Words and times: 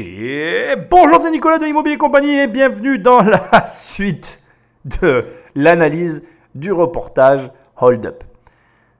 Bonjour, 0.00 1.20
c'est 1.20 1.32
Nicolas 1.32 1.58
de 1.58 1.66
Immobilier 1.66 1.96
Compagnie 1.96 2.38
et 2.38 2.46
bienvenue 2.46 3.00
dans 3.00 3.20
la 3.20 3.64
suite 3.66 4.40
de 4.84 5.26
l'analyse 5.56 6.22
du 6.54 6.70
reportage 6.70 7.50
Hold 7.76 8.06
Up. 8.06 8.22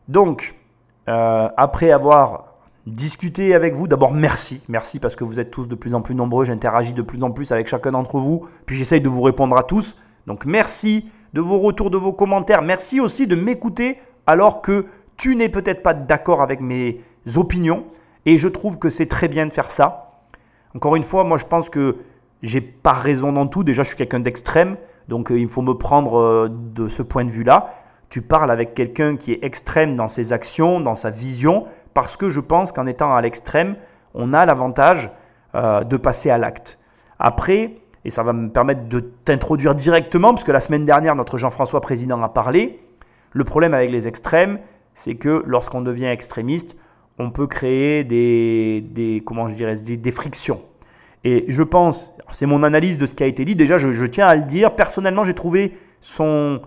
Donc, 0.08 0.56
euh, 1.08 1.48
après 1.56 1.92
avoir 1.92 2.54
discuté 2.84 3.54
avec 3.54 3.74
vous, 3.74 3.87
d'abord 3.87 4.12
merci, 4.12 4.64
merci 4.66 4.98
parce 4.98 5.14
que 5.14 5.22
vous 5.22 5.38
êtes 5.38 5.53
tous 5.53 5.69
de 5.69 5.76
plus 5.76 5.95
en 5.95 6.03
plus 6.03 6.16
nombreux, 6.16 6.44
j'interagis 6.44 6.94
de 6.94 7.03
plus 7.03 7.22
en 7.22 7.30
plus 7.30 7.53
avec 7.53 7.69
chacun 7.69 7.92
d'entre 7.92 8.19
vous, 8.19 8.49
puis 8.67 8.74
j'essaye 8.74 9.01
de 9.01 9.08
vous 9.08 9.22
répondre 9.22 9.56
à 9.56 9.62
tous. 9.62 9.96
Donc 10.26 10.46
merci 10.46 11.12
de 11.33 11.40
vos 11.40 11.60
retours, 11.60 11.90
de 11.90 11.96
vos 11.96 12.12
commentaires, 12.12 12.62
merci 12.62 12.99
aussi 12.99 13.28
de 13.28 13.37
m'écouter 13.37 13.99
alors 14.26 14.62
que 14.62 14.87
tu 15.17 15.37
n'es 15.37 15.49
peut-être 15.49 15.85
pas 15.85 15.94
d'accord 15.94 16.42
avec 16.42 16.60
mes 16.60 17.02
opinions 17.37 17.84
et 18.27 18.37
je 18.37 18.48
trouve 18.48 18.80
que 18.80 18.88
c'est 18.88 19.06
très 19.06 19.28
bien 19.28 19.46
de 19.46 19.52
faire 19.52 19.70
ça 19.70 20.08
encore 20.79 20.95
une 20.95 21.02
fois, 21.02 21.24
moi 21.24 21.38
je 21.38 21.45
pense 21.45 21.70
que 21.70 21.97
j'ai 22.41 22.61
pas 22.61 22.93
raison 22.93 23.33
dans 23.33 23.48
tout. 23.48 23.65
Déjà, 23.65 23.83
je 23.83 23.89
suis 23.89 23.97
quelqu'un 23.97 24.21
d'extrême, 24.21 24.77
donc 25.09 25.33
euh, 25.33 25.41
il 25.41 25.48
faut 25.48 25.61
me 25.61 25.75
prendre 25.75 26.21
euh, 26.21 26.48
de 26.48 26.87
ce 26.87 27.02
point 27.02 27.25
de 27.25 27.30
vue-là. 27.30 27.71
Tu 28.11 28.23
parles 28.23 28.48
avec 28.48 28.75
quelqu'un 28.75 29.16
qui 29.16 29.33
est 29.33 29.45
extrême 29.45 29.97
dans 29.97 30.07
ses 30.07 30.33
actions, 30.33 30.79
dans 30.79 30.95
sa 30.95 31.11
vision, 31.11 31.66
parce 31.95 32.16
que 32.16 32.29
je 32.29 32.38
pense 32.38 32.71
qu'en 32.71 32.87
étant 32.87 33.12
à 33.12 33.21
l'extrême, 33.21 33.75
on 34.15 34.33
a 34.33 34.47
l'avantage 34.47 35.11
euh, 35.57 35.83
de 35.83 35.97
passer 35.97 36.30
à 36.30 36.38
l'acte. 36.38 36.79
Après, 37.19 37.79
et 38.05 38.10
ça 38.10 38.23
va 38.23 38.33
me 38.33 38.49
permettre 38.49 38.88
de 38.88 39.01
t'introduire 39.01 39.74
directement, 39.74 40.29
parce 40.29 40.45
que 40.45 40.52
la 40.52 40.60
semaine 40.60 40.85
dernière, 40.85 41.16
notre 41.16 41.38
Jean-François 41.38 41.80
Président 41.80 42.23
a 42.23 42.29
parlé, 42.29 42.79
le 43.33 43.43
problème 43.43 43.74
avec 43.74 43.91
les 43.91 44.07
extrêmes, 44.07 44.60
c'est 44.95 45.16
que 45.16 45.43
lorsqu'on 45.45 45.80
devient 45.80 46.07
extrémiste, 46.07 46.77
on 47.19 47.30
peut 47.30 47.49
créer 47.49 48.05
des, 48.05 49.23
comment 49.27 49.49
je 49.49 49.55
dirais, 49.55 49.74
des, 49.74 50.10
frictions. 50.13 50.60
Et 51.25 51.45
je 51.49 51.63
pense, 51.63 52.15
c'est 52.31 52.47
mon 52.47 52.63
analyse 52.63 52.97
de 52.97 53.07
ce 53.07 53.15
qui 53.15 53.23
a 53.23 53.27
été 53.27 53.45
dit, 53.45 53.57
déjà 53.57 53.79
je, 53.79 54.07
tiens 54.07 54.27
à 54.27 54.37
le 54.37 54.43
dire, 54.43 54.74
personnellement 54.74 55.25
j'ai 55.25 55.35
trouvé 55.35 55.77
son 56.01 56.60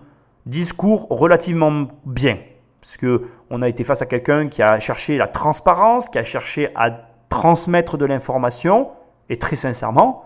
discours 0.46 1.06
relativement 1.08 1.88
bien. 2.04 2.38
Parce 2.80 2.96
qu'on 2.96 3.62
a 3.62 3.68
été 3.68 3.84
face 3.84 4.02
à 4.02 4.06
quelqu'un 4.06 4.48
qui 4.48 4.62
a 4.62 4.80
cherché 4.80 5.16
la 5.16 5.28
transparence, 5.28 6.08
qui 6.08 6.18
a 6.18 6.24
cherché 6.24 6.68
à 6.74 6.90
transmettre 7.28 7.96
de 7.96 8.04
l'information, 8.04 8.90
et 9.28 9.36
très 9.36 9.56
sincèrement, 9.56 10.24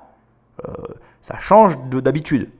euh, 0.67 0.73
ça 1.21 1.39
change 1.39 1.79
d'habitude. 1.91 2.51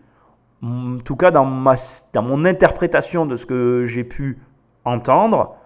En 0.63 0.99
tout 0.99 1.17
cas, 1.17 1.31
dans, 1.31 1.45
ma, 1.45 1.75
dans 2.13 2.23
mon 2.23 2.45
interprétation 2.45 3.27
de 3.27 3.37
ce 3.37 3.47
que 3.47 3.85
j'ai 3.87 4.05
pu 4.05 4.39
entendre, 4.85 5.57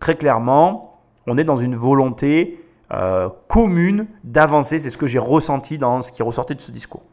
très 0.00 0.16
clairement, 0.16 1.00
on 1.26 1.38
est 1.38 1.44
dans 1.44 1.56
une 1.56 1.76
volonté 1.76 2.63
euh, 2.92 3.28
commune 3.48 4.06
d'avancer. 4.24 4.78
C'est 4.78 4.90
ce 4.90 4.98
que 4.98 5.06
j'ai 5.06 5.18
ressenti 5.18 5.78
dans 5.78 6.00
ce 6.00 6.12
qui 6.12 6.22
ressortait 6.22 6.54
de 6.54 6.60
ce 6.60 6.70
discours. 6.70 7.04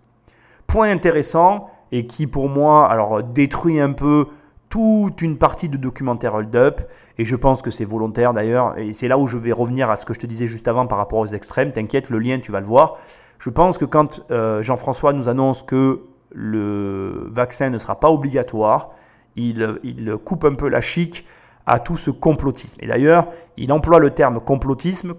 Point 0.67 0.89
intéressant 0.89 1.69
et 1.91 2.07
qui 2.07 2.27
pour 2.27 2.49
moi 2.49 2.89
alors 2.89 3.23
détruit 3.23 3.79
un 3.79 3.93
peu 3.93 4.27
toute 4.69 5.21
une 5.21 5.37
partie 5.37 5.67
de 5.67 5.77
documentaire 5.77 6.33
Hold 6.35 6.55
Up 6.55 6.81
et 7.17 7.25
je 7.25 7.35
pense 7.35 7.61
que 7.61 7.69
c'est 7.69 7.83
volontaire 7.83 8.31
d'ailleurs 8.31 8.77
et 8.77 8.93
c'est 8.93 9.09
là 9.09 9.17
où 9.17 9.27
je 9.27 9.37
vais 9.37 9.51
revenir 9.51 9.89
à 9.89 9.97
ce 9.97 10.05
que 10.05 10.13
je 10.13 10.19
te 10.19 10.25
disais 10.25 10.47
juste 10.47 10.67
avant 10.67 10.87
par 10.87 10.97
rapport 10.97 11.19
aux 11.19 11.25
extrêmes. 11.27 11.71
T'inquiète, 11.71 12.09
le 12.09 12.19
lien 12.19 12.39
tu 12.39 12.51
vas 12.51 12.61
le 12.61 12.65
voir. 12.65 12.97
Je 13.39 13.49
pense 13.49 13.77
que 13.77 13.85
quand 13.85 14.23
euh, 14.31 14.61
Jean-François 14.61 15.13
nous 15.13 15.27
annonce 15.27 15.63
que 15.63 16.03
le 16.33 17.27
vaccin 17.29 17.69
ne 17.69 17.77
sera 17.77 17.99
pas 17.99 18.09
obligatoire, 18.09 18.91
il, 19.35 19.79
il 19.83 20.15
coupe 20.23 20.45
un 20.45 20.55
peu 20.55 20.69
la 20.69 20.79
chic 20.79 21.25
à 21.65 21.79
tout 21.79 21.97
ce 21.97 22.11
complotisme. 22.11 22.79
Et 22.81 22.87
d'ailleurs, 22.87 23.27
il 23.57 23.71
emploie 23.71 23.99
le 23.99 24.11
terme 24.11 24.39
complotisme, 24.39 25.13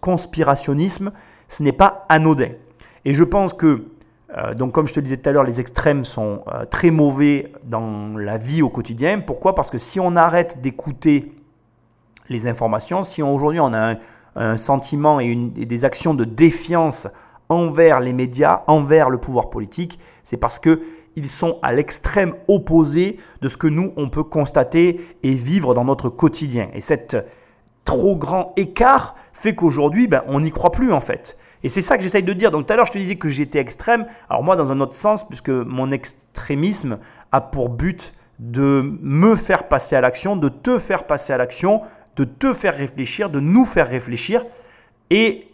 conspirationnisme, 0.00 1.12
ce 1.48 1.62
n'est 1.62 1.72
pas 1.72 2.06
anodin. 2.08 2.50
Et 3.04 3.14
je 3.14 3.24
pense 3.24 3.54
que, 3.54 3.86
euh, 4.36 4.54
donc 4.54 4.72
comme 4.72 4.86
je 4.86 4.92
te 4.92 5.00
le 5.00 5.04
disais 5.04 5.16
tout 5.16 5.28
à 5.28 5.32
l'heure, 5.32 5.44
les 5.44 5.60
extrêmes 5.60 6.04
sont 6.04 6.42
euh, 6.52 6.64
très 6.66 6.90
mauvais 6.90 7.52
dans 7.64 8.16
la 8.16 8.36
vie 8.36 8.62
au 8.62 8.68
quotidien. 8.68 9.20
Pourquoi? 9.20 9.54
Parce 9.54 9.70
que 9.70 9.78
si 9.78 9.98
on 9.98 10.16
arrête 10.16 10.60
d'écouter 10.60 11.32
les 12.28 12.46
informations, 12.46 13.04
si 13.04 13.22
aujourd'hui 13.22 13.60
on 13.60 13.72
a 13.72 13.94
un, 14.36 14.56
sentiment 14.58 15.18
et, 15.18 15.34
des 15.34 15.84
actions 15.84 16.14
de 16.14 16.24
défiance 16.24 17.08
envers 17.48 17.98
les 17.98 18.12
médias, 18.12 18.62
envers 18.66 19.10
le 19.10 19.18
pouvoir 19.18 19.50
politique, 19.50 19.98
c'est 20.22 20.36
parce 20.36 20.58
que 20.58 20.82
ils 21.18 21.28
sont 21.28 21.58
à 21.62 21.72
l'extrême 21.72 22.34
opposé 22.46 23.18
de 23.42 23.48
ce 23.48 23.56
que 23.56 23.66
nous, 23.66 23.92
on 23.96 24.08
peut 24.08 24.24
constater 24.24 25.00
et 25.22 25.34
vivre 25.34 25.74
dans 25.74 25.84
notre 25.84 26.08
quotidien. 26.08 26.68
Et 26.74 26.80
cet 26.80 27.16
trop 27.84 28.16
grand 28.16 28.52
écart 28.56 29.14
fait 29.32 29.54
qu'aujourd'hui, 29.54 30.08
ben, 30.08 30.22
on 30.26 30.40
n'y 30.40 30.50
croit 30.50 30.70
plus 30.70 30.92
en 30.92 31.00
fait. 31.00 31.36
Et 31.62 31.68
c'est 31.68 31.80
ça 31.80 31.96
que 31.96 32.02
j'essaye 32.02 32.22
de 32.22 32.32
dire. 32.32 32.50
Donc 32.50 32.66
tout 32.66 32.72
à 32.72 32.76
l'heure, 32.76 32.86
je 32.86 32.92
te 32.92 32.98
disais 32.98 33.16
que 33.16 33.28
j'étais 33.28 33.58
extrême. 33.58 34.06
Alors 34.28 34.42
moi, 34.42 34.56
dans 34.56 34.70
un 34.72 34.80
autre 34.80 34.94
sens, 34.94 35.26
puisque 35.26 35.48
mon 35.48 35.90
extrémisme 35.90 36.98
a 37.32 37.40
pour 37.40 37.68
but 37.68 38.14
de 38.38 38.98
me 39.02 39.34
faire 39.34 39.68
passer 39.68 39.96
à 39.96 40.00
l'action, 40.00 40.36
de 40.36 40.48
te 40.48 40.78
faire 40.78 41.04
passer 41.04 41.32
à 41.32 41.36
l'action, 41.36 41.82
de 42.16 42.24
te 42.24 42.52
faire 42.52 42.76
réfléchir, 42.76 43.30
de 43.30 43.40
nous 43.40 43.64
faire 43.64 43.88
réfléchir. 43.88 44.44
Et 45.10 45.48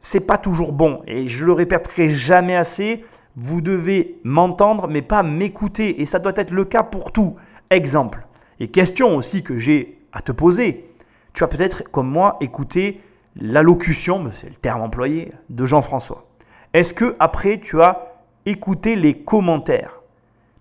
c'est 0.00 0.20
pas 0.20 0.38
toujours 0.38 0.72
bon. 0.72 1.02
Et 1.06 1.28
je 1.28 1.44
le 1.44 1.52
répéterai 1.52 2.08
jamais 2.08 2.56
assez. 2.56 3.04
Vous 3.36 3.60
devez 3.60 4.20
m'entendre, 4.24 4.88
mais 4.88 5.02
pas 5.02 5.22
m'écouter. 5.22 6.00
Et 6.00 6.06
ça 6.06 6.18
doit 6.18 6.32
être 6.36 6.52
le 6.52 6.64
cas 6.64 6.82
pour 6.82 7.12
tout. 7.12 7.36
Exemple. 7.70 8.26
Et 8.60 8.68
question 8.68 9.16
aussi 9.16 9.42
que 9.42 9.58
j'ai 9.58 9.98
à 10.12 10.20
te 10.20 10.32
poser. 10.32 10.90
Tu 11.32 11.42
as 11.42 11.48
peut-être, 11.48 11.90
comme 11.90 12.08
moi, 12.08 12.36
écouté 12.40 13.00
l'allocution, 13.36 14.24
c'est 14.32 14.48
le 14.48 14.54
terme 14.54 14.82
employé, 14.82 15.32
de 15.50 15.66
Jean-François. 15.66 16.24
Est-ce 16.72 16.94
que 16.94 17.16
après 17.18 17.58
tu 17.58 17.82
as 17.82 18.12
écouté 18.46 18.94
les 18.94 19.14
commentaires? 19.14 20.00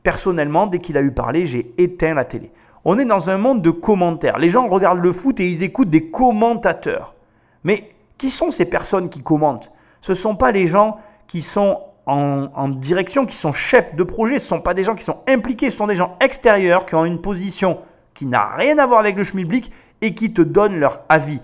Personnellement, 0.02 0.66
dès 0.66 0.80
qu'il 0.80 0.98
a 0.98 1.02
eu 1.02 1.12
parlé, 1.12 1.46
j'ai 1.46 1.74
éteint 1.78 2.16
la 2.16 2.26
télé. 2.26 2.52
On 2.84 2.98
est 2.98 3.06
dans 3.06 3.30
un 3.30 3.38
monde 3.38 3.62
de 3.62 3.70
commentaires. 3.70 4.40
Les 4.40 4.50
gens 4.50 4.68
regardent 4.68 5.04
le 5.04 5.12
foot 5.12 5.40
et 5.40 5.50
ils 5.50 5.64
écoutent 5.64 5.90
des 5.90 6.10
commentateurs. 6.10 7.16
Mais 7.64 7.92
qui 8.18 8.30
sont 8.30 8.52
ces 8.52 8.66
personnes 8.66 9.10
qui 9.10 9.22
commentent? 9.22 9.72
Ce 10.02 10.12
ne 10.12 10.18
sont 10.18 10.36
pas 10.36 10.52
les 10.52 10.68
gens 10.68 10.98
qui 11.28 11.42
sont 11.42 11.80
en, 12.06 12.68
direction, 12.68 13.26
qui 13.26 13.36
sont 13.36 13.54
chefs 13.54 13.96
de 13.96 14.04
projet, 14.04 14.38
ce 14.38 14.46
ne 14.46 14.50
sont 14.50 14.62
pas 14.62 14.74
des 14.74 14.84
gens 14.84 14.96
qui 14.96 15.04
sont 15.04 15.20
impliqués, 15.28 15.70
ce 15.70 15.78
sont 15.78 15.88
des 15.88 15.96
gens 15.96 16.18
extérieurs 16.20 16.86
qui 16.86 16.96
ont 16.96 17.06
une 17.06 17.22
position 17.22 17.80
qui 18.14 18.26
n'a 18.26 18.56
rien 18.56 18.78
à 18.78 18.86
voir 18.86 19.00
avec 19.00 19.18
le 19.18 19.24
schmilblick 19.24 19.72
et 20.02 20.14
qui 20.14 20.34
te 20.34 20.42
donnent 20.42 20.78
leur 20.78 21.02
avis. 21.10 21.40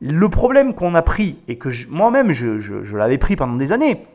Le 0.00 0.28
problème 0.28 0.74
qu'on 0.74 0.94
a 0.94 1.02
pris, 1.02 1.38
et 1.46 1.56
que 1.56 1.68
moi-même 1.88 2.32
je, 2.32 2.96
l'avais 2.96 3.18
pris 3.18 3.36
pendant 3.36 3.56
des 3.56 3.72
années, 3.72 4.06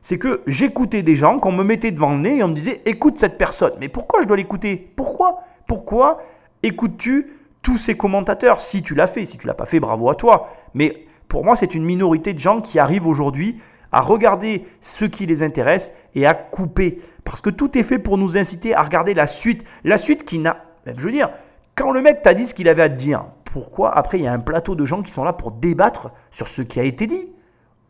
c'est 0.00 0.18
que 0.18 0.42
j'écoutais 0.46 1.02
des 1.02 1.14
gens 1.14 1.38
qu'on 1.38 1.52
me 1.52 1.64
mettait 1.64 1.90
devant 1.90 2.10
le 2.10 2.18
nez 2.18 2.38
et 2.38 2.42
on 2.42 2.48
me 2.48 2.54
disait 2.54 2.82
écoute 2.84 3.18
cette 3.18 3.38
personne. 3.38 3.72
Mais 3.80 3.88
pourquoi 3.88 4.22
je 4.22 4.26
dois 4.26 4.36
l'écouter? 4.36 4.90
Pourquoi? 4.96 5.44
Pourquoi 5.66 6.18
écoutes-tu 6.62 7.28
tous 7.62 7.78
ces 7.78 7.96
commentateurs? 7.96 8.60
Si 8.60 8.82
tu 8.82 8.94
l'as 8.94 9.06
fait, 9.06 9.24
si 9.24 9.38
tu 9.38 9.46
l'as 9.46 9.54
pas 9.54 9.64
fait, 9.64 9.80
bravo 9.80 10.10
à 10.10 10.14
toi. 10.14 10.48
Mais 10.74 11.06
pour 11.28 11.44
moi, 11.44 11.56
c'est 11.56 11.74
une 11.74 11.84
minorité 11.84 12.34
de 12.34 12.38
gens 12.38 12.60
qui 12.60 12.78
arrivent 12.78 13.06
aujourd'hui 13.06 13.60
à 13.94 14.00
regarder 14.00 14.66
ce 14.80 15.04
qui 15.04 15.24
les 15.24 15.44
intéresse 15.44 15.92
et 16.16 16.26
à 16.26 16.34
couper. 16.34 17.00
Parce 17.22 17.40
que 17.40 17.48
tout 17.48 17.78
est 17.78 17.84
fait 17.84 18.00
pour 18.00 18.18
nous 18.18 18.36
inciter 18.36 18.74
à 18.74 18.82
regarder 18.82 19.14
la 19.14 19.28
suite. 19.28 19.62
La 19.84 19.98
suite 19.98 20.24
qui 20.24 20.40
n'a... 20.40 20.64
Je 20.84 21.00
veux 21.00 21.12
dire, 21.12 21.30
quand 21.76 21.92
le 21.92 22.02
mec 22.02 22.20
t'a 22.20 22.34
dit 22.34 22.44
ce 22.44 22.54
qu'il 22.54 22.68
avait 22.68 22.82
à 22.82 22.88
te 22.88 22.96
dire, 22.96 23.26
pourquoi 23.44 23.96
après 23.96 24.18
il 24.18 24.24
y 24.24 24.26
a 24.26 24.32
un 24.32 24.40
plateau 24.40 24.74
de 24.74 24.84
gens 24.84 25.00
qui 25.00 25.12
sont 25.12 25.22
là 25.22 25.32
pour 25.32 25.52
débattre 25.52 26.10
sur 26.32 26.48
ce 26.48 26.60
qui 26.60 26.80
a 26.80 26.82
été 26.82 27.06
dit? 27.06 27.32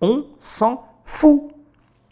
On 0.03 0.27
s'en 0.39 0.85
fout. 1.07 1.45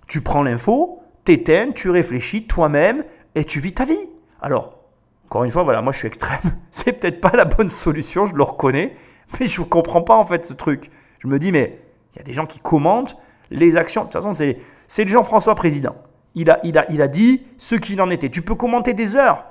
Tu 0.06 0.22
prends 0.22 0.42
l'info, 0.42 1.02
t'éteins, 1.24 1.72
tu 1.72 1.90
réfléchis 1.90 2.46
toi-même 2.46 3.04
et 3.34 3.44
tu 3.44 3.60
vis 3.60 3.74
ta 3.74 3.84
vie. 3.84 4.08
Alors, 4.40 4.78
encore 5.26 5.44
une 5.44 5.50
fois, 5.50 5.64
voilà, 5.64 5.82
moi 5.82 5.92
je 5.92 5.98
suis 5.98 6.08
extrême. 6.08 6.56
C'est 6.70 6.94
peut-être 6.94 7.20
pas 7.20 7.32
la 7.36 7.44
bonne 7.44 7.68
solution, 7.68 8.24
je 8.24 8.34
le 8.34 8.42
reconnais, 8.42 8.96
mais 9.38 9.46
je 9.46 9.60
ne 9.60 9.66
comprends 9.66 10.02
pas 10.02 10.16
en 10.16 10.24
fait 10.24 10.46
ce 10.46 10.54
truc. 10.54 10.90
Je 11.18 11.28
me 11.28 11.38
dis, 11.38 11.52
mais 11.52 11.78
il 12.14 12.18
y 12.18 12.20
a 12.22 12.24
des 12.24 12.32
gens 12.32 12.46
qui 12.46 12.58
commentent, 12.58 13.18
les 13.52 13.76
actions. 13.76 14.02
De 14.02 14.06
toute 14.06 14.22
façon, 14.22 14.32
c'est, 14.32 15.08
Jean-François 15.08 15.54
président. 15.54 15.94
Il 16.34 16.50
a, 16.50 16.58
il, 16.64 16.78
a, 16.78 16.90
il 16.90 17.02
a 17.02 17.08
dit 17.08 17.42
ce 17.58 17.74
qu'il 17.74 18.00
en 18.00 18.10
était. 18.10 18.30
Tu 18.30 18.42
peux 18.42 18.54
commenter 18.54 18.94
des 18.94 19.16
heures. 19.16 19.44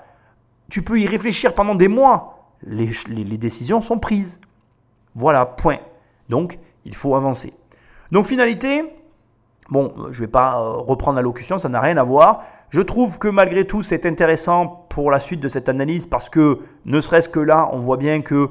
Tu 0.69 0.81
peux 0.81 0.99
y 0.99 1.07
réfléchir 1.07 1.53
pendant 1.53 1.75
des 1.75 1.87
mois. 1.87 2.55
Les, 2.63 2.89
les, 3.07 3.37
décisions 3.37 3.81
sont 3.81 3.99
prises. 3.99 4.39
Voilà, 5.15 5.45
point. 5.45 5.79
Donc, 6.29 6.59
il 6.85 6.95
faut 6.95 7.15
avancer. 7.15 7.53
Donc, 8.11 8.25
finalité, 8.25 8.83
bon, 9.69 9.93
je 10.11 10.21
ne 10.21 10.25
vais 10.25 10.31
pas 10.31 10.59
euh, 10.59 10.77
reprendre 10.77 11.15
l'allocution, 11.15 11.57
ça 11.57 11.69
n'a 11.69 11.79
rien 11.79 11.97
à 11.97 12.03
voir. 12.03 12.43
Je 12.69 12.81
trouve 12.81 13.19
que 13.19 13.27
malgré 13.27 13.65
tout, 13.67 13.81
c'est 13.81 14.05
intéressant 14.05 14.85
pour 14.89 15.11
la 15.11 15.19
suite 15.19 15.39
de 15.39 15.47
cette 15.47 15.69
analyse 15.69 16.07
parce 16.07 16.29
que, 16.29 16.59
ne 16.85 17.01
serait-ce 17.01 17.29
que 17.29 17.39
là, 17.39 17.69
on 17.73 17.79
voit 17.79 17.97
bien 17.97 18.21
que 18.21 18.49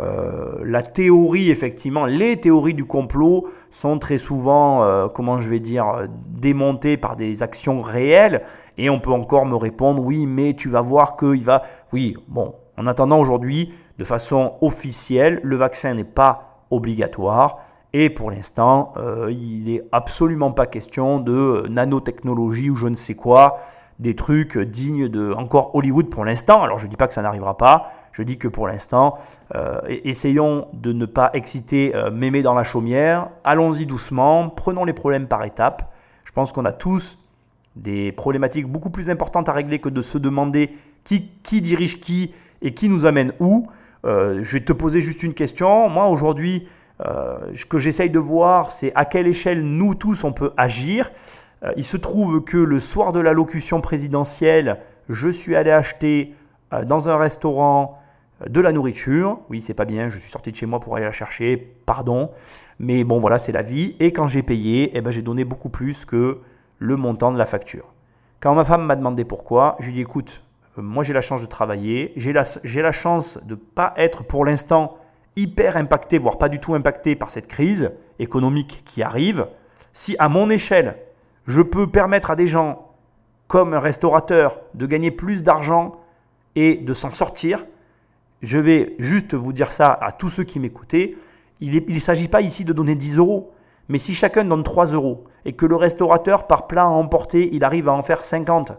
euh, 0.00 0.58
la 0.64 0.82
théorie, 0.82 1.50
effectivement, 1.50 2.06
les 2.06 2.38
théories 2.38 2.74
du 2.74 2.84
complot 2.84 3.48
sont 3.70 3.98
très 3.98 4.18
souvent, 4.18 4.82
euh, 4.82 5.08
comment 5.08 5.38
je 5.38 5.48
vais 5.48 5.60
dire, 5.60 6.08
démontées 6.28 6.96
par 6.96 7.16
des 7.16 7.42
actions 7.42 7.80
réelles. 7.80 8.42
Et 8.78 8.90
on 8.90 8.98
peut 9.00 9.12
encore 9.12 9.46
me 9.46 9.54
répondre, 9.56 10.02
oui, 10.02 10.26
mais 10.26 10.54
tu 10.54 10.68
vas 10.68 10.80
voir 10.80 11.16
qu'il 11.16 11.44
va... 11.44 11.62
Oui, 11.92 12.16
bon, 12.28 12.54
en 12.76 12.86
attendant 12.86 13.18
aujourd'hui, 13.18 13.72
de 13.98 14.04
façon 14.04 14.54
officielle, 14.60 15.40
le 15.42 15.56
vaccin 15.56 15.94
n'est 15.94 16.04
pas 16.04 16.64
obligatoire. 16.70 17.60
Et 17.92 18.10
pour 18.10 18.30
l'instant, 18.30 18.92
euh, 18.96 19.30
il 19.30 19.64
n'est 19.64 19.82
absolument 19.92 20.50
pas 20.50 20.66
question 20.66 21.20
de 21.20 21.66
nanotechnologie 21.70 22.68
ou 22.68 22.76
je 22.76 22.88
ne 22.88 22.96
sais 22.96 23.14
quoi, 23.14 23.58
des 23.98 24.14
trucs 24.14 24.58
dignes 24.58 25.08
de 25.08 25.32
encore 25.32 25.74
Hollywood 25.74 26.10
pour 26.10 26.24
l'instant. 26.24 26.62
Alors 26.62 26.78
je 26.78 26.84
ne 26.84 26.90
dis 26.90 26.96
pas 26.96 27.06
que 27.06 27.14
ça 27.14 27.22
n'arrivera 27.22 27.56
pas, 27.56 27.90
je 28.16 28.22
dis 28.22 28.38
que 28.38 28.48
pour 28.48 28.66
l'instant, 28.66 29.18
euh, 29.54 29.78
essayons 29.88 30.68
de 30.72 30.94
ne 30.94 31.04
pas 31.04 31.30
exciter 31.34 31.94
euh, 31.94 32.10
mémé 32.10 32.40
dans 32.40 32.54
la 32.54 32.64
chaumière, 32.64 33.28
allons-y 33.44 33.84
doucement, 33.84 34.48
prenons 34.48 34.86
les 34.86 34.94
problèmes 34.94 35.26
par 35.26 35.44
étapes. 35.44 35.92
Je 36.24 36.32
pense 36.32 36.50
qu'on 36.50 36.64
a 36.64 36.72
tous 36.72 37.18
des 37.74 38.12
problématiques 38.12 38.68
beaucoup 38.68 38.88
plus 38.88 39.10
importantes 39.10 39.50
à 39.50 39.52
régler 39.52 39.80
que 39.80 39.90
de 39.90 40.00
se 40.00 40.16
demander 40.16 40.74
qui, 41.04 41.28
qui 41.42 41.60
dirige 41.60 42.00
qui 42.00 42.32
et 42.62 42.72
qui 42.72 42.88
nous 42.88 43.04
amène 43.04 43.34
où. 43.38 43.66
Euh, 44.06 44.42
je 44.42 44.52
vais 44.54 44.64
te 44.64 44.72
poser 44.72 45.02
juste 45.02 45.22
une 45.22 45.34
question. 45.34 45.90
Moi 45.90 46.06
aujourd'hui, 46.06 46.66
euh, 47.04 47.36
ce 47.54 47.66
que 47.66 47.78
j'essaye 47.78 48.08
de 48.08 48.18
voir, 48.18 48.70
c'est 48.70 48.92
à 48.94 49.04
quelle 49.04 49.26
échelle 49.26 49.62
nous 49.62 49.94
tous 49.94 50.24
on 50.24 50.32
peut 50.32 50.52
agir. 50.56 51.10
Il 51.76 51.84
se 51.84 51.96
trouve 51.96 52.44
que 52.44 52.58
le 52.58 52.78
soir 52.78 53.12
de 53.12 53.18
l'allocution 53.18 53.80
présidentielle, 53.80 54.78
je 55.08 55.28
suis 55.28 55.56
allé 55.56 55.72
acheter 55.72 56.32
dans 56.84 57.08
un 57.08 57.16
restaurant 57.16 57.98
de 58.44 58.60
la 58.60 58.72
nourriture. 58.72 59.38
Oui, 59.48 59.60
c'est 59.60 59.74
pas 59.74 59.84
bien, 59.84 60.08
je 60.08 60.18
suis 60.18 60.30
sorti 60.30 60.50
de 60.50 60.56
chez 60.56 60.66
moi 60.66 60.80
pour 60.80 60.96
aller 60.96 61.04
la 61.04 61.12
chercher, 61.12 61.56
pardon. 61.86 62.30
Mais 62.78 63.04
bon, 63.04 63.18
voilà, 63.18 63.38
c'est 63.38 63.52
la 63.52 63.62
vie. 63.62 63.96
Et 64.00 64.12
quand 64.12 64.26
j'ai 64.26 64.42
payé, 64.42 64.90
eh 64.94 65.00
ben, 65.00 65.10
j'ai 65.10 65.22
donné 65.22 65.44
beaucoup 65.44 65.70
plus 65.70 66.04
que 66.04 66.40
le 66.78 66.96
montant 66.96 67.32
de 67.32 67.38
la 67.38 67.46
facture. 67.46 67.92
Quand 68.40 68.54
ma 68.54 68.64
femme 68.64 68.84
m'a 68.84 68.96
demandé 68.96 69.24
pourquoi, 69.24 69.76
je 69.80 69.86
lui 69.86 69.92
ai 69.92 69.94
dit 69.94 70.00
écoute, 70.02 70.42
moi 70.76 71.02
j'ai 71.02 71.14
la 71.14 71.22
chance 71.22 71.40
de 71.40 71.46
travailler, 71.46 72.12
j'ai 72.16 72.32
la, 72.32 72.44
la 72.64 72.92
chance 72.92 73.38
de 73.44 73.54
ne 73.54 73.60
pas 73.60 73.94
être 73.96 74.24
pour 74.24 74.44
l'instant 74.44 74.98
hyper 75.36 75.76
impacté, 75.76 76.18
voire 76.18 76.38
pas 76.38 76.48
du 76.48 76.60
tout 76.60 76.74
impacté 76.74 77.16
par 77.16 77.30
cette 77.30 77.46
crise 77.46 77.92
économique 78.18 78.82
qui 78.84 79.02
arrive, 79.02 79.46
si 79.92 80.16
à 80.18 80.28
mon 80.28 80.50
échelle, 80.50 80.96
je 81.46 81.62
peux 81.62 81.86
permettre 81.86 82.30
à 82.30 82.36
des 82.36 82.46
gens 82.46 82.92
comme 83.46 83.74
un 83.74 83.80
restaurateur 83.80 84.60
de 84.74 84.86
gagner 84.86 85.10
plus 85.10 85.42
d'argent 85.42 85.92
et 86.56 86.76
de 86.76 86.92
s'en 86.92 87.10
sortir, 87.12 87.64
je 88.42 88.58
vais 88.58 88.94
juste 88.98 89.34
vous 89.34 89.52
dire 89.52 89.72
ça 89.72 89.92
à 90.00 90.12
tous 90.12 90.28
ceux 90.28 90.44
qui 90.44 90.60
m'écoutaient, 90.60 91.16
il 91.60 91.82
ne 91.88 91.98
s'agit 91.98 92.28
pas 92.28 92.42
ici 92.42 92.64
de 92.64 92.72
donner 92.72 92.94
10 92.94 93.16
euros, 93.16 93.52
mais 93.88 93.98
si 93.98 94.14
chacun 94.14 94.44
donne 94.44 94.62
3 94.62 94.86
euros 94.86 95.24
et 95.44 95.52
que 95.52 95.66
le 95.66 95.76
restaurateur 95.76 96.46
par 96.46 96.66
plat 96.66 96.84
à 96.84 96.88
emporter, 96.88 97.48
il 97.52 97.64
arrive 97.64 97.88
à 97.88 97.92
en 97.92 98.02
faire 98.02 98.24
50, 98.24 98.72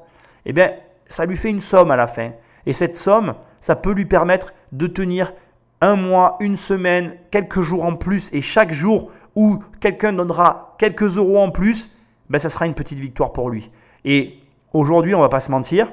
eh 0.45 0.53
bien, 0.53 0.73
ça 1.05 1.25
lui 1.25 1.37
fait 1.37 1.49
une 1.49 1.61
somme 1.61 1.91
à 1.91 1.95
la 1.95 2.07
fin. 2.07 2.31
Et 2.65 2.73
cette 2.73 2.95
somme, 2.95 3.35
ça 3.61 3.75
peut 3.75 3.93
lui 3.93 4.05
permettre 4.05 4.53
de 4.71 4.87
tenir 4.87 5.33
un 5.81 5.95
mois, 5.95 6.37
une 6.39 6.57
semaine, 6.57 7.15
quelques 7.31 7.61
jours 7.61 7.85
en 7.85 7.95
plus, 7.95 8.29
et 8.33 8.41
chaque 8.41 8.73
jour 8.73 9.11
où 9.35 9.59
quelqu'un 9.79 10.13
donnera 10.13 10.75
quelques 10.77 11.17
euros 11.17 11.39
en 11.39 11.51
plus, 11.51 11.91
ben 12.29 12.39
ça 12.39 12.49
sera 12.49 12.65
une 12.65 12.73
petite 12.73 12.99
victoire 12.99 13.31
pour 13.31 13.49
lui. 13.49 13.71
Et 14.03 14.39
aujourd'hui, 14.73 15.15
on 15.15 15.21
va 15.21 15.29
pas 15.29 15.39
se 15.39 15.51
mentir, 15.51 15.91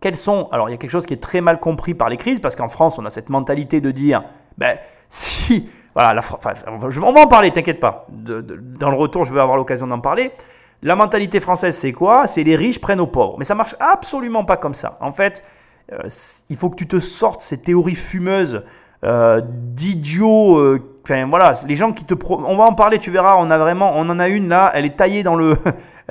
quels 0.00 0.16
sont 0.16 0.48
alors 0.52 0.68
il 0.68 0.72
y 0.72 0.74
a 0.74 0.78
quelque 0.78 0.90
chose 0.90 1.06
qui 1.06 1.14
est 1.14 1.22
très 1.22 1.40
mal 1.40 1.60
compris 1.60 1.94
par 1.94 2.08
les 2.08 2.16
crises 2.16 2.40
parce 2.40 2.56
qu'en 2.56 2.68
France 2.68 2.98
on 2.98 3.04
a 3.04 3.10
cette 3.10 3.28
mentalité 3.28 3.80
de 3.80 3.90
dire 3.90 4.22
ben 4.56 4.78
si 5.08 5.70
voilà 5.94 6.14
la, 6.14 6.20
enfin, 6.20 6.52
on 6.66 7.12
va 7.12 7.20
en 7.20 7.26
parler 7.26 7.50
t'inquiète 7.50 7.80
pas 7.80 8.06
dans 8.08 8.90
le 8.90 8.96
retour 8.96 9.24
je 9.24 9.32
vais 9.32 9.40
avoir 9.40 9.56
l'occasion 9.56 9.86
d'en 9.86 10.00
parler 10.00 10.32
la 10.82 10.94
mentalité 10.94 11.40
française, 11.40 11.76
c'est 11.76 11.92
quoi? 11.92 12.26
C'est 12.26 12.44
les 12.44 12.56
riches 12.56 12.80
prennent 12.80 13.00
aux 13.00 13.06
pauvres. 13.06 13.36
Mais 13.38 13.44
ça 13.44 13.54
marche 13.54 13.74
absolument 13.80 14.44
pas 14.44 14.56
comme 14.56 14.74
ça. 14.74 14.96
En 15.00 15.10
fait, 15.10 15.44
euh, 15.92 16.08
il 16.48 16.56
faut 16.56 16.70
que 16.70 16.76
tu 16.76 16.86
te 16.86 17.00
sortes 17.00 17.40
ces 17.40 17.58
théories 17.58 17.96
fumeuses 17.96 18.62
euh, 19.04 19.40
d'idiots. 19.44 20.58
Euh, 20.58 20.98
enfin 21.04 21.26
voilà, 21.28 21.52
les 21.66 21.74
gens 21.74 21.92
qui 21.92 22.04
te. 22.04 22.14
On 22.30 22.56
va 22.56 22.64
en 22.64 22.74
parler, 22.74 22.98
tu 22.98 23.10
verras. 23.10 23.36
On 23.38 23.50
a 23.50 23.58
vraiment, 23.58 23.92
on 23.96 24.08
en 24.08 24.18
a 24.18 24.28
une 24.28 24.48
là. 24.48 24.70
Elle 24.74 24.84
est 24.84 24.96
taillée 24.96 25.22
dans 25.22 25.34
le. 25.34 25.56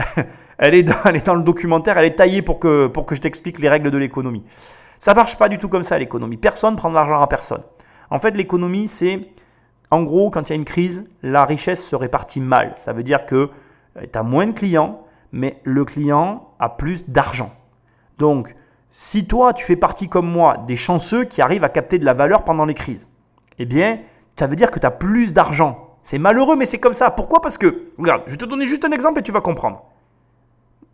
elle, 0.60 0.76
est 0.76 0.84
dans, 0.84 1.36
le 1.36 1.44
documentaire. 1.44 1.98
Elle 1.98 2.06
est 2.06 2.16
taillée 2.16 2.42
pour 2.42 2.60
que 2.60 2.92
je 3.12 3.22
t'explique 3.22 3.60
les 3.60 3.70
règles 3.70 3.92
de 3.92 3.98
l'économie. 3.98 4.44
Ça 5.00 5.14
marche 5.14 5.38
pas 5.38 5.50
du 5.50 5.60
tout 5.60 5.70
comme 5.70 5.84
ça 5.84 5.98
l'économie. 5.98 6.38
Personne 6.38 6.76
prend 6.76 6.90
de 6.90 6.96
l'argent 6.96 7.22
à 7.22 7.28
personne. 7.28 7.62
En 8.10 8.20
fait, 8.20 8.36
l'économie, 8.36 8.88
c'est 8.88 9.30
en 9.92 10.04
gros 10.04 10.30
quand 10.30 10.50
il 10.50 10.50
y 10.50 10.54
a 10.54 10.56
une 10.56 10.66
crise, 10.66 11.06
la 11.22 11.46
richesse 11.46 11.86
se 11.86 11.96
répartit 11.96 12.42
mal. 12.42 12.74
Ça 12.76 12.94
veut 12.94 13.04
dire 13.04 13.26
que 13.26 13.50
tu 14.02 14.18
as 14.18 14.24
moins 14.24 14.48
de 14.48 14.52
clients, 14.52 15.02
mais 15.32 15.60
le 15.64 15.86
client 15.86 16.50
a 16.60 16.70
plus 16.70 17.10
d'argent. 17.10 17.52
Donc, 18.18 18.54
si 18.90 19.28
toi, 19.28 19.54
tu 19.54 19.64
fais 19.64 19.76
partie 19.76 20.10
comme 20.10 20.30
moi 20.30 20.58
des 20.66 20.76
chanceux 20.76 21.26
qui 21.26 21.42
arrivent 21.42 21.64
à 21.64 21.70
capter 21.70 22.00
de 22.00 22.06
la 22.06 22.14
valeur 22.14 22.44
pendant 22.44 22.66
les 22.66 22.74
crises, 22.74 23.10
eh 23.60 23.66
bien, 23.66 24.00
ça 24.38 24.48
veut 24.48 24.56
dire 24.56 24.72
que 24.72 24.80
tu 24.80 24.86
as 24.86 24.92
plus 24.92 25.34
d'argent. 25.34 25.98
C'est 26.04 26.18
malheureux, 26.18 26.56
mais 26.56 26.66
c'est 26.66 26.80
comme 26.80 26.94
ça. 26.94 27.12
Pourquoi? 27.12 27.42
Parce 27.42 27.58
que, 27.58 27.92
regarde, 27.98 28.24
je 28.28 28.32
vais 28.32 28.38
te 28.38 28.46
donner 28.46 28.66
juste 28.66 28.86
un 28.86 28.92
exemple 28.92 29.20
et 29.20 29.24
tu 29.24 29.32
vas 29.32 29.42
comprendre. 29.42 29.84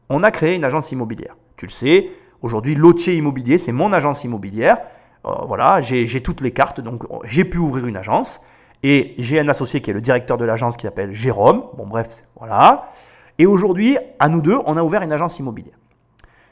On 0.09 0.23
a 0.23 0.31
créé 0.31 0.55
une 0.55 0.63
agence 0.63 0.91
immobilière. 0.91 1.35
Tu 1.55 1.65
le 1.65 1.71
sais, 1.71 2.09
aujourd'hui, 2.41 2.75
Lotier 2.75 3.15
Immobilier, 3.15 3.57
c'est 3.57 3.71
mon 3.71 3.93
agence 3.93 4.23
immobilière. 4.23 4.77
Euh, 5.25 5.31
voilà, 5.47 5.79
j'ai 5.81 6.21
toutes 6.21 6.41
les 6.41 6.51
cartes, 6.51 6.81
donc 6.81 7.03
j'ai 7.23 7.45
pu 7.45 7.57
ouvrir 7.57 7.87
une 7.87 7.97
agence. 7.97 8.41
Et 8.83 9.15
j'ai 9.17 9.39
un 9.39 9.47
associé 9.47 9.79
qui 9.79 9.91
est 9.91 9.93
le 9.93 10.01
directeur 10.01 10.37
de 10.37 10.43
l'agence 10.43 10.75
qui 10.75 10.85
s'appelle 10.85 11.13
Jérôme. 11.13 11.63
Bon, 11.77 11.87
bref, 11.87 12.25
voilà. 12.37 12.89
Et 13.39 13.45
aujourd'hui, 13.45 13.97
à 14.19 14.27
nous 14.27 14.41
deux, 14.41 14.57
on 14.65 14.75
a 14.75 14.83
ouvert 14.83 15.01
une 15.01 15.13
agence 15.13 15.39
immobilière. 15.39 15.77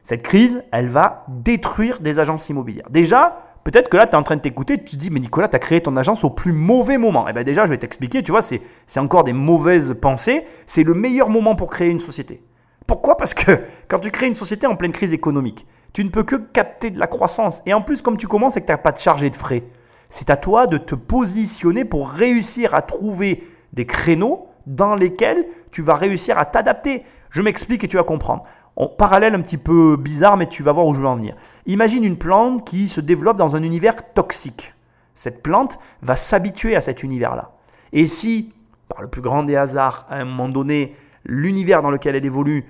Cette 0.02 0.24
crise, 0.24 0.64
elle 0.72 0.88
va 0.88 1.26
détruire 1.28 2.00
des 2.00 2.20
agences 2.20 2.50
immobilières. 2.50 2.90
Déjà, 2.90 3.38
peut-être 3.66 3.90
que 3.90 3.98
là, 3.98 4.08
tu 4.08 4.14
es 4.14 4.16
en 4.16 4.24
train 4.24 4.38
de 4.38 4.42
t'écouter, 4.42 4.78
tu 4.78 4.92
te 4.92 4.96
dis, 4.96 5.12
mais 5.12 5.20
Nicolas, 5.20 5.50
tu 5.50 5.58
as 5.58 5.60
créé 5.60 5.82
ton 5.82 5.96
agence 5.98 6.24
au 6.24 6.30
plus 6.30 6.54
mauvais 6.54 6.98
moment. 6.98 7.28
Eh 7.28 7.34
bien 7.34 7.44
déjà, 7.44 7.66
je 7.66 7.72
vais 7.72 7.78
t'expliquer, 7.78 8.24
tu 8.24 8.32
vois, 8.32 8.42
c'est 8.42 8.62
encore 8.98 9.26
des 9.26 9.34
mauvaises 9.34 9.96
pensées. 10.02 10.46
C'est 10.66 10.84
le 10.84 10.94
meilleur 10.94 11.30
moment 11.30 11.56
pour 11.56 11.70
créer 11.70 11.90
une 11.90 12.00
société. 12.00 12.42
Pourquoi? 12.92 13.16
Parce 13.16 13.34
que 13.34 13.62
quand 13.88 14.00
tu 14.00 14.12
crées 14.12 14.28
une 14.28 14.36
société 14.36 14.68
en 14.68 14.76
pleine 14.76 14.92
crise 14.92 15.14
économique, 15.14 15.66
tu 15.94 16.04
ne 16.04 16.10
peux 16.10 16.24
que 16.24 16.36
capter 16.36 16.90
de 16.90 17.00
la 17.00 17.08
croissance. 17.08 17.62
Et 17.66 17.74
en 17.74 17.82
plus, 17.82 18.02
comme 18.02 18.18
tu 18.18 18.28
commences 18.28 18.58
et 18.58 18.60
que 18.60 18.66
tu 18.66 18.72
n'as 18.74 18.78
pas 18.78 18.92
de 18.92 19.00
charge 19.00 19.24
et 19.24 19.30
de 19.30 19.36
frais, 19.38 19.64
c'est 20.10 20.30
à 20.30 20.36
toi 20.36 20.68
de 20.68 20.76
te 20.76 20.94
positionner 20.94 21.86
pour 21.86 22.10
réussir 22.10 22.76
à 22.76 22.82
trouver 22.82 23.48
des 23.72 23.86
créneaux 23.86 24.50
dans 24.68 24.94
lesquels 24.94 25.48
tu 25.72 25.82
vas 25.82 25.94
réussir 25.94 26.38
à 26.38 26.44
t'adapter. 26.44 27.06
Je 27.30 27.42
m'explique 27.42 27.86
et 27.86 27.88
tu 27.88 27.96
vas 27.96 28.04
comprendre. 28.04 28.44
En 28.76 28.88
parallèle 28.88 29.36
un 29.36 29.42
petit 29.42 29.58
peu 29.58 29.96
bizarre, 29.96 30.36
mais 30.36 30.48
tu 30.48 30.62
vas 30.62 30.74
voir 30.74 30.86
où 30.86 30.94
je 30.94 31.00
veux 31.00 31.08
en 31.08 31.16
venir. 31.16 31.38
Imagine 31.68 32.04
une 32.04 32.18
plante 32.18 32.68
qui 32.68 32.90
se 32.90 33.00
développe 33.00 33.38
dans 33.38 33.56
un 33.56 33.64
univers 33.64 34.12
toxique. 34.14 34.74
Cette 35.14 35.42
plante 35.42 35.80
va 36.02 36.18
s'habituer 36.18 36.76
à 36.76 36.82
cet 36.82 37.04
univers-là. 37.04 37.54
Et 37.94 38.06
si, 38.06 38.52
par 38.90 39.02
le 39.02 39.08
plus 39.08 39.22
grand 39.22 39.44
des 39.44 39.56
hasards, 39.56 40.06
à 40.10 40.18
un 40.18 40.26
moment 40.26 40.50
donné, 40.50 40.94
l'univers 41.24 41.82
dans 41.82 41.92
lequel 41.92 42.16
elle 42.18 42.26
évolue 42.26 42.66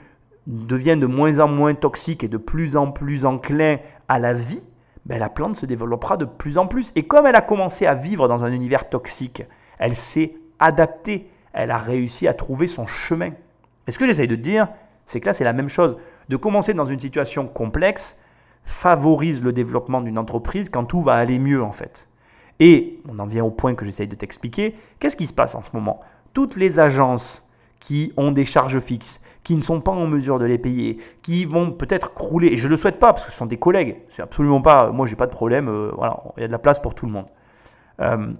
devient 0.48 0.98
de 0.98 1.05
moins 1.05 1.39
en 1.39 1.48
moins 1.48 1.74
toxique 1.74 2.24
et 2.24 2.27
de 2.27 2.38
plus 2.38 2.75
en 2.75 2.91
plus 2.91 3.25
enclin 3.25 3.77
à 4.07 4.19
la 4.19 4.33
vie, 4.33 4.67
ben, 5.05 5.19
la 5.19 5.29
plante 5.29 5.55
se 5.55 5.65
développera 5.65 6.17
de 6.17 6.25
plus 6.25 6.57
en 6.57 6.67
plus. 6.67 6.91
Et 6.95 7.03
comme 7.03 7.25
elle 7.25 7.36
a 7.36 7.41
commencé 7.41 7.86
à 7.86 7.93
vivre 7.93 8.27
dans 8.27 8.45
un 8.45 8.51
univers 8.51 8.89
toxique, 8.89 9.43
elle 9.79 9.95
s'est 9.95 10.36
adaptée, 10.60 11.29
elle 11.53 11.71
a 11.71 11.77
réussi 11.77 12.27
à 12.27 12.33
trouver 12.33 12.67
son 12.67 12.86
chemin. 12.86 13.31
Et 13.88 13.91
ce 13.91 14.00
que 14.00 14.05
j'essaye 14.05 14.27
de 14.27 14.36
dire, 14.36 14.67
c'est 15.05 15.19
que 15.19 15.25
là, 15.25 15.33
c'est 15.33 15.43
la 15.43 15.53
même 15.53 15.69
chose. 15.69 15.98
De 16.29 16.38
commencer 16.38 16.74
dans 16.74 16.86
une 16.86 17.00
situation 17.00 17.48
complexe 17.48 18.17
favorise 18.63 19.43
le 19.43 19.53
développement 19.53 20.01
d'une 20.01 20.19
entreprise 20.19 20.69
quand 20.69 20.86
tout 20.86 21.01
va 21.01 21.15
aller 21.15 21.39
mieux, 21.39 21.63
en 21.63 21.71
fait. 21.71 22.07
Et 22.60 23.00
on 23.10 23.17
en 23.17 23.25
vient 23.25 23.43
au 23.43 23.50
point 23.50 23.74
que 23.74 23.86
j'essaye 23.86 24.07
de 24.07 24.15
t'expliquer. 24.15 24.75
Qu'est-ce 25.00 25.17
qui 25.17 25.25
se 25.25 25.33
passe 25.33 25.55
en 25.55 25.63
ce 25.63 25.71
moment? 25.74 26.00
Toutes 26.33 26.55
les 26.55 26.79
agences 26.79 27.43
qui 27.82 28.14
ont 28.16 28.32
des 28.32 28.46
charges 28.46 28.80
fixes, 28.80 29.20
qui 29.44 29.56
ne 29.56 29.62
sont 29.62 29.82
pas 29.82 29.92
en 29.92 30.08
mesure 30.08 30.40
de 30.40 30.46
les 30.46 30.60
payer, 30.60 31.00
qui 31.24 31.44
vont 31.44 31.72
peut-être 31.72 32.14
crouler. 32.14 32.48
Et 32.50 32.56
je 32.56 32.68
ne 32.68 32.70
le 32.70 32.78
souhaite 32.78 33.00
pas 33.00 33.12
parce 33.12 33.26
que 33.26 33.32
ce 33.32 33.38
sont 33.38 33.48
des 33.48 33.58
collègues. 33.58 33.98
C'est 34.12 34.22
absolument 34.22 34.62
pas. 34.62 34.92
Moi, 34.92 35.08
j'ai 35.08 35.18
pas 35.18 35.26
de 35.26 35.32
problème. 35.32 35.68
Euh, 35.68 35.92
voilà, 35.98 36.22
il 36.38 36.42
y 36.42 36.44
a 36.44 36.48
de 36.48 36.52
la 36.52 36.60
place 36.60 36.80
pour 36.80 36.96
tout 36.96 37.08
le 37.08 37.12
monde. 37.12 37.26
Euh, 38.00 38.32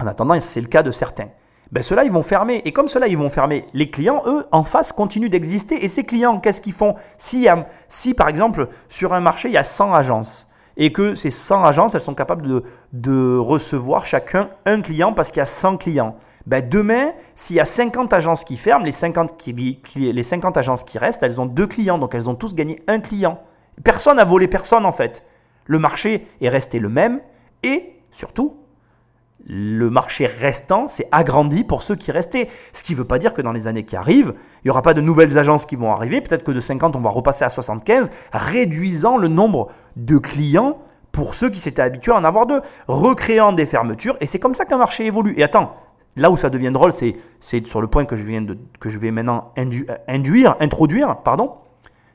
en 0.00 0.06
attendant, 0.06 0.38
c'est 0.38 0.60
le 0.60 0.68
cas 0.68 0.82
de 0.82 0.90
certains. 0.90 1.28
Ben, 1.72 1.82
ceux-là, 1.82 2.04
ils 2.04 2.12
vont 2.12 2.22
fermer. 2.22 2.60
Et 2.66 2.72
comme 2.72 2.86
ceux-là, 2.86 3.08
ils 3.08 3.16
vont 3.16 3.30
fermer, 3.30 3.64
les 3.72 3.90
clients, 3.90 4.22
eux, 4.26 4.44
en 4.52 4.62
face, 4.62 4.92
continuent 4.92 5.30
d'exister. 5.30 5.82
Et 5.82 5.88
ces 5.88 6.04
clients, 6.04 6.38
qu'est-ce 6.38 6.60
qu'ils 6.60 6.74
font? 6.74 6.94
Si, 7.16 7.48
si, 7.88 8.12
par 8.12 8.28
exemple, 8.28 8.68
sur 8.90 9.14
un 9.14 9.20
marché, 9.20 9.48
il 9.48 9.54
y 9.54 9.58
a 9.58 9.64
100 9.64 9.94
agences, 9.94 10.46
et 10.76 10.92
que 10.92 11.14
ces 11.14 11.30
100 11.30 11.64
agences, 11.64 11.94
elles 11.94 12.02
sont 12.02 12.14
capables 12.14 12.46
de, 12.46 12.62
de 12.92 13.38
recevoir 13.38 14.04
chacun 14.04 14.50
un 14.66 14.82
client 14.82 15.14
parce 15.14 15.30
qu'il 15.30 15.38
y 15.38 15.42
a 15.42 15.46
100 15.46 15.78
clients. 15.78 16.16
Ben 16.46 16.66
demain, 16.66 17.12
s'il 17.34 17.56
y 17.56 17.60
a 17.60 17.64
50 17.64 18.12
agences 18.12 18.44
qui 18.44 18.56
ferment, 18.56 18.84
les 18.84 18.92
50, 18.92 19.36
qui, 19.36 19.52
les 19.96 20.22
50 20.22 20.56
agences 20.56 20.84
qui 20.84 20.98
restent, 20.98 21.22
elles 21.22 21.40
ont 21.40 21.46
deux 21.46 21.66
clients, 21.66 21.98
donc 21.98 22.14
elles 22.14 22.30
ont 22.30 22.36
tous 22.36 22.54
gagné 22.54 22.82
un 22.86 23.00
client. 23.00 23.40
Personne 23.82 24.16
n'a 24.16 24.24
volé 24.24 24.46
personne 24.46 24.86
en 24.86 24.92
fait. 24.92 25.24
Le 25.66 25.78
marché 25.78 26.26
est 26.40 26.48
resté 26.48 26.78
le 26.78 26.88
même 26.88 27.20
et 27.64 27.94
surtout, 28.12 28.56
le 29.48 29.90
marché 29.90 30.26
restant 30.26 30.88
s'est 30.88 31.08
agrandi 31.12 31.62
pour 31.62 31.82
ceux 31.82 31.94
qui 31.94 32.10
restaient. 32.10 32.48
Ce 32.72 32.82
qui 32.82 32.92
ne 32.92 32.98
veut 32.98 33.04
pas 33.04 33.18
dire 33.18 33.34
que 33.34 33.42
dans 33.42 33.52
les 33.52 33.66
années 33.66 33.84
qui 33.84 33.96
arrivent, 33.96 34.34
il 34.62 34.66
n'y 34.66 34.70
aura 34.70 34.82
pas 34.82 34.94
de 34.94 35.00
nouvelles 35.00 35.38
agences 35.38 35.66
qui 35.66 35.76
vont 35.76 35.92
arriver. 35.92 36.20
Peut-être 36.20 36.42
que 36.42 36.52
de 36.52 36.60
50, 36.60 36.96
on 36.96 37.00
va 37.00 37.10
repasser 37.10 37.44
à 37.44 37.48
75, 37.48 38.10
réduisant 38.32 39.16
le 39.16 39.28
nombre 39.28 39.68
de 39.96 40.18
clients 40.18 40.78
pour 41.12 41.34
ceux 41.34 41.48
qui 41.48 41.60
s'étaient 41.60 41.82
habitués 41.82 42.12
à 42.12 42.16
en 42.16 42.24
avoir 42.24 42.46
deux, 42.46 42.60
recréant 42.88 43.52
des 43.52 43.66
fermetures. 43.66 44.16
Et 44.20 44.26
c'est 44.26 44.38
comme 44.38 44.54
ça 44.54 44.64
qu'un 44.64 44.78
marché 44.78 45.06
évolue. 45.06 45.34
Et 45.36 45.44
attends, 45.44 45.74
là 46.16 46.30
où 46.30 46.36
ça 46.36 46.50
devient 46.50 46.70
drôle, 46.72 46.92
c'est, 46.92 47.16
sur 47.40 47.80
le 47.80 47.86
point 47.86 48.04
que 48.04 48.16
je, 48.16 48.22
viens 48.22 48.42
de, 48.42 48.58
que 48.80 48.88
je 48.88 48.98
vais 48.98 49.10
maintenant 49.10 49.52
induire, 50.08 50.56
introduire, 50.60 51.18
pardon, 51.18 51.52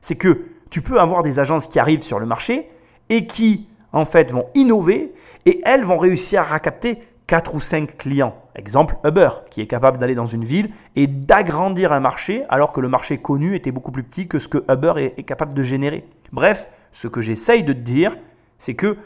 c'est 0.01 0.15
que 0.15 0.46
tu 0.70 0.81
peux 0.81 1.00
avoir 1.00 1.24
des 1.24 1.39
agences 1.39 1.67
qui 1.67 1.79
arrivent 1.79 2.01
sur 2.01 2.20
le 2.20 2.25
marché 2.25 2.67
et 3.10 3.27
qui, 3.27 3.67
en 3.93 4.05
fait, 4.05 4.31
vont 4.31 4.46
innover 4.55 5.13
et 5.46 5.62
elles 5.65 5.84
vont 5.84 5.98
réussir 5.98 6.51
à 6.51 6.60
capter 6.60 7.00
4 7.27 7.55
ou 7.55 7.60
5 7.60 7.98
clients. 7.98 8.36
Exemple, 8.55 8.98
Uber, 9.05 9.29
qui 9.50 9.62
est 9.62 9.67
capable 9.67 9.98
d'aller 9.98 10.15
dans 10.15 10.25
une 10.25 10.43
ville 10.43 10.72
et 10.96 11.08
d'agrandir 11.08 11.93
un 11.93 12.00
marché 12.00 12.43
alors 12.50 12.72
que 12.72 12.81
le 12.81 12.89
marché 12.89 13.20
connu 13.20 13.55
était 13.55 13.72
beaucoup 13.72 13.91
plus 13.91 14.03
petit 14.03 14.27
que 14.27 14.39
ce 14.39 14.48
que 14.48 14.63
Uber 14.70 14.93
est, 15.17 15.24
capable 15.24 15.53
de 15.53 15.63
générer. 15.63 16.05
Bref, 16.31 16.70
ce 16.91 17.08
que 17.08 17.22
j'essaye 17.22 17.63
de 17.63 17.74
te 17.74 17.79
dire, 17.79 18.17
c'est 18.58 18.74
que 18.74 18.98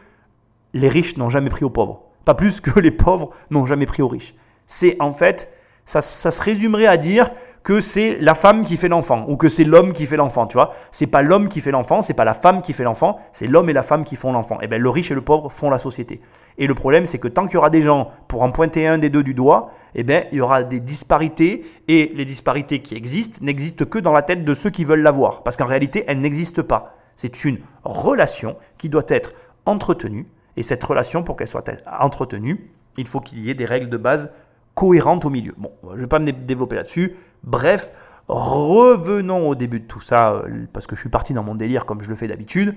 les 0.73 0.87
riches 0.87 1.17
n'ont 1.17 1.29
jamais 1.29 1.49
pris 1.49 1.65
aux 1.65 1.69
pauvres. 1.69 2.03
Pas 2.25 2.33
plus 2.33 2.61
que 2.61 2.79
les 2.79 2.91
pauvres 2.91 3.29
n'ont 3.51 3.65
jamais 3.65 3.85
pris 3.85 4.01
aux 4.01 4.07
riches. 4.07 4.33
C'est 4.67 4.95
en 4.99 5.11
fait, 5.11 5.51
ça, 5.85 6.01
ça 6.01 6.31
se 6.31 6.41
résumerait 6.41 6.87
à 6.87 6.97
dire 6.97 7.29
que 7.65 7.81
c'est 7.81 8.19
la 8.21 8.35
femme 8.35 8.63
qui 8.63 8.77
fait 8.77 8.87
l'enfant 8.87 9.25
ou 9.27 9.37
que 9.37 9.49
c'est 9.49 9.63
l'homme 9.63 9.91
qui 9.91 10.05
fait 10.05 10.17
l'enfant, 10.17 10.45
tu 10.45 10.53
vois. 10.53 10.75
C'est 10.91 11.07
pas 11.07 11.23
l'homme 11.23 11.49
qui 11.49 11.61
fait 11.61 11.71
l'enfant, 11.71 12.03
c'est 12.03 12.13
pas 12.13 12.23
la 12.23 12.35
femme 12.35 12.61
qui 12.61 12.73
fait 12.73 12.83
l'enfant, 12.83 13.19
c'est 13.33 13.47
l'homme 13.47 13.71
et 13.71 13.73
la 13.73 13.81
femme 13.81 14.03
qui 14.03 14.15
font 14.15 14.31
l'enfant. 14.31 14.57
Et 14.61 14.65
eh 14.65 14.67
bien 14.67 14.77
le 14.77 14.89
riche 14.89 15.09
et 15.09 15.15
le 15.15 15.21
pauvre 15.21 15.51
font 15.51 15.71
la 15.71 15.79
société. 15.79 16.21
Et 16.59 16.67
le 16.67 16.75
problème 16.75 17.07
c'est 17.07 17.17
que 17.17 17.27
tant 17.27 17.45
qu'il 17.45 17.55
y 17.55 17.57
aura 17.57 17.71
des 17.71 17.81
gens 17.81 18.11
pour 18.27 18.43
en 18.43 18.51
pointer 18.51 18.85
un 18.85 18.99
des 18.99 19.09
deux 19.09 19.23
du 19.23 19.33
doigt, 19.33 19.71
eh 19.95 20.03
bien 20.03 20.25
il 20.31 20.37
y 20.37 20.41
aura 20.41 20.63
des 20.63 20.79
disparités 20.79 21.65
et 21.87 22.11
les 22.13 22.23
disparités 22.23 22.83
qui 22.83 22.93
existent 22.93 23.39
n'existent 23.41 23.85
que 23.85 23.97
dans 23.97 24.13
la 24.13 24.21
tête 24.21 24.45
de 24.45 24.53
ceux 24.53 24.69
qui 24.69 24.85
veulent 24.85 25.01
l'avoir 25.01 25.41
parce 25.41 25.57
qu'en 25.57 25.65
réalité 25.65 26.03
elles 26.07 26.19
n'existent 26.19 26.63
pas. 26.63 26.95
C'est 27.15 27.45
une 27.45 27.57
relation 27.83 28.57
qui 28.77 28.89
doit 28.89 29.05
être 29.07 29.33
entretenue 29.65 30.27
et 30.55 30.61
cette 30.61 30.83
relation 30.83 31.23
pour 31.23 31.35
qu'elle 31.35 31.47
soit 31.47 31.67
entretenue, 31.99 32.69
il 32.95 33.07
faut 33.07 33.21
qu'il 33.21 33.39
y 33.39 33.49
ait 33.49 33.55
des 33.55 33.65
règles 33.65 33.89
de 33.89 33.97
base 33.97 34.29
cohérentes 34.75 35.25
au 35.25 35.29
milieu. 35.29 35.53
Bon, 35.57 35.71
je 35.89 35.95
ne 35.95 36.01
vais 36.01 36.07
pas 36.07 36.19
me 36.19 36.31
développer 36.31 36.75
là-dessus. 36.75 37.15
Bref, 37.43 37.91
revenons 38.27 39.49
au 39.49 39.55
début 39.55 39.79
de 39.79 39.87
tout 39.87 40.01
ça, 40.01 40.33
euh, 40.33 40.65
parce 40.71 40.85
que 40.85 40.95
je 40.95 41.01
suis 41.01 41.09
parti 41.09 41.33
dans 41.33 41.43
mon 41.43 41.55
délire 41.55 41.85
comme 41.85 42.01
je 42.01 42.09
le 42.09 42.15
fais 42.15 42.27
d'habitude. 42.27 42.75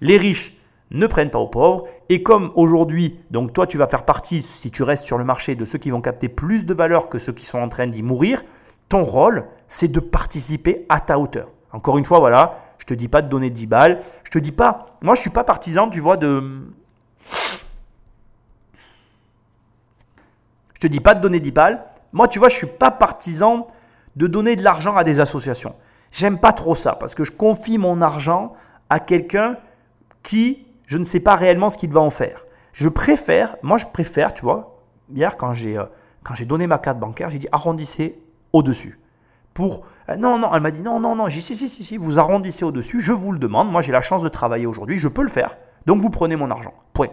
Les 0.00 0.16
riches 0.16 0.56
ne 0.90 1.06
prennent 1.06 1.30
pas 1.30 1.38
aux 1.38 1.48
pauvres. 1.48 1.86
Et 2.08 2.22
comme 2.22 2.52
aujourd'hui, 2.54 3.20
donc 3.30 3.52
toi 3.52 3.66
tu 3.66 3.76
vas 3.78 3.88
faire 3.88 4.04
partie, 4.04 4.42
si 4.42 4.70
tu 4.70 4.82
restes 4.82 5.04
sur 5.04 5.18
le 5.18 5.24
marché, 5.24 5.54
de 5.54 5.64
ceux 5.64 5.78
qui 5.78 5.90
vont 5.90 6.00
capter 6.00 6.28
plus 6.28 6.66
de 6.66 6.74
valeur 6.74 7.08
que 7.08 7.18
ceux 7.18 7.32
qui 7.32 7.46
sont 7.46 7.58
en 7.58 7.68
train 7.68 7.86
d'y 7.86 8.02
mourir, 8.02 8.42
ton 8.88 9.02
rôle, 9.02 9.46
c'est 9.68 9.88
de 9.88 10.00
participer 10.00 10.84
à 10.88 11.00
ta 11.00 11.18
hauteur. 11.18 11.48
Encore 11.72 11.96
une 11.96 12.04
fois, 12.04 12.18
voilà, 12.18 12.58
je 12.78 12.84
te 12.84 12.94
dis 12.94 13.08
pas 13.08 13.22
de 13.22 13.28
donner 13.28 13.48
10 13.48 13.66
balles. 13.66 14.00
Je 14.24 14.30
te 14.30 14.38
dis 14.38 14.52
pas, 14.52 14.98
moi 15.00 15.14
je 15.14 15.20
suis 15.20 15.30
pas 15.30 15.44
partisan, 15.44 15.88
tu 15.88 16.00
vois, 16.00 16.16
de... 16.18 16.42
Je 20.68 20.68
te 20.82 20.86
dis 20.86 21.00
pas 21.00 21.14
de 21.14 21.20
donner 21.20 21.40
10 21.40 21.52
balles. 21.52 21.84
Moi, 22.12 22.28
tu 22.28 22.38
vois, 22.38 22.48
je 22.48 22.56
suis 22.56 22.66
pas 22.66 22.90
partisan 22.90 23.66
de 24.16 24.26
donner 24.26 24.56
de 24.56 24.62
l'argent 24.62 24.96
à 24.96 25.04
des 25.04 25.20
associations. 25.20 25.74
J'aime 26.10 26.38
pas 26.38 26.52
trop 26.52 26.74
ça 26.74 26.94
parce 26.94 27.14
que 27.14 27.24
je 27.24 27.32
confie 27.32 27.78
mon 27.78 28.02
argent 28.02 28.52
à 28.90 29.00
quelqu'un 29.00 29.56
qui, 30.22 30.66
je 30.86 30.98
ne 30.98 31.04
sais 31.04 31.20
pas 31.20 31.36
réellement 31.36 31.70
ce 31.70 31.78
qu'il 31.78 31.90
va 31.90 32.00
en 32.00 32.10
faire. 32.10 32.44
Je 32.72 32.88
préfère, 32.88 33.56
moi 33.62 33.78
je 33.78 33.86
préfère, 33.86 34.34
tu 34.34 34.42
vois, 34.42 34.82
hier 35.14 35.36
quand 35.38 35.54
j'ai 35.54 35.78
euh, 35.78 36.44
donné 36.46 36.66
ma 36.66 36.78
carte 36.78 36.98
bancaire, 36.98 37.30
j'ai 37.30 37.38
dit 37.38 37.48
arrondissez 37.52 38.20
au-dessus. 38.52 39.00
Pour 39.54 39.84
euh, 40.10 40.16
non 40.16 40.38
non, 40.38 40.54
elle 40.54 40.60
m'a 40.60 40.70
dit 40.70 40.82
non 40.82 41.00
non 41.00 41.16
non, 41.16 41.28
j'ai 41.28 41.40
dit 41.40 41.46
si 41.46 41.56
si 41.56 41.68
si 41.68 41.84
si, 41.84 41.96
vous 41.96 42.18
arrondissez 42.18 42.64
au-dessus, 42.64 43.00
je 43.00 43.12
vous 43.12 43.32
le 43.32 43.38
demande, 43.38 43.70
moi 43.70 43.80
j'ai 43.80 43.92
la 43.92 44.02
chance 44.02 44.22
de 44.22 44.28
travailler 44.28 44.66
aujourd'hui, 44.66 44.98
je 44.98 45.08
peux 45.08 45.22
le 45.22 45.28
faire. 45.28 45.56
Donc 45.86 46.00
vous 46.00 46.10
prenez 46.10 46.36
mon 46.36 46.50
argent. 46.50 46.74
Point. 46.92 47.08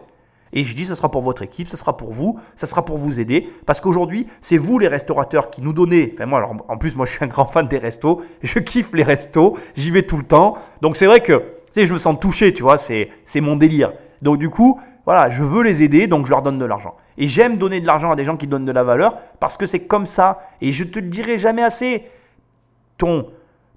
Et 0.54 0.66
je 0.66 0.76
dis, 0.76 0.86
ce 0.86 0.96
sera 0.96 1.10
pour 1.12 1.22
votre 1.22 1.42
équipe, 1.42 1.68
ce 1.68 1.78
sera 1.78 1.96
pour 1.96 2.14
vous, 2.14 2.40
ce 2.56 2.66
sera 2.66 2.84
pour 2.84 2.98
vous 2.98 3.20
aider. 3.20 3.50
Parce 3.66 3.82
qu'aujourd'hui, 3.82 4.28
c'est 4.42 4.58
vous 4.58 4.80
les 4.80 4.88
restaurateurs 4.88 5.50
qui 5.50 5.62
nous 5.62 5.74
donnez. 5.74 6.12
Enfin, 6.14 6.26
moi, 6.26 6.40
alors, 6.40 6.56
en 6.68 6.78
plus, 6.78 6.96
moi, 6.96 7.06
je 7.06 7.12
suis 7.12 7.24
un 7.24 7.28
grand 7.30 7.46
fan 7.46 7.68
des 7.68 7.78
restos. 7.78 8.22
Je 8.42 8.60
kiffe 8.60 8.94
les 8.94 9.04
restos. 9.04 9.58
J'y 9.76 9.92
vais 9.92 10.04
tout 10.04 10.18
le 10.18 10.24
temps. 10.24 10.58
Donc, 10.82 10.98
c'est 10.98 11.06
vrai 11.06 11.22
que, 11.22 11.34
tu 11.38 11.82
sais, 11.82 11.86
je 11.86 11.94
me 11.94 12.00
sens 12.00 12.20
touché, 12.20 12.54
tu 12.54 12.64
vois. 12.64 12.78
C'est, 12.78 13.10
c'est 13.24 13.42
mon 13.42 13.56
délire. 13.56 13.94
Donc, 14.22 14.38
du 14.38 14.50
coup, 14.50 14.80
voilà, 15.06 15.30
je 15.30 15.44
veux 15.44 15.64
les 15.64 15.82
aider, 15.82 16.08
donc 16.08 16.26
je 16.26 16.32
leur 16.32 16.42
donne 16.42 16.60
de 16.60 16.66
l'argent. 16.66 16.96
Et 17.18 17.28
j'aime 17.28 17.58
donner 17.58 17.82
de 17.82 17.88
l'argent 17.88 18.12
à 18.12 18.16
des 18.16 18.26
gens 18.26 18.38
qui 18.38 18.48
donnent 18.48 18.66
de 18.66 18.72
la 18.72 18.84
valeur 18.84 19.18
parce 19.40 19.58
que 19.58 19.66
c'est 19.66 19.82
comme 19.82 20.06
ça. 20.06 20.40
Et 20.62 20.72
je 20.72 20.84
te 20.84 21.00
le 21.00 21.08
dirai 21.10 21.38
jamais 21.38 21.64
assez. 21.64 22.06
Ton, 22.98 23.28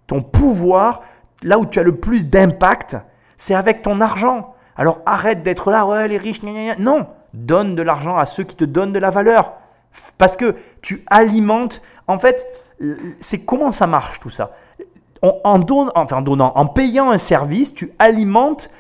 ton 0.07 0.21
pouvoir, 0.21 1.03
là 1.43 1.59
où 1.59 1.67
tu 1.67 1.79
as 1.79 1.83
le 1.83 1.97
plus 1.97 2.29
d'impact, 2.29 2.97
c'est 3.37 3.55
avec 3.55 3.83
ton 3.83 4.01
argent. 4.01 4.52
Alors 4.77 5.01
arrête 5.07 5.43
d'être 5.43 5.71
là, 5.71 5.87
ouais, 5.87 6.09
les 6.09 6.19
riches, 6.19 6.43
non, 6.79 7.07
donne 7.35 7.75
de 7.75 7.83
l'argent 7.83 8.17
à 8.17 8.27
ceux 8.27 8.45
qui 8.45 8.57
te 8.57 8.65
donnent 8.65 8.93
de 8.93 8.99
la 8.99 9.11
valeur. 9.11 9.53
Parce 10.19 10.37
que 10.37 10.55
tu 10.81 11.05
alimentes, 11.09 11.83
en 12.09 12.17
fait, 12.17 12.47
c'est 13.19 13.41
comment 13.41 13.73
ça 13.73 13.87
marche 13.87 14.21
tout 14.21 14.31
ça? 14.31 14.53
En, 15.21 15.39
en 15.45 15.59
donnant, 15.59 16.53
en 16.57 16.67
payant 16.67 17.11
un 17.11 17.19
service, 17.19 17.75
tu 17.75 17.93
alimentes 17.99 18.71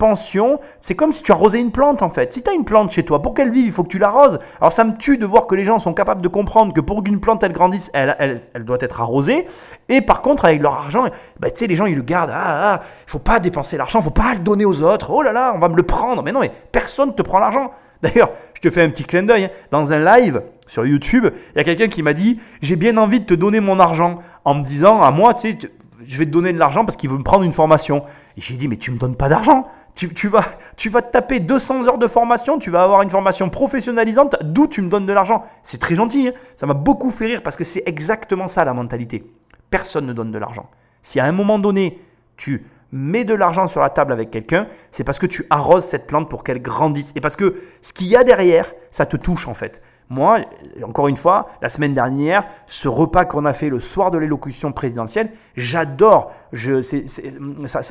l'expansion. 0.00 0.60
C'est 0.80 0.94
comme 0.94 1.12
si 1.12 1.22
tu 1.22 1.32
arrosais 1.32 1.60
une 1.60 1.70
plante 1.70 2.02
en 2.02 2.10
fait. 2.10 2.32
Si 2.32 2.42
tu 2.42 2.50
as 2.50 2.54
une 2.54 2.64
plante 2.64 2.90
chez 2.90 3.04
toi, 3.04 3.20
pour 3.22 3.34
qu'elle 3.34 3.50
vive, 3.50 3.66
il 3.66 3.72
faut 3.72 3.82
que 3.82 3.88
tu 3.88 3.98
l'arroses. 3.98 4.38
Alors 4.60 4.72
ça 4.72 4.84
me 4.84 4.96
tue 4.96 5.18
de 5.18 5.26
voir 5.26 5.46
que 5.46 5.54
les 5.54 5.64
gens 5.64 5.78
sont 5.78 5.92
capables 5.92 6.22
de 6.22 6.28
comprendre 6.28 6.72
que 6.72 6.80
pour 6.80 7.02
qu'une 7.02 7.20
plante 7.20 7.42
elle 7.42 7.52
grandisse, 7.52 7.90
elle, 7.92 8.40
doit 8.64 8.78
être 8.80 9.00
arrosée. 9.00 9.46
Et 9.88 10.00
par 10.00 10.22
contre, 10.22 10.44
avec 10.44 10.62
leur 10.62 10.74
argent, 10.74 11.04
bah, 11.38 11.50
tu 11.50 11.58
sais, 11.58 11.66
les 11.66 11.74
gens 11.74 11.86
ils 11.86 11.96
le 11.96 12.02
gardent. 12.02 12.32
Ah, 12.32 12.74
ah, 12.74 12.80
faut 13.06 13.18
pas 13.18 13.40
dépenser 13.40 13.76
l'argent, 13.76 14.00
faut 14.00 14.10
pas 14.10 14.34
le 14.34 14.40
donner 14.40 14.64
aux 14.64 14.82
autres. 14.82 15.10
Oh 15.10 15.22
là 15.22 15.32
là, 15.32 15.52
on 15.54 15.58
va 15.58 15.68
me 15.68 15.76
le 15.76 15.82
prendre. 15.82 16.22
Mais 16.22 16.32
non, 16.32 16.40
mais 16.40 16.52
personne 16.72 17.14
te 17.14 17.22
prend 17.22 17.38
l'argent. 17.38 17.70
D'ailleurs, 18.02 18.30
je 18.54 18.60
te 18.62 18.70
fais 18.70 18.82
un 18.82 18.88
petit 18.88 19.04
clin 19.04 19.22
d'œil. 19.22 19.44
Hein. 19.44 19.50
Dans 19.70 19.92
un 19.92 19.98
live 19.98 20.42
sur 20.66 20.86
YouTube, 20.86 21.26
il 21.54 21.58
y 21.58 21.60
a 21.60 21.64
quelqu'un 21.64 21.88
qui 21.88 22.02
m'a 22.02 22.14
dit 22.14 22.40
J'ai 22.62 22.76
bien 22.76 22.96
envie 22.96 23.20
de 23.20 23.26
te 23.26 23.34
donner 23.34 23.60
mon 23.60 23.78
argent. 23.78 24.20
En 24.46 24.54
me 24.54 24.62
disant 24.62 25.02
à 25.02 25.10
moi, 25.10 25.34
tu 25.34 25.50
sais, 25.50 25.58
je 26.06 26.18
vais 26.18 26.24
te 26.24 26.30
donner 26.30 26.52
de 26.52 26.58
l'argent 26.58 26.84
parce 26.84 26.96
qu'il 26.96 27.10
veut 27.10 27.18
me 27.18 27.22
prendre 27.22 27.44
une 27.44 27.52
formation. 27.52 28.04
J'ai 28.36 28.56
dit 28.56 28.68
Mais 28.68 28.76
tu 28.76 28.90
me 28.90 28.98
donnes 28.98 29.16
pas 29.16 29.28
d'argent. 29.28 29.68
Tu, 29.94 30.28
vas, 30.28 30.44
tu 30.76 30.88
vas 30.88 31.02
te 31.02 31.12
taper 31.12 31.40
200 31.40 31.86
heures 31.86 31.98
de 31.98 32.06
formation, 32.06 32.58
tu 32.58 32.70
vas 32.70 32.82
avoir 32.82 33.02
une 33.02 33.10
formation 33.10 33.50
professionnalisante, 33.50 34.36
d'où 34.42 34.66
tu 34.66 34.80
me 34.80 34.88
donnes 34.88 35.04
de 35.04 35.12
l'argent. 35.12 35.42
C'est 35.62 35.78
très 35.78 35.94
gentil. 35.94 36.28
Hein. 36.28 36.32
Ça 36.56 36.66
m'a 36.66 36.74
beaucoup 36.74 37.10
fait 37.10 37.26
rire 37.26 37.42
parce 37.42 37.56
que 37.56 37.64
c'est 37.64 37.82
exactement 37.86 38.46
ça 38.46 38.64
la 38.64 38.72
mentalité. 38.72 39.24
Personne 39.68 40.06
ne 40.06 40.12
donne 40.12 40.30
de 40.30 40.38
l'argent. 40.38 40.70
Si 41.02 41.20
à 41.20 41.24
un 41.24 41.32
moment 41.32 41.58
donné, 41.58 42.00
tu 42.36 42.64
mets 42.92 43.24
de 43.24 43.34
l'argent 43.34 43.66
sur 43.68 43.80
la 43.80 43.90
table 43.90 44.12
avec 44.12 44.30
quelqu'un, 44.30 44.66
c'est 44.90 45.04
parce 45.04 45.18
que 45.18 45.26
tu 45.26 45.46
arroses 45.50 45.84
cette 45.84 46.06
plante 46.06 46.28
pour 46.28 46.44
qu'elle 46.44 46.62
grandisse. 46.62 47.12
Et 47.14 47.20
parce 47.20 47.36
que 47.36 47.62
ce 47.82 47.92
qu'il 47.92 48.08
y 48.08 48.16
a 48.16 48.24
derrière, 48.24 48.72
ça 48.90 49.06
te 49.06 49.16
touche 49.16 49.48
en 49.48 49.54
fait. 49.54 49.82
Moi, 50.10 50.40
encore 50.82 51.06
une 51.06 51.16
fois, 51.16 51.50
la 51.62 51.68
semaine 51.68 51.94
dernière, 51.94 52.44
ce 52.66 52.88
repas 52.88 53.24
qu'on 53.24 53.44
a 53.44 53.52
fait 53.52 53.68
le 53.68 53.78
soir 53.78 54.10
de 54.10 54.18
l'élocution 54.18 54.72
présidentielle, 54.72 55.30
j'adore. 55.56 56.32
Je, 56.52 56.74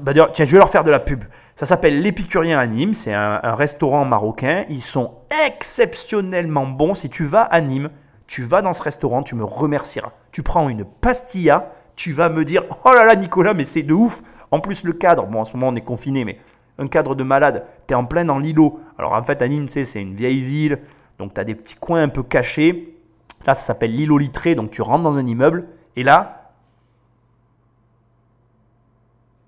bah, 0.04 0.12
tiens, 0.34 0.46
je 0.46 0.52
vais 0.52 0.58
leur 0.58 0.70
faire 0.70 0.84
de 0.84 0.92
la 0.92 1.00
pub. 1.00 1.24
Ça 1.56 1.66
s'appelle 1.66 2.02
l'Épicurien 2.02 2.60
à 2.60 2.68
Nîmes. 2.68 2.94
C'est 2.94 3.14
un, 3.14 3.56
restaurant 3.56 4.04
marocain. 4.04 4.66
Ils 4.68 4.82
sont 4.82 5.14
exceptionnellement 5.48 6.68
bons. 6.68 6.94
Si 6.94 7.10
tu 7.10 7.24
vas 7.24 7.44
à 7.44 7.62
Nîmes, 7.62 7.90
tu 8.28 8.44
vas 8.44 8.62
dans 8.62 8.74
ce 8.74 8.84
restaurant, 8.84 9.24
tu 9.24 9.36
me 9.36 9.46
remercieras. 9.46 10.12
Tu 10.34 10.44
prends 10.44 10.68
une 10.68 10.84
pastilla, 10.84 11.72
tu 11.96 12.12
vas 12.12 12.28
me 12.28 12.44
dire 12.44 12.64
Oh 12.84 12.92
là 12.92 13.06
là, 13.06 13.16
Nicolas, 13.16 13.54
mais 13.54 13.64
c'est 13.64 13.84
de 13.84 13.94
ouf. 13.94 14.22
En 14.52 14.60
plus, 14.60 14.84
le 14.84 14.92
cadre, 14.92 15.26
bon, 15.26 15.40
en 15.40 15.46
ce 15.46 15.56
moment, 15.56 15.70
on 15.70 15.76
est 15.78 15.82
confiné, 15.82 16.26
mais 16.26 16.38
un 16.80 16.88
cadre 16.88 17.16
de 17.16 17.24
malade, 17.24 17.66
tu 17.88 17.94
es 17.94 17.96
en 17.96 18.04
plein 18.04 18.26
dans 18.26 18.40
l'îlot. 18.40 18.82
Alors, 18.98 19.14
en 19.14 19.24
fait, 19.24 19.42
à 19.42 19.48
Nîmes, 19.48 19.70
c'est 19.70 20.02
une 20.02 20.16
vieille 20.16 20.42
ville, 20.42 20.80
donc 21.20 21.34
tu 21.34 21.42
as 21.42 21.44
des 21.44 21.56
petits 21.56 21.76
coins 21.76 22.02
un 22.02 22.10
peu 22.10 22.24
cachés. 22.24 22.98
Là, 23.46 23.54
ça 23.54 23.64
s'appelle 23.64 23.96
l'îlot 23.96 24.18
litré, 24.18 24.56
donc 24.56 24.72
tu 24.72 24.82
rentres 24.82 25.04
dans 25.04 25.18
un 25.18 25.28
immeuble, 25.28 25.68
et 25.96 26.04
là, 26.04 26.52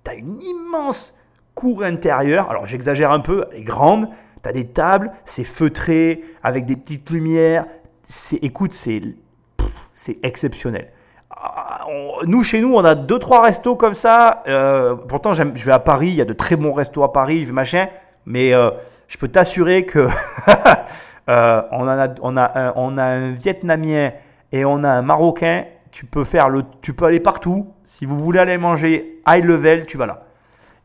tu 0.04 0.12
as 0.12 0.16
une 0.16 0.42
immense 0.42 1.14
cour 1.56 1.84
intérieure. 1.84 2.50
Alors, 2.52 2.68
j'exagère 2.68 3.12
un 3.12 3.20
peu, 3.20 3.46
elle 3.52 3.60
est 3.60 3.64
grande. 3.64 4.10
Tu 4.44 4.50
as 4.50 4.54
des 4.54 4.68
tables, 4.68 5.12
c'est 5.26 5.44
feutré, 5.44 6.24
avec 6.44 6.66
des 6.66 6.76
petites 6.76 7.10
lumières. 7.10 7.66
Écoute, 8.42 8.74
c'est 8.74 9.16
exceptionnel 10.24 10.92
nous, 12.26 12.44
chez 12.44 12.62
nous, 12.62 12.74
on 12.76 12.84
a 12.84 12.96
deux, 12.96 13.20
trois 13.20 13.44
restos 13.44 13.76
comme 13.76 13.94
ça. 13.94 14.44
Euh, 14.48 14.96
pourtant, 14.96 15.34
je 15.34 15.44
vais 15.44 15.72
à 15.72 15.80
Paris, 15.80 16.10
il 16.10 16.16
y 16.16 16.22
a 16.22 16.26
de 16.26 16.34
très 16.34 16.56
bons 16.56 16.74
restos 16.74 17.04
à 17.04 17.12
Paris, 17.12 17.48
machin. 17.52 17.88
Mais 18.26 18.54
euh, 18.54 18.70
je 19.08 19.18
peux 19.18 19.28
t'assurer 19.28 19.86
que 19.86 20.08
euh, 21.32 21.62
un, 21.72 22.16
on 22.76 22.98
a 22.98 23.04
un 23.04 23.32
Vietnamien 23.32 24.12
et 24.52 24.66
on 24.66 24.84
a 24.84 24.90
un 24.90 25.02
Marocain. 25.02 25.66
Tu 25.92 26.06
peux, 26.06 26.24
faire 26.24 26.50
le, 26.50 26.64
tu 26.82 26.94
peux 26.94 27.06
aller 27.06 27.20
partout. 27.20 27.74
Si 27.84 28.06
vous 28.06 28.18
voulez 28.18 28.40
aller 28.40 28.58
manger 28.58 29.20
high 29.28 29.44
level, 29.44 29.86
tu 29.86 29.98
vas 29.98 30.06
là. 30.06 30.24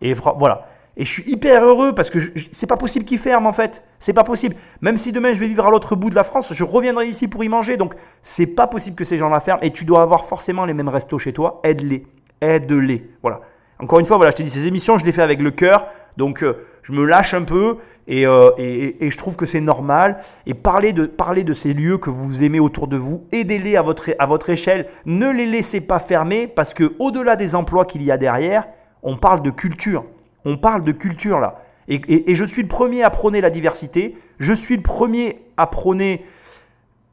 Et 0.00 0.14
voilà. 0.14 0.66
Et 0.96 1.04
je 1.04 1.10
suis 1.10 1.30
hyper 1.30 1.62
heureux 1.64 1.94
parce 1.94 2.08
que 2.08 2.18
c'est 2.52 2.66
pas 2.66 2.76
possible 2.76 3.04
qu'ils 3.04 3.18
ferment 3.18 3.48
en 3.48 3.52
fait. 3.52 3.84
C'est 3.98 4.14
pas 4.14 4.24
possible. 4.24 4.56
Même 4.80 4.96
si 4.96 5.12
demain 5.12 5.34
je 5.34 5.40
vais 5.40 5.46
vivre 5.46 5.66
à 5.66 5.70
l'autre 5.70 5.94
bout 5.94 6.08
de 6.08 6.14
la 6.14 6.24
France, 6.24 6.52
je 6.54 6.64
reviendrai 6.64 7.06
ici 7.06 7.28
pour 7.28 7.44
y 7.44 7.48
manger. 7.48 7.76
Donc 7.76 7.94
c'est 8.22 8.46
pas 8.46 8.66
possible 8.66 8.96
que 8.96 9.04
ces 9.04 9.18
gens-là 9.18 9.40
ferment. 9.40 9.60
Et 9.62 9.70
tu 9.70 9.84
dois 9.84 10.02
avoir 10.02 10.24
forcément 10.24 10.64
les 10.64 10.74
mêmes 10.74 10.88
restos 10.88 11.18
chez 11.18 11.34
toi. 11.34 11.60
Aide-les. 11.64 12.06
Aide-les. 12.40 13.10
Voilà. 13.22 13.40
Encore 13.78 13.98
une 13.98 14.06
fois, 14.06 14.16
voilà, 14.16 14.30
je 14.30 14.36
te 14.36 14.42
dis, 14.42 14.48
ces 14.48 14.66
émissions, 14.66 14.96
je 14.96 15.04
les 15.04 15.12
fais 15.12 15.22
avec 15.22 15.42
le 15.42 15.50
cœur. 15.50 15.86
Donc 16.16 16.42
euh, 16.42 16.54
je 16.82 16.92
me 16.92 17.04
lâche 17.04 17.34
un 17.34 17.44
peu. 17.44 17.76
Euh, 18.08 18.50
et, 18.58 19.10
je 19.10 19.18
trouve 19.18 19.36
que 19.36 19.46
c'est 19.46 19.60
normal. 19.60 20.18
Et 20.46 20.54
parlez 20.54 20.92
de, 20.92 21.06
parler 21.06 21.44
de 21.44 21.52
ces 21.52 21.74
lieux 21.74 21.98
que 21.98 22.10
vous 22.10 22.42
aimez 22.42 22.60
autour 22.60 22.88
de 22.88 22.96
vous. 22.96 23.24
Aidez-les 23.32 23.76
à 23.76 23.82
votre, 23.82 24.10
à 24.18 24.26
votre 24.26 24.50
échelle. 24.50 24.86
Ne 25.06 25.30
les 25.30 25.46
laissez 25.46 25.80
pas 25.80 25.98
fermer 25.98 26.46
parce 26.46 26.74
que 26.74 26.94
au-delà 26.98 27.36
des 27.36 27.54
emplois 27.54 27.84
qu'il 27.84 28.02
y 28.02 28.10
a 28.10 28.16
derrière, 28.16 28.66
on 29.02 29.16
parle 29.16 29.42
de 29.42 29.50
culture. 29.50 30.04
On 30.44 30.56
parle 30.56 30.84
de 30.84 30.92
culture 30.92 31.40
là. 31.40 31.62
Et, 31.88 32.30
et 32.30 32.34
je 32.34 32.44
suis 32.44 32.62
le 32.62 32.68
premier 32.68 33.04
à 33.04 33.10
prôner 33.10 33.40
la 33.40 33.50
diversité. 33.50 34.16
Je 34.38 34.52
suis 34.52 34.76
le 34.76 34.82
premier 34.82 35.36
à 35.56 35.68
prôner 35.68 36.24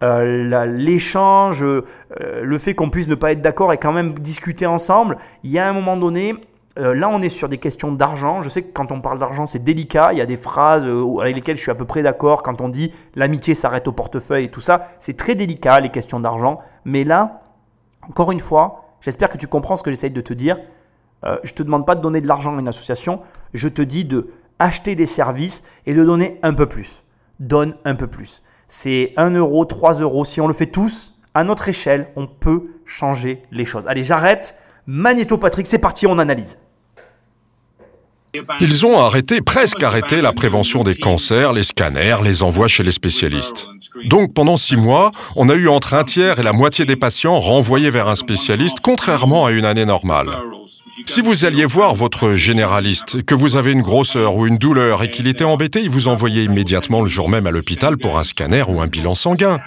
euh, 0.04 0.66
l'échange, 0.66 1.64
euh, 1.64 1.84
le 2.42 2.58
fait 2.58 2.74
qu'on 2.74 2.90
puisse 2.90 3.08
ne 3.08 3.16
pas 3.16 3.32
être 3.32 3.42
d'accord 3.42 3.72
et 3.72 3.78
quand 3.78 3.94
même 3.94 4.20
discuter 4.20 4.66
ensemble. 4.66 5.18
Il 5.44 5.52
y 5.52 5.60
a 5.60 5.68
un 5.68 5.72
moment 5.72 5.96
donné, 5.96 6.36
euh, 6.80 6.96
là, 6.96 7.08
on 7.10 7.22
est 7.22 7.30
sur 7.30 7.50
des 7.50 7.60
questions 7.60 7.92
d'argent. 7.92 8.42
Je 8.42 8.50
sais 8.50 8.64
que 8.64 8.72
quand 8.74 8.92
on 8.92 9.00
parle 9.00 9.20
d'argent, 9.20 9.46
c'est 9.46 9.64
délicat. 9.64 10.14
Il 10.14 10.18
y 10.18 10.22
a 10.22 10.26
des 10.26 10.38
phrases 10.38 10.84
euh, 10.86 11.20
avec 11.20 11.36
lesquelles 11.36 11.58
je 11.58 11.62
suis 11.62 11.72
à 11.72 11.76
peu 11.76 11.86
près 11.86 12.02
d'accord. 12.02 12.42
Quand 12.42 12.62
on 12.62 12.70
dit 12.70 12.92
l'amitié 13.16 13.54
s'arrête 13.54 13.88
au 13.88 13.92
portefeuille 13.92 14.46
et 14.46 14.50
tout 14.50 14.62
ça, 14.62 14.88
c'est 15.00 15.16
très 15.16 15.36
délicat, 15.36 15.80
les 15.80 15.90
questions 15.90 16.20
d'argent. 16.20 16.60
Mais 16.84 17.04
là, 17.04 17.44
encore 18.10 18.32
une 18.32 18.40
fois, 18.40 18.98
j'espère 19.02 19.30
que 19.30 19.38
tu 19.38 19.48
comprends 19.48 19.76
ce 19.76 19.84
que 19.84 19.92
j'essaye 19.92 20.12
de 20.12 20.22
te 20.22 20.34
dire. 20.34 20.58
Euh, 21.26 21.38
je 21.44 21.52
ne 21.52 21.58
te 21.58 21.64
demande 21.64 21.86
pas 21.86 21.94
de 21.94 22.02
donner 22.02 22.22
de 22.22 22.28
l'argent 22.28 22.56
à 22.56 22.60
une 22.60 22.68
association. 22.68 23.22
Je 23.54 23.70
te 23.70 23.84
dis 23.84 24.04
de 24.04 24.32
acheter 24.58 24.96
des 24.96 25.06
services 25.06 25.64
et 25.86 25.94
de 25.94 26.04
donner 26.04 26.40
un 26.42 26.54
peu 26.54 26.66
plus. 26.66 27.04
Donne 27.40 27.76
un 27.86 27.94
peu 27.94 28.08
plus. 28.08 28.42
C'est 28.68 29.14
1 29.18 29.32
euro, 29.32 29.66
3 29.66 30.02
euros. 30.02 30.26
Si 30.26 30.42
on 30.42 30.48
le 30.48 30.54
fait 30.54 30.68
tous, 30.68 31.20
à 31.36 31.44
notre 31.44 31.70
échelle, 31.70 32.08
on 32.16 32.26
peut 32.26 32.72
changer 32.86 33.44
les 33.52 33.66
choses. 33.66 33.86
Allez, 33.88 34.04
j'arrête. 34.04 34.58
Magnéto 34.86 35.38
Patrick, 35.38 35.66
c'est 35.66 35.80
parti, 35.80 36.06
on 36.08 36.20
analyse. 36.20 36.60
Ils 38.60 38.86
ont 38.86 38.98
arrêté, 38.98 39.42
presque 39.42 39.82
arrêté 39.84 40.22
la 40.22 40.34
prévention 40.34 40.84
des 40.84 40.96
cancers, 40.96 41.54
les 41.54 41.64
scanners, 41.64 42.18
les 42.24 42.42
envois 42.42 42.68
chez 42.68 42.84
les 42.84 42.92
spécialistes. 42.92 43.68
Donc 44.06 44.34
pendant 44.34 44.58
six 44.58 44.76
mois, 44.76 45.12
on 45.36 45.50
a 45.50 45.54
eu 45.54 45.68
entre 45.68 45.94
un 45.94 46.04
tiers 46.04 46.40
et 46.40 46.44
la 46.44 46.52
moitié 46.52 46.84
des 46.86 46.96
patients 46.96 47.40
renvoyés 47.40 47.92
vers 47.92 48.08
un 48.08 48.16
spécialiste, 48.16 48.80
contrairement 48.82 49.46
à 49.46 49.52
une 49.52 49.66
année 49.66 49.86
normale. 49.86 50.30
Si 51.06 51.22
vous 51.22 51.46
alliez 51.46 51.66
voir 51.66 51.96
votre 51.96 52.34
généraliste, 52.34 53.24
que 53.24 53.36
vous 53.36 53.56
avez 53.56 53.72
une 53.72 53.82
grosseur 53.82 54.36
ou 54.36 54.48
une 54.48 54.58
douleur 54.58 55.04
et 55.04 55.10
qu'il 55.10 55.28
était 55.28 55.44
embêté, 55.44 55.82
il 55.82 55.90
vous 55.90 56.08
envoyait 56.08 56.44
immédiatement 56.44 57.02
le 57.02 57.08
jour 57.08 57.30
même 57.30 57.46
à 57.46 57.52
l'hôpital 57.52 57.98
pour 57.98 58.18
un 58.18 58.24
scanner 58.24 58.64
ou 58.68 58.82
un 58.82 58.88
bilan 58.88 59.16
sanguin. 59.16 59.60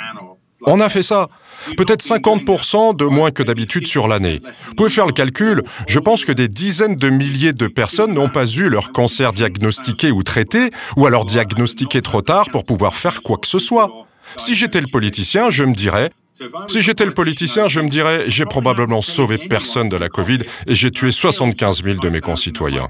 On 0.66 0.80
a 0.80 0.88
fait 0.88 1.04
ça. 1.04 1.28
Peut-être 1.76 2.04
50% 2.04 2.96
de 2.96 3.04
moins 3.04 3.30
que 3.30 3.42
d'habitude 3.42 3.86
sur 3.86 4.08
l'année. 4.08 4.40
Vous 4.66 4.74
pouvez 4.74 4.90
faire 4.90 5.06
le 5.06 5.12
calcul, 5.12 5.62
je 5.86 5.98
pense 5.98 6.24
que 6.24 6.32
des 6.32 6.48
dizaines 6.48 6.96
de 6.96 7.08
milliers 7.08 7.52
de 7.52 7.66
personnes 7.66 8.14
n'ont 8.14 8.28
pas 8.28 8.46
eu 8.46 8.68
leur 8.68 8.92
cancer 8.92 9.32
diagnostiqué 9.32 10.10
ou 10.10 10.22
traité, 10.22 10.70
ou 10.96 11.06
alors 11.06 11.24
diagnostiqué 11.24 12.02
trop 12.02 12.20
tard 12.20 12.50
pour 12.50 12.64
pouvoir 12.64 12.94
faire 12.94 13.22
quoi 13.22 13.38
que 13.38 13.48
ce 13.48 13.58
soit. 13.58 13.90
Si 14.36 14.54
j'étais 14.54 14.80
le 14.80 14.88
politicien, 14.88 15.50
je 15.50 15.62
me 15.64 15.74
dirais, 15.74 16.10
si 16.66 16.82
j'étais 16.82 17.06
le 17.06 17.14
politicien, 17.14 17.66
je 17.66 17.80
me 17.80 17.88
dirais, 17.88 18.24
j'ai 18.26 18.44
probablement 18.44 19.00
sauvé 19.00 19.38
personne 19.38 19.88
de 19.88 19.96
la 19.96 20.10
Covid 20.10 20.38
et 20.66 20.74
j'ai 20.74 20.90
tué 20.90 21.10
75 21.10 21.82
000 21.82 21.98
de 21.98 22.08
mes 22.10 22.20
concitoyens. 22.20 22.88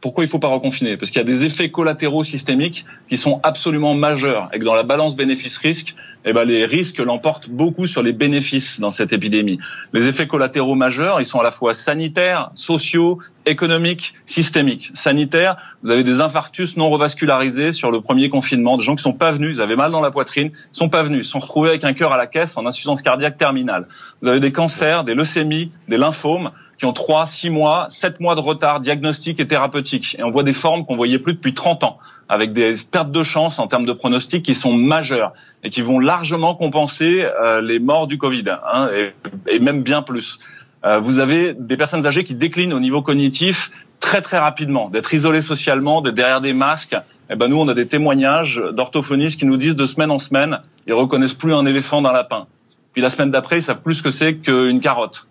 Pourquoi 0.00 0.24
il 0.24 0.28
ne 0.28 0.30
faut 0.30 0.38
pas 0.38 0.48
reconfiner? 0.48 0.96
Parce 0.96 1.10
qu'il 1.10 1.20
y 1.20 1.24
a 1.24 1.26
des 1.26 1.44
effets 1.44 1.70
collatéraux 1.70 2.24
systémiques 2.24 2.86
qui 3.08 3.18
sont 3.18 3.40
absolument 3.42 3.94
majeurs 3.94 4.48
et 4.54 4.58
que 4.58 4.64
dans 4.64 4.74
la 4.74 4.82
balance 4.82 5.14
bénéfice-risque, 5.14 5.94
eh 6.26 6.32
ben, 6.32 6.44
les 6.44 6.66
risques 6.66 6.98
l'emportent 6.98 7.48
beaucoup 7.48 7.86
sur 7.86 8.02
les 8.02 8.12
bénéfices 8.12 8.80
dans 8.80 8.90
cette 8.90 9.12
épidémie. 9.12 9.60
Les 9.92 10.08
effets 10.08 10.26
collatéraux 10.26 10.74
majeurs, 10.74 11.20
ils 11.20 11.24
sont 11.24 11.38
à 11.38 11.44
la 11.44 11.52
fois 11.52 11.72
sanitaires, 11.72 12.50
sociaux, 12.54 13.20
économiques, 13.46 14.14
systémiques. 14.26 14.90
Sanitaires, 14.94 15.56
vous 15.84 15.90
avez 15.92 16.02
des 16.02 16.20
infarctus 16.20 16.76
non 16.76 16.90
revascularisés 16.90 17.70
sur 17.70 17.92
le 17.92 18.00
premier 18.00 18.28
confinement, 18.28 18.76
des 18.76 18.84
gens 18.84 18.96
qui 18.96 19.04
sont 19.04 19.12
pas 19.12 19.30
venus, 19.30 19.56
ils 19.56 19.62
avaient 19.62 19.76
mal 19.76 19.92
dans 19.92 20.00
la 20.00 20.10
poitrine, 20.10 20.50
sont 20.72 20.88
pas 20.88 21.04
venus, 21.04 21.28
sont 21.28 21.38
retrouvés 21.38 21.68
avec 21.68 21.84
un 21.84 21.92
cœur 21.92 22.12
à 22.12 22.16
la 22.16 22.26
caisse 22.26 22.56
en 22.56 22.66
insuffisance 22.66 23.02
cardiaque 23.02 23.36
terminale. 23.36 23.86
Vous 24.20 24.28
avez 24.28 24.40
des 24.40 24.50
cancers, 24.50 25.04
des 25.04 25.14
leucémies, 25.14 25.70
des 25.86 25.96
lymphomes, 25.96 26.50
qui 26.78 26.84
ont 26.84 26.92
3, 26.92 27.26
6 27.26 27.50
mois, 27.50 27.86
7 27.88 28.20
mois 28.20 28.34
de 28.34 28.40
retard 28.40 28.80
diagnostique 28.80 29.40
et 29.40 29.46
thérapeutique. 29.46 30.16
Et 30.18 30.22
on 30.22 30.30
voit 30.30 30.42
des 30.42 30.52
formes 30.52 30.84
qu'on 30.84 30.96
voyait 30.96 31.18
plus 31.18 31.34
depuis 31.34 31.54
30 31.54 31.84
ans, 31.84 31.98
avec 32.28 32.52
des 32.52 32.74
pertes 32.90 33.10
de 33.10 33.22
chance 33.22 33.58
en 33.58 33.66
termes 33.66 33.86
de 33.86 33.92
pronostics 33.92 34.42
qui 34.42 34.54
sont 34.54 34.74
majeures 34.74 35.32
et 35.64 35.70
qui 35.70 35.80
vont 35.80 35.98
largement 35.98 36.54
compenser 36.54 37.24
euh, 37.24 37.60
les 37.60 37.78
morts 37.78 38.06
du 38.06 38.18
Covid, 38.18 38.44
hein, 38.72 38.88
et, 38.94 39.12
et, 39.50 39.58
même 39.58 39.82
bien 39.82 40.02
plus. 40.02 40.38
Euh, 40.84 40.98
vous 40.98 41.18
avez 41.18 41.54
des 41.54 41.76
personnes 41.76 42.06
âgées 42.06 42.24
qui 42.24 42.34
déclinent 42.34 42.74
au 42.74 42.80
niveau 42.80 43.00
cognitif 43.00 43.70
très 44.00 44.20
très 44.20 44.38
rapidement, 44.38 44.90
d'être 44.90 45.14
isolées 45.14 45.40
socialement, 45.40 46.02
d'être 46.02 46.14
derrière 46.14 46.40
des 46.40 46.52
masques. 46.52 46.96
Eh 47.30 47.36
ben 47.36 47.48
nous, 47.48 47.58
on 47.58 47.66
a 47.68 47.74
des 47.74 47.86
témoignages 47.86 48.62
d'orthophonistes 48.72 49.38
qui 49.38 49.46
nous 49.46 49.56
disent 49.56 49.76
de 49.76 49.86
semaine 49.86 50.10
en 50.10 50.18
semaine, 50.18 50.60
ils 50.86 50.92
reconnaissent 50.92 51.34
plus 51.34 51.54
un 51.54 51.64
éléphant 51.66 52.02
d'un 52.02 52.12
lapin. 52.12 52.46
Puis 52.92 53.02
la 53.02 53.10
semaine 53.10 53.30
d'après, 53.30 53.58
ils 53.58 53.62
savent 53.62 53.82
plus 53.82 53.94
ce 53.94 54.02
que 54.02 54.10
c'est 54.10 54.36
qu'une 54.36 54.80
carotte. 54.80 55.26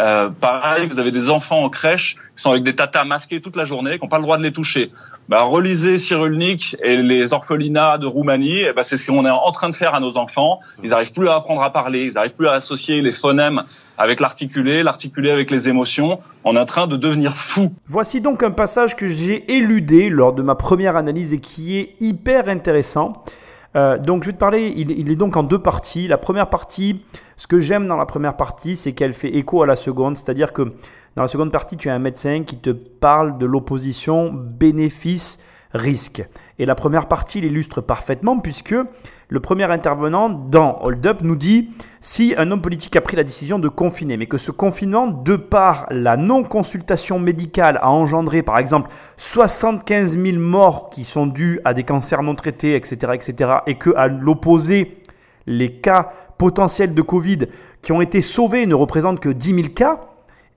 Euh, 0.00 0.28
pareil, 0.28 0.86
vous 0.86 0.98
avez 0.98 1.10
des 1.10 1.30
enfants 1.30 1.62
en 1.62 1.70
crèche 1.70 2.16
qui 2.34 2.42
sont 2.42 2.50
avec 2.50 2.62
des 2.62 2.74
tatas 2.74 3.04
masqués 3.04 3.40
toute 3.40 3.56
la 3.56 3.64
journée, 3.64 3.98
qui 3.98 4.04
n'ont 4.04 4.08
pas 4.08 4.18
le 4.18 4.24
droit 4.24 4.36
de 4.36 4.42
les 4.42 4.52
toucher. 4.52 4.92
Bah, 5.28 5.42
relisez 5.42 5.96
Cyrulnik 5.96 6.76
et 6.82 6.98
les 6.98 7.32
orphelinats 7.32 7.98
de 7.98 8.06
Roumanie, 8.06 8.60
et 8.60 8.72
bah, 8.72 8.82
c'est 8.82 8.96
ce 8.96 9.10
qu'on 9.10 9.24
est 9.24 9.30
en 9.30 9.50
train 9.52 9.70
de 9.70 9.74
faire 9.74 9.94
à 9.94 10.00
nos 10.00 10.16
enfants. 10.18 10.60
Ils 10.82 10.90
n'arrivent 10.90 11.12
plus 11.12 11.28
à 11.28 11.36
apprendre 11.36 11.62
à 11.62 11.72
parler, 11.72 12.02
ils 12.02 12.14
n'arrivent 12.14 12.34
plus 12.36 12.48
à 12.48 12.52
associer 12.52 13.00
les 13.00 13.12
phonèmes 13.12 13.62
avec 13.98 14.20
l'articulé, 14.20 14.82
l'articulé 14.82 15.30
avec 15.30 15.50
les 15.50 15.68
émotions. 15.68 16.18
On 16.44 16.56
est 16.56 16.60
en 16.60 16.66
train 16.66 16.86
de 16.86 16.96
devenir 16.96 17.34
fou. 17.34 17.72
Voici 17.86 18.20
donc 18.20 18.42
un 18.42 18.50
passage 18.50 18.94
que 18.94 19.08
j'ai 19.08 19.50
éludé 19.56 20.10
lors 20.10 20.34
de 20.34 20.42
ma 20.42 20.54
première 20.54 20.96
analyse 20.96 21.32
et 21.32 21.40
qui 21.40 21.78
est 21.78 21.96
hyper 22.00 22.48
intéressant. 22.48 23.24
Euh, 23.76 23.98
donc 23.98 24.22
je 24.22 24.28
vais 24.28 24.32
te 24.32 24.38
parler, 24.38 24.72
il, 24.74 25.10
est 25.10 25.16
donc 25.16 25.36
en 25.36 25.42
deux 25.42 25.58
parties. 25.58 26.08
La 26.08 26.18
première 26.18 26.48
partie, 26.48 27.04
ce 27.36 27.46
que 27.46 27.60
j'aime 27.60 27.86
dans 27.86 27.96
la 27.96 28.06
première 28.06 28.36
partie, 28.36 28.74
c'est 28.74 28.92
qu'elle 28.92 29.12
fait 29.12 29.34
écho 29.34 29.62
à 29.62 29.66
la 29.66 29.76
seconde. 29.76 30.16
C'est-à-dire 30.16 30.52
que 30.52 30.62
dans 31.14 31.22
la 31.22 31.28
seconde 31.28 31.52
partie, 31.52 31.76
tu 31.76 31.90
as 31.90 31.94
un 31.94 31.98
médecin 31.98 32.42
qui 32.44 32.56
te 32.56 32.70
parle 32.70 33.38
de 33.38 33.44
l'opposition 33.46 34.32
Et 36.58 36.66
la 36.66 36.74
première 36.74 37.06
partie 37.06 37.40
l'illustre 37.40 37.80
parfaitement 37.80 38.38
puisque 38.38 38.74
le 39.28 39.40
premier 39.40 39.64
intervenant 39.64 40.28
dans 40.28 40.78
Hold 40.82 41.06
Up 41.06 41.20
nous 41.22 41.36
dit 41.36 41.70
si 42.00 42.34
un 42.38 42.50
homme 42.50 42.60
politique 42.60 42.94
a 42.94 43.00
pris 43.00 43.16
la 43.16 43.24
décision 43.24 43.58
de 43.58 43.68
confiner, 43.68 44.16
mais 44.16 44.26
que 44.26 44.38
ce 44.38 44.52
confinement, 44.52 45.08
de 45.08 45.34
par 45.34 45.86
la 45.90 46.16
non-consultation 46.16 47.18
médicale, 47.18 47.78
a 47.82 47.90
engendré 47.90 48.42
par 48.42 48.58
exemple 48.58 48.90
75 49.16 50.16
000 50.16 50.38
morts 50.38 50.90
qui 50.90 51.04
sont 51.04 51.26
dus 51.26 51.60
à 51.64 51.74
des 51.74 51.82
cancers 51.82 52.22
non 52.22 52.36
traités, 52.36 52.76
etc., 52.76 53.12
etc., 53.14 53.50
et 53.66 53.74
que 53.74 53.90
à 53.96 54.06
l'opposé, 54.06 55.02
les 55.46 55.72
cas 55.72 56.10
potentiels 56.38 56.94
de 56.94 57.02
Covid 57.02 57.38
qui 57.82 57.92
ont 57.92 58.00
été 58.00 58.20
sauvés 58.20 58.66
ne 58.66 58.74
représentent 58.74 59.20
que 59.20 59.28
10 59.28 59.54
000 59.54 59.68
cas, 59.74 60.00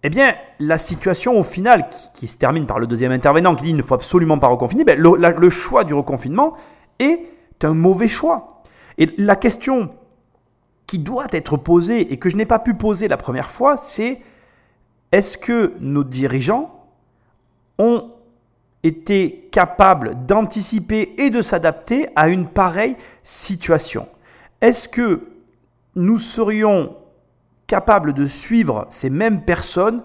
eh 0.04 0.10
bien, 0.10 0.36
la 0.60 0.78
situation 0.78 1.38
au 1.38 1.44
final, 1.44 1.90
qui, 2.14 2.28
se 2.28 2.38
termine 2.38 2.66
par 2.66 2.80
le 2.80 2.88
deuxième 2.88 3.12
intervenant 3.12 3.56
qui 3.56 3.64
dit 3.64 3.70
qu'il 3.70 3.78
ne 3.78 3.82
faut 3.82 3.96
absolument 3.96 4.40
pas 4.40 4.48
reconfiner, 4.48 4.86
ben, 4.86 5.00
le 5.00 5.50
choix 5.50 5.84
du 5.84 5.94
reconfinement 5.94 6.56
est 7.00 7.20
un 7.64 7.74
mauvais 7.74 8.08
choix. 8.08 8.62
Et 8.98 9.10
la 9.18 9.36
question 9.36 9.90
qui 10.88 11.00
doit 11.00 11.28
être 11.32 11.58
posée 11.58 12.14
et 12.14 12.18
que 12.18 12.30
je 12.30 12.38
n'ai 12.38 12.46
pas 12.46 12.60
pu 12.60 12.74
poser 12.74 13.08
la 13.08 13.18
première 13.18 13.52
fois, 13.52 13.78
c'est 13.78 14.22
est-ce 15.12 15.38
que 15.38 15.74
nos 15.80 16.04
dirigeants 16.04 16.86
ont 17.78 18.12
été 18.84 19.50
capables 19.52 20.26
d'anticiper 20.26 21.14
et 21.18 21.30
de 21.30 21.42
s'adapter 21.42 22.08
à 22.16 22.30
une 22.30 22.48
pareille 22.48 22.96
situation? 23.24 24.08
Est-ce 24.62 24.88
que 24.88 25.28
nous 25.96 26.18
serions 26.18 26.96
capables 27.70 28.14
de 28.14 28.26
suivre 28.26 28.86
ces 28.90 29.10
mêmes 29.10 29.46
personnes 29.46 30.04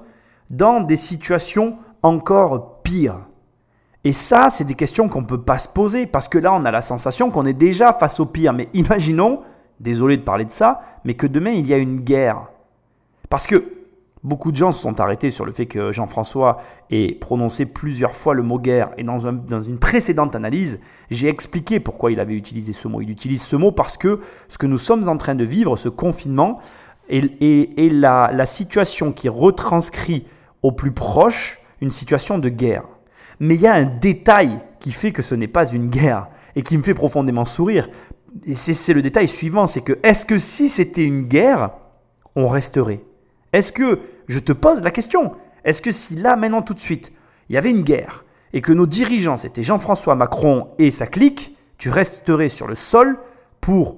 dans 0.51 0.81
des 0.81 0.97
situations 0.97 1.79
encore 2.03 2.83
pires 2.83 3.19
et 4.05 4.13
ça, 4.13 4.49
c'est 4.51 4.65
des 4.65 4.75
questions 4.75 5.09
qu'on 5.09 5.23
ne 5.23 5.27
peut 5.27 5.41
pas 5.41 5.59
se 5.59 5.69
poser 5.69 6.07
parce 6.07 6.29
que 6.29 6.39
là, 6.39 6.53
on 6.53 6.67
a 6.67 6.71
la 6.71 6.83
sensation 6.83 7.31
qu'on 7.31 7.47
est 7.47 7.55
déjà 7.55 7.95
face 7.95 8.21
au 8.21 8.27
pire. 8.27 8.53
Mais 8.53 8.69
imaginons, 8.75 9.41
désolé 9.81 10.19
de 10.19 10.23
parler 10.23 10.45
de 10.45 10.51
ça, 10.51 10.81
mais 11.05 11.15
que 11.15 11.27
demain, 11.27 11.53
il 11.53 11.67
y 11.67 11.73
a 11.73 11.79
une 11.79 12.01
guerre. 12.01 12.49
Parce 13.31 13.47
que 13.47 13.65
beaucoup 14.23 14.53
de 14.53 14.57
gens 14.57 14.73
se 14.73 14.83
sont 14.83 15.01
arrêtés 15.01 15.31
sur 15.31 15.47
le 15.47 15.53
fait 15.53 15.65
que 15.65 15.91
Jean-François 15.91 16.59
ait 16.91 17.15
prononcé 17.15 17.65
plusieurs 17.65 18.15
fois 18.15 18.35
le 18.35 18.43
mot 18.43 18.59
guerre. 18.59 18.91
Et 18.99 19.05
dans, 19.05 19.33
dans 19.33 19.63
une 19.63 19.79
précédente 19.79 20.37
analyse, 20.37 20.81
j'ai 21.11 21.29
expliqué 21.29 21.81
pourquoi 21.81 22.13
il 22.13 22.21
avait 22.21 22.35
utilisé 22.35 22.75
ce 22.75 22.89
mot. 22.89 23.01
Il 23.01 23.09
utilise 23.09 23.43
ce 23.43 23.57
mot 23.57 23.73
parce 23.73 23.97
que 23.97 24.21
ce 24.49 24.59
que 24.59 24.67
nous 24.67 24.79
sommes 24.79 25.09
en 25.09 25.17
train 25.17 25.35
de 25.35 25.45
vivre, 25.45 25.77
ce 25.77 25.89
confinement, 25.89 26.61
la, 27.09 28.31
la 28.33 28.47
situation 28.47 29.13
qui 29.13 29.29
retranscrit 29.29 30.27
au 30.63 30.73
plus 30.73 30.93
proche 30.93 31.61
une 31.81 31.91
situation 31.91 32.39
de 32.39 32.49
guerre. 32.49 32.85
Mais 33.41 33.55
il 33.55 33.61
y 33.61 33.67
a 33.67 33.75
un 33.75 33.85
détail 33.85 34.61
qui 34.81 34.93
fait 34.93 35.13
que 35.13 35.23
ce 35.23 35.35
n'est 35.35 35.49
pas 35.49 35.67
une 35.67 35.89
guerre 35.89 36.29
et 36.57 36.63
qui 36.63 36.77
me 36.79 36.83
fait 36.83 36.95
profondément 36.95 37.45
sourire. 37.45 37.89
Et 38.47 38.55
c'est 38.55 38.95
le 38.95 39.03
détail 39.03 39.29
suivant, 39.29 39.67
c'est 39.67 39.81
que 39.81 39.99
est-ce 40.03 40.27
que 40.27 40.39
si 40.39 40.69
c'était 40.69 41.05
une 41.05 41.25
guerre, 41.25 41.71
on 42.37 42.49
resterait? 42.49 43.05
Est-ce 43.53 43.73
que, 43.73 44.01
je 44.27 44.39
te 44.39 44.53
pose 44.53 44.83
la 44.83 44.91
question, 44.91 45.33
est-ce 45.65 45.83
que 45.83 45.93
si 45.93 46.17
là, 46.17 46.37
maintenant, 46.37 46.63
tout 46.63 46.75
de 46.75 46.81
suite, 46.81 47.13
il 47.49 47.55
y 47.55 47.59
avait 47.59 47.71
une 47.71 47.83
guerre 47.83 48.25
et 48.53 48.61
que 48.61 48.73
nos 48.73 48.87
dirigeants, 48.87 49.37
c'était 49.37 49.63
Jean-François 49.63 50.15
Macron 50.15 50.69
et 50.79 50.91
sa 50.91 51.07
clique, 51.07 51.57
tu 51.79 51.91
resterais 51.91 52.49
sur 52.49 52.67
le 52.67 52.75
sol 52.75 53.19
pour, 53.61 53.97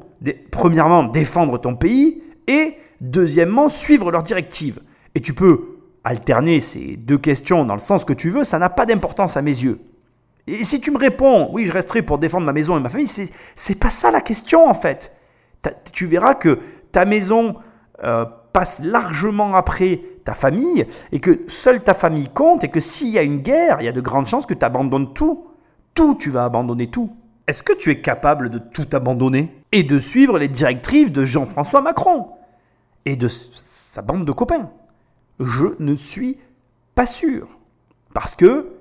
premièrement, 0.50 1.04
défendre 1.04 1.58
ton 1.58 1.76
pays 1.76 2.22
et, 2.48 2.74
deuxièmement, 3.00 3.68
suivre 3.68 4.10
leurs 4.10 4.22
directives. 4.22 4.80
Et 5.14 5.20
tu 5.20 5.34
peux 5.34 5.76
alterner 6.04 6.60
ces 6.60 6.96
deux 6.96 7.18
questions 7.18 7.64
dans 7.64 7.74
le 7.74 7.80
sens 7.80 8.04
que 8.04 8.12
tu 8.12 8.30
veux, 8.30 8.44
ça 8.44 8.58
n'a 8.58 8.70
pas 8.70 8.86
d'importance 8.86 9.36
à 9.36 9.42
mes 9.42 9.50
yeux. 9.50 9.80
Et 10.46 10.62
si 10.62 10.80
tu 10.80 10.92
me 10.92 10.98
réponds, 10.98 11.48
oui, 11.52 11.66
je 11.66 11.72
resterai 11.72 12.02
pour 12.02 12.18
défendre 12.18 12.46
ma 12.46 12.52
maison 12.52 12.76
et 12.76 12.80
ma 12.80 12.88
famille, 12.88 13.08
c'est 13.08 13.74
pas 13.74 13.90
ça 13.90 14.10
la 14.12 14.20
question 14.20 14.68
en 14.68 14.74
fait. 14.74 15.12
Tu 15.92 16.06
verras 16.06 16.34
que 16.34 16.60
ta 16.92 17.04
maison 17.04 17.56
euh, 18.04 18.24
passe 18.52 18.80
largement 18.84 19.56
après 19.56 20.00
ta 20.24 20.34
famille 20.34 20.86
et 21.10 21.18
que 21.18 21.40
seule 21.48 21.82
ta 21.82 21.94
famille 21.94 22.28
compte 22.28 22.62
et 22.62 22.68
que 22.68 22.78
s'il 22.78 23.08
y 23.08 23.18
a 23.18 23.22
une 23.22 23.38
guerre, 23.38 23.78
il 23.80 23.86
y 23.86 23.88
a 23.88 23.92
de 23.92 24.00
grandes 24.00 24.26
chances 24.26 24.46
que 24.46 24.54
tu 24.54 24.64
abandonnes 24.64 25.12
tout. 25.12 25.48
Tout, 25.94 26.14
tu 26.14 26.30
vas 26.30 26.44
abandonner 26.44 26.86
tout. 26.86 27.16
Est-ce 27.48 27.64
que 27.64 27.72
tu 27.72 27.90
es 27.90 28.00
capable 28.00 28.48
de 28.48 28.58
tout 28.58 28.86
abandonner 28.92 29.52
et 29.72 29.82
de 29.82 29.98
suivre 29.98 30.38
les 30.38 30.48
directives 30.48 31.10
de 31.10 31.24
Jean-François 31.24 31.80
Macron? 31.80 32.28
Et 33.06 33.16
de 33.16 33.28
sa 33.28 34.02
bande 34.02 34.26
de 34.26 34.32
copains 34.32 34.70
Je 35.40 35.66
ne 35.78 35.94
suis 35.94 36.36
pas 36.94 37.06
sûr. 37.06 37.48
Parce 38.12 38.34
que 38.34 38.72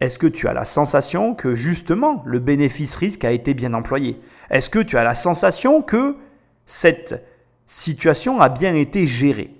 est-ce 0.00 0.18
que 0.18 0.26
tu 0.26 0.46
as 0.46 0.52
la 0.52 0.64
sensation 0.64 1.34
que 1.34 1.54
justement 1.54 2.22
le 2.26 2.38
bénéfice-risque 2.38 3.24
a 3.24 3.30
été 3.30 3.54
bien 3.54 3.74
employé? 3.74 4.20
Est-ce 4.50 4.68
que 4.68 4.78
tu 4.78 4.98
as 4.98 5.04
la 5.04 5.14
sensation 5.14 5.82
que 5.82 6.16
cette 6.66 7.24
situation 7.66 8.40
a 8.40 8.48
bien 8.48 8.74
été 8.74 9.06
gérée? 9.06 9.54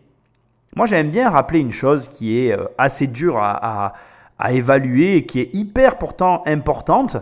Moi 0.76 0.86
j'aime 0.86 1.10
bien 1.10 1.30
rappeler 1.30 1.60
une 1.60 1.72
chose 1.72 2.08
qui 2.08 2.38
est 2.38 2.52
euh, 2.52 2.66
assez 2.76 3.06
dure 3.06 3.38
à, 3.38 3.94
évaluer 4.50 5.16
et 5.16 5.26
qui 5.26 5.40
est 5.40 5.54
hyper 5.54 5.96
pourtant 5.96 6.44
importante, 6.46 7.16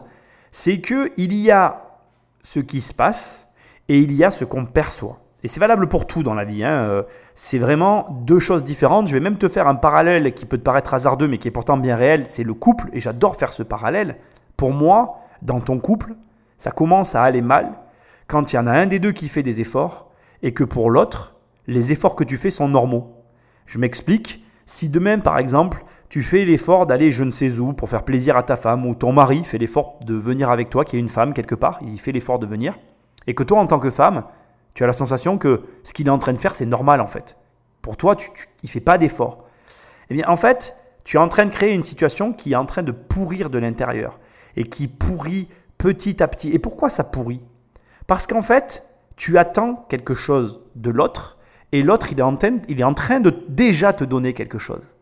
c'est 0.52 0.82
qu'il 0.82 1.32
y 1.32 1.50
a 1.50 1.98
ce 2.42 2.60
qui 2.60 2.82
se 2.82 2.92
passe 2.92 3.48
et 3.88 3.98
il 3.98 4.12
y 4.12 4.22
a 4.22 4.30
ce 4.30 4.44
qu'on 4.44 4.66
perçoit. 4.66 5.25
Et 5.46 5.48
c'est 5.48 5.60
valable 5.60 5.86
pour 5.86 6.08
tout 6.08 6.24
dans 6.24 6.34
la 6.34 6.42
vie. 6.42 6.64
Hein. 6.64 6.72
Euh, 6.72 7.02
c'est 7.36 7.58
vraiment 7.58 8.08
deux 8.24 8.40
choses 8.40 8.64
différentes. 8.64 9.06
Je 9.06 9.12
vais 9.12 9.20
même 9.20 9.38
te 9.38 9.46
faire 9.46 9.68
un 9.68 9.76
parallèle 9.76 10.34
qui 10.34 10.44
peut 10.44 10.58
te 10.58 10.64
paraître 10.64 10.92
hasardeux, 10.92 11.28
mais 11.28 11.38
qui 11.38 11.46
est 11.46 11.52
pourtant 11.52 11.76
bien 11.76 11.94
réel. 11.94 12.24
C'est 12.28 12.42
le 12.42 12.52
couple, 12.52 12.88
et 12.92 13.00
j'adore 13.00 13.36
faire 13.36 13.52
ce 13.52 13.62
parallèle. 13.62 14.16
Pour 14.56 14.72
moi, 14.72 15.20
dans 15.42 15.60
ton 15.60 15.78
couple, 15.78 16.14
ça 16.58 16.72
commence 16.72 17.14
à 17.14 17.22
aller 17.22 17.42
mal 17.42 17.74
quand 18.26 18.52
il 18.52 18.56
y 18.56 18.58
en 18.58 18.66
a 18.66 18.72
un 18.72 18.86
des 18.86 18.98
deux 18.98 19.12
qui 19.12 19.28
fait 19.28 19.44
des 19.44 19.60
efforts, 19.60 20.10
et 20.42 20.52
que 20.52 20.64
pour 20.64 20.90
l'autre, 20.90 21.36
les 21.68 21.92
efforts 21.92 22.16
que 22.16 22.24
tu 22.24 22.36
fais 22.36 22.50
sont 22.50 22.66
normaux. 22.66 23.14
Je 23.66 23.78
m'explique. 23.78 24.44
Si 24.66 24.88
demain, 24.88 25.20
par 25.20 25.38
exemple, 25.38 25.84
tu 26.08 26.22
fais 26.22 26.44
l'effort 26.44 26.88
d'aller 26.88 27.12
je 27.12 27.22
ne 27.22 27.30
sais 27.30 27.60
où 27.60 27.72
pour 27.72 27.88
faire 27.88 28.02
plaisir 28.02 28.36
à 28.36 28.42
ta 28.42 28.56
femme, 28.56 28.84
ou 28.84 28.96
ton 28.96 29.12
mari 29.12 29.44
fait 29.44 29.58
l'effort 29.58 30.00
de 30.04 30.14
venir 30.14 30.50
avec 30.50 30.70
toi, 30.70 30.84
qui 30.84 30.96
est 30.96 30.98
une 30.98 31.08
femme 31.08 31.34
quelque 31.34 31.54
part, 31.54 31.78
il 31.82 32.00
fait 32.00 32.10
l'effort 32.10 32.40
de 32.40 32.46
venir, 32.46 32.76
et 33.28 33.34
que 33.34 33.44
toi, 33.44 33.60
en 33.60 33.68
tant 33.68 33.78
que 33.78 33.90
femme, 33.90 34.24
tu 34.76 34.84
as 34.84 34.86
la 34.86 34.92
sensation 34.92 35.38
que 35.38 35.62
ce 35.84 35.94
qu'il 35.94 36.06
est 36.06 36.10
en 36.10 36.18
train 36.18 36.34
de 36.34 36.38
faire, 36.38 36.54
c'est 36.54 36.66
normal 36.66 37.00
en 37.00 37.06
fait. 37.06 37.38
Pour 37.80 37.96
toi, 37.96 38.14
il 38.62 38.66
ne 38.66 38.68
fait 38.68 38.80
pas 38.80 38.98
d'effort. 38.98 39.46
Eh 40.10 40.14
bien, 40.14 40.28
en 40.28 40.36
fait, 40.36 40.76
tu 41.02 41.16
es 41.16 41.18
en 41.18 41.28
train 41.28 41.46
de 41.46 41.50
créer 41.50 41.72
une 41.72 41.82
situation 41.82 42.34
qui 42.34 42.52
est 42.52 42.56
en 42.56 42.66
train 42.66 42.82
de 42.82 42.92
pourrir 42.92 43.48
de 43.48 43.58
l'intérieur 43.58 44.20
et 44.54 44.64
qui 44.64 44.86
pourrit 44.86 45.48
petit 45.78 46.22
à 46.22 46.28
petit. 46.28 46.50
Et 46.52 46.58
pourquoi 46.58 46.90
ça 46.90 47.04
pourrit? 47.04 47.40
Parce 48.06 48.26
qu'en 48.26 48.42
fait, 48.42 48.84
tu 49.16 49.38
attends 49.38 49.86
quelque 49.88 50.12
chose 50.12 50.60
de 50.74 50.90
l'autre 50.90 51.38
et 51.72 51.82
l'autre, 51.82 52.12
il, 52.12 52.18
est 52.18 52.22
en 52.22 52.36
train, 52.36 52.58
il 52.68 52.78
est 52.78 52.84
en 52.84 52.94
train 52.94 53.20
de 53.20 53.34
déjà 53.48 53.94
te 53.94 54.04
donner 54.04 54.34
quelque 54.34 54.58
chose. 54.58 54.94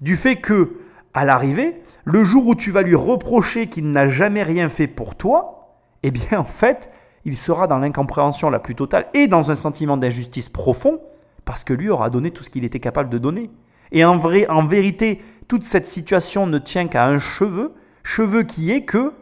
Du 0.00 0.16
fait 0.16 0.36
que, 0.36 0.78
à 1.12 1.26
l'arrivée, 1.26 1.82
le 2.04 2.24
jour 2.24 2.46
où 2.46 2.54
tu 2.54 2.70
vas 2.70 2.80
lui 2.80 2.94
reprocher 2.94 3.66
qu'il 3.66 3.90
n'a 3.90 4.08
jamais 4.08 4.42
rien 4.42 4.70
fait 4.70 4.86
pour 4.86 5.16
toi, 5.16 5.76
eh 6.02 6.10
bien, 6.10 6.38
en 6.38 6.44
fait, 6.44 6.90
il 7.24 7.36
sera 7.36 7.66
dans 7.66 7.78
l'incompréhension 7.78 8.50
la 8.50 8.58
plus 8.58 8.74
totale 8.74 9.06
et 9.14 9.26
dans 9.26 9.50
un 9.50 9.54
sentiment 9.54 9.96
d'injustice 9.96 10.48
profond 10.48 11.00
parce 11.44 11.64
que 11.64 11.72
lui 11.72 11.88
aura 11.88 12.10
donné 12.10 12.30
tout 12.30 12.42
ce 12.42 12.50
qu'il 12.50 12.64
était 12.64 12.80
capable 12.80 13.08
de 13.08 13.18
donner. 13.18 13.50
Et 13.90 14.04
en, 14.04 14.18
vérité, 14.66 15.22
toute 15.48 15.64
cette 15.64 15.86
situation 15.86 16.46
ne 16.46 16.58
tient 16.58 16.86
qu'à 16.88 17.06
un 17.06 17.18
cheveu, 17.18 17.74
cheveu 18.02 18.42
qui 18.42 18.70
est 18.70 18.84
que, 18.84 19.14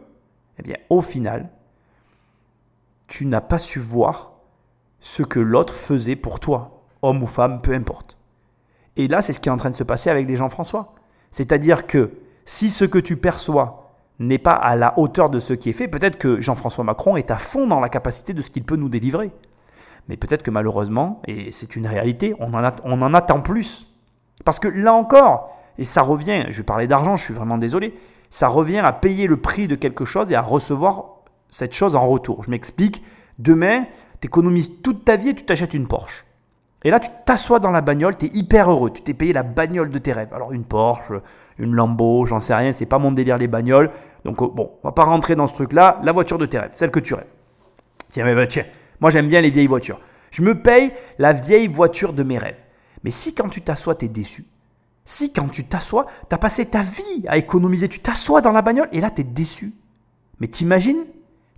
eh 0.59 0.63
bien, 0.63 0.75
au 0.89 0.99
final, 0.99 1.49
tu 3.07 3.25
n'as 3.25 3.39
pas 3.39 3.59
su 3.59 3.79
voir 3.79 4.33
ce 4.99 5.23
que 5.23 5.39
l'autre 5.39 5.73
faisait 5.73 6.17
pour 6.17 6.41
toi, 6.41 6.83
homme 7.01 7.23
ou 7.23 7.27
femme, 7.27 7.61
peu 7.61 7.73
importe. 7.73 8.19
Et 8.97 9.07
là, 9.07 9.21
c'est 9.21 9.31
ce 9.31 9.39
qui 9.39 9.47
est 9.47 9.51
en 9.53 9.57
train 9.57 9.69
de 9.69 9.75
se 9.75 9.83
passer 9.83 10.09
avec 10.09 10.27
les 10.27 10.35
Jean-François. 10.35 10.95
C'est-à-dire 11.31 11.87
que 11.87 12.11
si 12.45 12.69
ce 12.69 12.83
que 12.83 12.99
tu 12.99 13.15
perçois 13.15 13.86
n'est 14.19 14.37
pas 14.37 14.53
à 14.53 14.75
la 14.75 14.97
hauteur 14.97 15.29
de 15.29 15.39
ce 15.39 15.53
qui 15.53 15.69
est 15.69 15.73
fait. 15.73 15.87
Peut-être 15.87 16.17
que 16.17 16.41
Jean-François 16.41 16.83
Macron 16.83 17.17
est 17.17 17.31
à 17.31 17.37
fond 17.37 17.67
dans 17.67 17.79
la 17.79 17.89
capacité 17.89 18.33
de 18.33 18.41
ce 18.41 18.49
qu'il 18.49 18.63
peut 18.63 18.75
nous 18.75 18.89
délivrer. 18.89 19.31
Mais 20.09 20.17
peut-être 20.17 20.43
que 20.43 20.51
malheureusement, 20.51 21.21
et 21.27 21.51
c'est 21.51 21.75
une 21.75 21.85
réalité, 21.85 22.33
on 22.39 22.53
en, 22.53 22.63
en 22.63 23.13
attend 23.13 23.41
plus. 23.41 23.87
Parce 24.45 24.59
que 24.59 24.67
là 24.67 24.93
encore, 24.93 25.55
et 25.77 25.83
ça 25.83 26.01
revient, 26.01 26.45
je 26.49 26.61
parler 26.61 26.87
d'argent, 26.87 27.15
je 27.15 27.23
suis 27.23 27.33
vraiment 27.33 27.57
désolé, 27.57 27.93
ça 28.29 28.47
revient 28.47 28.79
à 28.79 28.91
payer 28.91 29.27
le 29.27 29.37
prix 29.37 29.67
de 29.67 29.75
quelque 29.75 30.05
chose 30.05 30.31
et 30.31 30.35
à 30.35 30.41
recevoir 30.41 31.17
cette 31.49 31.73
chose 31.73 31.95
en 31.95 32.07
retour. 32.07 32.43
Je 32.43 32.49
m'explique, 32.49 33.03
demain, 33.39 33.85
tu 34.21 34.27
économises 34.27 34.71
toute 34.81 35.05
ta 35.05 35.15
vie 35.15 35.29
et 35.29 35.35
tu 35.35 35.45
t'achètes 35.45 35.73
une 35.73 35.87
Porsche. 35.87 36.26
Et 36.83 36.91
là, 36.91 36.99
tu 36.99 37.09
t'assois 37.25 37.59
dans 37.59 37.71
la 37.71 37.81
bagnole, 37.81 38.15
tu 38.17 38.25
es 38.25 38.29
hyper 38.33 38.71
heureux, 38.71 38.91
tu 38.91 39.01
t'es 39.01 39.13
payé 39.13 39.33
la 39.33 39.43
bagnole 39.43 39.89
de 39.89 39.97
tes 39.97 40.13
rêves. 40.13 40.33
Alors 40.33 40.53
une 40.53 40.63
Porsche, 40.63 41.11
une 41.57 41.73
Lambo, 41.73 42.25
j'en 42.25 42.39
sais 42.39 42.53
rien, 42.53 42.71
c'est 42.71 42.85
pas 42.85 42.99
mon 42.99 43.11
délire 43.11 43.37
les 43.37 43.47
bagnoles. 43.47 43.89
Donc 44.25 44.41
euh, 44.41 44.47
bon, 44.47 44.71
on 44.83 44.87
va 44.87 44.91
pas 44.91 45.05
rentrer 45.05 45.35
dans 45.35 45.47
ce 45.47 45.55
truc-là. 45.55 45.99
La 46.03 46.11
voiture 46.11 46.37
de 46.37 46.45
tes 46.45 46.59
rêves, 46.59 46.71
celle 46.73 46.91
que 46.91 46.99
tu 46.99 47.13
rêves. 47.13 47.27
Tiens, 48.09 48.25
mais 48.25 48.35
bah, 48.35 48.47
tiens, 48.47 48.65
moi 48.99 49.09
j'aime 49.09 49.27
bien 49.27 49.41
les 49.41 49.49
vieilles 49.49 49.67
voitures. 49.67 49.99
Je 50.31 50.41
me 50.41 50.61
paye 50.61 50.93
la 51.17 51.33
vieille 51.33 51.67
voiture 51.67 52.13
de 52.13 52.23
mes 52.23 52.37
rêves. 52.37 52.61
Mais 53.03 53.09
si 53.09 53.33
quand 53.33 53.49
tu 53.49 53.61
t'assois, 53.61 53.95
tu 53.95 54.05
es 54.05 54.09
déçu. 54.09 54.45
Si 55.03 55.33
quand 55.33 55.47
tu 55.47 55.65
t'assois, 55.65 56.05
tu 56.29 56.35
as 56.35 56.37
passé 56.37 56.65
ta 56.65 56.81
vie 56.81 57.25
à 57.27 57.37
économiser, 57.37 57.87
tu 57.87 57.99
t'assois 57.99 58.41
dans 58.41 58.51
la 58.51 58.61
bagnole 58.61 58.89
et 58.91 59.01
là 59.01 59.09
tu 59.09 59.21
es 59.21 59.23
déçu. 59.23 59.73
Mais 60.39 60.47
t'imagines 60.47 61.05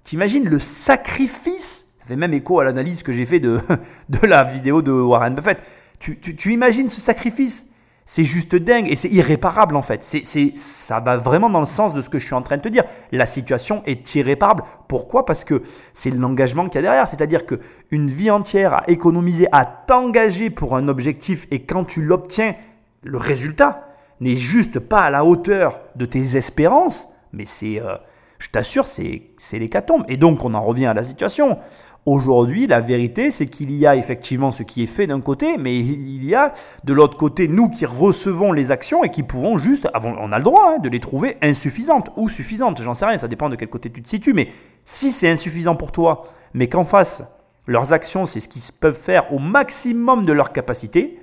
T'imagines 0.03 0.47
le 0.47 0.60
sacrifice 0.60 1.88
fait 2.10 2.15
même 2.15 2.34
écho 2.34 2.60
à 2.60 2.63
l'analyse 2.63 3.04
que 3.04 3.12
j'ai 3.12 3.26
fait 3.26 3.39
de, 3.39 3.60
de 4.10 4.28
la 4.28 4.43
vidéo 4.43 4.82
de 4.82 4.91
Warren 4.91 5.36
Buffett. 5.36 5.62
Tu, 6.00 6.19
tu, 6.19 6.54
imagines 6.54 6.89
ce 6.89 7.02
sacrifice? 7.02 7.67
C'est 8.06 8.24
juste 8.24 8.56
dingue 8.56 8.88
et 8.89 8.95
c'est 8.95 9.10
irréparable 9.10 9.76
en 9.76 9.84
fait. 9.84 10.04
C'est, 10.04 10.56
ça 10.56 11.00
va 11.00 11.17
vraiment 11.17 11.50
dans 11.50 11.60
le 11.60 11.67
sens 11.67 11.93
de 11.93 12.02
ce 12.02 12.10
que 12.10 12.17
je 12.17 12.26
suis 12.26 12.34
en 12.34 12.41
train 12.41 12.58
de 12.58 12.62
te 12.63 12.69
dire. 12.69 12.84
La 13.12 13.28
situation 13.28 13.84
est 13.86 14.15
irréparable. 14.15 14.63
Pourquoi? 14.88 15.26
Parce 15.26 15.43
que 15.43 15.62
c'est 15.93 16.10
l'engagement 16.10 16.67
qu'il 16.67 16.76
y 16.76 16.80
a 16.80 16.82
derrière. 16.82 17.08
C'est-à-dire 17.08 17.45
qu'une 17.45 18.10
vie 18.10 18.32
entière 18.32 18.74
à 18.74 18.84
économiser, 18.88 19.48
à 19.52 19.65
t'engager 19.65 20.50
pour 20.50 20.76
un 20.76 20.88
objectif 20.88 21.45
et 21.52 21.63
quand 21.63 21.84
tu 21.84 22.02
l'obtiens, 22.02 22.56
le 23.04 23.17
résultat 23.17 23.89
n'est 24.22 24.36
juste 24.36 24.80
pas 24.80 25.02
à 25.02 25.10
la 25.12 25.24
hauteur 25.24 25.80
de 25.95 26.06
tes 26.06 26.36
espérances, 26.36 27.10
mais 27.32 27.45
c'est, 27.45 27.80
euh, 27.80 27.95
je 28.39 28.50
t'assure, 28.50 28.88
c'est, 28.88 29.24
c'est 29.38 29.60
l'hécatombe. 29.60 30.04
Et 30.08 30.17
donc 30.17 30.43
on 30.45 30.54
en 30.54 30.62
revient 30.62 30.88
à 30.88 30.93
la 30.93 31.04
situation. 31.04 31.60
Aujourd'hui, 32.05 32.65
la 32.65 32.79
vérité, 32.79 33.29
c'est 33.29 33.45
qu'il 33.45 33.71
y 33.71 33.85
a 33.85 33.95
effectivement 33.95 34.51
ce 34.51 34.63
qui 34.63 34.83
est 34.83 34.88
fait 34.88 35.05
d'un 35.05 35.19
côté, 35.19 35.57
mais 35.57 35.77
il 35.77 36.25
y 36.25 36.33
a 36.33 36.53
de 36.83 36.93
l'autre 36.93 37.17
côté 37.17 37.47
nous 37.47 37.69
qui 37.69 37.85
recevons 37.85 38.51
les 38.51 38.71
actions 38.71 39.03
et 39.03 39.09
qui 39.09 39.21
pouvons 39.21 39.57
juste, 39.57 39.88
on 39.93 40.31
a 40.31 40.38
le 40.38 40.43
droit 40.43 40.75
hein, 40.75 40.79
de 40.79 40.89
les 40.89 40.99
trouver 40.99 41.38
insuffisantes 41.41 42.09
ou 42.15 42.29
suffisantes, 42.29 42.81
j'en 42.81 42.93
sais 42.93 43.05
rien, 43.05 43.17
ça 43.17 43.27
dépend 43.27 43.49
de 43.49 43.55
quel 43.55 43.69
côté 43.69 43.91
tu 43.91 44.01
te 44.01 44.09
situes, 44.09 44.33
mais 44.33 44.49
si 44.85 45.12
c'est 45.12 45.29
insuffisant 45.29 45.75
pour 45.75 45.91
toi, 45.91 46.23
mais 46.53 46.67
qu'en 46.67 46.85
face, 46.85 47.23
leurs 47.67 47.93
actions, 47.93 48.25
c'est 48.25 48.39
ce 48.39 48.47
qu'ils 48.47 48.63
peuvent 48.79 48.99
faire 48.99 49.31
au 49.33 49.38
maximum 49.38 50.25
de 50.25 50.33
leur 50.33 50.51
capacité, 50.53 51.19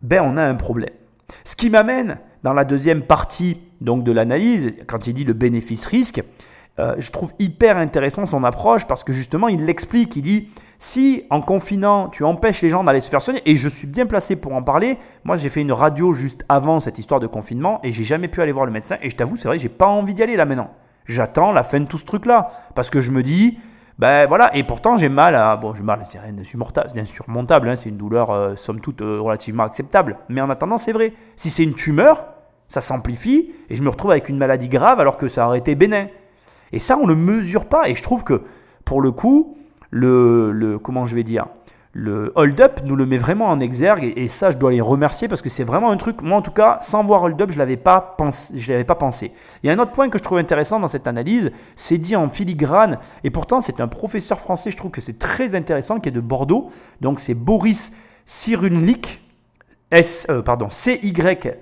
ben 0.00 0.22
on 0.24 0.36
a 0.36 0.44
un 0.44 0.54
problème. 0.54 0.94
Ce 1.44 1.56
qui 1.56 1.70
m'amène 1.70 2.18
dans 2.42 2.52
la 2.52 2.64
deuxième 2.64 3.02
partie 3.02 3.60
donc 3.80 4.04
de 4.04 4.12
l'analyse, 4.12 4.74
quand 4.86 5.06
il 5.06 5.14
dit 5.14 5.24
le 5.24 5.32
bénéfice-risque, 5.32 6.22
euh, 6.78 6.94
je 6.98 7.10
trouve 7.10 7.32
hyper 7.38 7.76
intéressant 7.76 8.24
son 8.24 8.44
approche 8.44 8.86
parce 8.86 9.04
que 9.04 9.12
justement, 9.12 9.48
il 9.48 9.64
l'explique. 9.64 10.16
Il 10.16 10.22
dit 10.22 10.48
si 10.78 11.24
en 11.30 11.40
confinant, 11.40 12.08
tu 12.08 12.24
empêches 12.24 12.62
les 12.62 12.70
gens 12.70 12.82
d'aller 12.82 13.00
se 13.00 13.10
faire 13.10 13.22
soigner, 13.22 13.42
et 13.46 13.54
je 13.54 13.68
suis 13.68 13.86
bien 13.86 14.06
placé 14.06 14.36
pour 14.36 14.52
en 14.52 14.62
parler. 14.62 14.98
Moi, 15.24 15.36
j'ai 15.36 15.48
fait 15.48 15.60
une 15.60 15.72
radio 15.72 16.12
juste 16.12 16.44
avant 16.48 16.80
cette 16.80 16.98
histoire 16.98 17.20
de 17.20 17.26
confinement 17.26 17.78
et 17.84 17.92
j'ai 17.92 18.04
jamais 18.04 18.28
pu 18.28 18.40
aller 18.40 18.52
voir 18.52 18.66
le 18.66 18.72
médecin. 18.72 18.96
Et 19.02 19.10
je 19.10 19.16
t'avoue, 19.16 19.36
c'est 19.36 19.48
vrai, 19.48 19.58
j'ai 19.58 19.68
pas 19.68 19.86
envie 19.86 20.14
d'y 20.14 20.22
aller 20.22 20.34
là 20.34 20.44
maintenant. 20.44 20.70
J'attends 21.06 21.52
la 21.52 21.62
fin 21.62 21.78
de 21.78 21.84
tout 21.84 21.98
ce 21.98 22.04
truc-là 22.04 22.50
parce 22.74 22.90
que 22.90 23.00
je 23.00 23.10
me 23.10 23.22
dis. 23.22 23.58
Ben 23.98 24.26
voilà, 24.26 24.56
et 24.56 24.64
pourtant 24.64 24.96
j'ai 24.96 25.10
mal 25.10 25.36
à. 25.36 25.54
Bon, 25.56 25.74
j'ai 25.74 25.84
mal, 25.84 26.00
c'est 26.10 26.18
rien 26.18 26.32
d'insurmontable, 26.32 27.68
hein, 27.68 27.76
c'est 27.76 27.90
une 27.90 27.98
douleur 27.98 28.30
euh, 28.30 28.56
somme 28.56 28.80
toute 28.80 29.02
euh, 29.02 29.20
relativement 29.20 29.64
acceptable. 29.64 30.16
Mais 30.30 30.40
en 30.40 30.48
attendant, 30.48 30.78
c'est 30.78 30.92
vrai. 30.92 31.12
Si 31.36 31.50
c'est 31.50 31.62
une 31.62 31.74
tumeur, 31.74 32.26
ça 32.66 32.80
s'amplifie 32.80 33.52
et 33.68 33.76
je 33.76 33.82
me 33.82 33.90
retrouve 33.90 34.10
avec 34.10 34.30
une 34.30 34.38
maladie 34.38 34.70
grave 34.70 34.98
alors 34.98 35.18
que 35.18 35.28
ça 35.28 35.46
aurait 35.46 35.58
été 35.58 35.74
bénin. 35.74 36.06
Et 36.72 36.78
ça, 36.78 36.98
on 36.98 37.06
ne 37.06 37.14
mesure 37.14 37.66
pas. 37.66 37.88
Et 37.88 37.94
je 37.94 38.02
trouve 38.02 38.24
que, 38.24 38.42
pour 38.84 39.00
le 39.00 39.10
coup, 39.10 39.56
le, 39.90 40.52
le 40.52 40.78
comment 40.78 41.06
je 41.06 41.14
vais 41.14 41.22
dire, 41.22 41.46
le 41.94 42.32
Hold 42.36 42.60
Up 42.60 42.80
nous 42.86 42.96
le 42.96 43.04
met 43.04 43.18
vraiment 43.18 43.48
en 43.48 43.60
exergue 43.60 44.14
et, 44.16 44.26
ça 44.28 44.50
je 44.50 44.56
dois 44.56 44.72
les 44.72 44.80
remercier 44.80 45.28
parce 45.28 45.42
que 45.42 45.50
c'est 45.50 45.64
vraiment 45.64 45.90
un 45.90 45.98
truc, 45.98 46.22
moi 46.22 46.38
en 46.38 46.42
tout 46.42 46.50
cas, 46.50 46.78
sans 46.80 47.04
voir 47.04 47.22
Hold 47.24 47.40
Up, 47.40 47.50
je 47.50 47.56
ne 47.56 47.58
l'avais 47.58 47.76
pas, 47.76 48.00
pensé, 48.16 48.54
l'avais 48.68 48.84
pas 48.84 48.94
pensé. 48.94 49.32
Il 49.62 49.66
y 49.66 49.70
a 49.70 49.74
un 49.74 49.78
autre 49.78 49.92
point 49.92 50.08
que 50.08 50.16
je 50.16 50.22
trouve 50.22 50.38
intéressant 50.38 50.80
dans 50.80 50.88
cette 50.88 51.06
analyse, 51.06 51.52
c'est 51.76 51.98
dit 51.98 52.16
en 52.16 52.30
filigrane 52.30 52.98
et 53.24 53.30
pourtant 53.30 53.60
c'est 53.60 53.80
un 53.80 53.88
professeur 53.88 54.40
français, 54.40 54.70
je 54.70 54.76
trouve 54.78 54.90
que 54.90 55.02
c'est 55.02 55.18
très 55.18 55.54
intéressant, 55.54 56.00
qui 56.00 56.08
est 56.08 56.12
de 56.12 56.20
Bordeaux, 56.20 56.70
donc 57.02 57.20
c'est 57.20 57.34
Boris 57.34 57.92
Cyrulnik, 58.24 59.22
S, 59.90 60.26
euh, 60.30 60.40
pardon, 60.40 60.70
C-Y-R-U-L-N-I-K, 60.70 61.52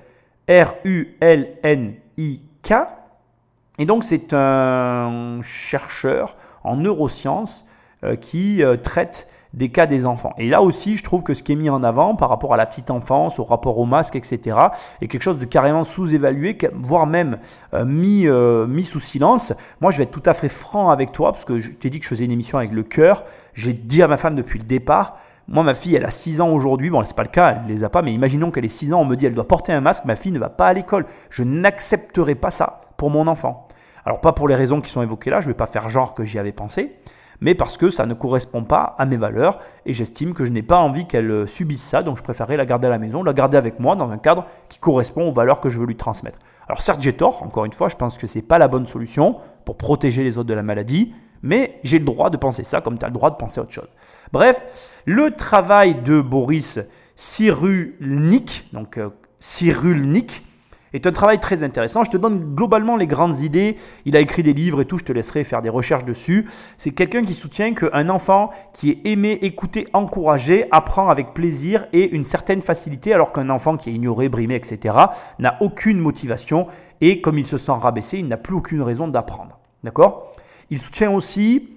et 3.81 3.87
donc 3.87 4.05
c'est 4.05 4.35
un 4.35 5.41
chercheur 5.43 6.37
en 6.65 6.77
neurosciences 6.77 7.67
euh, 8.05 8.15
qui 8.15 8.63
euh, 8.63 8.77
traite 8.77 9.27
des 9.55 9.71
cas 9.71 9.87
des 9.87 10.05
enfants. 10.05 10.35
Et 10.37 10.51
là 10.51 10.61
aussi, 10.61 10.99
je 10.99 11.03
trouve 11.03 11.23
que 11.23 11.33
ce 11.33 11.43
qui 11.43 11.53
est 11.53 11.57
mis 11.57 11.71
en 11.71 11.83
avant 11.83 12.15
par 12.15 12.29
rapport 12.29 12.53
à 12.53 12.59
la 12.59 12.67
petite 12.67 12.91
enfance, 12.91 13.39
au 13.39 13.43
rapport 13.43 13.79
au 13.79 13.87
masque, 13.87 14.17
etc., 14.17 14.59
est 15.01 15.09
quelque 15.09 15.23
chose 15.23 15.39
de 15.39 15.47
carrément 15.47 15.85
sous-évalué, 15.85 16.59
voire 16.75 17.07
même 17.07 17.39
euh, 17.73 17.87
mis, 17.87 18.29
mis 18.69 18.85
sous 18.85 19.01
silence. 19.01 19.55
Moi, 19.81 19.91
je 19.91 19.97
vais 19.97 20.05
être 20.05 20.11
tout 20.11 20.29
à 20.29 20.35
fait 20.35 20.51
franc 20.51 20.91
avec 20.91 21.11
toi, 21.11 21.33
parce 21.33 21.47
que 21.47 21.59
je 21.59 21.71
t'ai 21.73 21.89
dit 21.89 22.01
que 22.01 22.05
je 22.05 22.11
faisais 22.11 22.27
une 22.27 22.33
émission 22.33 22.59
avec 22.59 22.73
le 22.73 22.83
cœur. 22.83 23.25
J'ai 23.55 23.73
dit 23.73 24.03
à 24.03 24.09
ma 24.09 24.19
femme 24.19 24.37
depuis 24.37 24.59
le 24.59 24.67
départ, 24.67 25.17
moi, 25.49 25.65
ma 25.65 25.75
fille, 25.75 25.97
elle 25.97 26.05
a 26.05 26.11
6 26.11 26.41
ans 26.43 26.51
aujourd'hui. 26.51 26.91
Bon, 26.91 27.03
c'est 27.05 27.17
pas 27.17 27.25
le 27.25 27.29
cas, 27.29 27.63
elle 27.67 27.75
les 27.75 27.83
a 27.83 27.89
pas, 27.89 28.03
mais 28.03 28.13
imaginons 28.13 28.51
qu'elle 28.51 28.67
ait 28.67 28.69
6 28.69 28.93
ans, 28.93 29.01
on 29.01 29.05
me 29.05 29.17
dit 29.17 29.27
elle 29.27 29.35
doit 29.35 29.49
porter 29.49 29.73
un 29.73 29.81
masque, 29.81 30.05
ma 30.05 30.17
fille 30.17 30.33
ne 30.33 30.39
va 30.39 30.51
pas 30.51 30.69
à 30.69 30.73
l'école. 30.75 31.07
Je 31.31 31.43
n'accepterai 31.43 32.37
pas 32.37 32.53
ça 32.53 32.83
pour 32.97 33.11
mon 33.11 33.27
enfant. 33.27 33.67
Alors, 34.11 34.21
pas 34.21 34.33
pour 34.33 34.49
les 34.49 34.57
raisons 34.57 34.81
qui 34.81 34.91
sont 34.91 35.03
évoquées 35.03 35.31
là, 35.31 35.41
je 35.41 35.47
ne 35.47 35.53
vais 35.53 35.57
pas 35.57 35.67
faire 35.67 35.89
genre 35.89 36.15
que 36.15 36.25
j'y 36.25 36.41
avais 36.41 36.51
pensé, 36.51 36.97
mais 37.41 37.55
parce 37.55 37.77
que 37.77 37.91
ça 37.91 38.07
ne 38.07 38.15
correspond 38.15 38.65
pas 38.65 38.97
à 38.99 39.07
mes 39.07 39.17
valeurs 39.17 39.61
et 39.87 39.95
j'estime 39.95 40.35
que 40.35 40.45
je 40.45 40.51
n'ai 40.51 40.65
pas 40.65 40.79
envie 40.79 41.07
qu'elle 41.07 41.31
euh, 41.31 41.47
subisse 41.47 41.81
ça, 41.81 42.03
donc 42.03 42.17
je 42.17 42.23
préférerais 42.25 42.57
la 42.57 42.67
garder 42.67 42.89
à 42.89 42.91
la 42.91 42.99
maison, 42.99 43.23
la 43.23 43.33
garder 43.33 43.57
avec 43.57 43.79
moi 43.79 43.95
dans 43.95 44.11
un 44.11 44.19
cadre 44.19 44.47
qui 44.69 44.81
correspond 44.81 45.29
aux 45.29 45.33
valeurs 45.33 45.61
que 45.61 45.69
je 45.69 45.79
veux 45.79 45.87
lui 45.87 45.95
transmettre. 45.95 46.41
Alors 46.67 46.83
certes 46.83 47.01
j'ai 47.01 47.13
tort, 47.13 47.45
encore 47.45 47.67
une 47.67 47.73
fois, 47.73 47.89
je 47.89 47.95
pense 47.95 48.19
que 48.19 48.27
ce 48.27 48.39
n'est 48.39 48.43
pas 48.43 48.59
la 48.59 48.67
bonne 48.67 48.85
solution 48.85 49.39
pour 49.65 49.77
protéger 49.77 50.25
les 50.25 50.39
autres 50.39 50.49
de 50.49 50.55
la 50.55 50.65
maladie, 50.65 51.15
mais 51.45 51.79
j'ai 51.85 52.01
le 52.01 52.05
droit 52.05 52.31
de 52.31 52.37
penser 52.37 52.65
ça 52.65 52.81
comme 52.81 52.99
tu 52.99 53.05
as 53.05 53.09
le 53.09 53.15
droit 53.15 53.31
de 53.31 53.37
penser 53.37 53.61
autre 53.61 53.71
chose. 53.71 53.91
Bref, 54.33 54.65
le 55.05 55.31
travail 55.31 55.95
de 56.03 56.21
Boris 56.21 56.81
Cyrulnik, 57.15 58.71
donc 58.73 58.99
euh, 58.99 59.11
Cyrulnik, 59.39 60.45
est 60.93 61.07
un 61.07 61.11
travail 61.11 61.39
très 61.39 61.63
intéressant. 61.63 62.05
Je 62.05 62.11
te 62.11 62.17
donne 62.17 62.55
globalement 62.55 62.97
les 62.97 63.07
grandes 63.07 63.41
idées. 63.41 63.77
Il 64.05 64.17
a 64.17 64.21
écrit 64.21 64.43
des 64.43 64.53
livres 64.53 64.81
et 64.81 64.85
tout, 64.85 64.99
je 64.99 65.05
te 65.05 65.13
laisserai 65.13 65.45
faire 65.45 65.63
des 65.63 65.69
recherches 65.69 66.05
dessus. 66.05 66.49
C'est 66.79 66.91
quelqu'un 66.91 67.23
qui 67.23 67.35
soutient 67.35 67.73
qu'un 67.75 68.09
enfant 68.09 68.51
qui 68.73 68.91
est 68.91 69.07
aimé, 69.07 69.39
écouté, 69.43 69.87
encouragé, 69.93 70.67
apprend 70.71 71.09
avec 71.09 71.35
plaisir 71.35 71.87
et 71.93 72.11
une 72.11 72.25
certaine 72.25 72.63
facilité, 72.63 73.15
alors 73.15 73.33
qu'un 73.33 73.51
enfant 73.51 73.77
qui 73.77 73.91
est 73.91 73.93
ignoré, 73.93 74.29
brimé, 74.29 74.55
etc., 74.55 74.97
n'a 75.39 75.57
aucune 75.61 75.99
motivation 75.99 76.67
et 77.01 77.21
comme 77.21 77.39
il 77.39 77.47
se 77.47 77.59
sent 77.59 77.73
rabaissé, 77.73 78.19
il 78.19 78.29
n'a 78.29 78.37
plus 78.37 78.55
aucune 78.55 78.83
raison 78.83 79.09
d'apprendre. 79.09 79.59
D'accord? 79.83 80.33
Il 80.71 80.79
soutient 80.79 81.11
aussi 81.11 81.71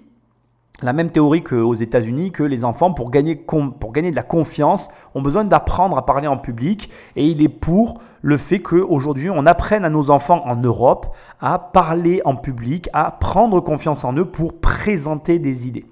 la 0.82 0.92
même 0.92 1.10
théorie 1.10 1.42
qu'aux 1.42 1.74
États-Unis, 1.74 2.32
que 2.32 2.42
les 2.42 2.64
enfants, 2.64 2.92
pour 2.92 3.10
gagner, 3.10 3.36
pour 3.36 3.92
gagner 3.92 4.10
de 4.10 4.16
la 4.16 4.22
confiance, 4.22 4.88
ont 5.14 5.22
besoin 5.22 5.44
d'apprendre 5.44 5.96
à 5.96 6.04
parler 6.04 6.26
en 6.26 6.36
public. 6.36 6.90
Et 7.16 7.26
il 7.26 7.42
est 7.42 7.48
pour 7.48 8.00
le 8.22 8.36
fait 8.36 8.58
qu'aujourd'hui, 8.58 9.30
on 9.30 9.46
apprenne 9.46 9.84
à 9.84 9.90
nos 9.90 10.10
enfants 10.10 10.42
en 10.46 10.56
Europe 10.56 11.14
à 11.40 11.58
parler 11.58 12.22
en 12.24 12.34
public, 12.34 12.88
à 12.92 13.12
prendre 13.12 13.60
confiance 13.60 14.04
en 14.04 14.14
eux 14.14 14.24
pour 14.24 14.60
présenter 14.60 15.38
des 15.38 15.68
idées. 15.68 15.86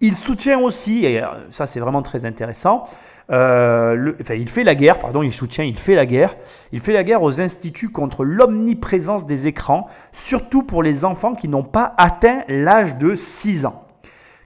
Il 0.00 0.14
soutient 0.14 0.60
aussi, 0.60 1.04
et 1.06 1.22
euh, 1.22 1.26
ça 1.50 1.66
c'est 1.66 1.80
vraiment 1.80 2.02
très 2.02 2.24
intéressant, 2.24 2.84
euh, 3.30 4.12
enfin, 4.20 4.34
il 4.34 4.48
fait 4.48 4.62
la 4.62 4.74
guerre, 4.76 4.98
pardon, 4.98 5.22
il 5.22 5.32
soutient, 5.32 5.64
il 5.64 5.76
fait 5.76 5.96
la 5.96 6.06
guerre. 6.06 6.36
Il 6.72 6.80
fait 6.80 6.92
la 6.92 7.02
guerre 7.02 7.22
aux 7.22 7.40
instituts 7.40 7.90
contre 7.90 8.24
l'omniprésence 8.24 9.26
des 9.26 9.48
écrans, 9.48 9.88
surtout 10.12 10.62
pour 10.62 10.82
les 10.82 11.04
enfants 11.04 11.34
qui 11.34 11.48
n'ont 11.48 11.64
pas 11.64 11.94
atteint 11.98 12.42
l'âge 12.48 12.96
de 12.96 13.14
6 13.14 13.66
ans 13.66 13.87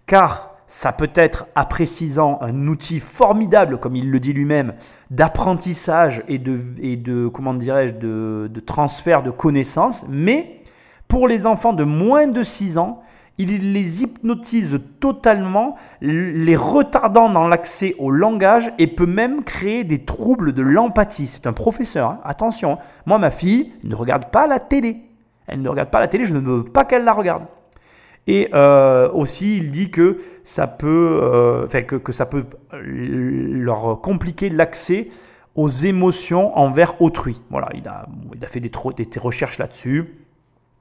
car 0.06 0.52
ça 0.66 0.92
peut 0.92 1.10
être, 1.14 1.46
après 1.54 1.84
6 1.84 2.18
ans, 2.18 2.38
un 2.40 2.66
outil 2.66 2.98
formidable, 2.98 3.78
comme 3.78 3.94
il 3.94 4.10
le 4.10 4.18
dit 4.20 4.32
lui-même, 4.32 4.72
d'apprentissage 5.10 6.24
et 6.28 6.38
de, 6.38 7.28
comment 7.28 7.52
dirais-je, 7.52 7.94
de, 7.94 8.48
de, 8.50 8.60
transfert 8.60 9.22
de 9.22 9.30
connaissances, 9.30 10.06
mais 10.08 10.62
pour 11.08 11.28
les 11.28 11.44
enfants 11.44 11.74
de 11.74 11.84
moins 11.84 12.26
de 12.26 12.42
6 12.42 12.78
ans, 12.78 13.02
il 13.36 13.72
les 13.72 14.02
hypnotise 14.02 14.80
totalement, 15.00 15.74
les 16.00 16.56
retardant 16.56 17.28
dans 17.28 17.48
l'accès 17.48 17.94
au 17.98 18.10
langage 18.10 18.72
et 18.78 18.86
peut 18.86 19.06
même 19.06 19.42
créer 19.44 19.84
des 19.84 20.04
troubles 20.04 20.52
de 20.52 20.62
l'empathie. 20.62 21.26
C'est 21.26 21.46
un 21.46 21.52
professeur, 21.52 22.10
hein. 22.10 22.20
attention. 22.24 22.72
Hein. 22.72 22.78
Moi, 23.06 23.18
ma 23.18 23.30
fille 23.30 23.72
ne 23.84 23.94
regarde 23.94 24.30
pas 24.30 24.46
la 24.46 24.60
télé. 24.60 25.02
Elle 25.46 25.60
ne 25.60 25.68
regarde 25.68 25.90
pas 25.90 26.00
la 26.00 26.08
télé, 26.08 26.24
je 26.24 26.34
ne 26.34 26.38
veux 26.38 26.64
pas 26.64 26.84
qu'elle 26.84 27.04
la 27.04 27.12
regarde. 27.12 27.44
Et 28.26 28.48
euh, 28.54 29.10
aussi, 29.12 29.56
il 29.56 29.70
dit 29.70 29.90
que 29.90 30.18
ça 30.44 30.66
peut, 30.66 31.18
euh, 31.22 31.66
que, 31.66 32.12
ça 32.12 32.26
peut 32.26 32.44
leur 32.72 34.00
compliquer 34.00 34.48
l'accès 34.48 35.08
aux 35.56 35.68
émotions 35.68 36.56
envers 36.56 37.00
autrui. 37.02 37.42
Voilà, 37.50 37.68
il 37.74 37.86
a, 37.88 38.06
il 38.34 38.44
a 38.44 38.48
fait 38.48 38.60
des, 38.60 38.70
des 38.70 39.20
recherches 39.20 39.58
là-dessus. 39.58 40.18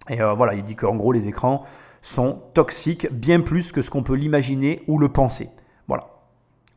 Et 0.10 0.22
euh, 0.22 0.34
voilà, 0.34 0.54
il 0.54 0.64
dit 0.64 0.76
qu'en 0.76 0.96
gros, 0.96 1.12
les 1.12 1.28
écrans 1.28 1.64
sont 2.04 2.40
toxiques 2.54 3.12
bien 3.12 3.42
plus 3.42 3.72
que 3.72 3.82
ce 3.82 3.90
qu'on 3.90 4.04
peut 4.04 4.16
l'imaginer 4.16 4.84
ou 4.88 5.00
le 5.00 5.10
penser. 5.10 5.50
Voilà. 5.88 6.08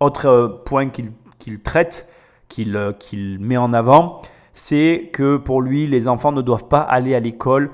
Autre 0.00 0.62
point 0.64 0.88
qu'il 0.88 1.60
traite, 1.62 2.08
qu'il 2.48 3.38
met 3.40 3.56
en 3.56 3.72
avant, 3.72 4.22
c'est 4.52 5.10
que 5.12 5.36
pour 5.36 5.60
lui, 5.62 5.86
les 5.86 6.08
enfants 6.08 6.32
ne 6.32 6.42
doivent 6.42 6.68
pas 6.68 6.80
aller 6.80 7.14
à 7.14 7.20
l'école 7.20 7.70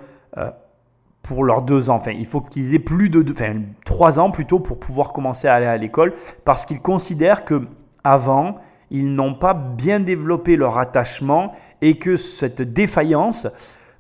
pour 1.23 1.45
leurs 1.45 1.63
deux 1.63 1.91
ans. 1.91 1.97
Enfin, 1.97 2.13
il 2.13 2.27
faut 2.27 2.41
qu'ils 2.41 2.75
aient 2.75 2.79
plus 2.79 3.09
de 3.09 3.23
deux, 3.23 3.33
enfin, 3.33 3.55
trois 3.85 4.19
ans 4.19 4.31
plutôt 4.31 4.59
pour 4.59 4.81
pouvoir 4.81 5.13
commencer 5.13 5.49
à 5.49 5.55
aller 5.55 5.67
à 5.67 5.77
l'école 5.77 6.15
parce 6.45 6.65
qu'ils 6.65 6.81
considèrent 6.81 7.45
que 7.45 7.63
avant 8.05 8.57
ils 8.91 9.15
n'ont 9.15 9.35
pas 9.35 9.55
bien 9.55 10.01
développé 10.01 10.57
leur 10.57 10.79
attachement 10.79 11.53
et 11.81 11.95
que 11.95 12.17
cette 12.17 12.63
défaillance 12.63 13.47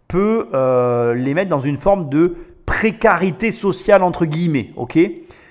peut 0.08 0.48
euh, 0.52 1.14
les 1.14 1.34
mettre 1.34 1.50
dans 1.50 1.60
une 1.60 1.76
forme 1.76 2.08
de 2.08 2.34
précarité 2.66 3.52
sociale 3.52 4.02
entre 4.02 4.26
guillemets. 4.26 4.72
Ok? 4.76 4.98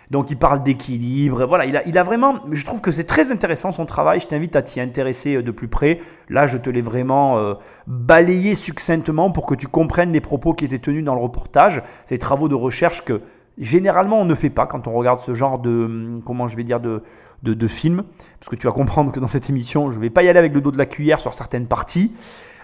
Donc 0.10 0.32
il 0.32 0.38
parle 0.38 0.63
d'équilibre. 0.63 1.45
Voilà, 1.45 1.65
il 1.65 1.78
a, 1.78 1.88
il 1.88 1.98
a 1.98 2.04
vraiment. 2.04 2.39
Je 2.52 2.65
trouve 2.65 2.82
que 2.82 2.91
c'est 2.91 3.04
très 3.04 3.32
intéressant 3.32 3.72
son 3.72 3.86
travail. 3.86 4.19
Je 4.19 4.28
t'invite 4.28 4.56
à 4.56 4.62
t'y 4.62 4.80
intéresser 4.82 5.36
euh, 5.36 5.43
de 5.43 5.52
plus 5.52 5.67
près. 5.67 6.00
Là, 6.30 6.48
je 6.48 6.58
te 6.58 6.69
l'ai 6.69 6.82
vraiment 6.82 7.38
euh, 7.38 7.54
balayé 7.86 8.56
succinctement 8.56 9.32
pour 9.32 9.45
que 9.45 9.54
tu 9.54 9.67
comprennes 9.67 10.12
les 10.12 10.22
propos 10.22 10.54
qui 10.54 10.65
étaient 10.65 10.80
tenus 10.80 11.04
dans 11.04 11.13
le 11.13 11.22
reportage. 11.22 11.84
Ces 12.06 12.17
travaux 12.17 12.48
de 12.48 12.56
recherche 12.56 13.06
que 13.06 13.22
généralement 13.60 14.19
on 14.19 14.26
ne 14.26 14.36
fait 14.36 14.50
pas 14.50 14.65
quand 14.65 14.88
on 14.88 14.93
regarde 14.93 15.19
ce 15.19 15.34
genre 15.34 15.60
de 15.60 15.69
hum, 15.69 16.22
comment 16.26 16.48
je 16.48 16.56
vais 16.56 16.63
dire 16.63 16.80
de, 16.80 17.04
de, 17.43 17.54
de 17.54 17.67
film. 17.67 18.04
Parce 18.39 18.50
que 18.50 18.56
tu 18.56 18.65
vas 18.65 18.74
comprendre 18.74 19.12
que 19.12 19.19
dans 19.19 19.28
cette 19.28 19.50
émission, 19.50 19.91
je 19.91 19.98
ne 19.98 20.02
vais 20.02 20.10
pas 20.10 20.24
y 20.24 20.30
aller 20.30 20.39
avec 20.39 20.54
le 20.54 20.62
dos 20.62 20.72
de 20.72 20.78
la 20.80 20.88
cuillère 20.88 21.22
sur 21.22 21.36
certaines 21.36 21.67
parties. 21.67 22.13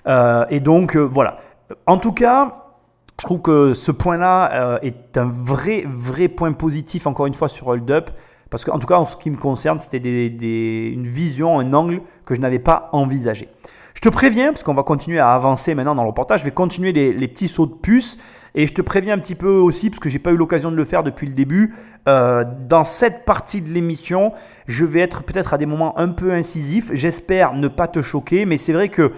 Euh, 0.08 0.46
et 0.50 0.62
donc 0.62 0.96
voilà. 0.96 1.38
En 1.86 1.98
tout 1.98 2.12
cas, 2.12 2.65
je 3.20 3.26
trouve 3.26 3.42
que 3.42 3.74
ce 3.74 3.92
point-là 3.92 4.52
euh, 4.54 4.80
est 4.82 5.18
un 5.18 5.30
vrai, 5.30 5.86
vrai 5.88 6.28
point 6.28 6.52
positif, 6.52 7.08
encore 7.08 7.28
une 7.28 7.34
fois, 7.34 7.50
sur 7.50 7.68
Hold 7.68 7.90
Up. 7.90 8.10
Parce 8.50 8.64
qu'en 8.64 8.78
tout 8.78 8.88
cas, 8.88 8.98
en 8.98 9.06
ce 9.06 9.18
qui 9.18 9.30
me 9.32 9.38
concerne, 9.38 9.80
c'était 9.80 9.98
une 9.98 11.08
vision, 11.08 11.60
un 11.60 11.74
angle 11.74 12.02
que 12.26 12.36
je 12.36 12.42
n'avais 12.42 12.60
pas 12.60 12.90
envisagé. 12.92 13.50
Je 13.96 14.02
te 14.02 14.10
préviens, 14.10 14.48
parce 14.48 14.64
qu'on 14.64 14.74
va 14.74 14.84
continuer 14.84 15.20
à 15.20 15.34
avancer 15.34 15.74
maintenant 15.74 15.96
dans 15.96 16.04
le 16.04 16.10
reportage, 16.10 16.42
je 16.42 16.46
vais 16.46 16.52
continuer 16.52 16.92
les, 16.92 17.14
les, 17.14 17.28
petits 17.28 17.48
sauts 17.48 17.66
de 17.66 17.74
puce. 17.74 18.18
Et 18.54 18.68
je 18.68 18.74
te 18.74 18.82
préviens 18.82 19.16
un 19.16 19.20
petit 19.20 19.36
peu 19.36 19.50
aussi, 19.50 19.90
parce 19.90 20.00
que 20.00 20.10
j'ai 20.10 20.20
pas 20.20 20.32
eu 20.32 20.38
l'occasion 20.38 20.72
de 20.72 20.76
le 20.76 20.86
faire 20.86 21.04
depuis 21.04 21.28
le 21.28 21.34
début, 21.34 21.74
euh, 22.08 22.46
dans 22.70 22.84
cette 22.84 23.26
partie 23.26 23.62
de 23.62 23.70
l'émission, 23.70 24.32
je 24.68 24.86
vais 24.86 25.00
être 25.00 25.24
peut-être 25.24 25.54
à 25.54 25.58
des 25.58 25.66
moments 25.66 25.98
un 25.98 26.10
peu 26.10 26.32
incisifs. 26.32 26.92
J'espère 26.94 27.54
ne 27.54 27.68
pas 27.68 27.88
te 27.88 28.02
choquer, 28.02 28.46
mais 28.46 28.58
c'est 28.58 28.74
vrai 28.74 28.90
que 28.90 29.12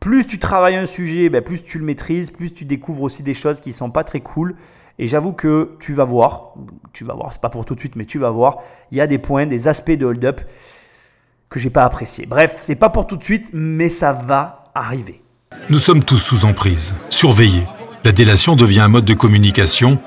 plus 0.00 0.26
tu 0.26 0.38
travailles 0.38 0.76
un 0.76 0.86
sujet, 0.86 1.28
ben, 1.28 1.42
plus 1.42 1.62
tu 1.62 1.78
le 1.78 1.84
maîtrises, 1.84 2.30
plus 2.30 2.52
tu 2.52 2.64
découvres 2.64 3.02
aussi 3.02 3.22
des 3.22 3.34
choses 3.34 3.60
qui 3.60 3.72
sont 3.72 3.90
pas 3.90 4.04
très 4.04 4.20
cool. 4.20 4.54
Et 4.98 5.06
j'avoue 5.06 5.32
que 5.32 5.76
tu 5.80 5.92
vas 5.92 6.04
voir, 6.04 6.54
tu 6.92 7.04
vas 7.04 7.14
voir, 7.14 7.32
c'est 7.32 7.40
pas 7.40 7.50
pour 7.50 7.64
tout 7.64 7.74
de 7.74 7.80
suite, 7.80 7.94
mais 7.94 8.04
tu 8.04 8.18
vas 8.18 8.30
voir, 8.30 8.58
il 8.90 8.98
y 8.98 9.00
a 9.00 9.06
des 9.06 9.18
points, 9.18 9.46
des 9.46 9.68
aspects 9.68 9.92
de 9.92 10.04
hold-up 10.04 10.40
que 11.48 11.60
j'ai 11.60 11.70
pas 11.70 11.84
appréciés. 11.84 12.26
Bref, 12.26 12.58
c'est 12.60 12.74
pas 12.74 12.90
pour 12.90 13.06
tout 13.06 13.16
de 13.16 13.22
suite, 13.22 13.50
mais 13.52 13.88
ça 13.88 14.12
va 14.12 14.64
arriver. 14.74 15.22
Nous 15.70 15.78
sommes 15.78 16.02
tous 16.02 16.18
sous 16.18 16.44
emprise, 16.44 16.94
surveillés. 17.10 17.64
La 18.04 18.12
délation 18.12 18.56
devient 18.56 18.80
un 18.80 18.88
mode 18.88 19.04
de 19.04 19.14
communication. 19.14 19.98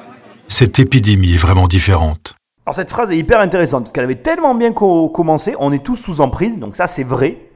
Cette 0.47 0.79
épidémie 0.79 1.35
est 1.35 1.37
vraiment 1.37 1.67
différente. 1.67 2.35
Alors 2.65 2.75
cette 2.75 2.89
phrase 2.89 3.11
est 3.11 3.17
hyper 3.17 3.39
intéressante 3.39 3.83
parce 3.83 3.93
qu'elle 3.93 4.03
avait 4.03 4.15
tellement 4.15 4.55
bien 4.55 4.71
commencé. 4.71 5.55
On 5.59 5.71
est 5.71 5.83
tous 5.83 5.95
sous 5.95 6.21
emprise, 6.21 6.59
donc 6.59 6.75
ça 6.75 6.87
c'est 6.87 7.03
vrai. 7.03 7.50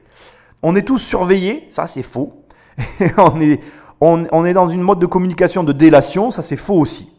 On 0.62 0.74
est 0.74 0.82
tous 0.82 0.98
surveillés, 0.98 1.66
ça 1.68 1.86
c'est 1.86 2.02
faux. 2.02 2.44
on, 3.18 3.40
est, 3.40 3.60
on, 4.00 4.44
est 4.44 4.52
dans 4.52 4.66
une 4.66 4.82
mode 4.82 4.98
de 4.98 5.06
communication 5.06 5.64
de 5.64 5.72
délation, 5.72 6.30
ça 6.30 6.42
c'est 6.42 6.56
faux 6.56 6.78
aussi. 6.78 7.12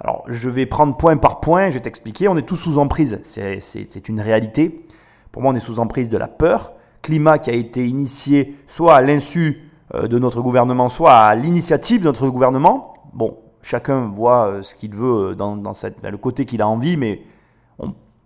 Alors 0.00 0.24
je 0.28 0.48
vais 0.50 0.66
prendre 0.66 0.96
point 0.96 1.16
par 1.16 1.40
point, 1.40 1.70
je 1.70 1.74
vais 1.74 1.80
t'expliquer, 1.80 2.28
on 2.28 2.36
est 2.36 2.42
tous 2.42 2.56
sous 2.56 2.78
emprise, 2.78 3.20
c'est 3.22 4.08
une 4.08 4.20
réalité. 4.20 4.84
Pour 5.32 5.42
moi, 5.42 5.52
on 5.52 5.54
est 5.54 5.60
sous 5.60 5.80
emprise 5.80 6.08
de 6.08 6.16
la 6.16 6.28
peur. 6.28 6.72
Climat 7.02 7.38
qui 7.38 7.50
a 7.50 7.52
été 7.52 7.86
initié 7.86 8.56
soit 8.66 8.96
à 8.96 9.00
l'insu 9.02 9.70
euh, 9.94 10.08
de 10.08 10.18
notre 10.18 10.40
gouvernement, 10.40 10.88
soit 10.88 11.12
à 11.12 11.34
l'initiative 11.34 12.00
de 12.00 12.06
notre 12.06 12.28
gouvernement. 12.28 12.94
Bon, 13.12 13.36
chacun 13.62 14.06
voit 14.06 14.46
euh, 14.46 14.62
ce 14.62 14.74
qu'il 14.74 14.94
veut 14.94 15.34
dans, 15.36 15.74
cette, 15.74 16.02
le 16.02 16.16
côté 16.16 16.46
qu'il 16.46 16.62
a 16.62 16.68
envie, 16.68 16.96
mais 16.96 17.22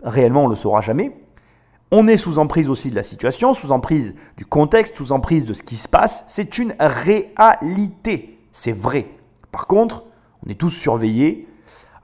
réellement, 0.05 0.43
on 0.43 0.45
ne 0.45 0.51
le 0.51 0.57
saura 0.57 0.81
jamais. 0.81 1.17
On 1.93 2.07
est 2.07 2.17
sous 2.17 2.39
emprise 2.39 2.71
aussi 2.71 2.91
de 2.91 2.95
la 2.95 3.03
situation, 3.03 3.53
sous 3.53 3.73
emprise 3.73 4.15
du 4.37 4.47
contexte, 4.47 4.97
sous 4.97 5.11
emprise 5.11 5.45
de 5.45 5.53
ce 5.53 5.63
qui 5.63 5.77
se 5.77 5.89
passe. 5.89 6.25
C'est 6.29 6.59
une 6.59 6.75
réalité. 6.79 8.39
C'est 8.53 8.73
vrai. 8.73 9.09
Par 9.51 9.67
contre, 9.67 10.05
on 10.47 10.51
est 10.51 10.55
tous 10.55 10.71
surveillés. 10.71 11.49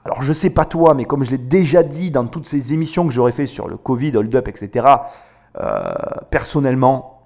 Alors 0.03 0.21
je 0.21 0.33
sais 0.33 0.49
pas 0.49 0.65
toi, 0.65 0.93
mais 0.93 1.05
comme 1.05 1.23
je 1.23 1.31
l'ai 1.31 1.37
déjà 1.37 1.83
dit 1.83 2.11
dans 2.11 2.27
toutes 2.27 2.47
ces 2.47 2.73
émissions 2.73 3.05
que 3.07 3.13
j'aurais 3.13 3.31
fait 3.31 3.45
sur 3.45 3.67
le 3.67 3.77
Covid, 3.77 4.15
hold-up, 4.15 4.47
etc., 4.47 4.87
euh, 5.59 5.93
personnellement, 6.29 7.21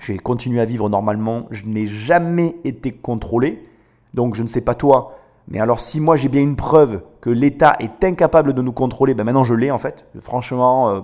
j'ai 0.00 0.16
continué 0.18 0.60
à 0.60 0.64
vivre 0.64 0.88
normalement. 0.88 1.46
Je 1.50 1.64
n'ai 1.66 1.86
jamais 1.86 2.56
été 2.64 2.92
contrôlé. 2.92 3.68
Donc 4.14 4.34
je 4.34 4.42
ne 4.42 4.48
sais 4.48 4.62
pas 4.62 4.74
toi, 4.74 5.16
mais 5.48 5.60
alors 5.60 5.80
si 5.80 6.00
moi 6.00 6.16
j'ai 6.16 6.28
bien 6.28 6.42
une 6.42 6.56
preuve 6.56 7.02
que 7.20 7.28
l'État 7.28 7.76
est 7.80 8.02
incapable 8.02 8.52
de 8.52 8.62
nous 8.62 8.72
contrôler, 8.72 9.14
ben 9.14 9.24
maintenant 9.24 9.44
je 9.44 9.54
l'ai 9.54 9.70
en 9.70 9.78
fait. 9.78 10.06
Franchement, 10.20 10.90
euh, 10.90 11.00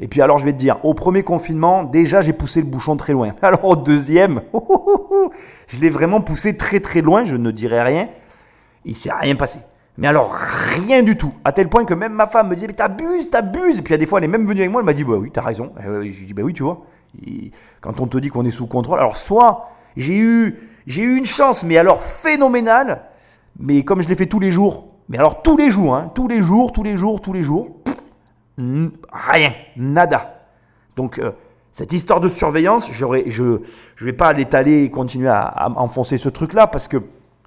et 0.00 0.08
puis 0.08 0.22
alors 0.22 0.38
je 0.38 0.46
vais 0.46 0.52
te 0.52 0.56
dire, 0.56 0.78
au 0.82 0.94
premier 0.94 1.22
confinement, 1.22 1.84
déjà 1.84 2.22
j'ai 2.22 2.32
poussé 2.32 2.62
le 2.62 2.66
bouchon 2.66 2.96
très 2.96 3.12
loin. 3.12 3.34
Alors 3.42 3.64
au 3.66 3.76
deuxième, 3.76 4.40
je 5.68 5.78
l'ai 5.78 5.90
vraiment 5.90 6.22
poussé 6.22 6.56
très 6.56 6.80
très 6.80 7.02
loin, 7.02 7.24
je 7.24 7.36
ne 7.36 7.50
dirai 7.50 7.82
rien. 7.82 8.08
Il 8.86 8.96
s'est 8.96 9.12
rien 9.12 9.36
passé. 9.36 9.60
Mais 9.98 10.08
alors 10.08 10.32
rien 10.32 11.02
du 11.02 11.16
tout. 11.18 11.32
À 11.44 11.52
tel 11.52 11.68
point 11.68 11.84
que 11.84 11.92
même 11.92 12.14
ma 12.14 12.26
femme 12.26 12.48
me 12.48 12.54
disait, 12.54 12.68
mais 12.68 12.72
t'abuses, 12.72 13.28
t'abuses. 13.28 13.80
Et 13.80 13.82
puis 13.82 13.92
a 13.92 13.98
des 13.98 14.06
fois, 14.06 14.18
elle 14.18 14.24
est 14.24 14.28
même 14.28 14.46
venue 14.46 14.60
avec 14.60 14.72
moi, 14.72 14.80
elle 14.80 14.86
m'a 14.86 14.94
dit, 14.94 15.04
bah 15.04 15.16
oui, 15.18 15.30
t'as 15.30 15.42
raison. 15.42 15.72
Euh, 15.86 16.02
j'ai 16.04 16.24
dit, 16.24 16.32
bah 16.32 16.42
oui, 16.42 16.54
tu 16.54 16.62
vois. 16.62 16.86
quand 17.82 18.00
on 18.00 18.06
te 18.06 18.16
dit 18.16 18.30
qu'on 18.30 18.46
est 18.46 18.50
sous 18.50 18.66
contrôle, 18.66 18.98
alors 18.98 19.16
soit 19.16 19.68
j'ai 19.98 20.16
eu, 20.16 20.58
j'ai 20.86 21.02
eu 21.02 21.16
une 21.16 21.26
chance, 21.26 21.64
mais 21.64 21.76
alors 21.76 22.02
phénoménale, 22.02 23.02
mais 23.58 23.82
comme 23.82 24.00
je 24.00 24.08
l'ai 24.08 24.14
fait 24.14 24.26
tous 24.26 24.40
les 24.40 24.50
jours, 24.50 24.86
mais 25.10 25.18
alors 25.18 25.42
tous 25.42 25.58
les 25.58 25.70
jours, 25.70 25.94
hein, 25.94 26.10
tous 26.14 26.28
les 26.28 26.40
jours, 26.40 26.72
tous 26.72 26.84
les 26.84 26.96
jours, 26.96 27.20
tous 27.20 27.34
les 27.34 27.42
jours, 27.42 27.79
rien, 29.12 29.52
nada. 29.76 30.46
Donc, 30.96 31.18
euh, 31.18 31.32
cette 31.72 31.92
histoire 31.92 32.20
de 32.20 32.28
surveillance, 32.28 32.90
je 32.92 33.04
ne 33.04 33.58
vais 34.00 34.12
pas 34.12 34.32
l'étaler 34.32 34.82
et 34.82 34.90
continuer 34.90 35.28
à, 35.28 35.70
enfoncer 35.76 36.18
ce 36.18 36.28
truc-là, 36.28 36.66
parce 36.66 36.88
que 36.88 36.98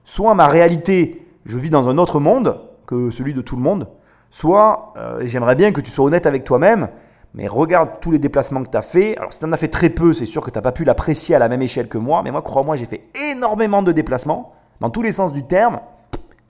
soit 0.04 0.34
ma 0.34 0.48
réalité, 0.48 1.28
je 1.46 1.58
vis 1.58 1.70
dans 1.70 1.88
un 1.90 1.98
autre 1.98 2.20
monde 2.20 2.62
que 2.86 3.12
celui 3.12 3.34
de 3.34 3.42
tout 3.42 3.56
le 3.56 3.62
monde, 3.62 3.88
soit 4.30 4.94
euh, 4.98 5.22
j'aimerais 5.26 5.56
bien 5.56 5.72
que 5.72 5.82
tu 5.82 5.92
sois 5.92 6.06
honnête 6.06 6.26
avec 6.26 6.44
toi-même, 6.44 6.90
mais 7.34 7.48
regarde 7.48 8.00
tous 8.00 8.12
les 8.12 8.20
déplacements 8.20 8.64
que 8.64 8.70
tu 8.70 8.78
as 8.78 8.82
fait. 8.82 9.18
Alors, 9.18 9.34
si 9.34 9.40
tu 9.40 9.46
en 9.46 9.52
as 9.52 9.58
fait 9.58 9.68
très 9.68 9.90
peu, 9.90 10.14
c'est 10.14 10.26
sûr 10.26 10.42
que 10.42 10.52
tu 10.52 10.58
n'as 10.58 10.62
pas 10.62 10.72
pu 10.72 10.84
l'apprécier 10.84 11.36
à 11.36 11.40
la 11.40 11.50
même 11.50 11.62
échelle 11.62 11.88
que 11.88 11.98
moi, 11.98 12.22
mais 12.24 12.32
moi, 12.32 12.42
crois-moi, 12.42 12.76
j'ai 12.76 12.86
fait 12.86 13.10
énormément 13.32 13.84
de 13.84 13.92
déplacements, 13.92 14.54
dans 14.80 14.90
tous 14.90 15.02
les 15.02 15.12
sens 15.12 15.34
du 15.34 15.44
terme. 15.44 15.80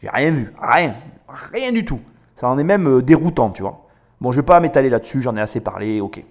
J'ai 0.01 0.09
rien 0.09 0.31
vu, 0.31 0.53
rien, 0.61 0.95
rien 1.51 1.71
du 1.71 1.85
tout. 1.85 1.99
Ça 2.35 2.47
en 2.49 2.57
est 2.57 2.63
même 2.63 2.87
euh, 2.87 3.01
déroutant, 3.01 3.49
tu 3.49 3.61
vois. 3.61 3.82
Bon, 4.23 4.31
je 4.31 4.37
ne 4.37 4.41
vais 4.41 4.45
pas 4.45 4.61
m'étaler 4.61 4.89
là-dessus, 4.89 5.21
j'en 5.21 5.35
ai 5.35 5.41
assez 5.41 5.59
parlé, 5.59 5.99
ok. 5.99 6.23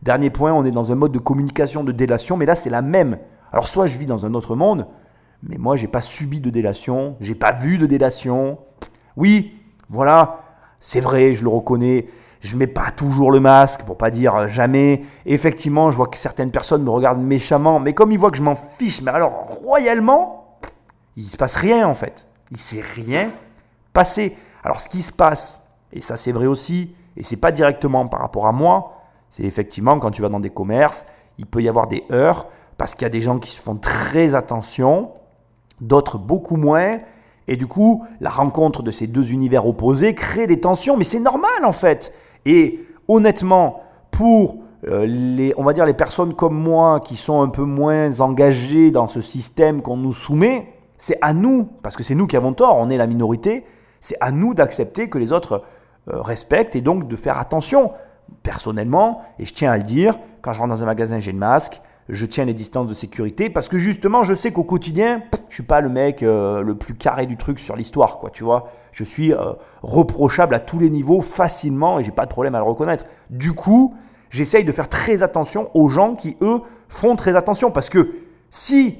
Dernier 0.00 0.30
point, 0.30 0.54
on 0.54 0.64
est 0.64 0.70
dans 0.70 0.92
un 0.92 0.94
mode 0.94 1.12
de 1.12 1.18
communication, 1.18 1.84
de 1.84 1.92
délation, 1.92 2.38
mais 2.38 2.46
là 2.46 2.54
c'est 2.54 2.70
la 2.70 2.80
même. 2.80 3.18
Alors 3.52 3.68
soit 3.68 3.84
je 3.84 3.98
vis 3.98 4.06
dans 4.06 4.24
un 4.24 4.32
autre 4.32 4.56
monde, 4.56 4.86
mais 5.42 5.58
moi 5.58 5.76
j'ai 5.76 5.86
pas 5.86 6.00
subi 6.00 6.40
de 6.40 6.48
délation, 6.48 7.16
j'ai 7.20 7.34
pas 7.34 7.52
vu 7.52 7.76
de 7.76 7.84
délation. 7.84 8.60
Oui, 9.18 9.60
voilà, 9.90 10.40
c'est 10.80 11.00
vrai, 11.00 11.34
je 11.34 11.42
le 11.42 11.50
reconnais. 11.50 12.06
Je 12.40 12.56
mets 12.56 12.66
pas 12.66 12.90
toujours 12.90 13.30
le 13.30 13.40
masque 13.40 13.82
pour 13.82 13.98
pas 13.98 14.10
dire 14.10 14.48
jamais. 14.48 15.02
Effectivement, 15.26 15.90
je 15.90 15.98
vois 15.98 16.06
que 16.06 16.16
certaines 16.16 16.50
personnes 16.50 16.82
me 16.82 16.88
regardent 16.88 17.20
méchamment, 17.20 17.78
mais 17.78 17.92
comme 17.92 18.10
ils 18.10 18.18
voient 18.18 18.30
que 18.30 18.38
je 18.38 18.42
m'en 18.42 18.54
fiche, 18.54 19.02
mais 19.02 19.10
alors 19.10 19.60
royalement, 19.62 20.56
il 21.18 21.24
se 21.24 21.36
passe 21.36 21.56
rien 21.56 21.86
en 21.86 21.94
fait. 21.94 22.26
Il 22.50 22.56
s'est 22.56 22.80
rien 22.80 23.32
passé. 23.92 24.34
Alors 24.62 24.80
ce 24.80 24.88
qui 24.88 25.02
se 25.02 25.12
passe, 25.12 25.68
et 25.92 26.00
ça 26.00 26.16
c'est 26.16 26.32
vrai 26.32 26.46
aussi, 26.46 26.94
et 27.16 27.22
c'est 27.22 27.36
pas 27.36 27.52
directement 27.52 28.06
par 28.06 28.20
rapport 28.20 28.46
à 28.46 28.52
moi, 28.52 28.92
c'est 29.30 29.44
effectivement 29.44 29.98
quand 29.98 30.10
tu 30.10 30.22
vas 30.22 30.28
dans 30.28 30.40
des 30.40 30.50
commerces, 30.50 31.06
il 31.38 31.46
peut 31.46 31.62
y 31.62 31.68
avoir 31.68 31.86
des 31.86 32.04
heurts 32.12 32.46
parce 32.76 32.94
qu'il 32.94 33.02
y 33.02 33.06
a 33.06 33.10
des 33.10 33.20
gens 33.20 33.38
qui 33.38 33.50
se 33.50 33.60
font 33.60 33.76
très 33.76 34.34
attention, 34.34 35.10
d'autres 35.80 36.18
beaucoup 36.18 36.56
moins. 36.56 36.98
Et 37.46 37.56
du 37.56 37.66
coup, 37.66 38.04
la 38.20 38.30
rencontre 38.30 38.82
de 38.82 38.90
ces 38.90 39.06
deux 39.06 39.32
univers 39.32 39.66
opposés 39.66 40.14
crée 40.14 40.46
des 40.46 40.60
tensions, 40.60 40.96
mais 40.96 41.04
c'est 41.04 41.20
normal 41.20 41.64
en 41.64 41.72
fait. 41.72 42.16
Et 42.46 42.86
honnêtement, 43.08 43.82
pour 44.10 44.58
euh, 44.86 45.06
les, 45.06 45.54
on 45.56 45.64
va 45.64 45.72
dire 45.72 45.84
les 45.84 45.94
personnes 45.94 46.34
comme 46.34 46.56
moi 46.56 47.00
qui 47.00 47.16
sont 47.16 47.42
un 47.42 47.48
peu 47.48 47.64
moins 47.64 48.20
engagées 48.20 48.90
dans 48.90 49.06
ce 49.06 49.20
système 49.20 49.82
qu'on 49.82 49.96
nous 49.96 50.12
soumet, 50.12 50.68
c'est 50.96 51.18
à 51.20 51.32
nous, 51.32 51.68
parce 51.82 51.96
que 51.96 52.02
c'est 52.02 52.14
nous 52.14 52.26
qui 52.26 52.36
avons 52.36 52.52
tort, 52.52 52.76
on 52.76 52.88
est 52.88 52.96
la 52.96 53.06
minorité, 53.06 53.64
c'est 54.00 54.16
à 54.20 54.30
nous 54.30 54.54
d'accepter 54.54 55.08
que 55.08 55.18
les 55.18 55.32
autres 55.32 55.62
euh, 56.08 56.20
respecte 56.20 56.76
et 56.76 56.80
donc 56.80 57.08
de 57.08 57.16
faire 57.16 57.38
attention. 57.38 57.92
Personnellement, 58.42 59.22
et 59.38 59.44
je 59.44 59.52
tiens 59.52 59.70
à 59.70 59.76
le 59.76 59.82
dire, 59.82 60.18
quand 60.42 60.52
je 60.52 60.58
rentre 60.58 60.70
dans 60.70 60.82
un 60.82 60.86
magasin, 60.86 61.18
j'ai 61.18 61.32
le 61.32 61.38
masque, 61.38 61.82
je 62.08 62.26
tiens 62.26 62.44
les 62.44 62.54
distances 62.54 62.86
de 62.86 62.94
sécurité 62.94 63.48
parce 63.48 63.68
que 63.68 63.78
justement, 63.78 64.22
je 64.24 64.34
sais 64.34 64.52
qu'au 64.52 64.64
quotidien, 64.64 65.22
je 65.48 65.54
suis 65.54 65.62
pas 65.62 65.80
le 65.80 65.88
mec 65.88 66.22
euh, 66.22 66.62
le 66.62 66.74
plus 66.74 66.94
carré 66.94 67.26
du 67.26 67.36
truc 67.36 67.58
sur 67.58 67.76
l'histoire, 67.76 68.18
quoi, 68.18 68.30
tu 68.30 68.44
vois. 68.44 68.70
Je 68.92 69.04
suis 69.04 69.32
euh, 69.32 69.52
reprochable 69.82 70.54
à 70.54 70.60
tous 70.60 70.78
les 70.78 70.90
niveaux 70.90 71.20
facilement 71.22 71.98
et 71.98 72.02
j'ai 72.02 72.12
pas 72.12 72.24
de 72.24 72.30
problème 72.30 72.54
à 72.54 72.58
le 72.58 72.64
reconnaître. 72.64 73.04
Du 73.30 73.52
coup, 73.52 73.94
j'essaye 74.30 74.64
de 74.64 74.72
faire 74.72 74.88
très 74.88 75.22
attention 75.22 75.70
aux 75.74 75.88
gens 75.88 76.14
qui 76.14 76.36
eux 76.42 76.60
font 76.88 77.16
très 77.16 77.36
attention 77.36 77.70
parce 77.70 77.88
que 77.88 78.16
si 78.50 78.98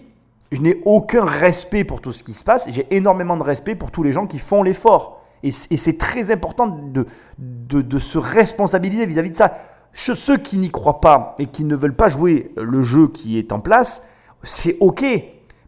je 0.52 0.60
n'ai 0.60 0.80
aucun 0.84 1.24
respect 1.24 1.84
pour 1.84 2.00
tout 2.00 2.12
ce 2.12 2.22
qui 2.22 2.32
se 2.32 2.44
passe, 2.44 2.70
j'ai 2.70 2.86
énormément 2.94 3.36
de 3.36 3.42
respect 3.42 3.74
pour 3.74 3.90
tous 3.90 4.02
les 4.02 4.12
gens 4.12 4.26
qui 4.26 4.38
font 4.38 4.62
l'effort. 4.62 5.23
Et, 5.44 5.50
c'est 5.50 5.98
très 5.98 6.30
important 6.30 6.76
de, 6.88 7.98
se 7.98 8.18
responsabiliser 8.18 9.06
vis-à-vis 9.06 9.30
de 9.30 9.36
ça. 9.36 9.54
Ceux 9.92 10.38
qui 10.38 10.58
n'y 10.58 10.70
croient 10.70 11.00
pas 11.00 11.36
et 11.38 11.46
qui 11.46 11.64
ne 11.64 11.76
veulent 11.76 11.94
pas 11.94 12.08
jouer 12.08 12.50
le 12.56 12.82
jeu 12.82 13.08
qui 13.08 13.38
est 13.38 13.52
en 13.52 13.60
place, 13.60 14.02
c'est 14.42 14.76
OK, 14.80 15.04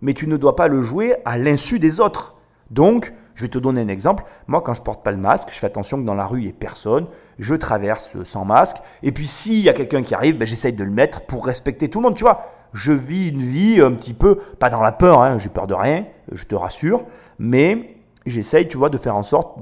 mais 0.01 0.15
tu 0.15 0.27
ne 0.27 0.37
dois 0.37 0.57
pas 0.57 0.67
le 0.67 0.81
jouer 0.81 1.15
à 1.25 1.39
l'insu 1.39 1.79
des 1.79 2.01
autres. 2.01 2.35
Donc, 2.71 3.13
je 3.35 3.43
vais 3.43 3.49
te 3.49 3.59
donner 3.59 3.83
un 3.83 3.89
exemple. 3.89 4.25
Moi, 4.47 4.63
quand 4.63 4.73
je 4.73 4.81
porte 4.81 5.05
pas 5.05 5.13
le 5.13 5.19
masque, 5.19 5.49
je 5.53 5.59
fais 5.59 5.67
attention 5.67 6.01
que 6.01 6.07
dans 6.07 6.15
la 6.15 6.27
rue, 6.27 6.41
il 6.41 6.45
n'y 6.45 6.49
ait 6.49 6.55
personne. 6.55 7.07
Je 7.39 7.55
traverse 7.55 8.23
sans 8.25 8.47
masque. 8.47 8.79
Et 9.03 9.13
puis, 9.13 9.27
s'il 9.27 9.61
y 9.61 9.69
a 9.69 9.75
quelqu'un 9.75 10.03
qui 10.03 10.15
arrive, 10.15 10.39
ben, 10.39 10.47
j'essaye 10.47 10.73
de 10.73 10.83
le 10.83 10.91
mettre 10.91 11.27
pour 11.27 11.45
respecter 11.45 11.91
tout 11.91 11.99
le 11.99 12.05
monde. 12.05 12.17
Tu 12.17 12.25
vois, 12.25 12.51
je 12.73 12.93
vis 12.93 13.29
une 13.29 13.43
vie 13.43 13.81
un 13.83 13.93
petit 13.93 14.15
peu, 14.15 14.37
pas 14.37 14.71
dans 14.71 14.81
la 14.81 14.93
peur, 14.93 15.21
hein, 15.21 15.39
j'ai 15.39 15.51
peur 15.51 15.67
de 15.67 15.75
rien, 15.75 16.07
je 16.33 16.45
te 16.45 16.55
rassure, 16.55 17.05
mais 17.39 17.96
j'essaye, 18.27 18.69
tu 18.69 18.77
vois, 18.77 18.91
de 18.91 18.99
faire 18.99 19.17
en 19.17 19.23
sorte 19.23 19.59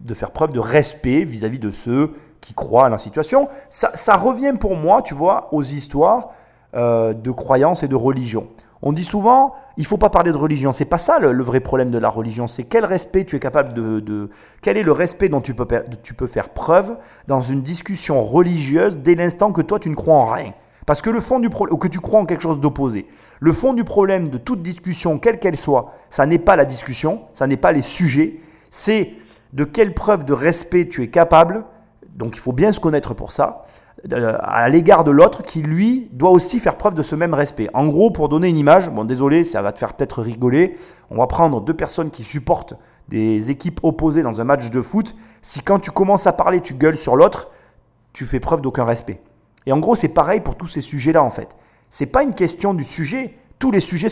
de, 0.00 0.14
faire 0.14 0.30
preuve 0.30 0.52
de 0.52 0.60
respect 0.60 1.24
vis-à-vis 1.24 1.58
de 1.58 1.70
ceux 1.70 2.12
qui 2.40 2.54
croient 2.54 2.86
à 2.86 2.88
la 2.88 2.98
situation. 2.98 3.48
Ça, 3.70 4.16
revient 4.16 4.54
pour 4.58 4.76
moi, 4.76 5.02
tu 5.02 5.14
vois, 5.14 5.48
aux 5.52 5.62
histoires 5.62 6.30
euh, 6.74 7.12
de 7.12 7.30
croyances 7.30 7.82
et 7.82 7.88
de 7.88 7.94
religion. 7.94 8.48
On 8.82 8.92
dit 8.92 9.04
souvent, 9.04 9.54
il 9.76 9.86
faut 9.86 9.96
pas 9.96 10.10
parler 10.10 10.30
de 10.30 10.36
religion. 10.36 10.70
C'est 10.70 10.84
pas 10.84 10.98
ça 10.98 11.18
le, 11.18 11.42
vrai 11.42 11.60
problème 11.60 11.90
de 11.90 11.98
la 11.98 12.08
religion. 12.08 12.46
C'est 12.46 12.64
quel 12.64 12.84
respect 12.84 13.24
tu 13.24 13.36
es 13.36 13.40
capable 13.40 13.72
de, 13.72 14.30
Quel 14.62 14.76
est 14.76 14.82
le 14.82 14.92
respect 14.92 15.28
dont 15.28 15.40
tu 15.40 15.54
peux, 15.54 15.66
tu 16.02 16.14
peux 16.14 16.26
faire 16.26 16.50
preuve 16.50 16.96
dans 17.26 17.40
une 17.40 17.62
discussion 17.62 18.20
religieuse 18.20 18.98
dès 18.98 19.14
l'instant 19.14 19.52
que 19.52 19.62
toi 19.62 19.78
tu 19.78 19.90
ne 19.90 19.94
crois 19.94 20.14
en 20.14 20.26
rien 20.26 20.52
parce 20.86 21.02
que 21.02 21.10
le 21.10 21.20
fond 21.20 21.40
du 21.40 21.50
problème, 21.50 21.74
ou 21.74 21.78
que 21.78 21.88
tu 21.88 21.98
crois 21.98 22.20
en 22.20 22.26
quelque 22.26 22.42
chose 22.42 22.60
d'opposé, 22.60 23.06
le 23.40 23.52
fond 23.52 23.74
du 23.74 23.84
problème 23.84 24.28
de 24.28 24.38
toute 24.38 24.62
discussion, 24.62 25.18
quelle 25.18 25.38
qu'elle 25.38 25.56
soit, 25.56 25.92
ça 26.08 26.26
n'est 26.26 26.38
pas 26.38 26.54
la 26.56 26.64
discussion, 26.64 27.22
ça 27.32 27.48
n'est 27.48 27.56
pas 27.56 27.72
les 27.72 27.82
sujets, 27.82 28.40
c'est 28.70 29.12
de 29.52 29.64
quelle 29.64 29.94
preuve 29.94 30.24
de 30.24 30.32
respect 30.32 30.88
tu 30.88 31.02
es 31.02 31.08
capable, 31.08 31.64
donc 32.14 32.36
il 32.36 32.40
faut 32.40 32.52
bien 32.52 32.70
se 32.70 32.78
connaître 32.78 33.14
pour 33.14 33.32
ça, 33.32 33.64
euh, 34.12 34.36
à 34.40 34.68
l'égard 34.68 35.02
de 35.02 35.10
l'autre 35.10 35.42
qui, 35.42 35.60
lui, 35.60 36.08
doit 36.12 36.30
aussi 36.30 36.60
faire 36.60 36.76
preuve 36.76 36.94
de 36.94 37.02
ce 37.02 37.16
même 37.16 37.34
respect. 37.34 37.68
En 37.74 37.86
gros, 37.86 38.10
pour 38.10 38.28
donner 38.28 38.48
une 38.48 38.58
image, 38.58 38.88
bon 38.88 39.04
désolé, 39.04 39.42
ça 39.42 39.62
va 39.62 39.72
te 39.72 39.78
faire 39.80 39.94
peut-être 39.94 40.22
rigoler, 40.22 40.76
on 41.10 41.16
va 41.16 41.26
prendre 41.26 41.60
deux 41.60 41.74
personnes 41.74 42.10
qui 42.10 42.22
supportent 42.22 42.74
des 43.08 43.50
équipes 43.50 43.80
opposées 43.82 44.22
dans 44.22 44.40
un 44.40 44.44
match 44.44 44.70
de 44.70 44.82
foot, 44.82 45.16
si 45.42 45.62
quand 45.62 45.80
tu 45.80 45.90
commences 45.90 46.26
à 46.26 46.32
parler, 46.32 46.60
tu 46.60 46.74
gueules 46.74 46.96
sur 46.96 47.16
l'autre, 47.16 47.50
tu 48.12 48.24
fais 48.24 48.40
preuve 48.40 48.60
d'aucun 48.60 48.84
respect. 48.84 49.20
Et 49.66 49.72
en 49.72 49.78
gros, 49.78 49.94
c'est 49.94 50.08
pareil 50.08 50.40
pour 50.40 50.56
tous 50.56 50.68
ces 50.68 50.80
sujets-là, 50.80 51.22
en 51.22 51.30
fait. 51.30 51.56
C'est 51.90 52.06
pas 52.06 52.22
une 52.22 52.34
question 52.34 52.74
du 52.74 52.84
sujet. 52.84 53.36
Tous 53.58 53.70
les 53.70 53.80
sujets 53.80 54.08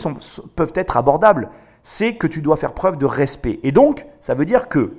peuvent 0.55 0.73
être 0.75 0.97
abordables. 0.97 1.49
C'est 1.81 2.15
que 2.15 2.27
tu 2.27 2.41
dois 2.41 2.57
faire 2.57 2.73
preuve 2.73 2.97
de 2.97 3.05
respect. 3.05 3.59
Et 3.63 3.71
donc, 3.71 4.05
ça 4.19 4.33
veut 4.33 4.45
dire 4.45 4.67
que, 4.69 4.97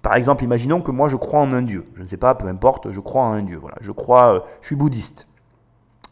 par 0.00 0.14
exemple, 0.14 0.44
imaginons 0.44 0.80
que 0.80 0.90
moi 0.90 1.08
je 1.08 1.16
crois 1.16 1.40
en 1.40 1.52
un 1.52 1.62
Dieu. 1.62 1.86
Je 1.94 2.02
ne 2.02 2.06
sais 2.06 2.16
pas, 2.16 2.34
peu 2.34 2.46
importe, 2.46 2.90
je 2.90 3.00
crois 3.00 3.22
en 3.22 3.32
un 3.32 3.42
Dieu. 3.42 3.58
Voilà, 3.58 3.76
je 3.80 3.90
crois, 3.90 4.34
euh, 4.34 4.40
je 4.60 4.66
suis 4.66 4.76
bouddhiste. 4.76 5.28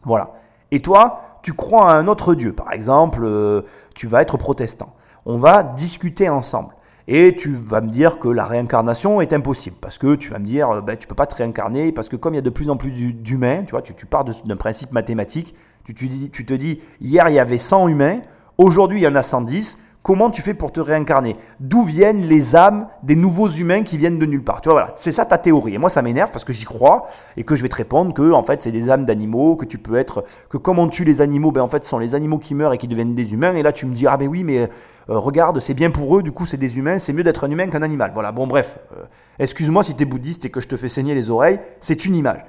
Voilà. 0.05 0.33
Et 0.71 0.81
toi, 0.81 1.21
tu 1.43 1.53
crois 1.53 1.91
à 1.91 1.95
un 1.97 2.09
autre 2.09 2.35
Dieu. 2.35 2.53
Par 2.53 2.73
exemple, 2.73 3.21
euh, 3.23 3.63
tu 3.95 4.07
vas 4.07 4.23
être 4.23 4.37
protestant. 4.37 4.95
On 5.25 5.37
va 5.37 5.63
discuter 5.63 6.29
ensemble. 6.29 6.75
Et 7.15 7.35
tu 7.37 7.53
vas 7.53 7.83
me 7.83 7.91
dire 7.91 8.19
que 8.19 8.29
la 8.29 8.47
réincarnation 8.47 9.21
est 9.21 9.35
impossible, 9.35 9.77
parce 9.83 9.99
que 9.99 10.15
tu 10.15 10.31
vas 10.31 10.39
me 10.39 10.47
dire, 10.47 10.81
ben, 10.81 10.97
tu 10.97 11.07
peux 11.07 11.15
pas 11.15 11.27
te 11.27 11.35
réincarner, 11.35 11.93
parce 11.93 12.09
que 12.09 12.17
comme 12.17 12.33
il 12.33 12.37
y 12.37 12.39
a 12.39 12.43
de 12.43 12.49
plus 12.49 12.71
en 12.71 12.79
plus 12.79 12.91
d'humains, 13.13 13.65
tu 13.65 13.75
tu, 13.95 14.07
pars 14.07 14.25
d'un 14.25 14.57
principe 14.57 14.93
mathématique, 14.93 15.55
tu, 15.85 15.93
tu, 15.93 16.09
tu 16.09 16.47
te 16.47 16.55
dis, 16.55 16.81
hier 17.03 17.29
il 17.29 17.35
y 17.35 17.39
avait 17.39 17.59
100 17.59 17.89
humains, 17.89 18.23
aujourd'hui 18.57 19.01
il 19.01 19.03
y 19.03 19.07
en 19.07 19.15
a 19.15 19.21
110, 19.21 19.77
Comment 20.03 20.31
tu 20.31 20.43
fais 20.43 20.55
pour 20.55 20.73
te 20.73 20.81
réincarner? 20.81 21.37
D'où 21.61 21.85
viennent 21.85 22.23
les 22.23 22.57
âmes 22.57 22.89
des 23.05 23.15
nouveaux 23.15 23.49
humains 23.49 23.85
qui 23.85 23.97
viennent 23.97 24.19
de 24.19 24.27
nulle 24.27 24.43
part? 24.43 24.61
Tu 24.61 24.69
vois, 24.69 24.81
voilà, 24.81 24.95
c'est 24.97 25.13
ça 25.13 25.25
ta 25.25 25.39
théorie. 25.39 25.77
Et 25.77 25.79
moi, 25.79 25.91
ça 25.91 26.03
m'énerve 26.03 26.33
parce 26.33 26.45
que 26.45 26.53
j'y 26.53 26.65
crois 26.65 27.07
et 27.37 27.45
que 27.45 27.55
je 27.55 27.63
vais 27.63 27.69
te 27.69 27.77
répondre 27.77 28.13
que, 28.13 28.33
en 28.33 28.43
fait, 28.43 28.63
c'est 28.63 28.73
des 28.73 28.91
âmes 28.91 29.05
d'animaux, 29.05 29.55
que 29.55 29.65
tu 29.65 29.79
peux 29.79 29.95
être, 29.95 30.25
que 30.49 30.57
comme 30.57 30.81
on 30.81 30.89
tue 30.89 31.05
les 31.05 31.21
animaux, 31.21 31.53
ben 31.53 31.63
en 31.63 31.69
fait, 31.69 31.85
ce 31.85 31.91
sont 31.91 32.01
les 32.01 32.17
animaux 32.17 32.39
qui 32.39 32.57
meurent 32.57 32.73
et 32.73 32.79
qui 32.79 32.89
deviennent 32.89 33.15
des 33.15 33.33
humains. 33.33 33.55
Et 33.55 33.63
là, 33.63 33.71
tu 33.71 33.87
me 33.87 33.95
dis, 33.95 34.09
ah 34.09 34.17
ben 34.17 34.27
oui, 34.27 34.43
mais 34.43 34.63
euh, 34.63 34.69
regarde, 35.09 35.61
c'est 35.61 35.75
bien 35.75 35.93
pour 35.93 36.19
eux, 36.19 36.25
du 36.25 36.33
coup, 36.33 36.47
c'est 36.47 36.57
des 36.57 36.79
humains, 36.79 36.99
c'est 36.99 37.13
mieux 37.13 37.23
d'être 37.23 37.45
un 37.45 37.51
humain 37.53 37.69
qu'un 37.69 37.83
animal. 37.83 38.11
Voilà, 38.13 38.33
bon, 38.33 38.49
bref, 38.49 38.81
euh, 38.97 39.05
excuse-moi 39.39 39.85
si 39.85 39.95
tu 39.95 40.03
es 40.03 40.07
bouddhiste 40.07 40.45
et 40.45 40.51
que 40.51 40.61
je 40.61 40.67
te 40.67 40.77
fais 40.77 40.89
saigner 40.89 41.15
les 41.15 41.31
oreilles, 41.31 41.61
c'est 41.81 42.05
une 42.07 42.17
image. 42.17 42.45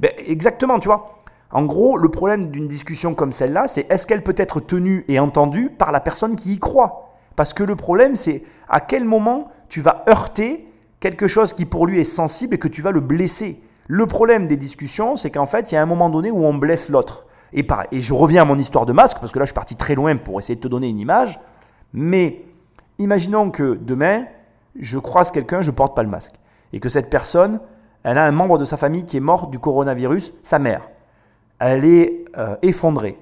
Ben, 0.00 0.10
exactement, 0.26 0.80
tu 0.80 0.88
vois. 0.88 1.15
En 1.52 1.64
gros, 1.64 1.96
le 1.96 2.08
problème 2.08 2.46
d'une 2.46 2.68
discussion 2.68 3.14
comme 3.14 3.32
celle-là, 3.32 3.68
c'est 3.68 3.90
est-ce 3.90 4.06
qu'elle 4.06 4.22
peut 4.22 4.34
être 4.36 4.60
tenue 4.60 5.04
et 5.08 5.20
entendue 5.20 5.70
par 5.70 5.92
la 5.92 6.00
personne 6.00 6.36
qui 6.36 6.54
y 6.54 6.58
croit? 6.58 7.14
Parce 7.36 7.52
que 7.52 7.62
le 7.62 7.76
problème, 7.76 8.16
c'est 8.16 8.42
à 8.68 8.80
quel 8.80 9.04
moment 9.04 9.50
tu 9.68 9.80
vas 9.80 10.04
heurter 10.08 10.64
quelque 11.00 11.28
chose 11.28 11.52
qui 11.52 11.66
pour 11.66 11.86
lui 11.86 12.00
est 12.00 12.04
sensible 12.04 12.54
et 12.54 12.58
que 12.58 12.68
tu 12.68 12.82
vas 12.82 12.90
le 12.90 13.00
blesser. 13.00 13.60
Le 13.86 14.06
problème 14.06 14.48
des 14.48 14.56
discussions, 14.56 15.14
c'est 15.14 15.30
qu'en 15.30 15.46
fait, 15.46 15.70
il 15.70 15.76
y 15.76 15.78
a 15.78 15.82
un 15.82 15.86
moment 15.86 16.10
donné 16.10 16.30
où 16.30 16.44
on 16.44 16.54
blesse 16.54 16.88
l'autre. 16.88 17.26
Et, 17.52 17.64
je 17.92 18.12
reviens 18.12 18.42
à 18.42 18.44
mon 18.44 18.58
histoire 18.58 18.86
de 18.86 18.92
masque, 18.92 19.18
parce 19.20 19.30
que 19.30 19.38
là, 19.38 19.44
je 19.44 19.50
suis 19.50 19.54
parti 19.54 19.76
très 19.76 19.94
loin 19.94 20.16
pour 20.16 20.40
essayer 20.40 20.56
de 20.56 20.60
te 20.60 20.68
donner 20.68 20.88
une 20.88 20.98
image. 20.98 21.38
Mais 21.92 22.44
imaginons 22.98 23.50
que 23.50 23.78
demain, 23.80 24.24
je 24.78 24.98
croise 24.98 25.30
quelqu'un, 25.30 25.62
je 25.62 25.70
porte 25.70 25.94
pas 25.94 26.02
le 26.02 26.08
masque. 26.08 26.34
Et 26.72 26.80
que 26.80 26.88
cette 26.88 27.08
personne, 27.08 27.60
elle 28.02 28.18
a 28.18 28.24
un 28.24 28.32
membre 28.32 28.58
de 28.58 28.64
sa 28.64 28.76
famille 28.76 29.04
qui 29.04 29.16
est 29.16 29.20
mort 29.20 29.46
du 29.46 29.58
coronavirus, 29.58 30.34
sa 30.42 30.58
mère. 30.58 30.88
Elle 31.58 31.84
est 31.84 32.24
euh, 32.36 32.56
effondrée. 32.62 33.18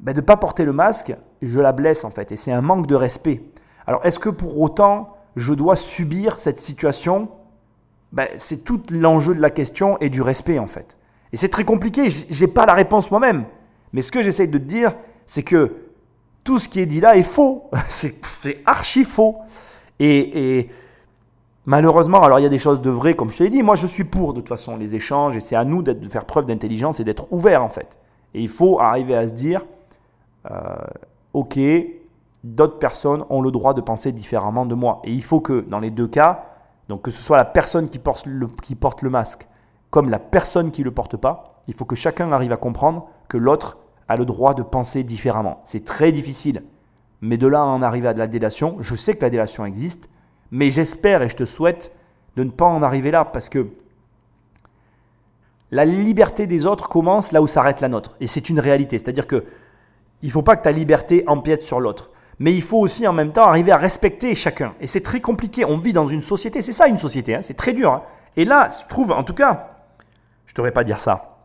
De 0.00 0.12
ne 0.12 0.20
pas 0.20 0.36
porter 0.36 0.64
le 0.64 0.72
masque, 0.72 1.14
je 1.42 1.60
la 1.60 1.72
blesse 1.72 2.04
en 2.04 2.10
fait. 2.10 2.32
Et 2.32 2.36
c'est 2.36 2.52
un 2.52 2.62
manque 2.62 2.86
de 2.86 2.94
respect. 2.94 3.42
Alors 3.86 4.04
est-ce 4.04 4.18
que 4.18 4.28
pour 4.28 4.60
autant 4.60 5.16
je 5.36 5.52
dois 5.52 5.76
subir 5.76 6.40
cette 6.40 6.58
situation? 6.58 7.28
Ben, 8.12 8.28
C'est 8.36 8.64
tout 8.64 8.82
l'enjeu 8.90 9.34
de 9.34 9.40
la 9.40 9.50
question 9.50 9.98
et 9.98 10.08
du 10.08 10.22
respect 10.22 10.58
en 10.58 10.66
fait. 10.66 10.96
Et 11.32 11.36
c'est 11.36 11.48
très 11.48 11.64
compliqué, 11.64 12.08
j'ai 12.08 12.48
pas 12.48 12.66
la 12.66 12.74
réponse 12.74 13.10
moi-même. 13.10 13.44
Mais 13.92 14.02
ce 14.02 14.10
que 14.10 14.22
j'essaye 14.22 14.48
de 14.48 14.58
te 14.58 14.64
dire, 14.64 14.94
c'est 15.26 15.42
que 15.42 15.76
tout 16.44 16.58
ce 16.58 16.68
qui 16.68 16.80
est 16.80 16.86
dit 16.86 17.00
là 17.00 17.16
est 17.16 17.22
faux. 17.22 17.70
c'est 17.88 18.62
archi 18.66 19.04
faux. 19.04 19.38
Et, 19.98 20.68
malheureusement, 21.66 22.22
alors 22.22 22.38
il 22.38 22.42
y 22.42 22.46
a 22.46 22.50
des 22.50 22.58
choses 22.58 22.80
de 22.80 22.90
vraies, 22.90 23.14
comme 23.14 23.30
je 23.30 23.38
te 23.38 23.42
l'ai 23.42 23.50
dit. 23.50 23.62
Moi, 23.62 23.74
je 23.74 23.86
suis 23.86 24.04
pour 24.04 24.32
de 24.32 24.40
toute 24.40 24.48
façon 24.48 24.76
les 24.76 24.94
échanges 24.94 25.36
et 25.36 25.40
c'est 25.40 25.56
à 25.56 25.64
nous 25.64 25.82
de 25.82 26.08
faire 26.08 26.24
preuve 26.24 26.46
d'intelligence 26.46 27.00
et 27.00 27.04
d'être 27.04 27.32
ouvert 27.32 27.62
en 27.62 27.68
fait. 27.68 27.98
Et 28.34 28.40
il 28.40 28.48
faut 28.48 28.80
arriver 28.80 29.14
à 29.14 29.26
se 29.26 29.32
dire, 29.32 29.64
euh, 30.50 30.76
ok, 31.32 31.58
d'autres 32.44 32.78
personnes 32.78 33.24
ont 33.28 33.42
le 33.42 33.50
droit 33.50 33.74
de 33.74 33.80
penser 33.80 34.12
différemment 34.12 34.66
de 34.66 34.74
moi. 34.74 35.00
Et 35.04 35.12
il 35.12 35.22
faut 35.22 35.40
que 35.40 35.60
dans 35.60 35.80
les 35.80 35.90
deux 35.90 36.08
cas, 36.08 36.44
donc 36.88 37.02
que 37.02 37.10
ce 37.10 37.22
soit 37.22 37.36
la 37.36 37.44
personne 37.44 37.88
qui 37.88 37.98
porte 37.98 38.26
le, 38.26 38.46
qui 38.46 38.74
porte 38.74 39.02
le 39.02 39.10
masque 39.10 39.46
comme 39.90 40.08
la 40.08 40.18
personne 40.18 40.70
qui 40.70 40.82
ne 40.82 40.86
le 40.86 40.92
porte 40.92 41.16
pas, 41.16 41.52
il 41.66 41.74
faut 41.74 41.84
que 41.84 41.96
chacun 41.96 42.32
arrive 42.32 42.52
à 42.52 42.56
comprendre 42.56 43.08
que 43.28 43.36
l'autre 43.36 43.78
a 44.08 44.16
le 44.16 44.24
droit 44.24 44.54
de 44.54 44.62
penser 44.62 45.04
différemment. 45.04 45.60
C'est 45.64 45.84
très 45.84 46.12
difficile. 46.12 46.62
Mais 47.20 47.36
de 47.36 47.46
là 47.46 47.60
à 47.60 47.64
en 47.64 47.82
arriver 47.82 48.08
à 48.08 48.14
de 48.14 48.18
la 48.18 48.26
délation, 48.26 48.76
je 48.80 48.94
sais 48.94 49.14
que 49.14 49.22
la 49.22 49.30
délation 49.30 49.66
existe, 49.66 50.08
mais 50.50 50.70
j'espère 50.70 51.22
et 51.22 51.28
je 51.28 51.36
te 51.36 51.44
souhaite 51.44 51.92
de 52.36 52.44
ne 52.44 52.50
pas 52.50 52.66
en 52.66 52.82
arriver 52.82 53.10
là 53.10 53.24
parce 53.24 53.48
que 53.48 53.68
la 55.70 55.84
liberté 55.84 56.46
des 56.46 56.66
autres 56.66 56.88
commence 56.88 57.32
là 57.32 57.42
où 57.42 57.46
s'arrête 57.46 57.80
la 57.80 57.88
nôtre. 57.88 58.16
Et 58.20 58.26
c'est 58.26 58.48
une 58.48 58.58
réalité. 58.58 58.98
C'est-à-dire 58.98 59.26
que 59.26 59.44
il 60.22 60.26
ne 60.26 60.32
faut 60.32 60.42
pas 60.42 60.56
que 60.56 60.62
ta 60.62 60.72
liberté 60.72 61.24
empiète 61.26 61.62
sur 61.62 61.80
l'autre. 61.80 62.10
Mais 62.38 62.52
il 62.52 62.62
faut 62.62 62.78
aussi 62.78 63.06
en 63.06 63.12
même 63.12 63.32
temps 63.32 63.44
arriver 63.44 63.70
à 63.70 63.76
respecter 63.76 64.34
chacun. 64.34 64.74
Et 64.80 64.86
c'est 64.86 65.02
très 65.02 65.20
compliqué. 65.20 65.64
On 65.64 65.78
vit 65.78 65.92
dans 65.92 66.08
une 66.08 66.22
société. 66.22 66.62
C'est 66.62 66.72
ça 66.72 66.88
une 66.88 66.98
société. 66.98 67.36
Hein. 67.36 67.42
c'est 67.42 67.54
très 67.54 67.72
dur. 67.72 67.92
Hein. 67.92 68.02
Et 68.36 68.44
là, 68.44 68.68
je 68.68 68.86
trouve, 68.88 69.12
en 69.12 69.22
tout 69.22 69.34
cas, 69.34 69.76
je 70.46 70.52
ne 70.52 70.56
devrais 70.56 70.72
pas 70.72 70.84
dire 70.84 70.98
ça. 70.98 71.38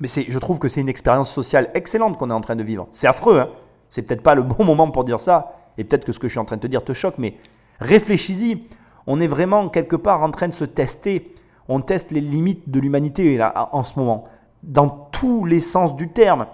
Mais 0.00 0.08
je 0.08 0.38
trouve 0.38 0.58
que 0.58 0.68
c'est 0.68 0.80
une 0.80 0.88
expérience 0.88 1.32
sociale 1.32 1.70
excellente 1.74 2.18
qu'on 2.18 2.30
est 2.30 2.34
en 2.34 2.40
train 2.40 2.56
de 2.56 2.62
vivre. 2.62 2.86
C'est 2.90 3.06
affreux. 3.06 3.40
Hein 3.40 3.48
c'est 3.88 4.02
peut-être 4.02 4.22
pas 4.22 4.34
le 4.34 4.42
bon 4.42 4.64
moment 4.64 4.90
pour 4.90 5.04
dire 5.04 5.20
ça. 5.20 5.54
Et 5.78 5.84
peut-être 5.84 6.04
que 6.04 6.12
ce 6.12 6.18
que 6.18 6.28
je 6.28 6.32
suis 6.32 6.40
en 6.40 6.44
train 6.44 6.56
de 6.56 6.62
te 6.62 6.66
dire 6.66 6.84
te 6.84 6.92
choque. 6.92 7.14
Mais 7.18 7.34
réfléchis-y. 7.80 8.66
On 9.06 9.20
est 9.20 9.26
vraiment 9.26 9.68
quelque 9.68 9.96
part 9.96 10.22
en 10.22 10.30
train 10.30 10.48
de 10.48 10.54
se 10.54 10.64
tester. 10.64 11.34
On 11.68 11.80
teste 11.80 12.10
les 12.10 12.20
limites 12.20 12.68
de 12.70 12.80
l'humanité 12.80 13.40
en 13.72 13.82
ce 13.82 13.98
moment. 13.98 14.24
Dans 14.62 14.88
tous 14.88 15.44
les 15.44 15.60
sens 15.60 15.96
du 15.96 16.08
terme. 16.08 16.46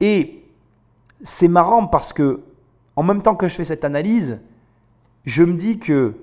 Et 0.00 0.44
c'est 1.22 1.48
marrant 1.48 1.86
parce 1.86 2.12
que, 2.12 2.42
en 2.96 3.02
même 3.02 3.22
temps 3.22 3.34
que 3.34 3.48
je 3.48 3.54
fais 3.54 3.64
cette 3.64 3.84
analyse, 3.84 4.40
je 5.24 5.42
me 5.42 5.54
dis 5.54 5.78
que 5.78 6.14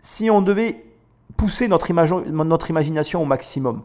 si 0.00 0.30
on 0.30 0.42
devait 0.42 0.84
pousser 1.36 1.68
notre, 1.68 1.90
imagination 1.90 3.22
au 3.22 3.24
maximum, 3.24 3.82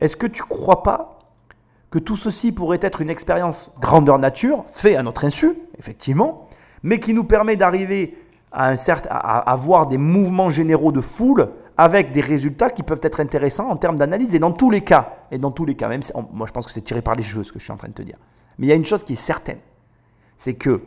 est-ce 0.00 0.16
que 0.16 0.26
tu 0.26 0.42
crois 0.42 0.82
pas 0.82 1.18
que 1.90 1.98
tout 1.98 2.16
ceci 2.16 2.52
pourrait 2.52 2.78
être 2.82 3.00
une 3.00 3.10
expérience 3.10 3.72
grandeur 3.80 4.18
nature, 4.18 4.64
fait 4.66 4.94
à 4.94 5.02
notre 5.02 5.24
insu, 5.24 5.54
effectivement, 5.78 6.48
mais 6.82 6.98
qui 6.98 7.14
nous 7.14 7.24
permet 7.24 7.56
d'arriver 7.56 8.16
à, 8.52 8.70
un 8.70 8.76
à 9.08 9.50
avoir 9.50 9.86
des 9.86 9.98
mouvements 9.98 10.50
généraux 10.50 10.92
de 10.92 11.00
foule 11.00 11.50
avec 11.76 12.10
des 12.10 12.20
résultats 12.20 12.68
qui 12.70 12.82
peuvent 12.82 13.00
être 13.02 13.20
intéressants 13.20 13.70
en 13.70 13.76
termes 13.76 13.96
d'analyse. 13.96 14.34
Et 14.34 14.38
dans 14.38 14.52
tous 14.52 14.70
les 14.70 14.82
cas, 14.82 15.14
et 15.30 15.38
dans 15.38 15.50
tous 15.50 15.64
les 15.64 15.74
cas, 15.74 15.88
même 15.88 16.02
moi 16.32 16.46
je 16.46 16.52
pense 16.52 16.66
que 16.66 16.72
c'est 16.72 16.82
tiré 16.82 17.00
par 17.00 17.14
les 17.14 17.22
cheveux 17.22 17.42
ce 17.42 17.52
que 17.52 17.58
je 17.58 17.64
suis 17.64 17.72
en 17.72 17.76
train 17.76 17.88
de 17.88 17.94
te 17.94 18.02
dire. 18.02 18.18
Mais 18.58 18.66
il 18.66 18.68
y 18.68 18.72
a 18.72 18.76
une 18.76 18.84
chose 18.84 19.04
qui 19.04 19.14
est 19.14 19.16
certaine, 19.16 19.60
c'est 20.36 20.54
que 20.54 20.82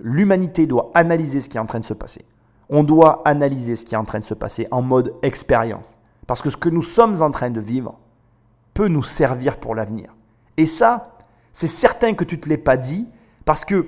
l'humanité 0.00 0.66
doit 0.66 0.90
analyser 0.94 1.40
ce 1.40 1.48
qui 1.48 1.56
est 1.56 1.60
en 1.60 1.66
train 1.66 1.80
de 1.80 1.84
se 1.84 1.94
passer. 1.94 2.24
On 2.68 2.84
doit 2.84 3.22
analyser 3.24 3.74
ce 3.74 3.84
qui 3.84 3.94
est 3.94 3.98
en 3.98 4.04
train 4.04 4.18
de 4.18 4.24
se 4.24 4.34
passer 4.34 4.66
en 4.70 4.82
mode 4.82 5.14
expérience. 5.22 5.98
Parce 6.26 6.42
que 6.42 6.50
ce 6.50 6.56
que 6.56 6.68
nous 6.68 6.82
sommes 6.82 7.22
en 7.22 7.30
train 7.30 7.50
de 7.50 7.60
vivre 7.60 7.98
peut 8.72 8.88
nous 8.88 9.02
servir 9.02 9.58
pour 9.58 9.74
l'avenir. 9.74 10.14
Et 10.56 10.66
ça, 10.66 11.02
c'est 11.52 11.68
certain 11.68 12.14
que 12.14 12.24
tu 12.24 12.36
ne 12.36 12.40
te 12.40 12.48
l'aies 12.48 12.58
pas 12.58 12.76
dit, 12.76 13.08
parce 13.44 13.64
que 13.64 13.86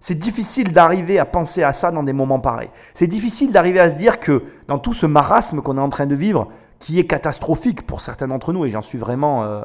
c'est 0.00 0.18
difficile 0.18 0.72
d'arriver 0.72 1.18
à 1.18 1.26
penser 1.26 1.62
à 1.62 1.74
ça 1.74 1.90
dans 1.90 2.02
des 2.02 2.14
moments 2.14 2.40
pareils. 2.40 2.70
C'est 2.94 3.06
difficile 3.06 3.52
d'arriver 3.52 3.80
à 3.80 3.90
se 3.90 3.94
dire 3.94 4.18
que 4.18 4.42
dans 4.66 4.78
tout 4.78 4.94
ce 4.94 5.04
marasme 5.06 5.60
qu'on 5.60 5.76
est 5.76 5.80
en 5.80 5.90
train 5.90 6.06
de 6.06 6.14
vivre, 6.14 6.48
qui 6.78 6.98
est 6.98 7.06
catastrophique 7.06 7.86
pour 7.86 8.00
certains 8.00 8.28
d'entre 8.28 8.54
nous, 8.54 8.64
et 8.64 8.70
j'en 8.70 8.80
suis 8.80 8.96
vraiment 8.96 9.44
euh, 9.44 9.60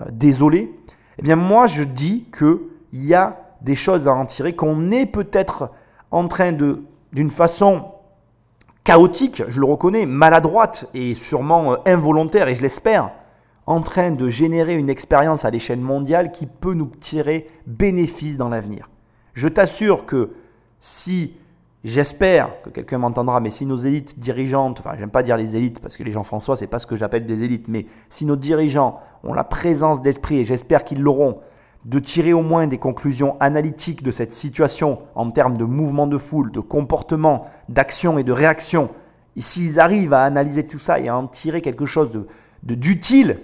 euh, 0.00 0.04
désolé, 0.10 0.74
eh 1.18 1.22
bien 1.22 1.36
moi 1.36 1.68
je 1.68 1.84
dis 1.84 2.26
qu'il 2.36 2.58
y 2.92 3.14
a 3.14 3.38
des 3.62 3.76
choses 3.76 4.08
à 4.08 4.12
en 4.12 4.26
tirer, 4.26 4.54
qu'on 4.54 4.90
est 4.90 5.06
peut-être 5.06 5.70
en 6.10 6.26
train 6.26 6.50
de, 6.50 6.82
d'une 7.12 7.30
façon 7.30 7.92
chaotique, 8.82 9.44
je 9.46 9.60
le 9.60 9.66
reconnais, 9.66 10.04
maladroite 10.04 10.88
et 10.94 11.14
sûrement 11.14 11.72
euh, 11.72 11.76
involontaire, 11.86 12.48
et 12.48 12.56
je 12.56 12.62
l'espère, 12.62 13.12
en 13.66 13.82
train 13.82 14.10
de 14.10 14.28
générer 14.28 14.74
une 14.74 14.90
expérience 14.90 15.44
à 15.44 15.50
l'échelle 15.50 15.78
mondiale 15.78 16.32
qui 16.32 16.46
peut 16.46 16.74
nous 16.74 16.86
tirer 16.86 17.46
bénéfice 17.68 18.36
dans 18.36 18.48
l'avenir. 18.48 18.89
Je 19.34 19.48
t'assure 19.48 20.06
que 20.06 20.30
si, 20.78 21.34
j'espère 21.84 22.62
que 22.62 22.70
quelqu'un 22.70 22.98
m'entendra, 22.98 23.40
mais 23.40 23.50
si 23.50 23.66
nos 23.66 23.76
élites 23.76 24.18
dirigeantes, 24.18 24.80
enfin 24.80 24.96
j'aime 24.98 25.10
pas 25.10 25.22
dire 25.22 25.36
les 25.36 25.56
élites 25.56 25.80
parce 25.80 25.96
que 25.96 26.02
les 26.02 26.12
Jean-François 26.12 26.56
c'est 26.56 26.66
pas 26.66 26.78
ce 26.78 26.86
que 26.86 26.96
j'appelle 26.96 27.26
des 27.26 27.42
élites, 27.42 27.68
mais 27.68 27.86
si 28.08 28.26
nos 28.26 28.36
dirigeants 28.36 29.00
ont 29.24 29.32
la 29.32 29.44
présence 29.44 30.02
d'esprit, 30.02 30.38
et 30.38 30.44
j'espère 30.44 30.84
qu'ils 30.84 31.02
l'auront, 31.02 31.40
de 31.86 31.98
tirer 31.98 32.34
au 32.34 32.42
moins 32.42 32.66
des 32.66 32.76
conclusions 32.76 33.36
analytiques 33.40 34.02
de 34.02 34.10
cette 34.10 34.32
situation 34.32 35.00
en 35.14 35.30
termes 35.30 35.56
de 35.56 35.64
mouvement 35.64 36.06
de 36.06 36.18
foule, 36.18 36.52
de 36.52 36.60
comportement, 36.60 37.46
d'action 37.70 38.18
et 38.18 38.24
de 38.24 38.32
réaction, 38.32 38.90
s'ils 39.36 39.80
arrivent 39.80 40.12
à 40.12 40.24
analyser 40.24 40.66
tout 40.66 40.78
ça 40.78 41.00
et 41.00 41.08
à 41.08 41.16
en 41.16 41.26
tirer 41.26 41.62
quelque 41.62 41.86
chose 41.86 42.10
de 42.10 42.26
d'utile, 42.62 43.38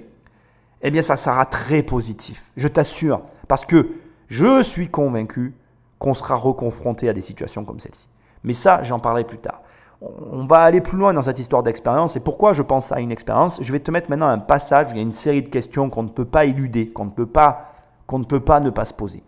eh 0.83 0.91
bien 0.91 1.01
ça 1.01 1.17
sera 1.17 1.47
très 1.47 1.83
positif, 1.83 2.51
je 2.59 2.69
t'assure, 2.69 3.23
parce 3.49 3.65
que 3.65 3.89
je 4.29 4.63
suis 4.63 4.89
convaincu 4.89 5.55
qu'on 5.99 6.15
sera 6.15 6.35
reconfronté 6.35 7.09
à 7.09 7.13
des 7.13 7.21
situations 7.21 7.65
comme 7.65 7.81
celle-ci. 7.81 8.09
Mais 8.45 8.53
ça, 8.53 8.83
j'en 8.83 8.99
parlerai 8.99 9.25
plus 9.25 9.39
tard. 9.39 9.63
On 10.01 10.45
va 10.45 10.59
aller 10.59 10.83
plus 10.83 10.99
loin 10.99 11.15
dans 11.15 11.23
cette 11.23 11.39
histoire 11.39 11.63
d'expérience. 11.63 12.17
Et 12.17 12.21
pourquoi 12.21 12.53
je 12.53 12.63
pense 12.63 12.93
à 12.93 13.01
une 13.01 13.11
expérience? 13.11 13.59
Je 13.63 13.73
vais 13.73 13.81
te 13.81 13.91
mettre 13.91 14.11
maintenant 14.11 14.29
un 14.29 14.39
passage 14.39 14.89
où 14.89 14.91
il 14.91 14.97
y 14.97 15.01
a 15.01 15.03
une 15.03 15.13
série 15.13 15.43
de 15.43 15.49
questions 15.49 15.89
qu'on 15.89 16.03
ne 16.03 16.09
peut 16.09 16.27
pas 16.27 16.45
éluder, 16.45 16.89
qu'on 16.89 17.07
ne 17.07 17.11
peut 17.11 17.27
pas, 17.27 17.73
qu'on 18.07 18.19
ne 18.19 18.25
peut 18.25 18.41
pas 18.41 18.61
ne 18.61 18.71
pas 18.71 18.85
se 18.85 18.93
poser. 18.93 19.23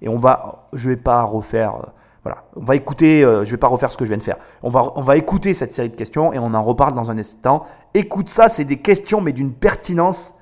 Et 0.00 0.08
on 0.08 0.16
va, 0.16 0.68
je 0.72 0.88
vais 0.88 0.96
pas 0.96 1.22
refaire, 1.22 1.74
euh, 1.74 1.88
voilà, 2.22 2.44
on 2.56 2.64
va 2.64 2.76
écouter, 2.76 3.22
euh, 3.22 3.44
je 3.44 3.50
vais 3.50 3.58
pas 3.58 3.68
refaire 3.68 3.92
ce 3.92 3.98
que 3.98 4.06
je 4.06 4.10
viens 4.10 4.18
de 4.18 4.22
faire. 4.22 4.38
On 4.62 4.70
va, 4.70 4.92
on 4.96 5.02
va 5.02 5.18
écouter 5.18 5.52
cette 5.52 5.74
série 5.74 5.90
de 5.90 5.96
questions 5.96 6.32
et 6.32 6.38
on 6.38 6.54
en 6.54 6.62
reparle 6.62 6.94
dans 6.94 7.10
un 7.10 7.18
instant. 7.18 7.64
Écoute 7.92 8.30
ça, 8.30 8.48
c'est 8.48 8.64
des 8.64 8.78
questions 8.78 9.20
mais 9.20 9.32
d'une 9.32 9.52
pertinence 9.52 10.32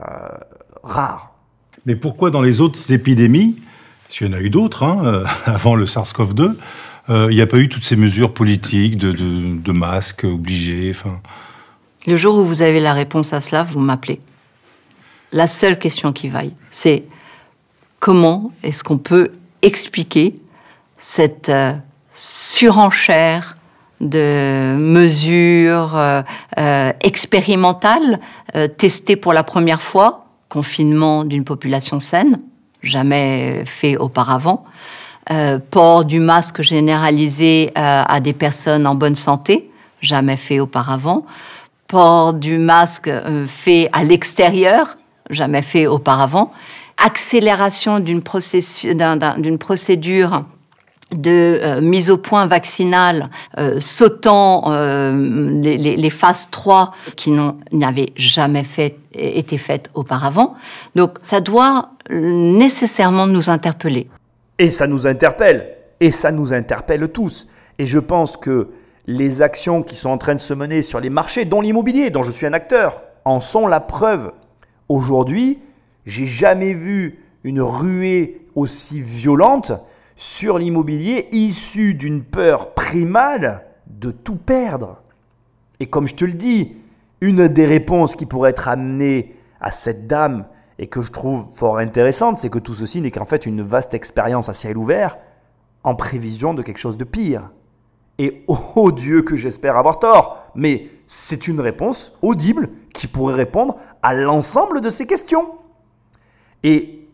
euh, 0.00 0.28
rare. 0.82 1.34
Mais 1.86 1.94
pourquoi 1.94 2.30
dans 2.30 2.42
les 2.42 2.60
autres 2.60 2.92
épidémies, 2.92 3.62
s'il 4.14 4.28
y 4.28 4.30
en 4.30 4.32
a 4.34 4.40
eu 4.40 4.50
d'autres 4.50 4.84
hein, 4.84 5.24
avant 5.44 5.74
le 5.74 5.86
SARS-CoV-2, 5.86 6.54
il 7.08 7.34
n'y 7.34 7.40
a 7.40 7.46
pas 7.46 7.58
eu 7.58 7.68
toutes 7.68 7.84
ces 7.84 7.96
mesures 7.96 8.32
politiques 8.32 8.96
de, 8.96 9.72
masques 9.72 10.24
obligés. 10.24 10.90
Enfin. 10.90 11.20
Le 12.06 12.16
jour 12.16 12.38
où 12.38 12.44
vous 12.44 12.62
avez 12.62 12.78
la 12.78 12.92
réponse 12.92 13.32
à 13.32 13.40
cela, 13.40 13.64
vous 13.64 13.80
m'appelez. 13.80 14.20
La 15.32 15.48
seule 15.48 15.78
question 15.80 16.12
qui 16.12 16.28
vaille, 16.28 16.54
c'est 16.70 17.04
comment 17.98 18.52
est-ce 18.62 18.84
qu'on 18.84 18.98
peut 18.98 19.32
expliquer 19.62 20.36
cette 20.96 21.48
euh, 21.48 21.72
surenchère 22.14 23.56
de 24.00 24.76
mesures 24.78 25.96
euh, 25.96 26.22
euh, 26.58 26.92
expérimentales 27.00 28.20
testées 28.76 29.16
pour 29.16 29.32
la 29.32 29.42
première 29.42 29.82
fois, 29.82 30.26
confinement 30.48 31.24
d'une 31.24 31.42
population 31.42 31.98
saine, 31.98 32.38
jamais 32.84 33.64
fait 33.64 33.96
auparavant, 33.96 34.64
port 35.70 36.04
du 36.04 36.20
masque 36.20 36.62
généralisé 36.62 37.72
à 37.74 38.20
des 38.20 38.32
personnes 38.32 38.86
en 38.86 38.94
bonne 38.94 39.14
santé, 39.14 39.70
jamais 40.00 40.36
fait 40.36 40.60
auparavant, 40.60 41.24
port 41.86 42.34
du 42.34 42.58
masque 42.58 43.10
fait 43.46 43.88
à 43.92 44.04
l'extérieur, 44.04 44.96
jamais 45.30 45.62
fait 45.62 45.86
auparavant, 45.86 46.52
accélération 46.98 48.00
d'une 48.00 48.22
procédure 48.22 50.44
de 51.12 51.60
euh, 51.62 51.80
mise 51.80 52.10
au 52.10 52.16
point 52.16 52.46
vaccinale 52.46 53.30
euh, 53.58 53.78
sautant 53.80 54.64
euh, 54.68 55.60
les, 55.62 56.10
phases 56.10 56.48
3 56.50 56.92
qui 57.16 57.32
n'avaient 57.72 58.12
jamais 58.16 58.64
été 59.14 59.58
faites 59.58 59.90
auparavant. 59.94 60.54
Donc 60.94 61.18
ça 61.22 61.40
doit 61.40 61.90
nécessairement 62.10 63.26
nous 63.26 63.50
interpeller. 63.50 64.08
Et 64.58 64.70
ça 64.70 64.86
nous 64.86 65.06
interpelle, 65.06 65.76
et 66.00 66.10
ça 66.10 66.30
nous 66.30 66.52
interpelle 66.52 67.08
tous. 67.08 67.46
Et 67.78 67.86
je 67.86 67.98
pense 67.98 68.36
que 68.36 68.70
les 69.06 69.42
actions 69.42 69.82
qui 69.82 69.96
sont 69.96 70.10
en 70.10 70.18
train 70.18 70.34
de 70.34 70.40
se 70.40 70.54
mener 70.54 70.82
sur 70.82 71.00
les 71.00 71.10
marchés, 71.10 71.44
dont 71.44 71.60
l'immobilier, 71.60 72.10
dont 72.10 72.22
je 72.22 72.30
suis 72.30 72.46
un 72.46 72.52
acteur, 72.52 73.04
en 73.24 73.40
sont 73.40 73.66
la 73.66 73.80
preuve. 73.80 74.32
Aujourd'hui, 74.88 75.58
j'ai 76.06 76.26
jamais 76.26 76.72
vu 76.72 77.20
une 77.42 77.60
ruée 77.60 78.46
aussi 78.54 79.00
violente 79.00 79.72
sur 80.16 80.58
l'immobilier 80.58 81.28
issue 81.32 81.94
d'une 81.94 82.22
peur 82.22 82.74
primale 82.74 83.64
de 83.86 84.10
tout 84.10 84.36
perdre. 84.36 85.02
Et 85.80 85.86
comme 85.86 86.06
je 86.06 86.14
te 86.14 86.24
le 86.24 86.32
dis, 86.32 86.76
une 87.20 87.48
des 87.48 87.66
réponses 87.66 88.16
qui 88.16 88.26
pourrait 88.26 88.50
être 88.50 88.68
amenée 88.68 89.34
à 89.60 89.72
cette 89.72 90.06
dame 90.06 90.46
et 90.78 90.86
que 90.86 91.02
je 91.02 91.12
trouve 91.12 91.48
fort 91.54 91.78
intéressante, 91.78 92.38
c'est 92.38 92.50
que 92.50 92.58
tout 92.58 92.74
ceci 92.74 93.00
n'est 93.00 93.10
qu'en 93.10 93.24
fait 93.24 93.46
une 93.46 93.62
vaste 93.62 93.94
expérience 93.94 94.48
à 94.48 94.54
ciel 94.54 94.76
ouvert 94.76 95.16
en 95.84 95.94
prévision 95.94 96.54
de 96.54 96.62
quelque 96.62 96.78
chose 96.78 96.96
de 96.96 97.04
pire. 97.04 97.50
Et 98.18 98.44
oh 98.46 98.92
Dieu 98.92 99.22
que 99.22 99.36
j'espère 99.36 99.76
avoir 99.76 99.98
tort, 99.98 100.50
mais 100.54 100.88
c'est 101.06 101.48
une 101.48 101.60
réponse 101.60 102.16
audible 102.22 102.70
qui 102.92 103.06
pourrait 103.06 103.34
répondre 103.34 103.76
à 104.02 104.14
l'ensemble 104.14 104.80
de 104.80 104.90
ces 104.90 105.06
questions. 105.06 105.52
Et 106.62 107.08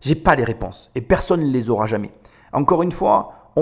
j'ai 0.00 0.14
pas 0.14 0.34
les 0.34 0.44
réponses 0.44 0.90
et 0.94 1.00
personne 1.00 1.40
ne 1.40 1.50
les 1.50 1.70
aura 1.70 1.86
jamais. 1.86 2.12
Encore 2.52 2.82
une 2.82 2.92
fois, 2.92 3.52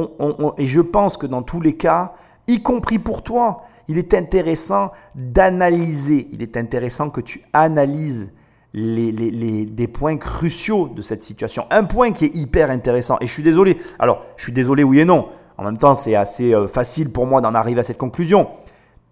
et 0.59 0.67
je 0.67 0.81
pense 0.81 1.17
que 1.17 1.27
dans 1.27 1.43
tous 1.43 1.61
les 1.61 1.77
cas, 1.77 2.15
y 2.47 2.63
compris 2.63 2.99
pour 2.99 3.23
toi, 3.23 3.59
il 3.89 3.99
est 3.99 4.15
intéressant 4.15 4.93
d'analyser, 5.15 6.29
il 6.31 6.43
est 6.43 6.57
intéressant 6.57 7.11
que 7.11 7.21
tu 7.21 7.43
analyses 7.53 8.31
les, 8.73 9.11
les, 9.13 9.67
des 9.67 9.89
points 9.89 10.17
cruciaux 10.17 10.89
de 10.89 11.03
cette 11.03 11.23
situation. 11.23 11.67
Un 11.71 11.85
point 11.85 12.13
qui 12.13 12.27
est 12.27 12.37
hyper 12.37 12.71
intéressant, 12.71 13.17
et 13.21 13.27
je 13.27 13.33
suis 13.33 13.43
désolé, 13.43 13.79
alors 13.99 14.25
je 14.37 14.45
suis 14.45 14.53
désolé 14.53 14.85
oui 14.85 15.01
et 15.01 15.05
non, 15.05 15.29
en 15.59 15.65
même 15.65 15.79
temps 15.79 15.95
c'est 15.95 16.15
assez 16.15 16.55
euh, 16.55 16.67
facile 16.67 17.11
pour 17.11 17.27
moi 17.27 17.41
d'en 17.41 17.55
arriver 17.55 17.81
à 17.81 17.83
cette 17.83 17.99
conclusion. 17.99 18.49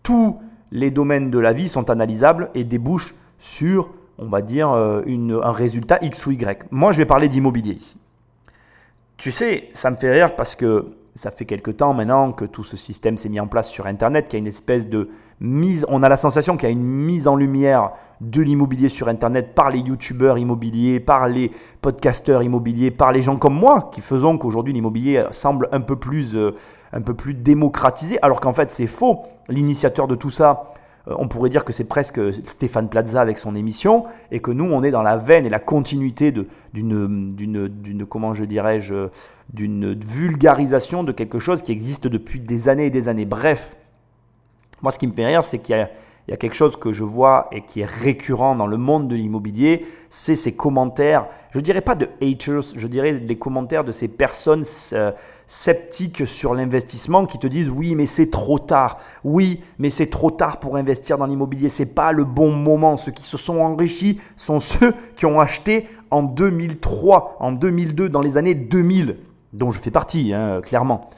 Tous 0.02 0.38
les 0.70 0.90
domaines 0.90 1.30
de 1.30 1.38
la 1.38 1.52
vie 1.52 1.68
sont 1.68 1.90
analysables 1.90 2.50
et 2.54 2.64
débouchent 2.64 3.14
sur, 3.38 3.90
on 4.18 4.26
va 4.26 4.42
dire, 4.42 4.70
euh, 4.70 5.02
un 5.42 5.52
résultat 5.52 5.98
X 6.02 6.26
ou 6.26 6.32
Y. 6.32 6.66
Moi, 6.70 6.92
je 6.92 6.98
vais 6.98 7.06
parler 7.06 7.28
d'immobilier 7.28 7.72
ici. 7.72 8.00
Tu 9.16 9.30
sais, 9.30 9.68
ça 9.72 9.90
me 9.90 9.96
fait 9.96 10.12
rire 10.12 10.36
parce 10.36 10.54
que 10.54 10.86
ça 11.18 11.32
fait 11.32 11.46
quelque 11.46 11.72
temps 11.72 11.94
maintenant 11.94 12.30
que 12.30 12.44
tout 12.44 12.62
ce 12.62 12.76
système 12.76 13.16
s'est 13.16 13.28
mis 13.28 13.40
en 13.40 13.48
place 13.48 13.68
sur 13.68 13.88
Internet, 13.88 14.28
qu'il 14.28 14.38
y 14.38 14.40
a 14.40 14.44
une 14.44 14.46
espèce 14.46 14.86
de 14.86 15.10
mise, 15.40 15.84
on 15.88 16.04
a 16.04 16.08
la 16.08 16.16
sensation 16.16 16.56
qu'il 16.56 16.68
y 16.68 16.70
a 16.70 16.72
une 16.72 16.84
mise 16.84 17.26
en 17.26 17.34
lumière 17.34 17.90
de 18.20 18.40
l'immobilier 18.40 18.88
sur 18.88 19.08
Internet 19.08 19.52
par 19.52 19.70
les 19.70 19.80
youtubeurs 19.80 20.38
immobiliers, 20.38 21.00
par 21.00 21.26
les 21.26 21.50
podcasteurs 21.82 22.44
immobiliers, 22.44 22.92
par 22.92 23.10
les 23.10 23.20
gens 23.20 23.36
comme 23.36 23.54
moi 23.54 23.90
qui 23.92 24.00
faisons 24.00 24.38
qu'aujourd'hui 24.38 24.72
l'immobilier 24.72 25.24
semble 25.32 25.68
un 25.72 25.80
peu 25.80 25.96
plus, 25.96 26.36
euh, 26.36 26.54
démocratisé, 27.34 28.20
alors 28.22 28.40
qu'en 28.40 28.52
fait 28.52 28.70
c'est 28.70 28.86
faux. 28.86 29.22
L'initiateur 29.48 30.06
de 30.06 30.14
tout 30.14 30.30
ça, 30.30 30.72
on 31.16 31.28
pourrait 31.28 31.50
dire 31.50 31.64
que 31.64 31.72
c'est 31.72 31.84
presque 31.84 32.20
Stéphane 32.44 32.88
Plaza 32.88 33.20
avec 33.20 33.38
son 33.38 33.54
émission, 33.54 34.04
et 34.30 34.40
que 34.40 34.50
nous, 34.50 34.64
on 34.64 34.82
est 34.82 34.90
dans 34.90 35.02
la 35.02 35.16
veine 35.16 35.46
et 35.46 35.50
la 35.50 35.58
continuité 35.58 36.32
d'une, 36.72 38.06
comment 38.08 38.34
je 38.34 38.44
dirais-je, 38.44 39.08
d'une 39.52 39.94
vulgarisation 39.94 41.04
de 41.04 41.12
quelque 41.12 41.38
chose 41.38 41.62
qui 41.62 41.72
existe 41.72 42.06
depuis 42.06 42.40
des 42.40 42.68
années 42.68 42.86
et 42.86 42.90
des 42.90 43.08
années. 43.08 43.24
Bref, 43.24 43.76
moi, 44.82 44.92
ce 44.92 44.98
qui 44.98 45.06
me 45.06 45.12
fait 45.12 45.26
rire, 45.26 45.44
c'est 45.44 45.58
qu'il 45.58 45.76
y 45.76 45.80
a 45.80 45.88
il 46.28 46.32
y 46.32 46.34
a 46.34 46.36
quelque 46.36 46.54
chose 46.54 46.76
que 46.76 46.92
je 46.92 47.04
vois 47.04 47.48
et 47.52 47.62
qui 47.62 47.80
est 47.80 47.86
récurrent 47.86 48.54
dans 48.54 48.66
le 48.66 48.76
monde 48.76 49.08
de 49.08 49.16
l'immobilier, 49.16 49.86
c'est 50.10 50.34
ces 50.34 50.52
commentaires, 50.52 51.26
je 51.52 51.60
dirais 51.60 51.80
pas 51.80 51.94
de 51.94 52.06
haters, 52.20 52.60
je 52.76 52.86
dirais 52.86 53.12
les 53.12 53.38
commentaires 53.38 53.82
de 53.82 53.92
ces 53.92 54.08
personnes 54.08 54.62
euh, 54.92 55.10
sceptiques 55.48 56.26
sur 56.26 56.54
l'investissement 56.54 57.26
qui 57.26 57.38
te 57.38 57.46
disent 57.48 57.70
oui, 57.70 57.96
mais 57.96 58.06
c'est 58.06 58.30
trop 58.30 58.60
tard. 58.60 58.98
Oui, 59.24 59.60
mais 59.78 59.90
c'est 59.90 60.06
trop 60.06 60.30
tard 60.30 60.60
pour 60.60 60.76
investir 60.76 61.18
dans 61.18 61.26
l'immobilier, 61.26 61.68
c'est 61.68 61.94
pas 61.94 62.12
le 62.12 62.22
bon 62.22 62.52
moment. 62.52 62.96
Ceux 62.96 63.10
qui 63.10 63.24
se 63.24 63.36
sont 63.36 63.58
enrichis 63.58 64.20
sont 64.36 64.60
ceux 64.60 64.94
qui 65.16 65.26
ont 65.26 65.40
acheté 65.40 65.88
en 66.10 66.22
2003, 66.22 67.38
en 67.40 67.52
2002, 67.52 68.08
dans 68.08 68.20
les 68.20 68.36
années 68.36 68.54
2000, 68.54 69.16
dont 69.54 69.70
je 69.70 69.80
fais 69.80 69.90
partie, 69.90 70.32
hein, 70.32 70.60
clairement. 70.62 71.10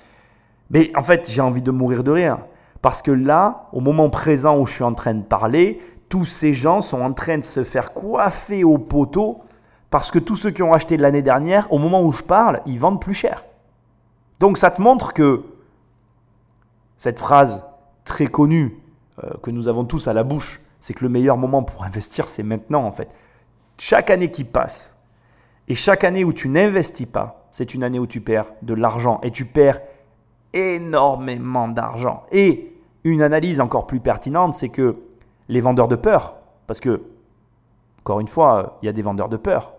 Mais 0.70 0.92
en 0.96 1.02
fait, 1.02 1.28
j'ai 1.28 1.40
envie 1.40 1.62
de 1.62 1.72
mourir 1.72 2.04
de 2.04 2.12
rire. 2.12 2.38
Parce 2.80 3.02
que 3.02 3.10
là, 3.10 3.68
au 3.72 3.80
moment 3.80 4.08
présent 4.08 4.58
où 4.58 4.64
je 4.64 4.72
suis 4.72 4.84
en 4.84 4.94
train 4.94 5.12
de 5.12 5.22
parler, 5.22 5.80
tous 6.08 6.24
ces 6.24 6.54
gens 6.54 6.80
sont 6.80 7.02
en 7.02 7.12
train 7.12 7.36
de 7.36 7.44
se 7.44 7.62
faire 7.62 7.92
coiffer 7.92 8.64
au 8.64 8.78
poteau 8.78 9.42
parce 9.90 10.12
que 10.12 10.20
tous 10.20 10.36
ceux 10.36 10.50
qui 10.50 10.62
ont 10.62 10.72
acheté 10.72 10.96
l'année 10.96 11.20
dernière, 11.20 11.70
au 11.72 11.78
moment 11.78 12.02
où 12.02 12.12
je 12.12 12.22
parle, 12.22 12.62
ils 12.64 12.78
vendent 12.78 13.00
plus 13.00 13.12
cher. 13.12 13.44
Donc 14.40 14.56
ça 14.56 14.70
te 14.70 14.80
montre 14.80 15.12
que 15.12 15.44
cette 16.96 17.20
phrase 17.20 17.66
très 18.04 18.26
connue 18.26 18.78
euh, 19.22 19.30
que 19.42 19.50
nous 19.50 19.68
avons 19.68 19.84
tous 19.84 20.08
à 20.08 20.14
la 20.14 20.24
bouche, 20.24 20.60
c'est 20.80 20.94
que 20.94 21.04
le 21.04 21.10
meilleur 21.10 21.36
moment 21.36 21.62
pour 21.62 21.84
investir, 21.84 22.26
c'est 22.26 22.42
maintenant 22.42 22.84
en 22.84 22.90
fait. 22.90 23.10
Chaque 23.78 24.10
année 24.10 24.30
qui 24.30 24.44
passe 24.44 24.98
et 25.68 25.74
chaque 25.74 26.04
année 26.04 26.24
où 26.24 26.32
tu 26.32 26.48
n'investis 26.48 27.06
pas, 27.06 27.46
c'est 27.50 27.74
une 27.74 27.84
année 27.84 27.98
où 27.98 28.06
tu 28.06 28.20
perds 28.20 28.50
de 28.62 28.74
l'argent 28.74 29.20
et 29.22 29.30
tu 29.30 29.44
perds 29.44 29.80
énormément 30.52 31.68
d'argent. 31.68 32.24
Et 32.32 32.74
une 33.04 33.22
analyse 33.22 33.60
encore 33.60 33.86
plus 33.86 34.00
pertinente, 34.00 34.54
c'est 34.54 34.68
que 34.68 34.96
les 35.48 35.60
vendeurs 35.60 35.88
de 35.88 35.96
peur, 35.96 36.36
parce 36.66 36.80
que, 36.80 37.02
encore 38.00 38.20
une 38.20 38.28
fois, 38.28 38.78
il 38.82 38.86
y 38.86 38.88
a 38.88 38.92
des 38.92 39.02
vendeurs 39.02 39.28
de 39.28 39.36
peur, 39.36 39.74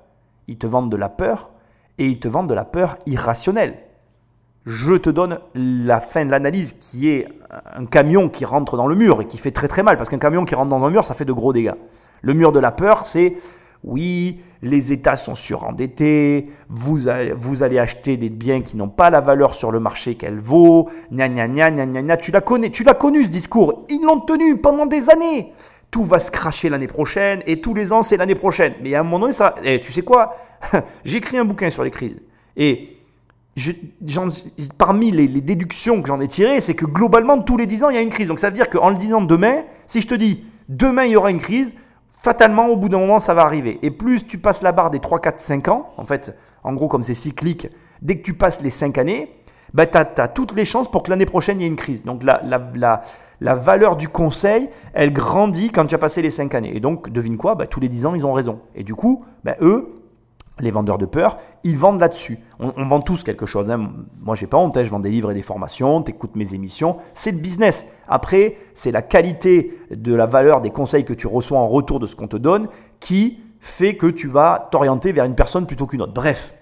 ils 0.47 0.57
te 0.57 0.68
vendent 0.68 0.91
de 0.91 0.97
la 0.97 1.09
peur 1.09 1.51
et 1.97 2.07
ils 2.07 2.20
te 2.20 2.28
vendent 2.28 2.49
de 2.49 2.53
la 2.53 2.66
peur 2.66 2.97
irrationnelle. 3.05 3.78
Je 4.66 4.93
te 4.93 5.09
donne 5.09 5.39
la 5.55 6.01
fin 6.01 6.24
de 6.24 6.30
l'analyse 6.32 6.74
qui 6.74 7.09
est 7.09 7.28
un 7.76 7.86
camion 7.86 8.30
qui 8.30 8.45
rentre 8.45 8.78
dans 8.78 8.88
le 8.88 8.95
mur 8.95 9.22
et 9.22 9.26
qui 9.26 9.39
fait 9.39 9.51
très 9.51 9.68
très 9.68 9.82
mal, 9.82 9.97
parce 9.97 10.09
qu'un 10.09 10.20
camion 10.20 10.45
qui 10.45 10.53
rentre 10.53 10.70
dans 10.70 10.86
un 10.86 10.91
mur, 10.91 11.05
ça 11.05 11.16
fait 11.16 11.26
de 11.26 11.34
gros 11.34 11.51
dégâts. 11.51 11.74
Le 12.22 12.34
mur 12.36 12.51
de 12.51 12.59
la 12.59 12.72
peur, 12.72 13.07
c'est 13.07 13.38
oui, 13.84 14.38
les 14.62 14.93
États 14.93 15.18
sont 15.18 15.34
surendettés, 15.34 16.51
vous 16.70 17.07
allez, 17.07 17.34
vous 17.34 17.64
allez 17.64 17.80
acheter 17.80 18.18
des 18.18 18.30
biens 18.30 18.62
qui 18.62 18.78
n'ont 18.78 18.89
pas 18.89 19.09
la 19.09 19.22
valeur 19.22 19.55
sur 19.55 19.72
le 19.72 19.80
marché 19.80 20.14
qu'elle 20.14 20.39
vaut, 20.39 20.89
gna 21.12 21.28
gna 21.28 21.47
gna 21.47 21.72
gna 21.72 21.86
gna 21.88 22.18
Tu 22.18 22.32
l'as 22.32 22.41
connu, 22.41 22.70
tu 22.70 22.84
l'as 22.84 22.93
connu 22.93 23.26
ce 23.26 23.30
discours, 23.30 23.86
ils 23.89 24.03
l'ont 24.03 24.20
tenu 24.20 24.57
pendant 24.57 24.86
des 24.86 25.09
années. 25.09 25.53
Tout 25.89 26.03
va 26.03 26.20
se 26.20 26.30
cracher 26.30 26.70
l'année 26.70 26.88
prochaine 26.88 27.41
et 27.47 27.59
tous 27.59 27.74
les 27.74 27.91
ans 27.91 28.03
c'est 28.03 28.18
l'année 28.18 28.36
prochaine. 28.36 28.74
Mais 28.84 28.93
à 28.93 28.99
un 28.99 29.03
moment 29.03 29.20
donné, 29.20 29.34
ça, 29.34 29.55
eh, 29.64 29.80
tu 29.80 29.91
sais 29.91 30.03
quoi? 30.03 30.36
J'ai 31.03 31.18
écrit 31.18 31.39
un 31.39 31.45
bouquin 31.45 31.72
sur 31.72 31.84
les 31.84 31.91
crises 31.91 32.22
et 32.55 32.91
parmi 34.78 35.12
les, 35.12 35.28
déductions 35.28 36.02
que 36.02 36.08
j'en 36.08 36.20
ai 36.20 36.28
tirées, 36.28 36.62
c'est 36.62 36.76
que 36.76 36.86
globalement 36.86 37.41
tous 37.41 37.58
les 37.58 37.66
10 37.66 37.84
ans 37.84 37.89
il 37.89 37.95
y 37.95 37.99
a 37.99 38.02
une 38.02 38.10
crise. 38.10 38.28
Donc 38.28 38.39
ça 38.39 38.47
veut 38.47 38.54
dire 38.54 38.70
qu'en 38.70 38.89
le 38.89 38.95
disant 38.95 39.22
demain, 39.22 39.64
si 39.88 40.02
je 40.02 40.08
te 40.08 40.16
dis 40.16 40.43
demain 40.70 41.04
il 41.04 41.12
y 41.12 41.16
aura 41.16 41.32
une 41.32 41.39
crise, 41.39 41.76
fatalement, 42.22 42.68
au 42.68 42.78
bout 42.78 42.89
d'un 42.89 42.99
moment, 42.99 43.20
ça 43.20 43.34
va 43.34 43.41
arriver. 43.41 43.80
Et 43.82 43.91
plus 43.91 44.26
tu 44.26 44.38
passes 44.38 44.62
la 44.62 44.72
barre 44.72 44.91
des 44.91 44.99
3, 44.99 45.20
4, 45.20 45.39
5 45.39 45.68
ans, 45.70 45.89
en 45.97 46.06
fait, 46.06 46.36
en 46.64 46.74
gros, 46.74 46.88
comme 46.88 47.04
c'est 47.04 47.16
cyclique, 47.16 47.68
dès 48.02 48.18
que 48.18 48.24
tu 48.24 48.34
passes 48.34 48.62
les 48.62 48.70
5 48.70 48.97
années, 48.97 49.32
bah, 49.74 49.86
tu 49.86 49.97
as, 49.97 50.28
toutes 50.28 50.54
les 50.54 50.66
chances 50.66 50.91
pour 50.91 51.02
que 51.04 51.10
l'année 51.10 51.26
prochaine, 51.26 51.60
il 51.60 51.64
y 51.64 51.66
ait 51.66 51.70
une 51.70 51.76
crise. 51.76 52.04
Donc, 52.04 52.24
la, 52.24 52.41
la, 52.43 53.02
la, 53.39 53.56
valeur 53.56 53.95
du 53.95 54.10
conseil, 54.10 54.70
elle 54.93 55.14
grandit 55.14 55.72
quand 55.72 55.86
tu 55.86 55.95
as 55.95 55.97
passé 55.97 56.22
les 56.22 56.30
5 56.30 56.54
années. 56.56 56.76
Et 56.76 56.80
donc, 56.80 57.10
devine 57.10 57.38
quoi? 57.38 57.56
Bah, 57.56 57.68
Tous 57.68 57.80
les 57.80 57.89
10 57.89 58.06
ans, 58.06 58.14
ils 58.14 58.26
ont 58.26 58.34
raison. 58.34 58.60
Et 58.76 58.84
du 58.84 58.93
coup, 58.93 59.24
bah, 59.43 59.56
eux, 59.62 60.01
les 60.62 60.72
vendeurs 60.72 60.97
de 60.97 61.05
peur, 61.05 61.38
ils 61.64 61.78
vendent 61.78 61.99
là-dessus. 61.99 62.39
On, 62.59 62.86
vend 62.86 63.01
tous 63.01 63.24
quelque 63.24 63.45
chose. 63.45 63.72
Hein. 63.72 63.89
Moi, 64.22 64.36
j'ai 64.36 64.47
pas 64.47 64.57
honte, 64.57 64.78
hein. 64.78 64.84
je 64.84 64.89
vends 64.89 64.99
des 64.99 65.09
livres 65.09 65.32
et 65.32 65.34
des 65.34 65.41
formations, 65.41 66.01
tu 66.01 66.12
écoutes 66.12 66.36
mes 66.36 66.53
émissions. 66.53 66.97
C'est 67.14 67.32
le 67.32 67.39
business. 67.39 67.88
Après, 68.07 68.57
c'est 68.74 68.91
la 68.91 69.01
qualité 69.01 69.78
de 69.91 70.14
la 70.14 70.26
valeur 70.26 70.62
des 70.62 70.70
conseils 70.70 71.05
que 71.05 71.14
tu 71.14 71.28
reçois 71.28 71.59
en 71.59 71.68
retour 71.68 71.99
de 71.99 72.05
ce 72.05 72.16
qu'on 72.16 72.28
te 72.28 72.38
donne 72.38 72.68
qui 72.99 73.39
fait 73.59 73.95
que 73.95 74.07
tu 74.07 74.28
vas 74.28 74.68
t'orienter 74.72 75.12
vers 75.12 75.26
une 75.26 75.36
personne 75.36 75.68
plutôt 75.68 75.88
qu'une 75.88 76.01
autre. 76.01 76.14
Bref, 76.14 76.55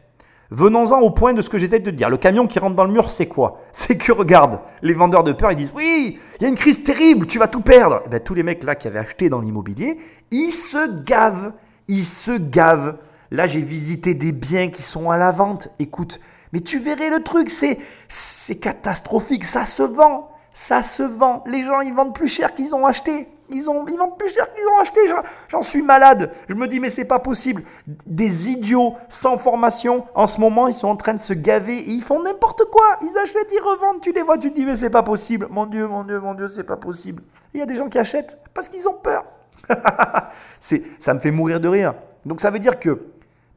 venons-en 0.51 0.99
au 0.99 1.11
point 1.11 1.33
de 1.33 1.41
ce 1.41 1.49
que 1.49 1.57
j'essaie 1.57 1.79
de 1.79 1.89
te 1.89 1.95
dire. 1.95 2.09
Le 2.09 2.17
camion 2.17 2.45
qui 2.45 2.59
rentre 2.59 2.75
dans 2.75 2.83
le 2.83 2.91
mur, 2.91 3.09
c'est 3.09 3.27
quoi? 3.27 3.61
C'est 3.71 3.97
que 3.97 4.11
regarde, 4.11 4.59
les 4.81 4.93
vendeurs 4.93 5.23
de 5.23 5.31
peur, 5.31 5.51
ils 5.51 5.55
disent 5.55 5.71
oui, 5.75 6.19
il 6.39 6.43
y 6.43 6.45
a 6.45 6.49
une 6.49 6.55
crise 6.55 6.83
terrible, 6.83 7.25
tu 7.25 7.39
vas 7.39 7.47
tout 7.47 7.61
perdre. 7.61 8.01
Eh 8.05 8.09
ben, 8.09 8.19
tous 8.19 8.33
les 8.33 8.43
mecs 8.43 8.63
là 8.63 8.75
qui 8.75 8.87
avaient 8.87 8.99
acheté 8.99 9.29
dans 9.29 9.39
l'immobilier, 9.39 9.97
ils 10.31 10.51
se 10.51 11.03
gavent, 11.03 11.53
ils 11.87 12.03
se 12.03 12.37
gavent. 12.37 12.97
Là, 13.31 13.47
j'ai 13.47 13.61
visité 13.61 14.13
des 14.13 14.31
biens 14.31 14.69
qui 14.69 14.81
sont 14.81 15.11
à 15.11 15.17
la 15.17 15.31
vente. 15.31 15.69
Écoute, 15.79 16.19
mais 16.51 16.61
tu 16.61 16.79
verrais 16.79 17.09
le 17.09 17.21
truc, 17.21 17.49
c'est 17.49 17.77
c'est 18.07 18.59
catastrophique, 18.59 19.43
ça 19.43 19.65
se 19.65 19.83
vend, 19.83 20.31
ça 20.53 20.81
se 20.81 21.03
vend. 21.03 21.43
Les 21.45 21.63
gens, 21.63 21.81
ils 21.81 21.93
vendent 21.93 22.15
plus 22.15 22.27
cher 22.27 22.53
qu'ils 22.55 22.73
ont 22.73 22.85
acheté. 22.85 23.27
Ils, 23.51 23.67
ont, 23.67 23.85
ils 23.87 23.97
vendent 23.97 24.17
plus 24.17 24.29
cher 24.29 24.51
qu'ils 24.53 24.65
ont 24.67 24.79
acheté. 24.79 24.99
J'en 25.47 25.63
suis 25.63 25.81
malade. 25.81 26.31
Je 26.47 26.53
me 26.53 26.67
dis, 26.67 26.79
mais 26.79 26.89
c'est 26.89 27.05
pas 27.05 27.19
possible. 27.19 27.63
Des 28.05 28.51
idiots 28.51 28.95
sans 29.09 29.37
formation, 29.37 30.05
en 30.13 30.27
ce 30.27 30.39
moment, 30.39 30.67
ils 30.67 30.73
sont 30.73 30.87
en 30.87 30.95
train 30.95 31.15
de 31.15 31.19
se 31.19 31.33
gaver 31.33 31.77
et 31.77 31.89
ils 31.89 32.03
font 32.03 32.21
n'importe 32.21 32.65
quoi. 32.65 32.99
Ils 33.01 33.17
achètent, 33.17 33.51
ils 33.51 33.59
revendent. 33.59 34.01
Tu 34.01 34.11
les 34.11 34.21
vois, 34.21 34.37
tu 34.37 34.51
te 34.51 34.55
dis, 34.55 34.65
mais 34.65 34.75
c'est 34.75 34.91
pas 34.91 35.01
possible. 35.03 35.47
Mon 35.49 35.65
Dieu, 35.65 35.87
mon 35.87 36.03
Dieu, 36.03 36.19
mon 36.19 36.35
Dieu, 36.35 36.47
c'est 36.47 36.63
pas 36.63 36.77
possible. 36.77 37.23
Il 37.53 37.59
y 37.59 37.63
a 37.63 37.65
des 37.65 37.75
gens 37.75 37.89
qui 37.89 37.97
achètent 37.97 38.39
parce 38.53 38.69
qu'ils 38.69 38.87
ont 38.87 38.93
peur. 38.93 39.25
ça 40.59 41.13
me 41.13 41.19
fait 41.19 41.31
mourir 41.31 41.59
de 41.59 41.67
rire. 41.67 41.95
Donc 42.25 42.41
ça 42.41 42.51
veut 42.51 42.59
dire 42.59 42.79
que 42.79 42.99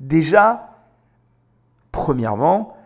Déjà, 0.02 0.68
premièrement, 1.92 2.76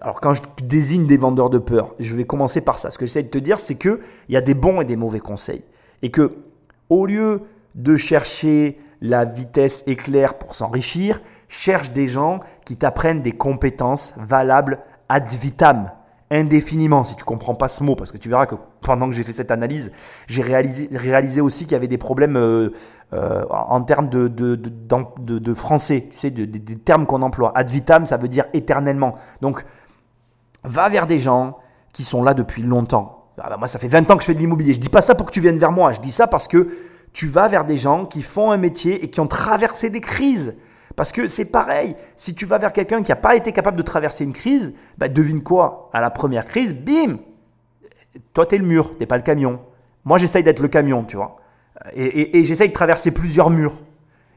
alors 0.00 0.20
quand 0.20 0.32
je 0.32 0.40
désigne 0.64 1.06
des 1.06 1.18
vendeurs 1.18 1.50
de 1.50 1.58
peur, 1.58 1.94
je 1.98 2.14
vais 2.14 2.24
commencer 2.24 2.62
par 2.62 2.78
ça. 2.78 2.90
Ce 2.90 2.96
que 2.96 3.04
j'essaie 3.04 3.22
de 3.22 3.28
te 3.28 3.38
dire, 3.38 3.60
c'est 3.60 3.74
qu'il 3.74 4.00
y 4.30 4.36
a 4.36 4.40
des 4.40 4.54
bons 4.54 4.80
et 4.80 4.86
des 4.86 4.96
mauvais 4.96 5.20
conseils. 5.20 5.62
Et 6.00 6.10
que 6.10 6.34
au 6.88 7.04
lieu 7.04 7.42
de 7.74 7.98
chercher 7.98 8.78
la 9.02 9.26
vitesse 9.26 9.84
éclair 9.86 10.34
pour 10.34 10.54
s'enrichir, 10.54 11.20
cherche 11.48 11.90
des 11.90 12.08
gens 12.08 12.40
qui 12.64 12.78
t'apprennent 12.78 13.20
des 13.20 13.32
compétences 13.32 14.14
valables 14.16 14.80
ad 15.10 15.28
vitam 15.28 15.90
indéfiniment, 16.32 17.04
si 17.04 17.16
tu 17.16 17.24
comprends 17.24 17.54
pas 17.54 17.68
ce 17.68 17.82
mot, 17.84 17.94
parce 17.94 18.10
que 18.10 18.18
tu 18.18 18.28
verras 18.28 18.46
que 18.46 18.54
pendant 18.80 19.08
que 19.08 19.14
j'ai 19.14 19.22
fait 19.22 19.32
cette 19.32 19.50
analyse, 19.50 19.90
j'ai 20.26 20.42
réalisé, 20.42 21.40
aussi 21.40 21.64
qu'il 21.64 21.72
y 21.72 21.76
avait 21.76 21.88
des 21.88 21.98
problèmes 21.98 22.36
euh, 22.36 22.70
euh, 23.12 23.44
en 23.50 23.82
termes 23.82 24.08
de, 24.08 25.54
français, 25.54 26.08
tu 26.10 26.18
sais, 26.18 26.30
des 26.30 26.76
termes 26.76 27.06
qu'on 27.06 27.22
emploie. 27.22 27.52
Ad 27.54 27.70
vitam, 27.70 28.06
ça 28.06 28.16
veut 28.16 28.28
dire 28.28 28.46
éternellement. 28.52 29.14
Donc, 29.40 29.64
va 30.64 30.88
vers 30.88 31.06
des 31.06 31.18
gens 31.18 31.58
qui 31.92 32.04
sont 32.04 32.22
là 32.22 32.34
depuis 32.34 32.62
longtemps. 32.62 33.26
Ah 33.38 33.48
bah, 33.50 33.56
moi, 33.56 33.68
ça 33.68 33.78
fait 33.78 33.88
20 33.88 34.10
ans 34.10 34.16
que 34.16 34.22
je 34.22 34.26
fais 34.26 34.34
de 34.34 34.38
l'immobilier. 34.38 34.72
Je 34.72 34.80
dis 34.80 34.88
pas 34.88 35.00
ça 35.00 35.14
pour 35.14 35.26
que 35.26 35.32
tu 35.32 35.40
viennes 35.40 35.58
vers 35.58 35.72
moi, 35.72 35.92
je 35.92 36.00
dis 36.00 36.12
ça 36.12 36.26
parce 36.26 36.48
que 36.48 36.68
tu 37.12 37.26
vas 37.26 37.48
vers 37.48 37.64
des 37.64 37.76
gens 37.76 38.06
qui 38.06 38.22
font 38.22 38.50
un 38.50 38.56
métier 38.56 39.04
et 39.04 39.10
qui 39.10 39.20
ont 39.20 39.26
traversé 39.26 39.90
des 39.90 40.00
crises. 40.00 40.56
Parce 40.96 41.12
que 41.12 41.28
c'est 41.28 41.46
pareil, 41.46 41.96
si 42.16 42.34
tu 42.34 42.46
vas 42.46 42.58
vers 42.58 42.72
quelqu'un 42.72 43.02
qui 43.02 43.10
n'a 43.10 43.16
pas 43.16 43.34
été 43.34 43.52
capable 43.52 43.76
de 43.76 43.82
traverser 43.82 44.24
une 44.24 44.32
crise, 44.32 44.74
bah 44.98 45.08
devine 45.08 45.42
quoi? 45.42 45.90
À 45.92 46.00
la 46.00 46.10
première 46.10 46.44
crise, 46.44 46.74
bim 46.74 47.18
Toi, 48.34 48.46
tu 48.46 48.54
es 48.54 48.58
le 48.58 48.66
mur, 48.66 48.96
tu 48.98 49.06
pas 49.06 49.16
le 49.16 49.22
camion. 49.22 49.60
Moi, 50.04 50.18
j'essaye 50.18 50.42
d'être 50.42 50.60
le 50.60 50.68
camion, 50.68 51.04
tu 51.04 51.16
vois. 51.16 51.36
Et, 51.94 52.44
j'essaye 52.44 52.68
de 52.68 52.74
traverser 52.74 53.10
plusieurs 53.10 53.50
murs. 53.50 53.74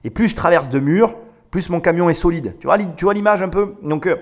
Et 0.03 0.09
plus 0.09 0.29
je 0.29 0.35
traverse 0.35 0.69
de 0.69 0.79
murs, 0.79 1.15
plus 1.51 1.69
mon 1.69 1.79
camion 1.79 2.09
est 2.09 2.13
solide. 2.13 2.55
Tu 2.59 2.67
vois, 2.67 2.77
tu 2.77 3.05
vois 3.05 3.13
l'image 3.13 3.41
un 3.41 3.49
peu? 3.49 3.75
Donc, 3.81 4.07
euh, 4.07 4.15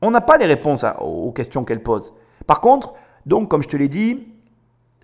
on 0.00 0.10
n'a 0.10 0.20
pas 0.20 0.38
les 0.38 0.46
réponses 0.46 0.84
aux 1.00 1.32
questions 1.32 1.64
qu'elle 1.64 1.82
pose. 1.82 2.12
Par 2.46 2.60
contre, 2.60 2.94
donc, 3.26 3.50
comme 3.50 3.62
je 3.62 3.68
te 3.68 3.76
l'ai 3.76 3.88
dit, 3.88 4.28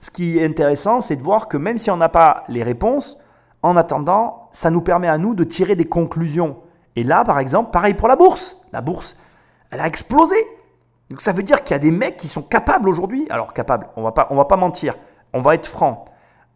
ce 0.01 0.11
qui 0.11 0.38
est 0.38 0.45
intéressant, 0.45 1.01
c'est 1.01 1.16
de 1.16 1.22
voir 1.22 1.49
que 1.49 1.57
même 1.57 1.78
si 1.78 1.91
on 1.91 1.97
n'a 1.97 2.09
pas 2.09 2.45
les 2.49 2.62
réponses, 2.62 3.18
en 3.63 3.77
attendant, 3.77 4.49
ça 4.51 4.71
nous 4.71 4.81
permet 4.81 5.09
à 5.09 5.19
nous 5.19 5.35
de 5.35 5.45
tirer 5.45 5.77
des 5.77 5.85
conclusions. 5.85 6.57
Et 6.97 7.05
là, 7.05 7.25
par 7.25 7.39
exemple, 7.39 7.71
pareil 7.71 7.95
pour 7.95 8.09
la 8.09 8.17
bourse. 8.17 8.59
La 8.73 8.81
bourse, 8.81 9.17
elle 9.71 9.81
a 9.81 9.87
explosé. 9.87 10.37
Donc 11.11 11.21
ça 11.21 11.33
veut 11.33 11.43
dire 11.43 11.63
qu'il 11.65 11.75
y 11.75 11.77
a 11.77 11.81
des 11.81 11.91
mecs 11.91 12.17
qui 12.17 12.29
sont 12.29 12.43
capables 12.43 12.89
aujourd'hui. 12.89 13.27
Alors 13.31 13.53
capables, 13.53 13.89
on 13.97 14.03
va 14.03 14.13
pas, 14.13 14.29
va 14.31 14.45
pas 14.45 14.57
mentir. 14.57 14.97
On 15.33 15.41
va 15.41 15.55
être 15.55 15.67
franc. 15.67 16.05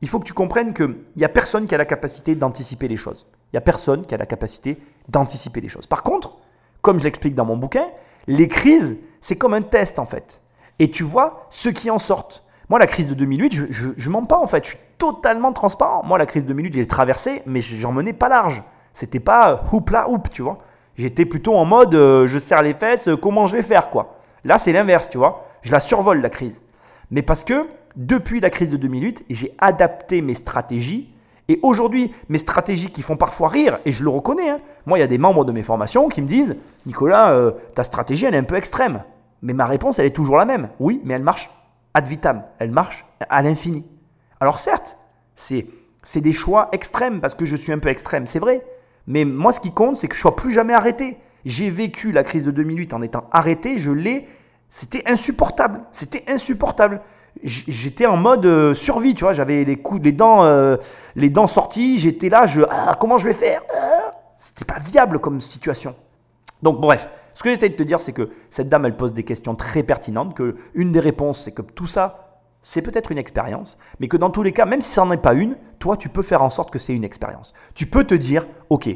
Il 0.01 0.09
faut 0.09 0.19
que 0.19 0.25
tu 0.25 0.33
comprennes 0.33 0.75
qu'il 0.75 0.97
n'y 1.17 1.25
a 1.25 1.29
personne 1.29 1.67
qui 1.67 1.75
a 1.75 1.79
la 1.79 1.85
capacité 1.85 2.35
d'anticiper 2.35 2.89
les 2.89 2.97
choses. 2.97 3.27
Il 3.47 3.57
n'y 3.57 3.59
a 3.59 3.63
personne 3.63 4.05
qui 4.05 4.15
a 4.15 4.19
la 4.19 4.27
capacité 4.27 4.81
d'anticiper 5.09 5.61
les 5.61 5.69
choses. 5.69 5.87
Par 5.87 6.03
contre, 6.03 6.39
comme 6.83 6.99
je 6.99 7.05
l'explique 7.05 7.35
dans 7.35 7.45
mon 7.45 7.57
bouquin, 7.57 7.87
les 8.27 8.49
crises, 8.49 8.97
c'est 9.21 9.37
comme 9.37 9.55
un 9.55 9.63
test 9.63 9.99
en 9.99 10.05
fait. 10.05 10.43
Et 10.79 10.91
tu 10.91 11.05
vois 11.05 11.47
ceux 11.51 11.73
qui 11.73 11.91
en 11.91 11.99
sortent. 11.99 12.45
Moi, 12.69 12.79
la 12.79 12.87
crise 12.87 13.07
de 13.07 13.15
2008, 13.15 13.55
je, 13.71 13.89
je, 13.97 14.11
mens 14.11 14.25
pas 14.25 14.39
en 14.39 14.47
fait, 14.47 14.65
je 14.65 14.71
suis 14.71 14.79
totalement 15.13 15.53
transparent. 15.53 16.03
Moi, 16.05 16.19
la 16.19 16.27
crise 16.27 16.45
de 16.45 16.49
2008, 16.49 16.75
j'ai 16.75 16.87
traversé, 16.87 17.43
mais 17.47 17.61
j'en 17.61 17.93
menais 17.93 18.13
pas 18.13 18.29
large. 18.29 18.63
C'était 18.93 19.21
pas 19.21 19.65
houp 19.73 19.91
là 19.91 20.09
houp, 20.09 20.29
tu 20.31 20.43
vois. 20.43 20.59
J'étais 20.97 21.25
plutôt 21.25 21.55
en 21.55 21.65
mode 21.65 21.95
euh, 21.95 22.27
je 22.27 22.39
serre 22.39 22.63
les 22.63 22.75
fesses, 22.75 23.09
euh, 23.09 23.17
comment 23.17 23.47
je 23.47 23.57
vais 23.57 23.63
faire 23.63 23.91
quoi. 23.91 24.17
Là, 24.45 24.59
c'est 24.59 24.73
l'inverse, 24.73 25.11
tu 25.11 25.19
vois. 25.19 25.47
Je 25.63 25.73
la 25.73 25.81
survole 25.81 26.21
la 26.21 26.31
crise. 26.31 26.63
Mais 27.11 27.23
parce 27.23 27.43
que 27.43 27.67
depuis 27.97 28.41
la 28.41 28.51
crise 28.51 28.71
de 28.71 28.77
2008, 28.77 29.27
j'ai 29.29 29.55
adapté 29.59 30.23
mes 30.23 30.35
stratégies. 30.35 31.11
Et 31.49 31.59
aujourd'hui, 31.63 32.13
mes 32.29 32.39
stratégies 32.39 32.91
qui 32.91 33.03
font 33.03 33.17
parfois 33.17 33.49
rire, 33.49 33.79
et 33.85 33.93
je 33.93 34.03
le 34.03 34.09
reconnais, 34.09 34.49
hein. 34.49 34.59
moi 34.87 34.97
il 34.97 35.03
y 35.03 35.05
a 35.05 35.07
des 35.07 35.19
membres 35.19 35.45
de 35.45 35.53
mes 35.53 35.63
formations 35.63 36.09
qui 36.09 36.23
me 36.23 36.27
disent, 36.27 36.57
Nicolas, 36.87 37.33
euh, 37.33 37.51
ta 37.75 37.85
stratégie 37.85 38.25
elle 38.25 38.35
est 38.35 38.39
un 38.39 38.45
peu 38.45 38.57
extrême. 38.57 39.03
Mais 39.43 39.53
ma 39.53 39.67
réponse 39.67 39.99
elle 39.99 40.07
est 40.07 40.17
toujours 40.17 40.39
la 40.39 40.47
même. 40.47 40.71
Oui, 40.81 41.03
mais 41.05 41.15
elle 41.15 41.23
marche 41.23 41.51
ad 41.93 42.07
vitam, 42.07 42.43
elle 42.59 42.71
marche 42.71 43.05
à 43.29 43.43
l'infini. 43.43 43.85
Alors 44.45 44.59
certes, 44.59 44.99
c'est, 45.35 45.67
des 46.17 46.33
choix 46.35 46.69
extrêmes 46.73 47.23
parce 47.23 47.35
que 47.35 47.47
je 47.47 47.57
suis 47.57 47.73
un 47.73 47.79
peu 47.79 47.89
extrême, 47.89 48.27
c'est 48.27 48.41
vrai. 48.41 48.63
Mais 49.07 49.25
moi, 49.25 49.53
ce 49.53 49.61
qui 49.61 49.73
compte, 49.73 49.97
c'est 49.97 50.07
que 50.07 50.13
je 50.13 50.19
ne 50.19 50.21
sois 50.21 50.37
plus 50.37 50.53
jamais 50.53 50.75
arrêté. 50.75 51.17
J'ai 51.47 51.71
vécu 51.71 52.13
la 52.13 52.23
crise 52.25 52.45
de 52.45 52.51
2008 52.51 52.93
en 52.93 53.01
étant 53.01 53.25
arrêté, 53.33 53.79
je 53.79 53.91
l'ai. 53.91 54.29
C'était 54.69 55.03
insupportable. 55.11 55.81
C'était 55.93 56.31
insupportable. 56.31 57.01
J'étais 57.43 58.05
en 58.05 58.19
mode 58.19 58.45
euh, 58.45 58.75
survie, 58.75 59.15
tu 59.15 59.25
vois. 59.25 59.33
J'avais 59.33 59.65
les 59.65 59.77
coups, 59.77 60.03
les 60.05 60.13
dents, 60.13 60.45
euh, 60.45 60.77
les 61.17 61.31
dents 61.31 61.47
sorties. 61.47 61.99
J'étais 61.99 62.29
là, 62.29 62.45
je, 62.45 62.61
ah, 62.69 62.99
comment 63.01 63.17
je 63.17 63.25
vais 63.25 63.33
faire 63.33 63.63
ah 63.75 64.11
C'était 64.37 64.67
pas 64.67 64.79
viable 64.79 65.21
comme 65.21 65.41
situation. 65.41 65.97
Donc 66.63 66.83
bref, 66.83 67.09
ce 67.33 67.43
que 67.43 67.49
j'essaie 67.49 67.71
de 67.71 67.77
te 67.77 67.83
dire, 67.83 67.99
c'est 67.99 68.13
que 68.13 68.29
cette 68.51 68.69
dame, 68.69 68.85
elle 68.85 68.97
pose 68.97 69.15
des 69.15 69.25
questions 69.25 69.55
très 69.55 69.83
pertinentes, 69.85 70.35
que 70.35 70.55
une 70.75 70.93
des 70.93 71.01
réponses, 71.01 71.45
c'est 71.45 71.53
que 71.53 71.63
tout 71.63 71.87
ça, 71.87 72.24
c'est 72.65 72.83
peut-être 72.83 73.13
une 73.13 73.19
expérience, 73.19 73.79
mais 74.01 74.09
que 74.09 74.17
dans 74.17 74.31
tous 74.31 74.43
les 74.43 74.51
cas, 74.51 74.65
même 74.65 74.81
si 74.81 74.91
ça 74.91 75.05
n'en 75.05 75.13
est 75.13 75.19
pas 75.19 75.35
une, 75.35 75.57
toi, 75.79 75.97
tu 75.97 76.09
peux 76.09 76.23
faire 76.23 76.43
en 76.43 76.51
sorte 76.51 76.73
que 76.73 76.81
c'est 76.81 76.95
une 76.95 77.05
expérience. 77.05 77.53
Tu 77.75 77.87
peux 77.87 78.03
te 78.03 78.15
dire, 78.15 78.47
ok, 78.71 78.89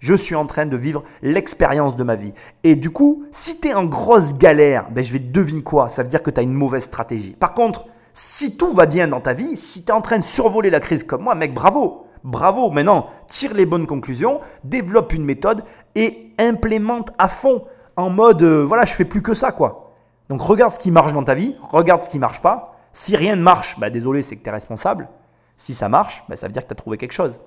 je 0.00 0.14
suis 0.14 0.34
en 0.34 0.44
train 0.44 0.66
de 0.66 0.76
vivre 0.76 1.04
l'expérience 1.22 1.96
de 1.96 2.02
ma 2.02 2.16
vie. 2.16 2.34
Et 2.64 2.74
du 2.74 2.90
coup, 2.90 3.24
si 3.30 3.60
tu 3.60 3.68
es 3.68 3.74
en 3.74 3.84
grosse 3.84 4.34
galère, 4.34 4.90
ben 4.90 5.02
je 5.02 5.12
vais 5.12 5.20
te 5.20 5.32
deviner 5.32 5.62
quoi? 5.62 5.88
Ça 5.88 6.02
veut 6.02 6.08
dire 6.08 6.22
que 6.22 6.30
tu 6.30 6.40
as 6.40 6.42
une 6.42 6.52
mauvaise 6.52 6.82
stratégie. 6.82 7.36
Par 7.38 7.54
contre, 7.54 7.86
si 8.12 8.56
tout 8.56 8.72
va 8.72 8.86
bien 8.86 9.08
dans 9.08 9.20
ta 9.20 9.32
vie, 9.32 9.56
si 9.56 9.84
tu 9.84 9.88
es 9.88 9.94
en 9.94 10.02
train 10.02 10.18
de 10.18 10.24
survoler 10.24 10.68
la 10.68 10.80
crise 10.80 11.04
comme 11.04 11.22
moi, 11.22 11.34
mec, 11.34 11.54
bravo 11.54 12.06
Bravo, 12.24 12.70
maintenant, 12.70 13.08
tire 13.26 13.52
les 13.52 13.66
bonnes 13.66 13.86
conclusions, 13.86 14.40
développe 14.62 15.12
une 15.12 15.24
méthode 15.24 15.64
et 15.96 16.30
implémente 16.38 17.10
à 17.18 17.28
fond 17.28 17.64
en 17.96 18.10
mode 18.10 18.42
euh, 18.42 18.64
voilà, 18.64 18.84
je 18.84 18.92
fais 18.92 19.04
plus 19.04 19.22
que 19.22 19.34
ça 19.34 19.50
quoi. 19.50 19.92
Donc 20.28 20.40
regarde 20.40 20.70
ce 20.70 20.78
qui 20.78 20.92
marche 20.92 21.12
dans 21.12 21.24
ta 21.24 21.34
vie, 21.34 21.56
regarde 21.60 22.02
ce 22.02 22.08
qui 22.08 22.20
marche 22.20 22.40
pas. 22.40 22.76
Si 22.92 23.16
rien 23.16 23.36
ne 23.36 23.42
marche, 23.42 23.78
bah 23.78 23.90
désolé, 23.90 24.22
c'est 24.22 24.36
que 24.36 24.42
tu 24.42 24.48
es 24.48 24.52
responsable. 24.52 25.08
Si 25.56 25.74
ça 25.74 25.88
marche, 25.88 26.24
bah, 26.28 26.36
ça 26.36 26.46
veut 26.46 26.52
dire 26.52 26.62
que 26.62 26.68
tu 26.68 26.72
as 26.72 26.76
trouvé 26.76 26.98
quelque 26.98 27.12
chose. 27.12 27.40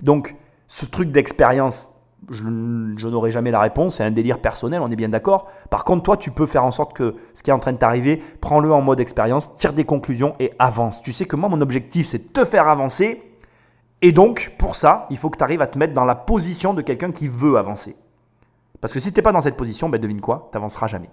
Donc 0.00 0.36
ce 0.68 0.86
truc 0.86 1.10
d'expérience, 1.10 1.90
je, 2.30 2.42
n'aurai 3.08 3.30
jamais 3.30 3.50
la 3.50 3.60
réponse, 3.60 3.96
c'est 3.96 4.04
un 4.04 4.10
délire 4.10 4.40
personnel, 4.40 4.80
on 4.82 4.90
est 4.90 4.96
bien 4.96 5.08
d'accord. 5.08 5.48
Par 5.70 5.84
contre, 5.84 6.02
toi, 6.02 6.16
tu 6.16 6.30
peux 6.30 6.46
faire 6.46 6.64
en 6.64 6.70
sorte 6.70 6.94
que 6.94 7.14
ce 7.34 7.42
qui 7.42 7.50
est 7.50 7.52
en 7.52 7.58
train 7.58 7.72
de 7.72 7.78
t'arriver, 7.78 8.22
prends-le 8.40 8.72
en 8.72 8.80
mode 8.80 9.00
expérience, 9.00 9.52
tire 9.54 9.72
des 9.72 9.84
conclusions 9.84 10.34
et 10.38 10.52
avance. 10.58 11.02
Tu 11.02 11.12
sais 11.12 11.26
que 11.26 11.36
moi, 11.36 11.48
mon 11.48 11.60
objectif, 11.60 12.06
c'est 12.06 12.18
de 12.18 12.32
te 12.32 12.44
faire 12.44 12.68
avancer. 12.68 13.22
Et 14.00 14.12
donc, 14.12 14.54
pour 14.58 14.76
ça, 14.76 15.06
il 15.10 15.16
faut 15.16 15.30
que 15.30 15.38
tu 15.38 15.44
arrives 15.44 15.62
à 15.62 15.66
te 15.66 15.78
mettre 15.78 15.94
dans 15.94 16.04
la 16.04 16.14
position 16.14 16.74
de 16.74 16.82
quelqu'un 16.82 17.10
qui 17.10 17.28
veut 17.28 17.56
avancer. 17.56 17.96
Parce 18.80 18.92
que 18.92 19.00
si 19.00 19.12
tu 19.12 19.18
n'es 19.18 19.22
pas 19.22 19.32
dans 19.32 19.40
cette 19.40 19.56
position, 19.56 19.88
ben 19.88 20.00
devine 20.00 20.20
quoi, 20.20 20.48
tu 20.50 20.56
n'avanceras 20.56 20.86
jamais. 20.86 21.10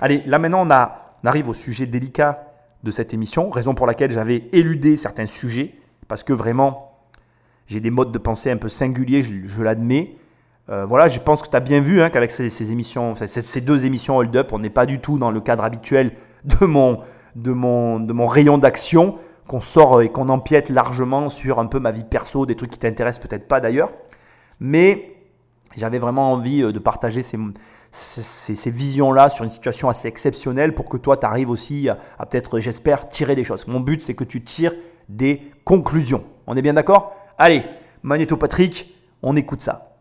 Allez, 0.00 0.22
là 0.26 0.38
maintenant, 0.38 0.68
a, 0.70 1.16
on 1.22 1.26
arrive 1.26 1.48
au 1.48 1.54
sujet 1.54 1.86
délicat 1.86 2.49
de 2.82 2.90
cette 2.90 3.12
émission, 3.12 3.50
raison 3.50 3.74
pour 3.74 3.86
laquelle 3.86 4.10
j'avais 4.10 4.48
éludé 4.52 4.96
certains 4.96 5.26
sujets, 5.26 5.74
parce 6.08 6.22
que 6.22 6.32
vraiment, 6.32 6.98
j'ai 7.66 7.80
des 7.80 7.90
modes 7.90 8.12
de 8.12 8.18
pensée 8.18 8.50
un 8.50 8.56
peu 8.56 8.68
singuliers, 8.68 9.22
je, 9.22 9.62
l'admets. 9.62 10.16
Euh, 10.70 10.86
voilà, 10.86 11.08
je 11.08 11.18
pense 11.20 11.42
que 11.42 11.48
tu 11.48 11.56
as 11.56 11.60
bien 11.60 11.80
vu 11.80 12.00
hein, 12.00 12.10
qu'avec 12.10 12.30
ces, 12.30 12.72
émissions, 12.72 13.14
ces, 13.14 13.60
deux 13.60 13.84
émissions 13.84 14.16
Hold 14.16 14.34
Up, 14.36 14.52
on 14.52 14.58
n'est 14.58 14.70
pas 14.70 14.86
du 14.86 15.00
tout 15.00 15.18
dans 15.18 15.30
le 15.30 15.40
cadre 15.40 15.64
habituel 15.64 16.12
de 16.44 16.64
mon, 16.64 17.00
de 17.36 17.52
mon, 17.52 18.26
rayon 18.26 18.58
d'action, 18.58 19.18
qu'on 19.46 19.60
sort 19.60 20.00
et 20.00 20.08
qu'on 20.08 20.28
empiète 20.28 20.70
largement 20.70 21.28
sur 21.28 21.58
un 21.58 21.66
peu 21.66 21.80
ma 21.80 21.90
vie 21.90 22.04
perso, 22.04 22.46
des 22.46 22.56
trucs 22.56 22.70
qui 22.70 22.78
t'intéressent 22.78 23.26
peut-être 23.26 23.46
pas 23.46 23.60
d'ailleurs. 23.60 23.92
Mais 24.58 25.16
J'avais 25.76 25.98
vraiment 25.98 26.32
envie 26.32 26.62
de 26.62 26.78
partager 26.78 27.22
ces, 27.22 27.38
ces, 27.90 28.70
visions-là 28.70 29.28
sur 29.28 29.44
une 29.44 29.50
situation 29.50 29.88
assez 29.88 30.08
exceptionnelle 30.08 30.74
pour 30.74 30.88
que 30.88 30.96
toi, 30.96 31.16
tu 31.16 31.26
arrives 31.26 31.50
aussi 31.50 31.88
à, 31.88 31.98
à 32.18 32.26
peut-être, 32.26 32.60
j'espère, 32.60 33.08
tirer 33.08 33.34
des 33.34 33.44
choses. 33.44 33.66
Mon 33.66 33.80
but, 33.80 34.00
c'est 34.00 34.14
que 34.14 34.24
tu 34.24 34.42
tires 34.42 34.74
des 35.08 35.42
conclusions. 35.64 36.24
On 36.46 36.56
est 36.56 36.62
bien 36.62 36.74
d'accord? 36.74 37.12
Allez, 37.38 37.64
Magnéto 38.02 38.36
Patrick, 38.36 38.94
on 39.22 39.36
écoute 39.36 39.62
ça. 39.62 39.94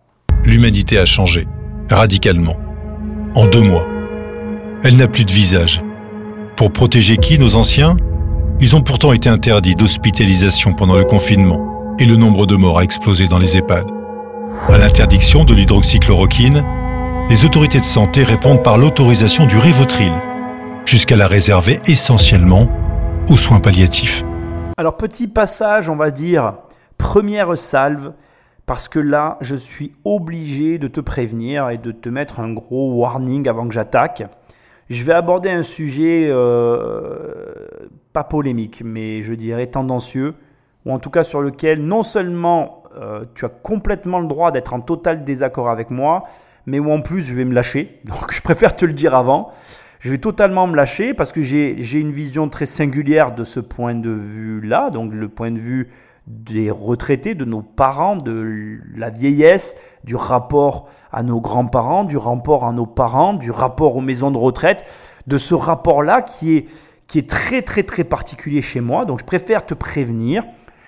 L'humanité 0.43 0.97
a 0.97 1.05
changé, 1.05 1.47
radicalement. 1.89 2.57
En 3.35 3.47
deux 3.47 3.61
mois. 3.61 3.87
Elle 4.83 4.97
n'a 4.97 5.07
plus 5.07 5.25
de 5.25 5.31
visage. 5.31 5.83
Pour 6.55 6.71
protéger 6.71 7.17
qui, 7.17 7.37
nos 7.37 7.55
anciens? 7.55 7.97
Ils 8.61 8.75
ont 8.75 8.81
pourtant 8.81 9.13
été 9.13 9.29
interdits 9.29 9.75
d'hospitalisation 9.75 10.73
pendant 10.73 10.95
le 10.95 11.05
confinement, 11.05 11.95
et 11.99 12.05
le 12.05 12.15
nombre 12.15 12.45
de 12.45 12.55
morts 12.55 12.79
a 12.79 12.83
explosé 12.83 13.27
dans 13.27 13.39
les 13.39 13.57
EHPAD. 13.57 13.89
À 14.67 14.77
l'interdiction 14.77 15.45
de 15.45 15.53
l'hydroxychloroquine, 15.53 16.63
les 17.29 17.45
autorités 17.45 17.79
de 17.79 17.85
santé 17.85 18.23
répondent 18.23 18.63
par 18.63 18.79
l'autorisation 18.79 19.45
du 19.45 19.55
Rivotril, 19.55 20.11
jusqu'à 20.83 21.15
la 21.15 21.27
réserver 21.27 21.79
essentiellement 21.85 22.67
aux 23.29 23.37
soins 23.37 23.59
palliatifs. 23.59 24.23
Alors 24.77 24.97
petit 24.97 25.27
passage, 25.27 25.91
on 25.91 25.95
va 25.95 26.09
dire, 26.09 26.55
première 26.97 27.55
salve, 27.55 28.13
parce 28.65 28.87
que 28.87 28.97
là, 28.97 29.37
je 29.41 29.55
suis 29.55 29.91
obligé 30.05 30.79
de 30.79 30.87
te 30.87 30.99
prévenir 31.01 31.69
et 31.69 31.77
de 31.77 31.91
te 31.91 32.09
mettre 32.09 32.39
un 32.39 32.51
gros 32.51 32.93
warning 32.93 33.47
avant 33.47 33.67
que 33.67 33.73
j'attaque. 33.75 34.23
Je 34.89 35.03
vais 35.03 35.13
aborder 35.13 35.51
un 35.51 35.63
sujet 35.63 36.29
euh, 36.31 37.53
pas 38.11 38.23
polémique, 38.23 38.81
mais 38.83 39.21
je 39.21 39.35
dirais 39.35 39.67
tendancieux, 39.67 40.33
ou 40.83 40.93
en 40.93 40.97
tout 40.97 41.11
cas 41.11 41.23
sur 41.23 41.41
lequel 41.41 41.85
non 41.85 42.01
seulement 42.01 42.81
euh, 42.99 43.25
tu 43.35 43.45
as 43.45 43.49
complètement 43.49 44.19
le 44.19 44.27
droit 44.27 44.49
d'être 44.49 44.73
en 44.73 44.81
total 44.81 45.23
désaccord 45.23 45.69
avec 45.69 45.91
moi, 45.91 46.23
mais 46.69 46.79
où 46.79 46.91
en 46.91 47.01
plus 47.01 47.23
je 47.23 47.33
vais 47.33 47.45
me 47.45 47.53
lâcher. 47.53 47.99
Donc 48.05 48.31
je 48.31 48.41
préfère 48.41 48.75
te 48.75 48.85
le 48.85 48.93
dire 48.93 49.15
avant. 49.15 49.51
Je 49.99 50.11
vais 50.11 50.17
totalement 50.17 50.65
me 50.65 50.75
lâcher 50.77 51.13
parce 51.13 51.33
que 51.33 51.41
j'ai 51.41 51.99
une 51.99 52.13
vision 52.13 52.47
très 52.47 52.65
singulière 52.65 53.35
de 53.35 53.43
ce 53.43 53.59
point 53.59 53.95
de 53.95 54.09
vue-là, 54.09 54.91
donc 54.91 55.13
le 55.13 55.27
point 55.27 55.51
de 55.51 55.59
vue 55.59 55.89
des 56.25 56.71
retraités, 56.71 57.35
de 57.35 57.43
nos 57.43 57.61
parents, 57.61 58.15
de 58.15 58.79
la 58.95 59.09
vieillesse, 59.09 59.75
du 60.05 60.15
rapport 60.15 60.87
à 61.11 61.21
nos 61.21 61.41
grands-parents, 61.41 62.05
du 62.05 62.15
rapport 62.15 62.65
à 62.65 62.71
nos 62.71 62.85
parents, 62.85 63.33
du 63.33 63.51
rapport 63.51 63.97
aux 63.97 64.01
maisons 64.01 64.31
de 64.31 64.37
retraite, 64.37 64.85
de 65.27 65.37
ce 65.37 65.53
rapport-là 65.53 66.21
qui 66.21 66.55
est, 66.55 66.67
qui 67.07 67.19
est 67.19 67.29
très 67.29 67.61
très 67.61 67.83
très 67.83 68.05
particulier 68.05 68.61
chez 68.61 68.79
moi. 68.79 69.03
Donc 69.03 69.19
je 69.19 69.25
préfère 69.25 69.65
te 69.65 69.73
prévenir. 69.73 70.45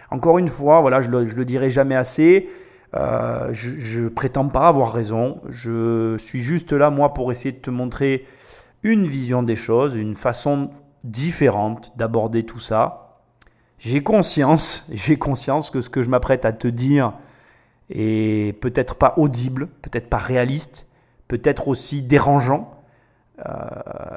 Encore 0.10 0.38
une 0.38 0.48
fois, 0.48 0.80
voilà, 0.80 1.02
je 1.02 1.10
le, 1.10 1.24
le 1.24 1.44
dirai 1.44 1.70
jamais 1.70 1.98
assez. 1.98 2.48
Euh, 2.94 3.50
je, 3.54 4.02
ne 4.02 4.10
prétends 4.10 4.48
pas 4.50 4.68
avoir 4.68 4.92
raison. 4.92 5.42
Je 5.50 6.18
suis 6.18 6.42
juste 6.42 6.74
là, 6.74 6.90
moi, 6.90 7.14
pour 7.14 7.32
essayer 7.32 7.52
de 7.52 7.62
te 7.62 7.70
montrer 7.70 8.26
une 8.84 9.06
vision 9.06 9.44
des 9.44 9.56
choses, 9.56 9.96
une 9.96 10.16
façon 10.16 10.72
différente 11.04 11.94
d'aborder 11.98 12.44
tout 12.44 12.60
ça. 12.60 13.20
J'ai 13.78 14.04
conscience, 14.04 14.86
j'ai 14.92 15.18
conscience 15.18 15.70
que 15.70 15.82
ce 15.82 15.90
que 15.90 16.02
je 16.02 16.10
m'apprête 16.10 16.46
à 16.46 16.54
te 16.54 16.68
dire 16.68 17.14
est 17.90 18.58
peut-être 18.62 18.96
pas 18.96 19.14
audible, 19.18 19.68
peut-être 19.82 20.10
pas 20.10 20.18
réaliste, 20.18 20.88
peut-être 21.28 21.68
aussi 21.68 22.02
dérangeant. 22.02 22.72
Euh, 23.46 23.52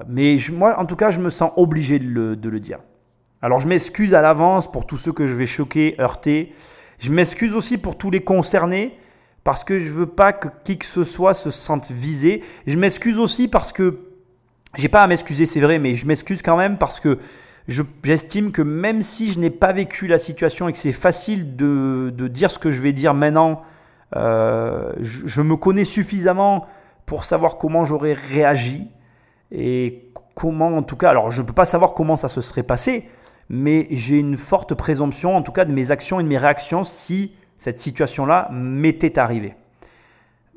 mais 0.08 0.36
moi, 0.52 0.78
en 0.78 0.86
tout 0.86 0.96
cas, 0.96 1.10
je 1.10 1.20
me 1.20 1.30
sens 1.30 1.52
obligé 1.56 1.98
de 1.98 2.06
le, 2.06 2.36
de 2.36 2.48
le 2.48 2.60
dire. 2.60 2.78
Alors, 3.42 3.60
je 3.60 3.68
m'excuse 3.68 4.14
à 4.14 4.22
l'avance 4.22 4.70
pour 4.70 4.86
tous 4.86 4.96
ceux 4.96 5.12
que 5.12 5.26
je 5.26 5.34
vais 5.34 5.46
choquer, 5.46 5.96
heurter. 6.00 6.52
Je 7.04 7.10
m'excuse 7.10 7.54
aussi 7.54 7.76
pour 7.76 7.98
tous 7.98 8.10
les 8.10 8.20
concernés 8.20 8.96
parce 9.44 9.62
que 9.62 9.78
je 9.78 9.92
veux 9.92 10.06
pas 10.06 10.32
que 10.32 10.48
qui 10.64 10.78
que 10.78 10.86
ce 10.86 11.04
soit 11.04 11.34
se 11.34 11.50
sente 11.50 11.90
visé. 11.90 12.42
Je 12.66 12.78
m'excuse 12.78 13.18
aussi 13.18 13.46
parce 13.46 13.72
que 13.72 13.98
j'ai 14.74 14.88
pas 14.88 15.02
à 15.02 15.06
m'excuser, 15.06 15.44
c'est 15.44 15.60
vrai, 15.60 15.78
mais 15.78 15.92
je 15.92 16.06
m'excuse 16.06 16.40
quand 16.40 16.56
même 16.56 16.78
parce 16.78 17.00
que 17.00 17.18
j'estime 17.68 18.52
que 18.52 18.62
même 18.62 19.02
si 19.02 19.30
je 19.30 19.38
n'ai 19.38 19.50
pas 19.50 19.74
vécu 19.74 20.06
la 20.06 20.16
situation 20.16 20.66
et 20.66 20.72
que 20.72 20.78
c'est 20.78 20.92
facile 20.92 21.56
de, 21.56 22.10
dire 22.28 22.50
ce 22.50 22.58
que 22.58 22.70
je 22.70 22.80
vais 22.80 22.94
dire 22.94 23.12
maintenant, 23.12 23.60
euh, 24.16 24.94
je, 25.02 25.26
je, 25.26 25.42
me 25.42 25.56
connais 25.56 25.84
suffisamment 25.84 26.66
pour 27.04 27.24
savoir 27.24 27.58
comment 27.58 27.84
j'aurais 27.84 28.14
réagi 28.14 28.88
et 29.52 30.10
comment, 30.34 30.74
en 30.74 30.82
tout 30.82 30.96
cas, 30.96 31.10
alors 31.10 31.30
je 31.30 31.42
ne 31.42 31.46
peux 31.46 31.52
pas 31.52 31.66
savoir 31.66 31.92
comment 31.92 32.16
ça 32.16 32.30
se 32.30 32.40
serait 32.40 32.62
passé, 32.62 33.10
mais 33.48 33.86
j'ai 33.90 34.18
une 34.18 34.36
forte 34.36 34.74
présomption, 34.74 35.36
en 35.36 35.42
tout 35.42 35.52
cas, 35.52 35.64
de 35.64 35.72
mes 35.72 35.90
actions 35.90 36.20
et 36.20 36.22
de 36.22 36.28
mes 36.28 36.38
réactions 36.38 36.84
si 36.84 37.32
cette 37.58 37.78
situation-là 37.78 38.48
m'était 38.52 39.18
arrivée. 39.18 39.54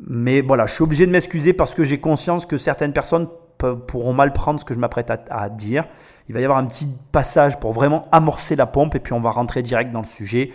Mais 0.05 0.41
voilà, 0.41 0.65
je 0.65 0.73
suis 0.73 0.83
obligé 0.83 1.05
de 1.05 1.11
m'excuser 1.11 1.53
parce 1.53 1.73
que 1.73 1.83
j'ai 1.83 1.99
conscience 1.99 2.45
que 2.45 2.57
certaines 2.57 2.93
personnes 2.93 3.27
pourront 3.57 4.13
mal 4.13 4.33
prendre 4.33 4.59
ce 4.59 4.65
que 4.65 4.73
je 4.73 4.79
m'apprête 4.79 5.11
à, 5.29 5.49
dire. 5.49 5.85
Il 6.29 6.35
va 6.35 6.41
y 6.41 6.43
avoir 6.43 6.59
un 6.59 6.65
petit 6.65 6.89
passage 7.11 7.59
pour 7.59 7.73
vraiment 7.73 8.03
amorcer 8.11 8.55
la 8.55 8.67
pompe 8.67 8.95
et 8.95 8.99
puis 8.99 9.13
on 9.13 9.19
va 9.19 9.31
rentrer 9.31 9.63
direct 9.63 9.91
dans 9.91 10.01
le 10.01 10.07
sujet. 10.07 10.51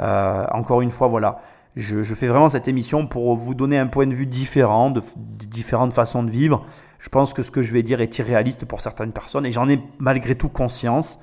Euh, 0.00 0.44
encore 0.52 0.82
une 0.82 0.90
fois, 0.90 1.08
voilà, 1.08 1.40
je, 1.76 2.02
fais 2.02 2.26
vraiment 2.26 2.50
cette 2.50 2.68
émission 2.68 3.06
pour 3.06 3.34
vous 3.36 3.54
donner 3.54 3.78
un 3.78 3.86
point 3.86 4.06
de 4.06 4.14
vue 4.14 4.26
différent, 4.26 4.90
de, 4.90 5.00
de, 5.00 5.46
différentes 5.46 5.94
façons 5.94 6.22
de 6.22 6.30
vivre. 6.30 6.66
Je 6.98 7.08
pense 7.08 7.32
que 7.32 7.42
ce 7.42 7.50
que 7.50 7.62
je 7.62 7.72
vais 7.72 7.82
dire 7.82 8.00
est 8.00 8.18
irréaliste 8.18 8.66
pour 8.66 8.80
certaines 8.80 9.12
personnes 9.12 9.46
et 9.46 9.52
j'en 9.52 9.68
ai 9.68 9.80
malgré 9.98 10.34
tout 10.34 10.50
conscience. 10.50 11.18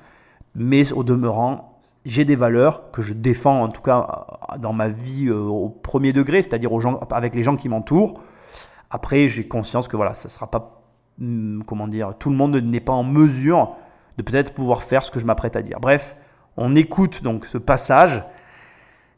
Mais 0.54 0.92
au 0.92 1.04
demeurant, 1.04 1.80
j'ai 2.04 2.24
des 2.24 2.36
valeurs 2.36 2.90
que 2.90 3.02
je 3.02 3.12
défends 3.12 3.62
en 3.62 3.68
tout 3.68 3.82
cas 3.82 4.26
dans 4.58 4.72
ma 4.72 4.88
vie 4.88 5.28
euh, 5.28 5.38
au 5.38 5.68
premier 5.68 6.12
degré, 6.12 6.42
c'est-à-dire 6.42 6.70
avec 7.10 7.34
les 7.34 7.42
gens 7.42 7.56
qui 7.56 7.68
m'entourent. 7.68 8.14
Après, 8.90 9.28
j'ai 9.28 9.46
conscience 9.46 9.86
que 9.86 9.96
voilà, 9.96 10.14
ça 10.14 10.28
sera 10.28 10.50
pas 10.50 10.80
Hmm, 11.20 11.60
comment 11.66 11.86
dire, 11.86 12.14
tout 12.18 12.30
le 12.30 12.36
monde 12.36 12.56
n'est 12.56 12.80
pas 12.80 12.94
en 12.94 13.04
mesure 13.04 13.76
de 14.16 14.22
peut-être 14.22 14.54
pouvoir 14.54 14.82
faire 14.82 15.04
ce 15.04 15.10
que 15.10 15.20
je 15.20 15.26
m'apprête 15.26 15.54
à 15.54 15.60
dire. 15.60 15.78
Bref, 15.78 16.16
on 16.56 16.74
écoute 16.74 17.22
donc 17.22 17.44
ce 17.44 17.58
passage 17.58 18.24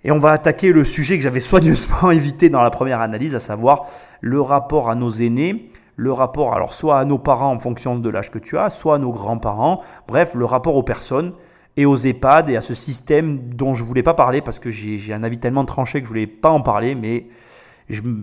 et 0.02 0.10
on 0.10 0.18
va 0.18 0.32
attaquer 0.32 0.72
le 0.72 0.82
sujet 0.82 1.16
que 1.16 1.22
j'avais 1.22 1.38
soigneusement 1.40 2.10
évité 2.10 2.48
dans 2.48 2.60
la 2.60 2.70
première 2.70 3.00
analyse, 3.00 3.36
à 3.36 3.40
savoir 3.40 3.86
le 4.20 4.40
rapport 4.40 4.90
à 4.90 4.96
nos 4.96 5.10
aînés, 5.10 5.70
le 5.96 6.12
rapport 6.12 6.54
alors 6.54 6.74
soit 6.74 6.98
à 6.98 7.04
nos 7.04 7.18
parents 7.18 7.52
en 7.52 7.58
fonction 7.58 7.98
de 7.98 8.08
l'âge 8.08 8.30
que 8.30 8.38
tu 8.38 8.58
as, 8.58 8.70
soit 8.70 8.96
à 8.96 8.98
nos 8.98 9.10
grands-parents, 9.10 9.82
bref, 10.08 10.34
le 10.34 10.44
rapport 10.44 10.76
aux 10.76 10.82
personnes 10.82 11.32
et 11.76 11.86
aux 11.86 11.96
EHPAD 11.96 12.50
et 12.50 12.56
à 12.56 12.60
ce 12.60 12.74
système 12.74 13.38
dont 13.50 13.74
je 13.74 13.84
voulais 13.84 14.02
pas 14.02 14.14
parler 14.14 14.40
parce 14.40 14.58
que 14.58 14.70
j'ai 14.70 15.12
un 15.12 15.22
avis 15.22 15.38
tellement 15.38 15.64
tranché 15.64 16.00
que 16.00 16.06
je 16.06 16.08
voulais 16.08 16.26
pas 16.26 16.50
en 16.50 16.60
parler, 16.60 16.94
mais 16.94 17.26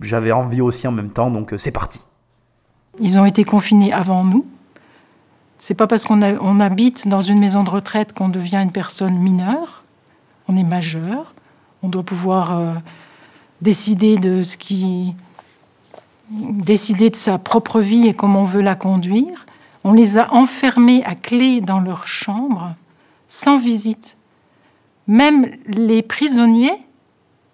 j'avais 0.01 0.31
envie 0.31 0.61
aussi 0.61 0.87
en 0.87 0.91
même 0.91 1.11
temps, 1.11 1.29
donc 1.29 1.53
euh, 1.53 1.57
c'est 1.57 1.71
parti. 1.71 2.01
Ils 2.99 3.19
ont 3.19 3.25
été 3.25 3.43
confinés 3.43 3.93
avant 3.93 4.23
nous. 4.23 4.45
C'est 5.57 5.73
pas 5.73 5.87
parce 5.87 6.05
qu'on 6.05 6.21
on 6.21 6.59
habite 6.59 7.07
dans 7.07 7.21
une 7.21 7.39
maison 7.39 7.63
de 7.63 7.69
retraite 7.69 8.13
qu'on 8.13 8.29
devient 8.29 8.57
une 8.57 8.71
personne 8.71 9.17
mineure. 9.17 9.83
On 10.47 10.55
est 10.55 10.63
majeur. 10.63 11.33
On 11.83 11.89
doit 11.89 12.03
pouvoir 12.03 12.57
euh, 12.57 12.73
décider 13.61 14.17
de 14.17 14.41
ce 14.41 14.57
qui, 14.57 15.15
décider 16.29 17.09
de 17.09 17.15
sa 17.15 17.37
propre 17.37 17.79
vie 17.79 18.07
et 18.07 18.13
comment 18.13 18.41
on 18.41 18.45
veut 18.45 18.61
la 18.61 18.75
conduire. 18.75 19.45
On 19.83 19.93
les 19.93 20.17
a 20.17 20.33
enfermés 20.33 21.03
à 21.05 21.15
clé 21.15 21.61
dans 21.61 21.79
leur 21.79 22.07
chambre, 22.07 22.75
sans 23.27 23.57
visite. 23.57 24.17
Même 25.07 25.47
les 25.65 26.01
prisonniers 26.01 26.77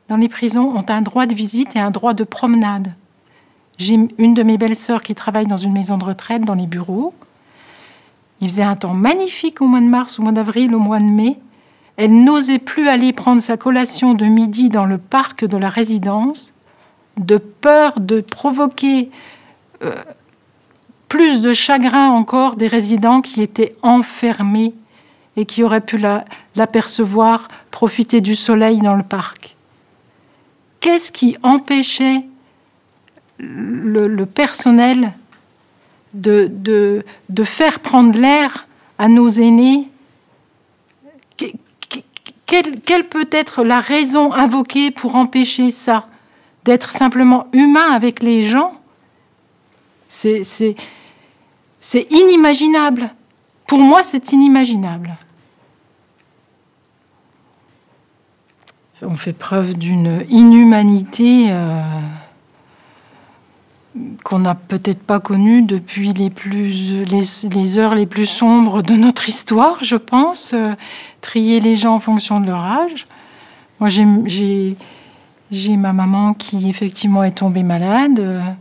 dans 0.08 0.18
les 0.18 0.30
prisons 0.30 0.76
ont 0.76 0.86
un 0.88 1.02
droit 1.02 1.26
de 1.26 1.34
visite 1.34 1.76
et 1.76 1.80
un 1.80 1.92
droit 1.92 2.14
de 2.14 2.24
promenade. 2.24 2.94
J'ai 3.78 3.98
une 4.18 4.34
de 4.34 4.44
mes 4.44 4.58
belles-sœurs 4.58 5.02
qui 5.02 5.16
travaille 5.16 5.48
dans 5.48 5.58
une 5.58 5.74
maison 5.74 5.98
de 5.98 6.06
retraite, 6.06 6.44
dans 6.44 6.54
les 6.54 6.68
bureaux. 6.68 7.14
Il 8.42 8.50
faisait 8.50 8.64
un 8.64 8.76
temps 8.76 8.94
magnifique 8.94 9.62
au 9.62 9.68
mois 9.68 9.80
de 9.80 9.86
mars, 9.86 10.20
au 10.20 10.24
mois 10.24 10.32
d'avril, 10.32 10.76
au 10.76 10.80
mois 10.80 11.00
de 11.00 11.06
mai. 11.06 11.40
Elle 11.98 12.24
n'osait 12.24 12.60
plus 12.60 12.88
aller 12.88 13.14
prendre 13.14 13.42
sa 13.42 13.58
collation 13.58 14.14
de 14.14 14.26
midi 14.26 14.70
dans 14.70 14.86
le 14.86 14.98
parc 14.98 15.46
de 15.46 15.58
la 15.58 15.70
résidence, 15.70 16.54
de 17.18 17.38
peur 17.38 18.00
de 18.00 18.22
provoquer 18.22 19.10
euh, 19.84 19.94
plus 21.08 21.42
de 21.42 21.54
chagrin 21.54 22.10
encore 22.10 22.56
des 22.56 22.68
résidents 22.68 23.22
qui 23.22 23.42
étaient 23.42 23.76
enfermés 23.82 24.74
et 25.38 25.46
qui 25.46 25.64
auraient 25.64 25.82
pu 25.82 26.00
l'apercevoir 26.56 27.48
profiter 27.72 28.22
du 28.22 28.36
soleil 28.36 28.80
dans 28.80 28.96
le 28.96 29.04
parc. 29.04 29.56
Qu'est-ce 30.80 31.12
qui 31.12 31.38
empêchait 31.44 32.26
le, 33.38 34.26
personnel 34.26 35.14
de, 36.14 36.50
de, 37.30 37.44
faire 37.44 37.80
prendre 37.80 38.18
l'air 38.18 38.68
à 38.98 39.08
nos 39.08 39.28
aînés? 39.28 39.90
Quelle, 42.46 42.80
quelle, 42.80 43.08
peut 43.10 43.28
être 43.32 43.64
la 43.64 43.80
raison 43.80 44.32
invoquée 44.32 44.92
pour 44.92 45.16
empêcher 45.16 45.70
ça? 45.72 46.08
D'être 46.66 46.92
simplement 46.92 47.48
humain 47.54 47.92
avec 47.92 48.22
les 48.22 48.44
gens 48.44 48.74
C'est 50.08 50.76
inimaginable. 52.10 53.12
Pour 53.68 53.80
moi, 53.80 54.04
c'est 54.04 54.34
inimaginable. 54.34 55.16
On 59.02 59.16
fait 59.16 59.34
preuve 59.34 59.74
d'une 59.74 60.26
inhumanité. 60.30 61.48
Euh, 61.50 61.82
qu'on 64.24 64.40
n'a 64.40 64.56
peut-être 64.56 65.02
pas 65.02 65.20
connu 65.20 65.62
depuis 65.62 66.12
les, 66.14 67.80
heures 67.80 67.96
les 67.96 68.06
plus 68.06 68.26
sombres 68.26 68.82
de 68.82 68.94
notre 68.94 69.30
histoire, 69.30 69.84
je 69.84 69.96
pense. 69.96 70.54
Euh, 70.54 70.74
trier 71.22 71.60
les 71.60 71.76
gens 71.76 71.96
en 71.96 72.00
fonction 72.00 72.40
de 72.40 72.48
leur 72.48 72.62
âge. 72.62 73.08
Moi, 73.80 73.90
j'ai 73.90 74.76
ma 75.52 75.94
maman 75.94 76.34
qui, 76.34 76.70
effectivement, 76.70 77.24
est 77.24 77.38
tombée 77.38 77.64
malade. 77.64 78.56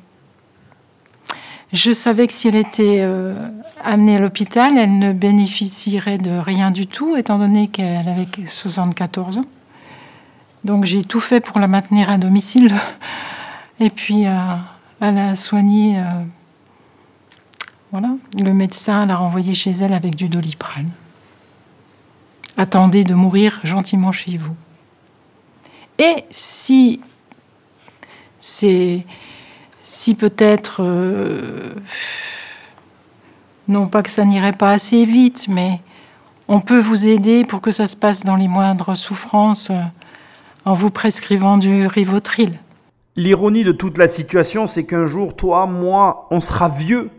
Je 1.74 1.90
savais 1.90 2.28
que 2.28 2.32
si 2.32 2.46
elle 2.46 2.54
était 2.54 3.00
euh, 3.00 3.34
amenée 3.82 4.14
à 4.14 4.18
l'hôpital, 4.20 4.78
elle 4.78 4.96
ne 4.96 5.12
bénéficierait 5.12 6.18
de 6.18 6.30
rien 6.30 6.70
du 6.70 6.86
tout, 6.86 7.16
étant 7.16 7.36
donné 7.36 7.66
qu'elle 7.66 8.08
avait 8.08 8.28
74 8.48 9.38
ans. 9.38 9.44
Donc 10.62 10.84
j'ai 10.84 11.02
tout 11.02 11.18
fait 11.18 11.40
pour 11.40 11.58
la 11.58 11.66
maintenir 11.66 12.10
à 12.10 12.16
domicile. 12.16 12.74
Et 13.80 13.90
puis, 13.90 14.26
euh, 14.28 14.54
elle 15.00 15.18
a 15.18 15.34
soigné. 15.34 15.98
Euh, 15.98 16.02
voilà. 17.90 18.10
Le 18.40 18.52
médecin 18.52 19.04
l'a 19.06 19.16
renvoyée 19.16 19.54
chez 19.54 19.72
elle 19.72 19.94
avec 19.94 20.14
du 20.14 20.28
doliprane. 20.28 20.90
Attendez 22.56 23.02
de 23.02 23.14
mourir 23.14 23.58
gentiment 23.64 24.12
chez 24.12 24.36
vous. 24.36 24.54
Et 25.98 26.24
si 26.30 27.00
c'est. 28.40 29.04
Si 29.78 30.14
peut-être. 30.14 30.82
Euh, 30.82 31.74
non 33.68 33.86
pas 33.86 34.02
que 34.02 34.10
ça 34.10 34.24
n'irait 34.24 34.52
pas 34.52 34.72
assez 34.72 35.04
vite, 35.04 35.46
mais 35.48 35.80
on 36.48 36.60
peut 36.60 36.78
vous 36.78 37.06
aider 37.06 37.44
pour 37.44 37.60
que 37.60 37.70
ça 37.70 37.86
se 37.86 37.96
passe 37.96 38.24
dans 38.24 38.36
les 38.36 38.48
moindres 38.48 38.96
souffrances 38.96 39.70
en 40.64 40.74
vous 40.74 40.90
prescrivant 40.90 41.56
du 41.56 41.86
Rivotril. 41.86 42.58
L'ironie 43.16 43.64
de 43.64 43.72
toute 43.72 43.96
la 43.96 44.08
situation, 44.08 44.66
c'est 44.66 44.84
qu'un 44.84 45.06
jour, 45.06 45.36
toi, 45.36 45.66
moi, 45.66 46.26
on 46.30 46.40
sera 46.40 46.68
vieux. 46.68 47.10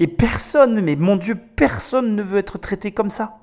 Et 0.00 0.06
personne, 0.06 0.80
mais 0.80 0.96
mon 0.96 1.16
Dieu, 1.16 1.34
personne 1.34 2.14
ne 2.14 2.22
veut 2.22 2.38
être 2.38 2.58
traité 2.58 2.92
comme 2.92 3.10
ça. 3.10 3.38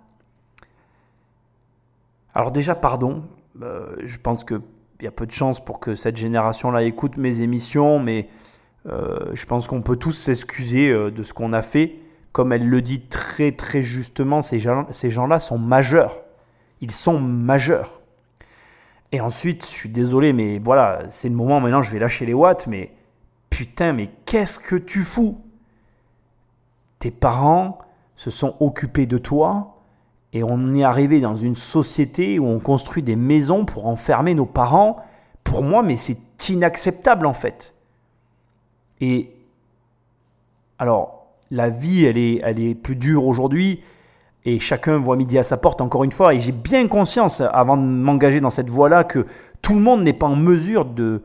Alors 2.33 2.51
déjà, 2.51 2.75
pardon, 2.75 3.23
euh, 3.61 3.95
je 4.03 4.17
pense 4.17 4.43
qu'il 4.43 4.61
y 5.01 5.07
a 5.07 5.11
peu 5.11 5.25
de 5.25 5.31
chances 5.31 5.63
pour 5.63 5.79
que 5.79 5.95
cette 5.95 6.17
génération-là 6.17 6.83
écoute 6.83 7.17
mes 7.17 7.41
émissions, 7.41 7.99
mais 7.99 8.29
euh, 8.87 9.31
je 9.33 9.45
pense 9.45 9.67
qu'on 9.67 9.81
peut 9.81 9.95
tous 9.95 10.11
s'excuser 10.11 10.89
euh, 10.89 11.11
de 11.11 11.23
ce 11.23 11.33
qu'on 11.33 11.53
a 11.53 11.61
fait. 11.61 11.95
Comme 12.31 12.51
elle 12.51 12.67
le 12.67 12.81
dit 12.81 13.01
très 13.01 13.53
très 13.53 13.81
justement, 13.81 14.41
ces 14.41 14.59
gens-là 14.59 15.39
sont 15.39 15.57
majeurs. 15.57 16.21
Ils 16.81 16.91
sont 16.91 17.19
majeurs. 17.19 18.01
Et 19.11 19.21
ensuite, 19.21 19.63
je 19.63 19.71
suis 19.71 19.89
désolé, 19.89 20.33
mais 20.33 20.59
voilà, 20.59 21.03
c'est 21.07 21.29
le 21.29 21.35
moment 21.35 21.61
maintenant, 21.61 21.81
je 21.81 21.91
vais 21.91 21.99
lâcher 21.99 22.25
les 22.25 22.33
watts, 22.33 22.67
mais 22.67 22.93
putain, 23.49 23.93
mais 23.93 24.07
qu'est-ce 24.25 24.59
que 24.59 24.75
tu 24.75 25.03
fous? 25.03 25.41
Tes 26.99 27.11
parents 27.11 27.77
se 28.17 28.29
sont 28.29 28.57
occupés 28.59 29.05
de 29.05 29.17
toi 29.17 29.74
et 30.35 30.43
on 30.43 30.73
est 30.73 30.83
arrivé 30.83 31.21
dans 31.21 31.33
une 31.33 31.55
société 31.55 32.39
où 32.39 32.45
on 32.45 32.59
construit 32.59 33.01
des 33.01 33.15
maisons 33.15 33.63
pour 33.63 33.87
enfermer 33.87 34.33
nos 34.33 34.45
parents. 34.45 34.97
Pour 35.45 35.63
moi, 35.63 35.81
mais 35.81 35.95
c'est 35.95 36.19
inacceptable 36.49 37.25
en 37.25 37.31
fait. 37.31 37.73
Et 38.99 39.31
alors, 40.77 41.27
la 41.51 41.69
vie, 41.69 42.03
elle 42.03 42.17
est, 42.17 42.41
elle 42.43 42.59
est 42.59 42.75
plus 42.75 42.97
dure 42.97 43.25
aujourd'hui 43.25 43.79
et 44.43 44.59
chacun 44.59 44.97
voit 44.97 45.15
midi 45.15 45.37
à 45.37 45.43
sa 45.43 45.55
porte, 45.55 45.79
encore 45.79 46.03
une 46.03 46.11
fois. 46.11 46.33
Et 46.33 46.41
j'ai 46.41 46.51
bien 46.51 46.85
conscience, 46.89 47.39
avant 47.39 47.77
de 47.77 47.83
m'engager 47.83 48.41
dans 48.41 48.49
cette 48.49 48.69
voie-là, 48.69 49.05
que 49.05 49.25
tout 49.61 49.73
le 49.73 49.79
monde 49.79 50.03
n'est 50.03 50.11
pas 50.11 50.27
en 50.27 50.35
mesure 50.35 50.83
de, 50.83 51.23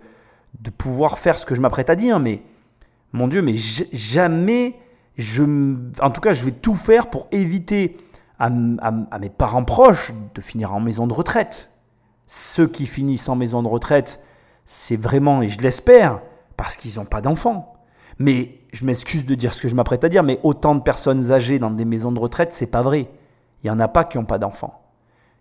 de 0.61 0.70
pouvoir 0.70 1.18
faire 1.18 1.36
ce 1.36 1.44
que 1.44 1.56
je 1.56 1.61
m'apprête 1.61 1.90
à 1.90 1.96
dire. 1.96 2.20
Mais 2.20 2.42
mon 3.12 3.26
Dieu, 3.26 3.42
mais 3.42 3.56
jamais, 3.56 4.76
je, 5.18 5.42
en 6.00 6.11
tout 6.11 6.20
cas, 6.20 6.32
je 6.32 6.44
vais 6.44 6.52
tout 6.52 6.76
faire 6.76 7.11
pour 7.11 7.26
éviter 7.32 7.96
à, 8.41 9.18
mes 9.18 9.28
parents 9.28 9.64
proches 9.64 10.12
de 10.34 10.41
finir 10.41 10.74
en 10.74 10.80
maison 10.80 11.07
de 11.07 11.12
retraite. 11.12 11.70
Ceux 12.26 12.66
qui 12.66 12.86
finissent 12.86 13.28
en 13.28 13.36
maison 13.36 13.62
de 13.62 13.68
retraite, 13.68 14.20
c'est 14.64 14.97
vraiment, 14.97 15.43
et 15.43 15.49
je 15.49 15.59
l'espère, 15.59 16.20
parce 16.57 16.76
qu'ils 16.76 16.97
n'ont 16.97 17.05
pas 17.05 17.20
d'enfants. 17.20 17.74
Mais 18.18 18.61
je 18.72 18.84
m'excuse 18.84 19.26
de 19.26 19.34
dire 19.34 19.53
ce 19.53 19.61
que 19.61 19.68
je 19.68 19.74
m'apprête 19.74 20.05
à 20.05 20.09
dire, 20.09 20.22
mais 20.22 20.41
autant 20.43 20.74
de 20.74 20.80
personnes 20.80 21.32
âgées 21.32 21.59
dans 21.59 21.70
des 21.70 21.84
maisons 21.84 22.12
de 22.12 22.18
retraite, 22.18 22.53
c'est 22.53 22.66
pas 22.66 22.82
vrai. 22.82 23.09
Il 23.62 23.66
n'y 23.66 23.70
en 23.70 23.80
a 23.80 23.88
pas 23.88 24.05
qui 24.05 24.16
n'ont 24.16 24.24
pas 24.24 24.38
d'enfants. 24.38 24.80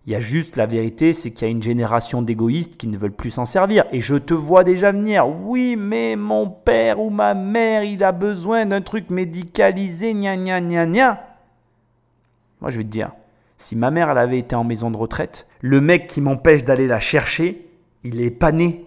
Il 0.06 0.12
y 0.12 0.16
a 0.16 0.20
juste 0.20 0.56
la 0.56 0.66
vérité, 0.66 1.14
c'est 1.14 1.32
qu'il 1.32 1.48
y 1.48 1.50
a 1.50 1.52
une 1.52 1.62
génération 1.62 2.22
d'égoïstes 2.22 2.78
qui 2.78 2.88
ne 2.88 2.98
veulent 2.98 3.12
plus 3.12 3.30
s'en 3.30 3.46
servir. 3.46 3.86
Et 3.92 4.02
je 4.02 4.16
te 4.16 4.34
vois 4.34 4.64
déjà 4.64 4.92
venir. 4.92 5.28
Oui, 5.28 5.76
mais 5.78 6.16
mon 6.16 6.50
père 6.50 7.00
ou 7.00 7.10
ma 7.10 7.34
mère, 7.34 7.84
il 7.84 8.04
a 8.04 8.12
besoin 8.12 8.66
d'un 8.66 8.82
truc 8.82 9.10
médicalisé, 9.10 10.14
gna 10.14 10.36
gna 10.36 10.62
gna 10.62 10.86
gna. 10.86 11.29
Moi, 12.62 12.70
je 12.70 12.78
vais 12.78 12.84
te 12.84 12.90
dire, 12.90 13.12
si 13.58 13.76
ma 13.76 13.92
mère, 13.92 14.10
elle 14.10 14.18
avait 14.18 14.40
été 14.40 14.56
en 14.56 14.64
maison 14.64 14.92
de 14.92 14.98
retraite, 14.98 15.48
le 15.62 15.82
mec 15.82 16.08
qui 16.08 16.22
m'empêche 16.22 16.64
d'aller 16.64 16.88
la 16.88 17.00
chercher, 17.00 17.70
il 18.04 18.22
est 18.22 18.32
pas 18.32 18.52
né. 18.52 18.86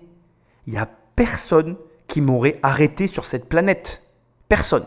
Il 0.66 0.72
n'y 0.72 0.78
a 0.78 0.88
personne 1.16 1.76
qui 2.06 2.20
m'aurait 2.20 2.58
arrêté 2.62 3.06
sur 3.06 3.24
cette 3.24 3.48
planète. 3.48 4.02
Personne. 4.48 4.84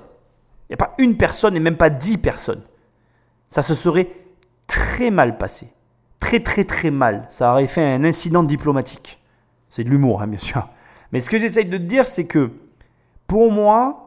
Il 0.69 0.71
n'y 0.71 0.73
a 0.75 0.77
pas 0.77 0.95
une 0.97 1.17
personne 1.17 1.55
et 1.55 1.59
même 1.59 1.77
pas 1.77 1.89
dix 1.89 2.17
personnes. 2.17 2.63
Ça 3.47 3.61
se 3.61 3.75
serait 3.75 4.09
très 4.67 5.11
mal 5.11 5.38
passé. 5.38 5.69
Très 6.19 6.39
très 6.39 6.63
très 6.63 6.91
mal. 6.91 7.25
Ça 7.29 7.51
aurait 7.51 7.67
fait 7.67 7.83
un 7.83 8.03
incident 8.03 8.43
diplomatique. 8.43 9.21
C'est 9.69 9.83
de 9.83 9.89
l'humour, 9.89 10.21
hein, 10.21 10.27
bien 10.27 10.39
sûr. 10.39 10.67
Mais 11.11 11.19
ce 11.19 11.29
que 11.29 11.38
j'essaye 11.38 11.65
de 11.65 11.77
te 11.77 11.83
dire, 11.83 12.07
c'est 12.07 12.25
que 12.25 12.51
pour 13.27 13.51
moi, 13.51 14.05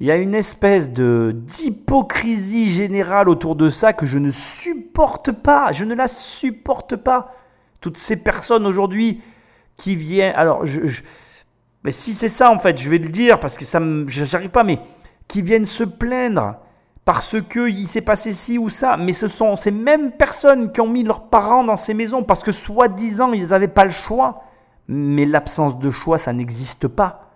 il 0.00 0.06
y 0.06 0.10
a 0.10 0.16
une 0.16 0.34
espèce 0.34 0.92
de 0.92 1.32
d'hypocrisie 1.34 2.70
générale 2.70 3.28
autour 3.28 3.54
de 3.54 3.68
ça 3.68 3.92
que 3.92 4.06
je 4.06 4.18
ne 4.18 4.30
supporte 4.30 5.30
pas. 5.30 5.72
Je 5.72 5.84
ne 5.84 5.94
la 5.94 6.08
supporte 6.08 6.96
pas. 6.96 7.32
Toutes 7.80 7.96
ces 7.96 8.16
personnes 8.16 8.66
aujourd'hui 8.66 9.20
qui 9.76 9.94
viennent. 9.94 10.34
Alors, 10.34 10.64
mais 11.84 11.90
si 11.90 12.14
c'est 12.14 12.28
ça, 12.28 12.50
en 12.50 12.58
fait, 12.58 12.80
je 12.80 12.90
vais 12.90 12.98
le 12.98 13.08
dire 13.08 13.38
parce 13.38 13.56
que 13.56 13.64
ça 13.64 13.80
j'arrive 14.06 14.50
pas, 14.50 14.64
mais 14.64 14.80
qui 15.28 15.42
viennent 15.42 15.66
se 15.66 15.84
plaindre 15.84 16.56
parce 17.04 17.36
qu'il 17.42 17.86
s'est 17.86 18.00
passé 18.00 18.32
ci 18.32 18.58
ou 18.58 18.70
ça. 18.70 18.96
Mais 18.96 19.12
ce 19.12 19.28
sont 19.28 19.54
ces 19.54 19.70
mêmes 19.70 20.10
personnes 20.10 20.72
qui 20.72 20.80
ont 20.80 20.88
mis 20.88 21.04
leurs 21.04 21.28
parents 21.28 21.62
dans 21.62 21.76
ces 21.76 21.94
maisons 21.94 22.24
parce 22.24 22.42
que 22.42 22.52
soi-disant, 22.52 23.32
ils 23.32 23.48
n'avaient 23.48 23.68
pas 23.68 23.84
le 23.84 23.90
choix. 23.90 24.42
Mais 24.88 25.24
l'absence 25.24 25.78
de 25.78 25.90
choix, 25.90 26.18
ça 26.18 26.32
n'existe 26.32 26.88
pas. 26.88 27.33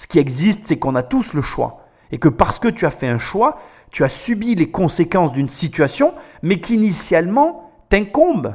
Ce 0.00 0.06
qui 0.06 0.18
existe, 0.18 0.66
c'est 0.66 0.78
qu'on 0.78 0.94
a 0.94 1.02
tous 1.02 1.34
le 1.34 1.42
choix. 1.42 1.82
Et 2.10 2.16
que 2.16 2.30
parce 2.30 2.58
que 2.58 2.68
tu 2.68 2.86
as 2.86 2.90
fait 2.90 3.06
un 3.06 3.18
choix, 3.18 3.58
tu 3.90 4.02
as 4.02 4.08
subi 4.08 4.54
les 4.54 4.70
conséquences 4.70 5.30
d'une 5.30 5.50
situation, 5.50 6.14
mais 6.42 6.58
qu'initialement 6.58 7.70
t'incombe. 7.90 8.54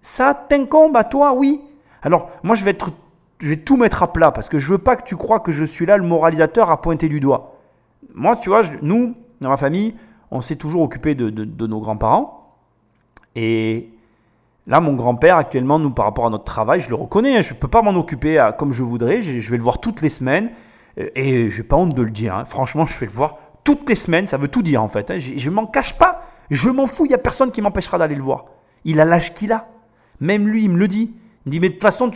Ça 0.00 0.32
t'incombe 0.32 0.96
à 0.96 1.04
toi, 1.04 1.34
oui. 1.34 1.60
Alors, 2.00 2.30
moi, 2.42 2.56
je 2.56 2.64
vais 2.64 2.70
être 2.70 2.92
je 3.40 3.52
tout 3.52 3.76
mettre 3.76 4.02
à 4.02 4.10
plat 4.10 4.32
parce 4.32 4.48
que 4.48 4.58
je 4.58 4.72
veux 4.72 4.78
pas 4.78 4.96
que 4.96 5.02
tu 5.02 5.16
crois 5.16 5.38
que 5.38 5.52
je 5.52 5.66
suis 5.66 5.84
là 5.84 5.98
le 5.98 6.02
moralisateur 6.02 6.70
à 6.70 6.80
pointer 6.80 7.10
du 7.10 7.20
doigt. 7.20 7.58
Moi, 8.14 8.34
tu 8.36 8.48
vois, 8.48 8.62
nous, 8.80 9.14
dans 9.42 9.50
ma 9.50 9.58
famille, 9.58 9.94
on 10.30 10.40
s'est 10.40 10.56
toujours 10.56 10.80
occupé 10.80 11.14
de, 11.14 11.66
nos 11.66 11.78
grands-parents. 11.78 12.56
Et 13.36 13.90
là, 14.66 14.80
mon 14.80 14.94
grand-père, 14.94 15.36
actuellement, 15.36 15.78
nous, 15.78 15.90
par 15.90 16.06
rapport 16.06 16.26
à 16.26 16.30
notre 16.30 16.44
travail, 16.44 16.80
je 16.80 16.88
le 16.88 16.94
reconnais, 16.94 17.36
hein, 17.36 17.40
je 17.40 17.54
ne 17.54 17.58
peux 17.58 17.68
pas 17.68 17.82
m'en 17.82 17.94
occuper 17.98 18.38
euh, 18.38 18.52
comme 18.52 18.72
je 18.72 18.82
voudrais. 18.82 19.22
Je, 19.22 19.50
vais 19.50 19.56
le 19.56 19.62
voir 19.62 19.80
toutes 19.80 20.02
les 20.02 20.10
semaines. 20.10 20.50
Et 20.96 21.50
je 21.50 21.60
n'ai 21.60 21.68
pas 21.68 21.76
honte 21.76 21.94
de 21.94 22.02
le 22.02 22.10
dire. 22.10 22.36
Hein. 22.36 22.44
Franchement, 22.44 22.86
je 22.86 22.96
vais 22.98 23.06
le 23.06 23.12
voir 23.12 23.38
toutes 23.64 23.88
les 23.88 23.96
semaines. 23.96 24.26
Ça 24.26 24.36
veut 24.36 24.48
tout 24.48 24.62
dire, 24.62 24.82
en 24.82 24.88
fait. 24.88 25.10
Hein. 25.10 25.18
Je 25.18 25.50
ne 25.50 25.54
m'en 25.54 25.66
cache 25.66 25.94
pas. 25.94 26.22
Je 26.50 26.70
m'en 26.70 26.86
fous. 26.86 27.04
Il 27.04 27.08
n'y 27.08 27.14
a 27.14 27.18
personne 27.18 27.50
qui 27.50 27.60
m'empêchera 27.62 27.98
d'aller 27.98 28.14
le 28.14 28.22
voir. 28.22 28.44
Il 28.84 29.00
a 29.00 29.04
l'âge 29.04 29.34
qu'il 29.34 29.52
a. 29.52 29.66
Même 30.20 30.46
lui, 30.46 30.64
il 30.64 30.70
me 30.70 30.78
le 30.78 30.86
dit. 30.86 31.12
Il 31.44 31.48
me 31.48 31.50
dit, 31.50 31.60
mais 31.60 31.68
de 31.68 31.74
toute 31.74 31.82
façon, 31.82 32.10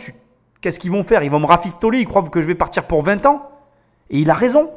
Qu'est-ce 0.61 0.79
qu'ils 0.79 0.91
vont 0.91 1.03
faire? 1.03 1.23
Ils 1.23 1.31
vont 1.31 1.39
me 1.39 1.45
rafistoler, 1.45 1.99
ils 1.99 2.05
croient 2.05 2.23
que 2.23 2.41
je 2.41 2.47
vais 2.47 2.55
partir 2.55 2.85
pour 2.85 3.03
20 3.03 3.25
ans. 3.25 3.49
Et 4.09 4.19
il 4.19 4.29
a 4.29 4.33
raison. 4.33 4.69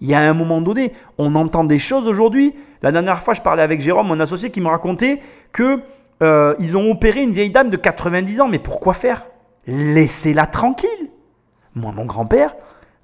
Il 0.00 0.08
y 0.08 0.14
a 0.14 0.20
un 0.20 0.34
moment 0.34 0.60
donné, 0.60 0.92
on 1.16 1.34
entend 1.34 1.64
des 1.64 1.80
choses 1.80 2.06
aujourd'hui. 2.06 2.54
La 2.82 2.92
dernière 2.92 3.20
fois, 3.20 3.34
je 3.34 3.40
parlais 3.40 3.64
avec 3.64 3.80
Jérôme, 3.80 4.06
mon 4.06 4.20
associé, 4.20 4.50
qui 4.50 4.60
me 4.60 4.68
racontait 4.68 5.20
que 5.50 5.80
euh, 6.22 6.54
ils 6.58 6.76
ont 6.76 6.90
opéré 6.90 7.22
une 7.22 7.32
vieille 7.32 7.50
dame 7.50 7.70
de 7.70 7.76
90 7.76 8.40
ans. 8.40 8.48
Mais 8.48 8.58
pourquoi 8.58 8.92
faire? 8.92 9.26
Laissez-la 9.66 10.46
tranquille. 10.46 11.10
Moi, 11.74 11.92
mon 11.92 12.04
grand-père, 12.04 12.54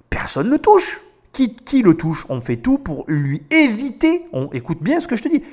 personne 0.09 0.47
ne 0.47 0.51
le 0.51 0.59
touche. 0.59 1.01
Qui, 1.31 1.55
qui, 1.55 1.81
le 1.81 1.95
touche? 1.95 2.25
On 2.29 2.41
fait 2.41 2.57
tout 2.57 2.77
pour 2.77 3.05
lui 3.07 3.43
éviter. 3.51 4.25
On 4.33 4.49
écoute 4.51 4.81
bien 4.81 4.99
ce 4.99 5.07
que 5.07 5.15
je 5.15 5.23
te 5.23 5.29
dis. 5.29 5.43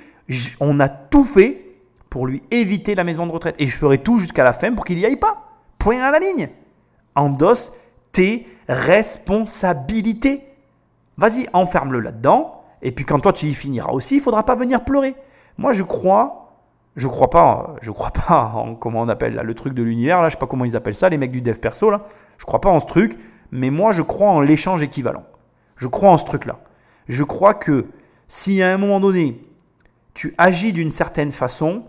on 0.61 0.81
a 0.81 0.89
tout 0.89 1.25
fait 1.25 1.73
pour 2.09 2.27
lui 2.27 2.43
éviter 2.51 2.95
la 2.95 3.05
maison 3.05 3.27
de 3.27 3.33
retraite. 3.33 3.57
Et 3.59 3.67
je 3.67 3.77
ferai 3.77 3.99
tout 3.99 4.19
jusqu'à 4.19 4.45
la 4.45 4.53
fin 4.53 4.73
pour 4.73 4.85
qu'il 4.85 4.97
n'y 4.97 5.07
aille 5.07 5.17
pas. 5.17 5.49
Point 5.79 6.01
à 6.01 6.11
la 6.11 6.19
ligne. 6.19 6.51
Endosse 7.15 7.73
tes 8.13 8.47
responsabilités. 8.69 10.45
Vas-y, 11.17 11.47
enferme-le 11.53 12.01
là-dedans. 12.01 12.63
Et 12.83 12.93
puis 12.93 13.05
quand 13.05 13.21
toi 13.21 13.33
tu 13.33 13.47
y 13.47 13.55
finiras 13.55 13.93
aussi, 13.93 14.17
il 14.17 14.21
faudra 14.21 14.45
pas 14.45 14.55
venir 14.55 14.85
pleurer. 14.85 15.15
Moi 15.57 15.73
je 15.73 15.83
crois, 15.83 16.42
je 16.97 17.09
crois 17.09 17.31
pas, 17.31 17.77
je 17.81 17.91
crois 17.91 18.11
pas 18.11 18.53
en 18.55 18.75
comment 18.75 19.01
on 19.01 19.09
appelle 19.09 19.35
là, 19.35 19.43
le 19.43 19.55
truc 19.55 19.75
de 19.75 19.83
l'univers 19.83 20.21
là, 20.21 20.29
je 20.29 20.35
sais 20.35 20.39
pas 20.39 20.47
comment 20.47 20.65
ils 20.65 20.77
appellent 20.77 20.95
ça, 20.95 21.09
les 21.09 21.19
mecs 21.19 21.33
du 21.33 21.41
dev 21.41 21.59
perso 21.59 21.91
là. 21.91 22.03
Je 22.39 22.45
crois 22.45 22.61
pas 22.61 22.71
en 22.71 22.81
ce 22.81 22.87
truc, 22.87 23.19
mais 23.51 23.71
moi 23.71 23.93
je 23.93 24.03
crois 24.03 24.31
en 24.31 24.41
l'échange 24.41 24.83
équivalent. 24.83 25.25
Je 25.77 25.87
crois 25.87 26.11
en 26.11 26.19
ce 26.19 26.25
truc-là. 26.25 26.61
Je 27.09 27.25
crois 27.25 27.55
que 27.55 27.87
si 28.29 28.63
à 28.63 28.73
un 28.73 28.79
moment 28.79 29.01
donné, 29.01 29.41
tu 30.15 30.35
agis 30.39 30.73
d'une 30.73 30.91
certaine 30.91 31.31
façon, 31.31 31.85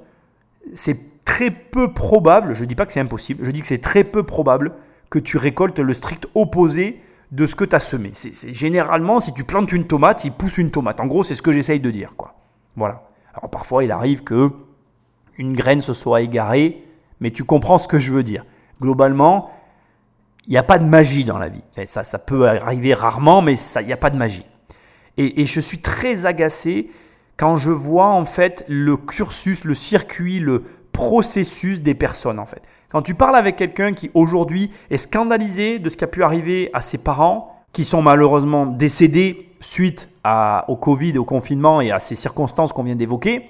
c'est 0.74 1.24
très 1.26 1.52
peu 1.52 1.94
probable, 1.94 2.54
je 2.54 2.66
dis 2.66 2.76
pas 2.76 2.86
que 2.86 2.92
c'est 2.92 3.00
impossible, 3.00 3.44
je 3.44 3.52
dis 3.52 3.62
que 3.62 3.68
c'est 3.68 3.82
très 3.82 4.04
peu 4.04 4.24
probable 4.24 4.74
que 5.10 5.20
tu 5.20 5.38
récoltes 5.38 5.80
le 5.80 5.94
strict 5.94 6.28
opposé 6.34 7.02
de 7.32 7.46
ce 7.46 7.56
que 7.56 7.66
tu 7.66 7.76
as 7.76 7.80
semé. 7.80 8.12
C'est, 8.14 8.54
généralement, 8.54 9.20
si 9.20 9.34
tu 9.34 9.44
plantes 9.44 9.72
une 9.72 9.86
tomate, 9.86 10.24
il 10.24 10.32
pousse 10.32 10.58
une 10.58 10.72
tomate. 10.72 11.00
En 11.00 11.08
gros, 11.08 11.24
c'est 11.24 11.36
ce 11.36 11.42
que 11.42 11.52
j'essaye 11.52 11.80
de 11.80 11.92
dire. 11.92 12.16
Quoi. 12.16 12.36
Voilà. 12.76 13.10
Alors 13.34 13.50
parfois, 13.50 13.84
il 13.84 13.92
arrive 13.92 14.24
que 14.24 14.52
une 15.38 15.54
graine 15.54 15.82
se 15.82 15.94
soit 15.94 16.22
égarée, 16.22 16.84
mais 17.20 17.32
tu 17.32 17.44
comprends 17.44 17.78
ce 17.78 17.88
que 17.88 18.00
je 18.00 18.12
veux 18.12 18.24
dire. 18.24 18.46
Globalement, 18.82 19.52
il 20.46 20.52
n'y 20.52 20.58
a 20.58 20.64
pas 20.64 20.78
de 20.78 20.86
magie 20.86 21.24
dans 21.24 21.38
la 21.38 21.50
vie. 21.50 21.64
Ça, 21.86 22.04
ça 22.04 22.20
peut 22.20 22.48
arriver 22.48 22.94
rarement, 22.94 23.42
mais 23.42 23.54
il 23.54 23.86
n'y 23.86 23.94
a 23.94 23.98
pas 23.98 24.10
de 24.10 24.18
magie. 24.18 24.46
Et, 25.18 25.46
je 25.46 25.60
suis 25.60 25.78
très 25.78 26.26
agacé 26.26 26.90
quand 27.38 27.56
je 27.56 27.72
vois 27.72 28.08
en 28.08 28.26
fait 28.26 28.66
le 28.68 28.98
cursus, 28.98 29.64
le 29.64 29.76
circuit, 29.76 30.40
le 30.40 30.64
processus 30.92 31.82
des 31.82 31.96
personnes 31.96 32.40
en 32.40 32.46
fait. 32.46 32.64
Quand 32.90 33.02
tu 33.02 33.16
parles 33.16 33.36
avec 33.36 33.56
quelqu'un 33.56 33.94
qui 33.94 34.12
aujourd'hui 34.14 34.72
est 34.90 34.98
scandalisé 34.98 35.80
de 35.80 35.90
ce 35.90 35.98
qui 35.98 36.04
a 36.04 36.08
pu 36.08 36.24
arriver 36.24 36.70
à 36.74 36.82
ses 36.82 36.98
parents, 36.98 37.64
qui 37.74 37.86
sont 37.86 38.02
malheureusement 38.02 38.66
décédés 38.66 39.50
suite 39.60 40.10
au 40.68 40.76
Covid, 40.76 41.18
au 41.18 41.26
confinement 41.26 41.82
et 41.82 41.92
à 41.92 42.00
ces 42.00 42.16
circonstances 42.16 42.74
qu'on 42.74 42.84
vient 42.84 42.96
d'évoquer, 42.96 43.50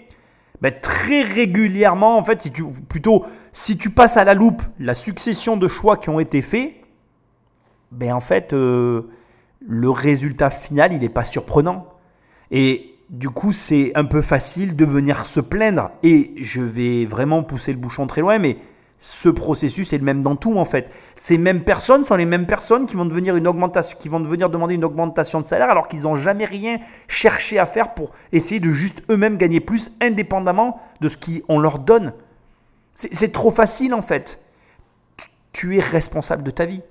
ben, 0.64 0.72
très 0.82 1.24
régulièrement, 1.24 2.18
en 2.18 2.24
fait, 2.24 2.41
si 2.41 2.49
tu, 2.49 2.64
plutôt, 2.88 3.26
si 3.51 3.78
tu 3.78 3.89
passes 3.89 4.16
à 4.16 4.24
la 4.24 4.34
loupe 4.34 4.61
la 4.80 4.93
succession 4.93 5.57
de 5.57 5.68
choix 5.68 5.97
qui 5.97 6.09
ont 6.09 6.22
été 6.22 6.41
faits, 6.41 6.74
ben, 7.91 8.14
en 8.14 8.22
fait, 8.22 8.53
euh, 8.53 9.01
le 9.59 9.89
résultat 9.89 10.49
final, 10.49 10.93
il 10.93 10.99
n'est 10.99 11.09
pas 11.09 11.26
surprenant. 11.26 11.89
Et 12.49 12.95
du 13.09 13.30
coup, 13.30 13.51
c'est 13.51 13.91
un 13.95 14.05
peu 14.05 14.22
facile 14.22 14.78
de 14.78 14.86
venir 14.86 15.26
se 15.26 15.41
plaindre. 15.41 15.91
Et 16.01 16.34
je 16.38 16.61
vais 16.61 17.05
vraiment 17.05 17.43
pousser 17.43 17.74
le 17.74 17.78
bouchon 17.78 18.07
très 18.07 18.22
loin, 18.22 18.39
mais 18.39 18.55
ce 19.06 19.28
processus 19.28 19.91
est 19.91 19.97
le 19.97 20.06
même 20.06 20.22
dans 20.22 20.38
tout 20.38 20.56
en 20.58 20.64
fait. 20.64 20.89
Ces 21.18 21.38
mêmes 21.38 21.66
personnes 21.66 22.06
sont 22.06 22.16
les 22.16 22.26
mêmes 22.26 22.45
personnes 22.45 22.86
qui 22.86 22.95
vont 22.95 23.04
devenir 23.04 23.36
une 23.36 23.49
augmentation, 23.49 23.97
qui 23.99 24.08
vont 24.08 24.22
devenir 24.22 24.49
demander 24.49 24.76
une 24.76 24.86
augmentation 24.86 25.41
de 25.41 25.45
salaire 25.45 25.70
alors 25.70 25.89
qu'ils 25.89 26.04
n'ont 26.04 26.16
jamais 26.16 26.45
rien 26.45 26.78
cherché 27.10 27.60
à 27.60 27.66
faire 27.66 27.95
pour 27.95 28.14
essayer 28.32 28.62
de 28.62 28.72
juste 28.72 29.04
eux-mêmes 29.10 29.36
gagner 29.36 29.60
plus 29.60 29.91
indépendamment 30.01 30.80
de 31.01 31.10
ce 31.10 31.18
qu'on 31.18 31.60
leur 31.60 31.80
donne. 31.80 32.14
C'est 32.95 33.34
trop 33.34 33.51
facile 33.51 33.93
en 33.93 34.01
fait. 34.01 34.39
Tu, 35.51 35.76
es 35.76 35.82
responsable 35.82 36.43
de 36.43 36.51
ta 36.51 36.64
vie. 36.64 36.82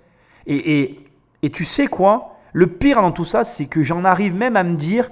Et, 0.47 0.99
et, 1.43 1.49
tu 1.49 1.65
sais 1.65 1.87
quoi? 1.87 2.37
Le 2.53 2.67
pire 2.67 3.01
dans 3.01 3.13
tout 3.13 3.25
ça, 3.25 3.43
c'est 3.43 3.65
que 3.65 3.83
j'en 3.83 4.05
arrive 4.05 4.35
même 4.35 4.57
à 4.57 4.65
me 4.65 4.77
dire 4.77 5.11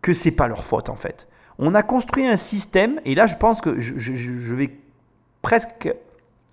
que 0.00 0.14
c'est 0.14 0.30
pas 0.30 0.48
leur 0.48 0.64
faute 0.64 0.88
en 0.88 0.96
fait. 0.96 1.28
On 1.58 1.74
a 1.74 1.82
construit 1.82 2.26
un 2.26 2.36
système, 2.36 2.98
et 3.04 3.14
là 3.14 3.26
je 3.26 3.36
pense 3.36 3.60
que 3.60 3.78
je 3.78 4.54
vais 4.54 4.78
presque 5.42 5.90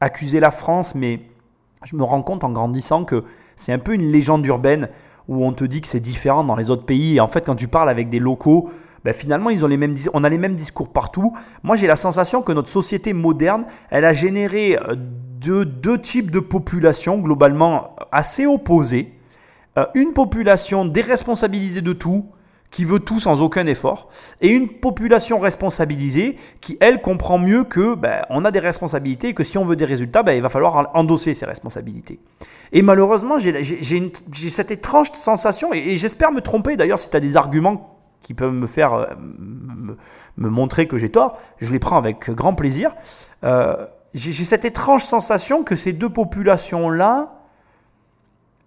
accuser 0.02 0.40
la 0.40 0.52
France, 0.52 0.96
mais 0.96 1.22
je 1.84 1.96
me 1.96 2.04
rends 2.04 2.24
compte 2.24 2.44
en 2.44 2.52
grandissant 2.52 3.04
que 3.06 3.24
c'est 3.56 3.74
un 3.74 3.80
peu 3.80 3.94
une 3.94 4.12
légende 4.12 4.46
urbaine 4.46 4.90
où 5.28 5.46
on 5.46 5.54
te 5.54 5.64
dit 5.64 5.82
que 5.82 5.88
c'est 5.88 6.00
différent 6.00 6.44
dans 6.44 6.56
les 6.56 6.70
autres 6.70 6.86
pays. 6.86 7.18
Et 7.18 7.20
en 7.20 7.28
fait, 7.28 7.46
quand 7.46 7.56
tu 7.56 7.68
parles 7.68 7.90
avec 7.90 8.10
des 8.10 8.20
locaux, 8.20 8.70
ben 9.04 9.14
finalement, 9.14 9.50
ils 9.50 9.64
ont 9.64 9.68
les 9.68 9.78
mêmes, 9.78 9.96
on 10.14 10.24
a 10.24 10.30
les 10.30 10.38
mêmes 10.38 10.56
discours 10.56 10.92
partout. 10.92 11.34
Moi, 11.64 11.76
j'ai 11.76 11.88
la 11.88 11.96
sensation 11.96 12.42
que 12.42 12.52
notre 12.52 12.70
société 12.70 13.14
moderne, 13.14 13.66
elle 13.90 14.06
a 14.06 14.14
généré 14.14 14.78
euh, 14.78 14.96
deux, 14.98 15.98
types 16.02 16.32
de 16.32 16.40
populations 16.40 17.20
globalement 17.20 17.96
assez 18.12 18.46
opposées. 18.46 19.14
Euh, 19.78 19.86
une 19.96 20.14
population 20.14 20.86
déresponsabilisée 20.86 21.82
de 21.82 21.94
tout, 21.94 22.26
qui 22.72 22.84
veut 22.86 23.00
tout 23.00 23.20
sans 23.20 23.42
aucun 23.42 23.66
effort, 23.66 24.10
et 24.42 24.50
une 24.50 24.68
population 24.68 25.40
responsabilisée 25.40 26.38
qui, 26.60 26.78
elle, 26.82 27.02
comprend 27.02 27.38
mieux 27.38 27.64
que 27.64 27.96
ben, 27.96 28.26
on 28.30 28.44
a 28.46 28.52
des 28.52 28.60
responsabilités 28.60 29.30
et 29.30 29.34
que 29.34 29.44
si 29.44 29.58
on 29.58 29.64
veut 29.64 29.76
des 29.76 29.86
résultats, 29.86 30.22
ben, 30.22 30.34
il 30.34 30.42
va 30.42 30.50
falloir 30.50 30.90
endosser 30.94 31.34
ces 31.34 31.46
responsabilités. 31.46 32.20
Et 32.74 32.82
malheureusement, 32.82 33.38
j'ai 33.38 34.50
cette 34.50 34.72
étrange 34.72 35.12
sensation, 35.14 35.74
et, 35.74 35.98
j'espère 35.98 36.32
me 36.32 36.42
tromper 36.42 36.76
d'ailleurs 36.76 37.00
si 37.00 37.10
tu 37.10 37.18
as 37.18 37.22
des 37.22 37.38
arguments 37.38 37.98
qui 38.22 38.34
peuvent 38.34 38.54
me 38.54 38.68
faire 38.68 38.94
euh, 38.94 39.06
me, 40.36 40.50
montrer 40.50 40.88
que 40.88 40.98
j'ai 40.98 41.10
tort, 41.10 41.38
je 41.60 41.72
les 41.72 41.80
prends 41.80 41.98
avec 41.98 42.30
grand 42.32 42.54
plaisir. 42.54 42.94
Euh, 43.46 43.86
j'ai 44.14 44.46
cette 44.46 44.66
étrange 44.66 45.04
sensation 45.04 45.64
que 45.64 45.76
ces 45.76 45.94
deux 45.94 46.10
populations-là, 46.10 47.37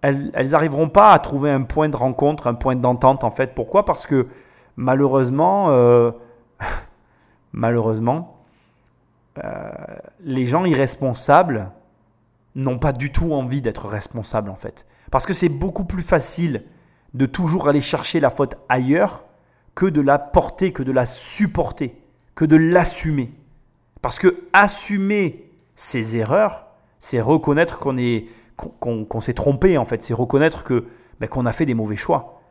elles, 0.01 0.31
n'arriveront 0.49 0.89
pas 0.89 1.13
à 1.13 1.19
trouver 1.19 1.51
un 1.51 1.61
point 1.61 1.89
de 1.89 1.95
rencontre, 1.95 2.47
un 2.47 2.53
point 2.53 2.75
d'entente 2.75 3.23
en 3.23 3.31
fait. 3.31 3.53
Pourquoi? 3.53 3.85
Parce 3.85 4.07
que 4.07 4.27
malheureusement, 4.75 5.69
euh, 5.69 6.11
malheureusement, 7.51 8.37
euh, 9.43 9.69
les 10.21 10.45
gens 10.45 10.65
irresponsables 10.65 11.71
n'ont 12.55 12.79
pas 12.79 12.93
du 12.93 13.11
tout 13.11 13.33
envie 13.33 13.61
d'être 13.61 13.87
responsables 13.87 14.49
en 14.49 14.55
fait. 14.55 14.85
Parce 15.11 15.25
que 15.25 15.33
c'est 15.33 15.49
beaucoup 15.49 15.85
plus 15.85 16.03
facile 16.03 16.63
de 17.13 17.25
toujours 17.25 17.67
aller 17.67 17.81
chercher 17.81 18.19
la 18.19 18.29
faute 18.29 18.55
ailleurs 18.69 19.25
que 19.75 19.85
de 19.85 20.01
la 20.01 20.19
porter, 20.19 20.73
que 20.73 20.83
de 20.83 20.91
la 20.91 21.05
supporter, 21.05 21.95
que 22.35 22.45
de 22.45 22.55
l'assumer. 22.55 23.31
Parce 24.01 24.17
que 24.19 24.43
assumer 24.53 25.49
ses 25.75 26.17
erreurs, 26.17 26.67
c'est 26.99 27.21
reconnaître 27.21 27.77
qu'on 27.77 27.97
est 27.97 28.27
qu'on 28.79 29.21
s'est 29.21 29.33
trompé 29.33 29.77
en 29.77 29.85
fait, 29.85 30.01
c'est 30.01 30.13
reconnaître 30.13 30.63
que 30.63 30.85
ben, 31.19 31.27
qu'on 31.27 31.45
a 31.45 31.51
fait 31.51 31.65
des 31.65 31.73
mauvais 31.73 31.95
choix. 31.95 32.41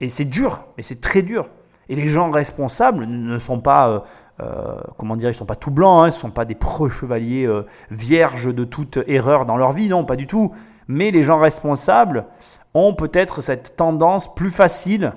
Et 0.00 0.08
c'est 0.08 0.24
dur, 0.24 0.64
mais 0.76 0.82
c'est 0.82 1.00
très 1.00 1.22
dur. 1.22 1.48
Et 1.88 1.96
les 1.96 2.08
gens 2.08 2.30
responsables 2.30 3.04
ne 3.06 3.38
sont 3.38 3.60
pas, 3.60 3.88
euh, 3.88 4.00
euh, 4.40 4.80
comment 4.96 5.16
dire, 5.16 5.28
ils 5.28 5.34
sont 5.34 5.44
pas 5.44 5.56
tout 5.56 5.70
blancs, 5.70 6.02
hein, 6.02 6.06
ils 6.06 6.14
ne 6.14 6.20
sont 6.20 6.30
pas 6.30 6.44
des 6.44 6.54
preux-chevaliers 6.54 7.46
euh, 7.46 7.66
vierges 7.90 8.54
de 8.54 8.64
toute 8.64 8.98
erreur 9.06 9.44
dans 9.46 9.56
leur 9.56 9.72
vie, 9.72 9.88
non, 9.88 10.04
pas 10.04 10.16
du 10.16 10.26
tout. 10.26 10.52
Mais 10.88 11.10
les 11.10 11.22
gens 11.22 11.38
responsables 11.38 12.26
ont 12.72 12.94
peut-être 12.94 13.40
cette 13.40 13.76
tendance 13.76 14.34
plus 14.34 14.50
facile 14.50 15.12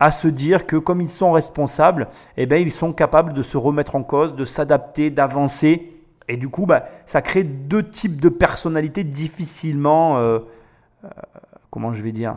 à 0.00 0.10
se 0.10 0.28
dire 0.28 0.66
que 0.66 0.76
comme 0.76 1.00
ils 1.00 1.10
sont 1.10 1.32
responsables, 1.32 2.08
eh 2.36 2.46
ben, 2.46 2.60
ils 2.60 2.72
sont 2.72 2.92
capables 2.92 3.32
de 3.32 3.42
se 3.42 3.56
remettre 3.56 3.96
en 3.96 4.02
cause, 4.02 4.34
de 4.34 4.44
s'adapter, 4.44 5.10
d'avancer 5.10 5.99
et 6.30 6.36
du 6.36 6.48
coup, 6.48 6.64
bah, 6.64 6.84
ça 7.06 7.22
crée 7.22 7.42
deux 7.42 7.82
types 7.82 8.20
de 8.20 8.28
personnalités 8.28 9.02
difficilement, 9.02 10.18
euh, 10.18 10.38
euh, 11.04 11.08
comment 11.70 11.92
je 11.92 12.02
vais 12.02 12.12
dire, 12.12 12.36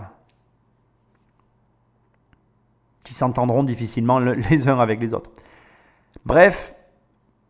qui 3.03 3.13
s'entendront 3.13 3.61
difficilement 3.61 4.17
les 4.49 4.67
uns 4.67 4.79
avec 4.79 4.99
les 4.99 5.13
autres. 5.13 5.29
Bref, 6.25 6.73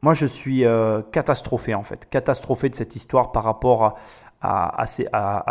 moi 0.02 0.14
je 0.14 0.26
suis 0.26 0.66
euh, 0.66 1.02
catastrophé 1.14 1.76
en 1.76 1.84
fait, 1.84 2.10
catastrophé 2.10 2.68
de 2.68 2.76
cette 2.76 2.98
histoire 2.98 3.32
par 3.32 3.46
rapport 3.46 3.98
à, 4.42 4.86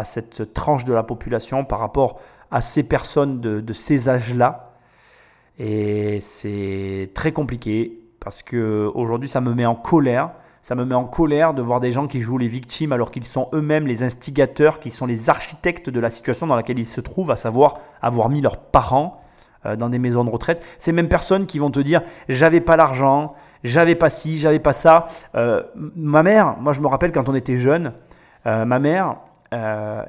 cette 0.04 0.52
tranche 0.52 0.84
de 0.84 0.92
la 0.92 1.02
population, 1.02 1.64
par 1.64 1.78
rapport 1.78 2.20
à 2.50 2.60
ces 2.60 2.82
personnes 2.82 3.40
de, 3.40 3.62
de 3.62 3.72
ces 3.72 4.10
âges-là. 4.10 4.74
Et 5.58 6.20
c'est 6.20 7.10
très 7.14 7.32
compliqué 7.32 7.98
parce 8.20 8.42
que 8.42 8.90
aujourd'hui 8.94 9.30
ça 9.30 9.40
me 9.40 9.54
met 9.54 9.64
en 9.64 9.74
colère 9.74 10.32
ça 10.62 10.76
me 10.76 10.84
met 10.84 10.94
en 10.94 11.04
colère 11.04 11.54
de 11.54 11.60
voir 11.60 11.80
des 11.80 11.90
gens 11.90 12.06
qui 12.06 12.20
jouent 12.20 12.38
les 12.38 12.46
victimes 12.46 12.92
alors 12.92 13.10
qu'ils 13.10 13.24
sont 13.24 13.48
eux-mêmes 13.52 13.86
les 13.86 14.04
instigateurs, 14.04 14.78
qui 14.78 14.92
sont 14.92 15.06
les 15.06 15.28
architectes 15.28 15.90
de 15.90 15.98
la 15.98 16.08
situation 16.08 16.46
dans 16.46 16.54
laquelle 16.54 16.78
ils 16.78 16.86
se 16.86 17.00
trouvent, 17.00 17.32
à 17.32 17.36
savoir 17.36 17.78
avoir 18.00 18.28
mis 18.28 18.40
leurs 18.40 18.58
parents 18.58 19.20
euh, 19.66 19.74
dans 19.74 19.88
des 19.88 19.98
maisons 19.98 20.24
de 20.24 20.30
retraite. 20.30 20.64
Ces 20.78 20.92
mêmes 20.92 21.08
personnes 21.08 21.46
qui 21.46 21.58
vont 21.58 21.72
te 21.72 21.80
dire 21.80 22.02
j'avais 22.28 22.60
pas 22.60 22.76
l'argent, 22.76 23.34
j'avais 23.64 23.96
pas 23.96 24.08
ci, 24.08 24.38
j'avais 24.38 24.60
pas 24.60 24.72
ça. 24.72 25.06
Euh, 25.34 25.64
ma 25.74 26.22
mère, 26.22 26.56
moi 26.60 26.72
je 26.72 26.80
me 26.80 26.86
rappelle 26.86 27.10
quand 27.10 27.28
on 27.28 27.34
était 27.34 27.58
jeune, 27.58 27.92
euh, 28.46 28.64
ma 28.64 28.78
mère 28.78 29.16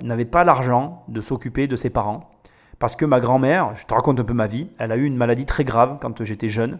n'avait 0.01 0.23
pas 0.23 0.45
l'argent 0.45 1.03
de 1.09 1.19
s'occuper 1.19 1.67
de 1.67 1.75
ses 1.75 1.89
parents. 1.89 2.29
Parce 2.79 2.95
que 2.95 3.03
ma 3.03 3.19
grand-mère, 3.19 3.75
je 3.75 3.85
te 3.85 3.93
raconte 3.93 4.17
un 4.21 4.23
peu 4.23 4.33
ma 4.33 4.47
vie, 4.47 4.69
elle 4.79 4.93
a 4.93 4.95
eu 4.95 5.03
une 5.03 5.17
maladie 5.17 5.45
très 5.45 5.65
grave 5.65 5.97
quand 5.99 6.23
j'étais 6.23 6.47
jeune. 6.47 6.79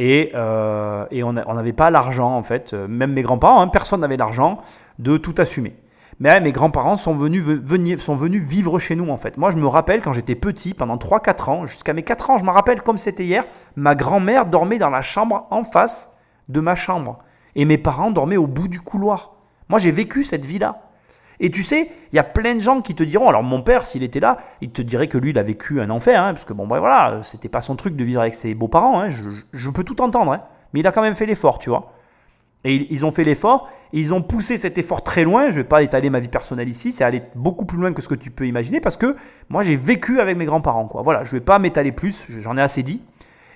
Et, 0.00 0.32
euh, 0.34 1.04
on 1.22 1.54
n'avait 1.54 1.74
pas 1.74 1.90
l'argent, 1.90 2.34
en 2.34 2.42
fait, 2.42 2.72
euh, 2.72 2.88
même 2.88 3.12
mes 3.12 3.20
grands-parents, 3.20 3.60
hein, 3.60 3.68
personne 3.68 4.00
n'avait 4.00 4.16
l'argent 4.16 4.58
de 4.98 5.18
tout 5.18 5.34
assumer. 5.36 5.76
Mais 6.20 6.40
mes 6.40 6.52
grands-parents 6.52 6.96
sont 6.96 7.12
venus, 7.12 7.44
sont 7.98 8.14
venus 8.14 8.42
vivre 8.42 8.78
chez 8.78 8.96
nous, 8.96 9.10
en 9.10 9.18
fait. 9.18 9.36
Moi, 9.36 9.50
je 9.50 9.56
me 9.56 9.66
rappelle 9.66 10.00
quand 10.00 10.14
j'étais 10.14 10.34
petit, 10.34 10.72
pendant 10.72 10.96
3-4 10.96 11.50
ans, 11.50 11.66
jusqu'à 11.66 11.92
mes 11.92 12.02
4 12.02 12.30
ans, 12.30 12.38
je 12.38 12.44
me 12.44 12.50
rappelle 12.50 12.82
comme 12.82 12.96
c'était 12.96 13.24
hier, 13.24 13.44
ma 13.76 13.94
grand-mère 13.94 14.46
dormait 14.46 14.78
dans 14.78 14.88
la 14.88 15.02
chambre 15.02 15.46
en 15.50 15.64
face 15.64 16.12
de 16.48 16.60
ma 16.60 16.74
chambre. 16.74 17.18
Et 17.54 17.66
mes 17.66 17.78
parents 17.78 18.10
dormaient 18.10 18.38
au 18.38 18.46
bout 18.46 18.68
du 18.68 18.80
couloir. 18.80 19.32
Moi, 19.68 19.78
j'ai 19.78 19.90
vécu 19.90 20.24
cette 20.24 20.46
vie-là. 20.46 20.80
Et 21.40 21.50
tu 21.50 21.62
sais, 21.62 21.90
il 22.12 22.16
y 22.16 22.18
a 22.18 22.24
plein 22.24 22.54
de 22.54 22.60
gens 22.60 22.82
qui 22.82 22.94
te 22.94 23.02
diront, 23.02 23.28
alors 23.28 23.42
mon 23.42 23.62
père, 23.62 23.86
s'il 23.86 24.02
était 24.02 24.20
là, 24.20 24.36
il 24.60 24.70
te 24.70 24.82
dirait 24.82 25.08
que 25.08 25.16
lui, 25.16 25.30
il 25.30 25.38
a 25.38 25.42
vécu 25.42 25.80
un 25.80 25.88
enfer, 25.88 26.22
hein, 26.22 26.34
parce 26.34 26.44
que 26.44 26.52
bon, 26.52 26.66
ben 26.66 26.78
voilà, 26.78 27.20
c'était 27.22 27.48
pas 27.48 27.62
son 27.62 27.76
truc 27.76 27.96
de 27.96 28.04
vivre 28.04 28.20
avec 28.20 28.34
ses 28.34 28.54
beaux-parents, 28.54 29.00
hein, 29.00 29.08
je, 29.08 29.70
peux 29.70 29.82
tout 29.82 30.02
entendre, 30.02 30.32
hein, 30.32 30.42
mais 30.74 30.80
il 30.80 30.86
a 30.86 30.92
quand 30.92 31.00
même 31.00 31.14
fait 31.14 31.26
l'effort, 31.26 31.58
tu 31.58 31.70
vois. 31.70 31.92
Et 32.64 32.92
ils 32.92 33.06
ont 33.06 33.10
fait 33.10 33.24
l'effort, 33.24 33.70
ils 33.94 34.12
ont 34.12 34.20
poussé 34.20 34.58
cet 34.58 34.76
effort 34.76 35.02
très 35.02 35.24
loin. 35.24 35.44
Je 35.44 35.48
ne 35.48 35.54
vais 35.54 35.64
pas 35.64 35.82
étaler 35.82 36.10
ma 36.10 36.20
vie 36.20 36.28
personnelle 36.28 36.68
ici, 36.68 36.92
c'est 36.92 37.04
aller 37.04 37.22
beaucoup 37.34 37.64
plus 37.64 37.78
loin 37.78 37.94
que 37.94 38.02
ce 38.02 38.08
que 38.08 38.14
tu 38.14 38.30
peux 38.30 38.46
imaginer 38.46 38.80
parce 38.80 38.98
que 38.98 39.16
moi 39.48 39.62
j'ai 39.62 39.76
vécu 39.76 40.20
avec 40.20 40.36
mes 40.36 40.44
grands-parents. 40.44 40.86
Quoi. 40.86 41.00
Voilà, 41.00 41.24
je 41.24 41.34
ne 41.34 41.38
vais 41.40 41.44
pas 41.44 41.58
m'étaler 41.58 41.90
plus, 41.90 42.26
j'en 42.28 42.58
ai 42.58 42.60
assez 42.60 42.82
dit. 42.82 43.00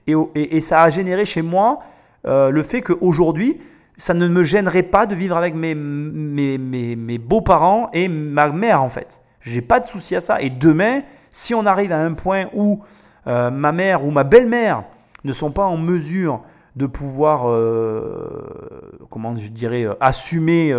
Et, 0.07 0.61
ça 0.61 0.82
a 0.82 0.89
généré 0.89 1.26
chez 1.26 1.43
moi 1.43 1.80
euh, 2.26 2.49
le 2.49 2.62
fait 2.62 2.80
qu'aujourd'hui, 2.80 3.59
ça 3.97 4.14
ne 4.14 4.26
me 4.26 4.42
gênerait 4.42 4.82
pas 4.82 5.07
de 5.07 5.14
vivre 5.14 5.36
avec 5.36 5.55
mes, 5.55 5.74
mes, 5.74 6.59
mes, 6.59 7.18
beaux-parents 7.18 7.90
et 7.92 8.09
ma 8.09 8.49
mère 8.51 8.82
en 8.82 8.88
fait. 8.88 9.22
J'ai 9.40 9.61
pas 9.61 9.80
de 9.80 9.86
souci 9.86 10.16
à 10.16 10.20
ça. 10.20 10.40
Et 10.40 10.51
demain, 10.51 11.03
si 11.30 11.55
on 11.55 11.66
arrive 11.66 11.92
à 11.92 12.01
un 12.01 12.14
point 12.14 12.47
où 12.55 12.80
euh, 13.26 13.51
ma 13.51 13.72
mère 13.72 14.05
ou 14.05 14.11
ma 14.11 14.24
belle-mère 14.24 14.84
ne 15.24 15.32
sont 15.32 15.51
pas 15.51 15.64
en 15.64 15.76
mesure 15.76 16.42
de 16.76 16.86
pouvoir, 16.86 17.49
euh, 17.49 19.07
comment 19.11 19.34
je 19.36 19.49
dirais, 19.49 19.84
euh, 19.84 19.95
assumer 20.01 20.74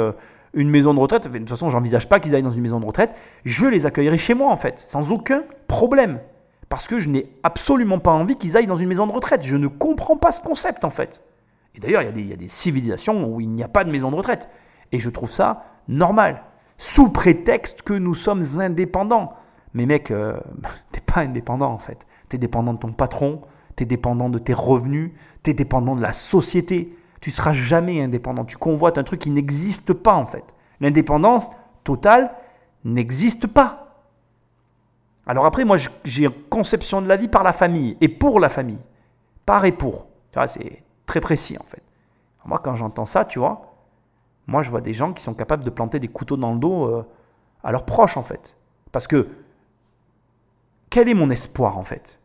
une 0.54 0.70
maison 0.70 0.94
de 0.94 1.00
retraite. 1.00 1.32
De 1.32 1.38
toute 1.38 1.50
façon, 1.50 1.70
j'envisage 1.70 2.10
pas 2.10 2.20
qu'ils 2.20 2.36
aillent 2.36 2.44
dans 2.44 2.50
une 2.50 2.64
maison 2.64 2.80
de 2.80 2.86
retraite. 2.86 3.16
Je 3.46 3.66
les 3.68 3.86
accueillerai 3.86 4.18
chez 4.18 4.34
moi, 4.34 4.52
en 4.52 4.58
fait, 4.58 4.80
sans 4.80 5.12
aucun 5.12 5.44
problème. 5.68 6.20
Parce 6.68 6.88
que 6.88 7.00
je 7.00 7.10
n'ai 7.10 7.28
absolument 7.44 8.00
pas 8.00 8.12
envie 8.12 8.36
qu'ils 8.36 8.58
aillent 8.58 8.68
dans 8.68 8.76
une 8.76 8.90
maison 8.90 9.08
de 9.08 9.12
retraite. 9.12 9.44
Je 9.44 9.56
ne 9.56 9.68
comprends 9.68 10.18
pas 10.18 10.32
ce 10.32 10.42
concept, 10.42 10.84
en 10.84 10.90
fait. 10.90 11.22
Et 11.76 11.80
d'ailleurs, 11.80 12.04
il, 12.04 12.28
y, 12.28 12.34
a 12.34 12.38
des 12.38 12.48
civilisations 12.48 13.28
où 13.28 13.42
il 13.42 13.50
n'y 13.50 13.64
a 13.64 13.68
pas 13.68 13.84
de 13.84 13.92
maison 13.92 14.12
de 14.12 14.16
retraite. 14.16 14.50
Et 14.92 15.00
je 15.00 15.10
trouve 15.10 15.32
ça 15.32 15.64
normal. 15.88 16.44
Sous 16.78 17.10
prétexte 17.10 17.82
que 17.82 17.94
nous 17.94 18.16
sommes 18.16 18.44
indépendants. 18.60 19.34
Mais 19.74 19.86
mec, 19.86 20.06
t'es 20.92 21.02
pas 21.02 21.22
indépendant, 21.22 21.72
en 21.72 21.78
fait. 21.78 22.06
T'es 22.30 22.38
dépendant 22.38 22.74
de 22.74 22.80
ton 22.80 22.92
patron, 22.92 23.42
tu 23.76 23.84
es 23.84 23.86
dépendant 23.86 24.30
de 24.30 24.40
tes 24.40 24.54
revenus, 24.54 25.12
tu 25.44 25.52
es 25.52 25.54
dépendant 25.54 25.96
de 25.96 26.02
la 26.02 26.14
société. 26.14 26.98
Tu 27.22 27.32
seras 27.32 27.54
jamais 27.54 28.02
indépendant. 28.02 28.46
Tu 28.46 28.58
convoites 28.58 28.98
un 28.98 29.04
truc 29.04 29.22
qui 29.22 29.32
n'existe 29.32 29.94
pas 29.94 30.14
en 30.14 30.26
fait. 30.26 30.54
L'indépendance 30.80 31.50
totale 31.84 32.36
n'existe 32.84 33.48
pas. 33.48 34.04
Alors 35.26 35.46
après, 35.46 35.66
moi, 35.66 35.78
j'ai 36.04 36.26
une 36.26 36.32
conception 36.50 37.02
de 37.02 37.08
la 37.08 37.18
vie 37.18 37.28
par 37.28 37.44
la 37.44 37.54
famille 37.54 37.98
et 38.00 38.10
pour 38.10 38.40
la 38.40 38.50
famille. 38.50 38.80
Par 39.46 39.66
et 39.66 39.72
pour. 39.72 40.08
C'est 40.48 40.84
très 41.06 41.22
précis 41.22 41.58
en 41.60 41.66
fait. 41.66 41.84
Moi, 42.46 42.60
quand 42.60 42.76
j'entends 42.76 43.06
ça, 43.06 43.26
tu 43.26 43.40
vois, 43.40 43.76
moi, 44.48 44.62
je 44.62 44.70
vois 44.70 44.82
des 44.82 44.94
gens 44.94 45.14
qui 45.14 45.24
sont 45.24 45.34
capables 45.34 45.64
de 45.64 45.70
planter 45.70 46.00
des 46.00 46.08
couteaux 46.08 46.38
dans 46.38 46.54
le 46.54 46.60
dos 46.60 46.86
euh, 46.86 47.06
à 47.64 47.72
leurs 47.72 47.86
proches 47.86 48.18
en 48.18 48.22
fait. 48.22 48.58
Parce 48.92 49.08
que, 49.08 49.28
quel 50.90 51.10
est 51.10 51.16
mon 51.16 51.30
espoir 51.30 51.78
en 51.78 51.84
fait? 51.84 52.22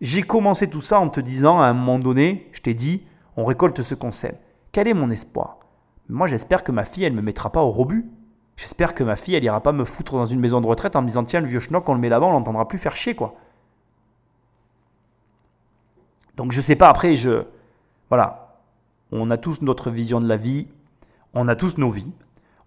J'ai 0.00 0.22
commencé 0.22 0.70
tout 0.70 0.80
ça 0.80 0.98
en 0.98 1.10
te 1.10 1.20
disant 1.20 1.60
à 1.60 1.66
un 1.66 1.74
moment 1.74 1.98
donné, 1.98 2.48
je 2.52 2.62
t'ai 2.62 2.72
dit, 2.72 3.04
on 3.36 3.44
récolte 3.44 3.82
ce 3.82 3.94
qu'on 3.94 4.12
sème. 4.12 4.36
Quel 4.72 4.88
est 4.88 4.94
mon 4.94 5.10
espoir? 5.10 5.58
Moi, 6.08 6.26
j'espère 6.26 6.64
que 6.64 6.72
ma 6.72 6.84
fille, 6.84 7.04
elle 7.04 7.12
ne 7.12 7.18
me 7.18 7.22
mettra 7.22 7.52
pas 7.52 7.62
au 7.62 7.70
rebut. 7.70 8.10
J'espère 8.56 8.94
que 8.94 9.04
ma 9.04 9.16
fille, 9.16 9.34
elle 9.34 9.44
ira 9.44 9.62
pas 9.62 9.72
me 9.72 9.84
foutre 9.84 10.14
dans 10.14 10.24
une 10.24 10.40
maison 10.40 10.60
de 10.60 10.66
retraite 10.66 10.96
en 10.96 11.02
me 11.02 11.06
disant 11.06 11.24
tiens, 11.24 11.40
le 11.40 11.46
vieux 11.46 11.60
schnock, 11.60 11.88
on 11.88 11.94
le 11.94 12.00
met 12.00 12.08
là-bas, 12.08 12.26
on 12.26 12.32
l'entendra 12.32 12.66
plus 12.66 12.78
faire 12.78 12.96
chier, 12.96 13.14
quoi. 13.14 13.34
Donc, 16.36 16.52
je 16.52 16.60
sais 16.60 16.76
pas, 16.76 16.88
après, 16.88 17.16
je. 17.16 17.44
Voilà. 18.10 18.58
On 19.12 19.30
a 19.30 19.36
tous 19.36 19.62
notre 19.62 19.90
vision 19.90 20.20
de 20.20 20.28
la 20.28 20.36
vie, 20.36 20.68
on 21.32 21.48
a 21.48 21.56
tous 21.56 21.78
nos 21.78 21.90
vies, 21.90 22.12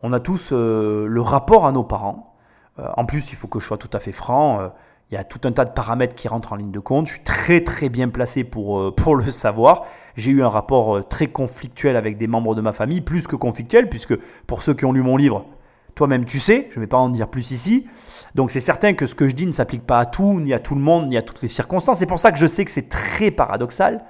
on 0.01 0.11
a 0.13 0.19
tous 0.19 0.51
euh, 0.51 1.05
le 1.05 1.21
rapport 1.21 1.65
à 1.65 1.71
nos 1.71 1.83
parents. 1.83 2.35
Euh, 2.79 2.87
en 2.97 3.05
plus, 3.05 3.31
il 3.31 3.35
faut 3.35 3.47
que 3.47 3.59
je 3.59 3.67
sois 3.67 3.77
tout 3.77 3.89
à 3.93 3.99
fait 3.99 4.11
franc. 4.13 4.61
Euh, 4.61 4.69
il 5.11 5.15
y 5.15 5.17
a 5.17 5.23
tout 5.25 5.41
un 5.43 5.51
tas 5.51 5.65
de 5.65 5.71
paramètres 5.71 6.15
qui 6.15 6.27
rentrent 6.27 6.53
en 6.53 6.55
ligne 6.55 6.71
de 6.71 6.79
compte. 6.79 7.07
Je 7.07 7.13
suis 7.13 7.23
très 7.23 7.61
très 7.61 7.89
bien 7.89 8.07
placé 8.09 8.43
pour, 8.43 8.95
pour 8.95 9.15
le 9.15 9.29
savoir. 9.31 9.83
J'ai 10.15 10.31
eu 10.31 10.43
un 10.43 10.47
rapport 10.47 11.07
très 11.07 11.27
conflictuel 11.27 11.97
avec 11.97 12.17
des 12.17 12.27
membres 12.27 12.55
de 12.55 12.61
ma 12.61 12.71
famille, 12.71 13.01
plus 13.01 13.27
que 13.27 13.35
conflictuel, 13.35 13.89
puisque 13.89 14.15
pour 14.47 14.61
ceux 14.61 14.73
qui 14.73 14.85
ont 14.85 14.93
lu 14.93 15.03
mon 15.03 15.17
livre, 15.17 15.45
toi-même 15.93 16.25
tu 16.25 16.39
sais, 16.39 16.67
je 16.71 16.79
ne 16.79 16.81
vais 16.81 16.87
pas 16.87 16.97
en 16.97 17.09
dire 17.09 17.27
plus 17.27 17.51
ici. 17.51 17.85
Donc 18.33 18.49
c'est 18.49 18.59
certain 18.59 18.93
que 18.93 19.05
ce 19.05 19.13
que 19.13 19.27
je 19.27 19.35
dis 19.35 19.45
ne 19.45 19.51
s'applique 19.51 19.85
pas 19.85 19.99
à 19.99 20.05
tout, 20.05 20.39
ni 20.39 20.53
à 20.53 20.59
tout 20.59 20.73
le 20.73 20.81
monde, 20.81 21.09
ni 21.09 21.17
à 21.17 21.21
toutes 21.21 21.41
les 21.41 21.47
circonstances. 21.47 21.99
C'est 21.99 22.05
pour 22.05 22.19
ça 22.19 22.31
que 22.31 22.37
je 22.37 22.47
sais 22.47 22.65
que 22.65 22.71
c'est 22.71 22.89
très 22.89 23.29
paradoxal. 23.29 24.03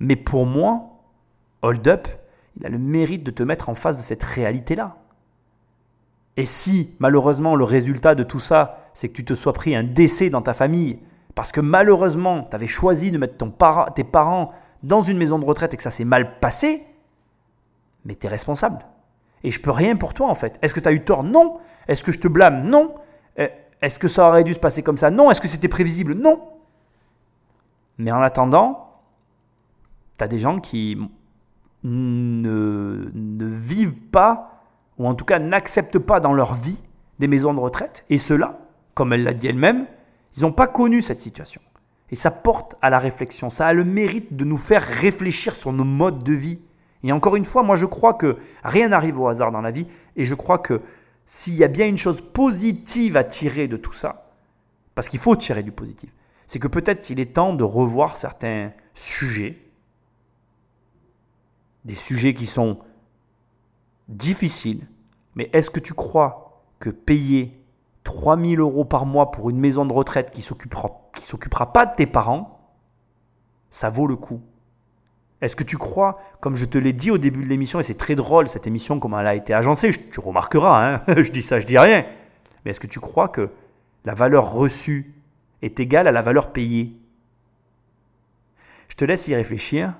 Mais 0.00 0.16
pour 0.16 0.46
moi, 0.46 0.88
Hold 1.62 1.86
Up, 1.86 2.08
il 2.56 2.66
a 2.66 2.68
le 2.68 2.78
mérite 2.78 3.22
de 3.22 3.30
te 3.30 3.42
mettre 3.42 3.68
en 3.68 3.74
face 3.74 3.96
de 3.96 4.02
cette 4.02 4.22
réalité-là. 4.22 4.96
Et 6.36 6.46
si 6.46 6.94
malheureusement 6.98 7.54
le 7.54 7.64
résultat 7.64 8.14
de 8.14 8.22
tout 8.22 8.40
ça, 8.40 8.78
c'est 8.94 9.08
que 9.08 9.14
tu 9.14 9.24
te 9.24 9.34
sois 9.34 9.52
pris 9.52 9.76
un 9.76 9.84
décès 9.84 10.30
dans 10.30 10.42
ta 10.42 10.54
famille, 10.54 10.98
parce 11.34 11.52
que 11.52 11.60
malheureusement, 11.60 12.44
tu 12.44 12.56
avais 12.56 12.66
choisi 12.66 13.10
de 13.10 13.18
mettre 13.18 13.36
ton 13.36 13.52
tes 13.94 14.04
parents 14.04 14.52
dans 14.82 15.00
une 15.00 15.18
maison 15.18 15.38
de 15.38 15.44
retraite 15.44 15.74
et 15.74 15.76
que 15.76 15.82
ça 15.82 15.90
s'est 15.90 16.04
mal 16.04 16.40
passé, 16.40 16.84
mais 18.04 18.14
tu 18.14 18.26
es 18.26 18.30
responsable. 18.30 18.84
Et 19.44 19.50
je 19.50 19.60
peux 19.60 19.70
rien 19.70 19.96
pour 19.96 20.14
toi 20.14 20.28
en 20.28 20.34
fait. 20.34 20.58
Est-ce 20.62 20.74
que 20.74 20.80
tu 20.80 20.88
as 20.88 20.92
eu 20.92 21.04
tort? 21.04 21.22
Non. 21.22 21.58
Est-ce 21.88 22.02
que 22.02 22.12
je 22.12 22.18
te 22.18 22.28
blâme? 22.28 22.68
Non. 22.68 22.94
Euh, 23.38 23.48
est-ce 23.80 23.98
que 23.98 24.08
ça 24.08 24.28
aurait 24.28 24.44
dû 24.44 24.54
se 24.54 24.58
passer 24.58 24.82
comme 24.82 24.98
ça? 24.98 25.10
Non. 25.10 25.30
Est-ce 25.30 25.40
que 25.40 25.48
c'était 25.48 25.68
prévisible? 25.68 26.14
Non. 26.14 26.40
Mais 27.98 28.12
en 28.12 28.20
attendant, 28.20 28.89
tu 30.20 30.24
as 30.24 30.28
des 30.28 30.38
gens 30.38 30.58
qui 30.58 30.98
ne, 31.82 33.10
ne 33.14 33.46
vivent 33.46 34.02
pas, 34.02 34.64
ou 34.98 35.06
en 35.06 35.14
tout 35.14 35.24
cas 35.24 35.38
n'acceptent 35.38 35.98
pas 35.98 36.20
dans 36.20 36.34
leur 36.34 36.54
vie 36.54 36.82
des 37.18 37.26
maisons 37.26 37.54
de 37.54 37.60
retraite. 37.60 38.04
Et 38.10 38.18
cela, 38.18 38.58
comme 38.92 39.14
elle 39.14 39.24
l'a 39.24 39.32
dit 39.32 39.46
elle-même, 39.46 39.86
ils 40.36 40.42
n'ont 40.42 40.52
pas 40.52 40.66
connu 40.66 41.00
cette 41.00 41.22
situation. 41.22 41.62
Et 42.10 42.16
ça 42.16 42.30
porte 42.30 42.74
à 42.82 42.90
la 42.90 42.98
réflexion, 42.98 43.48
ça 43.48 43.66
a 43.66 43.72
le 43.72 43.84
mérite 43.84 44.36
de 44.36 44.44
nous 44.44 44.58
faire 44.58 44.82
réfléchir 44.82 45.54
sur 45.54 45.72
nos 45.72 45.84
modes 45.84 46.22
de 46.22 46.34
vie. 46.34 46.60
Et 47.02 47.12
encore 47.12 47.36
une 47.36 47.46
fois, 47.46 47.62
moi 47.62 47.76
je 47.76 47.86
crois 47.86 48.12
que 48.12 48.36
rien 48.62 48.88
n'arrive 48.88 49.18
au 49.18 49.28
hasard 49.28 49.52
dans 49.52 49.62
la 49.62 49.70
vie, 49.70 49.86
et 50.16 50.26
je 50.26 50.34
crois 50.34 50.58
que 50.58 50.82
s'il 51.24 51.54
y 51.54 51.64
a 51.64 51.68
bien 51.68 51.86
une 51.86 51.96
chose 51.96 52.20
positive 52.20 53.16
à 53.16 53.24
tirer 53.24 53.68
de 53.68 53.78
tout 53.78 53.92
ça, 53.92 54.32
parce 54.94 55.08
qu'il 55.08 55.20
faut 55.20 55.34
tirer 55.34 55.62
du 55.62 55.72
positif, 55.72 56.12
c'est 56.46 56.58
que 56.58 56.68
peut-être 56.68 57.08
il 57.08 57.20
est 57.20 57.32
temps 57.32 57.54
de 57.54 57.64
revoir 57.64 58.18
certains 58.18 58.72
sujets, 58.92 59.56
des 61.84 61.94
sujets 61.94 62.34
qui 62.34 62.46
sont 62.46 62.78
difficiles, 64.08 64.86
mais 65.34 65.48
est-ce 65.52 65.70
que 65.70 65.80
tu 65.80 65.94
crois 65.94 66.64
que 66.78 66.90
payer 66.90 67.58
3000 68.04 68.58
euros 68.60 68.84
par 68.84 69.06
mois 69.06 69.30
pour 69.30 69.50
une 69.50 69.58
maison 69.58 69.84
de 69.84 69.92
retraite 69.92 70.30
qui 70.30 70.42
s'occupera, 70.42 71.10
qui 71.14 71.22
s'occupera 71.22 71.72
pas 71.72 71.86
de 71.86 71.94
tes 71.94 72.06
parents, 72.06 72.60
ça 73.70 73.90
vaut 73.90 74.06
le 74.06 74.16
coup? 74.16 74.42
Est-ce 75.40 75.56
que 75.56 75.64
tu 75.64 75.78
crois, 75.78 76.18
comme 76.40 76.56
je 76.56 76.66
te 76.66 76.76
l'ai 76.76 76.92
dit 76.92 77.10
au 77.10 77.18
début 77.18 77.42
de 77.42 77.48
l'émission, 77.48 77.80
et 77.80 77.82
c'est 77.82 77.94
très 77.94 78.14
drôle 78.14 78.48
cette 78.48 78.66
émission, 78.66 79.00
comment 79.00 79.20
elle 79.20 79.26
a 79.26 79.34
été 79.34 79.54
agencée, 79.54 79.92
tu 80.10 80.20
remarqueras, 80.20 80.94
hein 80.94 81.02
je 81.22 81.30
dis 81.30 81.42
ça, 81.42 81.60
je 81.60 81.66
dis 81.66 81.78
rien, 81.78 82.04
mais 82.64 82.72
est-ce 82.72 82.80
que 82.80 82.86
tu 82.86 83.00
crois 83.00 83.28
que 83.28 83.50
la 84.04 84.14
valeur 84.14 84.52
reçue 84.52 85.14
est 85.62 85.80
égale 85.80 86.08
à 86.08 86.12
la 86.12 86.20
valeur 86.20 86.52
payée? 86.52 86.94
Je 88.88 88.96
te 88.96 89.04
laisse 89.04 89.28
y 89.28 89.34
réfléchir 89.34 89.94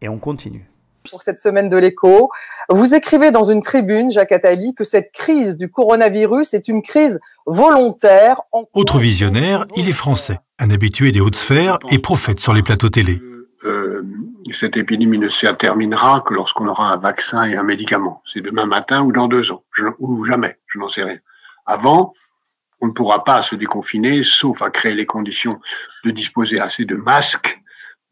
et 0.00 0.08
on 0.08 0.18
continue 0.18 0.68
pour 1.10 1.22
cette 1.22 1.38
semaine 1.38 1.68
de 1.68 1.76
l'écho. 1.76 2.30
Vous 2.68 2.94
écrivez 2.94 3.30
dans 3.30 3.44
une 3.44 3.62
tribune, 3.62 4.10
Jacques 4.10 4.32
Attali, 4.32 4.74
que 4.74 4.84
cette 4.84 5.12
crise 5.12 5.56
du 5.56 5.70
coronavirus 5.70 6.54
est 6.54 6.68
une 6.68 6.82
crise 6.82 7.20
volontaire. 7.46 8.40
Autre 8.74 8.98
visionnaire, 8.98 9.64
il 9.76 9.88
est 9.88 9.92
français, 9.92 10.38
un 10.58 10.70
habitué 10.70 11.12
des 11.12 11.20
hautes 11.20 11.36
sphères 11.36 11.78
et 11.90 11.98
prophète 11.98 12.40
sur 12.40 12.54
les 12.54 12.62
plateaux 12.62 12.88
télé. 12.88 13.20
Euh, 13.64 14.02
cette 14.52 14.76
épidémie 14.76 15.18
ne 15.18 15.28
se 15.28 15.46
terminera 15.46 16.22
que 16.26 16.34
lorsqu'on 16.34 16.68
aura 16.68 16.92
un 16.92 16.98
vaccin 16.98 17.44
et 17.44 17.56
un 17.56 17.62
médicament. 17.62 18.22
C'est 18.30 18.40
demain 18.40 18.66
matin 18.66 19.02
ou 19.02 19.12
dans 19.12 19.28
deux 19.28 19.50
ans, 19.50 19.62
ou 19.98 20.24
jamais, 20.24 20.58
je 20.66 20.78
n'en 20.78 20.88
sais 20.88 21.02
rien. 21.02 21.18
Avant, 21.66 22.12
on 22.80 22.88
ne 22.88 22.92
pourra 22.92 23.24
pas 23.24 23.42
se 23.42 23.54
déconfiner, 23.54 24.22
sauf 24.22 24.60
à 24.60 24.70
créer 24.70 24.94
les 24.94 25.06
conditions 25.06 25.58
de 26.04 26.10
disposer 26.10 26.60
assez 26.60 26.84
de 26.84 26.96
masques, 26.96 27.58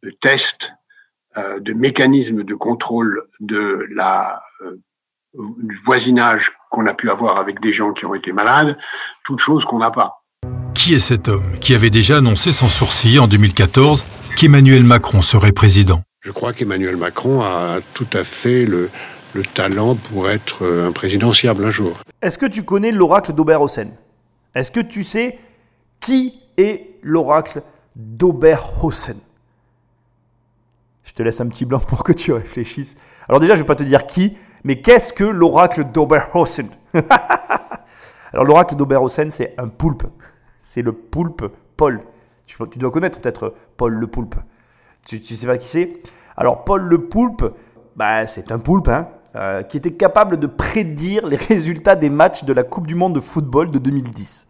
de 0.02 0.10
tests, 0.10 0.73
de 1.36 1.72
mécanismes 1.72 2.42
de 2.42 2.54
contrôle 2.54 3.24
de 3.40 3.86
la, 3.94 4.42
euh, 4.62 4.76
du 5.34 5.80
voisinage 5.84 6.52
qu'on 6.70 6.86
a 6.86 6.94
pu 6.94 7.10
avoir 7.10 7.38
avec 7.38 7.60
des 7.60 7.72
gens 7.72 7.92
qui 7.92 8.04
ont 8.04 8.14
été 8.14 8.32
malades, 8.32 8.76
toute 9.24 9.38
chose 9.40 9.64
qu'on 9.64 9.78
n'a 9.78 9.90
pas. 9.90 10.22
Qui 10.74 10.94
est 10.94 10.98
cet 10.98 11.28
homme 11.28 11.59
qui 11.60 11.74
avait 11.74 11.90
déjà 11.90 12.18
annoncé 12.18 12.52
sans 12.52 12.68
sourcil 12.68 13.20
en 13.20 13.28
2014 13.28 14.04
qu'Emmanuel 14.36 14.82
Macron 14.82 15.22
serait 15.22 15.52
président? 15.52 16.02
Je 16.20 16.32
crois 16.32 16.52
qu'Emmanuel 16.52 16.96
Macron 16.96 17.40
a 17.42 17.78
tout 17.94 18.06
à 18.12 18.24
fait 18.24 18.64
le, 18.64 18.90
le 19.34 19.42
talent 19.42 19.96
pour 19.96 20.28
être 20.28 20.66
un 20.66 20.92
présidentiable 20.92 21.64
un 21.64 21.70
jour. 21.70 21.98
Est-ce 22.20 22.38
que 22.38 22.46
tu 22.46 22.62
connais 22.62 22.92
l'oracle 22.92 23.32
d'Oberhausen 23.32 23.90
Est-ce 24.54 24.70
que 24.70 24.80
tu 24.80 25.02
sais 25.02 25.38
qui 26.00 26.40
est 26.56 26.98
l'oracle 27.02 27.62
d'Oberhausen 27.96 29.16
je 31.12 31.16
te 31.16 31.22
laisse 31.22 31.43
un 31.43 31.47
petit 31.47 31.66
blanc 31.66 31.78
pour 31.86 32.05
que 32.05 32.12
tu 32.12 32.32
réfléchisses. 32.32 32.94
Alors 33.28 33.39
déjà, 33.39 33.55
je 33.55 33.60
ne 33.60 33.64
vais 33.64 33.66
pas 33.66 33.74
te 33.74 33.82
dire 33.82 34.06
qui, 34.06 34.34
mais 34.64 34.80
qu'est-ce 34.80 35.12
que 35.12 35.24
l'oracle 35.24 35.84
d'Oberhausen 35.84 36.70
Alors 38.32 38.47
l'oracle 38.47 38.76
d'Oberhausen, 38.76 39.30
c'est 39.30 39.55
un 39.59 39.68
poulpe. 39.68 40.05
C'est 40.62 40.80
le 40.80 40.93
poulpe 40.93 41.44
Paul. 41.76 42.01
Tu, 42.47 42.56
dois 42.78 42.90
connaître 42.90 43.20
peut-être 43.20 43.55
Paul 43.76 43.93
le 43.93 44.06
poulpe. 44.06 44.36
Tu, 45.06 45.16
ne 45.16 45.36
sais 45.36 45.47
pas 45.47 45.59
qui 45.59 45.68
c'est? 45.68 46.02
Alors 46.34 46.64
Paul 46.64 46.82
le 46.82 47.06
poulpe, 47.09 47.44
bah, 47.94 48.26
c'est 48.26 48.51
un 48.51 48.59
poulpe, 48.59 48.89
hein, 48.89 49.09
euh, 49.36 49.62
qui 49.62 49.76
était 49.76 49.93
capable 49.93 50.39
de 50.39 50.47
prédire 50.47 51.26
les 51.26 51.36
résultats 51.36 51.94
des 51.94 52.09
matchs 52.09 52.44
de 52.44 52.55
la 52.55 52.62
Coupe 52.62 52.86
du 52.86 52.94
Monde 52.94 53.14
de 53.14 53.20
football 53.20 53.70
de 53.70 53.78
2010. 53.78 54.47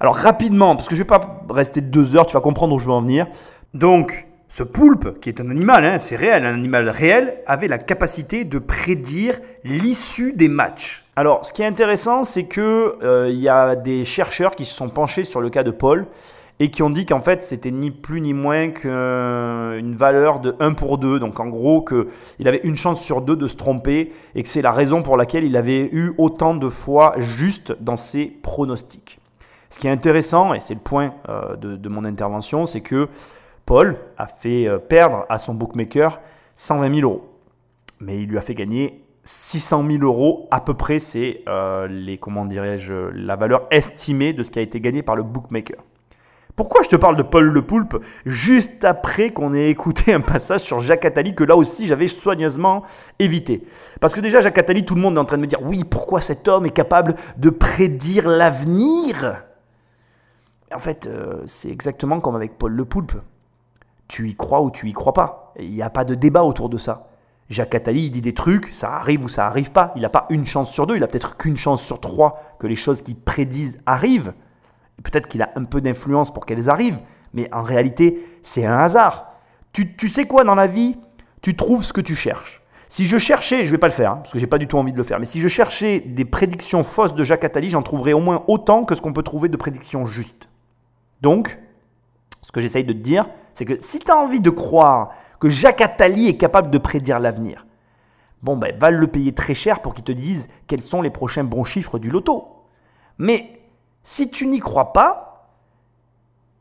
Alors 0.00 0.16
rapidement, 0.16 0.74
parce 0.74 0.88
que 0.88 0.94
je 0.94 1.02
ne 1.02 1.04
vais 1.04 1.18
pas 1.18 1.44
rester 1.50 1.82
deux 1.82 2.16
heures, 2.16 2.24
tu 2.24 2.32
vas 2.32 2.40
comprendre 2.40 2.74
où 2.74 2.78
je 2.78 2.86
veux 2.86 2.92
en 2.92 3.02
venir. 3.02 3.26
Donc, 3.74 4.26
ce 4.52 4.62
poulpe, 4.62 5.18
qui 5.18 5.30
est 5.30 5.40
un 5.40 5.48
animal, 5.48 5.82
hein, 5.82 5.98
c'est 5.98 6.14
réel, 6.14 6.44
un 6.44 6.52
animal 6.52 6.90
réel, 6.90 7.38
avait 7.46 7.68
la 7.68 7.78
capacité 7.78 8.44
de 8.44 8.58
prédire 8.58 9.40
l'issue 9.64 10.34
des 10.34 10.48
matchs. 10.48 11.06
Alors, 11.16 11.46
ce 11.46 11.54
qui 11.54 11.62
est 11.62 11.66
intéressant, 11.66 12.22
c'est 12.22 12.44
que 12.44 12.98
euh, 13.02 13.30
il 13.30 13.38
y 13.38 13.48
a 13.48 13.76
des 13.76 14.04
chercheurs 14.04 14.54
qui 14.54 14.66
se 14.66 14.74
sont 14.74 14.90
penchés 14.90 15.24
sur 15.24 15.40
le 15.40 15.48
cas 15.48 15.62
de 15.62 15.70
Paul 15.70 16.06
et 16.60 16.70
qui 16.70 16.82
ont 16.82 16.90
dit 16.90 17.06
qu'en 17.06 17.22
fait, 17.22 17.42
c'était 17.42 17.70
ni 17.70 17.90
plus 17.90 18.20
ni 18.20 18.34
moins 18.34 18.68
qu'une 18.68 19.96
valeur 19.96 20.38
de 20.38 20.54
1 20.60 20.74
pour 20.74 20.98
2. 20.98 21.18
Donc, 21.18 21.40
en 21.40 21.46
gros, 21.46 21.82
qu'il 21.82 22.46
avait 22.46 22.60
une 22.62 22.76
chance 22.76 23.00
sur 23.00 23.22
deux 23.22 23.36
de 23.36 23.46
se 23.46 23.56
tromper 23.56 24.12
et 24.34 24.42
que 24.42 24.48
c'est 24.50 24.60
la 24.60 24.72
raison 24.72 25.02
pour 25.02 25.16
laquelle 25.16 25.44
il 25.44 25.56
avait 25.56 25.88
eu 25.92 26.12
autant 26.18 26.54
de 26.54 26.68
fois 26.68 27.14
juste 27.16 27.74
dans 27.80 27.96
ses 27.96 28.26
pronostics. 28.26 29.18
Ce 29.70 29.78
qui 29.78 29.86
est 29.86 29.90
intéressant, 29.90 30.52
et 30.52 30.60
c'est 30.60 30.74
le 30.74 30.80
point 30.80 31.14
euh, 31.30 31.56
de, 31.56 31.88
mon 31.88 32.04
intervention, 32.04 32.66
c'est 32.66 32.82
que 32.82 33.08
Paul 33.66 33.96
a 34.18 34.26
fait 34.26 34.66
euh, 34.66 34.78
perdre 34.78 35.26
à 35.28 35.38
son 35.38 35.54
bookmaker 35.54 36.20
120 36.56 36.94
000 36.94 37.08
euros. 37.08 37.28
Mais 38.00 38.22
il 38.22 38.28
lui 38.28 38.38
a 38.38 38.40
fait 38.40 38.54
gagner 38.54 39.04
600 39.24 39.86
000 39.88 40.02
euros 40.02 40.48
à 40.50 40.60
peu 40.60 40.74
près, 40.74 40.98
c'est 40.98 41.42
euh, 41.48 42.16
comment 42.20 42.44
dirais-je 42.44 42.94
la 43.14 43.36
valeur 43.36 43.66
estimée 43.70 44.32
de 44.32 44.42
ce 44.42 44.50
qui 44.50 44.58
a 44.58 44.62
été 44.62 44.80
gagné 44.80 45.02
par 45.02 45.16
le 45.16 45.22
bookmaker. 45.22 45.78
Pourquoi 46.54 46.82
je 46.82 46.88
te 46.90 46.96
parle 46.96 47.16
de 47.16 47.22
Paul 47.22 47.46
le 47.46 47.62
Poulpe 47.62 48.04
juste 48.26 48.84
après 48.84 49.30
qu'on 49.30 49.54
ait 49.54 49.70
écouté 49.70 50.12
un 50.12 50.20
passage 50.20 50.60
sur 50.60 50.80
Jacques 50.80 51.04
Attali 51.06 51.34
que 51.34 51.44
là 51.44 51.56
aussi 51.56 51.86
j'avais 51.86 52.08
soigneusement 52.08 52.82
évité? 53.18 53.66
Parce 54.00 54.12
que 54.12 54.20
déjà 54.20 54.40
Jacques 54.40 54.58
Attali, 54.58 54.84
tout 54.84 54.94
le 54.94 55.00
monde 55.00 55.16
est 55.16 55.20
en 55.20 55.24
train 55.24 55.38
de 55.38 55.42
me 55.42 55.46
dire 55.46 55.62
oui, 55.62 55.84
pourquoi 55.84 56.20
cet 56.20 56.48
homme 56.48 56.66
est 56.66 56.70
capable 56.70 57.14
de 57.38 57.48
prédire 57.48 58.28
l'avenir? 58.28 59.44
En 60.74 60.78
fait, 60.78 61.06
euh, 61.06 61.42
c'est 61.46 61.70
exactement 61.70 62.20
comme 62.20 62.36
avec 62.36 62.58
Paul 62.58 62.72
Le 62.72 62.84
Poulpe. 62.84 63.14
Tu 64.08 64.28
y 64.28 64.34
crois 64.34 64.62
ou 64.62 64.70
tu 64.70 64.88
y 64.88 64.92
crois 64.92 65.12
pas. 65.12 65.52
Il 65.58 65.70
n'y 65.70 65.82
a 65.82 65.90
pas 65.90 66.04
de 66.04 66.14
débat 66.14 66.44
autour 66.44 66.68
de 66.68 66.78
ça. 66.78 67.08
Jacques 67.52 67.74
Attali, 67.74 68.06
il 68.06 68.10
dit 68.10 68.20
des 68.20 68.32
trucs, 68.32 68.72
ça 68.72 68.94
arrive 68.94 69.24
ou 69.24 69.28
ça 69.28 69.46
arrive 69.46 69.72
pas. 69.72 69.92
Il 69.96 70.02
n'a 70.02 70.08
pas 70.08 70.26
une 70.30 70.46
chance 70.46 70.70
sur 70.70 70.86
deux, 70.86 70.96
il 70.96 71.04
a 71.04 71.06
peut-être 71.06 71.36
qu'une 71.36 71.56
chance 71.56 71.82
sur 71.82 72.00
trois 72.00 72.56
que 72.58 72.66
les 72.66 72.76
choses 72.76 73.02
qu'il 73.02 73.16
prédisent 73.16 73.80
arrivent. 73.84 74.32
Peut-être 75.02 75.28
qu'il 75.28 75.42
a 75.42 75.50
un 75.56 75.64
peu 75.64 75.80
d'influence 75.80 76.32
pour 76.32 76.46
qu'elles 76.46 76.70
arrivent, 76.70 76.98
mais 77.34 77.52
en 77.52 77.62
réalité, 77.62 78.24
c'est 78.42 78.64
un 78.64 78.78
hasard. 78.78 79.32
Tu, 79.72 80.08
sais 80.08 80.26
quoi 80.26 80.44
dans 80.44 80.54
la 80.54 80.66
vie? 80.66 80.96
Tu 81.40 81.56
trouves 81.56 81.82
ce 81.82 81.92
que 81.92 82.00
tu 82.00 82.14
cherches. 82.14 82.62
Si 82.88 83.06
je 83.06 83.16
cherchais, 83.16 83.64
je 83.64 83.70
vais 83.70 83.78
pas 83.78 83.86
le 83.86 83.92
faire, 83.92 84.12
hein, 84.12 84.16
parce 84.16 84.32
que 84.32 84.38
j'ai 84.38 84.46
pas 84.46 84.58
du 84.58 84.66
tout 84.66 84.76
envie 84.76 84.92
de 84.92 84.98
le 84.98 85.02
faire, 85.02 85.18
mais 85.18 85.24
si 85.24 85.40
je 85.40 85.48
cherchais 85.48 86.00
des 86.00 86.26
prédictions 86.26 86.84
fausses 86.84 87.14
de 87.14 87.24
Jacques 87.24 87.44
Attali, 87.44 87.70
j'en 87.70 87.82
trouverais 87.82 88.12
au 88.12 88.20
moins 88.20 88.44
autant 88.48 88.84
que 88.84 88.94
ce 88.94 89.00
qu'on 89.00 89.14
peut 89.14 89.22
trouver 89.22 89.48
de 89.48 89.56
prédictions 89.56 90.04
justes. 90.04 90.50
Donc, 91.22 91.58
ce 92.42 92.52
que 92.52 92.60
j'essaye 92.60 92.84
de 92.84 92.92
te 92.92 92.98
dire, 92.98 93.28
c'est 93.54 93.64
que 93.64 93.82
si 93.82 93.98
tu 93.98 94.10
as 94.10 94.16
envie 94.16 94.40
de 94.40 94.50
croire 94.50 95.10
que 95.40 95.48
Jacques 95.48 95.80
Attali 95.80 96.28
est 96.28 96.36
capable 96.36 96.70
de 96.70 96.78
prédire 96.78 97.18
l'avenir, 97.18 97.66
bon, 98.42 98.56
ben, 98.56 98.76
va 98.78 98.90
le 98.90 99.06
payer 99.06 99.32
très 99.32 99.54
cher 99.54 99.80
pour 99.80 99.94
qu'il 99.94 100.04
te 100.04 100.12
dise 100.12 100.48
quels 100.66 100.82
sont 100.82 101.02
les 101.02 101.10
prochains 101.10 101.44
bons 101.44 101.64
chiffres 101.64 101.98
du 101.98 102.10
loto. 102.10 102.48
Mais 103.18 103.60
si 104.02 104.30
tu 104.30 104.46
n'y 104.46 104.60
crois 104.60 104.92
pas, 104.92 105.48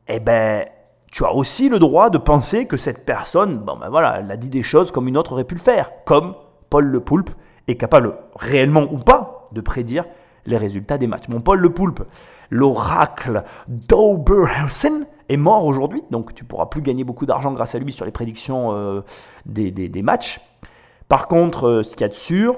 eh 0.07 0.19
ben, 0.19 0.65
tu 1.11 1.25
as 1.25 1.33
aussi 1.33 1.69
le 1.69 1.79
droit 1.79 2.09
de 2.09 2.17
penser 2.17 2.65
que 2.65 2.77
cette 2.77 3.05
personne, 3.05 3.57
bon 3.59 3.77
ben 3.77 3.89
voilà, 3.89 4.19
elle 4.19 4.31
a 4.31 4.37
dit 4.37 4.49
des 4.49 4.63
choses 4.63 4.91
comme 4.91 5.07
une 5.07 5.17
autre 5.17 5.33
aurait 5.33 5.43
pu 5.43 5.55
le 5.55 5.61
faire, 5.61 5.91
comme 6.05 6.35
Paul 6.69 6.85
Le 6.85 7.01
Poulpe 7.01 7.31
est 7.67 7.75
capable 7.75 8.15
réellement 8.35 8.87
ou 8.91 8.97
pas 8.97 9.49
de 9.51 9.61
prédire 9.61 10.05
les 10.45 10.57
résultats 10.57 10.97
des 10.97 11.07
matchs. 11.07 11.27
Mon 11.27 11.41
Paul 11.41 11.59
Le 11.59 11.69
Poulpe, 11.69 12.03
l'oracle 12.49 13.43
d'Oberhausen, 13.67 15.05
est 15.31 15.37
mort 15.37 15.65
aujourd'hui, 15.65 16.03
donc 16.11 16.33
tu 16.33 16.43
pourras 16.43 16.67
plus 16.67 16.81
gagner 16.81 17.03
beaucoup 17.03 17.25
d'argent 17.25 17.51
grâce 17.51 17.75
à 17.75 17.79
lui 17.79 17.91
sur 17.91 18.05
les 18.05 18.11
prédictions 18.11 18.73
euh, 18.73 19.01
des, 19.45 20.01
matchs. 20.01 20.41
Par 21.07 21.27
contre, 21.27 21.67
euh, 21.67 21.83
ce 21.83 21.91
qu'il 21.91 22.01
y 22.01 22.03
a 22.05 22.09
de 22.09 22.13
sûr, 22.13 22.57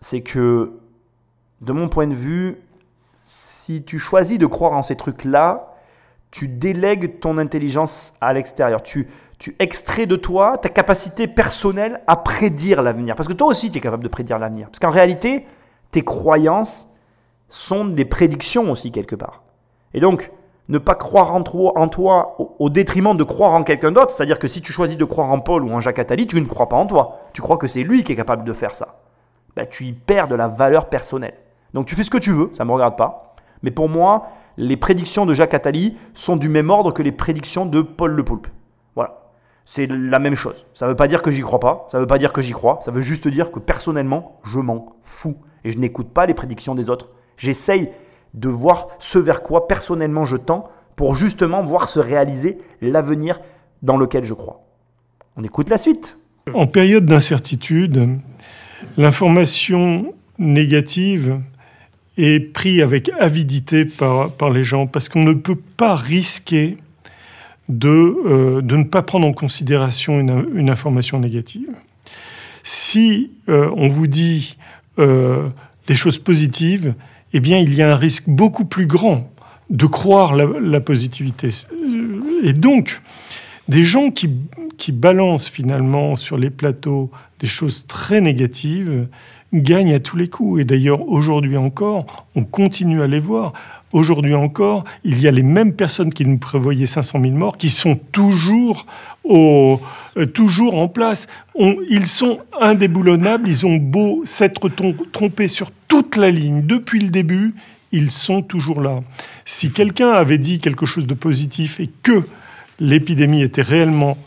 c'est 0.00 0.20
que, 0.20 0.72
de 1.60 1.72
mon 1.72 1.88
point 1.88 2.06
de 2.06 2.14
vue, 2.14 2.60
si 3.22 3.82
tu 3.82 3.98
choisis 3.98 4.38
de 4.38 4.46
croire 4.46 4.72
en 4.72 4.82
ces 4.82 4.96
trucs-là, 4.96 5.74
tu 6.30 6.48
délègues 6.48 7.20
ton 7.20 7.38
intelligence 7.38 8.12
à 8.20 8.32
l'extérieur. 8.32 8.82
Tu, 8.82 9.08
tu 9.38 9.56
extrais 9.58 10.06
de 10.06 10.16
toi 10.16 10.58
ta 10.58 10.68
capacité 10.68 11.26
personnelle 11.26 12.02
à 12.06 12.16
prédire 12.16 12.82
l'avenir. 12.82 13.16
Parce 13.16 13.28
que 13.28 13.32
toi 13.32 13.48
aussi, 13.48 13.70
tu 13.70 13.78
es 13.78 13.80
capable 13.80 14.04
de 14.04 14.08
prédire 14.08 14.38
l'avenir. 14.38 14.68
Parce 14.68 14.78
qu'en 14.78 14.90
réalité, 14.90 15.46
tes 15.90 16.02
croyances, 16.02 16.88
sont 17.48 17.86
des 17.86 18.04
prédictions 18.04 18.70
aussi 18.70 18.92
quelque 18.92 19.16
part. 19.16 19.42
Et 19.94 20.00
donc, 20.00 20.30
ne 20.68 20.78
pas 20.78 20.94
croire 20.94 21.34
en 21.34 21.42
toi, 21.42 21.72
en 21.76 21.88
toi 21.88 22.36
au, 22.58 22.68
détriment 22.68 23.16
de 23.16 23.24
croire 23.24 23.52
en 23.54 23.62
quelqu'un 23.62 23.90
d'autre, 23.90 24.10
c'est-à-dire 24.10 24.38
que 24.38 24.48
si 24.48 24.60
tu 24.60 24.72
choisis 24.72 24.96
de 24.96 25.04
croire 25.04 25.30
en 25.30 25.40
Paul 25.40 25.64
ou 25.64 25.70
en 25.70 25.80
Jacques 25.80 25.98
Attali, 25.98 26.26
tu 26.26 26.40
ne 26.40 26.46
crois 26.46 26.68
pas 26.68 26.76
en 26.76 26.86
toi. 26.86 27.20
Tu 27.32 27.40
crois 27.40 27.56
que 27.56 27.66
c'est 27.66 27.82
lui 27.82 28.04
qui 28.04 28.12
est 28.12 28.16
capable 28.16 28.44
de 28.44 28.52
faire 28.52 28.72
ça. 28.72 29.00
Ben, 29.56 29.66
tu 29.66 29.84
y 29.86 29.92
perds 29.92 30.28
de 30.28 30.34
la 30.34 30.46
valeur 30.46 30.88
personnelle. 30.88 31.34
Donc 31.72 31.86
tu 31.86 31.94
fais 31.94 32.04
ce 32.04 32.10
que 32.10 32.18
tu 32.18 32.32
veux, 32.32 32.50
ça 32.54 32.64
ne 32.64 32.68
me 32.68 32.74
regarde 32.74 32.96
pas. 32.96 33.34
Mais 33.62 33.70
pour 33.70 33.88
moi, 33.88 34.28
les 34.58 34.76
prédictions 34.76 35.24
de 35.24 35.32
Jacques 35.32 35.54
Attali 35.54 35.96
sont 36.14 36.36
du 36.36 36.48
même 36.48 36.70
ordre 36.70 36.92
que 36.92 37.02
les 37.02 37.12
prédictions 37.12 37.64
de 37.64 37.80
Paul 37.80 38.12
Le 38.12 38.24
Poulpe. 38.24 38.48
Voilà. 38.94 39.20
C'est 39.64 39.86
la 39.86 40.18
même 40.18 40.34
chose. 40.34 40.66
Ça 40.74 40.86
ne 40.86 40.90
veut 40.90 40.96
pas 40.96 41.08
dire 41.08 41.22
que 41.22 41.30
j'y 41.30 41.42
crois 41.42 41.60
pas, 41.60 41.86
ça 41.90 41.98
ne 41.98 42.02
veut 42.02 42.06
pas 42.06 42.18
dire 42.18 42.32
que 42.32 42.42
j'y 42.42 42.52
crois, 42.52 42.78
ça 42.82 42.90
veut 42.90 43.00
juste 43.00 43.28
dire 43.28 43.50
que 43.50 43.58
personnellement, 43.58 44.40
je 44.44 44.58
m'en 44.58 44.96
fous. 45.02 45.36
Et 45.64 45.70
je 45.70 45.78
n'écoute 45.78 46.10
pas 46.12 46.26
les 46.26 46.34
prédictions 46.34 46.74
des 46.74 46.90
autres. 46.90 47.10
J'essaye 47.36 47.90
de 48.34 48.48
voir 48.48 48.88
ce 48.98 49.18
vers 49.18 49.42
quoi 49.42 49.68
personnellement 49.68 50.24
je 50.24 50.36
tends 50.36 50.68
pour 50.96 51.14
justement 51.14 51.62
voir 51.62 51.88
se 51.88 52.00
réaliser 52.00 52.58
l'avenir 52.80 53.40
dans 53.82 53.96
lequel 53.96 54.24
je 54.24 54.34
crois. 54.34 54.60
On 55.36 55.44
écoute 55.44 55.68
la 55.70 55.78
suite. 55.78 56.18
En 56.54 56.66
période 56.66 57.06
d'incertitude, 57.06 58.18
l'information 58.96 60.12
négative 60.38 61.40
est 62.16 62.40
prise 62.40 62.82
avec 62.82 63.10
avidité 63.18 63.84
par, 63.84 64.30
par 64.32 64.50
les 64.50 64.64
gens 64.64 64.86
parce 64.86 65.08
qu'on 65.08 65.22
ne 65.22 65.34
peut 65.34 65.58
pas 65.76 65.94
risquer 65.94 66.76
de, 67.68 67.88
euh, 67.88 68.62
de 68.62 68.76
ne 68.76 68.84
pas 68.84 69.02
prendre 69.02 69.26
en 69.26 69.32
considération 69.32 70.18
une, 70.18 70.70
information 70.70 71.20
négative. 71.20 71.70
Si 72.62 73.30
euh, 73.48 73.70
on 73.76 73.88
vous 73.88 74.06
dit 74.06 74.56
euh, 74.98 75.48
des 75.86 75.94
choses 75.94 76.18
positives, 76.18 76.94
eh 77.32 77.40
bien, 77.40 77.58
il 77.58 77.74
y 77.74 77.82
a 77.82 77.92
un 77.92 77.96
risque 77.96 78.28
beaucoup 78.28 78.64
plus 78.64 78.86
grand 78.86 79.30
de 79.70 79.86
croire 79.86 80.34
la, 80.34 80.80
positivité. 80.80 81.48
Et 82.42 82.52
donc, 82.52 83.02
des 83.68 83.84
gens 83.84 84.10
qui, 84.10 84.30
qui 84.78 84.92
balancent 84.92 85.48
finalement 85.48 86.16
sur 86.16 86.38
les 86.38 86.50
plateaux 86.50 87.10
des 87.40 87.46
choses 87.46 87.86
très 87.86 88.20
négatives 88.20 89.08
gagnent 89.52 89.94
à 89.94 90.00
tous 90.00 90.16
les 90.16 90.28
coups. 90.28 90.62
Et 90.62 90.64
d'ailleurs, 90.64 91.08
aujourd'hui 91.08 91.56
encore, 91.56 92.06
on 92.34 92.44
continue 92.44 93.02
à 93.02 93.06
les 93.06 93.20
voir. 93.20 93.52
Aujourd'hui 93.92 94.34
encore, 94.34 94.84
il 95.02 95.18
y 95.20 95.28
a 95.28 95.30
les 95.30 95.42
mêmes 95.42 95.72
personnes 95.72 96.12
qui 96.12 96.26
nous 96.26 96.36
prévoyaient 96.36 96.84
500 96.84 97.20
000 97.22 97.34
morts 97.34 97.56
qui 97.56 97.70
sont 97.70 97.96
toujours, 98.12 98.84
euh, 99.24 99.76
toujours 100.34 100.74
en 100.74 100.88
place. 100.88 101.26
ils 101.56 102.06
sont 102.06 102.40
indéboulonnables, 102.60 103.48
ils 103.48 103.64
ont 103.64 103.76
beau 103.76 104.22
s'être 104.24 104.68
trompés 105.10 105.48
sur 105.48 105.70
toute 105.88 106.16
la 106.16 106.30
ligne 106.30 106.66
depuis 106.66 107.00
le 107.00 107.08
début, 107.08 107.54
ils 107.90 108.10
sont 108.10 108.42
toujours 108.42 108.82
là. 108.82 109.00
Si 109.46 109.72
quelqu'un 109.72 110.10
avait 110.10 110.36
dit 110.36 110.60
quelque 110.60 110.84
chose 110.84 111.06
de 111.06 111.14
positif 111.14 111.80
et 111.80 111.88
que 112.02 112.24
l'épidémie 112.80 113.40
était 113.40 113.62
réellement 113.62 114.18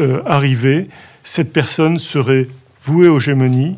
euh, 0.00 0.22
arrivée, 0.26 0.88
cette 1.22 1.52
personne 1.52 1.98
serait 1.98 2.48
vouée 2.82 3.08
aux 3.08 3.20
gémonies 3.20 3.76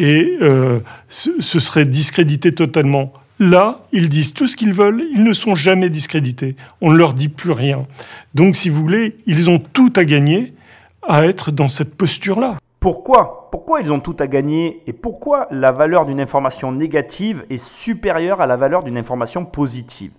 et 0.00 0.38
euh, 0.40 0.80
ce 1.08 1.60
serait 1.60 1.84
discrédité 1.84 2.54
totalement. 2.54 3.12
Là, 3.40 3.82
ils 3.92 4.08
disent 4.08 4.34
tout 4.34 4.48
ce 4.48 4.56
qu'ils 4.56 4.72
veulent, 4.72 5.04
ils 5.14 5.22
ne 5.22 5.32
sont 5.32 5.54
jamais 5.54 5.90
discrédités. 5.90 6.56
On 6.80 6.90
ne 6.90 6.98
leur 6.98 7.14
dit 7.14 7.28
plus 7.28 7.52
rien. 7.52 7.86
Donc, 8.34 8.56
si 8.56 8.68
vous 8.68 8.80
voulez, 8.80 9.16
ils 9.26 9.48
ont 9.48 9.60
tout 9.60 9.92
à 9.94 10.04
gagner 10.04 10.54
à 11.02 11.24
être 11.24 11.52
dans 11.52 11.68
cette 11.68 11.94
posture-là. 11.94 12.56
Pourquoi? 12.80 13.48
Pourquoi 13.50 13.80
ils 13.80 13.92
ont 13.92 14.00
tout 14.00 14.16
à 14.18 14.26
gagner? 14.26 14.82
Et 14.86 14.92
pourquoi 14.92 15.46
la 15.50 15.72
valeur 15.72 16.04
d'une 16.04 16.20
information 16.20 16.72
négative 16.72 17.44
est 17.48 17.62
supérieure 17.62 18.40
à 18.40 18.46
la 18.46 18.56
valeur 18.56 18.82
d'une 18.82 18.98
information 18.98 19.44
positive? 19.44 20.12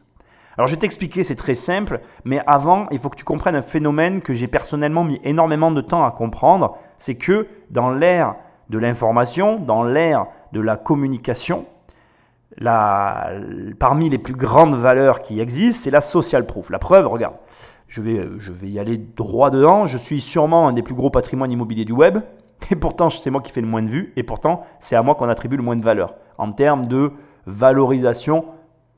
Alors 0.57 0.67
je 0.67 0.73
vais 0.73 0.79
t'expliquer, 0.79 1.23
c'est 1.23 1.35
très 1.35 1.55
simple, 1.55 2.01
mais 2.25 2.41
avant, 2.45 2.87
il 2.91 2.99
faut 2.99 3.09
que 3.09 3.15
tu 3.15 3.23
comprennes 3.23 3.55
un 3.55 3.61
phénomène 3.61 4.21
que 4.21 4.33
j'ai 4.33 4.47
personnellement 4.47 5.05
mis 5.05 5.19
énormément 5.23 5.71
de 5.71 5.79
temps 5.79 6.03
à 6.03 6.11
comprendre, 6.11 6.75
c'est 6.97 7.15
que 7.15 7.47
dans 7.69 7.91
l'ère 7.91 8.35
de 8.69 8.77
l'information, 8.77 9.57
dans 9.57 9.83
l'ère 9.83 10.25
de 10.51 10.59
la 10.59 10.75
communication, 10.75 11.65
la, 12.59 13.31
parmi 13.79 14.09
les 14.09 14.17
plus 14.17 14.35
grandes 14.35 14.75
valeurs 14.75 15.21
qui 15.21 15.39
existent, 15.39 15.81
c'est 15.83 15.91
la 15.91 16.01
social 16.01 16.45
proof. 16.45 16.69
La 16.69 16.79
preuve, 16.79 17.07
regarde, 17.07 17.35
je 17.87 18.01
vais, 18.01 18.21
je 18.37 18.51
vais 18.51 18.69
y 18.69 18.79
aller 18.79 18.97
droit 18.97 19.49
dedans. 19.49 19.85
Je 19.85 19.97
suis 19.97 20.21
sûrement 20.21 20.67
un 20.67 20.73
des 20.73 20.83
plus 20.83 20.93
gros 20.93 21.09
patrimoines 21.09 21.51
immobiliers 21.51 21.85
du 21.85 21.93
web. 21.93 22.19
Et 22.71 22.75
pourtant, 22.75 23.09
c'est 23.09 23.29
moi 23.29 23.41
qui 23.41 23.51
fais 23.51 23.61
le 23.61 23.67
moins 23.67 23.81
de 23.81 23.89
vues, 23.89 24.13
et 24.15 24.23
pourtant, 24.23 24.63
c'est 24.79 24.95
à 24.95 25.01
moi 25.01 25.15
qu'on 25.15 25.29
attribue 25.29 25.57
le 25.57 25.63
moins 25.63 25.77
de 25.77 25.81
valeur 25.81 26.15
en 26.37 26.51
termes 26.51 26.87
de 26.87 27.11
valorisation 27.45 28.45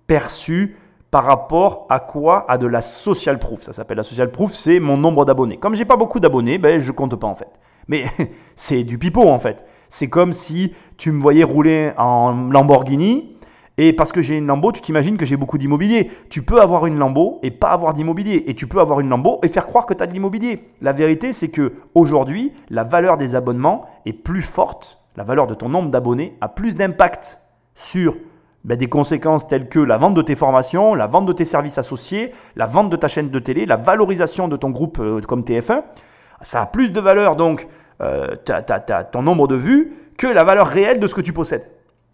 perçue 0.07 0.77
par 1.11 1.23
rapport 1.25 1.85
à 1.89 1.99
quoi? 1.99 2.49
À 2.49 2.57
de 2.57 2.67
la 2.67 2.81
social 2.81 3.37
proof. 3.37 3.61
Ça 3.61 3.73
s'appelle 3.73 3.97
la 3.97 4.03
social 4.03 4.31
proof, 4.31 4.53
c'est 4.53 4.79
mon 4.79 4.97
nombre 4.97 5.25
d'abonnés. 5.25 5.57
Comme 5.57 5.75
j'ai 5.75 5.85
pas 5.85 5.97
beaucoup 5.97 6.19
d'abonnés, 6.19 6.57
ben 6.57 6.79
je 6.79 6.91
compte 6.91 7.15
pas 7.15 7.27
en 7.27 7.35
fait. 7.35 7.59
Mais 7.87 8.05
c'est 8.55 8.83
du 8.83 8.97
pipeau 8.97 9.29
en 9.29 9.39
fait. 9.39 9.65
C'est 9.89 10.09
comme 10.09 10.33
si 10.33 10.73
tu 10.97 11.11
me 11.11 11.21
voyais 11.21 11.43
rouler 11.43 11.91
en 11.97 12.49
Lamborghini 12.49 13.37
et 13.83 13.93
parce 13.93 14.11
que 14.11 14.21
j'ai 14.21 14.37
une 14.37 14.45
Lambo, 14.45 14.71
tu 14.71 14.79
t'imagines 14.79 15.17
que 15.17 15.25
j'ai 15.25 15.37
beaucoup 15.37 15.57
d'immobilier. 15.57 16.11
Tu 16.29 16.43
peux 16.43 16.61
avoir 16.61 16.85
une 16.85 16.99
Lambo 16.99 17.39
et 17.41 17.49
pas 17.49 17.71
avoir 17.71 17.95
d'immobilier. 17.95 18.43
Et 18.45 18.53
tu 18.53 18.67
peux 18.67 18.79
avoir 18.79 18.99
une 18.99 19.09
Lambo 19.09 19.39
et 19.41 19.47
faire 19.47 19.65
croire 19.65 19.87
que 19.87 19.95
tu 19.95 20.03
as 20.03 20.05
de 20.05 20.13
l'immobilier. 20.13 20.69
La 20.81 20.93
vérité, 20.93 21.33
c'est 21.33 21.47
que 21.47 21.73
aujourd'hui, 21.95 22.53
la 22.69 22.83
valeur 22.83 23.17
des 23.17 23.33
abonnements 23.33 23.87
est 24.05 24.13
plus 24.13 24.43
forte. 24.43 24.99
La 25.15 25.23
valeur 25.23 25.47
de 25.47 25.55
ton 25.55 25.67
nombre 25.67 25.89
d'abonnés 25.89 26.37
a 26.41 26.47
plus 26.47 26.75
d'impact 26.75 27.39
sur 27.73 28.17
ben, 28.65 28.77
des 28.77 28.85
conséquences 28.85 29.47
telles 29.47 29.67
que 29.67 29.79
la 29.79 29.97
vente 29.97 30.13
de 30.13 30.21
tes 30.21 30.35
formations, 30.35 30.93
la 30.93 31.07
vente 31.07 31.25
de 31.25 31.33
tes 31.33 31.45
services 31.45 31.79
associés, 31.79 32.33
la 32.55 32.67
vente 32.67 32.91
de 32.91 32.95
ta 32.97 33.07
chaîne 33.07 33.29
de 33.29 33.39
télé, 33.39 33.65
la 33.65 33.77
valorisation 33.77 34.47
de 34.47 34.57
ton 34.57 34.69
groupe 34.69 34.99
euh, 34.99 35.21
comme 35.21 35.41
TF1. 35.41 35.81
Ça 36.41 36.61
a 36.61 36.65
plus 36.67 36.91
de 36.91 36.99
valeur 36.99 37.35
donc 37.35 37.67
euh, 37.99 38.35
ton 39.11 39.23
nombre 39.23 39.47
de 39.47 39.55
vues 39.55 39.93
que 40.19 40.27
la 40.27 40.43
valeur 40.43 40.67
réelle 40.67 40.99
de 40.99 41.07
ce 41.07 41.15
que 41.15 41.21
tu 41.21 41.33
possèdes 41.33 41.67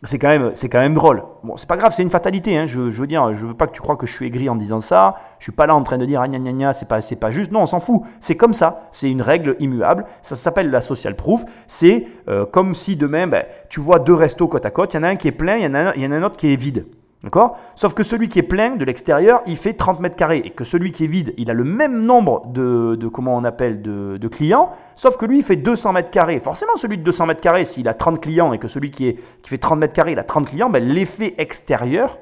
c'est 0.03 0.19
quand 0.19 0.27
même 0.27 0.51
c'est 0.53 0.69
quand 0.69 0.79
même 0.79 0.93
drôle. 0.93 1.23
Bon, 1.43 1.57
c'est 1.57 1.67
pas 1.67 1.75
grave, 1.75 1.91
c'est 1.91 2.03
une 2.03 2.11
fatalité. 2.11 2.55
Hein. 2.55 2.67
Je, 2.67 2.81
veux 2.81 3.07
dire, 3.07 3.33
je 3.33 3.47
veux 3.47 3.55
pas 3.55 3.65
que 3.65 3.71
tu 3.71 3.81
crois 3.81 3.95
que 3.95 4.05
je 4.05 4.13
suis 4.13 4.27
aigri 4.27 4.47
en 4.47 4.55
disant 4.55 4.79
ça. 4.79 5.15
Je 5.39 5.45
suis 5.45 5.51
pas 5.51 5.65
là 5.65 5.75
en 5.75 5.81
train 5.81 5.97
de 5.97 6.05
dire 6.05 6.21
ah 6.21 6.27
gna 6.27 6.37
gna 6.37 6.51
gna, 6.51 6.73
c'est 6.73 6.87
pas 6.87 7.01
c'est 7.01 7.15
pas 7.15 7.31
juste. 7.31 7.51
Non, 7.51 7.61
on 7.61 7.65
s'en 7.65 7.79
fout. 7.79 8.03
C'est 8.19 8.37
comme 8.37 8.53
ça. 8.53 8.87
C'est 8.91 9.09
une 9.09 9.23
règle 9.23 9.55
immuable. 9.59 10.05
Ça 10.21 10.35
s'appelle 10.35 10.69
la 10.69 10.81
social 10.81 11.15
proof. 11.15 11.45
C'est 11.67 12.05
euh, 12.27 12.45
comme 12.45 12.75
si 12.75 12.95
demain, 12.95 13.25
ben, 13.25 13.45
tu 13.69 13.79
vois 13.79 13.97
deux 13.97 14.13
restos 14.13 14.47
côte 14.47 14.67
à 14.67 14.71
côte. 14.71 14.93
Il 14.93 14.97
y 14.97 14.99
en 14.99 15.03
a 15.03 15.07
un 15.07 15.15
qui 15.15 15.29
est 15.29 15.31
plein, 15.31 15.57
il 15.57 15.63
y 15.63 15.67
en 15.67 15.73
a 15.73 15.95
il 15.95 16.03
y 16.03 16.05
en 16.05 16.11
a 16.11 16.15
un 16.15 16.23
autre 16.23 16.37
qui 16.37 16.53
est 16.53 16.55
vide. 16.55 16.85
D'accord? 17.23 17.57
Sauf 17.75 17.95
que 17.95 18.03
celui 18.03 18.29
qui 18.29 18.37
est 18.37 18.43
plein 18.43 18.75
de 18.75 18.85
l'extérieur, 18.85 19.41
il 19.47 19.57
fait 19.57 19.73
30 19.73 19.99
mètres 19.99 20.15
carrés. 20.15 20.41
Et 20.45 20.51
que 20.51 20.63
celui 20.63 20.91
qui 20.91 21.05
est 21.05 21.07
vide, 21.07 21.33
il 21.37 21.49
a 21.49 21.53
le 21.53 21.63
même 21.63 22.05
nombre 22.05 22.45
de, 22.47 23.07
comment 23.07 23.35
on 23.35 23.43
appelle, 23.43 23.81
de, 23.81 24.27
clients. 24.27 24.69
Sauf 24.95 25.17
que 25.17 25.25
lui, 25.25 25.39
il 25.39 25.43
fait 25.43 25.55
200 25.55 25.93
mètres 25.93 26.11
carrés. 26.11 26.39
Forcément, 26.39 26.77
celui 26.77 26.97
de 26.97 27.03
200 27.03 27.25
mètres 27.25 27.41
carrés, 27.41 27.65
s'il 27.65 27.87
a 27.87 27.95
30 27.95 28.21
clients 28.21 28.53
et 28.53 28.59
que 28.59 28.67
celui 28.67 28.91
qui, 28.91 29.07
est, 29.07 29.15
qui 29.41 29.49
fait 29.49 29.57
30 29.57 29.79
mètres 29.79 29.93
carrés, 29.93 30.11
il 30.11 30.19
a 30.19 30.23
30 30.23 30.47
clients, 30.47 30.69
ben, 30.69 30.83
l'effet 30.83 31.33
extérieur 31.39 32.19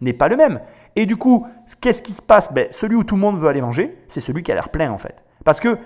n'est 0.00 0.12
pas 0.12 0.28
le 0.28 0.36
même. 0.36 0.60
Et 0.96 1.06
du 1.06 1.16
coup, 1.16 1.46
qu'est-ce 1.80 2.02
qui 2.02 2.12
se 2.12 2.22
passe? 2.22 2.52
Ben, 2.52 2.66
Celui 2.70 2.96
où 2.96 3.04
tout 3.04 3.14
le 3.14 3.20
monde 3.20 3.38
veut 3.38 3.48
aller 3.48 3.60
manger, 3.60 3.96
c'est 4.08 4.20
celui 4.20 4.42
qui 4.42 4.50
a 4.50 4.56
l'air 4.56 4.70
plein 4.70 4.90
en 4.90 4.98
fait. 4.98 5.24
Parce 5.44 5.60
que 5.60 5.78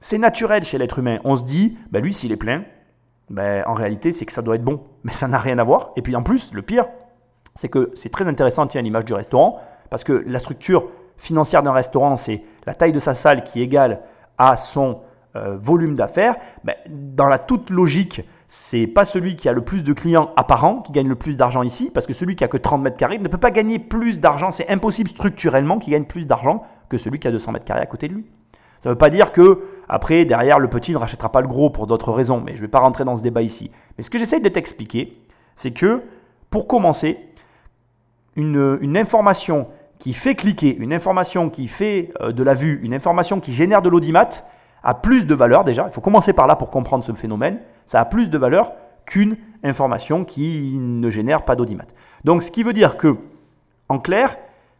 c'est 0.00 0.18
naturel 0.18 0.64
chez 0.64 0.76
l'être 0.76 0.98
humain. 0.98 1.18
On 1.24 1.34
se 1.34 1.44
dit, 1.44 1.78
ben, 1.90 2.02
lui, 2.02 2.12
s'il 2.12 2.32
est 2.32 2.36
plein, 2.36 2.64
en 3.30 3.72
réalité, 3.72 4.12
c'est 4.12 4.26
que 4.26 4.32
ça 4.32 4.42
doit 4.42 4.56
être 4.56 4.64
bon. 4.64 4.82
Mais 5.04 5.12
ça 5.12 5.28
n'a 5.28 5.38
rien 5.38 5.58
à 5.58 5.64
voir. 5.64 5.92
Et 5.96 6.02
puis 6.02 6.14
en 6.14 6.22
plus, 6.22 6.52
le 6.52 6.60
pire, 6.60 6.86
c'est 7.54 7.68
que 7.68 7.90
c'est 7.94 8.08
très 8.08 8.26
intéressant, 8.28 8.66
tiens, 8.66 8.82
l'image 8.82 9.04
du 9.04 9.14
restaurant, 9.14 9.60
parce 9.90 10.04
que 10.04 10.24
la 10.26 10.38
structure 10.38 10.88
financière 11.16 11.62
d'un 11.62 11.72
restaurant, 11.72 12.16
c'est 12.16 12.42
la 12.66 12.74
taille 12.74 12.92
de 12.92 12.98
sa 12.98 13.14
salle 13.14 13.44
qui 13.44 13.60
est 13.60 13.64
égale 13.64 14.00
à 14.38 14.56
son 14.56 15.00
euh, 15.36 15.56
volume 15.60 15.94
d'affaires. 15.94 16.36
Ben, 16.64 16.74
dans 16.88 17.28
la 17.28 17.38
toute 17.38 17.70
logique, 17.70 18.22
c'est 18.46 18.86
pas 18.86 19.04
celui 19.04 19.36
qui 19.36 19.48
a 19.48 19.52
le 19.52 19.62
plus 19.62 19.82
de 19.82 19.92
clients 19.92 20.30
apparents 20.36 20.80
qui 20.82 20.92
gagne 20.92 21.08
le 21.08 21.14
plus 21.14 21.36
d'argent 21.36 21.62
ici, 21.62 21.90
parce 21.92 22.06
que 22.06 22.12
celui 22.12 22.36
qui 22.36 22.44
a 22.44 22.48
que 22.48 22.56
30 22.56 22.82
mètres 22.82 22.98
carrés 22.98 23.18
ne 23.18 23.28
peut 23.28 23.38
pas 23.38 23.50
gagner 23.50 23.78
plus 23.78 24.20
d'argent. 24.20 24.50
C'est 24.50 24.68
impossible 24.68 25.08
structurellement 25.08 25.78
qu'il 25.78 25.92
gagne 25.92 26.04
plus 26.04 26.26
d'argent 26.26 26.64
que 26.88 26.98
celui 26.98 27.18
qui 27.18 27.28
a 27.28 27.30
200 27.30 27.52
mètres 27.52 27.64
carrés 27.64 27.80
à 27.80 27.86
côté 27.86 28.08
de 28.08 28.14
lui. 28.14 28.26
Ça 28.80 28.88
ne 28.88 28.94
veut 28.94 28.98
pas 28.98 29.10
dire 29.10 29.32
que 29.32 29.62
après 29.88 30.24
derrière 30.24 30.58
le 30.58 30.68
petit 30.68 30.92
ne 30.92 30.98
rachètera 30.98 31.30
pas 31.30 31.40
le 31.40 31.46
gros 31.46 31.70
pour 31.70 31.86
d'autres 31.86 32.12
raisons, 32.12 32.42
mais 32.44 32.52
je 32.52 32.56
ne 32.56 32.62
vais 32.62 32.68
pas 32.68 32.80
rentrer 32.80 33.04
dans 33.04 33.16
ce 33.16 33.22
débat 33.22 33.42
ici. 33.42 33.70
Mais 33.96 34.02
ce 34.02 34.10
que 34.10 34.18
j'essaie 34.18 34.40
de 34.40 34.48
t'expliquer, 34.48 35.16
c'est 35.54 35.70
que 35.70 36.02
pour 36.50 36.66
commencer, 36.66 37.16
une, 38.36 38.96
information 38.96 39.68
qui 39.98 40.12
fait 40.12 40.34
cliquer, 40.34 40.76
une 40.76 40.92
information 40.92 41.50
qui 41.50 41.68
fait 41.68 42.10
euh, 42.20 42.32
de 42.32 42.42
la 42.42 42.54
vue, 42.54 42.80
une 42.82 42.94
information 42.94 43.40
qui 43.40 43.52
génère 43.52 43.82
de 43.82 43.88
l'audimat, 43.88 44.28
a 44.82 44.94
plus 44.94 45.26
de 45.26 45.34
valeur 45.34 45.64
déjà. 45.64 45.86
Il 45.88 45.92
faut 45.92 46.00
commencer 46.00 46.32
par 46.32 46.46
là 46.46 46.56
pour 46.56 46.70
comprendre 46.70 47.04
ce 47.04 47.12
phénomène. 47.12 47.60
Ça 47.86 48.00
a 48.00 48.04
plus 48.04 48.28
de 48.28 48.38
valeur 48.38 48.72
qu'une 49.06 49.36
information 49.62 50.24
qui 50.24 50.76
ne 50.78 51.08
génère 51.10 51.44
pas 51.44 51.56
d'audimat. 51.56 51.84
Donc 52.24 52.42
ce 52.42 52.50
qui 52.50 52.62
veut 52.62 52.72
dire 52.72 52.96
que, 52.96 53.16
en 53.88 53.98
clair, 53.98 54.36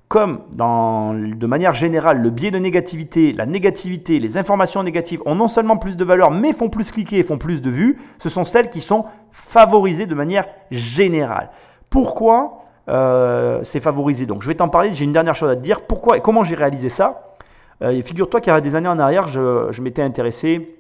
comme 0.09 0.43
de 0.53 1.47
manière 1.47 1.73
générale, 1.73 2.21
le 2.21 2.29
biais 2.29 2.51
de 2.51 2.59
négativité, 2.59 3.33
la 3.33 3.47
négativité, 3.47 4.19
les 4.19 4.37
informations 4.37 4.83
négatives 4.83 5.23
ont 5.25 5.35
non 5.35 5.49
seulement 5.49 5.79
plus 5.79 5.97
de 5.97 6.05
valeur, 6.05 6.31
mais 6.31 6.53
font 6.53 6.69
plus 6.69 6.91
cliquer 6.91 7.19
et 7.19 7.23
font 7.23 7.39
plus 7.39 7.63
de 7.63 7.71
vues, 7.71 7.99
ce 8.19 8.29
sont 8.29 8.45
celles 8.45 8.69
qui 8.69 8.83
sont 8.83 9.07
favorisées 9.31 10.05
de 10.05 10.15
manière 10.15 10.47
générale. 10.71 11.51
Pourquoi 11.89 12.61
euh, 12.89 13.61
c'est 13.63 13.81
favorisé. 13.81 14.27
Donc 14.27 14.43
je 14.43 14.49
vais 14.49 14.55
t'en 14.55 14.69
parler, 14.69 14.95
j'ai 14.95 15.05
une 15.05 15.13
dernière 15.13 15.35
chose 15.35 15.51
à 15.51 15.57
te 15.57 15.61
dire. 15.61 15.83
Pourquoi 15.83 16.17
et 16.17 16.21
comment 16.21 16.45
j'ai 16.45 16.55
réalisé 16.55 16.89
ça? 16.89 17.35
Euh, 17.83 18.01
Figure-toi 18.03 18.41
qu'il 18.41 18.53
y 18.53 18.57
a 18.57 18.61
des 18.61 18.75
années 18.75 18.89
en 18.89 18.99
arrière, 18.99 19.29
je, 19.29 19.81
m'étais 19.81 20.03
intéressé 20.03 20.77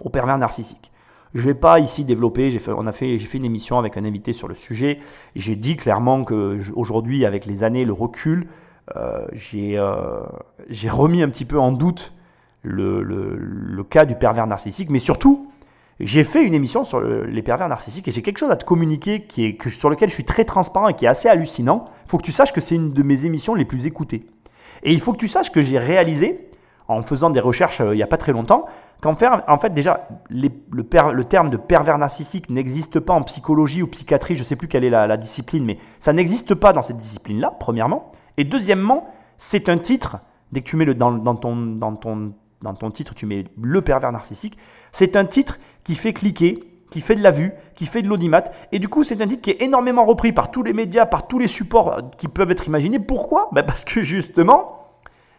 au 0.00 0.08
pervers 0.08 0.38
narcissique. 0.38 0.90
Je 1.34 1.40
ne 1.40 1.46
vais 1.46 1.54
pas 1.54 1.78
ici 1.78 2.04
développer, 2.04 2.50
j'ai 2.50 2.58
fait, 2.58 2.72
on 2.72 2.86
a 2.86 2.92
fait, 2.92 3.18
j'ai 3.18 3.26
fait 3.26 3.38
une 3.38 3.44
émission 3.44 3.78
avec 3.78 3.96
un 3.96 4.04
invité 4.04 4.32
sur 4.32 4.48
le 4.48 4.54
sujet, 4.54 4.98
et 5.34 5.40
j'ai 5.40 5.56
dit 5.56 5.76
clairement 5.76 6.24
que 6.24 6.58
aujourd'hui, 6.74 7.24
avec 7.24 7.46
les 7.46 7.64
années, 7.64 7.86
le 7.86 7.92
recul, 7.92 8.48
euh, 8.96 9.26
j'ai, 9.32 9.78
remis 10.88 11.22
un 11.22 11.28
petit 11.28 11.44
peu 11.44 11.58
en 11.58 11.72
doute 11.72 12.12
le, 12.62 13.82
cas 13.88 14.04
du 14.04 14.14
pervers 14.14 14.46
narcissique, 14.46 14.90
mais 14.90 14.98
surtout, 14.98 15.48
j'ai 16.00 16.24
fait 16.24 16.44
une 16.44 16.54
émission 16.54 16.84
sur 16.84 17.00
les 17.00 17.42
pervers 17.42 17.68
narcissiques 17.68 18.08
et 18.08 18.10
j'ai 18.10 18.22
quelque 18.22 18.38
chose 18.38 18.50
à 18.50 18.56
te 18.56 18.64
communiquer 18.64 19.22
qui 19.24 19.44
est, 19.44 19.68
sur 19.68 19.90
lequel 19.90 20.08
je 20.08 20.14
suis 20.14 20.24
très 20.24 20.44
transparent 20.44 20.88
et 20.88 20.94
qui 20.94 21.04
est 21.04 21.08
assez 21.08 21.28
hallucinant. 21.28 21.84
Il 22.06 22.10
faut 22.10 22.18
que 22.18 22.24
tu 22.24 22.32
saches 22.32 22.52
que 22.52 22.60
c'est 22.60 22.74
une 22.74 22.92
de 22.92 23.02
mes 23.02 23.24
émissions 23.24 23.54
les 23.54 23.64
plus 23.64 23.86
écoutées. 23.86 24.26
Et 24.82 24.92
il 24.92 25.00
faut 25.00 25.12
que 25.12 25.18
tu 25.18 25.28
saches 25.28 25.50
que 25.50 25.62
j'ai 25.62 25.78
réalisé, 25.78 26.48
en 26.88 27.02
faisant 27.02 27.30
des 27.30 27.40
recherches 27.40 27.80
euh, 27.80 27.94
il 27.94 27.96
n'y 27.96 28.02
a 28.02 28.08
pas 28.08 28.16
très 28.16 28.32
longtemps, 28.32 28.66
qu'en 29.00 29.14
fait, 29.14 29.74
déjà, 29.74 30.08
le, 30.30 31.22
terme 31.24 31.50
de 31.50 31.56
pervers 31.56 31.98
narcissique 31.98 32.48
n'existe 32.50 33.00
pas 33.00 33.12
en 33.12 33.22
psychologie 33.22 33.82
ou 33.82 33.88
psychiatrie, 33.88 34.36
je 34.36 34.42
ne 34.42 34.44
sais 34.44 34.56
plus 34.56 34.68
quelle 34.68 34.84
est 34.84 34.90
la, 34.90 35.16
discipline, 35.16 35.64
mais 35.64 35.78
ça 35.98 36.12
n'existe 36.12 36.54
pas 36.54 36.72
dans 36.72 36.82
cette 36.82 36.98
discipline-là, 36.98 37.56
premièrement. 37.58 38.12
Et 38.36 38.44
deuxièmement, 38.44 39.08
c'est 39.36 39.68
un 39.68 39.78
titre, 39.78 40.18
dès 40.52 40.60
que 40.60 40.68
tu 40.68 40.76
mets 40.76 40.84
le, 40.84 40.94
dans, 40.94 41.18
ton, 41.34 41.56
dans, 41.56 41.96
ton, 41.96 42.32
dans 42.62 42.74
ton 42.74 42.90
titre, 42.90 43.14
tu 43.14 43.26
mets 43.26 43.44
le 43.60 43.82
pervers 43.82 44.12
narcissique, 44.12 44.56
c'est 44.92 45.16
un 45.16 45.24
titre 45.24 45.58
qui 45.84 45.94
fait 45.94 46.12
cliquer, 46.12 46.64
qui 46.90 47.00
fait 47.00 47.16
de 47.16 47.22
la 47.22 47.30
vue, 47.30 47.52
qui 47.74 47.86
fait 47.86 48.02
de 48.02 48.08
l'audimat. 48.08 48.44
Et 48.70 48.78
du 48.78 48.88
coup, 48.88 49.02
c'est 49.02 49.20
un 49.22 49.26
titre 49.26 49.42
qui 49.42 49.50
est 49.50 49.62
énormément 49.62 50.04
repris 50.04 50.32
par 50.32 50.50
tous 50.50 50.62
les 50.62 50.72
médias, 50.72 51.06
par 51.06 51.26
tous 51.26 51.38
les 51.38 51.48
supports 51.48 51.92
euh, 51.92 52.00
qui 52.18 52.28
peuvent 52.28 52.50
être 52.50 52.66
imaginés. 52.66 52.98
Pourquoi? 52.98 53.48
Ben 53.52 53.64
Parce 53.64 53.84
que 53.84 54.02
justement, 54.02 54.82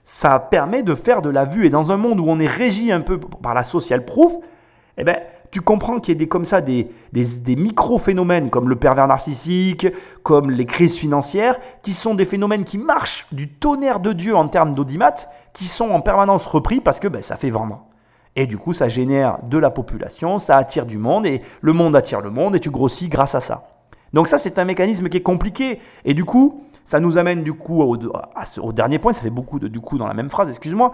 ça 0.03 0.39
permet 0.39 0.83
de 0.83 0.95
faire 0.95 1.21
de 1.21 1.29
la 1.29 1.45
vue. 1.45 1.65
Et 1.65 1.69
dans 1.69 1.91
un 1.91 1.97
monde 1.97 2.19
où 2.19 2.25
on 2.27 2.39
est 2.39 2.47
régi 2.47 2.91
un 2.91 3.01
peu 3.01 3.19
par 3.19 3.53
la 3.53 3.63
social 3.63 4.03
proof, 4.03 4.33
eh 4.97 5.03
ben, 5.03 5.17
tu 5.53 5.61
comprends 5.61 5.99
qu'il 5.99 6.15
y 6.15 6.17
a 6.17 6.19
des, 6.19 6.27
comme 6.27 6.45
ça 6.45 6.61
des, 6.61 6.89
des 7.11 7.55
micro-phénomènes 7.55 8.49
comme 8.49 8.69
le 8.69 8.75
pervers 8.75 9.07
narcissique, 9.07 9.85
comme 10.23 10.49
les 10.49 10.65
crises 10.65 10.97
financières, 10.97 11.59
qui 11.83 11.93
sont 11.93 12.15
des 12.15 12.25
phénomènes 12.25 12.65
qui 12.65 12.79
marchent 12.79 13.27
du 13.31 13.47
tonnerre 13.47 13.99
de 13.99 14.13
Dieu 14.13 14.35
en 14.35 14.47
termes 14.47 14.73
d'audimat, 14.73 15.13
qui 15.53 15.65
sont 15.65 15.91
en 15.91 16.01
permanence 16.01 16.47
repris 16.47 16.81
parce 16.81 16.99
que 16.99 17.07
ben, 17.07 17.21
ça 17.21 17.35
fait 17.35 17.51
vendre. 17.51 17.85
Et 18.35 18.47
du 18.47 18.57
coup, 18.57 18.73
ça 18.73 18.89
génère 18.89 19.43
de 19.43 19.59
la 19.59 19.69
population, 19.69 20.39
ça 20.39 20.57
attire 20.57 20.87
du 20.87 20.97
monde, 20.97 21.27
et 21.27 21.43
le 21.61 21.71
monde 21.71 21.95
attire 21.95 22.21
le 22.21 22.31
monde, 22.31 22.55
et 22.55 22.59
tu 22.59 22.71
grossis 22.71 23.07
grâce 23.07 23.35
à 23.35 23.39
ça. 23.39 23.61
Donc 24.11 24.27
ça, 24.27 24.39
c'est 24.39 24.57
un 24.57 24.65
mécanisme 24.65 25.07
qui 25.07 25.17
est 25.17 25.21
compliqué. 25.21 25.79
Et 26.03 26.15
du 26.15 26.25
coup, 26.25 26.63
ça 26.83 26.99
nous 26.99 27.19
amène 27.19 27.43
du 27.43 27.53
coup 27.53 27.83
au, 27.83 28.71
dernier 28.71 28.97
point, 28.97 29.13
ça 29.13 29.21
fait 29.21 29.29
beaucoup 29.29 29.59
de 29.59 29.67
du 29.67 29.81
coup 29.81 29.99
dans 29.99 30.07
la 30.07 30.15
même 30.15 30.31
phrase, 30.31 30.49
excuse-moi. 30.49 30.93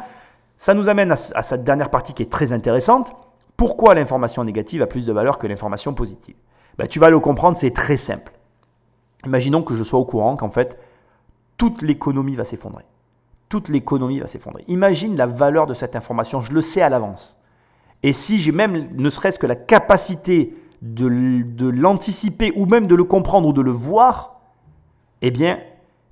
Ça 0.58 0.74
nous 0.74 0.90
amène 0.90 1.14
à, 1.14 1.16
cette 1.16 1.64
dernière 1.64 1.90
partie 1.90 2.14
qui 2.14 2.24
est 2.24 2.30
très 2.30 2.52
intéressante. 2.52 3.14
Pourquoi 3.60 3.94
l'information 3.94 4.44
négative 4.44 4.82
a 4.82 4.88
plus 4.88 5.06
de 5.06 5.12
valeur 5.12 5.38
que 5.38 5.46
l'information 5.46 5.94
positive 5.94 6.36
ben, 6.78 6.88
Tu 6.88 6.98
vas 6.98 7.10
le 7.10 7.20
comprendre, 7.20 7.58
c'est 7.58 7.72
très 7.72 7.98
simple. 7.98 8.32
Imaginons 9.26 9.64
que 9.64 9.76
je 9.76 9.84
sois 9.84 10.00
au 10.00 10.06
courant 10.06 10.38
qu'en 10.38 10.50
fait, 10.50 10.82
toute 11.58 11.82
l'économie 11.82 12.36
va 12.36 12.46
s'effondrer 12.46 12.86
toute 13.50 13.68
l'économie 13.68 14.20
va 14.20 14.28
s'effondrer. 14.28 14.64
Imagine 14.68 15.18
la 15.18 15.26
valeur 15.26 15.66
de 15.66 15.74
cette 15.74 15.96
information, 15.96 16.40
je 16.40 16.54
le 16.54 16.62
sais 16.62 16.82
à 16.82 16.90
l'avance. 16.90 17.38
Et 18.04 18.14
si 18.14 18.40
j'ai 18.40 18.52
même 18.52 18.90
ne 18.96 19.10
serait-ce 19.10 19.40
que 19.40 19.48
la 19.48 19.56
capacité 19.56 20.56
de, 20.82 21.42
de 21.42 21.68
l'anticiper 21.68 22.54
ou 22.56 22.66
même 22.66 22.88
de 22.88 22.96
le 22.96 23.04
comprendre 23.04 23.50
ou 23.50 23.54
de 23.54 23.62
le 23.62 23.72
voir, 23.72 24.40
eh 25.22 25.32
bien, 25.32 25.60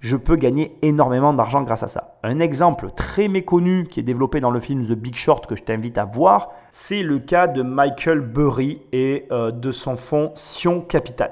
je 0.07 0.15
peux 0.15 0.37
gagner 0.37 0.77
énormément 0.81 1.33
d'argent 1.33 1.61
grâce 1.63 1.83
à 1.83 1.87
ça. 1.87 2.17
Un 2.23 2.39
exemple 2.39 2.91
très 2.95 3.27
méconnu 3.27 3.85
qui 3.89 3.99
est 3.99 4.03
développé 4.03 4.39
dans 4.39 4.51
le 4.51 4.59
film 4.61 4.85
The 4.85 4.93
Big 4.93 5.15
Short 5.15 5.45
que 5.45 5.55
je 5.55 5.63
t'invite 5.63 5.97
à 5.97 6.05
voir, 6.05 6.49
c'est 6.71 7.03
le 7.03 7.19
cas 7.19 7.47
de 7.47 7.61
Michael 7.61 8.21
Burry 8.21 8.81
et 8.93 9.25
euh, 9.31 9.51
de 9.51 9.71
son 9.71 9.97
fonds 9.97 10.31
Sion 10.33 10.79
Capital. 10.79 11.31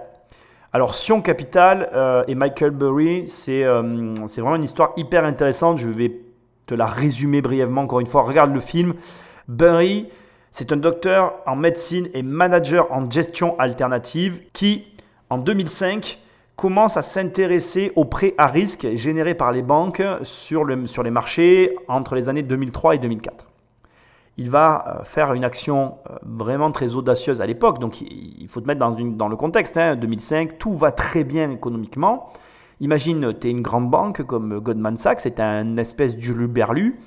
Alors 0.73 0.93
Sion 0.93 1.21
Capital 1.21 1.89
euh, 1.93 2.25
et 2.27 2.35
Michael 2.35 2.71
Burry, 2.71 3.25
euh, 3.47 4.13
c'est 4.27 4.41
vraiment 4.41 4.57
une 4.57 4.63
histoire 4.63 4.91
hyper 4.97 5.23
intéressante. 5.23 5.77
Je 5.77 5.87
vais 5.87 6.19
te 6.65 6.75
la 6.75 6.85
résumer 6.85 7.41
brièvement 7.41 7.83
encore 7.83 8.01
une 8.01 8.07
fois. 8.07 8.23
Regarde 8.23 8.53
le 8.53 8.59
film. 8.59 8.93
Burry, 9.47 10.09
C'est 10.51 10.73
un 10.73 10.77
docteur 10.77 11.35
en 11.45 11.55
médecine 11.55 12.09
et 12.13 12.23
manager 12.23 12.91
en 12.91 13.09
gestion 13.09 13.57
alternative 13.57 14.41
qui, 14.51 14.85
en 15.29 15.37
2005, 15.37 16.19
commence 16.55 16.97
à 16.97 17.01
s'intéresser 17.01 17.91
aux 17.95 18.05
prêts 18.05 18.33
à 18.37 18.47
risque 18.47 18.87
générés 18.95 19.35
par 19.35 19.51
les 19.51 19.61
banques 19.61 20.03
sur, 20.23 20.63
le, 20.63 20.87
sur 20.87 21.03
les 21.03 21.11
marchés 21.11 21.75
entre 21.87 22.15
les 22.15 22.29
années 22.29 22.43
2003 22.43 22.95
et 22.95 22.99
2004 22.99 23.45
il 24.37 24.49
va 24.49 24.85
euh, 24.99 25.03
faire 25.03 25.33
une 25.33 25.43
action 25.43 25.97
euh, 26.09 26.15
vraiment 26.23 26.71
très 26.71 26.95
audacieuse 26.95 27.41
à 27.41 27.45
l'époque. 27.45 27.79
Donc 27.79 28.01
il 28.01 28.47
faut 28.49 28.61
te 28.61 28.67
mettre 28.67 28.79
dans, 28.79 28.95
une, 28.95 29.17
dans 29.17 29.27
le 29.27 29.35
contexte. 29.35 29.77
Hein, 29.77 29.95
2005, 29.95 30.57
tout 30.57 30.75
va 30.75 30.91
très 30.91 31.23
bien 31.23 31.51
économiquement. 31.51 32.29
Imagine, 32.81 33.33
tu 33.39 33.47
es 33.47 33.51
une 33.51 33.61
grande 33.61 33.89
banque 33.89 34.23
comme 34.23 34.59
Goldman 34.59 34.97
Sachs, 34.97 35.21
c'est 35.21 35.39
un 35.39 35.77
espèce 35.77 36.17
d'Uluberlu, 36.17 36.99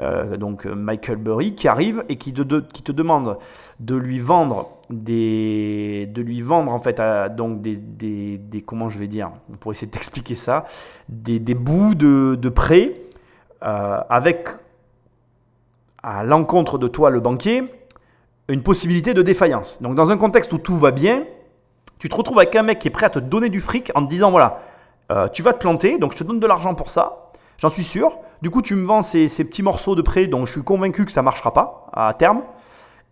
euh, 0.00 0.36
donc 0.36 0.66
Michael 0.66 1.16
Burry, 1.16 1.54
qui 1.54 1.66
arrive 1.66 2.04
et 2.10 2.16
qui 2.16 2.34
te 2.34 2.92
demande 2.92 3.38
de 3.80 3.96
lui 3.96 4.18
vendre 4.18 4.68
de 5.02 6.20
lui 6.20 6.42
vendre 6.42 6.72
en 6.72 6.78
fait 6.78 7.00
donc 7.36 7.60
des, 7.60 8.40
comment 8.64 8.88
je 8.88 8.98
vais 8.98 9.08
dire, 9.08 9.30
pour 9.60 9.72
essayer 9.72 9.86
de 9.86 9.92
t'expliquer 9.92 10.34
ça, 10.34 10.64
des, 11.08 11.38
bouts 11.54 11.94
de, 11.94 12.36
de 12.40 12.48
prêt 12.48 12.94
euh, 13.62 14.00
avec 14.08 14.48
à 16.02 16.22
l'encontre 16.22 16.76
de 16.76 16.86
toi, 16.86 17.08
le 17.08 17.20
banquier, 17.20 17.64
une 18.48 18.62
possibilité 18.62 19.14
de 19.14 19.22
défaillance. 19.22 19.80
Donc 19.80 19.94
dans 19.94 20.10
un 20.10 20.18
contexte 20.18 20.52
où 20.52 20.58
tout 20.58 20.76
va 20.76 20.90
bien, 20.90 21.24
tu 21.98 22.10
te 22.10 22.14
retrouves 22.14 22.38
avec 22.38 22.54
un 22.56 22.62
mec 22.62 22.78
qui 22.78 22.88
est 22.88 22.90
prêt 22.90 23.06
à 23.06 23.10
te 23.10 23.18
donner 23.18 23.48
du 23.48 23.60
fric 23.60 23.90
en 23.94 24.04
te 24.04 24.10
disant 24.10 24.30
voilà, 24.30 24.60
euh, 25.10 25.28
tu 25.28 25.42
vas 25.42 25.54
te 25.54 25.58
planter, 25.58 25.98
donc 25.98 26.12
je 26.12 26.18
te 26.18 26.24
donne 26.24 26.40
de 26.40 26.46
l'argent 26.46 26.74
pour 26.74 26.90
ça, 26.90 27.30
j'en 27.58 27.70
suis 27.70 27.84
sûr. 27.84 28.18
Du 28.42 28.50
coup, 28.50 28.60
tu 28.60 28.74
me 28.74 28.84
vends 28.84 29.00
ces, 29.00 29.26
petits 29.26 29.62
morceaux 29.62 29.94
de 29.94 30.02
prêt 30.02 30.26
dont 30.26 30.44
je 30.44 30.52
suis 30.52 30.62
convaincu 30.62 31.06
que 31.06 31.12
ça 31.12 31.22
marchera 31.22 31.54
pas 31.54 31.86
à 31.94 32.12
terme. 32.12 32.42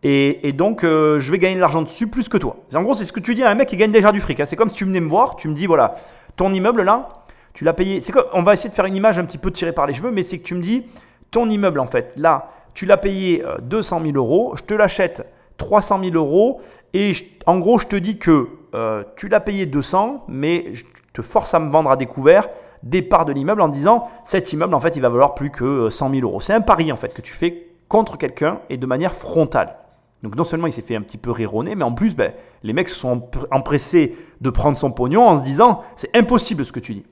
Et, 0.04 0.52
donc, 0.52 0.82
euh, 0.82 1.20
je 1.20 1.30
vais 1.30 1.38
gagner 1.38 1.54
de 1.54 1.60
l'argent 1.60 1.82
dessus 1.82 2.08
plus 2.08 2.28
que 2.28 2.36
toi. 2.36 2.56
En 2.74 2.82
gros, 2.82 2.94
c'est 2.94 3.04
ce 3.04 3.12
que 3.12 3.20
tu 3.20 3.36
dis 3.36 3.44
à 3.44 3.50
un 3.50 3.54
mec 3.54 3.68
qui 3.68 3.76
gagne 3.76 3.92
déjà 3.92 4.10
du 4.10 4.20
fric. 4.20 4.40
Hein. 4.40 4.46
C'est 4.46 4.56
comme 4.56 4.68
si 4.68 4.74
tu 4.74 4.84
venais 4.84 5.00
me 5.00 5.08
voir, 5.08 5.36
tu 5.36 5.48
me 5.48 5.54
dis 5.54 5.66
voilà, 5.66 5.92
ton 6.34 6.52
immeuble 6.52 6.82
là, 6.82 7.08
tu 7.54 7.62
l'as 7.62 7.72
payé. 7.72 8.00
On 8.32 8.42
va 8.42 8.54
essayer 8.54 8.70
de 8.70 8.74
faire 8.74 8.86
une 8.86 8.96
image 8.96 9.18
un 9.18 9.24
petit 9.24 9.38
peu 9.38 9.52
tirée 9.52 9.72
par 9.72 9.86
les 9.86 9.94
cheveux, 9.94 10.10
mais 10.10 10.24
c'est 10.24 10.38
que 10.38 10.44
tu 10.44 10.54
me 10.54 10.60
dis 10.60 10.86
ton 11.30 11.48
immeuble 11.48 11.78
en 11.78 11.86
fait, 11.86 12.14
là, 12.16 12.50
tu 12.74 12.86
l'as 12.86 12.96
payé 12.96 13.44
200 13.62 14.00
euh, 14.00 14.04
000 14.04 14.16
euros, 14.16 14.54
je 14.56 14.62
te 14.62 14.74
l'achète 14.74 15.26
300 15.58 16.00
000 16.02 16.16
euros 16.16 16.60
et 16.94 17.12
en 17.46 17.58
gros 17.58 17.78
je 17.78 17.86
te 17.86 17.96
dis 17.96 18.18
que 18.18 18.48
euh, 18.74 19.02
tu 19.16 19.28
l'as 19.28 19.40
payé 19.40 19.66
200 19.66 20.24
mais 20.28 20.74
je 20.74 20.84
te 21.12 21.22
force 21.22 21.54
à 21.54 21.58
me 21.58 21.70
vendre 21.70 21.90
à 21.90 21.96
découvert 21.96 22.48
des 22.82 23.02
parts 23.02 23.26
de 23.26 23.32
l'immeuble 23.32 23.60
en 23.60 23.68
disant 23.68 24.08
cet 24.24 24.52
immeuble 24.52 24.74
en 24.74 24.80
fait 24.80 24.96
il 24.96 25.02
va 25.02 25.08
valoir 25.08 25.34
plus 25.34 25.50
que 25.50 25.88
100 25.88 26.06
euh, 26.06 26.14
000 26.14 26.28
euros. 26.28 26.40
C'est 26.40 26.54
un 26.54 26.60
pari 26.60 26.90
en 26.90 26.96
fait 26.96 27.12
que 27.12 27.22
tu 27.22 27.32
fais 27.32 27.68
contre 27.88 28.16
quelqu'un 28.16 28.60
et 28.70 28.76
de 28.76 28.86
manière 28.86 29.14
frontale. 29.14 29.76
Donc 30.22 30.36
non 30.36 30.44
seulement 30.44 30.66
il 30.66 30.72
s'est 30.72 30.82
fait 30.82 30.96
un 30.96 31.02
petit 31.02 31.18
peu 31.18 31.30
rironner, 31.30 31.74
mais 31.74 31.84
en 31.84 31.92
plus 31.92 32.14
ben, 32.14 32.32
les 32.62 32.72
mecs 32.72 32.88
se 32.88 32.94
sont 32.94 33.28
empressés 33.50 34.16
de 34.40 34.50
prendre 34.50 34.78
son 34.78 34.90
pognon 34.90 35.26
en 35.26 35.36
se 35.36 35.42
disant 35.42 35.82
c'est 35.96 36.16
impossible 36.16 36.64
ce 36.64 36.72
que 36.72 36.80
tu 36.80 36.94
dis. 36.94 37.04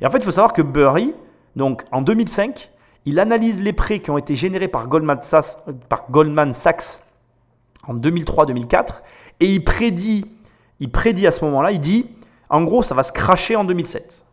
Et 0.00 0.06
en 0.06 0.10
fait 0.10 0.18
il 0.18 0.24
faut 0.24 0.30
savoir 0.30 0.52
que 0.52 0.62
Burry, 0.62 1.14
donc 1.56 1.84
en 1.92 2.02
2005, 2.02 2.70
il 3.06 3.18
analyse 3.18 3.60
les 3.60 3.72
prêts 3.72 4.00
qui 4.00 4.10
ont 4.10 4.18
été 4.18 4.36
générés 4.36 4.68
par 4.68 4.88
Goldman 4.88 5.22
Sachs, 5.22 7.02
en 7.86 7.94
2003-2004 7.94 9.00
et 9.40 9.46
il 9.46 9.64
prédit, 9.64 10.26
il 10.78 10.90
prédit 10.90 11.26
à 11.26 11.30
ce 11.30 11.44
moment-là, 11.46 11.72
il 11.72 11.80
dit, 11.80 12.06
en 12.50 12.62
gros, 12.62 12.82
ça 12.82 12.94
va 12.94 13.02
se 13.02 13.12
cracher 13.12 13.56
en 13.56 13.64
2007. 13.64 14.24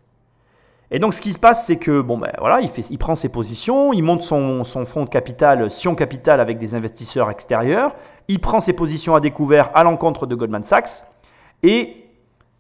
Et 0.92 1.00
donc, 1.00 1.14
ce 1.14 1.22
qui 1.22 1.34
se 1.34 1.40
passe, 1.40 1.66
c'est 1.66 1.78
que, 1.78 2.02
bon, 2.02 2.18
ben 2.18 2.32
voilà, 2.40 2.62
il, 2.62 2.98
prend 2.98 3.16
ses 3.16 3.30
positions, 3.30 3.92
il 3.92 4.04
monte 4.04 4.22
son, 4.22 4.64
fonds 4.64 5.04
de 5.04 5.10
capital, 5.10 5.70
Sion 5.72 5.96
Capital, 5.96 6.40
avec 6.40 6.58
des 6.58 6.76
investisseurs 6.76 7.32
extérieurs, 7.32 7.96
il 8.28 8.40
prend 8.40 8.60
ses 8.60 8.74
positions 8.74 9.16
à 9.16 9.20
découvert 9.20 9.72
à 9.74 9.84
l'encontre 9.84 10.28
de 10.28 10.36
Goldman 10.36 10.64
Sachs, 10.64 11.06
et 11.64 12.06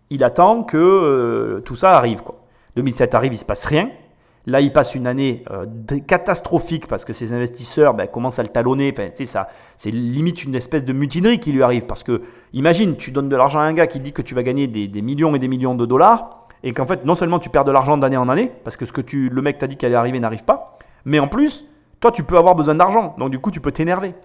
il 0.09 0.23
attend 0.23 0.63
que 0.63 0.77
euh, 0.77 1.59
tout 1.61 1.75
ça 1.75 1.95
arrive. 1.95 2.23
Quoi. 2.23 2.35
2007 2.75 3.13
arrive, 3.13 3.33
il 3.33 3.37
se 3.37 3.45
passe 3.45 3.65
rien. 3.65 3.89
Là, 4.47 4.61
il 4.61 4.71
passe 4.71 4.93
une 4.93 5.07
année 5.07 5.43
euh, 5.49 5.65
catastrophique 6.05 6.87
parce 6.87 7.03
que 7.03 7.13
ses 7.13 7.33
investisseurs 7.33 7.95
ben, 7.95 8.05
commencent 8.05 8.37
à 8.37 8.43
le 8.43 8.49
talonner. 8.49 8.93
Enfin, 8.95 9.09
ça, 9.25 9.47
c'est 9.75 9.89
limite 9.89 10.43
une 10.43 10.53
espèce 10.53 10.83
de 10.83 10.93
mutinerie 10.93 11.39
qui 11.39 11.51
lui 11.51 11.63
arrive. 11.63 11.85
Parce 11.87 12.03
que, 12.03 12.21
imagine, 12.53 12.95
tu 12.95 13.11
donnes 13.11 13.29
de 13.29 13.35
l'argent 13.35 13.59
à 13.59 13.63
un 13.63 13.73
gars 13.73 13.87
qui 13.87 13.99
dit 13.99 14.13
que 14.13 14.21
tu 14.21 14.35
vas 14.35 14.43
gagner 14.43 14.67
des, 14.67 15.01
millions 15.01 15.33
et 15.35 15.39
des 15.39 15.47
millions 15.47 15.73
de 15.73 15.85
dollars, 15.85 16.44
et 16.65 16.73
qu'en 16.73 16.87
fait, 16.87 17.05
non 17.05 17.13
seulement 17.13 17.39
tu 17.39 17.49
perds 17.49 17.63
de 17.63 17.71
l'argent 17.71 17.95
d'année 17.95 18.17
en 18.17 18.27
année, 18.27 18.51
parce 18.63 18.75
que 18.75 18.85
ce 18.85 18.91
que 18.91 18.99
tu, 18.99 19.29
le 19.29 19.41
mec 19.43 19.59
t'a 19.59 19.67
dit 19.67 19.77
qu'il 19.77 19.85
allait 19.85 19.95
arriver 19.95 20.19
n'arrive 20.19 20.43
pas, 20.43 20.77
mais 21.05 21.19
en 21.19 21.27
plus, 21.27 21.65
toi, 21.99 22.11
tu 22.11 22.23
peux 22.23 22.37
avoir 22.37 22.55
besoin 22.55 22.75
d'argent. 22.75 23.15
Donc, 23.19 23.29
du 23.29 23.39
coup, 23.39 23.51
tu 23.51 23.61
peux 23.61 23.71
t'énerver. 23.71 24.15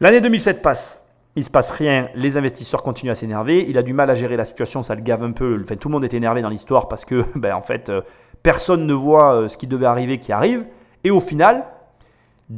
L'année 0.00 0.20
2007 0.20 0.62
passe. 0.62 1.04
Il 1.36 1.44
se 1.44 1.50
passe 1.50 1.70
rien, 1.70 2.08
les 2.14 2.36
investisseurs 2.36 2.82
continuent 2.82 3.12
à 3.12 3.14
s'énerver, 3.14 3.64
il 3.68 3.78
a 3.78 3.82
du 3.82 3.92
mal 3.92 4.10
à 4.10 4.16
gérer 4.16 4.36
la 4.36 4.44
situation, 4.44 4.82
ça 4.82 4.96
le 4.96 5.00
gave 5.00 5.22
un 5.22 5.30
peu. 5.30 5.60
Enfin, 5.62 5.76
tout 5.76 5.88
le 5.88 5.92
monde 5.92 6.04
est 6.04 6.12
énervé 6.12 6.42
dans 6.42 6.48
l'histoire 6.48 6.88
parce 6.88 7.04
que, 7.04 7.24
ben, 7.36 7.54
en 7.54 7.62
fait, 7.62 7.88
euh, 7.88 8.02
personne 8.42 8.84
ne 8.84 8.92
voit 8.92 9.34
euh, 9.34 9.48
ce 9.48 9.56
qui 9.56 9.66
devait 9.66 9.86
arriver 9.86 10.18
qui 10.18 10.32
arrive. 10.32 10.66
Et 11.04 11.10
au 11.10 11.20
final, 11.20 11.64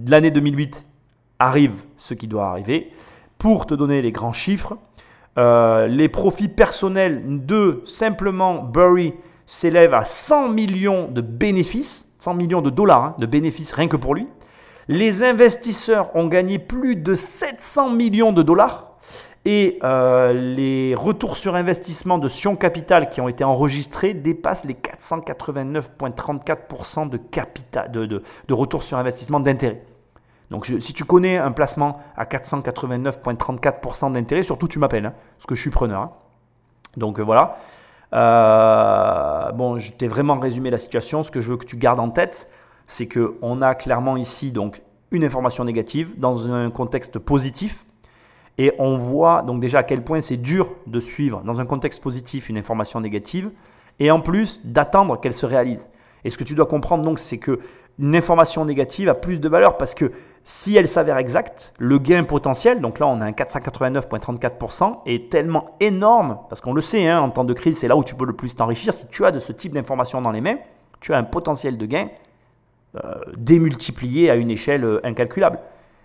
l'année 0.07 0.31
2008 0.31 0.87
arrive 1.39 1.83
ce 1.99 2.15
qui 2.15 2.27
doit 2.27 2.47
arriver. 2.47 2.91
Pour 3.39 3.67
te 3.67 3.75
donner 3.75 4.03
les 4.03 4.11
grands 4.11 4.33
chiffres, 4.33 4.79
euh, 5.39 5.87
les 5.87 6.09
profits 6.09 6.49
personnels 6.49 7.47
de 7.47 7.83
simplement 7.87 8.63
Burry 8.63 9.15
s'élèvent 9.47 9.95
à 9.95 10.05
100 10.05 10.51
millions 10.51 11.09
de 11.09 11.23
bénéfices, 11.23 12.13
100 12.19 12.35
millions 12.35 12.63
de 12.63 12.71
dollars 12.71 13.05
hein, 13.05 13.15
de 13.19 13.27
bénéfices 13.27 13.73
rien 13.73 13.89
que 13.89 13.97
pour 13.97 14.15
lui. 14.15 14.29
Les 14.89 15.23
investisseurs 15.23 16.15
ont 16.17 16.27
gagné 16.27 16.59
plus 16.59 16.97
de 16.97 17.15
700 17.15 17.91
millions 17.91 18.33
de 18.33 18.43
dollars 18.43 18.89
et 19.45 19.79
euh, 19.83 20.33
les 20.33 20.95
retours 20.95 21.37
sur 21.37 21.57
investissement 21.57 22.19
de 22.19 22.29
Sion 22.29 22.55
Capital 22.57 23.09
qui 23.09 23.21
ont 23.21 23.29
été 23.29 23.43
enregistrés 23.43 24.15
dépassent 24.15 24.65
les 24.65 24.75
489,34% 24.75 27.09
de, 27.09 27.17
capital, 27.17 27.91
de, 27.91 28.07
de, 28.07 28.23
de 28.49 28.55
retour 28.55 28.83
sur 28.83 28.99
investissement 28.99 29.41
d'intérêt. 29.41 29.83
Donc 30.53 30.67
si 30.67 30.93
tu 30.93 31.05
connais 31.05 31.39
un 31.39 31.51
placement 31.51 31.99
à 32.17 32.25
489,34% 32.25 34.13
d'intérêt, 34.13 34.43
surtout 34.43 34.69
tu 34.69 34.79
m'appelles, 34.79 35.07
hein, 35.07 35.15
parce 35.39 35.47
que 35.47 35.55
je 35.55 35.61
suis 35.61 35.71
preneur. 35.71 36.03
Hein. 36.03 36.11
Donc 36.97 37.19
euh, 37.19 37.23
voilà. 37.23 37.57
Euh, 38.13 39.51
bon, 39.53 39.79
je 39.79 39.93
t'ai 39.93 40.07
vraiment 40.07 40.39
résumé 40.39 40.71
la 40.71 40.77
situation. 40.77 41.23
Ce 41.23 41.31
que 41.31 41.41
je 41.41 41.51
veux 41.51 41.57
que 41.57 41.65
tu 41.65 41.79
gardes 41.79 42.01
en 42.01 42.11
tête, 42.11 42.51
c'est 42.87 43.09
qu'on 43.09 43.63
a 43.63 43.75
clairement 43.75 44.19
ici 44.19 44.53
donc 44.53 44.83
une 45.11 45.25
information 45.25 45.65
négative 45.65 46.13
dans 46.19 46.53
un 46.53 46.71
contexte 46.71 47.19
positif 47.19 47.87
et 48.59 48.73
on 48.79 48.99
voit 48.99 49.43
donc 49.43 49.61
déjà 49.61 49.79
à 49.79 49.83
quel 49.83 50.05
point 50.05 50.21
c'est 50.21 50.37
dur 50.37 50.75
de 50.87 51.01
suivre 51.01 51.43
dans 51.43 51.61
un 51.61 51.67
contexte 51.67 52.03
positif 52.03 52.51
une 52.51 52.59
information 52.59 53.01
négative 53.01 53.51
et 53.99 54.11
en 54.11 54.21
plus 54.21 54.61
d'attendre 54.65 55.19
qu'elle 55.19 55.33
se 55.33 55.47
réalise. 55.47 55.89
Et 56.25 56.31
ce 56.31 56.37
que 56.37 56.45
tu 56.45 56.55
dois 56.55 56.67
comprendre 56.67 57.03
donc, 57.03 57.19
c'est 57.19 57.39
que 57.39 57.61
une 57.99 58.17
information 58.17 58.65
négative 58.65 59.09
a 59.09 59.15
plus 59.15 59.41
de 59.41 59.49
valeur 59.49 59.77
parce 59.77 59.95
que 59.95 60.13
si 60.45 60.77
elle 60.77 60.89
s'avère 60.89 61.19
exacte, 61.19 61.73
le 61.79 61.99
gain 61.99 62.25
potentiel, 62.25 62.81
donc 62.81 62.99
là 62.99 63.07
on 63.07 63.21
a 63.21 63.25
un 63.25 63.31
489,34%, 63.31 64.99
est 65.07 65.31
tellement 65.31 65.77
énorme, 65.81 66.39
parce 66.49 66.61
qu'on 66.61 66.75
le 66.75 66.81
sait, 66.81 67.07
hein, 67.07 67.21
en 67.21 67.31
temps 67.31 67.45
de 67.45 67.55
crise, 67.55 67.79
c'est 67.79 67.89
là 67.89 67.97
où 67.97 68.03
tu 68.03 68.15
peux 68.15 68.27
le 68.27 68.33
plus 68.33 68.55
t'enrichir. 68.55 68.93
Si 68.93 69.07
tu 69.07 69.25
as 69.25 69.31
de 69.31 69.39
ce 69.39 69.53
type 69.53 69.73
d'information 69.73 70.21
dans 70.21 70.33
les 70.33 70.41
mains, 70.41 70.57
tu 71.01 71.15
as 71.15 71.19
un 71.19 71.25
potentiel 71.25 71.79
de 71.79 71.87
gain 71.87 72.09
euh, 73.05 73.15
démultiplié 73.37 74.31
à 74.31 74.35
une 74.35 74.51
échelle 74.51 74.85
euh, 74.85 75.01
incalculable. 75.05 75.59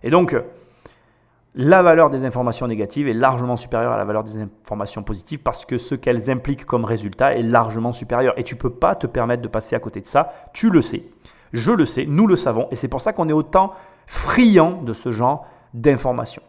Et 0.03 0.09
donc, 0.09 0.35
la 1.55 1.81
valeur 1.81 2.11
des 2.11 2.23
informations 2.23 2.67
négatives 2.67 3.07
est 3.07 3.13
largement 3.13 3.57
supérieure 3.57 3.91
à 3.91 3.97
la 3.97 4.05
valeur 4.05 4.23
des 4.23 4.37
informations 4.41 5.01
positives 5.01 5.39
parce 5.39 5.65
que 5.65 5.79
ce 5.79 5.95
qu'elles 5.95 6.29
impliquent 6.29 6.65
comme 6.65 6.85
résultat 6.85 7.35
est 7.35 7.41
largement 7.41 7.93
supérieur. 7.93 8.37
Et 8.37 8.43
tu 8.43 8.53
ne 8.53 8.59
peux 8.59 8.69
pas 8.69 8.93
te 8.93 9.07
permettre 9.07 9.41
de 9.41 9.47
passer 9.47 9.75
à 9.75 9.79
côté 9.79 9.99
de 9.99 10.05
ça. 10.05 10.33
Tu 10.53 10.69
le 10.69 10.83
sais. 10.83 11.03
Je 11.53 11.71
le 11.71 11.85
sais, 11.85 12.05
nous 12.05 12.27
le 12.27 12.35
savons. 12.35 12.67
Et 12.69 12.75
c'est 12.75 12.87
pour 12.87 13.01
ça 13.01 13.11
qu'on 13.11 13.27
est 13.27 13.33
autant 13.33 13.73
friand 14.07 14.81
de 14.81 14.93
ce 14.93 15.11
genre 15.11 15.45
d'informations. 15.75 16.41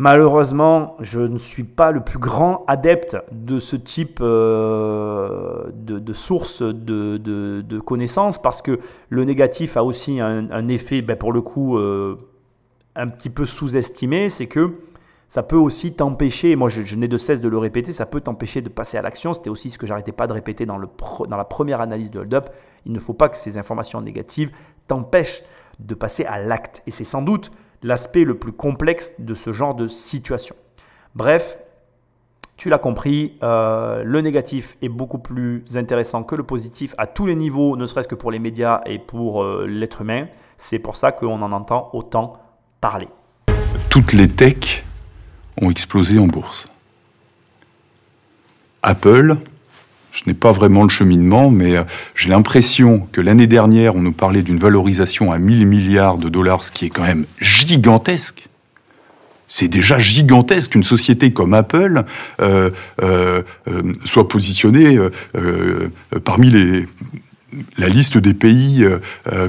Malheureusement, 0.00 0.96
je 1.00 1.20
ne 1.20 1.38
suis 1.38 1.64
pas 1.64 1.90
le 1.90 2.00
plus 2.00 2.20
grand 2.20 2.64
adepte 2.68 3.16
de 3.32 3.58
ce 3.58 3.74
type 3.74 4.20
euh, 4.20 5.64
de, 5.74 6.12
source 6.12 6.62
de, 6.62 7.78
connaissances 7.80 8.40
parce 8.40 8.62
que 8.62 8.78
le 9.08 9.24
négatif 9.24 9.76
a 9.76 9.82
aussi 9.82 10.20
un, 10.20 10.68
effet, 10.68 11.02
ben, 11.02 11.16
pour 11.16 11.32
le 11.32 11.42
coup, 11.42 11.78
euh, 11.78 12.16
un 12.94 13.08
petit 13.08 13.28
peu 13.28 13.44
sous-estimé, 13.44 14.30
c'est 14.30 14.46
que 14.46 14.74
ça 15.26 15.42
peut 15.42 15.56
aussi 15.56 15.92
t'empêcher, 15.92 16.54
moi 16.54 16.68
je, 16.68 16.94
n'ai 16.94 17.08
de 17.08 17.18
cesse 17.18 17.40
de 17.40 17.48
le 17.48 17.58
répéter, 17.58 17.92
ça 17.92 18.06
peut 18.06 18.20
t'empêcher 18.20 18.62
de 18.62 18.68
passer 18.68 18.98
à 18.98 19.02
l'action. 19.02 19.34
C'était 19.34 19.50
aussi 19.50 19.68
ce 19.68 19.78
que 19.78 19.86
j'arrêtais 19.86 20.12
pas 20.12 20.28
de 20.28 20.32
répéter 20.32 20.64
dans, 20.64 20.78
le 20.78 20.88
dans 21.28 21.36
la 21.36 21.44
première 21.44 21.80
analyse 21.80 22.12
de 22.12 22.20
Hold 22.20 22.34
Up. 22.34 22.50
Il 22.86 22.92
ne 22.92 23.00
faut 23.00 23.14
pas 23.14 23.28
que 23.28 23.36
ces 23.36 23.58
informations 23.58 24.00
négatives 24.00 24.52
t'empêchent 24.86 25.42
de 25.78 25.94
passer 25.94 26.24
à 26.24 26.38
l'acte. 26.38 26.82
Et 26.86 26.90
c'est 26.90 27.04
sans 27.04 27.22
doute 27.22 27.50
l'aspect 27.82 28.24
le 28.24 28.38
plus 28.38 28.52
complexe 28.52 29.14
de 29.18 29.34
ce 29.34 29.52
genre 29.52 29.74
de 29.74 29.88
situation. 29.88 30.56
Bref, 31.14 31.58
tu 32.56 32.68
l'as 32.68 32.78
compris, 32.78 33.38
euh, 33.44 34.02
le 34.02 34.20
négatif 34.20 34.76
est 34.82 34.88
beaucoup 34.88 35.18
plus 35.18 35.64
intéressant 35.76 36.24
que 36.24 36.34
le 36.34 36.42
positif 36.42 36.94
à 36.98 37.06
tous 37.06 37.26
les 37.26 37.36
niveaux, 37.36 37.76
ne 37.76 37.86
serait-ce 37.86 38.08
que 38.08 38.16
pour 38.16 38.32
les 38.32 38.40
médias 38.40 38.80
et 38.84 38.98
pour 38.98 39.44
euh, 39.44 39.66
l'être 39.66 40.00
humain. 40.00 40.26
C'est 40.56 40.80
pour 40.80 40.96
ça 40.96 41.12
qu'on 41.12 41.40
en 41.40 41.52
entend 41.52 41.88
autant 41.92 42.34
parler. 42.80 43.08
toutes 43.90 44.12
les 44.12 44.28
techs 44.28 44.84
ont 45.62 45.70
explosé 45.70 46.18
en 46.18 46.26
bourse. 46.26 46.68
Apple, 48.82 49.36
je 50.12 50.22
n'ai 50.26 50.34
pas 50.34 50.52
vraiment 50.52 50.82
le 50.82 50.88
cheminement, 50.88 51.50
mais 51.50 51.76
euh, 51.76 51.84
j'ai 52.14 52.28
l'impression 52.28 53.06
que 53.12 53.20
l'année 53.20 53.46
dernière, 53.46 53.94
on 53.94 54.00
nous 54.00 54.12
parlait 54.12 54.42
d'une 54.42 54.58
valorisation 54.58 55.32
à 55.32 55.38
1000 55.38 55.66
milliards 55.66 56.18
de 56.18 56.28
dollars, 56.28 56.64
ce 56.64 56.72
qui 56.72 56.86
est 56.86 56.90
quand 56.90 57.04
même 57.04 57.26
gigantesque. 57.40 58.48
C'est 59.50 59.68
déjà 59.68 59.98
gigantesque 59.98 60.72
qu'une 60.72 60.84
société 60.84 61.32
comme 61.32 61.54
Apple 61.54 62.04
euh, 62.40 62.70
euh, 63.02 63.42
soit 64.04 64.28
positionnée 64.28 64.98
parmi 66.22 66.50
la 67.78 67.88
liste 67.88 68.18
des 68.18 68.34
pays 68.34 68.86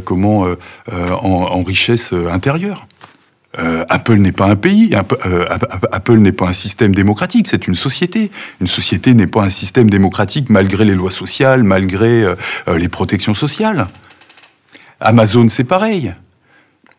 comment, 0.06 0.48
en, 0.90 1.64
richesse 1.64 2.14
intérieure. 2.14 2.88
Euh, 3.58 3.84
Apple 3.90 4.18
n'est 4.18 4.32
pas 4.32 4.46
un 4.46 4.56
pays, 4.56 4.94
euh, 4.94 5.46
Apple 5.92 6.18
n'est 6.18 6.32
pas 6.32 6.48
un 6.50 6.54
système 6.54 6.94
démocratique, 6.94 7.48
c'est 7.48 7.68
une 7.68 7.74
société. 7.74 8.30
Une 8.62 8.68
société 8.68 9.16
n'est 9.16 9.28
pas 9.28 9.44
un 9.44 9.50
système 9.50 9.90
démocratique 9.90 10.50
malgré 10.50 10.86
les 10.86 10.94
lois 10.94 11.10
sociales, 11.10 11.64
malgré 11.64 12.24
euh, 12.24 12.36
les 12.78 12.90
protections 12.90 13.34
sociales. 13.34 13.88
Amazon, 15.00 15.50
c'est 15.50 15.64
pareil. 15.64 16.14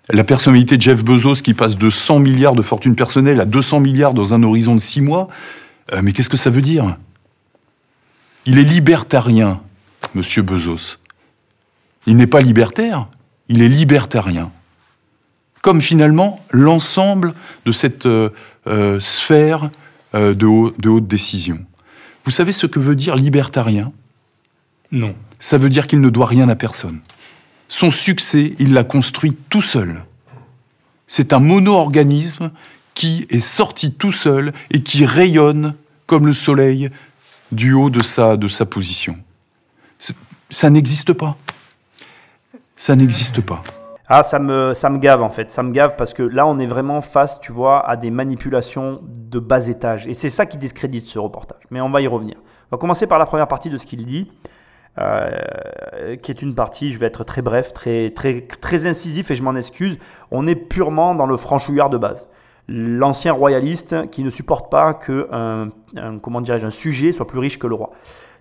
La 0.09 0.24
personnalité 0.24 0.77
de 0.77 0.82
Jeff 0.82 1.05
Bezos 1.05 1.35
qui 1.35 1.55
passe 1.55 1.77
de 1.77 1.89
100 1.89 2.18
milliards 2.18 2.56
de 2.56 2.62
fortune 2.62 2.97
personnelle 2.97 3.40
à 3.40 3.44
200 3.44 3.78
milliards 3.78 4.14
dans 4.14 4.35
un 4.35 4.43
horizon 4.43 4.74
de 4.74 4.81
6 4.81 5.02
mois, 5.02 5.28
mais 6.02 6.12
qu'est-ce 6.12 6.31
que 6.31 6.36
ça 6.36 6.51
veut 6.51 6.62
dire? 6.62 6.97
Il 8.47 8.59
est 8.59 8.64
libertarien, 8.64 9.60
monsieur 10.16 10.43
Bezos. 10.43 10.98
Il 12.06 12.16
n'est 12.16 12.27
pas 12.27 12.40
libertaire, 12.40 13.06
il 13.48 13.62
est 13.62 13.68
libertarien 13.68 14.51
comme 15.62 15.81
finalement 15.81 16.45
l'ensemble 16.51 17.35
de 17.66 17.73
cette 17.73 18.07
euh, 18.07 18.31
euh, 18.66 18.99
sphère 19.01 19.70
euh, 20.15 20.35
de, 20.35 20.47
haute 20.47 21.07
décision. 21.07 21.65
Vous 22.24 22.31
savez 22.31 22.53
ce 22.53 22.66
que 22.66 22.78
veut 22.78 22.97
dire 22.97 23.16
libertarien? 23.16 23.93
Non. 24.93 25.15
Ça 25.39 25.59
veut 25.59 25.69
dire 25.69 25.87
qu'il 25.87 26.01
ne 26.01 26.11
doit 26.11 26.27
rien 26.27 26.49
à 26.49 26.57
personne. 26.57 27.01
Son 27.69 27.91
succès, 27.91 28.55
il 28.59 28.73
l'a 28.73 28.85
construit 28.85 29.37
tout 29.49 29.62
seul. 29.62 30.05
C'est 31.07 31.32
un 31.32 31.39
mono-organisme 31.39 32.51
qui 32.95 33.27
est 33.31 33.41
sorti 33.41 33.93
tout 33.93 34.12
seul 34.12 34.53
et 34.70 34.82
qui 34.82 35.07
rayonne 35.07 35.74
comme 36.07 36.27
le 36.27 36.32
soleil 36.32 36.91
du 37.53 37.73
haut 37.73 37.91
de 37.91 38.03
sa, 38.03 38.37
de 38.37 38.49
sa 38.49 38.66
position. 38.66 39.16
Ça 40.51 40.70
n'existe 40.70 41.12
pas. 41.12 41.37
Ça 42.77 42.97
n'existe 42.97 43.41
pas. 43.41 43.62
Ah, 44.12 44.24
ça 44.24 44.41
me, 44.41 44.74
ça 44.74 44.91
me 44.91 44.99
gave 44.99 45.23
en 45.23 45.31
fait, 45.31 45.53
ça 45.53 45.62
me 45.62 45.70
gave 45.70 45.95
parce 45.95 46.12
que 46.12 46.24
là 46.24 46.45
on 46.45 46.59
est 46.59 46.66
vraiment 46.66 47.01
face, 47.01 47.39
tu 47.41 47.53
vois, 47.53 47.89
à 47.89 47.95
des 47.95 48.11
manipulations 48.11 49.01
de 49.05 49.39
bas 49.39 49.69
étage. 49.69 50.09
Et 50.09 50.15
c'est 50.15 50.31
ça 50.31 50.47
qui 50.47 50.59
discrédite 50.59 51.05
ce 51.05 51.20
reportage. 51.20 51.62
Mais 51.70 51.81
on 51.81 51.91
va 51.91 52.01
y 52.01 52.09
revenir. 52.09 52.35
On 52.39 52.77
va 52.77 52.81
commencer 52.81 53.07
par 53.07 53.20
la 53.20 53.27
première 53.27 53.47
partie 53.47 53.70
de 53.70 53.77
ce 53.77 53.87
qu'il 53.87 54.05
dit, 54.05 54.27
euh, 54.99 55.31
qui 56.16 56.32
est 56.32 56.43
une 56.43 56.57
partie, 56.57 56.91
je 56.91 56.99
vais 56.99 57.07
être 57.07 57.23
très 57.23 57.41
bref, 57.41 57.73
très, 57.73 58.11
très, 58.11 58.41
très 58.41 58.89
incisif 58.89 59.31
et 59.31 59.37
je 59.37 59.45
m'en 59.45 59.55
excuse. 59.55 59.97
On 60.32 60.49
est 60.49 60.57
purement 60.57 61.15
dans 61.15 61.27
le 61.27 61.37
franchouillard 61.37 61.89
de 61.89 61.97
base. 61.97 62.28
L'ancien 62.66 63.32
royaliste 63.32 64.11
qui 64.11 64.24
ne 64.24 64.31
supporte 64.31 64.73
pas 64.73 64.93
que 64.93 65.28
un, 65.31 65.69
comment 66.19 66.43
un 66.49 66.70
sujet 66.70 67.12
soit 67.12 67.28
plus 67.28 67.39
riche 67.39 67.61
que 67.61 67.69
le 67.69 67.77
roi. 67.77 67.93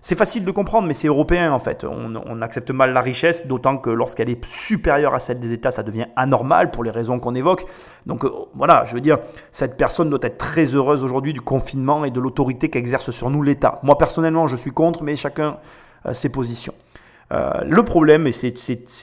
C'est 0.02 0.16
facile 0.16 0.46
de 0.46 0.50
comprendre, 0.50 0.88
mais 0.88 0.94
c'est 0.94 1.08
européen 1.08 1.52
en 1.52 1.58
fait. 1.58 1.84
On, 1.84 2.42
accepte 2.42 2.70
mal 2.70 2.92
la 2.92 3.02
richesse, 3.02 3.46
d'autant 3.46 3.76
que 3.76 3.90
lorsqu'elle 3.90 4.30
est 4.30 4.42
supérieure 4.44 5.14
à 5.14 5.18
celle 5.18 5.40
des 5.40 5.52
États, 5.52 5.70
ça 5.70 5.82
devient 5.82 6.06
anormal 6.16 6.70
pour 6.70 6.84
les 6.84 6.90
raisons 6.90 7.18
qu'on 7.18 7.34
évoque. 7.34 7.66
Donc 8.06 8.24
euh, 8.24 8.30
voilà, 8.54 8.84
je 8.86 8.94
veux 8.94 9.02
dire, 9.02 9.18
cette 9.50 9.76
personne 9.76 10.08
doit 10.08 10.20
être 10.22 10.38
très 10.38 10.74
heureuse 10.74 11.04
aujourd'hui 11.04 11.34
du 11.34 11.42
confinement 11.42 12.04
et 12.04 12.10
de 12.10 12.18
l'autorité 12.18 12.70
qu'exerce 12.70 13.10
sur 13.10 13.28
nous 13.28 13.42
l'État. 13.42 13.78
Moi 13.82 13.98
personnellement, 13.98 14.46
je 14.46 14.56
suis 14.56 14.70
contre, 14.70 15.02
mais 15.02 15.16
chacun 15.16 15.58
a 16.04 16.14
ses 16.14 16.30
positions. 16.30 16.74
Euh, 17.32 17.50
le 17.64 17.84
problème, 17.84 18.26
et 18.26 18.32
c'est 18.32 18.52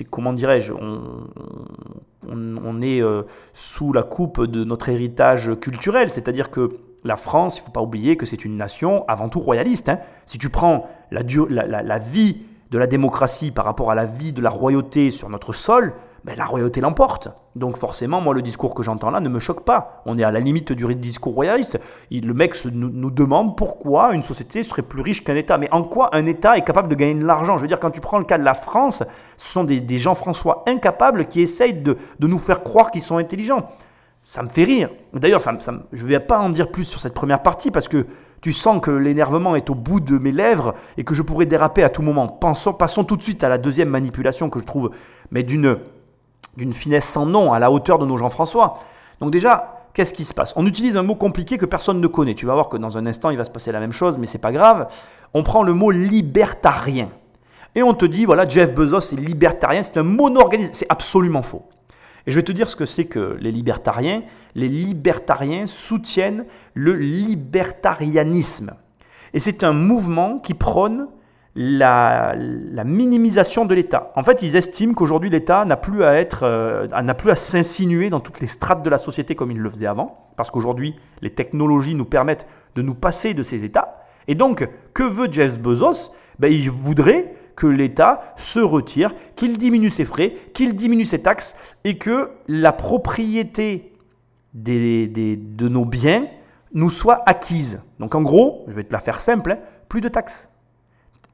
comment 0.10 0.34
dirais-je, 0.34 0.74
on, 0.74 2.82
est 2.82 3.02
euh, 3.02 3.24
sous 3.54 3.94
la 3.94 4.04
coupe 4.04 4.46
de 4.46 4.64
notre 4.64 4.90
héritage 4.90 5.52
culturel, 5.62 6.10
c'est-à-dire 6.10 6.52
que 6.52 6.78
la 7.08 7.16
France, 7.16 7.58
il 7.58 7.62
ne 7.62 7.66
faut 7.66 7.72
pas 7.72 7.82
oublier 7.82 8.18
que 8.18 8.26
c'est 8.26 8.46
une 8.46 8.58
nation 8.58 9.06
avant 9.08 9.30
tout 9.30 9.40
royaliste. 9.40 9.90
Hein. 9.90 10.00
Si 10.26 10.38
tu 10.38 10.50
prends 10.50 10.88
la, 11.12 11.24
vie 12.00 12.42
de 12.70 12.78
la 12.78 12.88
démocratie 12.88 13.52
par 13.52 13.66
rapport 13.66 13.90
à 13.90 13.96
la 13.96 14.06
vie 14.06 14.34
de 14.34 14.42
la 14.42 14.50
royauté 14.50 15.10
sur 15.12 15.30
notre 15.30 15.54
sol, 15.54 15.94
ben, 16.26 16.36
la 16.38 16.46
royauté 16.46 16.82
l'emporte. 16.82 17.30
Donc 17.56 17.78
forcément, 17.78 18.20
moi, 18.20 18.34
le 18.34 18.42
discours 18.42 18.76
que 18.76 18.84
j'entends 18.84 19.12
là 19.12 19.22
ne 19.22 19.30
me 19.30 19.40
choque 19.40 19.64
pas. 19.64 20.02
On 20.06 20.18
est 20.18 20.24
à 20.24 20.32
la 20.32 20.42
limite 20.42 20.74
du 20.74 20.94
discours 20.96 21.34
royaliste. 21.34 21.80
le 22.12 22.34
mec 22.34 22.54
nous, 22.66 23.10
demande 23.12 23.56
pourquoi 23.56 24.14
une 24.14 24.24
société 24.24 24.62
serait 24.64 24.82
plus 24.82 25.02
riche 25.02 25.24
qu'un 25.24 25.36
État. 25.36 25.58
Mais 25.58 25.70
en 25.72 25.84
quoi 25.84 26.14
un 26.14 26.26
État 26.26 26.58
est 26.58 26.64
capable 26.64 26.90
de 26.90 26.96
gagner 26.96 27.16
de 27.16 27.26
l'argent? 27.26 27.58
Je 27.58 27.62
veux 27.62 27.68
dire, 27.68 27.80
quand 27.80 27.92
tu 27.92 28.02
prends 28.02 28.20
le 28.20 28.26
cas 28.26 28.38
de 28.38 28.44
la 28.44 28.54
France, 28.54 29.04
ce 29.38 29.48
sont 29.48 29.64
des, 29.64 29.80
des 29.80 29.98
gens 29.98 30.16
François 30.16 30.66
incapables 30.68 31.28
qui 31.28 31.42
essayent 31.42 31.74
de 31.74 31.98
nous 32.20 32.40
faire 32.40 32.64
croire 32.64 32.92
qu'ils 32.92 33.02
sont 33.02 33.18
intelligents 33.18 33.70
ça 34.30 34.44
me 34.44 34.50
fait 34.50 34.66
rire. 34.66 34.90
D'ailleurs, 35.14 35.40
ça, 35.40 35.58
je 35.94 36.04
ne 36.04 36.08
vais 36.08 36.20
pas 36.20 36.40
en 36.40 36.50
dire 36.50 36.70
plus 36.70 36.84
sur 36.84 37.00
cette 37.00 37.14
première 37.14 37.42
partie 37.42 37.72
parce 37.72 37.88
que 37.88 38.06
tu 38.42 38.52
sens 38.52 38.82
que 38.82 38.92
l'énervement 38.92 39.56
est 39.56 39.70
au 39.70 39.76
bout 39.76 40.02
de 40.02 40.18
mes 40.18 40.34
lèvres 40.34 40.76
et 40.98 41.06
que 41.06 41.14
je 41.14 41.22
pourrais 41.22 41.46
déraper 41.46 41.82
à 41.82 41.90
tout 41.90 42.02
moment. 42.02 42.28
Pensons, 42.28 42.74
passons 42.74 43.06
tout 43.06 43.16
de 43.16 43.24
suite 43.24 43.46
à 43.46 43.50
la 43.50 43.58
deuxième 43.58 43.88
manipulation 43.90 44.50
que 44.50 44.60
je 44.60 44.66
trouve, 44.66 44.92
mais 45.32 45.44
d'une, 45.44 45.78
d'une 46.58 46.74
finesse 46.74 47.06
sans 47.06 47.26
nom, 47.26 47.54
à 47.54 47.60
la 47.60 47.72
hauteur 47.72 48.00
de 48.00 48.06
nos 48.06 48.18
Jean-François. 48.18 48.74
Donc 49.22 49.32
déjà, 49.32 49.88
qu'est-ce 49.94 50.14
qui 50.14 50.26
se 50.26 50.34
passe? 50.34 50.52
On 50.58 50.68
utilise 50.68 50.98
un 50.98 51.04
mot 51.04 51.16
compliqué 51.16 51.58
que 51.58 51.66
personne 51.66 52.02
ne 52.02 52.08
connaît. 52.08 52.36
Tu 52.36 52.46
vas 52.46 52.54
voir 52.54 52.68
que 52.68 52.76
dans 52.76 52.98
un 52.98 53.06
instant, 53.06 53.30
il 53.30 53.38
va 53.38 53.46
se 53.46 53.52
passer 53.52 53.72
la 53.72 53.80
même 53.80 53.94
chose, 53.94 54.18
mais 54.18 54.28
c'est 54.28 54.38
pas 54.40 54.52
grave. 54.52 54.88
On 55.34 55.42
prend 55.42 55.64
le 55.64 55.74
mot 55.74 55.90
libertarien. 55.90 57.10
Et 57.76 57.82
on 57.82 57.94
te 57.94 58.06
dit, 58.06 58.26
voilà, 58.26 58.46
Jeff 58.46 58.74
Bezos 58.74 59.14
est 59.14 59.20
libertarien, 59.20 59.84
c'est 59.84 59.98
un 59.98 60.04
mono-organisme. 60.04 60.74
C'est 60.74 60.88
absolument 60.90 61.44
faux. 61.44 61.64
Et 62.28 62.32
je 62.32 62.36
vais 62.36 62.44
te 62.44 62.52
dire 62.52 62.70
ce 62.70 62.76
que 62.76 62.86
c'est 62.86 63.06
que 63.06 63.38
les 63.40 63.52
libertariens. 63.52 64.22
Les 64.54 64.68
libertariens 64.68 65.66
soutiennent 65.66 66.46
le 66.74 66.94
libertarianisme. 66.94 68.74
Et 69.34 69.40
c'est 69.40 69.64
un 69.64 69.72
mouvement 69.74 70.38
qui 70.38 70.54
prône 70.54 71.08
la, 71.56 72.36
minimisation 72.86 73.66
de 73.66 73.74
l'État. 73.74 74.12
En 74.16 74.24
fait, 74.24 74.44
ils 74.44 74.56
estiment 74.56 74.94
qu'aujourd'hui 74.94 75.30
l'État 75.30 75.66
n'a 75.66 75.78
plus 75.78 76.04
à 76.04 76.16
être, 76.16 76.44
euh, 76.44 76.88
n'a 76.88 77.14
plus 77.16 77.32
à 77.32 77.36
s'insinuer 77.36 78.10
dans 78.10 78.20
toutes 78.20 78.42
les 78.42 78.48
strates 78.48 78.84
de 78.84 78.90
la 78.90 78.98
société 78.98 79.34
comme 79.34 79.50
il 79.50 79.58
le 79.58 79.70
faisait 79.70 79.88
avant, 79.88 80.28
parce 80.36 80.52
qu'aujourd'hui 80.52 80.96
les 81.22 81.32
technologies 81.32 81.96
nous 81.96 82.06
permettent 82.06 82.48
de 82.76 82.82
nous 82.82 82.94
passer 82.94 83.34
de 83.34 83.42
ces 83.42 83.66
États. 83.66 84.04
Et 84.28 84.36
donc, 84.36 84.70
que 84.94 85.04
veut 85.04 85.28
Jeff 85.32 85.60
Bezos? 85.60 86.12
Ben, 86.38 86.52
Il 86.52 86.70
voudrait 86.70 87.34
que 87.58 87.68
l'État 87.68 88.34
se 88.38 88.60
retire, 88.60 89.14
qu'il 89.36 89.58
diminue 89.58 89.90
ses 89.90 90.06
frais, 90.06 90.36
qu'il 90.54 90.76
diminue 90.76 91.06
ses 91.06 91.20
taxes 91.20 91.56
et 91.84 91.98
que 91.98 92.30
la 92.48 92.72
propriété 92.72 93.94
des, 94.54 95.08
de 95.08 95.68
nos 95.68 95.84
biens 95.84 96.28
nous 96.74 96.92
soit 96.92 97.24
acquise. 97.26 97.82
Donc 98.00 98.14
en 98.14 98.22
gros, 98.22 98.64
je 98.68 98.76
vais 98.76 98.84
te 98.84 98.94
la 98.94 99.00
faire 99.00 99.20
simple, 99.20 99.52
hein, 99.52 99.60
plus 99.90 100.02
de 100.02 100.08
taxes. 100.08 100.50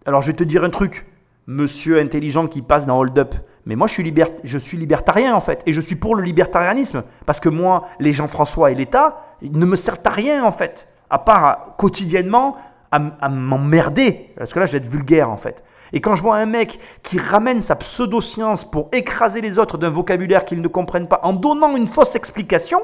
Alors 0.05 0.21
je 0.21 0.27
vais 0.27 0.33
te 0.33 0.45
dire 0.45 0.63
un 0.63 0.69
truc, 0.69 1.05
monsieur 1.45 1.99
intelligent 1.99 2.47
qui 2.47 2.61
passe 2.61 2.85
dans 2.85 2.97
Hold 2.97 3.19
Up, 3.19 3.35
mais 3.65 3.75
moi 3.75 3.87
je 3.87 3.93
suis, 3.93 4.13
je 4.45 4.57
suis 4.57 4.77
libertarien 4.77 5.35
en 5.35 5.41
fait, 5.41 5.61
et 5.65 5.73
je 5.73 5.81
suis 5.81 5.97
pour 5.97 6.15
le 6.15 6.23
libertarianisme, 6.23 7.03
parce 7.25 7.41
que 7.41 7.49
moi, 7.49 7.87
les 7.99 8.13
Jean-François 8.13 8.71
et 8.71 8.75
l'État, 8.75 9.25
ils 9.41 9.51
ne 9.51 9.65
me 9.65 9.75
servent 9.75 9.99
à 10.05 10.09
rien 10.09 10.45
en 10.45 10.51
fait, 10.51 10.87
à 11.09 11.19
part 11.19 11.75
quotidiennement 11.77 12.55
à, 12.91 13.01
à 13.19 13.27
m'emmerder, 13.27 14.31
parce 14.37 14.53
que 14.53 14.59
là 14.59 14.65
je 14.65 14.73
vais 14.73 14.77
être 14.77 14.87
vulgaire 14.87 15.29
en 15.29 15.37
fait. 15.37 15.65
Et 15.93 16.01
quand 16.01 16.15
je 16.15 16.23
vois 16.23 16.37
un 16.37 16.47
mec 16.47 16.79
qui 17.03 17.19
ramène 17.19 17.61
sa 17.61 17.75
pseudo-science 17.75 18.65
pour 18.65 18.89
écraser 18.91 19.41
les 19.41 19.59
autres 19.59 19.77
d'un 19.77 19.91
vocabulaire 19.91 20.43
qu'ils 20.43 20.61
ne 20.61 20.67
comprennent 20.67 21.07
pas 21.07 21.19
en 21.23 21.33
donnant 21.33 21.75
une 21.75 21.87
fausse 21.87 22.15
explication, 22.15 22.81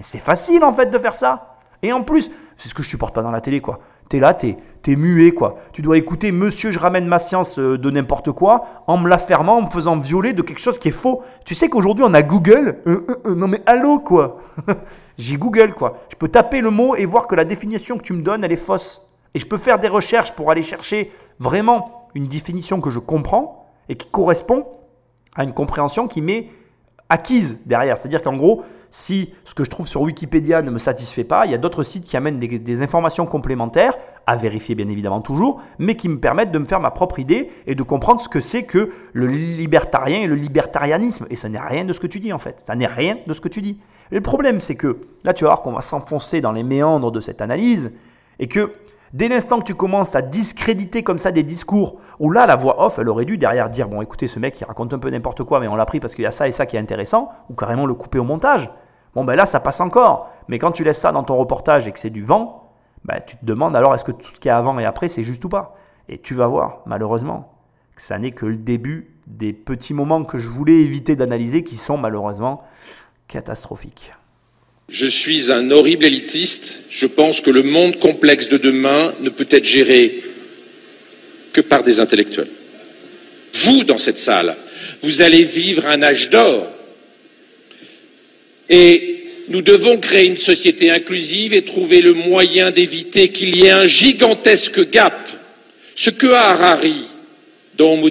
c'est 0.00 0.18
facile 0.18 0.64
en 0.64 0.72
fait 0.72 0.86
de 0.86 0.98
faire 0.98 1.14
ça. 1.14 1.56
Et 1.82 1.92
en 1.92 2.02
plus, 2.02 2.30
c'est 2.56 2.68
ce 2.68 2.74
que 2.74 2.82
je 2.82 2.88
supporte 2.88 3.14
pas 3.14 3.22
dans 3.22 3.30
la 3.30 3.40
télé 3.40 3.60
quoi. 3.60 3.78
T'es 4.08 4.18
là, 4.18 4.34
t'es 4.34 4.58
es 4.86 4.96
muet 4.96 5.30
quoi. 5.30 5.56
Tu 5.72 5.80
dois 5.80 5.96
écouter 5.96 6.32
Monsieur, 6.32 6.72
je 6.72 6.78
ramène 6.78 7.06
ma 7.06 7.18
science 7.18 7.58
euh, 7.58 7.78
de 7.78 7.90
n'importe 7.90 8.32
quoi 8.32 8.64
en 8.86 8.96
me 8.98 9.08
la 9.08 9.18
fermant, 9.18 9.58
en 9.58 9.62
me 9.62 9.70
faisant 9.70 9.96
violer 9.96 10.32
de 10.32 10.42
quelque 10.42 10.60
chose 10.60 10.78
qui 10.78 10.88
est 10.88 10.92
faux. 10.92 11.22
Tu 11.46 11.54
sais 11.54 11.68
qu'aujourd'hui 11.68 12.04
on 12.06 12.12
a 12.14 12.22
Google. 12.22 12.80
Euh, 12.88 13.06
euh, 13.26 13.34
non 13.36 13.46
mais 13.46 13.62
allô 13.66 14.00
quoi. 14.00 14.38
J'ai 15.18 15.36
Google 15.36 15.72
quoi. 15.72 15.98
Je 16.10 16.16
peux 16.16 16.28
taper 16.28 16.60
le 16.60 16.70
mot 16.70 16.96
et 16.96 17.06
voir 17.06 17.28
que 17.28 17.36
la 17.36 17.44
définition 17.44 17.96
que 17.96 18.02
tu 18.02 18.12
me 18.12 18.22
donnes 18.22 18.42
elle 18.44 18.52
est 18.52 18.56
fausse. 18.56 19.02
Et 19.34 19.38
je 19.38 19.46
peux 19.46 19.58
faire 19.58 19.78
des 19.78 19.88
recherches 19.88 20.32
pour 20.32 20.50
aller 20.50 20.62
chercher 20.62 21.12
vraiment 21.38 22.03
une 22.14 22.26
définition 22.26 22.80
que 22.80 22.90
je 22.90 22.98
comprends 22.98 23.66
et 23.88 23.96
qui 23.96 24.08
correspond 24.08 24.66
à 25.34 25.44
une 25.44 25.52
compréhension 25.52 26.06
qui 26.06 26.22
m'est 26.22 26.48
acquise 27.08 27.58
derrière. 27.66 27.98
C'est-à-dire 27.98 28.22
qu'en 28.22 28.36
gros, 28.36 28.64
Si 28.96 29.34
ce 29.44 29.54
que 29.54 29.64
je 29.64 29.70
trouve 29.70 29.88
sur 29.88 30.02
Wikipédia 30.02 30.62
ne 30.62 30.70
me 30.70 30.78
satisfait 30.78 31.24
pas, 31.24 31.46
il 31.46 31.50
y 31.50 31.54
a 31.56 31.58
d'autres 31.58 31.82
sites 31.82 32.04
qui 32.04 32.16
amènent 32.16 32.38
des, 32.38 32.80
informations 32.80 33.26
complémentaires, 33.26 33.96
à 34.24 34.36
vérifier 34.36 34.76
bien 34.76 34.86
évidemment 34.86 35.20
toujours, 35.20 35.60
mais 35.80 35.96
qui 35.96 36.08
me 36.08 36.20
permettent 36.20 36.52
de 36.52 36.60
me 36.60 36.64
faire 36.64 36.78
ma 36.78 36.92
propre 36.92 37.18
idée 37.18 37.50
et 37.66 37.74
de 37.74 37.82
comprendre 37.82 38.20
ce 38.20 38.28
que 38.28 38.38
c'est 38.38 38.62
que 38.62 38.92
le 39.12 39.26
libertarien 39.26 40.20
et 40.20 40.26
le 40.28 40.36
libertarianisme. 40.36 41.26
Et 41.28 41.34
ça 41.34 41.48
n'est 41.48 41.58
rien 41.58 41.84
de 41.84 41.92
ce 41.92 41.98
que 41.98 42.06
tu 42.06 42.20
dis 42.20 42.32
en 42.32 42.38
fait. 42.38 42.62
Ça 42.64 42.76
n'est 42.76 42.86
rien 42.86 43.18
de 43.26 43.34
ce 43.34 43.40
que 43.40 43.48
tu 43.48 43.62
dis. 43.62 43.80
Le 44.12 44.20
problème, 44.20 44.60
c'est 44.60 44.76
que 44.76 45.00
là, 45.24 45.34
tu 45.34 45.42
vas 45.42 45.50
voir 45.50 45.62
qu'on 45.62 45.72
va 45.72 45.80
s'enfoncer 45.80 46.40
dans 46.40 46.52
les 46.52 46.62
méandres 46.62 47.10
de 47.10 47.18
cette 47.18 47.40
analyse 47.40 47.92
et 48.38 48.46
que 48.46 48.74
Dès 49.14 49.28
l'instant 49.28 49.60
que 49.60 49.64
tu 49.64 49.76
commences 49.76 50.16
à 50.16 50.22
discréditer 50.22 51.04
comme 51.04 51.18
ça 51.18 51.30
des 51.30 51.44
discours, 51.44 52.00
où 52.18 52.32
là, 52.32 52.46
la 52.46 52.56
voix 52.56 52.84
off, 52.84 52.98
elle 52.98 53.08
aurait 53.08 53.24
dû 53.24 53.38
derrière 53.38 53.70
dire, 53.70 53.88
bon 53.88 54.02
écoutez, 54.02 54.26
ce 54.26 54.40
mec, 54.40 54.60
il 54.60 54.64
raconte 54.64 54.92
un 54.92 54.98
peu 54.98 55.08
n'importe 55.08 55.44
quoi, 55.44 55.60
mais 55.60 55.68
on 55.68 55.76
l'a 55.76 55.86
pris 55.86 56.00
parce 56.00 56.16
qu'il 56.16 56.24
y 56.24 56.26
a 56.26 56.32
ça 56.32 56.48
et 56.48 56.52
ça 56.52 56.66
qui 56.66 56.74
est 56.74 56.80
intéressant, 56.80 57.30
ou 57.48 57.54
carrément 57.54 57.86
le 57.86 57.94
couper 57.94 58.18
au 58.18 58.24
montage. 58.24 58.68
Bon, 59.14 59.22
ben 59.22 59.36
là, 59.36 59.46
ça 59.46 59.60
passe 59.60 59.80
encore. 59.80 60.32
Mais 60.48 60.58
quand 60.58 60.72
tu 60.72 60.82
laisses 60.82 60.98
ça 60.98 61.12
dans 61.12 61.22
ton 61.22 61.36
reportage 61.36 61.86
et 61.86 61.92
que 61.92 62.00
c'est 62.00 62.10
du 62.10 62.24
vent, 62.24 62.72
ben, 63.04 63.20
tu 63.24 63.36
te 63.36 63.44
demandes 63.44 63.76
alors 63.76 63.94
est-ce 63.94 64.04
que 64.04 64.10
tout 64.10 64.26
ce 64.26 64.40
qu'il 64.40 64.48
y 64.48 64.50
a 64.50 64.58
avant 64.58 64.76
et 64.80 64.84
après, 64.84 65.06
c'est 65.06 65.22
juste 65.22 65.44
ou 65.44 65.48
pas? 65.48 65.76
Et 66.08 66.18
tu 66.18 66.34
vas 66.34 66.48
voir, 66.48 66.78
malheureusement, 66.84 67.52
que 67.94 68.02
ça 68.02 68.18
n'est 68.18 68.32
que 68.32 68.46
le 68.46 68.58
début 68.58 69.16
des 69.28 69.52
petits 69.52 69.94
moments 69.94 70.24
que 70.24 70.38
je 70.38 70.48
voulais 70.48 70.80
éviter 70.80 71.14
d'analyser 71.14 71.62
qui 71.62 71.76
sont 71.76 71.98
malheureusement 71.98 72.62
catastrophiques. 73.28 74.12
Je 74.88 75.06
suis 75.06 75.50
un 75.50 75.70
horrible 75.70 76.04
élitiste. 76.04 76.82
Je 76.90 77.06
pense 77.06 77.40
que 77.40 77.50
le 77.50 77.62
monde 77.62 77.98
complexe 77.98 78.48
de 78.48 78.58
demain 78.58 79.14
ne 79.20 79.30
peut 79.30 79.46
être 79.50 79.64
géré 79.64 80.22
que 81.52 81.62
par 81.62 81.84
des 81.84 82.00
intellectuels. 82.00 82.50
Vous, 83.64 83.84
dans 83.84 83.98
cette 83.98 84.18
salle, 84.18 84.56
vous 85.02 85.20
allez 85.22 85.44
vivre 85.44 85.86
un 85.86 86.02
âge 86.02 86.28
d'or. 86.30 86.70
Et 88.68 89.24
nous 89.48 89.62
devons 89.62 89.98
créer 89.98 90.26
une 90.26 90.38
société 90.38 90.90
inclusive 90.90 91.52
et 91.52 91.62
trouver 91.62 92.00
le 92.00 92.14
moyen 92.14 92.70
d'éviter 92.70 93.28
qu'il 93.28 93.56
y 93.56 93.66
ait 93.66 93.70
un 93.70 93.84
gigantesque 93.84 94.90
gap. 94.90 95.28
Ce 95.96 96.10
que 96.10 96.26
Harari, 96.26 97.06
dans 97.76 97.92
Homo 97.92 98.10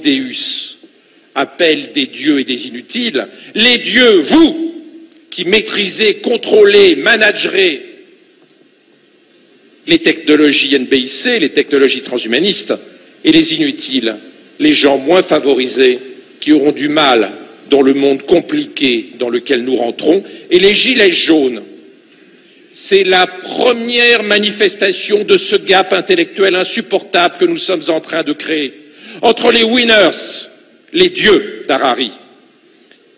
appelle 1.35 1.91
des 1.93 2.05
dieux 2.07 2.39
et 2.39 2.43
des 2.43 2.67
inutiles, 2.67 3.27
les 3.55 3.79
dieux, 3.79 4.21
vous, 4.21 4.72
qui 5.33 5.45
maîtrisez, 5.45 6.21
contrôlez, 6.21 6.95
managerez 6.95 7.81
les 9.87 9.97
technologies 9.97 10.77
NBIC, 10.77 11.39
les 11.41 11.49
technologies 11.49 12.03
transhumanistes, 12.03 12.73
et 13.25 13.31
les 13.31 13.53
inutiles, 13.53 14.15
les 14.59 14.73
gens 14.73 14.99
moins 14.99 15.23
favorisés 15.23 15.99
qui 16.39 16.53
auront 16.53 16.71
du 16.71 16.87
mal 16.87 17.31
dans 17.71 17.81
le 17.81 17.95
monde 17.95 18.21
compliqué 18.23 19.13
dans 19.17 19.29
lequel 19.29 19.63
nous 19.63 19.75
rentrons, 19.75 20.23
et 20.51 20.59
les 20.59 20.75
gilets 20.75 21.11
jaunes. 21.11 21.63
C'est 22.73 23.03
la 23.03 23.25
première 23.25 24.23
manifestation 24.23 25.23
de 25.23 25.37
ce 25.37 25.55
gap 25.55 25.93
intellectuel 25.93 26.55
insupportable 26.55 27.37
que 27.39 27.45
nous 27.45 27.57
sommes 27.57 27.83
en 27.87 28.01
train 28.01 28.23
de 28.23 28.33
créer 28.33 28.71
entre 29.21 29.51
les 29.51 29.63
winners, 29.63 30.17
les 30.91 31.09
dieux 31.09 31.65
d'Harari, 31.67 32.11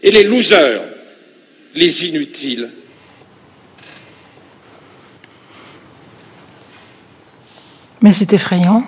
et 0.01 0.11
les 0.11 0.23
losers, 0.23 0.94
les 1.75 2.05
inutiles. 2.05 2.71
Mais 8.01 8.13
c'est 8.13 8.33
effrayant. 8.33 8.83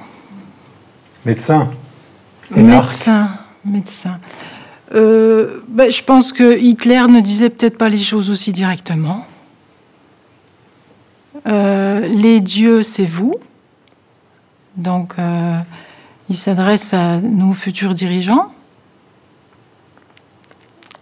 Médecin. 1.26 1.72
Médecin, 2.51 3.30
médecin. 3.65 4.19
Euh, 4.95 5.59
ben, 5.68 5.91
je 5.91 6.01
pense 6.01 6.31
que 6.31 6.57
Hitler 6.57 7.03
ne 7.09 7.19
disait 7.19 7.49
peut-être 7.49 7.77
pas 7.77 7.89
les 7.89 7.97
choses 7.97 8.30
aussi 8.30 8.53
directement. 8.53 9.26
Euh, 11.45 12.07
les 12.07 12.39
dieux, 12.39 12.84
c'est 12.84 13.05
vous. 13.05 13.34
Donc, 14.77 15.15
euh, 15.19 15.59
il 16.30 16.38
s'adresse 16.38 16.93
à 16.93 17.18
nos 17.18 17.53
futurs 17.53 17.93
dirigeants. 17.93 18.53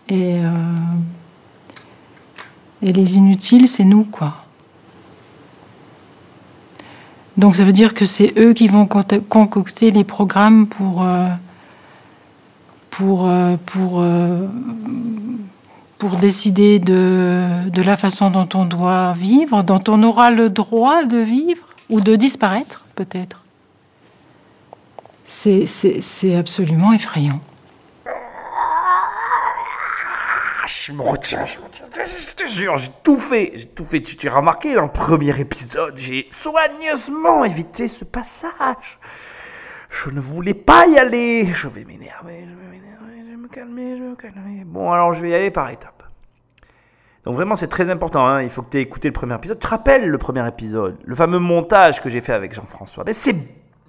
Et 0.07 0.39
et 2.81 2.91
les 2.91 3.17
inutiles, 3.17 3.67
c'est 3.67 3.83
nous, 3.83 4.03
quoi. 4.03 4.45
Donc 7.37 7.55
ça 7.55 7.63
veut 7.63 7.73
dire 7.73 7.93
que 7.93 8.05
c'est 8.05 8.33
eux 8.37 8.53
qui 8.53 8.67
vont 8.67 8.87
concocter 8.87 9.91
les 9.91 10.03
programmes 10.03 10.67
pour, 10.67 11.03
euh, 11.03 11.27
pour, 12.89 13.27
euh, 13.27 13.57
pour, 13.65 14.01
euh, 14.01 14.47
pour 15.97 16.11
décider 16.17 16.79
de, 16.79 17.69
de, 17.69 17.81
la 17.81 17.97
façon 17.97 18.31
dont 18.31 18.47
on 18.53 18.63
doit 18.63 19.13
vivre, 19.13 19.63
dont 19.63 19.83
on 19.89 20.01
aura 20.03 20.31
le 20.31 20.49
droit 20.49 21.03
de 21.03 21.17
vivre 21.17 21.65
ou 21.89 21.99
de 21.99 22.15
disparaître, 22.15 22.85
peut-être. 22.95 23.41
C'est 25.25 26.35
absolument 26.35 26.93
effrayant. 26.93 27.41
Je 30.67 30.91
me 30.91 31.01
retiens, 31.01 31.45
je, 31.45 31.57
te 32.35 32.47
jure, 32.47 32.77
j'ai 32.77 32.91
tout 33.03 33.17
fait, 33.17 33.51
j'ai 33.55 33.67
tout 33.67 33.85
fait. 33.85 34.01
Tu 34.01 34.15
t'es 34.15 34.29
remarqué 34.29 34.75
dans 34.75 34.83
le 34.83 34.91
premier 34.91 35.39
épisode, 35.39 35.97
j'ai 35.97 36.27
soigneusement 36.31 37.45
évité 37.45 37.87
ce 37.87 38.03
passage. 38.03 38.99
Je 39.89 40.09
ne 40.09 40.19
voulais 40.19 40.53
pas 40.53 40.87
y 40.87 40.97
aller. 40.97 41.53
Je 41.53 41.67
vais 41.67 41.85
m'énerver, 41.85 42.45
je 42.47 42.55
vais 42.55 42.69
m'énerver, 42.71 43.23
je 43.23 43.29
vais 43.31 43.37
me 43.37 43.47
calmer, 43.47 43.97
je 43.97 44.03
vais 44.03 44.09
me 44.09 44.15
calmer. 44.15 44.63
Bon, 44.65 44.91
alors 44.91 45.13
je 45.13 45.21
vais 45.21 45.29
y 45.29 45.35
aller 45.35 45.51
par 45.51 45.69
étapes. 45.69 46.03
Donc 47.23 47.35
vraiment, 47.35 47.55
c'est 47.55 47.67
très 47.67 47.89
important. 47.89 48.25
Hein. 48.25 48.43
Il 48.43 48.49
faut 48.49 48.61
que 48.61 48.69
tu 48.69 48.77
aies 48.77 48.81
écouté 48.81 49.07
le 49.07 49.13
premier 49.13 49.35
épisode. 49.35 49.57
Tu 49.57 49.65
te 49.65 49.69
rappelles 49.69 50.07
le 50.07 50.17
premier 50.17 50.47
épisode, 50.47 50.97
le 51.03 51.15
fameux 51.15 51.39
montage 51.39 52.01
que 52.01 52.09
j'ai 52.09 52.21
fait 52.21 52.33
avec 52.33 52.53
Jean-François? 52.53 53.03
Mais 53.05 53.13
c'est, 53.13 53.35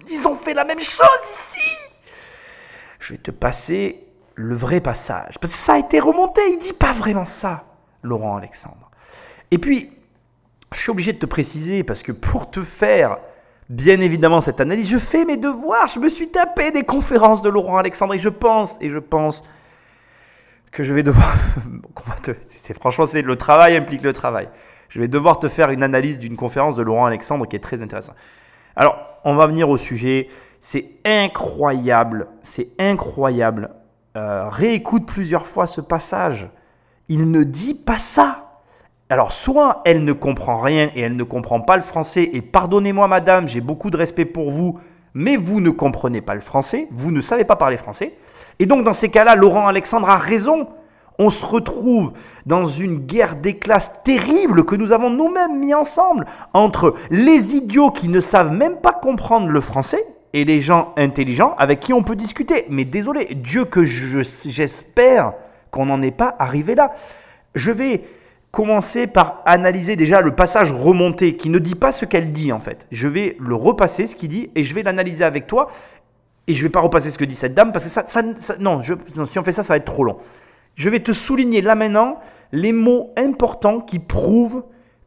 ils 0.09 0.27
ont 0.27 0.35
fait 0.35 0.53
la 0.53 0.65
même 0.65 0.79
chose 0.79 1.23
ici. 1.23 1.91
Je 2.99 3.13
vais 3.13 3.19
te 3.19 3.31
passer 3.31 4.06
le 4.37 4.55
vrai 4.55 4.79
passage. 4.79 5.39
Parce 5.41 5.51
que 5.53 5.59
ça 5.59 5.73
a 5.73 5.79
été 5.79 5.99
remonté, 5.99 6.41
il 6.51 6.57
dit 6.57 6.73
pas 6.73 6.93
vraiment 6.93 7.25
ça, 7.25 7.65
Laurent 8.03 8.37
Alexandre. 8.37 8.91
Et 9.49 9.57
puis, 9.57 9.91
je 10.73 10.79
suis 10.79 10.91
obligé 10.91 11.11
de 11.11 11.17
te 11.17 11.25
préciser, 11.25 11.83
parce 11.83 12.03
que 12.03 12.11
pour 12.11 12.49
te 12.49 12.61
faire, 12.61 13.17
bien 13.67 13.99
évidemment, 13.99 14.39
cette 14.39 14.61
analyse, 14.61 14.89
je 14.89 14.99
fais 14.99 15.25
mes 15.25 15.37
devoirs, 15.37 15.87
je 15.87 15.99
me 15.99 16.07
suis 16.07 16.29
tapé 16.29 16.71
des 16.71 16.83
conférences 16.83 17.41
de 17.41 17.49
Laurent 17.49 17.77
Alexandre, 17.77 18.13
et 18.13 18.19
je 18.19 18.29
pense, 18.29 18.77
et 18.79 18.89
je 18.89 18.99
pense 18.99 19.43
que 20.71 20.83
je 20.83 20.93
vais 20.93 21.03
devoir... 21.03 21.33
c'est, 22.45 22.75
franchement, 22.75 23.07
c'est, 23.07 23.23
le 23.23 23.35
travail 23.37 23.75
implique 23.75 24.03
le 24.03 24.13
travail. 24.13 24.49
Je 24.89 24.99
vais 24.99 25.07
devoir 25.07 25.39
te 25.39 25.49
faire 25.49 25.71
une 25.71 25.81
analyse 25.81 26.19
d'une 26.19 26.37
conférence 26.37 26.75
de 26.75 26.83
Laurent 26.83 27.07
Alexandre 27.07 27.47
qui 27.47 27.55
est 27.55 27.59
très 27.59 27.81
intéressante. 27.81 28.15
Alors, 28.75 28.99
on 29.23 29.33
va 29.33 29.47
venir 29.47 29.67
au 29.67 29.77
sujet. 29.77 30.27
C'est 30.59 30.91
incroyable, 31.05 32.27
c'est 32.41 32.69
incroyable 32.79 33.71
euh, 34.17 34.49
réécoute 34.49 35.05
plusieurs 35.05 35.45
fois 35.45 35.67
ce 35.67 35.79
passage. 35.79 36.49
Il 37.07 37.29
ne 37.29 37.43
dit 37.43 37.75
pas 37.75 37.99
ça. 37.99 38.61
Alors 39.09 39.31
soit 39.31 39.81
elle 39.85 40.03
ne 40.03 40.11
comprend 40.11 40.57
rien 40.57 40.89
et 40.95 41.01
elle 41.01 41.15
ne 41.15 41.23
comprend 41.23 41.61
pas 41.61 41.77
le 41.77 41.83
français, 41.83 42.27
et 42.33 42.41
pardonnez-moi 42.41 43.07
madame, 43.07 43.47
j'ai 43.47 43.61
beaucoup 43.61 43.91
de 43.91 43.95
respect 43.95 44.25
pour 44.25 44.49
vous, 44.49 44.79
mais 45.13 45.37
vous 45.37 45.61
ne 45.61 45.69
comprenez 45.69 46.21
pas 46.21 46.33
le 46.33 46.41
français, 46.41 46.87
vous 46.91 47.11
ne 47.11 47.21
savez 47.21 47.45
pas 47.45 47.55
parler 47.55 47.77
français. 47.77 48.17
Et 48.57 48.65
donc 48.65 48.83
dans 48.83 48.91
ces 48.91 49.09
cas-là, 49.09 49.35
Laurent 49.35 49.67
Alexandre 49.67 50.09
a 50.09 50.17
raison. 50.17 50.67
On 51.19 51.29
se 51.29 51.45
retrouve 51.45 52.13
dans 52.47 52.65
une 52.65 52.99
guerre 52.99 53.35
des 53.35 53.57
classes 53.57 54.03
terrible 54.03 54.65
que 54.65 54.75
nous 54.75 54.91
avons 54.91 55.11
nous-mêmes 55.11 55.59
mis 55.59 55.75
ensemble 55.75 56.25
entre 56.53 56.95
les 57.11 57.55
idiots 57.55 57.91
qui 57.91 58.09
ne 58.09 58.19
savent 58.19 58.51
même 58.51 58.77
pas 58.77 58.93
comprendre 58.93 59.47
le 59.47 59.61
français, 59.61 60.03
et 60.33 60.45
les 60.45 60.61
gens 60.61 60.93
intelligents 60.97 61.55
avec 61.57 61.79
qui 61.79 61.93
on 61.93 62.03
peut 62.03 62.15
discuter. 62.15 62.65
Mais 62.69 62.85
désolé, 62.85 63.27
Dieu 63.35 63.65
que 63.65 63.83
j'espère 63.83 65.33
qu'on 65.71 65.85
n'en 65.85 66.01
est 66.01 66.11
pas 66.11 66.35
arrivé 66.39 66.75
là. 66.75 66.93
Je 67.55 67.71
vais 67.71 68.03
commencer 68.51 69.07
par 69.07 69.41
analyser 69.45 69.95
déjà 69.95 70.21
le 70.21 70.31
passage 70.31 70.71
remonté 70.71 71.35
qui 71.35 71.49
ne 71.49 71.59
dit 71.59 71.75
pas 71.75 71.91
ce 71.91 72.05
qu'elle 72.05 72.31
dit 72.31 72.51
en 72.51 72.59
fait. 72.59 72.87
Je 72.91 73.07
vais 73.07 73.35
le 73.39 73.55
repasser 73.55 74.05
ce 74.05 74.15
qu'il 74.15 74.29
dit 74.29 74.49
et 74.55 74.63
je 74.63 74.73
vais 74.73 74.83
l'analyser 74.83 75.23
avec 75.23 75.47
toi. 75.47 75.69
Et 76.47 76.53
je 76.53 76.63
vais 76.63 76.69
pas 76.69 76.79
repasser 76.79 77.11
ce 77.11 77.17
que 77.17 77.25
dit 77.25 77.35
cette 77.35 77.53
dame 77.53 77.71
parce 77.71 77.83
que 77.83 77.91
ça, 77.91 78.03
ça, 78.07 78.23
non, 78.59 78.81
je, 78.81 78.93
si 79.25 79.37
on 79.37 79.43
fait 79.43 79.51
ça, 79.51 79.63
ça 79.63 79.73
va 79.73 79.77
être 79.77 79.85
trop 79.85 80.03
long. 80.03 80.17
Je 80.75 80.89
vais 80.89 81.01
te 81.01 81.11
souligner 81.11 81.61
là 81.61 81.75
maintenant 81.75 82.19
les 82.51 82.71
mots 82.71 83.13
importants 83.17 83.81
qui 83.81 83.99
prouvent 83.99 84.63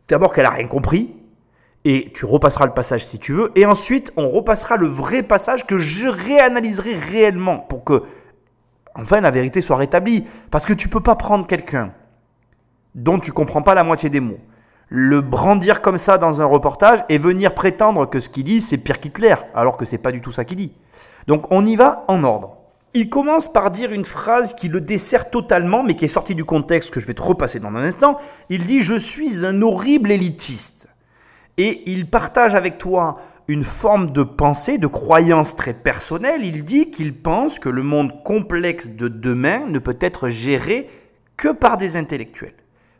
d'abord 0.08 0.34
qu'elle 0.34 0.46
a 0.46 0.50
rien 0.50 0.66
compris, 0.66 1.14
et 1.84 2.12
tu 2.14 2.26
repasseras 2.26 2.66
le 2.66 2.74
passage 2.74 3.04
si 3.04 3.18
tu 3.18 3.32
veux. 3.32 3.52
Et 3.56 3.66
ensuite, 3.66 4.12
on 4.16 4.28
repassera 4.28 4.76
le 4.76 4.86
vrai 4.86 5.22
passage 5.22 5.66
que 5.66 5.78
je 5.78 6.06
réanalyserai 6.06 6.94
réellement 6.94 7.58
pour 7.58 7.84
que, 7.84 8.02
enfin, 8.94 9.20
la 9.20 9.30
vérité 9.30 9.60
soit 9.60 9.76
rétablie. 9.76 10.26
Parce 10.50 10.66
que 10.66 10.72
tu 10.72 10.88
peux 10.88 11.00
pas 11.00 11.14
prendre 11.16 11.46
quelqu'un 11.46 11.92
dont 12.94 13.18
tu 13.18 13.32
comprends 13.32 13.62
pas 13.62 13.74
la 13.74 13.84
moitié 13.84 14.10
des 14.10 14.20
mots, 14.20 14.40
le 14.88 15.20
brandir 15.20 15.80
comme 15.80 15.96
ça 15.96 16.18
dans 16.18 16.42
un 16.42 16.44
reportage 16.44 17.04
et 17.08 17.18
venir 17.18 17.54
prétendre 17.54 18.06
que 18.06 18.18
ce 18.18 18.28
qu'il 18.28 18.44
dit 18.44 18.60
c'est 18.60 18.78
pire 18.78 18.98
qu'Hitler, 18.98 19.36
alors 19.54 19.76
que 19.76 19.84
c'est 19.84 19.98
pas 19.98 20.12
du 20.12 20.20
tout 20.20 20.32
ça 20.32 20.44
qu'il 20.44 20.56
dit. 20.56 20.72
Donc 21.28 21.46
on 21.50 21.64
y 21.64 21.76
va 21.76 22.04
en 22.08 22.24
ordre. 22.24 22.56
il 22.92 23.08
commence 23.08 23.46
par 23.46 23.70
dire 23.70 23.92
une 23.92 24.04
phrase 24.04 24.54
qui 24.54 24.68
le 24.68 24.80
dessert 24.80 25.30
totalement, 25.30 25.84
mais 25.84 25.94
qui 25.94 26.04
est 26.04 26.08
sortie 26.08 26.34
du 26.34 26.44
contexte 26.44 26.90
que 26.90 26.98
je 26.98 27.06
vais 27.06 27.14
te 27.14 27.22
repasser 27.22 27.60
dans 27.60 27.68
un 27.68 27.76
instant. 27.76 28.18
Il 28.48 28.64
dit 28.64 28.80
Je 28.80 28.98
suis 28.98 29.46
un 29.46 29.62
horrible 29.62 30.10
élitiste. 30.10 30.89
Et 31.62 31.82
il 31.90 32.06
partage 32.08 32.54
avec 32.54 32.78
toi 32.78 33.18
une 33.46 33.64
forme 33.64 34.12
de 34.12 34.22
pensée, 34.22 34.78
de 34.78 34.86
croyance 34.86 35.56
très 35.56 35.74
personnelle. 35.74 36.42
Il 36.42 36.64
dit 36.64 36.90
qu'il 36.90 37.14
pense 37.14 37.58
que 37.58 37.68
le 37.68 37.82
monde 37.82 38.24
complexe 38.24 38.88
de 38.88 39.08
demain 39.08 39.66
ne 39.68 39.78
peut 39.78 39.98
être 40.00 40.30
géré 40.30 40.88
que 41.36 41.52
par 41.52 41.76
des 41.76 41.98
intellectuels. 41.98 42.54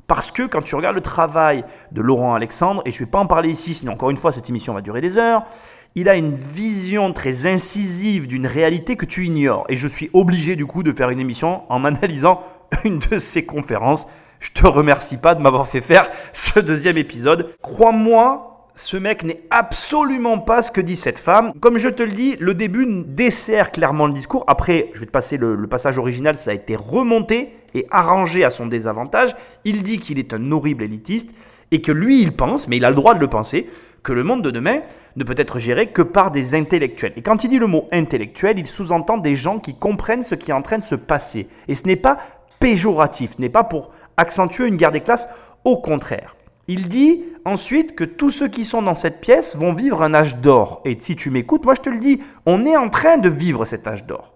Parce 0.07 0.31
que 0.31 0.43
quand 0.47 0.61
tu 0.61 0.74
regardes 0.74 0.95
le 0.95 1.01
travail 1.01 1.65
de 1.93 2.03
Laurent 2.03 2.35
Alexandre, 2.35 2.82
et 2.85 2.91
je 2.91 2.97
ne 2.97 3.07
vais 3.07 3.11
pas 3.11 3.20
en 3.20 3.27
parler 3.27 3.49
ici, 3.49 3.73
sinon 3.73 3.93
encore 3.93 4.11
une 4.11 4.19
fois 4.19 4.31
cette 4.31 4.51
émission 4.51 4.74
va 4.74 4.82
durer 4.82 5.01
des 5.01 5.16
heures, 5.16 5.47
il 5.95 6.11
a 6.11 6.16
une 6.16 6.35
vision 6.35 7.15
très 7.15 7.47
incisive 7.47 8.27
d'une 8.27 8.47
réalité 8.47 8.95
que 8.95 9.07
tu 9.07 9.24
ignores. 9.24 9.65
Et 9.70 9.77
je 9.77 9.89
suis 9.89 10.11
obligé 10.12 10.55
du 10.55 10.66
coup 10.66 10.82
de 10.82 10.93
faire 10.93 11.09
une 11.09 11.20
émission 11.20 11.62
en 11.70 11.87
analysant 11.87 12.43
une 12.85 12.99
de 12.99 13.16
ses 13.16 13.47
conférences. 13.47 14.07
Je 14.39 14.51
te 14.51 14.66
remercie 14.66 15.16
pas 15.16 15.35
de 15.35 15.41
m'avoir 15.41 15.66
fait 15.66 15.81
faire 15.81 16.11
ce 16.35 16.61
deuxième 16.61 16.99
épisode. 16.99 17.55
Crois-moi, 17.62 18.49
ce 18.81 18.97
mec 18.97 19.24
n'est 19.24 19.43
absolument 19.51 20.39
pas 20.39 20.62
ce 20.62 20.70
que 20.70 20.81
dit 20.81 20.97
cette 20.97 21.19
femme. 21.19 21.52
Comme 21.61 21.78
je 21.78 21.89
te 21.89 22.02
le 22.02 22.11
dis, 22.11 22.36
le 22.40 22.55
début 22.55 22.86
dessert 23.07 23.73
clairement 23.73 24.07
le 24.07 24.12
discours. 24.12 24.44
Après, 24.47 24.90
je 24.94 25.01
vais 25.01 25.07
te 25.07 25.11
passer 25.11 25.36
le, 25.36 25.66
passage 25.66 25.98
original, 25.98 26.35
ça 26.35 26.51
a 26.51 26.55
été 26.55 26.77
remonté 26.77 27.52
et 27.74 27.86
arrangé 27.90 28.43
à 28.43 28.51
son 28.51 28.66
désavantage. 28.66 29.36
Il 29.65 29.82
dit 29.82 29.98
qu'il 29.98 30.19
est 30.19 30.32
un 30.32 30.51
horrible 30.51 30.85
élitiste 30.85 31.35
et 31.70 31.82
que 31.82 31.93
lui, 31.93 32.23
il 32.23 32.35
pense, 32.35 32.69
mais 32.69 32.78
il 32.78 32.85
a 32.85 32.89
le 32.89 32.97
droit 32.97 33.15
de 33.15 33.20
le 33.20 33.28
penser, 33.28 33.69
que 34.02 34.15
le 34.15 34.24
monde 34.24 34.43
de 34.43 34.51
demain 34.51 34.81
ne 35.16 35.24
peut 35.24 35.35
être 35.36 35.59
géré 35.59 35.89
que 35.89 36.02
par 36.02 36.31
des 36.31 36.55
intellectuels. 36.55 37.12
Et 37.16 37.23
quand 37.23 37.44
il 37.44 37.48
dit 37.48 37.59
le 37.59 37.66
mot 37.66 37.86
intellectuel, 37.93 38.59
il 38.59 38.66
sous-entend 38.66 39.19
des 39.19 39.36
gens 39.36 39.59
qui 39.59 39.77
comprennent 39.77 40.23
ce 40.23 40.35
qui 40.35 40.52
est 40.52 40.55
en 40.55 40.62
train 40.62 40.78
de 40.78 40.85
se 40.85 40.94
passer. 40.94 41.48
Et 41.69 41.74
ce 41.74 41.86
n'est 41.86 41.97
pas 41.97 42.16
péjoratif, 42.59 43.32
ce 43.36 43.43
n'est 43.43 43.51
pas 43.51 43.65
pour 43.65 43.90
accentuer 44.16 44.66
une 44.66 44.77
guerre 44.77 44.90
des 44.90 45.02
classes, 45.02 45.28
au 45.65 45.77
contraire. 45.77 46.35
Il 46.71 46.87
dit 46.87 47.25
ensuite 47.45 47.97
que 47.97 48.05
tous 48.05 48.31
ceux 48.31 48.47
qui 48.47 48.65
sont 48.65 48.81
dans 48.81 48.95
cette 48.95 49.21
pièce 49.21 49.57
vont 49.57 49.75
vivre 49.75 50.05
un 50.05 50.15
âge 50.15 50.37
d'or. 50.37 50.83
Et 50.85 50.97
si 51.01 51.17
tu 51.17 51.29
m'écoutes, 51.33 51.65
moi 51.65 51.75
je 51.75 51.81
te 51.81 51.91
le 51.91 51.99
dis, 51.99 52.21
on 52.47 52.65
est 52.65 52.77
en 52.77 52.89
train 52.89 53.19
de 53.19 53.29
vivre 53.29 53.65
cet 53.65 53.89
âge 53.89 54.07
d'or. 54.07 54.35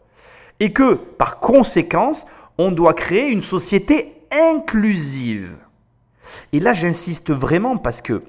Et 0.59 0.73
que, 0.73 0.95
par 0.95 1.39
conséquence, 1.39 2.27
on 2.59 2.73
doit 2.73 2.93
créer 2.93 3.29
une 3.29 3.41
société 3.41 4.15
inclusive. 4.33 5.59
Et 6.53 6.59
là, 6.59 6.73
j'insiste 6.73 7.31
vraiment 7.31 7.77
parce 7.77 8.03
que 8.03 8.25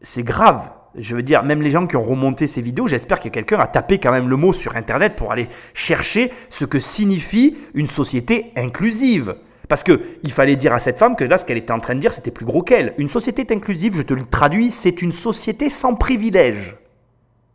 c'est 0.00 0.22
grave. 0.22 0.70
Je 0.94 1.16
veux 1.16 1.24
dire, 1.24 1.42
même 1.42 1.60
les 1.60 1.72
gens 1.72 1.88
qui 1.88 1.96
ont 1.96 2.00
remonté 2.00 2.46
ces 2.46 2.62
vidéos, 2.62 2.86
j'espère 2.86 3.18
que 3.18 3.30
quelqu'un 3.30 3.58
a 3.58 3.66
tapé 3.66 3.98
quand 3.98 4.12
même 4.12 4.28
le 4.28 4.36
mot 4.36 4.52
sur 4.52 4.76
Internet 4.76 5.16
pour 5.16 5.32
aller 5.32 5.48
chercher 5.74 6.30
ce 6.50 6.64
que 6.64 6.78
signifie 6.78 7.56
une 7.74 7.88
société 7.88 8.52
inclusive. 8.54 9.34
Parce 9.72 9.84
que 9.84 10.02
il 10.22 10.32
fallait 10.32 10.56
dire 10.56 10.74
à 10.74 10.78
cette 10.78 10.98
femme 10.98 11.16
que 11.16 11.24
là, 11.24 11.38
ce 11.38 11.46
qu'elle 11.46 11.56
était 11.56 11.72
en 11.72 11.80
train 11.80 11.94
de 11.94 11.98
dire, 11.98 12.12
c'était 12.12 12.30
plus 12.30 12.44
gros 12.44 12.60
qu'elle. 12.60 12.92
Une 12.98 13.08
société 13.08 13.46
inclusive, 13.50 13.96
je 13.96 14.02
te 14.02 14.12
le 14.12 14.26
traduis, 14.26 14.70
c'est 14.70 15.00
une 15.00 15.14
société 15.14 15.70
sans 15.70 15.94
privilèges. 15.94 16.76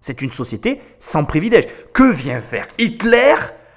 C'est 0.01 0.23
une 0.23 0.31
société 0.31 0.81
sans 0.99 1.25
privilèges. 1.25 1.67
Que 1.93 2.11
vient 2.11 2.39
faire 2.39 2.65
Hitler 2.79 3.35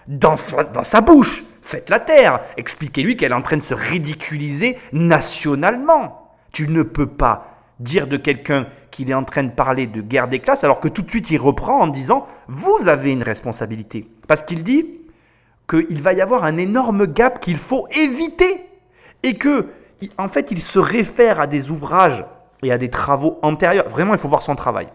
dans 0.08 0.36
dans 0.72 0.84
sa 0.84 1.02
bouche? 1.02 1.44
Faites 1.60 1.90
la 1.90 2.00
terre. 2.00 2.40
Expliquez-lui 2.56 3.18
qu'elle 3.18 3.32
est 3.32 3.34
en 3.34 3.42
train 3.42 3.58
de 3.58 3.62
se 3.62 3.74
ridiculiser 3.74 4.78
nationalement. 4.94 6.32
Tu 6.50 6.66
ne 6.66 6.82
peux 6.82 7.08
pas 7.08 7.58
dire 7.78 8.06
de 8.06 8.16
quelqu'un 8.16 8.68
qu'il 8.90 9.10
est 9.10 9.14
en 9.14 9.24
train 9.24 9.42
de 9.42 9.52
parler 9.52 9.86
de 9.86 10.00
guerre 10.00 10.28
des 10.28 10.38
classes, 10.38 10.64
alors 10.64 10.80
que 10.80 10.88
tout 10.88 11.02
de 11.02 11.10
suite 11.10 11.30
il 11.30 11.36
reprend 11.36 11.78
en 11.82 11.88
disant 11.88 12.24
Vous 12.48 12.88
avez 12.88 13.12
une 13.12 13.22
responsabilité. 13.22 14.08
Parce 14.26 14.42
qu'il 14.42 14.62
dit 14.62 14.99
qu'il 15.70 16.02
va 16.02 16.12
y 16.12 16.20
avoir 16.20 16.44
un 16.44 16.56
énorme 16.56 17.06
gap 17.06 17.40
qu'il 17.40 17.56
faut 17.56 17.86
éviter. 17.96 18.66
Et 19.22 19.34
que, 19.34 19.68
en 20.18 20.28
fait, 20.28 20.50
il 20.50 20.58
se 20.58 20.78
réfère 20.78 21.40
à 21.40 21.46
des 21.46 21.70
ouvrages 21.70 22.24
et 22.62 22.72
à 22.72 22.78
des 22.78 22.90
travaux 22.90 23.38
antérieurs. 23.42 23.88
Vraiment, 23.88 24.14
il 24.14 24.18
faut 24.18 24.28
voir 24.28 24.42
son 24.42 24.56
travail. 24.56 24.86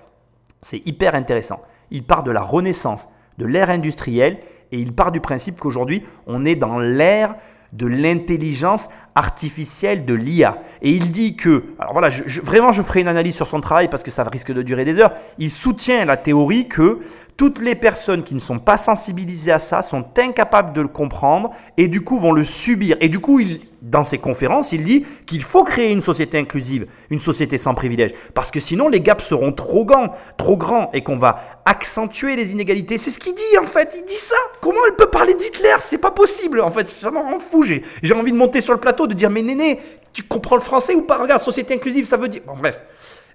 C'est 0.62 0.86
hyper 0.86 1.16
intéressant. 1.16 1.62
Il 1.92 2.04
part 2.04 2.24
de 2.24 2.32
la 2.32 2.42
renaissance 2.42 3.08
de 3.38 3.46
l'ère 3.46 3.70
industrielle 3.70 4.40
et 4.72 4.80
il 4.80 4.94
part 4.94 5.12
du 5.12 5.22
principe 5.22 5.60
qu'aujourd'hui, 5.60 6.04
on 6.26 6.44
est 6.44 6.56
dans 6.56 6.80
l'ère 6.80 7.36
de 7.74 7.88
l'intelligence 7.88 8.88
artificielle 9.16 10.06
de 10.06 10.14
l'IA. 10.14 10.58
Et 10.82 10.92
il 10.92 11.12
dit 11.12 11.36
que, 11.36 11.64
alors 11.80 11.94
voilà, 11.94 12.10
vraiment 12.44 12.72
je 12.72 12.82
ferai 12.82 13.02
une 13.02 13.08
analyse 13.08 13.36
sur 13.36 13.48
son 13.48 13.62
travail 13.62 13.88
parce 13.90 14.04
que 14.04 14.12
ça 14.12 14.24
risque 14.24 14.52
de 14.52 14.62
durer 14.62 14.86
des 14.86 15.00
heures, 15.00 15.14
il 15.38 15.50
soutient 15.50 16.06
la 16.06 16.18
théorie 16.18 16.68
que 16.68 17.00
toutes 17.38 17.60
les 17.62 17.76
personnes 17.76 18.24
qui 18.24 18.34
ne 18.34 18.40
sont 18.40 18.60
pas 18.60 18.78
sensibilisées 18.78 19.52
à 19.52 19.60
ça 19.60 19.82
sont 19.82 20.06
incapables 20.18 20.74
de 20.74 20.82
le 20.82 20.88
comprendre 20.88 21.52
et 21.78 21.88
du 21.88 22.02
coup 22.02 22.20
vont 22.20 22.32
le 22.32 22.46
subir. 22.46 22.98
Et 23.02 23.10
du 23.10 23.20
coup, 23.20 23.40
il, 23.40 23.60
dans 23.86 24.04
ses 24.04 24.18
conférences, 24.18 24.72
il 24.72 24.84
dit 24.84 25.06
qu'il 25.28 25.44
faut 25.44 25.64
créer 25.64 25.92
une 25.92 26.02
société 26.02 26.40
inclusive, 26.40 26.88
une 27.12 27.20
société 27.20 27.60
sans 27.60 27.76
privilèges, 27.76 28.14
parce 28.34 28.50
que 28.50 28.60
sinon 28.60 28.90
les 28.90 29.00
gaps 29.00 29.24
seront 29.24 29.52
trop 29.52 29.86
grands, 29.86 30.12
trop 30.38 30.58
grands 30.58 30.90
et 30.92 31.04
qu'on 31.04 31.18
va 31.18 31.62
accentuer 31.66 32.36
les 32.36 32.52
inégalités. 32.52 32.98
C'est 32.98 33.12
ce 33.12 33.20
qu'il 33.20 33.36
dit 33.36 33.58
en 33.62 33.68
fait, 33.68 33.96
il 33.96 34.04
dit 34.04 34.14
ça. 34.14 34.36
Comment 34.60 34.80
elle 34.88 34.96
peut 34.96 35.10
parler 35.10 35.36
d'Hitler? 35.36 35.76
C'est 35.82 36.00
pas 36.00 36.10
possible 36.10 36.62
en 36.62 36.72
fait, 36.72 36.88
ça 36.88 37.12
m'en 37.12 37.22
rend 37.22 37.40
fou. 37.40 37.62
J'ai 37.62 38.14
envie 38.14 38.32
de 38.32 38.38
monter 38.38 38.60
sur 38.60 38.74
le 38.74 38.80
plateau, 38.80 39.06
de 39.06 39.14
dire 39.14 39.30
mais 39.30 39.44
néné, 39.44 39.80
tu 40.14 40.24
comprends 40.24 40.56
le 40.56 40.62
français 40.62 40.96
ou 40.96 41.04
pas? 41.04 41.18
Regarde, 41.18 41.42
société 41.42 41.76
inclusive, 41.76 42.06
ça 42.06 42.18
veut 42.18 42.28
dire... 42.28 42.42
Bon 42.48 42.56
bref. 42.58 42.82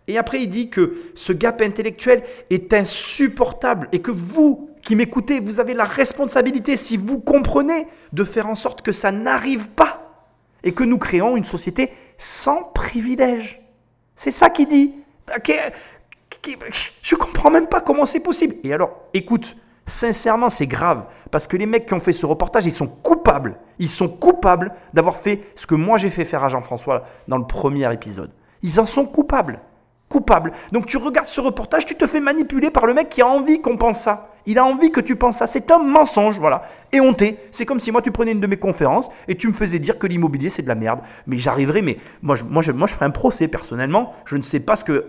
Et 0.08 0.18
après, 0.18 0.42
il 0.42 0.48
dit 0.48 0.68
que 0.68 0.94
ce 1.14 1.32
gap 1.32 1.62
intellectuel 1.62 2.24
est 2.48 2.72
insupportable 2.72 3.88
et 3.92 4.00
que 4.00 4.10
vous 4.10 4.70
qui 4.82 4.96
m'écoutez, 4.96 5.38
vous 5.38 5.60
avez 5.60 5.74
la 5.74 5.84
responsabilité, 5.84 6.76
si 6.76 6.96
vous 6.96 7.20
comprenez, 7.20 7.86
de 8.12 8.24
faire 8.24 8.48
en 8.48 8.54
sorte 8.56 8.82
que 8.82 8.92
ça 8.92 9.12
n'arrive 9.12 9.68
pas 9.68 9.99
et 10.64 10.72
que 10.72 10.84
nous 10.84 10.98
créons 10.98 11.36
une 11.36 11.44
société 11.44 11.90
sans 12.18 12.62
privilèges. 12.62 13.60
C'est 14.14 14.30
ça 14.30 14.50
qu'il 14.50 14.68
dit. 14.68 14.94
Je 17.02 17.14
comprends 17.14 17.50
même 17.50 17.66
pas 17.66 17.80
comment 17.80 18.04
c'est 18.04 18.20
possible. 18.20 18.56
Et 18.64 18.72
alors, 18.72 18.90
écoute, 19.14 19.56
sincèrement, 19.86 20.48
c'est 20.48 20.66
grave 20.66 21.04
parce 21.30 21.46
que 21.46 21.56
les 21.56 21.66
mecs 21.66 21.86
qui 21.86 21.94
ont 21.94 22.00
fait 22.00 22.12
ce 22.12 22.26
reportage, 22.26 22.66
ils 22.66 22.72
sont 22.72 22.86
coupables. 22.86 23.58
Ils 23.78 23.88
sont 23.88 24.08
coupables 24.08 24.72
d'avoir 24.92 25.16
fait 25.16 25.42
ce 25.56 25.66
que 25.66 25.74
moi 25.74 25.98
j'ai 25.98 26.10
fait 26.10 26.24
faire 26.24 26.44
à 26.44 26.48
Jean-François 26.48 27.04
dans 27.28 27.38
le 27.38 27.46
premier 27.46 27.92
épisode. 27.92 28.30
Ils 28.62 28.78
en 28.80 28.86
sont 28.86 29.06
coupables 29.06 29.60
coupable. 30.10 30.52
Donc 30.72 30.84
tu 30.84 30.98
regardes 30.98 31.28
ce 31.28 31.40
reportage, 31.40 31.86
tu 31.86 31.94
te 31.94 32.06
fais 32.06 32.20
manipuler 32.20 32.70
par 32.70 32.84
le 32.84 32.92
mec 32.92 33.08
qui 33.08 33.22
a 33.22 33.26
envie 33.26 33.62
qu'on 33.62 33.78
pense 33.78 34.00
ça. 34.00 34.30
Il 34.44 34.58
a 34.58 34.64
envie 34.64 34.90
que 34.90 35.00
tu 35.00 35.16
penses 35.16 35.38
ça. 35.38 35.46
C'est 35.46 35.70
un 35.70 35.78
mensonge, 35.78 36.38
voilà. 36.40 36.62
Et 36.92 37.00
honté. 37.00 37.38
C'est 37.52 37.64
comme 37.64 37.78
si 37.78 37.92
moi 37.92 38.02
tu 38.02 38.10
prenais 38.10 38.32
une 38.32 38.40
de 38.40 38.46
mes 38.46 38.56
conférences 38.56 39.08
et 39.28 39.36
tu 39.36 39.46
me 39.46 39.52
faisais 39.52 39.78
dire 39.78 39.98
que 39.98 40.06
l'immobilier 40.06 40.48
c'est 40.48 40.62
de 40.62 40.68
la 40.68 40.74
merde. 40.74 41.00
Mais 41.26 41.38
j'arriverais, 41.38 41.80
mais 41.80 41.98
moi 42.22 42.34
je, 42.34 42.44
moi, 42.44 42.62
moi 42.74 42.86
je 42.88 42.94
ferais 42.94 43.06
un 43.06 43.10
procès 43.10 43.48
personnellement. 43.48 44.12
Je 44.26 44.36
ne 44.36 44.42
sais 44.42 44.60
pas 44.60 44.76
ce 44.76 44.84
que. 44.84 45.06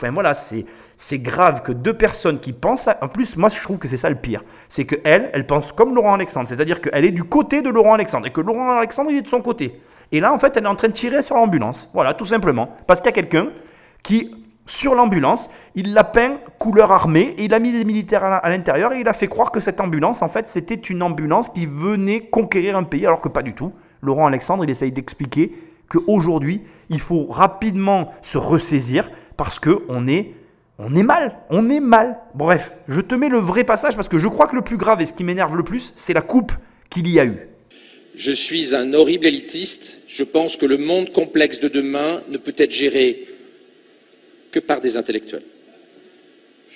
Enfin 0.00 0.10
voilà, 0.10 0.34
c'est, 0.34 0.66
c'est 0.98 1.20
grave 1.20 1.62
que 1.62 1.72
deux 1.72 1.94
personnes 1.94 2.38
qui 2.38 2.52
pensent. 2.52 2.88
En 3.00 3.08
plus, 3.08 3.36
moi 3.36 3.48
je 3.48 3.62
trouve 3.62 3.78
que 3.78 3.88
c'est 3.88 3.96
ça 3.96 4.10
le 4.10 4.16
pire. 4.16 4.42
C'est 4.68 4.84
que 4.84 4.96
elle, 5.04 5.30
elle 5.32 5.46
pense 5.46 5.72
comme 5.72 5.94
Laurent 5.94 6.14
Alexandre. 6.14 6.46
C'est-à-dire 6.48 6.82
qu'elle 6.82 7.04
est 7.04 7.12
du 7.12 7.24
côté 7.24 7.62
de 7.62 7.70
Laurent 7.70 7.94
Alexandre 7.94 8.26
et 8.26 8.32
que 8.32 8.42
Laurent 8.42 8.76
Alexandre 8.76 9.10
il 9.10 9.18
est 9.18 9.22
de 9.22 9.28
son 9.28 9.40
côté. 9.40 9.80
Et 10.10 10.20
là 10.20 10.32
en 10.32 10.38
fait 10.38 10.54
elle 10.56 10.64
est 10.64 10.68
en 10.68 10.74
train 10.74 10.88
de 10.88 10.92
tirer 10.92 11.22
sur 11.22 11.36
l'ambulance. 11.36 11.88
Voilà, 11.94 12.12
tout 12.14 12.26
simplement. 12.26 12.68
Parce 12.86 13.00
qu'il 13.00 13.06
y 13.06 13.10
a 13.10 13.12
quelqu'un 13.12 13.48
qui 14.02 14.41
sur 14.66 14.94
l'ambulance. 14.94 15.50
Il 15.74 15.92
l'a 15.92 16.04
peint 16.04 16.38
couleur 16.58 16.92
armée 16.92 17.34
et 17.38 17.44
il 17.44 17.54
a 17.54 17.58
mis 17.58 17.72
des 17.72 17.84
militaires 17.84 18.24
à 18.24 18.48
l'intérieur 18.48 18.92
et 18.92 19.00
il 19.00 19.08
a 19.08 19.12
fait 19.12 19.28
croire 19.28 19.52
que 19.52 19.60
cette 19.60 19.80
ambulance, 19.80 20.22
en 20.22 20.28
fait, 20.28 20.48
c'était 20.48 20.74
une 20.74 21.02
ambulance 21.02 21.48
qui 21.48 21.66
venait 21.66 22.20
conquérir 22.20 22.76
un 22.76 22.84
pays 22.84 23.06
alors 23.06 23.20
que 23.20 23.28
pas 23.28 23.42
du 23.42 23.54
tout. 23.54 23.72
Laurent 24.02 24.26
Alexandre, 24.26 24.64
il 24.64 24.70
essaye 24.70 24.92
d'expliquer 24.92 25.52
qu'aujourd'hui, 25.88 26.62
il 26.90 27.00
faut 27.00 27.26
rapidement 27.26 28.12
se 28.22 28.38
ressaisir 28.38 29.10
parce 29.36 29.58
qu'on 29.58 30.06
est, 30.06 30.34
on 30.78 30.94
est 30.94 31.02
mal, 31.02 31.38
on 31.50 31.68
est 31.68 31.80
mal. 31.80 32.18
Bref, 32.34 32.78
je 32.88 33.00
te 33.00 33.14
mets 33.14 33.28
le 33.28 33.38
vrai 33.38 33.64
passage 33.64 33.96
parce 33.96 34.08
que 34.08 34.18
je 34.18 34.28
crois 34.28 34.46
que 34.46 34.56
le 34.56 34.62
plus 34.62 34.76
grave 34.76 35.00
et 35.00 35.04
ce 35.04 35.12
qui 35.12 35.24
m'énerve 35.24 35.56
le 35.56 35.64
plus, 35.64 35.92
c'est 35.96 36.12
la 36.12 36.22
coupe 36.22 36.52
qu'il 36.90 37.08
y 37.08 37.20
a 37.20 37.24
eu. 37.24 37.48
Je 38.14 38.32
suis 38.32 38.74
un 38.74 38.92
horrible 38.92 39.26
élitiste. 39.26 40.00
Je 40.08 40.24
pense 40.24 40.56
que 40.56 40.66
le 40.66 40.76
monde 40.76 41.12
complexe 41.12 41.60
de 41.60 41.68
demain 41.68 42.20
ne 42.28 42.36
peut 42.36 42.54
être 42.58 42.72
géré 42.72 43.26
que 44.52 44.60
par 44.60 44.80
des 44.80 44.96
intellectuels. 44.96 45.42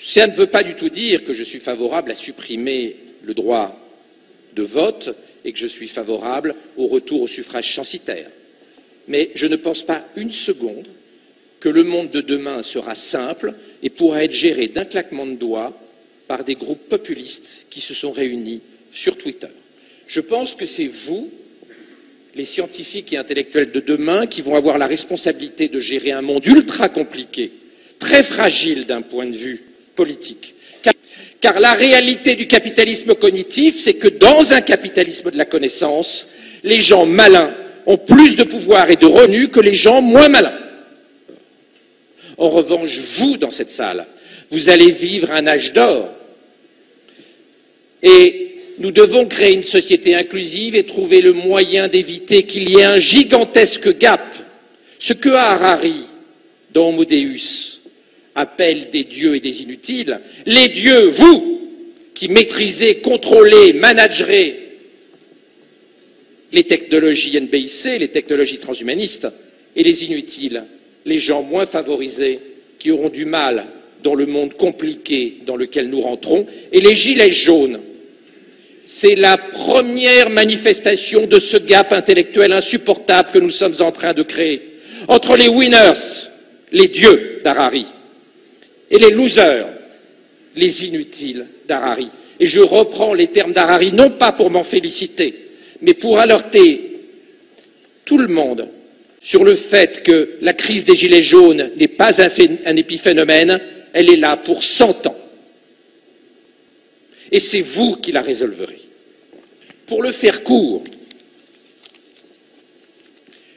Ça 0.01 0.27
ne 0.27 0.35
veut 0.35 0.49
pas 0.49 0.63
du 0.63 0.75
tout 0.75 0.89
dire 0.89 1.25
que 1.25 1.33
je 1.33 1.45
suis 1.45 1.61
favorable 1.61 2.11
à 2.11 2.15
supprimer 2.15 2.97
le 3.23 3.35
droit 3.35 3.79
de 4.55 4.63
vote 4.63 5.15
et 5.45 5.53
que 5.53 5.59
je 5.59 5.67
suis 5.67 5.89
favorable 5.89 6.55
au 6.77 6.87
retour 6.87 7.23
au 7.23 7.27
suffrage 7.27 7.75
censitaire. 7.75 8.31
Mais 9.09 9.31
je 9.35 9.47
ne 9.47 9.57
pense 9.57 9.83
pas 9.85 10.07
une 10.17 10.33
seconde 10.33 10.87
que 11.61 11.69
le 11.69 11.85
monde 11.85 12.11
de 12.11 12.21
demain 12.21 12.63
sera 12.63 12.95
simple 12.95 13.55
et 13.83 13.91
pourra 13.91 14.25
être 14.25 14.33
géré 14.33 14.69
d'un 14.69 14.85
claquement 14.85 15.27
de 15.27 15.35
doigts 15.35 15.79
par 16.27 16.45
des 16.45 16.57
groupes 16.57 16.89
populistes 16.89 17.67
qui 17.71 17.81
se 17.81 17.95
sont 17.95 18.11
réunis 18.11 18.63
sur 18.93 19.17
Twitter. 19.17 19.49
Je 20.09 20.21
pense 20.21 20.55
que 20.55 20.67
c'est 20.67 20.91
vous, 21.07 21.31
les 22.35 22.45
scientifiques 22.45 23.13
et 23.13 23.17
intellectuels 23.17 23.73
de 23.73 23.81
demain, 23.81 24.27
qui 24.27 24.43
vont 24.43 24.57
avoir 24.57 24.77
la 24.79 24.87
responsabilité 24.87 25.69
de 25.69 25.81
gérer 25.81 26.13
un 26.13 26.23
monde 26.23 26.47
ultra 26.47 26.89
compliqué 26.89 27.51
très 27.99 28.23
fragile 28.25 28.87
d'un 28.87 29.03
point 29.03 29.27
de 29.27 29.37
vue 29.37 29.61
politique, 29.95 30.55
Car 31.41 31.61
la 31.61 31.73
réalité 31.73 32.35
du 32.35 32.47
capitalisme 32.47 33.15
cognitif, 33.15 33.77
c'est 33.79 33.95
que 33.95 34.09
dans 34.09 34.53
un 34.53 34.61
capitalisme 34.61 35.31
de 35.31 35.39
la 35.39 35.45
connaissance, 35.45 36.27
les 36.63 36.81
gens 36.81 37.07
malins 37.07 37.55
ont 37.87 37.99
plus 37.99 38.37
de 38.37 38.45
pouvoir 38.45 38.91
et 38.91 38.97
de 38.97 39.07
revenus 39.07 39.49
que 39.49 39.61
les 39.61 39.75
gens 39.75 40.03
moins 40.03 40.29
malins. 40.29 40.59
En 42.37 42.51
revanche, 42.51 42.99
vous, 43.19 43.37
dans 43.37 43.51
cette 43.51 43.71
salle, 43.71 44.07
vous 44.51 44.69
allez 44.69 44.93
vivre 44.93 45.31
un 45.31 45.47
âge 45.47 45.73
d'or. 45.73 46.11
Et 48.03 48.47
nous 48.79 48.91
devons 48.91 49.27
créer 49.27 49.55
une 49.55 49.65
société 49.65 50.15
inclusive 50.15 50.75
et 50.75 50.85
trouver 50.85 51.21
le 51.21 51.33
moyen 51.33 51.89
d'éviter 51.89 52.43
qu'il 52.43 52.69
y 52.71 52.81
ait 52.81 52.85
un 52.85 52.99
gigantesque 52.99 53.97
gap. 53.99 54.21
Ce 54.99 55.13
que 55.15 55.31
Harari, 55.31 56.07
dans 56.73 56.89
Homo 56.89 57.05
Deus, 57.05 57.76
appelle 58.37 58.91
des 58.93 59.05
dieux 59.05 59.35
et 59.35 59.41
des 59.41 59.63
inutiles, 59.63 60.21
les 60.45 60.69
dieux, 60.69 61.09
vous, 61.09 61.61
qui 62.15 62.29
maîtrisez, 62.29 62.97
contrôlez, 62.97 63.73
managerez 63.73 64.61
les 66.53 66.65
technologies 66.65 67.41
NBIC, 67.41 67.99
les 67.99 68.09
technologies 68.09 68.59
transhumanistes, 68.59 69.27
et 69.75 69.83
les 69.83 70.05
inutiles, 70.05 70.65
les 71.05 71.19
gens 71.19 71.43
moins 71.43 71.67
favorisés 71.67 72.39
qui 72.79 72.91
auront 72.91 73.09
du 73.09 73.25
mal 73.25 73.67
dans 74.03 74.15
le 74.15 74.27
monde 74.27 74.55
compliqué 74.55 75.39
dans 75.47 75.57
lequel 75.57 75.89
nous 75.89 76.01
rentrons, 76.01 76.47
et 76.73 76.81
les 76.81 76.95
gilets 76.95 77.31
jaunes. 77.31 77.81
C'est 78.87 79.17
la 79.17 79.37
première 79.37 80.31
manifestation 80.31 81.27
de 81.27 81.41
ce 81.41 81.57
gap 81.57 81.93
intellectuel 81.93 82.53
insupportable 82.53 83.31
que 83.33 83.41
nous 83.41 83.51
sommes 83.51 83.75
en 83.81 83.91
train 83.91 84.15
de 84.15 84.23
créer 84.23 84.63
entre 85.09 85.37
les 85.37 85.49
winners, 85.49 86.29
les 86.73 86.89
dieux 86.89 87.41
d'Harari, 87.43 87.87
et 88.91 88.99
les 88.99 89.11
losers, 89.11 89.69
les 90.55 90.85
inutiles 90.85 91.47
d'Harari. 91.67 92.09
Et 92.39 92.47
je 92.47 92.61
reprends 92.61 93.15
les 93.15 93.29
termes 93.29 93.53
d'Harari 93.53 93.93
non 93.93 94.11
pas 94.11 94.33
pour 94.33 94.51
m'en 94.51 94.65
féliciter, 94.65 95.35
mais 95.83 95.95
pour 95.95 96.19
alerter 96.19 96.87
tout 98.05 98.19
le 98.19 98.29
monde 98.29 98.69
sur 99.23 99.43
le 99.43 99.57
fait 99.57 100.03
que 100.03 100.39
la 100.41 100.53
crise 100.53 100.85
des 100.85 100.95
Gilets 100.95 101.23
jaunes 101.23 101.73
n'est 101.77 101.89
pas 101.89 102.13
un, 102.23 102.77
épiphénomène, 102.77 103.61
elle 103.93 104.11
est 104.11 104.17
là 104.17 104.37
pour 104.37 104.63
100 104.63 105.07
ans. 105.07 105.17
Et 107.33 107.41
c'est 107.41 107.63
vous 107.63 107.97
qui 107.97 108.13
la 108.13 108.23
résolverez. 108.23 108.81
Pour 109.89 110.03
le 110.03 110.13
faire 110.13 110.45
court, 110.45 110.85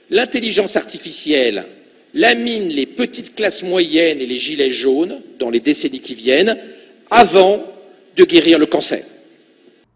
l'intelligence 0.10 0.76
artificielle 0.76 1.66
lamine 2.14 2.70
les 2.70 2.88
petites 2.88 3.36
classes 3.36 3.64
moyennes 3.64 4.20
et 4.20 4.26
les 4.26 4.38
gilets 4.38 4.72
jaunes 4.72 5.22
dans 5.40 5.50
les 5.50 5.60
décennies 5.60 6.02
qui 6.02 6.16
viennent 6.16 6.58
avant 7.10 7.62
de 8.16 8.24
guérir 8.24 8.60
le 8.60 8.66
cancer. 8.66 9.04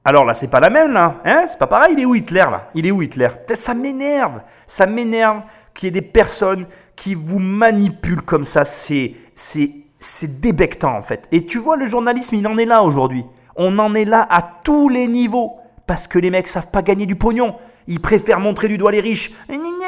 Alors 0.05 0.25
là, 0.25 0.33
c'est 0.33 0.49
pas 0.49 0.59
la 0.59 0.69
même 0.69 0.91
là, 0.91 1.21
hein? 1.23 1.45
C'est 1.47 1.59
pas 1.59 1.67
pareil, 1.67 1.93
il 1.97 2.01
est 2.01 2.05
où 2.05 2.13
Hitler 2.13 2.39
là? 2.39 2.69
Il 2.75 2.85
est 2.85 2.91
où 2.91 3.01
Hitler? 3.01 3.29
Ça 3.53 3.73
m'énerve, 3.73 4.41
ça 4.67 4.85
m'énerve 4.85 5.43
qu'il 5.73 5.87
y 5.87 5.89
ait 5.89 5.91
des 5.91 6.01
personnes 6.01 6.67
qui 6.95 7.15
vous 7.15 7.39
manipulent 7.39 8.21
comme 8.21 8.43
ça, 8.43 8.65
c'est 8.65 9.13
c'est 9.33 9.71
c'est 9.97 10.41
débectant 10.41 10.97
en 10.97 11.01
fait. 11.01 11.27
Et 11.31 11.45
tu 11.45 11.57
vois 11.57 11.77
le 11.77 11.85
journalisme, 11.85 12.35
il 12.35 12.45
en 12.47 12.57
est 12.57 12.65
là 12.65 12.83
aujourd'hui. 12.83 13.23
On 13.55 13.79
en 13.79 13.95
est 13.95 14.05
là 14.05 14.27
à 14.29 14.41
tous 14.63 14.89
les 14.89 15.07
niveaux 15.07 15.53
parce 15.87 16.07
que 16.07 16.19
les 16.19 16.29
mecs 16.29 16.47
savent 16.47 16.71
pas 16.71 16.81
gagner 16.81 17.05
du 17.05 17.15
pognon. 17.15 17.55
Ils 17.87 18.01
préfèrent 18.01 18.39
montrer 18.39 18.67
du 18.67 18.77
doigt 18.77 18.91
les 18.91 19.01
riches. 19.01 19.31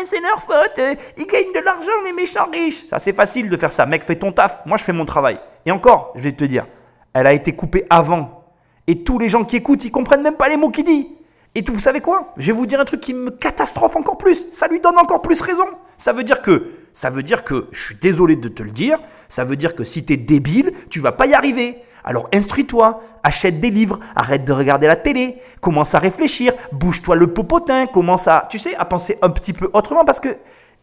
C'est 0.03 0.22
leur 0.22 0.39
faute, 0.39 0.80
ils 1.17 1.26
gagnent 1.26 1.53
de 1.53 1.65
l'argent 1.65 1.91
les 2.05 2.13
méchants 2.13 2.47
riches. 2.53 2.88
Ça 2.89 2.99
c'est 2.99 3.13
facile 3.13 3.49
de 3.49 3.57
faire 3.57 3.72
ça. 3.72 3.88
Mec, 3.88 4.03
fais 4.03 4.15
ton 4.15 4.31
taf, 4.31 4.61
moi 4.65 4.77
je 4.77 4.84
fais 4.84 4.93
mon 4.93 5.05
travail. 5.05 5.39
Et 5.65 5.72
encore, 5.72 6.13
je 6.15 6.26
vais 6.26 6.31
te 6.31 6.45
dire, 6.45 6.67
elle 7.13 7.26
a 7.26 7.34
été 7.34 7.53
coupée 7.53 7.85
avant 7.89 8.45
et 8.88 9.03
tous 9.03 9.17
les 9.17 9.30
gens 9.30 9.43
qui 9.43 9.55
écoutent, 9.55 9.84
ils 9.84 9.91
comprennent 9.91 10.22
même 10.22 10.35
pas 10.35 10.49
les 10.49 10.57
mots 10.57 10.69
qu'il 10.69 10.84
dit. 10.84 11.15
Et 11.55 11.63
vous 11.65 11.80
savez 11.80 12.01
quoi? 12.01 12.34
Je 12.38 12.47
vais 12.47 12.53
vous 12.53 12.65
dire 12.65 12.80
un 12.80 12.85
truc 12.85 12.99
qui 12.99 13.13
me 13.13 13.31
catastrophe 13.31 13.95
encore 13.95 14.17
plus. 14.17 14.47
Ça 14.51 14.67
lui 14.67 14.81
donne 14.81 14.97
encore 14.97 15.22
plus 15.22 15.41
raison. 15.41 15.65
Ça 15.97 16.11
veut 16.11 16.23
dire 16.23 16.41
que, 16.41 16.72
ça 16.91 17.09
veut 17.09 17.23
dire 17.23 17.45
que, 17.45 17.67
je 17.72 17.81
suis 17.81 17.95
désolé 17.95 18.35
de 18.35 18.49
te 18.49 18.61
le 18.61 18.72
dire, 18.72 18.99
ça 19.30 19.45
veut 19.45 19.55
dire 19.55 19.73
que 19.73 19.85
si 19.85 20.03
tu 20.03 20.13
es 20.13 20.17
débile, 20.17 20.73
tu 20.89 20.99
vas 20.99 21.13
pas 21.13 21.27
y 21.27 21.34
arriver. 21.34 21.81
Alors 22.06 22.30
instruis-toi, 22.34 23.02
achète 23.23 23.60
des 23.60 23.72
livres, 23.72 23.99
arrête 24.15 24.45
de 24.45 24.53
regarder 24.53 24.88
la 24.88 24.95
télé, 24.95 25.41
commence 25.60 25.95
à 25.95 25.99
réfléchir, 25.99 26.53
bouge-toi 26.72 27.15
le 27.15 27.27
popotin, 27.27 27.88
commence 27.88 28.27
à, 28.27 28.48
tu 28.49 28.60
sais, 28.60 28.76
à 28.76 28.86
penser 28.86 29.18
un 29.22 29.30
petit 29.30 29.52
peu 29.52 29.69
autrement 29.73 30.06
parce 30.06 30.19
que 30.19 30.30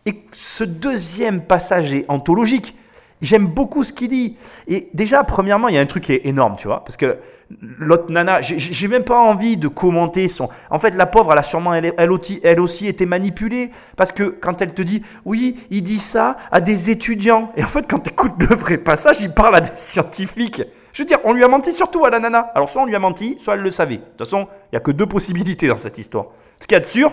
et 0.04 0.24
ce 0.32 0.64
deuxième 0.64 1.42
passage 1.42 1.92
est 1.92 2.04
anthologique. 2.08 2.76
J'aime 3.20 3.46
beaucoup 3.46 3.84
ce 3.84 3.92
qu'il 3.92 4.08
dit. 4.08 4.36
Et 4.66 4.88
déjà, 4.94 5.22
premièrement, 5.22 5.68
il 5.68 5.76
y 5.76 5.78
a 5.78 5.80
un 5.80 5.86
truc 5.86 6.04
qui 6.04 6.12
est 6.12 6.26
énorme, 6.26 6.56
tu 6.58 6.66
vois, 6.66 6.84
parce 6.84 6.96
que 6.96 7.18
l'autre 7.60 8.10
nana, 8.10 8.40
j'ai 8.40 8.88
même 8.88 9.04
pas 9.04 9.18
envie 9.18 9.56
de 9.56 9.68
commenter 9.68 10.26
son. 10.26 10.48
En 10.70 10.78
fait, 10.78 10.96
la 10.96 11.06
pauvre, 11.06 11.32
elle 11.32 11.38
a 11.38 11.44
sûrement 11.44 11.72
elle, 11.72 12.10
aussi, 12.10 12.40
elle 12.42 12.58
aussi 12.58 12.88
été 12.88 13.06
manipulée 13.06 13.70
parce 13.96 14.10
que 14.10 14.24
quand 14.24 14.60
elle 14.60 14.74
te 14.74 14.82
dit, 14.82 15.02
oui, 15.24 15.56
il 15.70 15.84
dit 15.84 16.00
ça 16.00 16.36
à 16.50 16.60
des 16.60 16.90
étudiants, 16.90 17.52
et 17.56 17.62
en 17.62 17.68
fait, 17.68 17.86
quand 17.88 18.00
tu 18.00 18.10
écoutes 18.10 18.32
le 18.40 18.56
vrai 18.56 18.78
passage, 18.78 19.20
il 19.20 19.32
parle 19.32 19.54
à 19.54 19.60
des 19.60 19.70
scientifiques. 19.76 20.62
Je 20.92 21.02
veux 21.02 21.06
dire, 21.06 21.18
on 21.24 21.32
lui 21.32 21.42
a 21.42 21.48
menti 21.48 21.72
surtout 21.72 22.04
à 22.04 22.10
la 22.10 22.20
nana. 22.20 22.50
Alors, 22.54 22.68
soit 22.68 22.82
on 22.82 22.86
lui 22.86 22.94
a 22.94 22.98
menti, 22.98 23.36
soit 23.38 23.54
elle 23.54 23.60
le 23.60 23.70
savait. 23.70 23.96
De 23.96 24.02
toute 24.02 24.26
façon, 24.26 24.46
il 24.70 24.74
y 24.74 24.76
a 24.76 24.80
que 24.80 24.90
deux 24.90 25.06
possibilités 25.06 25.68
dans 25.68 25.76
cette 25.76 25.98
histoire. 25.98 26.26
Ce 26.60 26.66
qu'il 26.66 26.74
y 26.74 26.76
a 26.76 26.80
de 26.80 26.86
sûr, 26.86 27.12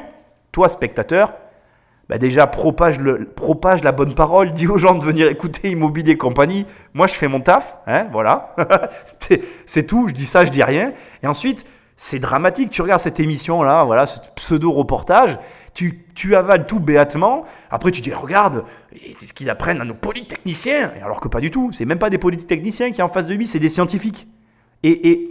toi, 0.52 0.68
spectateur, 0.68 1.34
bah 2.10 2.18
déjà 2.18 2.48
propage, 2.48 3.00
le, 3.00 3.24
propage 3.24 3.84
la 3.84 3.92
bonne 3.92 4.16
parole, 4.16 4.52
dis 4.54 4.68
aux 4.68 4.78
gens 4.78 4.96
de 4.96 5.04
venir 5.04 5.28
écouter 5.28 5.70
Immobilier 5.70 6.18
Compagnie. 6.18 6.66
Moi, 6.94 7.08
je 7.08 7.14
fais 7.14 7.28
mon 7.28 7.40
taf, 7.40 7.80
hein, 7.88 8.08
voilà. 8.12 8.56
c'est 9.66 9.84
tout, 9.84 10.08
je 10.08 10.14
dis 10.14 10.26
ça, 10.26 10.44
je 10.44 10.50
dis 10.50 10.64
rien. 10.64 10.92
Et 11.24 11.28
ensuite, 11.28 11.66
c'est 11.96 12.20
dramatique. 12.20 12.72
Tu 12.72 12.82
regardes 12.82 13.02
cette 13.02 13.20
émission-là, 13.20 13.84
voilà, 13.84 14.08
ce 14.08 14.20
pseudo-reportage, 14.36 15.38
tu, 16.16 16.36
avales 16.36 16.66
tout 16.66 16.80
béatement. 16.80 17.44
Après, 17.70 17.92
tu 17.92 18.02
dis, 18.02 18.14
regarde, 18.14 18.66
c'est 19.18 19.26
ce 19.26 19.34
qu'ils 19.34 19.50
apprennent 19.50 19.82
à 19.82 19.86
nos 19.86 19.94
polytechniciens. 19.94 20.92
Alors 21.02 21.20
que 21.20 21.28
pas 21.28 21.40
du 21.40 21.52
tout. 21.52 21.72
C'est 21.72 21.86
même 21.86 22.00
pas 22.00 22.10
des 22.10 22.18
polytechniciens 22.18 22.90
qui 22.90 22.98
sont 22.98 23.04
en 23.04 23.10
face 23.10 23.26
de 23.26 23.34
lui, 23.34 23.48
c'est 23.48 23.60
des 23.60 23.70
scientifiques. 23.70 24.28
Et, 24.84 25.30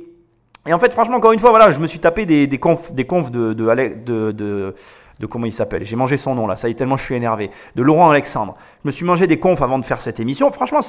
en 0.71 0.79
fait, 0.79 0.93
franchement, 0.93 1.17
encore 1.17 1.33
une 1.33 1.39
fois, 1.39 1.51
voilà, 1.51 1.71
je 1.71 1.81
me 1.81 1.87
suis 1.87 1.99
tapé 1.99 2.27
des, 2.27 2.59
confs, 2.59 2.93
des 2.93 3.05
confs 3.05 3.31
de, 3.31 3.53
de, 3.53 5.27
comment 5.27 5.47
il 5.47 5.53
s'appelle. 5.53 5.85
J'ai 5.85 5.97
mangé 5.97 6.17
son 6.17 6.35
nom 6.35 6.47
là, 6.47 6.57
ça 6.57 6.69
y 6.69 6.73
est 6.73 6.75
tellement 6.75 6.97
je 6.97 7.05
suis 7.05 7.15
énervé. 7.15 7.51
De 7.75 7.83
Laurent 7.83 8.11
Alexandre. 8.11 8.57
Je 8.85 8.89
me 8.89 8.93
suis 8.93 9.05
mangé 9.05 9.27
des 9.27 9.39
confs 9.39 9.63
avant 9.63 9.79
de 9.79 9.85
faire 9.85 10.01
cette 10.01 10.21
émission. 10.21 10.51
Franchement, 10.53 10.81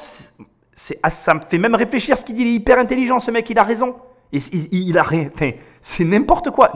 ah, 1.04 1.10
ça 1.10 1.34
me 1.34 1.42
fait 1.42 1.58
même 1.58 1.76
réfléchir 1.76 2.18
ce 2.18 2.26
qu'il 2.26 2.36
dit. 2.36 2.42
Il 2.42 2.48
est 2.48 2.54
hyper 2.54 2.80
intelligent 2.80 3.20
ce 3.20 3.32
mec, 3.32 3.50
il 3.50 3.60
a 3.60 3.64
raison. 3.64 3.96
il, 4.32 4.98
a 4.98 5.06
c'est 5.82 6.06
n'importe 6.06 6.52
quoi. 6.52 6.74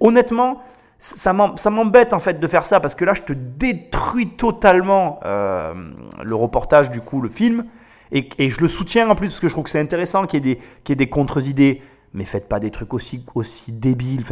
Honnêtement, 0.00 0.60
ça 1.02 1.32
m'embête 1.70 2.12
en 2.12 2.20
fait 2.20 2.38
de 2.38 2.46
faire 2.46 2.64
ça 2.64 2.78
parce 2.78 2.94
que 2.94 3.04
là 3.04 3.12
je 3.14 3.22
te 3.22 3.32
détruis 3.32 4.28
totalement 4.36 5.18
euh, 5.24 5.74
le 6.22 6.34
reportage 6.34 6.90
du 6.90 7.00
coup, 7.00 7.20
le 7.20 7.28
film. 7.28 7.66
Et, 8.12 8.50
je 8.50 8.60
le 8.60 8.68
soutiens 8.68 9.08
en 9.08 9.14
plus 9.14 9.28
parce 9.28 9.40
que 9.40 9.48
je 9.48 9.54
trouve 9.54 9.64
que 9.64 9.70
c'est 9.70 9.80
intéressant 9.80 10.26
qu'il 10.26 10.46
y 10.46 10.50
ait 10.52 10.94
des, 10.94 11.08
contre-idées 11.08 11.80
mais 12.12 12.24
faites 12.24 12.46
pas 12.46 12.60
des 12.60 12.70
trucs 12.70 12.92
aussi, 12.92 13.24
débiles. 13.72 14.22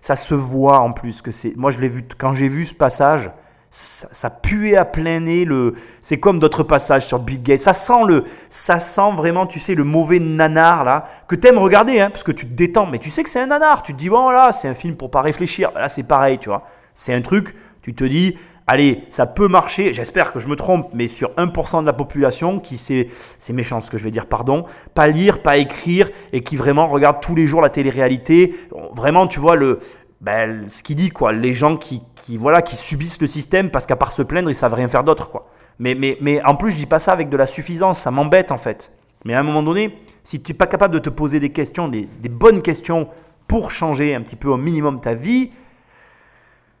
Ça 0.00 0.16
se 0.16 0.34
voit 0.34 0.80
en 0.80 0.92
plus 0.92 1.20
que 1.20 1.30
c'est. 1.30 1.54
Moi, 1.56 1.70
je 1.70 1.78
l'ai 1.78 1.88
vu 1.88 2.02
quand 2.16 2.32
j'ai 2.32 2.48
vu 2.48 2.64
ce 2.64 2.74
passage, 2.74 3.30
ça, 3.72 4.30
puait 4.30 4.76
à 4.76 4.84
plein 4.84 5.20
nez. 5.20 5.44
Le... 5.44 5.74
C'est 6.00 6.20
comme 6.20 6.38
d'autres 6.38 6.62
passages 6.62 7.06
sur 7.06 7.18
Bill 7.18 7.42
Gates. 7.42 7.60
Ça 7.60 7.72
sent 7.72 8.04
le, 8.06 8.24
ça 8.50 8.78
sent 8.78 9.12
vraiment, 9.16 9.46
tu 9.46 9.58
sais, 9.58 9.74
le 9.74 9.84
mauvais 9.84 10.18
nanar 10.18 10.84
là 10.84 11.06
que 11.26 11.34
t'aimes 11.34 11.58
regarder, 11.58 11.98
hein, 11.98 12.10
parce 12.10 12.22
que 12.22 12.32
tu 12.32 12.46
te 12.46 12.52
détends. 12.52 12.86
Mais 12.86 12.98
tu 12.98 13.10
sais 13.10 13.22
que 13.22 13.30
c'est 13.30 13.40
un 13.40 13.46
nanar. 13.46 13.82
Tu 13.82 13.94
te 13.94 13.98
dis 13.98 14.10
bon 14.10 14.30
là, 14.30 14.52
c'est 14.52 14.68
un 14.68 14.74
film 14.74 14.96
pour 14.96 15.10
pas 15.10 15.22
réfléchir. 15.22 15.72
Là, 15.74 15.88
c'est 15.88 16.02
pareil, 16.02 16.38
tu 16.38 16.50
vois. 16.50 16.64
C'est 16.94 17.14
un 17.14 17.22
truc. 17.22 17.54
Tu 17.80 17.94
te 17.94 18.04
dis, 18.04 18.36
allez, 18.66 19.04
ça 19.10 19.26
peut 19.26 19.48
marcher, 19.48 19.92
j'espère 19.92 20.32
que 20.32 20.38
je 20.38 20.48
me 20.48 20.56
trompe, 20.56 20.88
mais 20.94 21.08
sur 21.08 21.30
1% 21.30 21.80
de 21.80 21.86
la 21.86 21.92
population 21.92 22.60
qui 22.60 22.78
sait, 22.78 23.08
c'est 23.38 23.52
méchant 23.52 23.80
ce 23.80 23.90
que 23.90 23.98
je 23.98 24.04
vais 24.04 24.10
dire, 24.10 24.26
pardon, 24.26 24.64
pas 24.94 25.08
lire, 25.08 25.42
pas 25.42 25.56
écrire, 25.56 26.10
et 26.32 26.42
qui 26.42 26.56
vraiment 26.56 26.86
regarde 26.86 27.20
tous 27.20 27.34
les 27.34 27.46
jours 27.46 27.60
la 27.60 27.70
télé-réalité, 27.70 28.54
vraiment, 28.94 29.26
tu 29.26 29.40
vois, 29.40 29.56
le, 29.56 29.80
ben, 30.22 30.68
ce 30.68 30.82
qu'il 30.82 30.96
dit, 30.96 31.10
quoi, 31.10 31.32
les 31.32 31.52
gens 31.52 31.76
qui, 31.76 32.00
qui, 32.14 32.38
voilà, 32.38 32.62
qui 32.62 32.76
subissent 32.76 33.20
le 33.20 33.26
système 33.26 33.70
parce 33.70 33.86
qu'à 33.86 33.96
part 33.96 34.12
se 34.12 34.22
plaindre, 34.22 34.48
ils 34.48 34.54
savent 34.54 34.74
rien 34.74 34.88
faire 34.88 35.04
d'autre, 35.04 35.30
quoi. 35.30 35.46
Mais, 35.78 35.94
mais, 35.94 36.16
mais 36.20 36.42
en 36.44 36.54
plus, 36.54 36.70
je 36.70 36.76
dis 36.76 36.86
pas 36.86 37.00
ça 37.00 37.12
avec 37.12 37.28
de 37.28 37.36
la 37.36 37.46
suffisance, 37.46 37.98
ça 37.98 38.10
m'embête 38.10 38.52
en 38.52 38.58
fait. 38.58 38.92
Mais 39.24 39.34
à 39.34 39.40
un 39.40 39.42
moment 39.42 39.62
donné, 39.62 39.98
si 40.22 40.40
tu 40.40 40.52
n'es 40.52 40.56
pas 40.56 40.66
capable 40.66 40.94
de 40.94 41.00
te 41.00 41.10
poser 41.10 41.40
des 41.40 41.50
questions, 41.50 41.88
des, 41.88 42.08
des 42.20 42.28
bonnes 42.28 42.62
questions 42.62 43.08
pour 43.48 43.72
changer 43.72 44.14
un 44.14 44.20
petit 44.22 44.36
peu 44.36 44.48
au 44.48 44.56
minimum 44.56 45.00
ta 45.00 45.14
vie, 45.14 45.50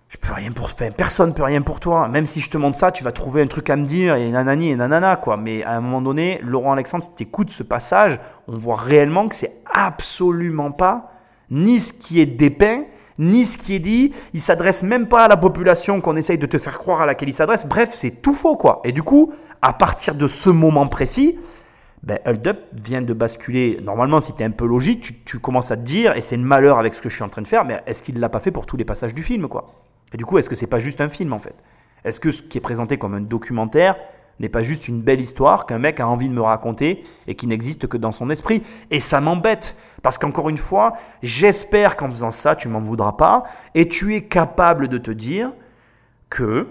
je 0.08 0.18
peux 0.18 0.32
rien 0.34 0.52
pour 0.52 0.70
personne 0.96 1.34
peut 1.34 1.42
rien 1.42 1.62
pour 1.62 1.80
toi. 1.80 2.06
Même 2.06 2.26
si 2.26 2.40
je 2.40 2.50
te 2.50 2.58
montre 2.58 2.76
ça, 2.76 2.92
tu 2.92 3.02
vas 3.02 3.12
trouver 3.12 3.42
un 3.42 3.46
truc 3.46 3.70
à 3.70 3.76
me 3.76 3.84
dire 3.84 4.14
et 4.16 4.30
nanani 4.30 4.70
et 4.70 4.76
nanana 4.76 5.16
quoi. 5.16 5.36
Mais 5.36 5.64
à 5.64 5.72
un 5.72 5.80
moment 5.80 6.02
donné, 6.02 6.38
Laurent 6.42 6.72
Alexandre, 6.72 7.02
si 7.02 7.14
tu 7.14 7.22
écoutes 7.22 7.50
ce 7.50 7.62
passage, 7.62 8.20
on 8.46 8.56
voit 8.56 8.76
réellement 8.76 9.26
que 9.26 9.34
c'est 9.34 9.62
absolument 9.74 10.70
pas 10.70 11.10
ni 11.50 11.80
ce 11.80 11.92
qui 11.92 12.20
est 12.20 12.26
dépeint, 12.26 12.84
ni 13.18 13.44
ce 13.44 13.58
qui 13.58 13.74
est 13.74 13.80
dit. 13.80 14.12
Il 14.32 14.40
s'adresse 14.40 14.82
même 14.82 15.08
pas 15.08 15.24
à 15.24 15.28
la 15.28 15.36
population 15.36 16.00
qu'on 16.00 16.16
essaye 16.16 16.38
de 16.38 16.46
te 16.46 16.58
faire 16.58 16.78
croire 16.78 17.02
à 17.02 17.06
laquelle 17.06 17.28
il 17.28 17.34
s'adresse. 17.34 17.66
Bref, 17.66 17.90
c'est 17.92 18.22
tout 18.22 18.34
faux 18.34 18.56
quoi. 18.56 18.80
Et 18.84 18.92
du 18.92 19.02
coup, 19.02 19.32
à 19.60 19.72
partir 19.72 20.14
de 20.14 20.26
ce 20.26 20.50
moment 20.50 20.86
précis, 20.86 21.38
ben, 22.02 22.18
Hold 22.26 22.46
Up 22.48 22.60
vient 22.72 23.02
de 23.02 23.12
basculer. 23.12 23.78
Normalement, 23.82 24.20
si 24.20 24.34
tu 24.34 24.42
es 24.42 24.44
un 24.44 24.50
peu 24.50 24.66
logique, 24.66 25.24
tu, 25.24 25.38
commences 25.38 25.70
à 25.70 25.76
te 25.76 25.82
dire, 25.82 26.16
et 26.16 26.20
c'est 26.20 26.36
le 26.36 26.42
malheur 26.42 26.78
avec 26.78 26.94
ce 26.94 27.00
que 27.00 27.08
je 27.08 27.14
suis 27.14 27.22
en 27.22 27.28
train 27.28 27.42
de 27.42 27.46
faire, 27.46 27.64
mais 27.64 27.80
est-ce 27.86 28.02
qu'il 28.02 28.18
l'a 28.18 28.28
pas 28.28 28.40
fait 28.40 28.50
pour 28.50 28.66
tous 28.66 28.76
les 28.76 28.84
passages 28.84 29.14
du 29.14 29.22
film 29.22 29.48
quoi? 29.48 29.68
Et 30.12 30.16
du 30.16 30.24
coup, 30.24 30.38
est-ce 30.38 30.50
que 30.50 30.56
c'est 30.56 30.66
pas 30.66 30.80
juste 30.80 31.00
un 31.00 31.08
film 31.08 31.32
en 31.32 31.38
fait? 31.38 31.54
Est-ce 32.04 32.18
que 32.18 32.32
ce 32.32 32.42
qui 32.42 32.58
est 32.58 32.62
présenté 32.62 32.98
comme 32.98 33.14
un 33.14 33.20
documentaire 33.20 33.96
n'est 34.40 34.48
pas 34.48 34.62
juste 34.62 34.88
une 34.88 35.00
belle 35.00 35.20
histoire 35.20 35.66
qu'un 35.66 35.78
mec 35.78 36.00
a 36.00 36.08
envie 36.08 36.28
de 36.28 36.34
me 36.34 36.40
raconter 36.40 37.04
et 37.26 37.34
qui 37.34 37.46
n'existe 37.46 37.86
que 37.86 37.96
dans 37.96 38.12
son 38.12 38.30
esprit 38.30 38.62
Et 38.90 39.00
ça 39.00 39.20
m'embête, 39.20 39.76
parce 40.02 40.18
qu'encore 40.18 40.48
une 40.48 40.58
fois, 40.58 40.94
j'espère 41.22 41.96
qu'en 41.96 42.08
faisant 42.08 42.30
ça, 42.30 42.56
tu 42.56 42.68
m'en 42.68 42.80
voudras 42.80 43.12
pas, 43.12 43.44
et 43.74 43.88
tu 43.88 44.14
es 44.14 44.22
capable 44.22 44.88
de 44.88 44.98
te 44.98 45.10
dire 45.10 45.52
que 46.28 46.68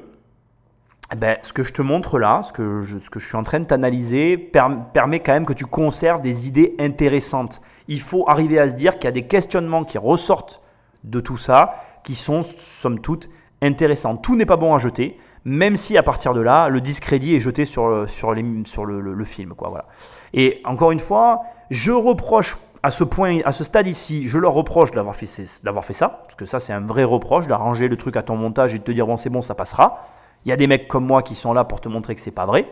ben, 1.18 1.38
ce 1.42 1.52
que 1.52 1.64
je 1.64 1.74
te 1.74 1.82
montre 1.82 2.20
là, 2.20 2.42
ce 2.42 2.54
que 2.54 2.82
je, 2.82 2.98
ce 2.98 3.10
que 3.10 3.20
je 3.20 3.28
suis 3.28 3.36
en 3.36 3.44
train 3.44 3.60
de 3.60 3.66
t'analyser, 3.66 4.38
permet 4.38 5.20
quand 5.20 5.34
même 5.34 5.46
que 5.46 5.54
tu 5.54 5.66
conserves 5.66 6.22
des 6.22 6.48
idées 6.48 6.76
intéressantes. 6.80 7.62
Il 7.90 8.00
faut 8.00 8.24
arriver 8.30 8.60
à 8.60 8.70
se 8.70 8.76
dire 8.76 8.94
qu'il 8.94 9.06
y 9.06 9.08
a 9.10 9.12
des 9.12 9.28
questionnements 9.28 9.84
qui 9.84 9.98
ressortent 9.98 10.62
de 11.04 11.20
tout 11.20 11.36
ça, 11.36 11.76
qui 12.04 12.16
sont, 12.16 12.44
somme 12.44 13.00
toute, 13.02 13.30
intéressants. 13.62 14.16
Tout 14.16 14.36
n'est 14.36 14.46
pas 14.46 14.56
bon 14.56 14.74
à 14.74 14.78
jeter, 14.78 15.18
même 15.46 15.78
si 15.78 15.98
à 15.98 16.04
partir 16.04 16.34
de 16.34 16.42
là, 16.42 16.70
le 16.70 16.82
discrédit 16.82 17.36
est 17.36 17.40
jeté 17.40 17.66
sur, 17.66 18.06
les, 18.34 18.64
sur 18.66 18.86
le, 18.86 19.26
film. 19.26 19.54
Quoi, 19.56 19.70
voilà. 19.70 19.86
Et 20.34 20.62
encore 20.66 20.92
une 20.92 21.00
fois, 21.00 21.42
je 21.70 21.92
reproche 21.92 22.58
à 22.84 22.92
ce 22.92 23.04
point, 23.04 23.40
à 23.46 23.52
ce 23.52 23.64
stade 23.64 23.88
ici, 23.88 24.28
je 24.28 24.38
leur 24.38 24.54
reproche 24.54 24.92
d'avoir 24.92 25.16
fait, 25.16 25.28
d'avoir 25.64 25.86
fait 25.86 25.94
ça, 25.94 26.10
parce 26.24 26.36
que 26.36 26.46
ça 26.46 26.60
c'est 26.60 26.74
un 26.74 26.82
vrai 26.82 27.04
reproche, 27.04 27.46
d'arranger 27.46 27.88
le 27.88 27.96
truc 27.96 28.16
à 28.18 28.24
ton 28.24 28.36
montage 28.36 28.74
et 28.74 28.80
de 28.80 28.84
te 28.84 28.92
dire 28.92 29.06
bon 29.06 29.18
c'est 29.18 29.30
bon, 29.30 29.42
ça 29.42 29.54
passera. 29.54 30.04
Il 30.46 30.50
y 30.50 30.52
a 30.52 30.58
des 30.58 30.66
mecs 30.66 30.88
comme 30.88 31.06
moi 31.06 31.22
qui 31.22 31.36
sont 31.36 31.54
là 31.54 31.64
pour 31.64 31.80
te 31.80 31.88
montrer 31.88 32.16
que 32.16 32.22
c'est 32.22 32.32
pas 32.32 32.48
vrai. 32.48 32.68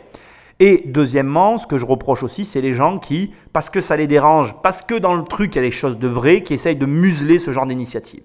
Et 0.60 0.84
deuxièmement, 0.88 1.58
ce 1.58 1.68
que 1.68 1.78
je 1.78 1.86
reproche 1.86 2.24
aussi, 2.24 2.44
c'est 2.44 2.60
les 2.60 2.74
gens 2.74 2.98
qui, 2.98 3.34
parce 3.54 3.70
que 3.70 3.82
ça 3.82 3.96
les 3.96 4.08
dérange, 4.08 4.56
parce 4.62 4.82
que 4.82 4.96
dans 4.96 5.14
le 5.14 5.24
truc 5.24 5.56
il 5.56 5.58
y 5.58 5.60
a 5.60 5.64
des 5.64 5.72
choses 5.72 6.00
de 6.00 6.08
vraies, 6.08 6.42
qui 6.42 6.56
essayent 6.56 6.76
de 6.76 6.88
museler 6.88 7.38
ce 7.38 7.52
genre 7.52 7.68
d'initiative. 7.68 8.24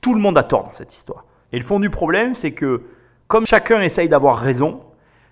Tout 0.00 0.14
le 0.14 0.20
monde 0.20 0.38
a 0.38 0.44
tort 0.44 0.62
dans 0.62 0.72
cette 0.72 0.94
histoire. 0.94 1.24
Et 1.52 1.58
le 1.58 1.64
fond 1.64 1.80
du 1.80 1.90
problème, 1.90 2.34
c'est 2.34 2.52
que 2.52 2.82
comme 3.28 3.46
chacun 3.46 3.80
essaye 3.80 4.08
d'avoir 4.08 4.38
raison, 4.38 4.80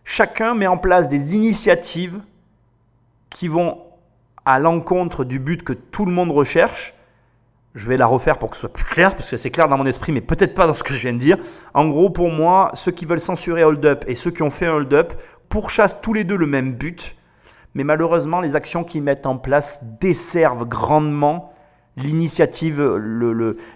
chacun 0.04 0.54
met 0.54 0.66
en 0.66 0.78
place 0.78 1.08
des 1.08 1.36
initiatives 1.36 2.20
qui 3.30 3.48
vont 3.48 3.78
à 4.44 4.58
l'encontre 4.58 5.24
du 5.24 5.38
but 5.38 5.62
que 5.62 5.72
tout 5.72 6.04
le 6.04 6.12
monde 6.12 6.30
recherche, 6.30 6.94
je 7.74 7.88
vais 7.88 7.96
la 7.96 8.06
refaire 8.06 8.38
pour 8.38 8.50
que 8.50 8.56
ce 8.56 8.60
soit 8.60 8.72
plus 8.72 8.84
clair, 8.84 9.14
parce 9.14 9.28
que 9.28 9.36
c'est 9.36 9.50
clair 9.50 9.68
dans 9.68 9.76
mon 9.76 9.86
esprit, 9.86 10.12
mais 10.12 10.20
peut-être 10.20 10.54
pas 10.54 10.66
dans 10.66 10.74
ce 10.74 10.84
que 10.84 10.94
je 10.94 11.00
viens 11.00 11.12
de 11.12 11.18
dire. 11.18 11.38
En 11.72 11.86
gros, 11.86 12.10
pour 12.10 12.30
moi, 12.30 12.70
ceux 12.74 12.92
qui 12.92 13.04
veulent 13.04 13.20
censurer 13.20 13.64
Hold 13.64 13.84
Up 13.84 14.04
et 14.06 14.14
ceux 14.14 14.30
qui 14.30 14.42
ont 14.42 14.50
fait 14.50 14.68
Hold 14.68 14.92
Up 14.94 15.12
pourchassent 15.48 16.00
tous 16.00 16.12
les 16.12 16.24
deux 16.24 16.36
le 16.36 16.46
même 16.46 16.74
but. 16.74 17.16
Mais 17.74 17.82
malheureusement, 17.82 18.40
les 18.40 18.54
actions 18.54 18.84
qu'ils 18.84 19.02
mettent 19.02 19.26
en 19.26 19.38
place 19.38 19.80
desservent 20.00 20.66
grandement 20.66 21.53
l'initiative, 21.96 22.82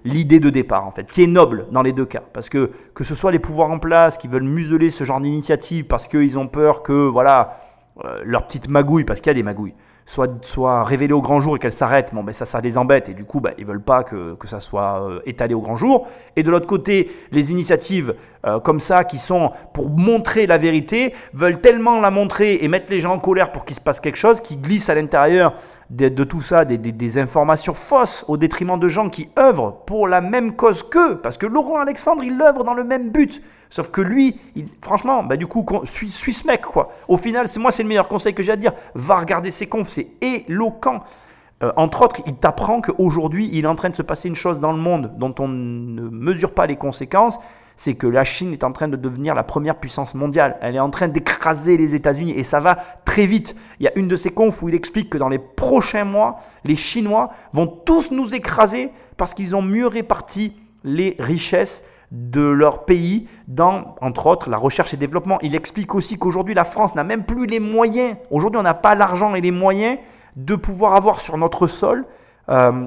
l'idée 0.04 0.40
de 0.40 0.50
départ, 0.50 0.86
en 0.86 0.90
fait, 0.90 1.04
qui 1.04 1.22
est 1.22 1.28
noble 1.28 1.66
dans 1.70 1.82
les 1.82 1.92
deux 1.92 2.06
cas. 2.06 2.22
Parce 2.32 2.48
que 2.48 2.70
que 2.94 3.04
ce 3.04 3.14
soit 3.14 3.30
les 3.30 3.38
pouvoirs 3.38 3.70
en 3.70 3.78
place 3.78 4.18
qui 4.18 4.28
veulent 4.28 4.42
museler 4.42 4.90
ce 4.90 5.04
genre 5.04 5.20
d'initiative 5.20 5.84
parce 5.84 6.08
qu'ils 6.08 6.36
ont 6.36 6.48
peur 6.48 6.82
que, 6.82 7.06
voilà, 7.06 7.60
euh, 8.04 8.22
leur 8.24 8.46
petite 8.46 8.68
magouille, 8.68 9.04
parce 9.04 9.20
qu'il 9.20 9.30
y 9.30 9.30
a 9.30 9.34
des 9.34 9.42
magouilles, 9.42 9.74
soit, 10.08 10.84
révélée 10.84 11.12
au 11.12 11.20
grand 11.20 11.40
jour 11.40 11.56
et 11.56 11.58
qu'elle 11.58 11.70
s'arrête, 11.72 12.14
bon, 12.14 12.24
ben 12.24 12.32
ça, 12.32 12.46
ça 12.46 12.60
les 12.60 12.78
embête 12.78 13.10
et 13.10 13.14
du 13.14 13.24
coup, 13.24 13.40
ben, 13.40 13.52
ils 13.58 13.66
veulent 13.66 13.82
pas 13.82 14.04
que, 14.04 14.34
que 14.34 14.48
ça 14.48 14.58
soit 14.58 15.02
euh, 15.02 15.20
étalé 15.26 15.54
au 15.54 15.60
grand 15.60 15.76
jour. 15.76 16.08
Et 16.34 16.42
de 16.42 16.50
l'autre 16.50 16.66
côté, 16.66 17.10
les 17.30 17.52
initiatives 17.52 18.14
euh, 18.46 18.58
comme 18.58 18.80
ça 18.80 19.04
qui 19.04 19.18
sont 19.18 19.50
pour 19.74 19.90
montrer 19.90 20.46
la 20.46 20.56
vérité 20.56 21.14
veulent 21.34 21.60
tellement 21.60 22.00
la 22.00 22.10
montrer 22.10 22.58
et 22.62 22.68
mettre 22.68 22.86
les 22.88 23.00
gens 23.00 23.12
en 23.12 23.18
colère 23.18 23.52
pour 23.52 23.66
qu'il 23.66 23.76
se 23.76 23.82
passe 23.82 24.00
quelque 24.00 24.16
chose 24.16 24.40
qui 24.40 24.56
glisse 24.56 24.88
à 24.88 24.94
l'intérieur 24.94 25.52
de, 25.90 26.08
de, 26.08 26.24
tout 26.24 26.40
ça 26.40 26.64
des, 26.64 26.78
des, 26.78 26.92
des, 26.92 27.18
informations 27.18 27.74
fausses 27.74 28.24
au 28.28 28.36
détriment 28.36 28.78
de 28.78 28.88
gens 28.88 29.10
qui 29.10 29.28
œuvrent 29.38 29.84
pour 29.84 30.08
la 30.08 30.22
même 30.22 30.56
cause 30.56 30.82
qu'eux. 30.82 31.18
Parce 31.18 31.36
que 31.36 31.46
Laurent 31.46 31.80
Alexandre, 31.80 32.24
il 32.24 32.40
œuvre 32.40 32.64
dans 32.64 32.74
le 32.74 32.84
même 32.84 33.10
but. 33.10 33.42
Sauf 33.70 33.90
que 33.90 34.00
lui, 34.00 34.38
il, 34.56 34.66
franchement, 34.80 35.22
bah 35.22 35.36
du 35.36 35.46
coup, 35.46 35.64
suis, 35.84 36.10
suis 36.10 36.32
ce 36.32 36.46
mec, 36.46 36.62
quoi. 36.62 36.90
Au 37.06 37.16
final, 37.16 37.48
c'est 37.48 37.60
moi, 37.60 37.70
c'est 37.70 37.82
le 37.82 37.88
meilleur 37.88 38.08
conseil 38.08 38.34
que 38.34 38.42
j'ai 38.42 38.52
à 38.52 38.56
dire. 38.56 38.72
Va 38.94 39.18
regarder 39.18 39.50
ses 39.50 39.66
confs, 39.66 39.88
c'est 39.88 40.08
éloquent. 40.22 41.02
Euh, 41.62 41.72
entre 41.76 42.02
autres, 42.02 42.22
il 42.26 42.34
t'apprend 42.34 42.80
qu'aujourd'hui, 42.80 43.48
il 43.52 43.64
est 43.64 43.68
en 43.68 43.74
train 43.74 43.88
de 43.88 43.94
se 43.94 44.02
passer 44.02 44.28
une 44.28 44.36
chose 44.36 44.60
dans 44.60 44.72
le 44.72 44.78
monde 44.78 45.12
dont 45.18 45.34
on 45.38 45.48
ne 45.48 46.02
mesure 46.02 46.54
pas 46.54 46.66
les 46.66 46.76
conséquences. 46.76 47.38
C'est 47.74 47.94
que 47.94 48.06
la 48.06 48.24
Chine 48.24 48.52
est 48.52 48.64
en 48.64 48.72
train 48.72 48.88
de 48.88 48.96
devenir 48.96 49.34
la 49.34 49.44
première 49.44 49.76
puissance 49.76 50.14
mondiale. 50.14 50.56
Elle 50.62 50.76
est 50.76 50.80
en 50.80 50.90
train 50.90 51.08
d'écraser 51.08 51.76
les 51.76 51.94
États-Unis 51.94 52.32
et 52.32 52.42
ça 52.42 52.58
va 52.58 52.76
très 53.04 53.26
vite. 53.26 53.54
Il 53.78 53.84
y 53.84 53.88
a 53.88 53.96
une 53.96 54.08
de 54.08 54.16
ses 54.16 54.30
confs 54.30 54.62
où 54.62 54.68
il 54.68 54.74
explique 54.74 55.10
que 55.10 55.18
dans 55.18 55.28
les 55.28 55.38
prochains 55.38 56.04
mois, 56.04 56.38
les 56.64 56.74
Chinois 56.74 57.30
vont 57.52 57.66
tous 57.66 58.10
nous 58.10 58.34
écraser 58.34 58.90
parce 59.16 59.34
qu'ils 59.34 59.54
ont 59.54 59.62
mieux 59.62 59.86
réparti 59.86 60.54
les 60.82 61.16
richesses 61.20 61.84
de 62.10 62.42
leur 62.42 62.84
pays 62.84 63.28
dans, 63.48 63.96
entre 64.00 64.26
autres, 64.26 64.48
la 64.48 64.56
recherche 64.56 64.94
et 64.94 64.96
développement. 64.96 65.38
Il 65.42 65.54
explique 65.54 65.94
aussi 65.94 66.16
qu'aujourd'hui, 66.18 66.54
la 66.54 66.64
France 66.64 66.94
n'a 66.94 67.04
même 67.04 67.24
plus 67.24 67.46
les 67.46 67.60
moyens, 67.60 68.16
aujourd'hui, 68.30 68.58
on 68.58 68.62
n'a 68.62 68.74
pas 68.74 68.94
l'argent 68.94 69.34
et 69.34 69.40
les 69.40 69.50
moyens 69.50 69.98
de 70.36 70.54
pouvoir 70.54 70.94
avoir 70.94 71.20
sur 71.20 71.36
notre 71.36 71.66
sol 71.66 72.06
euh, 72.48 72.86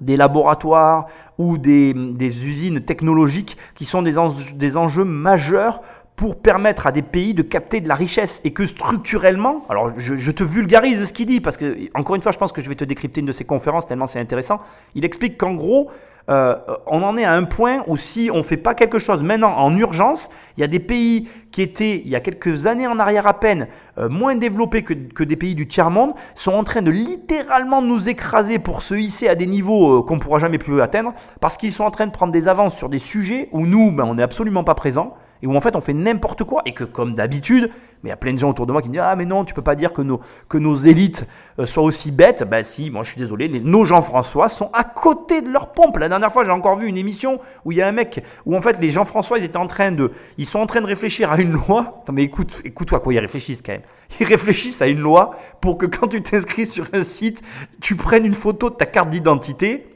des 0.00 0.16
laboratoires 0.16 1.06
ou 1.38 1.58
des, 1.58 1.92
des, 1.94 2.46
usines 2.46 2.80
technologiques 2.80 3.56
qui 3.74 3.84
sont 3.84 4.02
des, 4.02 4.14
des 4.54 4.76
enjeux 4.76 5.04
majeurs 5.04 5.80
pour 6.16 6.40
permettre 6.40 6.86
à 6.86 6.92
des 6.92 7.02
pays 7.02 7.34
de 7.34 7.42
capter 7.42 7.80
de 7.80 7.88
la 7.88 7.94
richesse 7.94 8.40
et 8.44 8.52
que 8.52 8.66
structurellement, 8.66 9.62
alors 9.68 9.90
je, 9.96 10.14
je 10.14 10.30
te 10.30 10.44
vulgarise 10.44 11.04
ce 11.08 11.12
qu'il 11.12 11.26
dit 11.26 11.40
parce 11.40 11.56
que 11.56 11.88
encore 11.94 12.14
une 12.14 12.22
fois 12.22 12.32
je 12.32 12.38
pense 12.38 12.52
que 12.52 12.60
je 12.60 12.68
vais 12.68 12.74
te 12.74 12.84
décrypter 12.84 13.20
une 13.20 13.26
de 13.26 13.32
ses 13.32 13.44
conférences 13.44 13.86
tellement 13.86 14.06
c'est 14.06 14.20
intéressant, 14.20 14.58
il 14.94 15.04
explique 15.04 15.38
qu'en 15.38 15.54
gros 15.54 15.90
euh, 16.30 16.56
on 16.86 17.02
en 17.02 17.16
est 17.16 17.24
à 17.24 17.32
un 17.32 17.44
point 17.44 17.82
où 17.86 17.96
si 17.96 18.30
on 18.32 18.38
ne 18.38 18.42
fait 18.42 18.56
pas 18.56 18.74
quelque 18.74 18.98
chose 18.98 19.22
maintenant 19.22 19.56
en 19.56 19.76
urgence, 19.76 20.30
il 20.56 20.60
y 20.60 20.64
a 20.64 20.68
des 20.68 20.80
pays 20.80 21.28
qui 21.50 21.62
étaient, 21.62 22.00
il 22.04 22.08
y 22.08 22.16
a 22.16 22.20
quelques 22.20 22.66
années 22.66 22.86
en 22.86 22.98
arrière 22.98 23.26
à 23.26 23.34
peine, 23.34 23.68
euh, 23.98 24.08
moins 24.08 24.34
développés 24.36 24.82
que, 24.82 24.94
que, 24.94 25.24
des 25.24 25.36
pays 25.36 25.54
du 25.54 25.66
tiers-monde, 25.66 26.12
sont 26.34 26.52
en 26.52 26.64
train 26.64 26.82
de 26.82 26.90
littéralement 26.90 27.82
nous 27.82 28.08
écraser 28.08 28.58
pour 28.58 28.82
se 28.82 28.94
hisser 28.94 29.28
à 29.28 29.34
des 29.34 29.46
niveaux 29.46 29.98
euh, 29.98 30.02
qu'on 30.02 30.16
ne 30.16 30.20
pourra 30.20 30.38
jamais 30.38 30.58
plus 30.58 30.80
atteindre, 30.80 31.12
parce 31.40 31.56
qu'ils 31.56 31.72
sont 31.72 31.84
en 31.84 31.90
train 31.90 32.06
de 32.06 32.12
prendre 32.12 32.32
des 32.32 32.48
avances 32.48 32.76
sur 32.76 32.88
des 32.88 32.98
sujets 32.98 33.48
où 33.52 33.66
nous, 33.66 33.92
ben, 33.92 34.04
on 34.04 34.14
n'est 34.14 34.22
absolument 34.22 34.64
pas 34.64 34.74
présents 34.74 35.14
et 35.42 35.46
où 35.46 35.56
en 35.56 35.60
fait 35.60 35.76
on 35.76 35.80
fait 35.80 35.94
n'importe 35.94 36.44
quoi 36.44 36.62
et 36.64 36.72
que 36.72 36.84
comme 36.84 37.14
d'habitude, 37.14 37.70
mais 38.02 38.08
il 38.08 38.10
y 38.10 38.12
a 38.12 38.16
plein 38.16 38.32
de 38.32 38.38
gens 38.38 38.50
autour 38.50 38.66
de 38.66 38.72
moi 38.72 38.82
qui 38.82 38.88
me 38.88 38.92
disent 38.92 39.02
ah 39.04 39.16
mais 39.16 39.24
non 39.24 39.44
tu 39.44 39.54
peux 39.54 39.62
pas 39.62 39.74
dire 39.74 39.92
que 39.92 40.58
nos 40.58 40.74
élites 40.76 41.26
euh, 41.58 41.66
soient 41.66 41.82
aussi 41.82 42.10
bêtes. 42.10 42.44
Ben 42.44 42.64
si, 42.64 42.90
moi 42.90 43.04
je 43.04 43.10
suis 43.10 43.20
désolé, 43.20 43.48
nos 43.48 43.84
Jean-François 43.84 44.48
sont 44.48 44.70
à 44.72 44.84
côté 44.84 45.40
de 45.40 45.48
leur 45.48 45.72
pompe. 45.72 45.98
La 45.98 46.08
dernière 46.08 46.32
fois 46.32 46.44
j'ai 46.44 46.50
encore 46.50 46.76
vu 46.76 46.86
une 46.86 46.98
émission 46.98 47.40
où 47.64 47.72
il 47.72 47.78
y 47.78 47.82
a 47.82 47.88
un 47.88 47.92
mec 47.92 48.24
où 48.46 48.56
en 48.56 48.60
fait 48.60 48.78
les 48.80 48.88
Jean-François 48.88 49.38
ils 49.38 49.44
étaient 49.44 49.56
en 49.56 49.66
train 49.66 49.92
de 49.92 50.10
ils 50.38 50.46
sont 50.46 50.58
en 50.58 50.66
train 50.66 50.80
de 50.80 50.86
réfléchir 50.86 51.32
à 51.32 51.40
une 51.40 51.52
loi. 51.52 52.00
Attends 52.02 52.12
mais 52.12 52.24
écoute 52.24 52.62
écoute-toi 52.64 53.00
quoi 53.00 53.14
ils 53.14 53.18
réfléchissent 53.18 53.62
quand 53.62 53.72
même. 53.72 53.82
Ils 54.20 54.26
réfléchissent 54.26 54.82
à 54.82 54.88
une 54.88 55.00
loi 55.00 55.32
pour 55.60 55.78
que 55.78 55.86
quand 55.86 56.08
tu 56.08 56.22
t'inscris 56.22 56.66
sur 56.66 56.86
un 56.92 57.02
site, 57.02 57.42
tu 57.80 57.96
prennes 57.96 58.26
une 58.26 58.34
photo 58.34 58.70
de 58.70 58.74
ta 58.74 58.86
carte 58.86 59.08
d'identité 59.08 59.86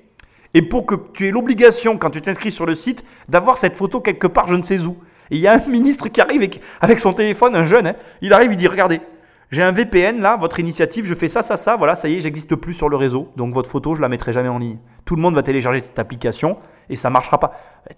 et 0.57 0.63
pour 0.63 0.87
que 0.87 0.95
tu 1.13 1.27
aies 1.27 1.31
l'obligation, 1.31 1.99
quand 1.99 2.09
tu 2.09 2.23
t'inscris 2.23 2.51
sur 2.51 2.65
le 2.65 2.75
site, 2.75 3.05
d'avoir 3.29 3.59
cette 3.59 3.75
photo 3.75 4.01
quelque 4.01 4.27
part, 4.27 4.49
je 4.49 4.55
ne 4.55 4.63
sais 4.63 4.81
où. 4.81 4.97
Et 5.31 5.37
il 5.37 5.41
y 5.41 5.47
a 5.47 5.55
un 5.55 5.67
ministre 5.69 6.09
qui 6.09 6.21
arrive 6.21 6.49
avec, 6.81 7.01
son 7.01 7.13
téléphone, 7.13 7.57
un 7.57 7.65
jeune, 7.65 7.87
hein. 7.87 7.95
il 8.21 8.33
arrive, 8.33 8.53
il 8.53 8.57
dit 8.57 8.69
Regardez, 8.69 9.01
j'ai 9.51 9.63
un 9.63 9.73
VPN 9.73 10.21
là, 10.21 10.37
votre 10.37 10.59
initiative, 10.61 11.07
je 11.07 11.15
fais 11.15 11.29
ça, 11.29 11.43
ça, 11.43 11.57
ça, 11.57 11.77
voilà, 11.77 11.95
ça 11.95 12.09
y 12.09 12.17
est, 12.17 12.21
j'existe 12.21 12.57
plus 12.57 12.75
sur 12.75 12.89
le 12.89 12.97
réseau, 12.97 13.29
donc 13.37 13.55
votre 13.55 13.71
photo, 13.71 13.95
je 13.95 14.03
la 14.03 14.09
mettrai 14.09 14.33
jamais 14.33 14.49
en 14.49 14.59
ligne. 14.59 14.79
Tout 15.05 15.17
le 15.17 15.23
monde 15.23 15.35
va 15.35 15.43
télécharger 15.43 15.81
cette 15.81 15.99
application 15.99 16.57
et 16.89 16.97
ça 16.97 17.11
marchera 17.11 17.39
pas. 17.39 17.53
Eh, 17.91 17.95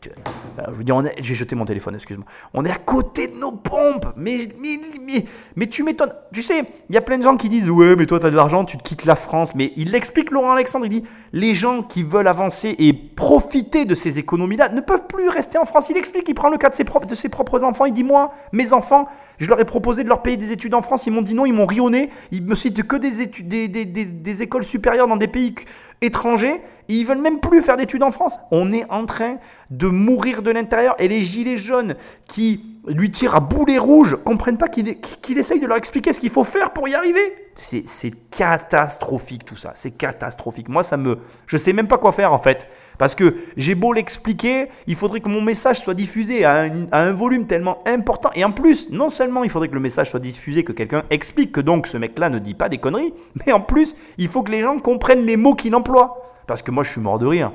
je 0.67 0.73
veux 0.73 0.85
dire, 0.85 1.03
j'ai 1.19 1.35
jeté 1.35 1.57
mon 1.57 1.65
téléphone, 1.65 1.95
excuse-moi. 1.95 2.27
On 2.55 2.65
est 2.65 2.71
à 2.71 2.77
côté 2.77 3.29
de 3.29 3.37
nos 3.37 3.53
pompes, 3.53 4.07
mais, 4.17 4.39
mais, 4.61 4.79
mais, 5.07 5.25
mais 5.57 5.67
tu 5.67 5.83
m'étonnes. 5.83 6.13
Tu 6.33 6.43
sais, 6.43 6.65
il 6.89 6.95
y 6.95 6.99
a 6.99 7.01
plein 7.01 7.19
de 7.19 7.23
gens 7.23 7.37
qui 7.37 7.49
disent 7.49 7.71
Ouais, 7.71 7.97
mais 7.97 8.07
toi, 8.07 8.19
tu 8.21 8.27
as 8.27 8.31
de 8.31 8.37
l'argent, 8.37 8.65
tu 8.65 8.77
te 8.77 8.83
quittes 8.83 9.05
la 9.05 9.17
France. 9.17 9.55
Mais 9.55 9.73
il 9.77 9.91
l'explique, 9.91 10.31
Laurent 10.31 10.53
Alexandre, 10.53 10.87
il 10.87 10.91
dit 10.91 11.05
Les 11.33 11.55
gens 11.55 11.83
qui 11.83 12.03
veulent 12.03 12.29
avancer 12.29 12.75
et 12.79 12.93
profiter 12.93 13.85
de 13.85 13.95
ces 13.95 14.19
économies-là 14.19 14.71
ne 14.71 14.81
peuvent 14.81 15.07
plus 15.07 15.29
rester 15.29 15.59
en 15.59 15.65
France. 15.65 15.91
Il 15.91 15.97
explique, 15.97 16.29
il 16.29 16.35
prend 16.35 16.49
le 16.49 16.59
cas 16.59 16.71
de 16.71 16.75
ses, 16.75 16.85
propres, 16.85 17.07
de 17.07 17.15
ses 17.15 17.29
propres 17.29 17.63
enfants. 17.65 17.87
Il 17.87 17.93
dit 17.93 18.05
Moi, 18.05 18.33
mes 18.53 18.73
enfants, 18.73 19.09
je 19.39 19.49
leur 19.49 19.61
ai 19.61 19.65
proposé 19.65 20.05
de 20.05 20.09
leur 20.09 20.23
payer 20.23 20.37
des 20.37 20.53
études 20.53 20.75
en 20.75 20.83
France. 20.83 21.07
Ils 21.07 21.13
m'ont 21.13 21.23
dit 21.23 21.35
non, 21.35 21.47
ils 21.47 21.53
m'ont 21.53 21.67
rionné. 21.67 22.11
Ils 22.31 22.45
me 22.45 22.55
citent 22.55 22.87
que 22.87 22.97
des, 22.97 23.21
études, 23.21 23.49
des, 23.49 23.69
des, 23.69 23.85
des, 23.85 24.05
des 24.05 24.43
écoles 24.43 24.65
supérieures 24.65 25.09
dans 25.09 25.17
des 25.17 25.29
pays 25.29 25.55
étrangers 26.01 26.61
Ils 26.89 27.05
veulent 27.05 27.21
même 27.21 27.41
plus 27.41 27.61
faire 27.61 27.77
d'études 27.77 28.03
en 28.03 28.11
France. 28.11 28.39
On 28.51 28.73
est 28.73 28.91
en 28.91 29.05
train 29.05 29.37
de 29.71 29.87
mourir 29.87 30.43
de 30.43 30.51
l'intérieur. 30.51 30.95
Et 30.99 31.09
les 31.09 31.23
gilets 31.23 31.59
jaunes 31.59 31.95
qui 32.27 32.65
lui 32.87 33.11
tirent 33.11 33.35
à 33.35 33.41
boulet 33.41 33.79
rouge 33.79 34.17
comprennent 34.25 34.57
pas 34.57 34.69
qu'il 34.69 35.39
essaye 35.39 35.61
de 35.61 35.67
leur 35.67 35.77
expliquer 35.77 36.13
ce 36.13 36.21
qu'il 36.21 36.31
faut 36.31 36.45
faire 36.45 36.73
pour 36.73 36.89
y 36.89 36.95
arriver. 36.95 37.48
C'est 37.61 38.13
catastrophique 38.31 39.45
tout 39.45 39.57
ça. 39.57 39.73
C'est 39.75 39.91
catastrophique. 39.91 40.69
Moi, 40.69 40.85
ça 40.85 40.97
me. 40.97 41.19
Je 41.49 41.57
sais 41.57 41.73
même 41.73 41.89
pas 41.89 41.99
quoi 41.99 42.13
faire 42.13 42.33
en 42.33 42.39
fait. 42.39 42.69
Parce 42.99 43.17
que 43.17 43.35
j'ai 43.57 43.75
beau 43.75 43.93
l'expliquer, 43.93 44.69
il 44.87 44.95
faudrait 44.95 45.21
que 45.21 45.29
mon 45.29 45.43
message 45.43 45.81
soit 45.81 45.95
diffusé 45.95 46.45
à 46.45 46.61
un, 46.61 46.87
à 46.93 47.03
un, 47.03 47.13
volume 47.13 47.47
tellement 47.49 47.83
important. 47.85 48.31
Et 48.37 48.45
en 48.45 48.53
plus, 48.53 48.91
non 48.91 49.09
seulement 49.09 49.43
il 49.43 49.51
faudrait 49.51 49.69
que 49.69 49.75
le 49.75 49.81
message 49.81 50.11
soit 50.11 50.21
diffusé, 50.21 50.63
que 50.63 50.73
quelqu'un 50.73 51.03
explique 51.11 51.51
que 51.51 51.61
donc 51.61 51.89
ce 51.89 51.97
mec-là 51.97 52.31
ne 52.31 52.39
dit 52.39 52.55
pas 52.55 52.69
des 52.69 52.79
conneries, 52.79 53.13
mais 53.45 53.53
en 53.53 53.61
plus, 53.61 53.97
il 54.19 54.29
faut 54.29 54.45
que 54.45 54.53
les 54.53 54.61
gens 54.61 54.79
comprennent 54.79 55.27
les 55.27 55.37
mots 55.37 55.55
qu'il 55.55 55.75
emploie. 55.75 56.23
Parce 56.47 56.63
que 56.63 56.71
moi, 56.71 56.85
je 56.85 56.91
suis 56.91 57.01
mort 57.01 57.19
de 57.19 57.27
rire. 57.27 57.51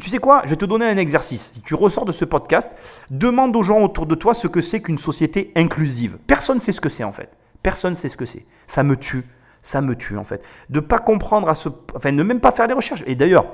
Tu 0.00 0.08
sais 0.08 0.18
quoi? 0.18 0.40
Je 0.44 0.50
vais 0.50 0.56
te 0.56 0.64
donner 0.64 0.86
un 0.86 0.96
exercice. 0.96 1.52
Si 1.52 1.60
tu 1.60 1.74
ressors 1.74 2.06
de 2.06 2.12
ce 2.12 2.24
podcast, 2.24 2.74
demande 3.10 3.54
aux 3.56 3.62
gens 3.62 3.80
autour 3.80 4.06
de 4.06 4.14
toi 4.14 4.32
ce 4.32 4.46
que 4.46 4.62
c'est 4.62 4.80
qu'une 4.80 4.98
société 4.98 5.52
inclusive. 5.54 6.16
Personne 6.26 6.56
ne 6.56 6.62
sait 6.62 6.72
ce 6.72 6.80
que 6.80 6.88
c'est 6.88 7.04
en 7.04 7.12
fait. 7.12 7.30
Personne 7.64 7.92
ne 7.92 7.96
sait 7.96 8.10
ce 8.10 8.16
que 8.18 8.26
c'est. 8.26 8.44
Ça 8.66 8.84
me 8.84 8.94
tue. 8.94 9.24
Ça 9.62 9.80
me 9.80 9.96
tue 9.96 10.18
en 10.18 10.22
fait. 10.22 10.44
De 10.68 10.78
pas 10.80 10.98
comprendre 10.98 11.48
à 11.48 11.54
ce, 11.54 11.70
enfin, 11.96 12.12
ne 12.12 12.22
même 12.22 12.40
pas 12.40 12.52
faire 12.52 12.68
des 12.68 12.74
recherches. 12.74 13.02
Et 13.06 13.14
d'ailleurs, 13.14 13.46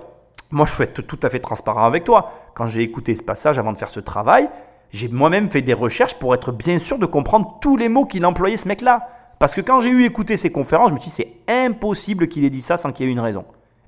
moi, 0.51 0.66
je 0.66 0.74
suis 0.74 0.87
tout 0.89 1.20
à 1.23 1.31
fait 1.31 1.39
transparent 1.39 1.87
avec 1.87 2.03
toi. 2.03 2.32
Quand 2.55 2.66
j'ai 2.66 2.82
écouté 2.82 3.15
ce 3.15 3.23
passage 3.23 3.57
avant 3.57 3.73
de 3.73 3.78
faire 3.78 3.91
ce 3.91 4.01
travail, 4.01 4.51
j'ai 4.91 5.07
moi-même 5.07 5.49
fait 5.49 5.62
des 5.62 5.74
recherches 5.74 6.15
pour 6.15 6.35
être 6.35 6.51
bien 6.51 6.81
sûr 6.81 6.99
de 6.99 7.07
comprendre 7.07 7.59
tous 7.62 7.77
les 7.77 7.89
mots 7.89 8.05
qu'il 8.05 8.27
employait 8.27 8.57
ce 8.57 8.66
mec-là. 8.66 9.09
Parce 9.39 9.55
que 9.55 9.61
quand 9.61 9.78
j'ai 9.78 9.91
eu 9.91 10.05
écouté 10.05 10.37
ses 10.37 10.51
conférences, 10.51 10.89
je 10.89 10.95
me 10.95 10.99
suis 10.99 11.11
dit 11.11 11.16
c'est 11.47 11.65
impossible 11.65 12.27
qu'il 12.27 12.45
ait 12.45 12.51
dit 12.51 12.61
ça 12.61 12.77
sans 12.77 12.91
qu'il 12.91 13.07
y 13.07 13.09
ait 13.09 13.12
une 13.12 13.20
raison. 13.20 13.45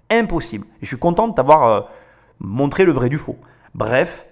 Impossible. 0.09 0.66
Et 0.77 0.82
je 0.85 0.86
suis 0.86 0.99
content 0.99 1.27
de 1.27 1.35
t'avoir 1.35 1.65
euh, 1.65 1.81
montré 2.39 2.85
le 2.85 2.93
vrai 2.93 3.09
du 3.09 3.19
faux. 3.19 3.36
Bref, 3.74 4.28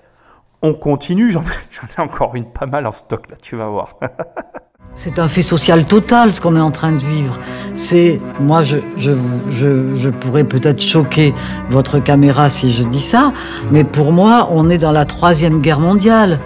on 0.62 0.72
continue. 0.72 1.32
J'en 1.32 1.42
ai 1.42 1.98
encore 2.00 2.36
une 2.36 2.46
pas 2.46 2.66
mal 2.66 2.86
en 2.86 2.92
stock 2.92 3.28
là, 3.28 3.36
tu 3.42 3.56
vas 3.56 3.68
voir. 3.68 3.98
C'est 4.96 5.18
un 5.18 5.28
fait 5.28 5.42
social 5.42 5.86
total 5.86 6.32
ce 6.32 6.40
qu'on 6.40 6.56
est 6.56 6.60
en 6.60 6.70
train 6.70 6.92
de 6.92 6.98
vivre. 6.98 7.38
C'est, 7.74 8.20
moi, 8.40 8.62
je, 8.62 8.78
je, 8.96 9.12
je, 9.48 9.94
je 9.94 10.10
pourrais 10.10 10.44
peut-être 10.44 10.82
choquer 10.82 11.32
votre 11.70 12.00
caméra 12.00 12.50
si 12.50 12.72
je 12.72 12.82
dis 12.82 13.00
ça, 13.00 13.32
mais 13.70 13.84
pour 13.84 14.12
moi, 14.12 14.48
on 14.52 14.68
est 14.68 14.78
dans 14.78 14.92
la 14.92 15.04
troisième 15.04 15.60
guerre 15.60 15.80
mondiale. 15.80 16.38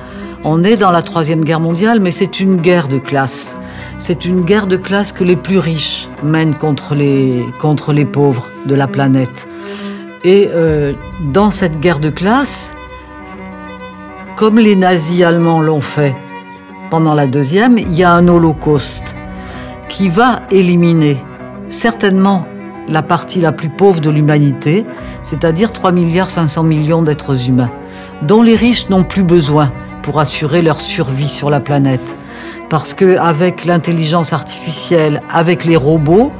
On 0.44 0.62
est 0.62 0.76
dans 0.76 0.90
la 0.90 1.02
troisième 1.02 1.42
guerre 1.42 1.60
mondiale, 1.60 2.00
mais 2.00 2.10
c'est 2.10 2.38
une 2.38 2.56
guerre 2.56 2.86
de 2.86 2.98
classe. 2.98 3.56
C'est 3.96 4.24
une 4.24 4.42
guerre 4.42 4.66
de 4.66 4.76
classe 4.76 5.10
que 5.12 5.24
les 5.24 5.36
plus 5.36 5.58
riches 5.58 6.08
mènent 6.22 6.54
contre 6.54 6.94
les, 6.94 7.44
contre 7.60 7.92
les 7.92 8.04
pauvres 8.04 8.46
de 8.66 8.74
la 8.74 8.86
planète. 8.86 9.48
Et 10.22 10.50
euh, 10.52 10.92
dans 11.32 11.50
cette 11.50 11.80
guerre 11.80 11.98
de 11.98 12.10
classe, 12.10 12.74
comme 14.36 14.58
les 14.58 14.76
nazis 14.76 15.22
allemands 15.22 15.62
l'ont 15.62 15.80
fait 15.80 16.14
pendant 16.90 17.14
la 17.14 17.26
deuxième, 17.26 17.78
il 17.78 17.92
y 17.92 18.02
a 18.02 18.12
un 18.12 18.28
holocauste 18.28 19.14
qui 19.88 20.08
va 20.08 20.42
éliminer 20.50 21.18
certainement 21.68 22.46
la 22.88 23.02
partie 23.02 23.40
la 23.40 23.52
plus 23.52 23.68
pauvre 23.68 24.00
de 24.00 24.10
l'humanité, 24.10 24.84
c'est-à-dire 25.22 25.72
3 25.72 25.92
milliards 25.92 26.30
500 26.30 26.62
millions 26.62 27.02
d'êtres 27.02 27.48
humains, 27.48 27.70
dont 28.22 28.42
les 28.42 28.56
riches 28.56 28.88
n'ont 28.90 29.04
plus 29.04 29.22
besoin 29.22 29.72
pour 30.02 30.20
assurer 30.20 30.62
leur 30.62 30.80
survie 30.80 31.28
sur 31.28 31.50
la 31.50 31.60
planète. 31.60 32.16
Parce 32.68 32.94
que 32.94 33.16
avec 33.18 33.64
l'intelligence 33.64 34.32
artificielle, 34.32 35.22
avec 35.32 35.64
les 35.64 35.76
robots, 35.76 36.32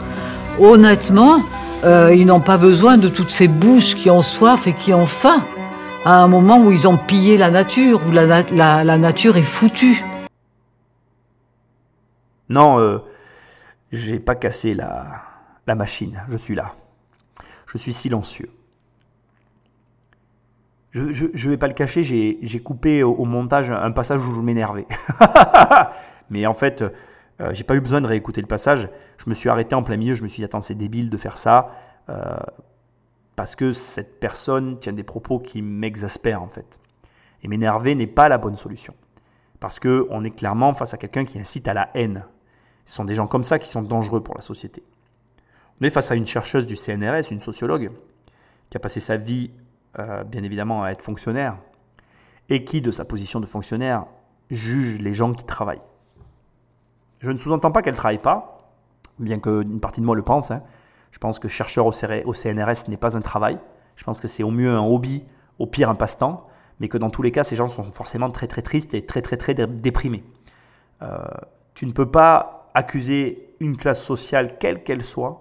honnêtement, 0.61 1.41
euh, 1.85 2.15
ils 2.15 2.27
n'ont 2.27 2.41
pas 2.41 2.57
besoin 2.57 2.97
de 2.97 3.09
toutes 3.09 3.31
ces 3.31 3.49
bouches 3.49 3.95
qui 3.95 4.11
ont 4.11 4.23
soif 4.23 4.66
et 4.66 4.73
qui 4.73 4.93
ont 4.95 5.07
faim 5.07 5.43
à 6.05 6.23
un 6.23 6.29
moment 6.29 6.59
où 6.59 6.71
ils 6.71 6.87
ont 6.87 6.97
pillé 6.97 7.39
la 7.39 7.51
nature, 7.51 8.01
où 8.07 8.12
la, 8.12 8.99
nature 8.99 9.37
est 9.37 9.43
foutue. 9.43 10.05
Non, 12.49 12.79
euh, 12.79 12.99
j'ai 13.93 14.21
pas 14.21 14.35
cassé 14.35 14.75
la, 14.75 15.23
machine, 15.66 16.23
je 16.29 16.37
suis 16.37 16.55
là. 16.55 16.75
Je 17.66 17.79
suis 17.79 17.93
silencieux. 17.93 18.51
Je, 20.93 21.27
je 21.33 21.51
vais 21.51 21.57
pas 21.57 21.66
le 21.66 21.75
cacher, 21.75 22.05
j'ai 22.05 22.61
coupé 22.61 23.03
au, 23.03 23.12
au, 23.15 23.25
montage 23.25 23.71
un 23.71 23.91
passage 23.91 24.25
où 24.25 24.33
je 24.33 24.41
m'énervais. 24.41 24.87
Mais 26.31 26.47
en 26.47 26.55
fait, 26.55 26.85
euh, 27.41 27.53
j'ai 27.53 27.65
pas 27.65 27.75
eu 27.75 27.81
besoin 27.81 28.01
de 28.01 28.07
réécouter 28.07 28.41
le 28.41 28.47
passage. 28.47 28.89
Je 29.19 29.29
me 29.29 29.35
suis 29.35 29.49
arrêté 29.49 29.75
en 29.75 29.83
plein 29.83 29.97
milieu, 29.97 30.15
je 30.15 30.23
me 30.23 30.29
suis 30.29 30.41
dit, 30.41 30.45
attends, 30.45 30.61
c'est 30.61 30.75
débile 30.75 31.11
de 31.11 31.16
faire 31.16 31.37
ça. 31.37 31.71
Euh, 32.09 32.37
parce 33.37 33.57
que 33.57 33.73
cette 33.73 34.21
personne 34.21 34.79
tient 34.79 34.93
des 34.93 35.03
propos 35.03 35.41
qui 35.41 35.62
m'exaspèrent 35.62 36.43
en 36.43 36.49
fait. 36.49 36.79
Et 37.43 37.49
m'énerver 37.49 37.95
n'est 37.95 38.07
pas 38.07 38.29
la 38.29 38.39
bonne 38.39 38.57
solution. 38.57 38.95
Parce 39.61 39.81
qu'on 39.81 40.25
est 40.25 40.31
clairement 40.31 40.75
face 40.75 40.95
à 40.95 40.97
quelqu'un 40.97 41.25
qui 41.25 41.39
incite 41.39 41.66
à 41.69 41.75
la 41.75 41.91
haine. 41.95 42.25
Ce 42.85 42.94
sont 42.94 43.05
des 43.05 43.15
gens 43.15 43.27
comme 43.27 43.43
ça 43.43 43.59
qui 43.59 43.69
sont 43.69 43.82
dangereux 43.82 44.23
pour 44.23 44.35
la 44.35 44.40
société. 44.40 44.82
On 45.81 45.85
est 45.85 45.90
face 45.90 46.11
à 46.11 46.15
une 46.15 46.27
chercheuse 46.27 46.66
du 46.66 46.77
CNRS, 46.77 47.31
une 47.31 47.40
sociologue, 47.40 47.90
qui 48.70 48.77
a 48.77 48.81
passé 48.81 49.01
sa 49.01 49.16
vie, 49.16 49.51
euh, 49.98 50.24
bien 50.24 50.43
évidemment, 50.43 50.85
à 50.85 50.90
être 50.90 51.02
fonctionnaire, 51.02 51.56
et 52.48 52.65
qui, 52.65 52.81
de 52.81 52.90
sa 52.90 53.05
position 53.05 53.40
de 53.40 53.47
fonctionnaire, 53.47 54.05
juge 54.51 55.01
les 55.01 55.12
gens 55.12 55.32
qui 55.32 55.44
travaillent. 55.44 55.82
Je 57.20 57.31
ne 57.31 57.36
sous-entends 57.36 57.70
pas 57.70 57.82
qu'elle 57.82 57.94
ne 57.94 57.98
travaille 57.98 58.19
pas, 58.19 58.70
bien 59.19 59.39
qu'une 59.39 59.81
partie 59.81 60.01
de 60.01 60.06
moi 60.06 60.15
le 60.15 60.23
pense. 60.23 60.51
Hein. 60.51 60.62
Je 61.11 61.19
pense 61.19 61.39
que 61.39 61.48
chercheur 61.48 61.86
au 61.86 61.93
CNRS 61.93 62.89
n'est 62.89 62.97
pas 62.97 63.16
un 63.16 63.20
travail. 63.20 63.59
Je 63.97 64.05
pense 64.05 64.20
que 64.20 64.28
c'est 64.28 64.43
au 64.43 64.51
mieux 64.51 64.74
un 64.74 64.82
hobby, 64.82 65.24
au 65.59 65.66
pire 65.66 65.89
un 65.89 65.94
passe-temps, 65.94 66.47
mais 66.81 66.89
que 66.89 66.98
dans 66.98 67.11
tous 67.11 67.23
les 67.23 67.31
cas, 67.31 67.44
ces 67.44 67.56
gens 67.56 67.69
sont 67.69 67.85
forcément 67.85 68.31
très 68.31 68.47
très 68.47 68.62
tristes 68.62 68.94
et 68.94 69.06
très 69.06 69.23
très 69.23 69.36
très 69.36 69.55
déprimés. 69.55 70.24
Euh, 71.02 71.19
tu 71.74 71.86
ne 71.86 71.93
peux 71.93 72.11
pas 72.11 72.64
accuser 72.74 73.55
une 73.60 73.76
classe 73.76 74.02
sociale, 74.02 74.59
quelle 74.59 74.82
qu'elle 74.82 75.02
soit, 75.02 75.40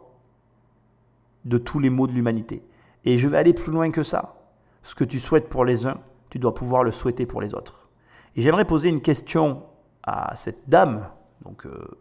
de 1.46 1.58
tous 1.58 1.80
les 1.80 1.90
maux 1.90 2.08
de 2.08 2.14
l'humanité. 2.14 2.64
Et 3.06 3.18
je 3.18 3.28
vais 3.28 3.38
aller 3.38 3.54
plus 3.54 3.72
loin 3.72 3.92
que 3.92 4.04
ça. 4.04 4.36
Ce 4.84 4.96
que 4.96 5.04
tu 5.04 5.20
souhaites 5.20 5.50
pour 5.50 5.66
les 5.66 5.86
uns, 5.86 5.98
tu 6.30 6.40
dois 6.40 6.54
pouvoir 6.54 6.84
le 6.84 6.92
souhaiter 6.92 7.26
pour 7.26 7.42
les 7.42 7.54
autres. 7.54 7.90
Et 8.36 8.42
j'aimerais 8.42 8.66
poser 8.66 8.90
une 8.90 9.02
question 9.02 9.64
à 10.04 10.36
cette 10.36 10.70
dame, 10.70 11.10
donc 11.44 11.66
euh, 11.66 11.98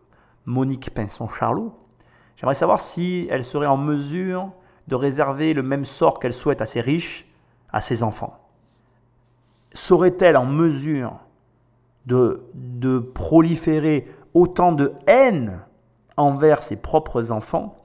Monique 0.47 0.93
Pinson-Charlot. 0.95 1.75
J'aimerais 2.37 2.55
savoir 2.55 2.81
si 2.81 3.27
elle 3.31 3.45
serait 3.45 3.67
en 3.67 3.77
mesure 3.77 4.51
de 4.89 4.95
réserver 4.95 5.55
le 5.55 5.63
même 5.63 5.85
sort 5.85 6.19
qu'elle 6.19 6.33
souhaite 6.33 6.61
à 6.61 6.67
ses 6.67 6.81
riches, 6.81 7.29
à 7.73 7.81
ses 7.81 8.03
enfants. 8.03 8.39
Serait-elle 9.73 10.37
en 10.37 10.47
mesure 10.47 11.19
de, 12.07 12.43
de 12.55 12.99
proliférer 12.99 14.09
autant 14.35 14.73
de 14.73 14.93
haine 15.07 15.61
envers 16.17 16.63
ses 16.63 16.77
propres 16.77 17.33
enfants 17.33 17.77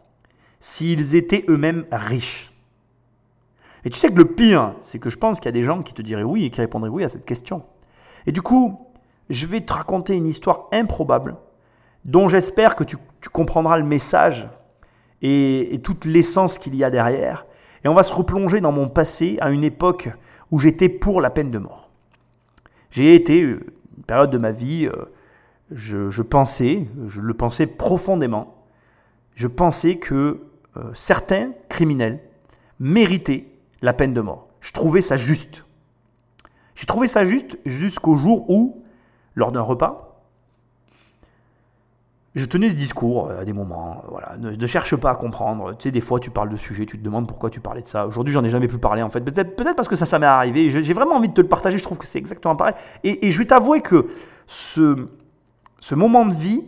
s'ils 0.59 1.15
étaient 1.15 1.45
eux-mêmes 1.49 1.85
riches 1.91 2.51
Et 3.85 3.89
tu 3.89 3.97
sais 3.97 4.09
que 4.09 4.17
le 4.17 4.25
pire, 4.25 4.73
c'est 4.81 4.99
que 4.99 5.09
je 5.09 5.17
pense 5.17 5.39
qu'il 5.39 5.47
y 5.47 5.49
a 5.49 5.59
des 5.59 5.63
gens 5.63 5.81
qui 5.81 5.93
te 5.93 6.01
diraient 6.01 6.23
oui 6.23 6.45
et 6.45 6.49
qui 6.49 6.61
répondraient 6.61 6.89
oui 6.89 7.03
à 7.03 7.09
cette 7.09 7.25
question. 7.25 7.63
Et 8.25 8.31
du 8.31 8.41
coup, 8.41 8.87
je 9.29 9.45
vais 9.45 9.61
te 9.61 9.73
raconter 9.73 10.15
une 10.15 10.25
histoire 10.25 10.67
improbable 10.71 11.35
dont 12.05 12.27
j'espère 12.27 12.75
que 12.75 12.83
tu, 12.83 12.97
comprendras 13.31 13.77
le 13.77 13.83
message 13.83 14.47
et, 15.21 15.73
et 15.73 15.81
toute 15.81 16.05
l'essence 16.05 16.57
qu'il 16.57 16.75
y 16.75 16.83
a 16.83 16.89
derrière. 16.89 17.45
Et 17.83 17.89
on 17.89 17.93
va 17.93 18.03
se 18.03 18.13
replonger 18.13 18.61
dans 18.61 18.71
mon 18.71 18.87
passé 18.87 19.37
à 19.41 19.49
une 19.49 19.63
époque 19.63 20.09
où 20.51 20.59
j'étais 20.59 20.89
pour 20.89 21.21
la 21.21 21.29
peine 21.29 21.51
de 21.51 21.59
mort. 21.59 21.89
J'ai 22.89 23.15
été, 23.15 23.43
euh, 23.43 23.59
une 23.97 24.03
période 24.03 24.29
de 24.29 24.37
ma 24.37 24.51
vie, 24.51 24.87
euh, 24.87 25.05
je, 25.71 26.21
pensais, 26.21 26.87
je 27.07 27.21
le 27.21 27.33
pensais 27.33 27.67
profondément, 27.67 28.55
je 29.35 29.47
pensais 29.47 29.97
que 29.97 30.41
euh, 30.77 30.91
certains 30.93 31.51
criminels 31.69 32.19
méritaient 32.79 33.47
la 33.81 33.93
peine 33.93 34.13
de 34.13 34.21
mort. 34.21 34.47
Je 34.61 34.71
trouvais 34.71 35.01
ça 35.01 35.17
juste. 35.17 35.65
J'ai 36.75 36.85
trouvé 36.85 37.07
ça 37.07 37.23
juste 37.23 37.57
jusqu'au 37.65 38.15
jour 38.15 38.49
où, 38.49 38.83
lors 39.35 39.51
d'un 39.51 39.61
repas, 39.61 40.03
je 42.35 42.45
tenais 42.45 42.69
ce 42.69 42.75
discours 42.75 43.31
à 43.31 43.45
des 43.45 43.53
moments. 43.53 44.03
Voilà, 44.09 44.37
ne, 44.37 44.67
cherche 44.67 44.95
pas 44.95 45.09
à 45.09 45.15
comprendre. 45.15 45.75
Tu 45.77 45.83
sais, 45.83 45.91
des 45.91 46.01
fois, 46.01 46.19
tu 46.19 46.29
parles 46.29 46.49
de 46.49 46.55
sujet, 46.55 46.85
tu 46.85 46.99
te 46.99 47.03
demandes 47.03 47.27
pourquoi 47.27 47.49
tu 47.49 47.59
parlais 47.59 47.81
de 47.81 47.87
ça. 47.87 48.05
Aujourd'hui, 48.05 48.31
j'en 48.31 48.43
ai 48.43 48.49
jamais 48.49 48.67
pu 48.67 48.77
parler, 48.77 49.01
en 49.01 49.09
fait. 49.09 49.21
Peut-être 49.21 49.55
peut 49.55 49.65
parce 49.75 49.87
que 49.87 49.95
ça, 49.95 50.05
ça 50.05 50.19
m'est 50.19 50.27
arrivé. 50.27 50.69
J'ai 50.69 50.93
vraiment 50.93 51.15
envie 51.15 51.29
de 51.29 51.33
te 51.33 51.41
le 51.41 51.47
partager. 51.47 51.79
Je 51.79 51.83
trouve 51.83 51.97
que 51.97 52.05
c'est 52.05 52.19
exactement 52.19 52.55
pareil. 52.55 52.75
Et 53.03 53.31
je 53.31 53.37
vais 53.39 53.45
t'avouer 53.45 53.81
que 53.81 54.07
ce, 54.45 55.07
ce 55.87 55.95
moment 55.95 56.25
de 56.25 56.33
vie 56.33 56.65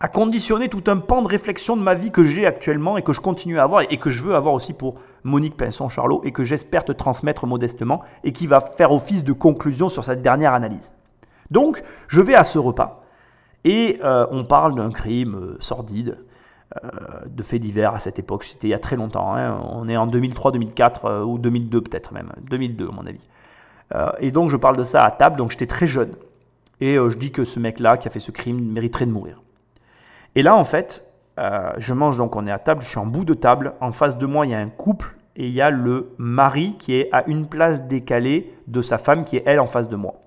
a 0.00 0.08
conditionné 0.08 0.70
tout 0.70 0.84
un 0.86 0.96
pan 0.96 1.20
de 1.20 1.28
réflexion 1.28 1.76
de 1.76 1.82
ma 1.82 1.94
vie 1.94 2.10
que 2.10 2.24
j'ai 2.24 2.46
actuellement 2.46 2.96
et 2.96 3.02
que 3.02 3.12
je 3.12 3.20
continue 3.20 3.58
à 3.58 3.64
avoir 3.64 3.82
et 3.82 3.98
que 3.98 4.08
je 4.08 4.22
veux 4.22 4.34
avoir 4.34 4.54
aussi 4.54 4.72
pour 4.72 4.94
Monique 5.24 5.58
Pinson-Charlot 5.58 6.22
et 6.24 6.32
que 6.32 6.42
j'espère 6.42 6.86
te 6.86 6.92
transmettre 6.92 7.46
modestement 7.46 8.00
et 8.24 8.32
qui 8.32 8.46
va 8.46 8.60
faire 8.60 8.92
office 8.92 9.24
de 9.24 9.34
conclusion 9.34 9.90
sur 9.90 10.04
cette 10.04 10.22
dernière 10.22 10.54
analyse. 10.54 10.90
Donc, 11.50 11.82
je 12.08 12.22
vais 12.22 12.34
à 12.34 12.44
ce 12.44 12.58
repas 12.58 13.04
et 13.64 14.00
euh, 14.02 14.26
on 14.30 14.44
parle 14.44 14.74
d'un 14.74 14.90
crime 14.90 15.34
euh, 15.34 15.56
sordide 15.60 16.16
de 17.26 17.42
faits 17.42 17.60
divers 17.60 17.94
à 17.94 18.00
cette 18.00 18.18
époque. 18.18 18.44
C'était 18.44 18.68
il 18.68 18.70
y 18.70 18.74
a 18.74 18.78
très 18.78 18.96
longtemps. 18.96 19.36
hein. 19.36 19.60
On 19.70 19.86
est 19.86 19.98
en 19.98 20.06
2003, 20.06 20.52
2004 20.52 21.04
euh, 21.04 21.24
ou 21.24 21.36
2002 21.36 21.82
peut-être 21.82 22.14
même. 22.14 22.32
2002 22.48 22.88
à 22.88 22.92
mon 22.92 23.06
avis. 23.06 23.26
Euh, 23.94 24.10
et 24.18 24.30
donc 24.30 24.48
je 24.48 24.56
parle 24.56 24.76
de 24.78 24.84
ça 24.84 25.04
à 25.04 25.10
table, 25.10 25.36
donc 25.36 25.50
j'étais 25.50 25.66
très 25.66 25.86
jeune. 25.86 26.14
Et 26.80 26.96
euh, 26.96 27.08
je 27.10 27.18
dis 27.18 27.32
que 27.32 27.44
ce 27.44 27.58
mec-là 27.58 27.96
qui 27.96 28.08
a 28.08 28.10
fait 28.10 28.20
ce 28.20 28.30
crime 28.30 28.60
mériterait 28.72 29.06
de 29.06 29.12
mourir. 29.12 29.42
Et 30.34 30.42
là 30.42 30.56
en 30.56 30.64
fait, 30.64 31.04
euh, 31.38 31.72
je 31.78 31.94
mange 31.94 32.16
donc 32.16 32.36
on 32.36 32.46
est 32.46 32.50
à 32.50 32.58
table, 32.58 32.82
je 32.82 32.88
suis 32.88 32.98
en 32.98 33.06
bout 33.06 33.24
de 33.24 33.34
table. 33.34 33.74
En 33.80 33.92
face 33.92 34.16
de 34.18 34.26
moi 34.26 34.46
il 34.46 34.50
y 34.50 34.54
a 34.54 34.58
un 34.58 34.68
couple 34.68 35.16
et 35.36 35.46
il 35.46 35.52
y 35.52 35.60
a 35.60 35.70
le 35.70 36.14
mari 36.18 36.76
qui 36.78 36.94
est 36.94 37.08
à 37.12 37.26
une 37.26 37.46
place 37.46 37.82
décalée 37.84 38.54
de 38.66 38.82
sa 38.82 38.98
femme 38.98 39.24
qui 39.24 39.36
est 39.36 39.42
elle 39.46 39.60
en 39.60 39.66
face 39.66 39.88
de 39.88 39.96
moi. 39.96 40.20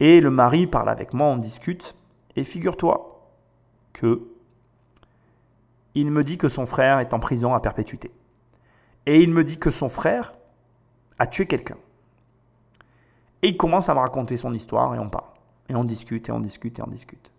Et 0.00 0.20
le 0.20 0.30
mari 0.30 0.66
parle 0.66 0.88
avec 0.88 1.12
moi, 1.12 1.26
on 1.28 1.36
discute. 1.36 1.94
Et 2.36 2.44
figure-toi 2.44 3.20
que 3.92 4.22
il 5.94 6.10
me 6.10 6.22
dit 6.24 6.38
que 6.38 6.48
son 6.48 6.66
frère 6.66 7.00
est 7.00 7.12
en 7.12 7.18
prison 7.18 7.54
à 7.54 7.60
perpétuité. 7.60 8.10
Et 9.06 9.22
il 9.22 9.30
me 9.30 9.44
dit 9.44 9.58
que 9.58 9.70
son 9.70 9.88
frère 9.88 10.34
a 11.18 11.26
tué 11.26 11.46
quelqu'un. 11.46 11.76
Et 13.42 13.48
il 13.48 13.56
commence 13.56 13.88
à 13.88 13.94
me 13.94 14.00
raconter 14.00 14.36
son 14.36 14.54
histoire 14.54 14.94
et 14.94 14.98
on 14.98 15.08
parle. 15.08 15.29
Et 15.70 15.74
on 15.74 15.84
discute 15.84 16.28
et 16.28 16.32
on 16.32 16.40
discute 16.40 16.78
et 16.78 16.82
on 16.82 16.86
discute. 16.88 17.32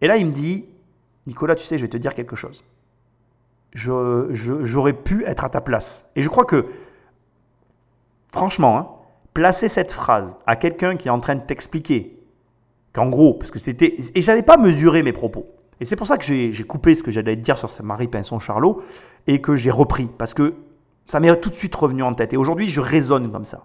Et 0.00 0.06
là, 0.06 0.16
il 0.18 0.26
me 0.26 0.30
dit, 0.32 0.66
Nicolas, 1.26 1.56
tu 1.56 1.64
sais, 1.64 1.76
je 1.78 1.82
vais 1.82 1.88
te 1.88 1.96
dire 1.96 2.14
quelque 2.14 2.36
chose. 2.36 2.62
Je- 3.72 4.28
je- 4.30 4.62
J'aurais 4.64 4.92
pu 4.92 5.24
être 5.24 5.44
à 5.44 5.48
ta 5.48 5.60
place. 5.60 6.06
Et 6.14 6.22
je 6.22 6.28
crois 6.28 6.44
que, 6.44 6.66
franchement, 8.32 8.78
hein, 8.78 8.88
placer 9.34 9.68
cette 9.68 9.92
phrase 9.92 10.36
à 10.46 10.56
quelqu'un 10.56 10.96
qui 10.96 11.08
est 11.08 11.10
en 11.10 11.20
train 11.20 11.34
de 11.36 11.40
t'expliquer 11.42 12.18
qu'en 12.92 13.08
gros, 13.08 13.34
parce 13.34 13.50
que 13.50 13.58
c'était. 13.58 13.94
Et 14.14 14.20
j'avais 14.20 14.42
pas 14.42 14.56
mesuré 14.56 15.02
mes 15.02 15.12
propos. 15.12 15.46
Et 15.80 15.84
c'est 15.84 15.96
pour 15.96 16.06
ça 16.06 16.16
que 16.18 16.24
j'ai 16.24 16.64
coupé 16.64 16.94
ce 16.94 17.02
que 17.02 17.10
j'allais 17.10 17.36
dire 17.36 17.56
sur 17.56 17.70
Marie 17.84 18.08
Pinson 18.08 18.40
Charlot 18.40 18.82
et 19.26 19.40
que 19.40 19.54
j'ai 19.54 19.70
repris. 19.70 20.08
Parce 20.18 20.34
que 20.34 20.54
ça 21.06 21.20
m'est 21.20 21.34
tout 21.40 21.50
de 21.50 21.54
suite 21.54 21.74
revenu 21.74 22.02
en 22.02 22.14
tête. 22.14 22.32
Et 22.32 22.36
aujourd'hui, 22.36 22.68
je 22.68 22.80
raisonne 22.80 23.30
comme 23.30 23.44
ça. 23.44 23.64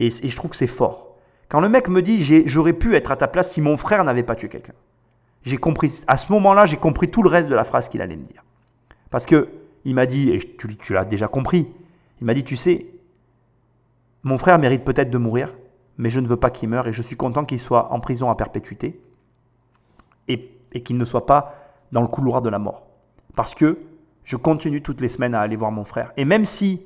Et 0.00 0.08
je 0.08 0.34
trouve 0.36 0.50
que 0.50 0.56
c'est 0.56 0.66
fort. 0.66 1.13
Quand 1.54 1.60
le 1.60 1.68
mec 1.68 1.88
me 1.88 2.02
dit 2.02 2.20
j'aurais 2.48 2.72
pu 2.72 2.96
être 2.96 3.12
à 3.12 3.16
ta 3.16 3.28
place 3.28 3.52
si 3.52 3.60
mon 3.60 3.76
frère 3.76 4.02
n'avait 4.02 4.24
pas 4.24 4.34
tué 4.34 4.48
quelqu'un. 4.48 4.72
J'ai 5.44 5.56
compris, 5.56 6.02
à 6.08 6.18
ce 6.18 6.32
moment-là, 6.32 6.66
j'ai 6.66 6.78
compris 6.78 7.12
tout 7.12 7.22
le 7.22 7.28
reste 7.28 7.48
de 7.48 7.54
la 7.54 7.62
phrase 7.62 7.88
qu'il 7.88 8.02
allait 8.02 8.16
me 8.16 8.24
dire. 8.24 8.42
Parce 9.08 9.24
que 9.24 9.50
il 9.84 9.94
m'a 9.94 10.04
dit, 10.06 10.30
et 10.30 10.40
tu, 10.40 10.92
l'as 10.92 11.04
déjà 11.04 11.28
compris, 11.28 11.68
il 12.20 12.26
m'a 12.26 12.34
dit, 12.34 12.42
tu 12.42 12.56
sais, 12.56 12.86
mon 14.24 14.36
frère 14.36 14.58
mérite 14.58 14.82
peut-être 14.82 15.10
de 15.10 15.16
mourir, 15.16 15.54
mais 15.96 16.10
je 16.10 16.18
ne 16.18 16.26
veux 16.26 16.34
pas 16.36 16.50
qu'il 16.50 16.70
meure 16.70 16.88
et 16.88 16.92
je 16.92 17.02
suis 17.02 17.14
content 17.14 17.44
qu'il 17.44 17.60
soit 17.60 17.92
en 17.92 18.00
prison 18.00 18.30
à 18.30 18.34
perpétuité 18.34 19.00
et 20.26 20.80
qu'il 20.82 20.98
ne 20.98 21.04
soit 21.04 21.24
pas 21.24 21.54
dans 21.92 22.02
le 22.02 22.08
couloir 22.08 22.42
de 22.42 22.48
la 22.48 22.58
mort. 22.58 22.82
Parce 23.36 23.54
que 23.54 23.78
je 24.24 24.34
continue 24.34 24.82
toutes 24.82 25.00
les 25.00 25.06
semaines 25.06 25.36
à 25.36 25.40
aller 25.40 25.54
voir 25.54 25.70
mon 25.70 25.84
frère. 25.84 26.10
Et 26.16 26.24
même 26.24 26.46
si 26.46 26.84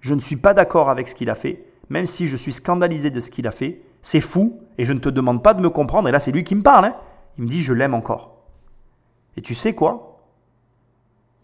je 0.00 0.12
ne 0.12 0.20
suis 0.20 0.36
pas 0.36 0.52
d'accord 0.52 0.90
avec 0.90 1.08
ce 1.08 1.14
qu'il 1.14 1.30
a 1.30 1.34
fait, 1.34 1.64
même 1.90 2.06
si 2.06 2.26
je 2.26 2.36
suis 2.36 2.52
scandalisé 2.52 3.10
de 3.10 3.20
ce 3.20 3.30
qu'il 3.30 3.46
a 3.46 3.50
fait, 3.50 3.82
c'est 4.02 4.20
fou 4.20 4.60
et 4.76 4.84
je 4.84 4.92
ne 4.92 4.98
te 4.98 5.08
demande 5.08 5.42
pas 5.42 5.54
de 5.54 5.60
me 5.60 5.70
comprendre. 5.70 6.08
Et 6.08 6.12
là, 6.12 6.20
c'est 6.20 6.32
lui 6.32 6.44
qui 6.44 6.54
me 6.54 6.62
parle. 6.62 6.86
hein. 6.86 6.96
Il 7.36 7.44
me 7.44 7.48
dit, 7.48 7.62
je 7.62 7.72
l'aime 7.72 7.94
encore. 7.94 8.36
Et 9.36 9.42
tu 9.42 9.54
sais 9.54 9.74
quoi? 9.74 10.20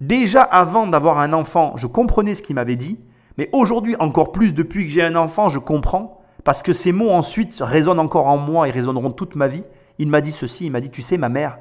Déjà 0.00 0.42
avant 0.42 0.86
d'avoir 0.86 1.18
un 1.18 1.32
enfant, 1.32 1.76
je 1.76 1.86
comprenais 1.86 2.34
ce 2.34 2.42
qu'il 2.42 2.56
m'avait 2.56 2.76
dit, 2.76 3.00
mais 3.38 3.48
aujourd'hui 3.52 3.96
encore 3.98 4.32
plus 4.32 4.52
depuis 4.52 4.84
que 4.84 4.90
j'ai 4.90 5.02
un 5.02 5.16
enfant, 5.16 5.48
je 5.48 5.58
comprends, 5.58 6.20
parce 6.42 6.62
que 6.62 6.72
ces 6.72 6.92
mots 6.92 7.10
ensuite 7.10 7.56
résonnent 7.60 8.00
encore 8.00 8.26
en 8.26 8.36
moi 8.36 8.68
et 8.68 8.70
résonneront 8.70 9.12
toute 9.12 9.36
ma 9.36 9.46
vie. 9.46 9.64
Il 9.98 10.08
m'a 10.08 10.20
dit 10.20 10.32
ceci, 10.32 10.66
il 10.66 10.72
m'a 10.72 10.80
dit, 10.80 10.90
tu 10.90 11.02
sais, 11.02 11.16
ma 11.16 11.28
mère, 11.28 11.58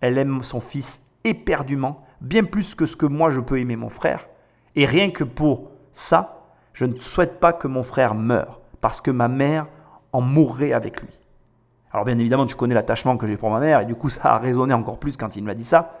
elle 0.00 0.18
aime 0.18 0.42
son 0.42 0.60
fils 0.60 1.02
éperdument, 1.24 2.04
bien 2.20 2.44
plus 2.44 2.74
que 2.74 2.86
ce 2.86 2.96
que 2.96 3.06
moi 3.06 3.30
je 3.30 3.40
peux 3.40 3.58
aimer 3.58 3.76
mon 3.76 3.88
frère, 3.88 4.28
et 4.76 4.86
rien 4.86 5.10
que 5.10 5.24
pour 5.24 5.70
ça, 5.92 6.35
je 6.76 6.84
ne 6.84 7.00
souhaite 7.00 7.40
pas 7.40 7.54
que 7.54 7.66
mon 7.66 7.82
frère 7.82 8.14
meure, 8.14 8.60
parce 8.82 9.00
que 9.00 9.10
ma 9.10 9.28
mère 9.28 9.66
en 10.12 10.20
mourrait 10.20 10.74
avec 10.74 11.00
lui. 11.00 11.08
Alors 11.90 12.04
bien 12.04 12.18
évidemment, 12.18 12.44
tu 12.44 12.54
connais 12.54 12.74
l'attachement 12.74 13.16
que 13.16 13.26
j'ai 13.26 13.38
pour 13.38 13.48
ma 13.48 13.60
mère, 13.60 13.80
et 13.80 13.86
du 13.86 13.94
coup 13.94 14.10
ça 14.10 14.34
a 14.34 14.38
résonné 14.38 14.74
encore 14.74 14.98
plus 14.98 15.16
quand 15.16 15.36
il 15.36 15.44
m'a 15.44 15.54
dit 15.54 15.64
ça. 15.64 15.98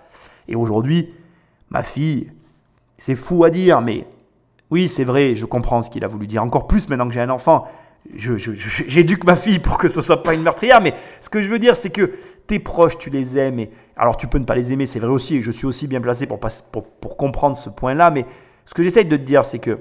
Et 0.48 0.54
aujourd'hui, 0.54 1.14
ma 1.70 1.82
fille, 1.82 2.30
c'est 2.98 3.14
fou 3.14 3.42
à 3.44 3.48
dire, 3.48 3.80
mais 3.80 4.06
oui, 4.70 4.88
c'est 4.88 5.04
vrai, 5.04 5.34
je 5.34 5.46
comprends 5.46 5.82
ce 5.82 5.88
qu'il 5.88 6.04
a 6.04 6.08
voulu 6.08 6.26
dire. 6.26 6.42
Encore 6.42 6.66
plus 6.66 6.90
maintenant 6.90 7.08
que 7.08 7.14
j'ai 7.14 7.22
un 7.22 7.30
enfant, 7.30 7.66
j'éduque 8.14 9.24
ma 9.24 9.36
fille 9.36 9.60
pour 9.60 9.78
que 9.78 9.88
ce 9.88 10.02
soit 10.02 10.22
pas 10.22 10.34
une 10.34 10.42
meurtrière, 10.42 10.82
mais 10.82 10.92
ce 11.22 11.30
que 11.30 11.40
je 11.40 11.48
veux 11.48 11.58
dire, 11.58 11.74
c'est 11.74 11.90
que 11.90 12.12
tes 12.46 12.58
proches, 12.58 12.98
tu 12.98 13.08
les 13.08 13.38
aimes, 13.38 13.60
et 13.60 13.70
alors 13.96 14.18
tu 14.18 14.26
peux 14.26 14.38
ne 14.38 14.44
pas 14.44 14.54
les 14.54 14.74
aimer, 14.74 14.84
c'est 14.84 15.00
vrai 15.00 15.10
aussi, 15.10 15.36
et 15.36 15.42
je 15.42 15.50
suis 15.50 15.66
aussi 15.66 15.86
bien 15.86 16.02
placé 16.02 16.26
pour, 16.26 16.38
pour, 16.38 17.16
comprendre 17.16 17.56
ce 17.56 17.70
point-là, 17.70 18.10
mais 18.10 18.26
ce 18.66 18.74
que 18.74 18.82
j'essaye 18.82 19.06
de 19.06 19.16
te 19.16 19.22
dire, 19.22 19.46
c'est 19.46 19.58
que 19.58 19.78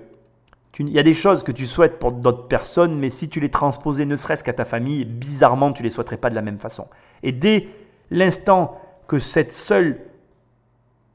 il 0.79 0.89
y 0.89 0.99
a 0.99 1.03
des 1.03 1.13
choses 1.13 1.43
que 1.43 1.51
tu 1.51 1.67
souhaites 1.67 1.99
pour 1.99 2.11
d'autres 2.11 2.47
personnes, 2.47 2.97
mais 2.97 3.09
si 3.09 3.29
tu 3.29 3.39
les 3.39 3.49
transposais 3.49 4.05
ne 4.05 4.15
serait-ce 4.15 4.43
qu'à 4.43 4.53
ta 4.53 4.65
famille, 4.65 5.05
bizarrement, 5.05 5.71
tu 5.71 5.83
les 5.83 5.89
souhaiterais 5.89 6.17
pas 6.17 6.29
de 6.29 6.35
la 6.35 6.41
même 6.41 6.59
façon. 6.59 6.87
Et 7.23 7.31
dès 7.31 7.67
l'instant 8.11 8.79
que 9.07 9.17
cette 9.17 9.53
seule 9.53 9.99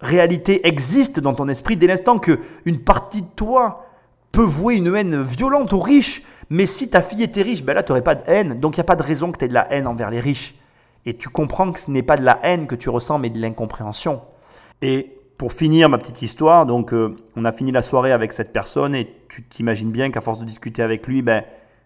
réalité 0.01 0.67
existe 0.67 1.21
dans 1.21 1.35
ton 1.35 1.49
esprit, 1.49 1.77
dès 1.77 1.87
l'instant 1.87 2.19
que 2.19 2.39
une 2.65 2.81
partie 2.81 3.23
de 3.23 3.29
toi 3.37 3.87
peut 4.33 4.43
vouer 4.43 4.77
une 4.77 4.95
haine 4.95 5.23
violente 5.23 5.73
aux 5.73 5.81
riches, 5.81 6.23
mais 6.49 6.67
si 6.67 6.91
ta 6.91 7.01
fille 7.01 7.23
était 7.23 7.43
riche, 7.43 7.63
ben 7.63 7.75
là, 7.75 7.83
tu 7.83 7.93
n'aurais 7.93 8.03
pas 8.03 8.17
de 8.17 8.23
haine. 8.27 8.59
Donc, 8.59 8.77
il 8.77 8.81
n'y 8.81 8.83
a 8.83 8.85
pas 8.85 8.97
de 8.97 9.03
raison 9.03 9.31
que 9.31 9.39
tu 9.39 9.45
aies 9.45 9.49
de 9.49 9.55
la 9.55 9.73
haine 9.73 9.87
envers 9.87 10.11
les 10.11 10.21
riches. 10.21 10.55
Et 11.07 11.17
tu 11.17 11.29
comprends 11.29 11.71
que 11.71 11.79
ce 11.79 11.91
n'est 11.91 12.03
pas 12.03 12.17
de 12.17 12.25
la 12.25 12.41
haine 12.43 12.67
que 12.67 12.75
tu 12.75 12.89
ressens, 12.89 13.19
mais 13.19 13.31
de 13.31 13.39
l'incompréhension. 13.39 14.21
Et 14.83 15.20
pour 15.41 15.55
finir 15.55 15.89
ma 15.89 15.97
petite 15.97 16.21
histoire, 16.21 16.67
donc 16.67 16.93
euh, 16.93 17.17
on 17.35 17.47
a 17.47 17.53
fini 17.53 17.73
la 17.73 17.81
soirée 17.81 18.13
avec 18.13 18.31
cette 18.31 18.53
personne 18.53 18.95
et 18.95 19.11
tu 19.31 19.43
t'imagines 19.43 19.91
bien 19.91 20.11
qu'à 20.11 20.21
force 20.21 20.39
de 20.39 20.45
discuter 20.45 20.83
avec 20.83 21.07
lui, 21.07 21.23
ben, 21.23 21.45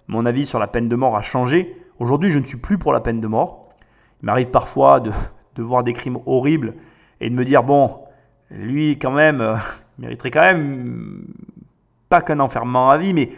mon 0.08 0.26
avis 0.26 0.44
sur 0.44 0.58
la 0.58 0.66
peine 0.66 0.88
de 0.88 0.96
mort 0.96 1.14
a 1.14 1.22
changé. 1.22 1.80
Aujourd'hui, 2.00 2.32
je 2.32 2.40
ne 2.40 2.44
suis 2.44 2.56
plus 2.56 2.78
pour 2.78 2.92
la 2.92 2.98
peine 2.98 3.20
de 3.20 3.28
mort. 3.28 3.68
Il 4.20 4.26
m'arrive 4.26 4.50
parfois 4.50 4.98
de, 4.98 5.12
de 5.54 5.62
voir 5.62 5.84
des 5.84 5.92
crimes 5.92 6.18
horribles 6.26 6.74
et 7.20 7.30
de 7.30 7.34
me 7.36 7.44
dire, 7.44 7.62
bon, 7.62 8.00
lui 8.50 8.98
quand 8.98 9.12
même, 9.12 9.40
euh, 9.40 9.54
mériterait 10.00 10.32
quand 10.32 10.40
même 10.40 11.24
pas 12.08 12.22
qu'un 12.22 12.40
enfermement 12.40 12.90
à 12.90 12.98
vie, 12.98 13.14
mais 13.14 13.30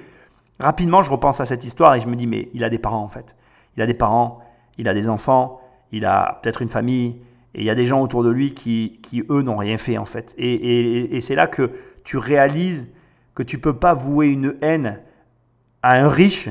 rapidement 0.58 1.02
je 1.02 1.10
repense 1.10 1.40
à 1.40 1.44
cette 1.44 1.66
histoire 1.66 1.94
et 1.94 2.00
je 2.00 2.08
me 2.08 2.16
dis, 2.16 2.26
mais 2.26 2.48
il 2.54 2.64
a 2.64 2.70
des 2.70 2.78
parents 2.78 3.02
en 3.02 3.10
fait. 3.10 3.36
Il 3.76 3.82
a 3.82 3.86
des 3.86 3.92
parents, 3.92 4.40
il 4.78 4.88
a 4.88 4.94
des 4.94 5.10
enfants, 5.10 5.60
il 5.92 6.06
a 6.06 6.40
peut-être 6.42 6.62
une 6.62 6.70
famille, 6.70 7.20
et 7.56 7.60
il 7.60 7.64
y 7.64 7.70
a 7.70 7.74
des 7.74 7.86
gens 7.86 8.02
autour 8.02 8.22
de 8.22 8.28
lui 8.28 8.52
qui, 8.52 9.00
qui 9.02 9.24
eux, 9.30 9.40
n'ont 9.40 9.56
rien 9.56 9.78
fait 9.78 9.96
en 9.96 10.04
fait. 10.04 10.34
Et, 10.36 11.18
c'est 11.22 11.34
là 11.34 11.46
que 11.46 11.70
tu 12.04 12.18
réalises 12.18 12.86
que 13.34 13.42
tu 13.42 13.58
peux 13.58 13.72
pas 13.72 13.94
vouer 13.94 14.28
une 14.28 14.56
haine 14.60 15.00
à 15.82 15.94
un 15.94 16.08
riche, 16.08 16.50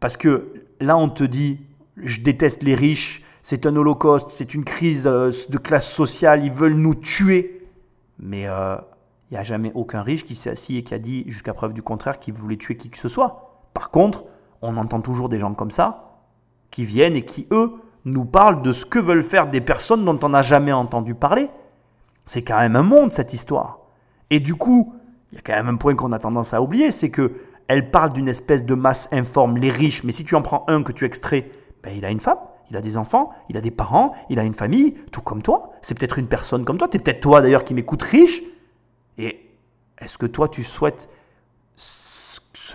parce 0.00 0.16
que 0.16 0.52
là, 0.80 0.96
on 0.96 1.08
te 1.08 1.22
dit, 1.22 1.60
je 1.96 2.20
déteste 2.20 2.64
les 2.64 2.74
riches, 2.74 3.22
c'est 3.44 3.64
un 3.64 3.76
holocauste, 3.76 4.30
c'est 4.30 4.52
une 4.54 4.64
crise 4.64 5.06
euh, 5.06 5.30
de 5.48 5.58
classe 5.58 5.90
sociale, 5.90 6.44
ils 6.44 6.52
veulent 6.52 6.74
nous 6.74 6.94
tuer. 6.96 7.68
Mais 8.18 8.48
euh, 8.48 8.76
il 9.30 9.34
n'y 9.34 9.38
a 9.38 9.44
jamais 9.44 9.70
aucun 9.74 10.02
riche 10.02 10.24
qui 10.24 10.34
s'est 10.34 10.50
assis 10.50 10.78
et 10.78 10.82
qui 10.82 10.94
a 10.94 10.98
dit, 10.98 11.24
jusqu'à 11.28 11.54
preuve 11.54 11.74
du 11.74 11.82
contraire, 11.82 12.18
qu'il 12.18 12.34
voulait 12.34 12.56
tuer 12.56 12.76
qui 12.76 12.90
que 12.90 12.98
ce 12.98 13.08
soit. 13.08 13.68
Par 13.72 13.90
contre, 13.90 14.24
on 14.62 14.76
entend 14.76 15.00
toujours 15.00 15.28
des 15.28 15.38
gens 15.38 15.54
comme 15.54 15.70
ça, 15.70 16.20
qui 16.70 16.84
viennent 16.84 17.16
et 17.16 17.24
qui, 17.24 17.46
eux, 17.52 17.72
nous 18.04 18.24
parlent 18.24 18.62
de 18.62 18.72
ce 18.72 18.84
que 18.84 18.98
veulent 18.98 19.22
faire 19.22 19.48
des 19.48 19.60
personnes 19.60 20.04
dont 20.04 20.18
on 20.22 20.30
n'a 20.30 20.42
jamais 20.42 20.72
entendu 20.72 21.14
parler. 21.14 21.48
C'est 22.26 22.42
quand 22.42 22.58
même 22.58 22.76
un 22.76 22.82
monde, 22.82 23.12
cette 23.12 23.34
histoire. 23.34 23.80
Et 24.30 24.40
du 24.40 24.54
coup, 24.54 24.94
il 25.32 25.36
y 25.36 25.38
a 25.38 25.42
quand 25.42 25.54
même 25.54 25.68
un 25.68 25.76
point 25.76 25.94
qu'on 25.94 26.12
a 26.12 26.18
tendance 26.18 26.54
à 26.54 26.62
oublier, 26.62 26.90
c'est 26.90 27.10
que 27.10 27.32
elle 27.68 27.90
parle 27.90 28.12
d'une 28.12 28.28
espèce 28.28 28.64
de 28.64 28.74
masse 28.74 29.08
informe, 29.12 29.56
les 29.56 29.70
riches, 29.70 30.02
mais 30.02 30.10
si 30.10 30.24
tu 30.24 30.34
en 30.34 30.42
prends 30.42 30.64
un 30.66 30.82
que 30.82 30.90
tu 30.90 31.04
extrais, 31.04 31.50
ben, 31.84 31.92
il 31.96 32.04
a 32.04 32.10
une 32.10 32.18
femme, 32.18 32.38
il 32.68 32.76
a 32.76 32.80
des 32.80 32.96
enfants, 32.96 33.30
il 33.48 33.56
a 33.56 33.60
des 33.60 33.70
parents, 33.70 34.12
il 34.28 34.40
a 34.40 34.42
une 34.42 34.54
famille, 34.54 34.94
tout 35.12 35.22
comme 35.22 35.40
toi. 35.40 35.70
C'est 35.82 35.96
peut-être 35.96 36.18
une 36.18 36.26
personne 36.26 36.64
comme 36.64 36.78
toi, 36.78 36.88
c'est 36.90 37.02
peut-être 37.02 37.20
toi 37.20 37.40
d'ailleurs 37.40 37.62
qui 37.62 37.74
m'écoute 37.74 38.02
riche. 38.02 38.42
Et 39.18 39.50
est-ce 40.00 40.18
que 40.18 40.26
toi 40.26 40.48
tu 40.48 40.64
souhaites 40.64 41.08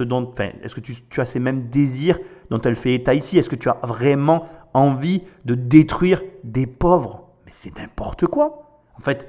est-ce 0.03 0.75
que 0.75 0.79
tu, 0.81 1.21
as 1.21 1.25
ces 1.25 1.39
mêmes 1.39 1.67
désirs 1.67 2.19
dont 2.49 2.61
elle 2.61 2.75
fait 2.75 2.93
état 2.93 3.13
ici? 3.13 3.37
Est-ce 3.37 3.49
que 3.49 3.55
tu 3.55 3.69
as 3.69 3.77
vraiment 3.83 4.45
envie 4.73 5.23
de 5.45 5.55
détruire 5.55 6.21
des 6.43 6.67
pauvres? 6.67 7.29
Mais 7.45 7.51
c'est 7.53 7.77
n'importe 7.77 8.27
quoi. 8.27 8.81
En 8.97 9.01
fait, 9.01 9.27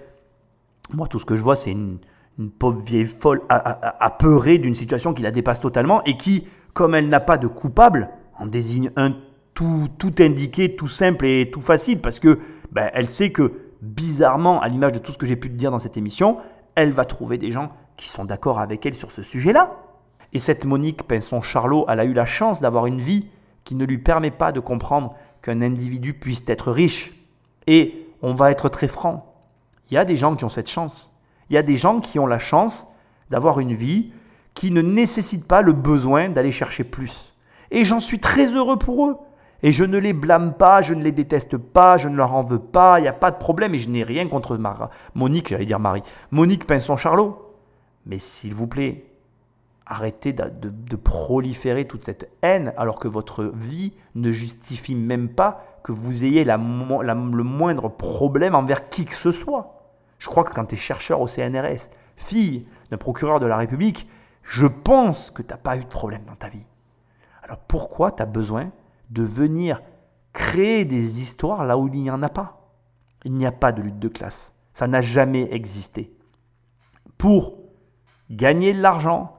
moi, 0.92 1.08
tout 1.08 1.18
ce 1.18 1.24
que 1.24 1.36
je 1.36 1.42
vois, 1.42 1.56
c'est 1.56 1.72
une, 1.72 1.98
pauvre 2.58 2.80
vieille 2.80 3.06
folle 3.06 3.40
apeurée 3.48 4.58
d'une 4.58 4.74
situation 4.74 5.14
qui 5.14 5.22
la 5.22 5.30
dépasse 5.30 5.60
totalement 5.60 6.04
et 6.04 6.18
qui, 6.18 6.46
comme 6.74 6.94
elle 6.94 7.08
n'a 7.08 7.20
pas 7.20 7.38
de 7.38 7.46
coupable, 7.46 8.10
en 8.38 8.46
désigne 8.46 8.90
un 8.96 9.12
tout, 9.54 9.88
tout 9.96 10.14
indiqué, 10.20 10.76
tout 10.76 10.86
simple 10.86 11.24
et 11.24 11.50
tout 11.50 11.62
facile 11.62 11.98
parce 12.00 12.20
que 12.20 12.38
ben, 12.72 12.90
elle 12.92 13.08
sait 13.08 13.32
que, 13.32 13.52
bizarrement, 13.80 14.60
à 14.60 14.68
l'image 14.68 14.92
de 14.92 14.98
tout 14.98 15.12
ce 15.12 15.18
que 15.18 15.24
j'ai 15.24 15.36
pu 15.36 15.48
te 15.48 15.54
dire 15.54 15.70
dans 15.70 15.78
cette 15.78 15.96
émission, 15.96 16.36
elle 16.74 16.92
va 16.92 17.06
trouver 17.06 17.38
des 17.38 17.50
gens 17.50 17.72
qui 17.96 18.08
sont 18.08 18.26
d'accord 18.26 18.60
avec 18.60 18.84
elle 18.84 18.94
sur 18.94 19.10
ce 19.10 19.22
sujet-là. 19.22 19.74
Et 20.36 20.38
cette 20.38 20.66
Monique 20.66 21.04
Pinson-Charlot, 21.04 21.86
elle 21.88 21.98
a 21.98 22.04
eu 22.04 22.12
la 22.12 22.26
chance 22.26 22.60
d'avoir 22.60 22.84
une 22.84 23.00
vie 23.00 23.30
qui 23.64 23.74
ne 23.74 23.86
lui 23.86 23.96
permet 23.96 24.30
pas 24.30 24.52
de 24.52 24.60
comprendre 24.60 25.14
qu'un 25.40 25.62
individu 25.62 26.12
puisse 26.12 26.44
être 26.46 26.70
riche. 26.70 27.14
Et 27.66 28.06
on 28.20 28.34
va 28.34 28.50
être 28.50 28.68
très 28.68 28.86
franc. 28.86 29.34
Il 29.90 29.94
y 29.94 29.96
a 29.96 30.04
des 30.04 30.18
gens 30.18 30.36
qui 30.36 30.44
ont 30.44 30.50
cette 30.50 30.68
chance. 30.68 31.18
Il 31.48 31.54
y 31.54 31.56
a 31.56 31.62
des 31.62 31.78
gens 31.78 32.00
qui 32.00 32.18
ont 32.18 32.26
la 32.26 32.38
chance 32.38 32.86
d'avoir 33.30 33.60
une 33.60 33.72
vie 33.72 34.12
qui 34.52 34.72
ne 34.72 34.82
nécessite 34.82 35.48
pas 35.48 35.62
le 35.62 35.72
besoin 35.72 36.28
d'aller 36.28 36.52
chercher 36.52 36.84
plus. 36.84 37.32
Et 37.70 37.86
j'en 37.86 38.00
suis 38.00 38.20
très 38.20 38.54
heureux 38.54 38.78
pour 38.78 39.06
eux. 39.06 39.16
Et 39.62 39.72
je 39.72 39.84
ne 39.84 39.96
les 39.96 40.12
blâme 40.12 40.52
pas, 40.52 40.82
je 40.82 40.92
ne 40.92 41.02
les 41.02 41.12
déteste 41.12 41.56
pas, 41.56 41.96
je 41.96 42.10
ne 42.10 42.16
leur 42.16 42.34
en 42.34 42.42
veux 42.42 42.58
pas, 42.58 42.98
il 42.98 43.04
n'y 43.04 43.08
a 43.08 43.14
pas 43.14 43.30
de 43.30 43.38
problème 43.38 43.74
et 43.74 43.78
je 43.78 43.88
n'ai 43.88 44.02
rien 44.02 44.28
contre 44.28 44.60
Monique, 45.14 45.48
j'allais 45.48 45.64
dire 45.64 45.80
Marie, 45.80 46.02
Monique 46.30 46.66
Pinson-Charlot. 46.66 47.54
Mais 48.04 48.18
s'il 48.18 48.52
vous 48.52 48.66
plaît, 48.66 49.15
arrêtez 49.86 50.32
de, 50.32 50.96
proliférer 50.96 51.86
toute 51.86 52.04
cette 52.04 52.28
haine 52.42 52.72
alors 52.76 52.98
que 52.98 53.08
votre 53.08 53.44
vie 53.44 53.92
ne 54.14 54.32
justifie 54.32 54.96
même 54.96 55.28
pas 55.28 55.64
que 55.84 55.92
vous 55.92 56.24
ayez 56.24 56.44
le 56.44 57.42
moindre 57.44 57.88
problème 57.88 58.54
envers 58.56 58.88
qui 58.88 59.04
que 59.04 59.14
ce 59.14 59.30
soit. 59.30 59.94
Je 60.18 60.28
crois 60.28 60.44
que 60.44 60.52
quand 60.52 60.66
tu 60.66 60.74
es 60.74 60.78
chercheur 60.78 61.20
au 61.20 61.28
CNRS, 61.28 61.88
fille 62.16 62.66
d'un 62.90 62.96
procureur 62.96 63.38
de 63.38 63.46
la 63.46 63.56
République, 63.56 64.08
je 64.42 64.66
pense 64.66 65.30
que 65.30 65.42
tu 65.42 65.50
n'as 65.50 65.58
pas 65.58 65.76
eu 65.76 65.84
de 65.84 65.88
problème 65.88 66.24
dans 66.24 66.34
ta 66.34 66.48
vie. 66.48 66.66
Alors 67.42 67.58
pourquoi 67.58 68.10
tu 68.10 68.22
as 68.22 68.26
besoin 68.26 68.72
de 69.10 69.22
venir 69.22 69.82
créer 70.32 70.84
des 70.84 71.20
histoires 71.20 71.64
là 71.64 71.78
où 71.78 71.86
il 71.86 72.02
n'y 72.02 72.10
en 72.10 72.22
a 72.22 72.28
pas? 72.28 72.72
Il 73.24 73.34
n'y 73.34 73.46
a 73.46 73.52
pas 73.52 73.72
de 73.72 73.82
lutte 73.82 74.00
de 74.00 74.08
classe. 74.08 74.52
Ça 74.72 74.88
n'a 74.88 75.00
jamais 75.00 75.52
existé. 75.52 76.12
Pour 77.18 77.58
gagner 78.30 78.74
de 78.74 78.80
l'argent, 78.80 79.35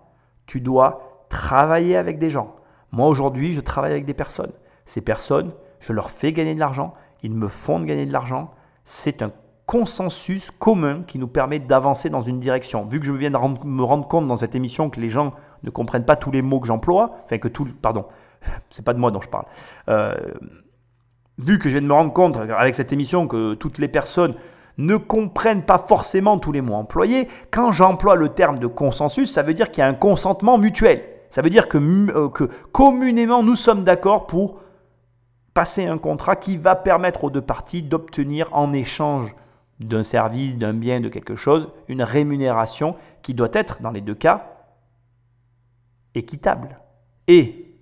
tu 0.48 0.62
dois 0.62 1.26
travailler 1.30 1.96
avec 1.96 2.18
des 2.18 2.30
gens. 2.30 2.56
Moi 2.92 3.08
aujourd'hui, 3.08 3.54
je 3.54 3.62
travaille 3.62 3.92
avec 3.92 4.06
des 4.06 4.14
personnes. 4.14 4.54
Ces 4.86 5.02
personnes, 5.02 5.52
je 5.80 5.94
leur 5.94 6.10
fais 6.10 6.34
gagner 6.34 6.56
de 6.56 6.60
l'argent, 6.60 6.94
ils 7.22 7.34
me 7.34 7.48
font 7.48 7.82
gagner 7.82 8.06
de 8.06 8.14
l'argent. 8.14 8.52
C'est 8.84 9.22
un 9.22 9.32
consensus 9.66 10.50
commun 10.50 11.04
qui 11.06 11.20
nous 11.20 11.28
permet 11.28 11.60
d'avancer 11.60 12.10
dans 12.10 12.22
une 12.22 12.40
direction. 12.40 12.86
Vu 12.86 13.00
que 13.02 13.06
je 13.06 13.12
viens 13.12 13.30
de 13.30 13.38
me 13.68 13.84
rendre 13.84 14.08
compte 14.08 14.26
dans 14.26 14.38
cette 14.38 14.56
émission 14.56 14.90
que 14.90 15.02
les 15.02 15.10
gens 15.10 15.34
ne 15.64 15.70
comprennent 15.70 16.06
pas 16.06 16.16
tous 16.16 16.32
les 16.32 16.42
mots 16.42 16.62
que 16.62 16.68
j'emploie, 16.68 17.18
enfin 17.26 17.38
que 17.38 17.50
tout, 17.50 17.68
pardon, 17.82 18.06
c'est 18.70 18.86
pas 18.86 18.94
de 18.94 19.00
moi 19.00 19.12
dont 19.12 19.22
je 19.22 19.28
parle. 19.28 19.46
Euh, 19.90 20.16
vu 21.38 21.60
que 21.60 21.66
je 21.66 21.78
viens 21.78 21.82
de 21.82 21.88
me 21.88 21.94
rendre 21.94 22.14
compte 22.14 22.38
avec 22.38 22.76
cette 22.76 22.94
émission 22.94 23.28
que 23.28 23.56
toutes 23.56 23.78
les 23.78 23.90
personnes 23.90 24.36
ne 24.78 24.96
comprennent 24.96 25.64
pas 25.64 25.80
forcément 25.80 26.38
tous 26.38 26.52
les 26.52 26.62
mots 26.62 26.76
employés, 26.76 27.28
quand 27.52 27.72
j'emploie 27.72 28.16
le 28.16 28.30
terme 28.30 28.60
de 28.60 28.68
consensus, 28.68 29.32
ça 29.32 29.42
veut 29.42 29.54
dire 29.54 29.72
qu'il 29.72 29.82
y 29.82 29.86
a 29.86 29.88
un 29.88 29.94
consentement 29.94 30.58
mutuel. 30.58 31.04
Ça 31.30 31.42
veut 31.42 31.50
dire 31.50 31.68
que, 31.68 31.78
euh, 31.78 32.30
que 32.30 32.46
communément 32.72 33.44
nous 33.44 33.56
sommes 33.56 33.84
d'accord 33.84 34.28
pour 34.28 34.60
passer 35.54 35.88
un 35.88 35.98
contrat 35.98 36.36
qui 36.36 36.58
va 36.58 36.76
permettre 36.76 37.24
aux 37.24 37.30
deux 37.30 37.42
parties 37.42 37.82
d'obtenir 37.82 38.50
en 38.54 38.74
échange 38.74 39.36
d'un 39.80 40.04
service, 40.04 40.58
d'un 40.58 40.74
bien, 40.74 41.00
de 41.00 41.10
quelque 41.10 41.36
chose, 41.36 41.70
une 41.88 42.04
rémunération 42.04 42.96
qui 43.22 43.34
doit 43.34 43.50
être, 43.54 43.82
dans 43.82 43.92
les 43.92 44.02
deux 44.02 44.16
cas, 44.16 44.54
équitable. 46.16 46.80
Et 47.28 47.76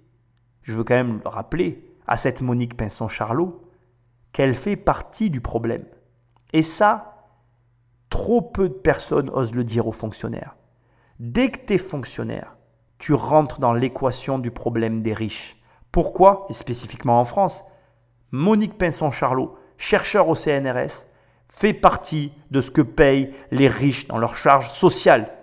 je 0.62 0.74
veux 0.74 0.84
quand 0.84 0.96
même 0.96 1.22
rappeler 1.26 1.84
à 2.08 2.18
cette 2.18 2.42
Monique 2.42 2.76
Pinson-Charlot 2.76 3.62
qu'elle 4.32 4.54
fait 4.54 4.76
partie 4.76 5.30
du 5.30 5.42
problème. 5.42 5.86
Et 6.56 6.64
ça, 6.64 7.16
trop 8.10 8.42
peu 8.42 8.70
de 8.70 8.74
personnes 8.74 9.30
osent 9.30 9.54
le 9.54 9.66
dire 9.66 9.88
aux 9.88 9.92
fonctionnaires. 9.92 10.56
Dès 11.20 11.50
que 11.52 11.66
tu 11.66 11.74
es 11.74 11.78
fonctionnaire, 11.78 12.56
tu 12.98 13.14
rentres 13.14 13.60
dans 13.60 13.74
l'équation 13.74 14.40
du 14.40 14.52
problème 14.52 15.02
des 15.02 15.14
riches. 15.14 15.62
Pourquoi? 15.92 16.48
Et 16.50 16.54
spécifiquement 16.54 17.20
en 17.20 17.26
France, 17.26 17.66
Monique 18.32 18.78
Pinson-Charlot, 18.78 19.58
chercheur 19.76 20.30
au 20.30 20.36
CNRS, 20.36 21.08
fait 21.50 21.74
partie 21.74 22.32
de 22.52 22.62
ce 22.62 22.72
que 22.72 22.82
payent 22.82 23.34
les 23.52 23.68
riches 23.68 24.08
dans 24.08 24.18
leurs 24.18 24.38
charges 24.38 24.70
sociales. 24.70 25.34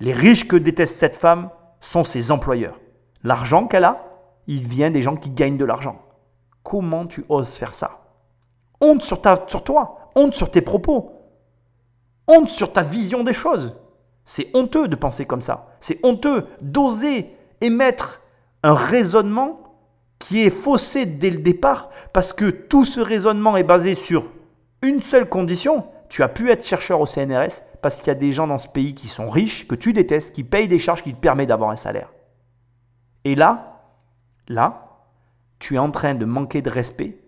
Les 0.00 0.14
riches 0.14 0.48
que 0.48 0.56
déteste 0.56 0.96
cette 0.96 1.16
femme 1.16 1.50
sont 1.80 2.04
ses 2.04 2.32
employeurs. 2.32 2.80
L'argent 3.24 3.66
qu'elle 3.66 3.84
a, 3.84 4.06
il 4.46 4.66
vient 4.66 4.90
des 4.90 5.02
gens 5.02 5.16
qui 5.16 5.28
gagnent 5.28 5.58
de 5.58 5.66
l'argent. 5.66 6.00
Comment 6.62 7.06
tu 7.06 7.26
oses 7.28 7.56
faire 7.56 7.74
ça? 7.74 8.06
Honte 8.80 9.02
sur, 9.02 9.20
ta, 9.20 9.44
sur 9.48 9.62
toi, 9.62 10.05
honte 10.16 10.34
sur 10.34 10.50
tes 10.50 10.62
propos, 10.62 11.12
honte 12.26 12.48
sur 12.48 12.72
ta 12.72 12.82
vision 12.82 13.22
des 13.22 13.32
choses. 13.32 13.76
C'est 14.24 14.50
honteux 14.54 14.88
de 14.88 14.96
penser 14.96 15.24
comme 15.24 15.40
ça. 15.40 15.68
C'est 15.78 16.04
honteux 16.04 16.46
d'oser 16.60 17.30
émettre 17.60 18.22
un 18.64 18.74
raisonnement 18.74 19.60
qui 20.18 20.42
est 20.42 20.50
faussé 20.50 21.06
dès 21.06 21.30
le 21.30 21.38
départ 21.38 21.90
parce 22.12 22.32
que 22.32 22.50
tout 22.50 22.84
ce 22.84 23.00
raisonnement 23.00 23.56
est 23.56 23.62
basé 23.62 23.94
sur 23.94 24.30
une 24.82 25.02
seule 25.02 25.28
condition. 25.28 25.86
Tu 26.08 26.22
as 26.22 26.28
pu 26.28 26.50
être 26.50 26.64
chercheur 26.64 27.00
au 27.00 27.06
CNRS 27.06 27.62
parce 27.82 27.96
qu'il 27.96 28.08
y 28.08 28.10
a 28.10 28.14
des 28.14 28.32
gens 28.32 28.46
dans 28.46 28.58
ce 28.58 28.68
pays 28.68 28.94
qui 28.94 29.08
sont 29.08 29.28
riches, 29.28 29.68
que 29.68 29.74
tu 29.74 29.92
détestes, 29.92 30.34
qui 30.34 30.42
payent 30.42 30.68
des 30.68 30.78
charges 30.78 31.02
qui 31.02 31.14
te 31.14 31.20
permettent 31.20 31.48
d'avoir 31.48 31.70
un 31.70 31.76
salaire. 31.76 32.12
Et 33.24 33.34
là, 33.34 33.82
là, 34.48 35.04
tu 35.58 35.76
es 35.76 35.78
en 35.78 35.90
train 35.90 36.14
de 36.14 36.24
manquer 36.24 36.62
de 36.62 36.70
respect 36.70 37.18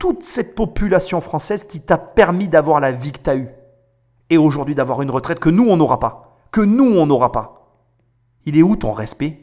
toute 0.00 0.24
cette 0.24 0.54
population 0.54 1.20
française 1.20 1.62
qui 1.62 1.80
t'a 1.80 1.98
permis 1.98 2.48
d'avoir 2.48 2.80
la 2.80 2.90
vie 2.90 3.12
que 3.12 3.20
tu 3.20 3.30
as 3.30 3.36
eue. 3.36 3.50
Et 4.30 4.38
aujourd'hui 4.38 4.74
d'avoir 4.74 5.02
une 5.02 5.10
retraite 5.10 5.38
que 5.38 5.50
nous, 5.50 5.68
on 5.68 5.76
n'aura 5.76 6.00
pas. 6.00 6.38
Que 6.50 6.62
nous, 6.62 6.98
on 6.98 7.06
n'aura 7.06 7.30
pas. 7.30 7.76
Il 8.46 8.56
est 8.56 8.62
où 8.62 8.76
ton 8.76 8.92
respect? 8.92 9.38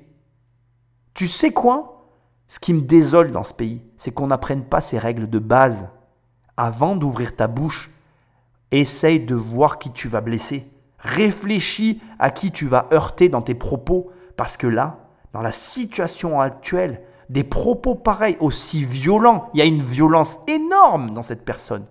Tu 1.14 1.28
sais 1.28 1.52
quoi? 1.52 2.10
Ce 2.48 2.60
qui 2.60 2.74
me 2.74 2.82
désole 2.82 3.32
dans 3.32 3.44
ce 3.44 3.54
pays, 3.54 3.84
c'est 3.98 4.12
qu'on 4.12 4.28
n'apprenne 4.28 4.64
pas 4.64 4.82
ces 4.82 4.98
règles 4.98 5.30
de 5.30 5.40
base. 5.40 5.90
Avant 6.58 6.96
d'ouvrir 6.96 7.36
ta 7.36 7.46
bouche, 7.48 7.92
essaye 8.72 9.20
de 9.20 9.36
voir 9.36 9.78
qui 9.78 9.92
tu 9.92 10.08
vas 10.08 10.22
blesser. 10.22 10.72
Réfléchis 10.98 12.02
à 12.18 12.32
qui 12.32 12.52
tu 12.52 12.66
vas 12.66 12.88
heurter 12.92 13.30
dans 13.30 13.44
tes 13.44 13.56
propos. 13.56 14.10
Parce 14.36 14.58
que 14.58 14.68
là, 14.68 14.98
dans 15.34 15.42
la 15.42 15.52
situation 15.52 16.42
actuelle, 16.42 17.04
des 17.30 17.44
propos 17.44 17.96
pareils, 17.96 18.38
aussi 18.40 18.86
violents, 18.86 19.50
il 19.54 19.60
y 19.60 19.62
a 19.62 19.66
une 19.66 19.82
violence 19.82 20.40
énorme 20.48 21.14
dans 21.14 21.22
cette 21.22 21.44
personne. 21.44 21.86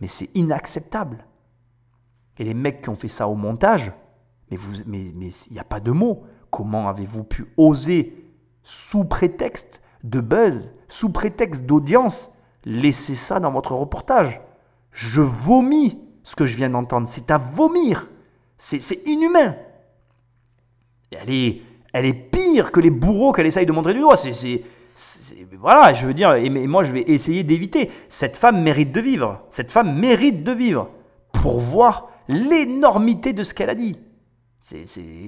Mais 0.00 0.06
c'est 0.06 0.30
inacceptable. 0.34 1.26
Et 2.38 2.44
les 2.44 2.54
mecs 2.54 2.82
qui 2.82 2.88
ont 2.88 2.96
fait 2.96 3.08
ça 3.08 3.28
au 3.28 3.34
montage, 3.34 3.92
mais 4.50 4.56
il 4.56 4.84
mais, 4.86 5.12
mais, 5.14 5.28
n'y 5.50 5.58
a 5.58 5.64
pas 5.64 5.80
de 5.80 5.90
mots. 5.90 6.24
Comment 6.50 6.88
avez-vous 6.88 7.24
pu 7.24 7.52
oser, 7.56 8.24
sous 8.62 9.04
prétexte 9.04 9.82
de 10.02 10.20
buzz, 10.20 10.72
sous 10.88 11.10
prétexte 11.10 11.64
d'audience, 11.64 12.32
laisser 12.64 13.14
ça 13.14 13.38
dans 13.38 13.52
votre 13.52 13.74
reportage? 13.74 14.40
Je 14.92 15.20
vomis 15.20 16.00
ce 16.22 16.34
que 16.34 16.46
je 16.46 16.56
viens 16.56 16.70
d'entendre. 16.70 17.06
C'est 17.06 17.30
à 17.30 17.38
vomir. 17.38 18.08
C'est 18.56 19.06
inhumain. 19.06 19.56
Elle 21.10 21.30
est, 21.30 21.62
elle 21.92 22.06
est 22.06 22.30
que 22.54 22.80
les 22.80 22.90
bourreaux 22.90 23.32
qu'elle 23.32 23.46
essaye 23.46 23.66
de 23.66 23.72
montrer 23.72 23.94
du 23.94 24.00
doigt. 24.00 24.16
C'est, 24.16 24.62
voilà, 25.58 25.92
je 25.92 26.06
veux 26.06 26.14
dire, 26.14 26.34
et, 26.34 26.50
moi 26.50 26.84
je 26.84 26.92
vais 26.92 27.02
essayer 27.02 27.42
d'éviter. 27.42 27.90
Cette 28.08 28.36
femme 28.36 28.62
mérite 28.62 28.92
de 28.92 29.00
vivre. 29.00 29.40
Cette 29.50 29.70
femme 29.70 29.98
mérite 29.98 30.44
de 30.44 30.52
vivre 30.52 30.88
pour 31.32 31.60
voir 31.60 32.08
l'énormité 32.28 33.32
de 33.32 33.42
ce 33.42 33.54
qu'elle 33.54 33.70
a 33.70 33.74
dit. 33.74 33.98
C'est, 34.60 34.84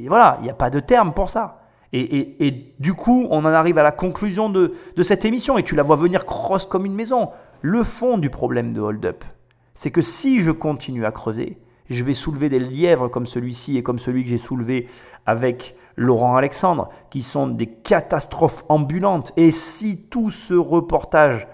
voilà, 0.07 0.37
il 0.41 0.45
n'y 0.45 0.51
a 0.51 0.55
pas 0.55 0.71
de 0.71 0.81
terme 0.81 1.13
pour 1.15 1.31
ça. 1.31 1.59
Et, 1.95 2.47
et, 2.47 2.75
du 2.79 2.95
coup, 2.95 3.27
on 3.29 3.41
en 3.41 3.45
arrive 3.47 3.77
à 3.77 3.83
la 3.83 3.93
conclusion 3.93 4.49
de, 4.49 4.73
de 4.97 5.03
cette 5.03 5.27
émission, 5.27 5.59
et 5.59 5.63
tu 5.63 5.75
la 5.75 5.83
vois 5.83 5.97
venir 5.97 6.25
crosse 6.25 6.65
comme 6.65 6.87
une 6.87 6.95
maison. 6.95 7.29
Le 7.61 7.83
fond 7.83 8.17
du 8.17 8.31
problème 8.31 8.73
de 8.73 8.81
Hold 8.81 9.05
Up, 9.05 9.25
c'est 9.75 9.91
que 9.91 10.01
si 10.01 10.41
je 10.41 10.51
continue 10.51 11.05
à 11.05 11.13
creuser, 11.13 11.59
je 11.95 12.05
vais 12.05 12.15
soulever 12.15 12.49
des 12.49 12.59
lièvres 12.59 13.09
comme 13.09 13.27
celui-ci 13.27 13.77
et 13.77 13.83
comme 13.83 13.99
celui 13.99 14.25
que 14.25 14.31
j'ai 14.31 14.39
soulevé 14.39 14.87
avec 15.27 15.77
Laurent 15.97 16.37
Alexandre, 16.37 16.89
qui 17.11 17.23
sont 17.23 17.47
des 17.47 17.67
catastrophes 17.67 18.65
ambulantes. 18.69 19.33
Et 19.37 19.51
si 19.51 20.05
tout 20.09 20.31
ce 20.31 20.55
reportage 20.55 21.47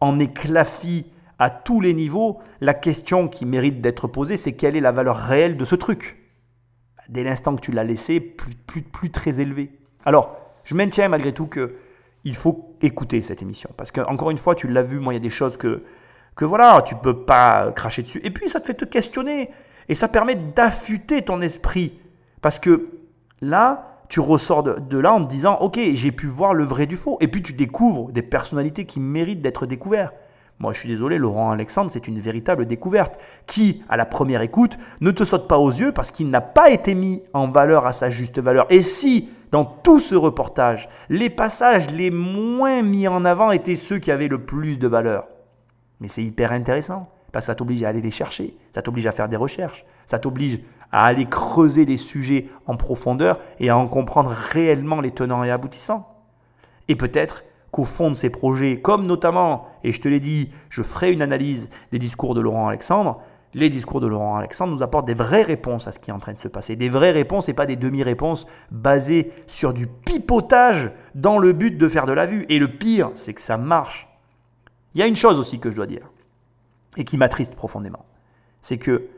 en 0.00 0.18
éclafie 0.18 1.06
à 1.38 1.50
tous 1.50 1.80
les 1.80 1.94
niveaux, 1.94 2.38
la 2.60 2.74
question 2.74 3.28
qui 3.28 3.46
mérite 3.46 3.80
d'être 3.80 4.06
posée, 4.06 4.36
c'est 4.36 4.52
quelle 4.52 4.76
est 4.76 4.80
la 4.80 4.92
valeur 4.92 5.16
réelle 5.16 5.56
de 5.56 5.64
ce 5.64 5.74
truc? 5.74 6.18
Dès 7.08 7.24
l'instant 7.24 7.56
que 7.56 7.60
tu 7.60 7.72
l'as 7.72 7.84
laissé, 7.84 8.20
plus, 8.20 8.82
plus, 8.82 9.10
très 9.10 9.40
élevé. 9.40 9.72
Alors, 10.04 10.36
je 10.64 10.74
maintiens 10.74 11.08
malgré 11.08 11.32
tout 11.32 11.46
que 11.46 11.74
il 12.24 12.36
faut 12.36 12.76
écouter 12.82 13.22
cette 13.22 13.40
émission. 13.40 13.70
Parce 13.76 13.90
que, 13.90 14.02
encore 14.02 14.30
une 14.30 14.38
fois, 14.38 14.54
tu 14.54 14.68
l'as 14.68 14.82
vu, 14.82 14.98
moi, 15.00 15.14
il 15.14 15.16
y 15.16 15.18
a 15.18 15.20
des 15.20 15.30
choses 15.30 15.56
que, 15.56 15.82
que 16.36 16.44
voilà, 16.44 16.82
tu 16.82 16.94
peux 16.94 17.24
pas 17.24 17.72
cracher 17.72 18.02
dessus. 18.02 18.20
Et 18.22 18.30
puis, 18.30 18.48
ça 18.48 18.60
te 18.60 18.66
fait 18.66 18.74
te 18.74 18.84
questionner. 18.84 19.50
Et 19.90 19.94
ça 19.94 20.06
permet 20.06 20.36
d'affûter 20.36 21.20
ton 21.20 21.40
esprit. 21.40 21.98
Parce 22.40 22.60
que 22.60 22.88
là, 23.42 23.98
tu 24.08 24.20
ressors 24.20 24.62
de, 24.62 24.98
là 24.98 25.12
en 25.12 25.24
te 25.24 25.28
disant, 25.28 25.56
ok, 25.56 25.80
j'ai 25.94 26.12
pu 26.12 26.28
voir 26.28 26.54
le 26.54 26.62
vrai 26.62 26.86
du 26.86 26.96
faux. 26.96 27.18
Et 27.20 27.26
puis 27.26 27.42
tu 27.42 27.52
découvres 27.52 28.12
des 28.12 28.22
personnalités 28.22 28.86
qui 28.86 29.00
méritent 29.00 29.42
d'être 29.42 29.66
découvertes. 29.66 30.14
Moi, 30.60 30.72
je 30.72 30.78
suis 30.78 30.88
désolé, 30.88 31.18
Laurent 31.18 31.50
Alexandre, 31.50 31.90
c'est 31.90 32.06
une 32.06 32.20
véritable 32.20 32.66
découverte 32.66 33.18
qui, 33.46 33.82
à 33.88 33.96
la 33.96 34.06
première 34.06 34.42
écoute, 34.42 34.78
ne 35.00 35.10
te 35.10 35.24
saute 35.24 35.48
pas 35.48 35.58
aux 35.58 35.70
yeux 35.70 35.90
parce 35.90 36.12
qu'il 36.12 36.30
n'a 36.30 36.40
pas 36.40 36.70
été 36.70 36.94
mis 36.94 37.24
en 37.32 37.48
valeur 37.48 37.86
à 37.86 37.92
sa 37.92 38.10
juste 38.10 38.38
valeur. 38.38 38.66
Et 38.70 38.82
si, 38.82 39.30
dans 39.50 39.64
tout 39.64 39.98
ce 39.98 40.14
reportage, 40.14 40.88
les 41.08 41.30
passages 41.30 41.90
les 41.90 42.10
moins 42.10 42.82
mis 42.82 43.08
en 43.08 43.24
avant 43.24 43.50
étaient 43.50 43.74
ceux 43.74 43.98
qui 43.98 44.12
avaient 44.12 44.28
le 44.28 44.44
plus 44.44 44.78
de 44.78 44.86
valeur, 44.86 45.26
mais 45.98 46.08
c'est 46.08 46.22
hyper 46.22 46.52
intéressant 46.52 47.08
Parce 47.32 47.44
que 47.44 47.52
ça 47.52 47.54
t'oblige 47.54 47.82
à 47.82 47.88
aller 47.88 48.00
les 48.00 48.10
chercher, 48.10 48.56
ça 48.72 48.82
t'oblige 48.82 49.06
à 49.06 49.12
faire 49.12 49.28
des 49.28 49.36
recherches, 49.36 49.84
ça 50.06 50.18
t'oblige 50.18 50.60
à 50.92 51.04
aller 51.04 51.26
creuser 51.26 51.86
des 51.86 51.96
sujets 51.96 52.48
en 52.66 52.76
profondeur 52.76 53.38
et 53.60 53.70
à 53.70 53.76
en 53.76 53.86
comprendre 53.86 54.30
réellement 54.30 55.00
les 55.00 55.12
tenants 55.12 55.44
et 55.44 55.50
aboutissants. 55.50 56.08
Et 56.88 56.96
peut-être 56.96 57.44
qu'au 57.70 57.84
fond 57.84 58.10
de 58.10 58.16
ces 58.16 58.30
projets, 58.30 58.80
comme 58.80 59.06
notamment, 59.06 59.68
et 59.84 59.92
je 59.92 60.00
te 60.00 60.08
l'ai 60.08 60.18
dit, 60.18 60.50
je 60.70 60.82
ferai 60.82 61.12
une 61.12 61.22
analyse 61.22 61.70
des 61.92 62.00
discours 62.00 62.34
de 62.34 62.40
Laurent 62.40 62.66
Alexandre, 62.66 63.20
les 63.54 63.68
discours 63.68 64.00
de 64.00 64.06
Laurent 64.06 64.36
Alexandre 64.36 64.72
nous 64.72 64.82
apportent 64.82 65.06
des 65.06 65.14
vraies 65.14 65.42
réponses 65.42 65.88
à 65.88 65.92
ce 65.92 65.98
qui 65.98 66.10
est 66.10 66.14
en 66.14 66.18
train 66.18 66.32
de 66.32 66.38
se 66.38 66.48
passer. 66.48 66.76
Des 66.76 66.88
vraies 66.88 67.10
réponses 67.10 67.48
et 67.48 67.54
pas 67.54 67.66
des 67.66 67.76
demi-réponses 67.76 68.46
basées 68.70 69.32
sur 69.48 69.72
du 69.74 69.88
pipotage 69.88 70.92
dans 71.14 71.38
le 71.38 71.52
but 71.52 71.76
de 71.76 71.88
faire 71.88 72.06
de 72.06 72.12
la 72.12 72.26
vue. 72.26 72.46
Et 72.48 72.58
le 72.58 72.68
pire, 72.68 73.10
c'est 73.14 73.34
que 73.34 73.40
ça 73.40 73.56
marche. 73.56 74.08
Il 74.94 75.00
y 75.00 75.02
a 75.02 75.06
une 75.06 75.16
chose 75.16 75.38
aussi 75.38 75.58
que 75.58 75.70
je 75.70 75.76
dois 75.76 75.86
dire, 75.86 76.10
et 76.96 77.04
qui 77.04 77.16
m'attriste 77.16 77.54
profondément. 77.54 78.04
C'est 78.60 78.78
que 78.78 79.08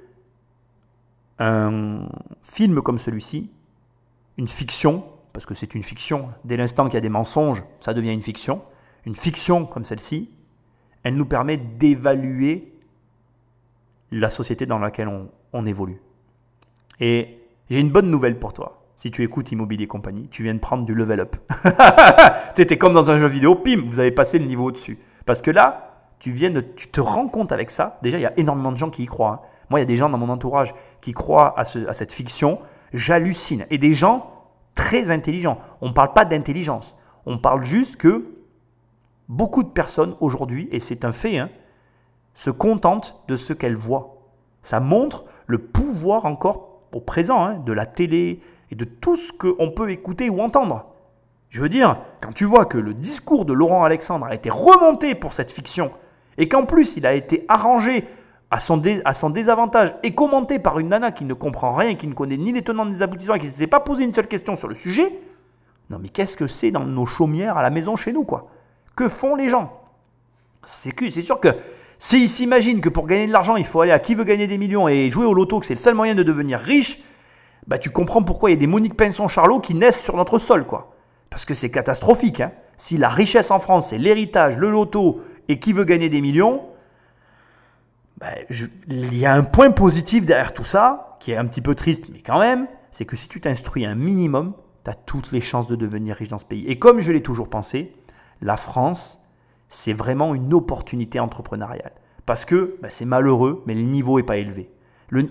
un 1.39 2.07
film 2.43 2.83
comme 2.83 2.99
celui-ci, 2.99 3.51
une 4.39 4.49
fiction, 4.49 5.05
parce 5.33 5.47
que 5.47 5.55
c'est 5.55 5.75
une 5.75 5.83
fiction, 5.83 6.31
dès 6.45 6.57
l'instant 6.57 6.85
qu'il 6.85 6.95
y 6.95 6.99
a 6.99 7.01
des 7.01 7.09
mensonges, 7.09 7.63
ça 7.81 7.95
devient 7.95 8.13
une 8.13 8.23
fiction, 8.23 8.63
une 9.07 9.17
fiction 9.17 9.67
comme 9.67 9.85
celle-ci, 9.85 10.31
elle 11.03 11.17
nous 11.17 11.27
permet 11.27 11.57
d'évaluer 11.57 12.73
la 14.13 14.31
société 14.31 14.67
dans 14.67 14.79
laquelle 14.79 15.09
on, 15.53 15.67
évolue. 15.67 16.01
Et 17.01 17.39
j'ai 17.71 17.81
une 17.81 17.91
bonne 17.91 18.11
nouvelle 18.11 18.39
pour 18.39 18.53
toi. 18.53 18.85
Si 18.97 19.11
tu 19.11 19.23
écoutes 19.25 19.51
Immobilier 19.51 19.87
Compagnie, 19.87 20.29
tu 20.29 20.45
viens 20.45 20.55
de 20.55 20.61
prendre 20.61 20.85
du 20.85 20.95
level 20.95 21.21
up. 21.21 21.37
tu 22.55 22.65
comme 22.77 22.93
dans 22.93 23.11
un 23.11 23.19
jeu 23.19 23.27
vidéo, 23.27 23.57
pim, 23.57 23.83
vous 23.85 23.99
avez 23.99 24.13
passé 24.13 24.39
le 24.39 24.45
niveau 24.45 24.67
au-dessus. 24.67 24.99
Parce 25.27 25.43
que 25.43 25.51
là, 25.51 25.92
tu, 26.23 26.31
viens 26.31 26.51
de, 26.51 26.61
tu 26.61 26.87
te 26.87 27.01
rends 27.01 27.27
compte 27.27 27.51
avec 27.51 27.69
ça. 27.69 27.99
Déjà, 28.01 28.17
il 28.17 28.21
y 28.21 28.27
a 28.27 28.33
énormément 28.39 28.71
de 28.71 28.77
gens 28.77 28.91
qui 28.91 29.03
y 29.03 29.07
croient. 29.07 29.43
Hein. 29.43 29.47
Moi, 29.71 29.81
il 29.81 29.83
y 29.83 29.87
a 29.87 29.87
des 29.87 29.97
gens 29.97 30.09
dans 30.09 30.19
mon 30.19 30.29
entourage 30.29 30.73
qui 31.01 31.13
croient 31.13 31.53
à, 31.59 31.63
à 31.63 31.93
cette 31.93 32.13
fiction. 32.13 32.61
J'hallucine. 32.93 33.67
Et 33.71 33.79
des 33.79 33.93
gens 33.93 34.31
très 34.77 35.11
intelligents. 35.11 35.59
On 35.81 35.89
ne 35.89 35.93
parle 35.93 36.13
pas 36.13 36.25
d'intelligence. 36.25 36.97
On 37.27 37.39
parle 37.39 37.65
juste 37.65 37.97
que 37.97 38.37
beaucoup 39.29 39.65
de 39.65 39.69
personnes 39.69 40.15
aujourd'hui, 40.21 40.69
et 40.71 40.79
c'est 40.79 41.05
un 41.05 41.11
fait, 41.11 41.39
hein, 41.39 41.51
se 42.35 42.51
contente 42.51 43.25
de 43.27 43.35
ce 43.35 43.53
qu'elle 43.53 43.75
voit. 43.75 44.23
Ça 44.61 44.79
montre 44.79 45.25
le 45.49 45.59
pouvoir 45.59 46.25
encore 46.25 46.83
au 46.93 47.01
présent 47.01 47.45
hein, 47.45 47.55
de 47.57 47.73
la 47.73 47.85
télé 47.85 48.41
et 48.71 48.77
de 48.77 48.85
tout 48.85 49.17
ce 49.17 49.33
qu'on 49.33 49.73
peut 49.73 49.91
écouter 49.91 50.31
ou 50.31 50.41
entendre. 50.41 50.87
Je 51.49 51.61
veux 51.61 51.69
dire, 51.69 51.99
quand 52.21 52.33
tu 52.33 52.45
vois 52.45 52.65
que 52.65 52.79
le 52.79 52.95
discours 52.95 53.45
de 53.45 53.53
Laurent 53.53 53.83
Alexandre 53.83 54.27
a 54.27 54.37
été 54.37 54.51
remonté 54.51 55.17
pour 55.17 55.33
cette 55.33 55.51
fiction, 55.51 55.91
et 56.39 56.49
qu'en 56.49 56.65
plus 56.65 56.97
il 56.97 57.07
a 57.07 57.15
été 57.15 57.45
arrangé 57.49 58.05
à 58.51 58.61
son, 58.61 58.77
désavantage 59.31 59.95
et 60.03 60.15
commenté 60.15 60.59
par 60.59 60.79
une 60.79 60.89
nana 60.89 61.11
qui 61.11 61.25
ne 61.25 61.33
comprend 61.33 61.75
rien, 61.75 61.95
qui 61.95 62.07
ne 62.07 62.13
connaît 62.13 62.37
ni 62.37 62.53
les 62.53 62.63
tenants 62.63 62.85
ni 62.85 62.93
les 62.93 63.03
aboutissants 63.03 63.35
et 63.35 63.39
qui 63.39 63.47
ne 63.47 63.51
s'est 63.51 63.67
pas 63.67 63.81
posé 63.81 64.05
une 64.05 64.13
seule 64.13 64.29
question 64.29 64.57
sur 64.57 64.69
le 64.69 64.75
sujet, 64.75 65.11
non 65.89 65.99
mais 65.99 66.09
qu'est-ce 66.09 66.37
que 66.37 66.47
c'est 66.47 66.71
dans 66.71 66.85
nos 66.85 67.07
chaumières 67.07 67.57
à 67.57 67.63
la 67.63 67.71
maison 67.71 67.97
chez 67.97 68.13
nous 68.13 68.25
quoi? 68.25 68.49
Que 68.95 69.09
font 69.09 69.37
les 69.37 69.49
gens? 69.49 69.81
C'est 70.65 71.23
sûr 71.23 71.41
que 71.41 71.49
S'ils 72.05 72.29
s'imaginent 72.29 72.81
que 72.81 72.89
pour 72.89 73.07
gagner 73.07 73.29
de 73.29 73.33
l'argent, 73.33 73.55
il 73.55 73.65
faut 73.65 73.81
aller 73.81 73.93
à 73.93 74.01
qui 74.01 74.17
veut 74.17 74.25
gagner 74.25 74.49
des 74.49 74.59
millions 74.59 74.89
et 74.89 75.09
jouer 75.09 75.25
au 75.25 75.35
loto, 75.35 75.61
que 75.61 75.67
c'est 75.67 75.75
le 75.75 75.79
seul 75.79 75.95
moyen 75.95 76.17
de 76.17 76.25
devenir 76.25 76.59
riche, 76.59 76.99
bah 77.69 77.79
tu 77.79 77.91
comprends 77.91 78.25
pourquoi 78.25 78.51
il 78.51 78.55
y 78.55 78.57
a 78.57 78.59
des 78.59 78.67
Monique 78.67 78.97
Pinson 78.97 79.29
Charlot 79.29 79.61
qui 79.61 79.73
naissent 79.73 80.03
sur 80.03 80.17
notre 80.17 80.39
sol, 80.39 80.67
quoi. 80.67 80.97
Parce 81.31 81.45
que 81.45 81.55
c'est 81.55 81.71
catastrophique. 81.71 82.41
Hein. 82.41 82.51
Si 82.77 82.97
la 82.97 83.09
richesse 83.09 83.53
en 83.53 83.61
France, 83.61 83.91
c'est 83.91 83.99
l'héritage, 83.99 84.59
le 84.59 84.69
loto 84.69 85.21
et 85.49 85.59
qui 85.59 85.73
veut 85.73 85.85
gagner 85.85 86.09
des 86.09 86.21
millions, 86.21 86.63
bah, 88.19 88.29
il 88.89 89.19
y 89.19 89.27
a 89.27 89.35
un 89.35 89.43
point 89.43 89.71
positif 89.71 90.25
derrière 90.25 90.55
tout 90.55 90.65
ça, 90.65 91.17
qui 91.21 91.33
est 91.33 91.37
un 91.37 91.47
petit 91.47 91.61
peu 91.61 91.75
triste, 91.75 92.05
mais 92.13 92.21
quand 92.21 92.39
même, 92.39 92.67
c'est 92.91 93.05
que 93.05 93.17
si 93.17 93.29
tu 93.29 93.41
t'instruis 93.41 93.85
un 93.85 93.95
minimum, 93.95 94.55
tu 94.85 94.91
as 94.91 94.95
toutes 94.95 95.33
les 95.33 95.41
chances 95.41 95.67
de 95.67 95.77
devenir 95.77 96.17
riche 96.17 96.29
dans 96.29 96.39
ce 96.39 96.45
pays. 96.45 96.67
Et 96.67 96.79
comme 96.79 97.01
je 97.01 97.11
l'ai 97.11 97.23
toujours 97.23 97.49
pensé, 97.49 97.93
la 98.41 98.57
France, 98.57 99.23
c'est 99.69 99.93
vraiment 99.93 100.35
une 100.35 100.53
opportunité 100.53 101.19
entrepreneuriale. 101.19 101.93
Parce 102.27 102.45
que 102.45 102.77
bah, 102.83 102.89
c'est 102.91 103.05
malheureux, 103.05 103.63
mais 103.67 103.75
le 103.75 103.83
niveau 103.83 104.19
n'est 104.19 104.23
pas 104.23 104.37
élevé. 104.37 104.71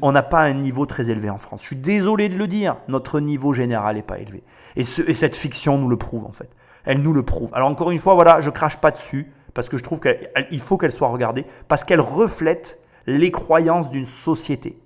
on 0.02 0.12
n'a 0.12 0.24
pas 0.24 0.42
un 0.42 0.54
niveau 0.54 0.86
très 0.86 1.10
élevé 1.12 1.30
en 1.30 1.38
France. 1.38 1.62
Je 1.62 1.68
suis 1.68 1.76
désolé 1.76 2.28
de 2.28 2.36
le 2.36 2.48
dire, 2.48 2.78
notre 2.88 3.20
niveau 3.20 3.54
général 3.54 3.96
n'est 3.96 4.02
pas 4.02 4.20
élevé. 4.20 4.44
Et, 4.76 4.84
cette 4.84 5.38
fiction 5.38 5.78
nous 5.78 5.88
le 5.88 5.98
prouve 5.98 6.26
en 6.26 6.34
fait. 6.34 6.50
Elle 6.84 7.02
nous 7.02 7.14
le 7.14 7.24
prouve. 7.24 7.50
Alors 7.54 7.70
encore 7.70 7.92
une 7.92 8.00
fois, 8.00 8.16
voilà, 8.16 8.42
je 8.42 8.50
crache 8.50 8.78
pas 8.78 8.92
dessus 8.92 9.32
parce 9.54 9.70
que 9.70 9.78
je 9.78 9.84
trouve 9.84 10.00
qu'il 10.00 10.60
faut 10.60 10.78
qu'elle 10.78 10.92
soit 10.92 11.10
regardée 11.10 11.46
parce 11.68 11.84
qu'elle 11.84 12.02
reflète 12.02 12.80
les 13.08 13.32
croyances 13.32 13.90
d'une 13.90 14.06
société. 14.06 14.78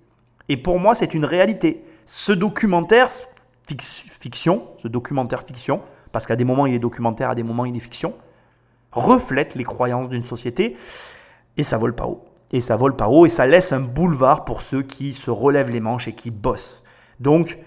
Et 0.49 0.57
pour 0.57 0.79
moi, 0.79 0.95
c'est 0.95 1.13
une 1.13 1.25
réalité. 1.25 1.83
Ce 2.05 2.31
documentaire 2.31 3.07
fiction, 3.67 4.67
ce 4.77 4.87
documentaire 4.87 5.43
fiction, 5.43 5.81
parce 6.11 6.25
qu'à 6.25 6.35
des 6.35 6.43
moments 6.43 6.65
il 6.65 6.75
est 6.75 6.79
documentaire, 6.79 7.31
à 7.31 7.35
des 7.35 7.43
moments 7.43 7.65
il 7.65 7.75
est 7.75 7.79
fiction, 7.79 8.13
reflète 8.91 9.55
les 9.55 9.63
croyances 9.63 10.09
d'une 10.09 10.23
société 10.23 10.77
et 11.57 11.63
ça 11.63 11.77
vole 11.77 11.95
pas 11.95 12.05
haut. 12.05 12.23
Et 12.51 12.61
ça 12.61 12.75
vole 12.75 12.95
pas 12.95 13.07
haut 13.07 13.25
et 13.25 13.29
ça 13.29 13.47
laisse 13.47 13.73
un 13.73 13.79
boulevard 13.79 14.45
pour 14.45 14.61
ceux 14.61 14.83
qui 14.83 15.13
se 15.13 15.31
relèvent 15.31 15.71
les 15.71 15.79
manches 15.79 16.07
et 16.07 16.13
qui 16.13 16.29
bossent. 16.29 16.83
Donc, 17.19 17.57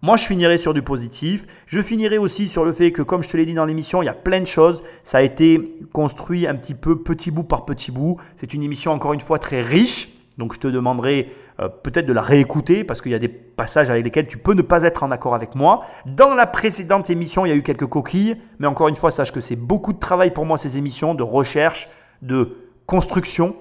moi, 0.00 0.16
je 0.16 0.24
finirai 0.24 0.58
sur 0.58 0.74
du 0.74 0.82
positif. 0.82 1.44
Je 1.66 1.82
finirai 1.82 2.18
aussi 2.18 2.46
sur 2.46 2.64
le 2.64 2.72
fait 2.72 2.92
que, 2.92 3.02
comme 3.02 3.24
je 3.24 3.30
te 3.30 3.36
l'ai 3.36 3.44
dit 3.44 3.54
dans 3.54 3.64
l'émission, 3.64 4.00
il 4.00 4.06
y 4.06 4.10
a 4.10 4.14
plein 4.14 4.40
de 4.40 4.46
choses. 4.46 4.82
Ça 5.02 5.18
a 5.18 5.22
été 5.22 5.76
construit 5.92 6.46
un 6.46 6.54
petit 6.54 6.74
peu 6.74 7.02
petit 7.02 7.32
bout 7.32 7.42
par 7.42 7.64
petit 7.64 7.90
bout. 7.90 8.16
C'est 8.36 8.54
une 8.54 8.62
émission, 8.62 8.92
encore 8.92 9.12
une 9.12 9.20
fois, 9.20 9.40
très 9.40 9.60
riche. 9.60 10.10
Donc, 10.38 10.54
je 10.54 10.60
te 10.60 10.68
demanderai 10.68 11.32
euh, 11.58 11.68
peut-être 11.68 12.06
de 12.06 12.12
la 12.12 12.22
réécouter 12.22 12.84
parce 12.84 13.00
qu'il 13.00 13.10
y 13.10 13.16
a 13.16 13.18
des 13.18 13.26
passages 13.26 13.90
avec 13.90 14.04
lesquels 14.04 14.28
tu 14.28 14.38
peux 14.38 14.54
ne 14.54 14.62
pas 14.62 14.84
être 14.84 15.02
en 15.02 15.10
accord 15.10 15.34
avec 15.34 15.56
moi. 15.56 15.82
Dans 16.06 16.32
la 16.32 16.46
précédente 16.46 17.10
émission, 17.10 17.44
il 17.44 17.48
y 17.48 17.52
a 17.52 17.56
eu 17.56 17.64
quelques 17.64 17.86
coquilles, 17.86 18.36
mais 18.60 18.68
encore 18.68 18.86
une 18.86 18.94
fois, 18.94 19.10
sache 19.10 19.32
que 19.32 19.40
c'est 19.40 19.56
beaucoup 19.56 19.92
de 19.92 19.98
travail 19.98 20.32
pour 20.32 20.46
moi 20.46 20.58
ces 20.58 20.78
émissions, 20.78 21.16
de 21.16 21.24
recherche, 21.24 21.88
de 22.22 22.56
construction. 22.86 23.56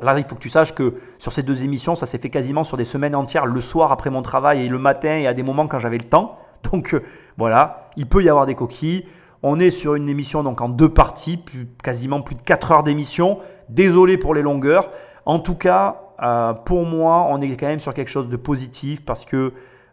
Là, 0.00 0.18
il 0.18 0.24
faut 0.24 0.34
que 0.34 0.40
tu 0.40 0.50
saches 0.50 0.74
que 0.74 0.94
sur 1.18 1.32
ces 1.32 1.42
deux 1.42 1.64
émissions, 1.64 1.94
ça 1.94 2.04
s'est 2.04 2.18
fait 2.18 2.28
quasiment 2.28 2.64
sur 2.64 2.76
des 2.76 2.84
semaines 2.84 3.14
entières, 3.14 3.46
le 3.46 3.60
soir 3.60 3.92
après 3.92 4.10
mon 4.10 4.22
travail 4.22 4.66
et 4.66 4.68
le 4.68 4.78
matin 4.78 5.16
et 5.16 5.26
à 5.26 5.32
des 5.32 5.42
moments 5.42 5.66
quand 5.66 5.78
j'avais 5.78 5.98
le 5.98 6.04
temps. 6.04 6.38
Donc 6.70 6.94
euh, 6.94 7.02
voilà, 7.38 7.88
il 7.96 8.06
peut 8.06 8.22
y 8.22 8.28
avoir 8.28 8.46
des 8.46 8.54
coquilles. 8.54 9.06
On 9.42 9.58
est 9.60 9.70
sur 9.70 9.94
une 9.94 10.08
émission 10.08 10.42
donc 10.42 10.60
en 10.60 10.68
deux 10.68 10.88
parties, 10.88 11.40
quasiment 11.82 12.20
plus 12.22 12.34
de 12.34 12.42
4 12.42 12.72
heures 12.72 12.82
d'émission. 12.82 13.38
Désolé 13.68 14.16
pour 14.16 14.34
les 14.34 14.42
longueurs. 14.42 14.90
En 15.24 15.38
tout 15.38 15.54
cas, 15.54 16.00
euh, 16.22 16.52
pour 16.54 16.84
moi, 16.84 17.26
on 17.30 17.40
est 17.40 17.56
quand 17.56 17.66
même 17.66 17.78
sur 17.78 17.94
quelque 17.94 18.10
chose 18.10 18.28
de 18.28 18.36
positif 18.36 19.04
parce 19.04 19.24
que 19.24 19.52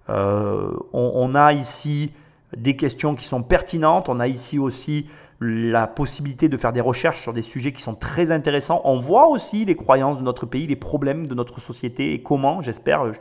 euh, 0.10 0.72
on, 0.94 1.36
a 1.36 1.54
ici 1.54 2.14
des 2.56 2.76
questions 2.76 3.16
qui 3.16 3.26
sont 3.26 3.44
pertinentes. 3.44 4.10
On 4.10 4.20
a 4.20 4.28
ici 4.28 4.60
aussi 4.60 5.08
la 5.44 5.88
possibilité 5.88 6.48
de 6.50 6.58
faire 6.58 6.72
des 6.72 6.82
recherches 6.82 7.22
sur 7.22 7.34
des 7.34 7.42
sujets 7.42 7.72
qui 7.72 7.82
sont 7.82 7.96
très 7.96 8.32
intéressants. 8.32 8.82
On 8.86 9.00
voit 9.00 9.28
aussi 9.28 9.66
les 9.66 9.76
croyances 9.76 10.18
de 10.18 10.24
notre 10.24 10.46
pays, 10.46 10.68
les 10.68 10.76
problèmes 10.76 11.28
de 11.28 11.36
notre 11.36 11.60
société 11.60 12.14
et 12.14 12.24
comment, 12.24 12.62
j'espère, 12.62 13.12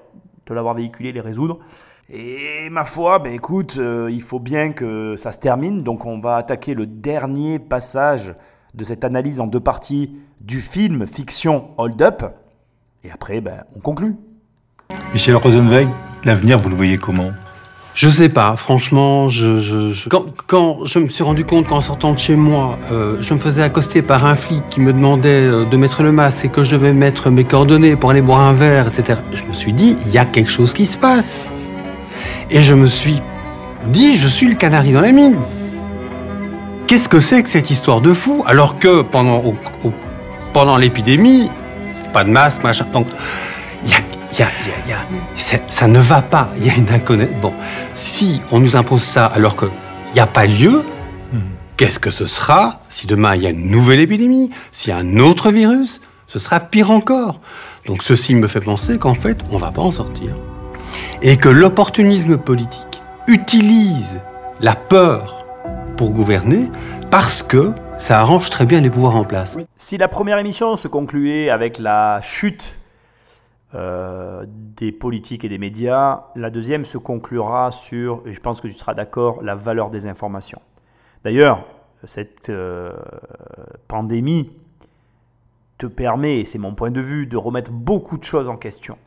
te 0.44 0.52
l'avoir 0.52 0.74
véhiculé, 0.74 1.12
les 1.12 1.20
résoudre. 1.20 1.58
Et 2.08 2.68
ma 2.70 2.84
foi, 2.84 3.18
ben 3.18 3.32
écoute, 3.32 3.76
euh, 3.78 4.10
il 4.10 4.22
faut 4.22 4.40
bien 4.40 4.72
que 4.72 5.16
ça 5.16 5.32
se 5.32 5.38
termine. 5.38 5.82
Donc 5.82 6.06
on 6.06 6.20
va 6.20 6.36
attaquer 6.36 6.74
le 6.74 6.86
dernier 6.86 7.58
passage 7.58 8.34
de 8.74 8.84
cette 8.84 9.04
analyse 9.04 9.40
en 9.40 9.46
deux 9.46 9.60
parties 9.60 10.16
du 10.40 10.58
film 10.58 11.06
fiction 11.06 11.70
Hold 11.78 12.00
Up. 12.02 12.22
Et 13.04 13.10
après, 13.10 13.40
ben, 13.40 13.64
on 13.76 13.80
conclut. 13.80 14.16
Michel 15.12 15.36
Rosenweg, 15.36 15.88
l'avenir, 16.24 16.58
vous 16.58 16.68
le 16.68 16.76
voyez 16.76 16.96
comment? 16.96 17.32
Je 17.94 18.08
sais 18.08 18.30
pas, 18.30 18.56
franchement, 18.56 19.28
je, 19.28 20.08
Quand, 20.46 20.84
je 20.84 20.98
me 20.98 21.08
suis 21.08 21.22
rendu 21.22 21.44
compte 21.44 21.68
qu'en 21.68 21.82
sortant 21.82 22.12
de 22.12 22.18
chez 22.18 22.36
moi, 22.36 22.78
euh, 22.90 23.16
je 23.20 23.34
me 23.34 23.38
faisais 23.38 23.62
accoster 23.62 24.00
par 24.00 24.24
un 24.24 24.34
flic 24.34 24.62
qui 24.70 24.80
me 24.80 24.94
demandait 24.94 25.28
euh, 25.28 25.64
de 25.64 25.76
mettre 25.76 26.02
le 26.02 26.10
masque 26.10 26.46
et 26.46 26.48
que 26.48 26.64
je 26.64 26.72
devais 26.72 26.94
mettre 26.94 27.28
mes 27.28 27.44
coordonnées 27.44 27.96
pour 27.96 28.10
aller 28.10 28.22
boire 28.22 28.40
un 28.40 28.54
verre, 28.54 28.88
etc., 28.88 29.20
je 29.32 29.44
me 29.44 29.52
suis 29.52 29.74
dit, 29.74 29.96
il 30.06 30.12
y 30.12 30.18
a 30.18 30.24
quelque 30.24 30.50
chose 30.50 30.72
qui 30.72 30.86
se 30.86 30.96
passe. 30.96 31.44
Et 32.50 32.62
je 32.62 32.74
me 32.74 32.86
suis 32.86 33.20
dit, 33.88 34.16
je 34.16 34.28
suis 34.28 34.48
le 34.48 34.54
canari 34.54 34.92
dans 34.92 35.02
la 35.02 35.12
mine. 35.12 35.36
Qu'est-ce 36.86 37.10
que 37.10 37.20
c'est 37.20 37.42
que 37.42 37.48
cette 37.48 37.70
histoire 37.70 38.00
de 38.00 38.14
fou 38.14 38.42
alors 38.46 38.78
que 38.78 39.02
pendant, 39.02 39.42
pendant 40.54 40.78
l'épidémie, 40.78 41.50
pas 42.14 42.24
de 42.24 42.30
masque, 42.30 42.62
machin. 42.62 42.86
Donc, 42.92 43.06
y 44.38 44.42
a, 44.42 44.48
y 44.88 44.92
a, 44.92 44.96
ça 45.68 45.86
ne 45.86 45.98
va 45.98 46.22
pas. 46.22 46.48
Il 46.56 46.66
y 46.66 46.70
a 46.70 46.74
une 46.74 46.88
inconnaissance. 46.90 47.36
Bon, 47.40 47.52
si 47.94 48.40
on 48.50 48.60
nous 48.60 48.76
impose 48.76 49.02
ça 49.02 49.26
alors 49.26 49.56
qu'il 49.56 49.68
n'y 50.14 50.20
a 50.20 50.26
pas 50.26 50.46
lieu, 50.46 50.84
hmm. 51.32 51.38
qu'est-ce 51.76 51.98
que 51.98 52.10
ce 52.10 52.26
sera 52.26 52.80
si 52.88 53.06
demain 53.06 53.34
il 53.34 53.42
y 53.42 53.46
a 53.46 53.50
une 53.50 53.70
nouvelle 53.70 54.00
épidémie, 54.00 54.50
s'il 54.70 54.90
y 54.90 54.96
a 54.96 54.98
un 54.98 55.18
autre 55.18 55.50
virus 55.50 56.00
Ce 56.26 56.38
sera 56.38 56.60
pire 56.60 56.90
encore. 56.90 57.40
Donc 57.86 58.02
ceci 58.02 58.34
me 58.34 58.46
fait 58.46 58.60
penser 58.60 58.98
qu'en 58.98 59.14
fait, 59.14 59.38
on 59.50 59.56
ne 59.56 59.60
va 59.60 59.70
pas 59.70 59.82
en 59.82 59.92
sortir. 59.92 60.34
Et 61.20 61.36
que 61.36 61.48
l'opportunisme 61.48 62.36
politique 62.36 63.02
utilise 63.28 64.20
la 64.60 64.74
peur 64.74 65.44
pour 65.96 66.12
gouverner 66.12 66.70
parce 67.10 67.42
que 67.42 67.72
ça 67.98 68.18
arrange 68.20 68.50
très 68.50 68.66
bien 68.66 68.80
les 68.80 68.90
pouvoirs 68.90 69.16
en 69.16 69.24
place. 69.24 69.56
Si 69.76 69.96
la 69.96 70.08
première 70.08 70.38
émission 70.38 70.76
se 70.76 70.88
concluait 70.88 71.50
avec 71.50 71.78
la 71.78 72.20
chute 72.22 72.78
euh, 73.74 74.44
des 74.48 74.92
politiques 74.92 75.44
et 75.44 75.48
des 75.48 75.58
médias, 75.58 76.24
la 76.36 76.50
deuxième 76.50 76.84
se 76.84 76.98
conclura 76.98 77.70
sur, 77.70 78.22
et 78.26 78.32
je 78.32 78.40
pense 78.40 78.60
que 78.60 78.68
tu 78.68 78.74
seras 78.74 78.94
d'accord, 78.94 79.42
la 79.42 79.54
valeur 79.54 79.90
des 79.90 80.06
informations. 80.06 80.60
D'ailleurs, 81.24 81.64
cette 82.04 82.50
euh, 82.50 82.92
pandémie 83.88 84.50
te 85.78 85.86
permet, 85.86 86.40
et 86.40 86.44
c'est 86.44 86.58
mon 86.58 86.74
point 86.74 86.90
de 86.90 87.00
vue, 87.00 87.26
de 87.26 87.36
remettre 87.36 87.70
beaucoup 87.70 88.18
de 88.18 88.24
choses 88.24 88.48
en 88.48 88.56
question. 88.56 88.98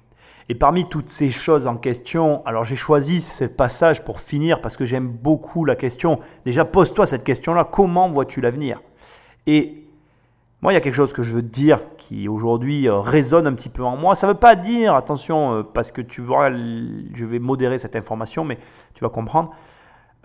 Et 0.47 0.55
parmi 0.55 0.87
toutes 0.87 1.09
ces 1.09 1.29
choses 1.29 1.67
en 1.67 1.75
question, 1.75 2.45
alors 2.45 2.63
j'ai 2.63 2.75
choisi 2.75 3.21
ce 3.21 3.45
passage 3.45 4.03
pour 4.03 4.19
finir 4.19 4.61
parce 4.61 4.77
que 4.77 4.85
j'aime 4.85 5.07
beaucoup 5.07 5.65
la 5.65 5.75
question. 5.75 6.19
Déjà, 6.45 6.65
pose-toi 6.65 7.05
cette 7.05 7.23
question-là, 7.23 7.65
comment 7.65 8.09
vois-tu 8.09 8.41
l'avenir? 8.41 8.81
Et 9.47 9.84
moi, 10.65 10.73
il 10.73 10.77
y 10.77 10.79
a 10.79 10.81
quelque 10.81 10.95
chose 10.95 11.13
que 11.13 11.21
je 11.21 11.31
veux 11.31 11.43
te 11.43 11.53
dire 11.53 11.79
qui 11.95 12.27
aujourd'hui 12.27 12.87
euh, 12.87 12.99
résonne 12.99 13.45
un 13.45 13.53
petit 13.53 13.69
peu 13.69 13.83
en 13.83 13.95
moi. 13.95 14.15
Ça 14.15 14.25
ne 14.25 14.31
veut 14.31 14.39
pas 14.39 14.55
dire, 14.55 14.95
attention, 14.95 15.59
euh, 15.59 15.61
parce 15.61 15.91
que 15.91 16.01
tu 16.01 16.21
vois, 16.21 16.49
je 16.49 17.23
vais 17.23 17.37
modérer 17.37 17.77
cette 17.77 17.95
information, 17.95 18.43
mais 18.43 18.57
tu 18.95 19.03
vas 19.03 19.11
comprendre. 19.11 19.51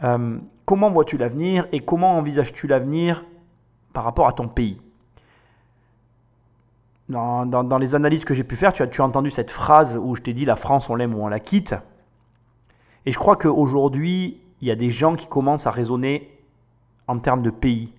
Euh, 0.02 0.38
comment 0.64 0.90
vois-tu 0.90 1.18
l'avenir 1.18 1.66
et 1.72 1.80
comment 1.80 2.16
envisages-tu 2.16 2.68
l'avenir 2.68 3.26
par 3.92 4.02
rapport 4.02 4.28
à 4.28 4.32
ton 4.32 4.48
pays? 4.48 4.80
Dans, 7.10 7.76
les 7.78 7.94
analyses 7.94 8.24
que 8.24 8.32
j'ai 8.32 8.42
pu 8.42 8.56
faire, 8.56 8.72
tu 8.72 8.82
as, 8.82 8.86
tu 8.86 9.02
as 9.02 9.04
entendu 9.04 9.28
cette 9.28 9.50
phrase 9.50 10.00
où 10.02 10.14
je 10.14 10.22
t'ai 10.22 10.32
dit 10.32 10.46
la 10.46 10.56
France, 10.56 10.88
on 10.88 10.94
l'aime 10.94 11.14
ou 11.14 11.22
on 11.22 11.28
la 11.28 11.40
quitte. 11.40 11.74
Et 13.04 13.12
je 13.12 13.18
crois 13.18 13.36
qu'aujourd'hui, 13.36 14.40
il 14.62 14.68
y 14.68 14.70
a 14.70 14.76
des 14.76 14.88
gens 14.88 15.16
qui 15.16 15.26
commencent 15.26 15.66
à 15.66 15.70
raisonner 15.70 16.34
en 17.08 17.18
termes 17.18 17.42
de 17.42 17.50
pays. 17.50 17.92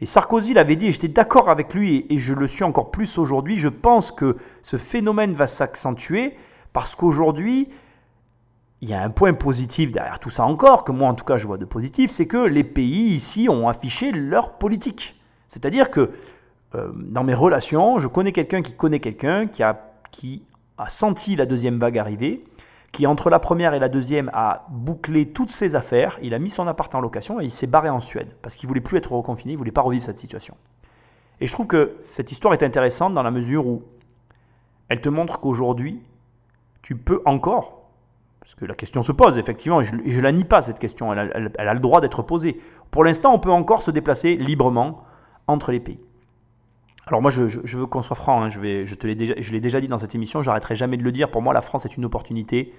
Et 0.00 0.06
Sarkozy 0.06 0.54
l'avait 0.54 0.76
dit, 0.76 0.86
et 0.86 0.92
j'étais 0.92 1.08
d'accord 1.08 1.48
avec 1.48 1.74
lui, 1.74 2.06
et, 2.08 2.18
je 2.18 2.34
le 2.34 2.46
suis 2.46 2.64
encore 2.64 2.90
plus 2.90 3.18
aujourd'hui. 3.18 3.58
Je 3.58 3.68
pense 3.68 4.12
que 4.12 4.36
ce 4.62 4.76
phénomène 4.76 5.32
va 5.32 5.46
s'accentuer 5.46 6.36
parce 6.72 6.94
qu'aujourd'hui, 6.94 7.68
il 8.80 8.88
y 8.88 8.94
a 8.94 9.02
un 9.02 9.10
point 9.10 9.34
positif 9.34 9.90
derrière 9.90 10.20
tout 10.20 10.30
ça 10.30 10.44
encore, 10.44 10.84
que 10.84 10.92
moi 10.92 11.08
en 11.08 11.14
tout 11.14 11.24
cas 11.24 11.36
je 11.36 11.46
vois 11.46 11.58
de 11.58 11.64
positif, 11.64 12.12
c'est 12.12 12.26
que 12.26 12.46
les 12.46 12.62
pays 12.62 13.12
ici 13.12 13.48
ont 13.48 13.68
affiché 13.68 14.12
leur 14.12 14.52
politique. 14.52 15.20
C'est-à-dire 15.48 15.90
que 15.90 16.12
euh, 16.74 16.92
dans 16.94 17.24
mes 17.24 17.34
relations, 17.34 17.98
je 17.98 18.06
connais 18.06 18.30
quelqu'un 18.30 18.62
qui 18.62 18.74
connaît 18.74 19.00
quelqu'un 19.00 19.48
qui 19.48 19.64
a, 19.64 19.90
qui 20.12 20.44
a 20.76 20.88
senti 20.88 21.34
la 21.34 21.46
deuxième 21.46 21.78
vague 21.78 21.98
arriver, 21.98 22.44
qui 22.92 23.06
entre 23.06 23.30
la 23.30 23.38
première 23.38 23.74
et 23.74 23.78
la 23.78 23.88
deuxième 23.88 24.30
a 24.32 24.66
bouclé 24.70 25.30
toutes 25.30 25.50
ses 25.50 25.76
affaires, 25.76 26.18
il 26.22 26.34
a 26.34 26.38
mis 26.38 26.50
son 26.50 26.66
appart 26.66 26.92
en 26.94 27.00
location 27.00 27.40
et 27.40 27.44
il 27.44 27.50
s'est 27.50 27.66
barré 27.66 27.90
en 27.90 28.00
Suède 28.00 28.34
parce 28.42 28.54
qu'il 28.54 28.68
voulait 28.68 28.80
plus 28.80 28.96
être 28.96 29.12
reconfiné, 29.12 29.52
il 29.52 29.56
voulait 29.56 29.70
pas 29.70 29.82
revivre 29.82 30.04
cette 30.04 30.18
situation. 30.18 30.56
Et 31.40 31.46
je 31.46 31.52
trouve 31.52 31.66
que 31.66 31.96
cette 32.00 32.32
histoire 32.32 32.54
est 32.54 32.62
intéressante 32.62 33.14
dans 33.14 33.22
la 33.22 33.30
mesure 33.30 33.66
où 33.66 33.82
elle 34.88 35.00
te 35.00 35.08
montre 35.08 35.38
qu'aujourd'hui, 35.38 36.02
tu 36.82 36.96
peux 36.96 37.20
encore, 37.26 37.90
parce 38.40 38.54
que 38.54 38.64
la 38.64 38.74
question 38.74 39.02
se 39.02 39.12
pose 39.12 39.38
effectivement, 39.38 39.80
et 39.80 39.84
je 39.84 39.94
ne 39.94 40.20
la 40.22 40.32
nie 40.32 40.44
pas 40.44 40.62
cette 40.62 40.78
question, 40.78 41.12
elle 41.12 41.52
a 41.58 41.74
le 41.74 41.80
droit 41.80 42.00
d'être 42.00 42.22
posée. 42.22 42.58
Pour 42.90 43.04
l'instant, 43.04 43.34
on 43.34 43.38
peut 43.38 43.52
encore 43.52 43.82
se 43.82 43.90
déplacer 43.90 44.36
librement 44.36 45.04
entre 45.46 45.70
les 45.70 45.80
pays. 45.80 46.00
Alors 47.08 47.22
moi, 47.22 47.30
je, 47.30 47.76
veux 47.76 47.86
qu'on 47.86 48.02
soit 48.02 48.16
franc. 48.16 48.42
Hein. 48.42 48.48
je, 48.50 48.60
l'ai 48.60 49.60
déjà, 49.60 49.80
dit 49.80 49.88
dans 49.88 49.98
cette 49.98 50.14
émission. 50.14 50.42
J'arrêterai 50.42 50.74
jamais 50.74 50.98
de 50.98 51.02
le 51.02 51.10
dire. 51.10 51.30
Pour 51.30 51.40
moi, 51.40 51.54
la 51.54 51.62
France 51.62 51.86
est 51.86 51.96
une 51.96 52.04
opportunité 52.04 52.74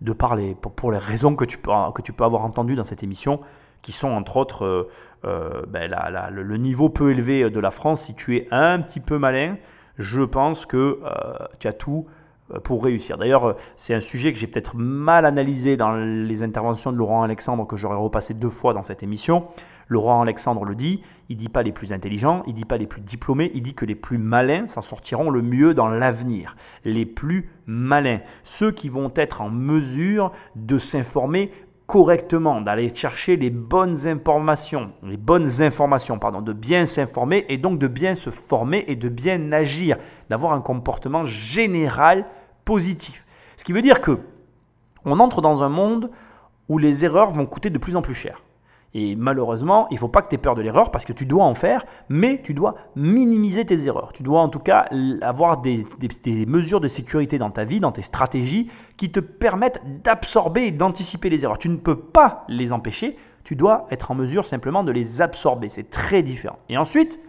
de 0.00 0.12
parler 0.12 0.56
pour, 0.76 0.90
les 0.90 0.98
raisons 0.98 1.36
que 1.36 1.44
tu, 1.44 1.58
peux, 1.58 1.70
que 1.94 2.02
tu 2.02 2.12
peux 2.12 2.24
avoir 2.24 2.42
entendues 2.42 2.76
dans 2.76 2.84
cette 2.84 3.02
émission, 3.02 3.40
qui 3.82 3.92
sont 3.92 4.08
entre 4.08 4.38
autres 4.38 4.64
euh, 4.64 4.88
euh, 5.24 5.62
ben, 5.68 5.94
le, 6.30 6.56
niveau 6.56 6.88
peu 6.88 7.10
élevé 7.10 7.48
de 7.50 7.60
la 7.60 7.70
France. 7.70 8.02
Si 8.02 8.14
tu 8.14 8.36
es 8.36 8.48
un 8.50 8.80
petit 8.80 9.00
peu 9.00 9.18
malin, 9.18 9.56
je 9.98 10.22
pense 10.22 10.64
que 10.64 11.00
euh, 11.04 11.46
tu 11.58 11.68
as 11.68 11.74
tout 11.74 12.06
pour 12.62 12.84
réussir. 12.84 13.16
D'ailleurs, 13.16 13.56
c'est 13.76 13.94
un 13.94 14.00
sujet 14.00 14.32
que 14.32 14.38
j'ai 14.38 14.46
peut-être 14.46 14.76
mal 14.76 15.24
analysé 15.24 15.76
dans 15.76 15.94
les 15.94 16.42
interventions 16.42 16.92
de 16.92 16.96
Laurent 16.98 17.22
Alexandre 17.22 17.66
que 17.66 17.76
j'aurais 17.76 17.96
repassé 17.96 18.34
deux 18.34 18.50
fois 18.50 18.74
dans 18.74 18.82
cette 18.82 19.02
émission. 19.02 19.46
Laurent 19.88 20.22
Alexandre 20.22 20.64
le 20.64 20.74
dit, 20.74 21.02
il 21.28 21.36
dit 21.36 21.48
pas 21.48 21.62
les 21.62 21.72
plus 21.72 21.92
intelligents, 21.92 22.42
il 22.46 22.54
dit 22.54 22.64
pas 22.64 22.76
les 22.76 22.86
plus 22.86 23.00
diplômés, 23.00 23.50
il 23.54 23.62
dit 23.62 23.74
que 23.74 23.84
les 23.84 23.94
plus 23.94 24.18
malins 24.18 24.66
s'en 24.66 24.82
sortiront 24.82 25.30
le 25.30 25.42
mieux 25.42 25.74
dans 25.74 25.88
l'avenir. 25.88 26.56
Les 26.84 27.06
plus 27.06 27.50
malins, 27.66 28.20
ceux 28.42 28.70
qui 28.70 28.88
vont 28.88 29.12
être 29.16 29.40
en 29.40 29.50
mesure 29.50 30.32
de 30.56 30.78
s'informer 30.78 31.50
correctement, 31.86 32.60
d'aller 32.60 32.88
chercher 32.94 33.36
les 33.36 33.50
bonnes 33.50 34.06
informations, 34.06 34.92
les 35.02 35.18
bonnes 35.18 35.62
informations, 35.62 36.18
pardon, 36.18 36.40
de 36.40 36.52
bien 36.52 36.86
s'informer 36.86 37.44
et 37.48 37.58
donc 37.58 37.78
de 37.78 37.88
bien 37.88 38.14
se 38.14 38.30
former 38.30 38.84
et 38.88 38.96
de 38.96 39.08
bien 39.08 39.52
agir, 39.52 39.98
d'avoir 40.30 40.54
un 40.54 40.60
comportement 40.60 41.24
général 41.26 42.26
positif. 42.64 43.26
Ce 43.56 43.64
qui 43.64 43.72
veut 43.72 43.82
dire 43.82 44.00
que 44.00 44.18
on 45.04 45.20
entre 45.20 45.42
dans 45.42 45.62
un 45.62 45.68
monde 45.68 46.10
où 46.68 46.78
les 46.78 47.04
erreurs 47.04 47.30
vont 47.30 47.44
coûter 47.44 47.68
de 47.68 47.78
plus 47.78 47.96
en 47.96 48.02
plus 48.02 48.14
cher. 48.14 48.43
Et 48.96 49.16
malheureusement, 49.16 49.88
il 49.90 49.94
ne 49.94 49.98
faut 49.98 50.08
pas 50.08 50.22
que 50.22 50.28
tu 50.28 50.36
aies 50.36 50.38
peur 50.38 50.54
de 50.54 50.62
l'erreur 50.62 50.92
parce 50.92 51.04
que 51.04 51.12
tu 51.12 51.26
dois 51.26 51.44
en 51.44 51.54
faire, 51.54 51.84
mais 52.08 52.40
tu 52.42 52.54
dois 52.54 52.76
minimiser 52.94 53.64
tes 53.64 53.88
erreurs. 53.88 54.12
Tu 54.12 54.22
dois 54.22 54.40
en 54.40 54.48
tout 54.48 54.60
cas 54.60 54.88
avoir 55.20 55.60
des, 55.60 55.84
mesures 56.46 56.80
de 56.80 56.86
sécurité 56.86 57.36
dans 57.36 57.50
ta 57.50 57.64
vie, 57.64 57.80
dans 57.80 57.90
tes 57.90 58.02
stratégies, 58.02 58.70
qui 58.96 59.10
te 59.10 59.18
permettent 59.18 59.82
d'absorber 60.04 60.62
et 60.62 60.70
d'anticiper 60.70 61.28
les 61.28 61.42
erreurs. 61.42 61.58
Tu 61.58 61.68
ne 61.68 61.76
peux 61.76 61.98
pas 61.98 62.44
les 62.48 62.70
empêcher, 62.70 63.16
tu 63.42 63.56
dois 63.56 63.86
être 63.90 64.12
en 64.12 64.14
mesure 64.14 64.46
simplement 64.46 64.84
de 64.84 64.92
les 64.92 65.20
absorber. 65.20 65.68
C'est 65.68 65.90
très 65.90 66.22
différent. 66.22 66.60
Et 66.68 66.78
ensuite, 66.78 67.20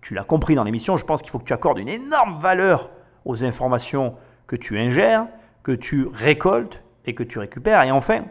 tu 0.00 0.14
l'as 0.14 0.24
compris 0.24 0.54
dans 0.54 0.64
l'émission, 0.64 0.96
je 0.96 1.04
pense 1.04 1.20
qu'il 1.20 1.30
faut 1.30 1.38
que 1.38 1.44
tu 1.44 1.52
accordes 1.52 1.78
une 1.78 1.88
énorme 1.88 2.38
valeur 2.38 2.90
aux 3.26 3.44
informations 3.44 4.12
que 4.46 4.56
tu 4.56 4.78
ingères, 4.78 5.26
que 5.62 5.72
tu 5.72 6.06
récoltes 6.06 6.82
et 7.04 7.14
que 7.14 7.22
tu 7.22 7.38
récupères. 7.38 7.82
Et 7.82 7.90
enfin, 7.90 8.24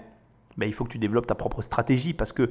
ben, 0.57 0.67
il 0.67 0.73
faut 0.73 0.83
que 0.83 0.91
tu 0.91 0.99
développes 0.99 1.27
ta 1.27 1.35
propre 1.35 1.61
stratégie 1.61 2.13
parce 2.13 2.33
que 2.33 2.49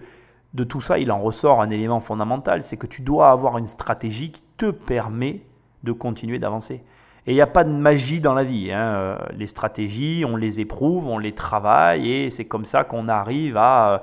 de 0.55 0.65
tout 0.65 0.81
ça, 0.81 0.99
il 0.99 1.11
en 1.13 1.19
ressort 1.19 1.61
un 1.61 1.71
élément 1.71 2.01
fondamental, 2.01 2.63
c'est 2.63 2.77
que 2.77 2.87
tu 2.87 3.03
dois 3.03 3.31
avoir 3.31 3.59
une 3.59 3.67
stratégie 3.67 4.31
qui 4.31 4.43
te 4.57 4.71
permet 4.71 5.43
de 5.83 5.93
continuer 5.93 6.39
d'avancer. 6.39 6.85
Et 7.27 7.33
il 7.33 7.35
n'y 7.35 7.41
a 7.41 7.47
pas 7.47 7.65
de 7.65 7.71
magie 7.71 8.21
dans 8.21 8.35
la 8.35 8.45
vie. 8.45 8.73
Hein. 8.73 8.79
Euh, 8.79 9.19
les 9.33 9.49
stratégies, 9.49 10.25
on 10.27 10.37
les 10.37 10.61
éprouve, 10.61 11.09
on 11.09 11.19
les 11.19 11.33
travaille 11.33 12.11
et 12.11 12.31
c'est 12.31 12.45
comme 12.45 12.65
ça 12.65 12.85
qu'on 12.85 13.09
arrive 13.09 13.57
à, 13.57 14.03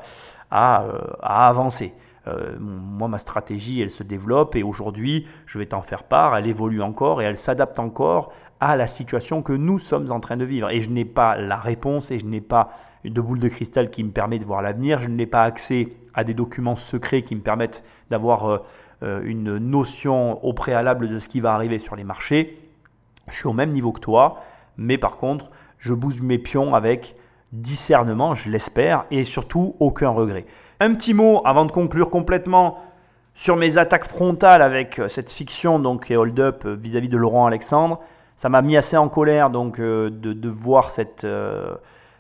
à, 0.52 0.84
euh, 0.84 1.00
à 1.22 1.48
avancer. 1.48 1.94
Euh, 2.28 2.58
moi, 2.60 3.08
ma 3.08 3.20
stratégie, 3.20 3.82
elle 3.82 3.90
se 3.90 4.04
développe 4.04 4.56
et 4.56 4.64
aujourd'hui, 4.64 5.26
je 5.46 5.58
vais 5.58 5.66
t'en 5.66 5.82
faire 5.82 6.04
part, 6.04 6.36
elle 6.38 6.48
évolue 6.48 6.82
encore 6.82 7.22
et 7.22 7.26
elle 7.26 7.38
s'adapte 7.38 7.80
encore 7.80 8.32
à 8.64 8.76
la 8.76 8.88
situation 8.88 9.42
que 9.42 9.54
nous 9.54 9.78
sommes 9.78 10.12
en 10.12 10.20
train 10.20 10.38
de 10.38 10.46
vivre. 10.46 10.70
Et 10.70 10.80
je 10.80 10.90
n'ai 10.90 11.06
pas 11.06 11.36
la 11.36 11.58
réponse 11.58 12.12
et 12.12 12.20
je 12.20 12.26
n'ai 12.26 12.42
pas 12.42 12.70
de 13.04 13.20
boule 13.20 13.40
de 13.40 13.50
cristal 13.50 13.90
qui 13.90 14.04
me 14.04 14.12
permet 14.12 14.40
de 14.40 14.46
voir 14.46 14.62
l'avenir. 14.62 15.02
Je 15.02 15.10
n'ai 15.10 15.26
pas 15.26 15.44
accès 15.44 15.90
à 16.14 16.24
des 16.24 16.34
documents 16.34 16.78
secrets 16.78 17.24
qui 17.24 17.36
me 17.36 17.42
permettent 17.42 17.84
d'avoir 18.10 18.46
euh, 18.46 18.58
euh, 19.04 19.22
une 19.26 19.58
notion 19.58 20.44
au 20.46 20.54
préalable 20.54 21.10
de 21.10 21.20
ce 21.20 21.28
qui 21.28 21.42
va 21.42 21.54
arriver 21.54 21.78
sur 21.78 21.96
les 21.96 22.06
marchés. 22.06 22.58
Je 23.28 23.36
suis 23.36 23.48
au 23.48 23.54
même 23.54 23.72
niveau 23.72 23.92
que 23.92 24.00
toi, 24.00 24.42
mais 24.78 24.98
par 24.98 25.18
contre, 25.18 25.52
je 25.80 25.94
bouge 25.94 26.22
mes 26.22 26.38
pions 26.38 26.74
avec 26.74 27.16
discernement, 27.52 28.34
je 28.34 28.50
l'espère, 28.50 29.06
et 29.12 29.24
surtout 29.26 29.76
aucun 29.80 30.10
regret. 30.10 30.46
Un 30.80 30.94
petit 30.94 31.14
mot 31.14 31.42
avant 31.46 31.66
de 31.66 31.72
conclure 31.72 32.10
complètement 32.10 32.78
sur 33.34 33.56
mes 33.58 33.78
attaques 33.78 34.06
frontales 34.06 34.62
avec 34.62 35.00
euh, 35.00 35.08
cette 35.08 35.32
fiction 35.32 35.80
donc 35.80 36.10
et 36.12 36.16
Hold 36.16 36.40
Up 36.40 36.66
vis-à-vis 36.66 37.10
de 37.10 37.18
Laurent 37.18 37.46
Alexandre. 37.46 38.00
Ça 38.36 38.50
m'a 38.50 38.62
mis 38.62 38.76
assez 38.78 38.98
en 38.98 39.10
colère 39.10 39.50
donc 39.50 39.80
de, 39.80 40.10
de 40.10 40.50
voir 40.50 40.90
cette 40.90 41.26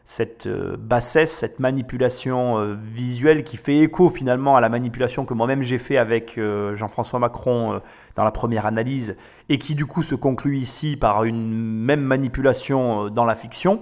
cette 0.06 0.48
euh, 0.48 0.76
bassesse, 0.78 1.32
cette 1.32 1.60
manipulation 1.60 2.58
euh, 2.58 2.76
visuelle 2.78 3.44
qui 3.44 3.56
fait 3.56 3.78
écho 3.78 4.10
finalement 4.10 4.58
à 4.58 4.62
la 4.62 4.68
manipulation 4.68 5.26
que 5.26 5.34
moi-même 5.34 5.62
j'ai 5.62 5.78
fait 5.78 5.98
avec 5.98 6.38
euh, 6.38 6.76
Jean-François 6.76 7.20
Macron 7.20 7.82
dans 8.16 8.24
la 8.26 8.32
première 8.32 8.66
analyse 8.66 9.16
et 9.48 9.58
qui 9.58 9.76
du 9.76 9.86
coup 9.86 10.02
se 10.02 10.16
conclut 10.16 10.58
ici 10.58 10.98
par 10.98 11.24
une 11.24 11.54
même 11.54 12.02
manipulation 12.02 13.10
dans 13.10 13.26
la 13.26 13.36
fiction. 13.36 13.82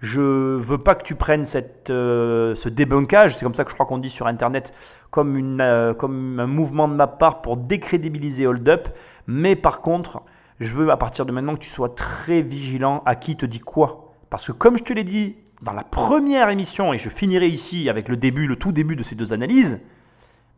Je 0.00 0.20
veux 0.20 0.76
pas 0.76 0.94
que 0.94 1.02
tu 1.02 1.14
prennes 1.14 1.46
cette, 1.46 1.86
ce 1.88 2.68
débunkage, 2.68 3.34
c'est 3.34 3.44
comme 3.44 3.54
ça 3.54 3.64
que 3.64 3.70
je 3.70 3.74
crois 3.74 3.86
qu'on 3.86 3.96
dit 3.96 4.10
sur 4.10 4.26
Internet, 4.26 4.74
comme, 5.10 5.38
une, 5.38 5.94
comme 5.98 6.38
un 6.38 6.46
mouvement 6.46 6.86
de 6.86 6.94
ma 6.94 7.06
part 7.06 7.40
pour 7.40 7.56
décrédibiliser 7.56 8.46
Hold 8.46 8.68
Up, 8.68 8.88
mais 9.26 9.56
par 9.56 9.80
contre, 9.80 10.22
je 10.60 10.72
veux 10.72 10.90
à 10.90 10.96
partir 10.96 11.26
de 11.26 11.32
maintenant 11.32 11.54
que 11.54 11.60
tu 11.60 11.68
sois 11.68 11.94
très 11.94 12.42
vigilant 12.42 13.02
à 13.06 13.14
qui 13.14 13.36
te 13.36 13.46
dit 13.46 13.60
quoi. 13.60 14.14
Parce 14.30 14.46
que 14.46 14.52
comme 14.52 14.78
je 14.78 14.84
te 14.84 14.92
l'ai 14.92 15.04
dit 15.04 15.36
dans 15.62 15.72
la 15.72 15.84
première 15.84 16.48
émission, 16.48 16.92
et 16.92 16.98
je 16.98 17.08
finirai 17.08 17.48
ici 17.48 17.88
avec 17.88 18.08
le 18.08 18.16
début, 18.16 18.46
le 18.46 18.56
tout 18.56 18.72
début 18.72 18.96
de 18.96 19.02
ces 19.02 19.14
deux 19.14 19.32
analyses, 19.32 19.80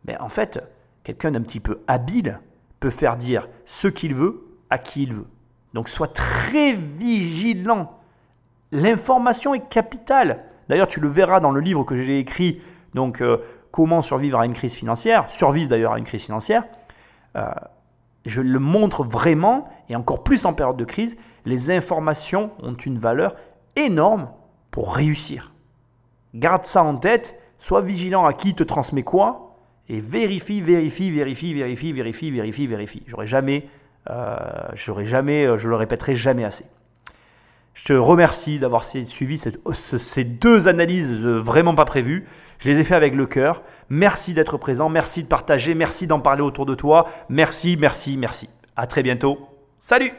mais 0.05 0.17
en 0.19 0.29
fait, 0.29 0.61
quelqu'un 1.03 1.31
d'un 1.31 1.41
petit 1.41 1.59
peu 1.59 1.79
habile 1.87 2.39
peut 2.79 2.89
faire 2.89 3.17
dire 3.17 3.47
ce 3.65 3.87
qu'il 3.87 4.15
veut 4.15 4.45
à 4.69 4.77
qui 4.77 5.03
il 5.03 5.13
veut. 5.13 5.27
Donc 5.73 5.89
sois 5.89 6.07
très 6.07 6.73
vigilant. 6.73 7.97
L'information 8.71 9.53
est 9.53 9.67
capitale. 9.67 10.43
D'ailleurs, 10.67 10.87
tu 10.87 10.99
le 10.99 11.07
verras 11.07 11.39
dans 11.39 11.51
le 11.51 11.59
livre 11.59 11.83
que 11.83 12.01
j'ai 12.01 12.19
écrit, 12.19 12.61
donc 12.93 13.21
euh, 13.21 13.37
comment 13.71 14.01
survivre 14.01 14.39
à 14.39 14.45
une 14.45 14.53
crise 14.53 14.75
financière, 14.75 15.29
survivre 15.29 15.69
d'ailleurs 15.69 15.93
à 15.93 15.97
une 15.97 16.05
crise 16.05 16.23
financière, 16.23 16.63
euh, 17.35 17.49
je 18.25 18.41
le 18.41 18.59
montre 18.59 19.03
vraiment, 19.03 19.69
et 19.89 19.95
encore 19.95 20.23
plus 20.23 20.45
en 20.45 20.53
période 20.53 20.77
de 20.77 20.85
crise, 20.85 21.17
les 21.45 21.71
informations 21.71 22.51
ont 22.61 22.73
une 22.73 22.99
valeur 22.99 23.35
énorme 23.75 24.29
pour 24.71 24.93
réussir. 24.93 25.53
Garde 26.33 26.65
ça 26.65 26.83
en 26.83 26.95
tête, 26.95 27.39
sois 27.57 27.81
vigilant 27.81 28.25
à 28.25 28.33
qui 28.33 28.53
te 28.53 28.63
transmet 28.63 29.03
quoi, 29.03 29.55
et 29.87 29.99
vérifie, 29.99 30.61
vérifie, 30.61 31.11
vérifie, 31.11 31.53
vérifie, 31.53 31.93
vérifie, 31.93 32.31
vérifie, 32.31 32.67
vérifie. 32.67 33.03
J'aurais 33.07 33.27
jamais, 33.27 33.67
euh, 34.09 34.37
j'aurais 34.75 35.05
jamais, 35.05 35.45
euh, 35.45 35.57
je 35.57 35.67
le 35.67 35.75
répéterai 35.75 36.15
jamais 36.15 36.43
assez. 36.43 36.65
Je 37.73 37.85
te 37.85 37.93
remercie 37.93 38.59
d'avoir 38.59 38.83
suivi 38.83 39.37
ces 39.37 40.23
deux 40.23 40.67
analyses 40.67 41.15
vraiment 41.15 41.75
pas 41.75 41.85
prévues. 41.85 42.27
Je 42.59 42.69
les 42.69 42.79
ai 42.79 42.83
fait 42.83 42.95
avec 42.95 43.15
le 43.15 43.25
cœur. 43.25 43.63
Merci 43.89 44.33
d'être 44.33 44.57
présent, 44.57 44.89
merci 44.89 45.23
de 45.23 45.27
partager, 45.27 45.73
merci 45.73 46.05
d'en 46.05 46.19
parler 46.19 46.41
autour 46.41 46.65
de 46.65 46.75
toi. 46.75 47.07
Merci, 47.29 47.77
merci, 47.79 48.17
merci. 48.17 48.49
À 48.75 48.85
très 48.85 49.01
bientôt. 49.01 49.39
Salut 49.79 50.11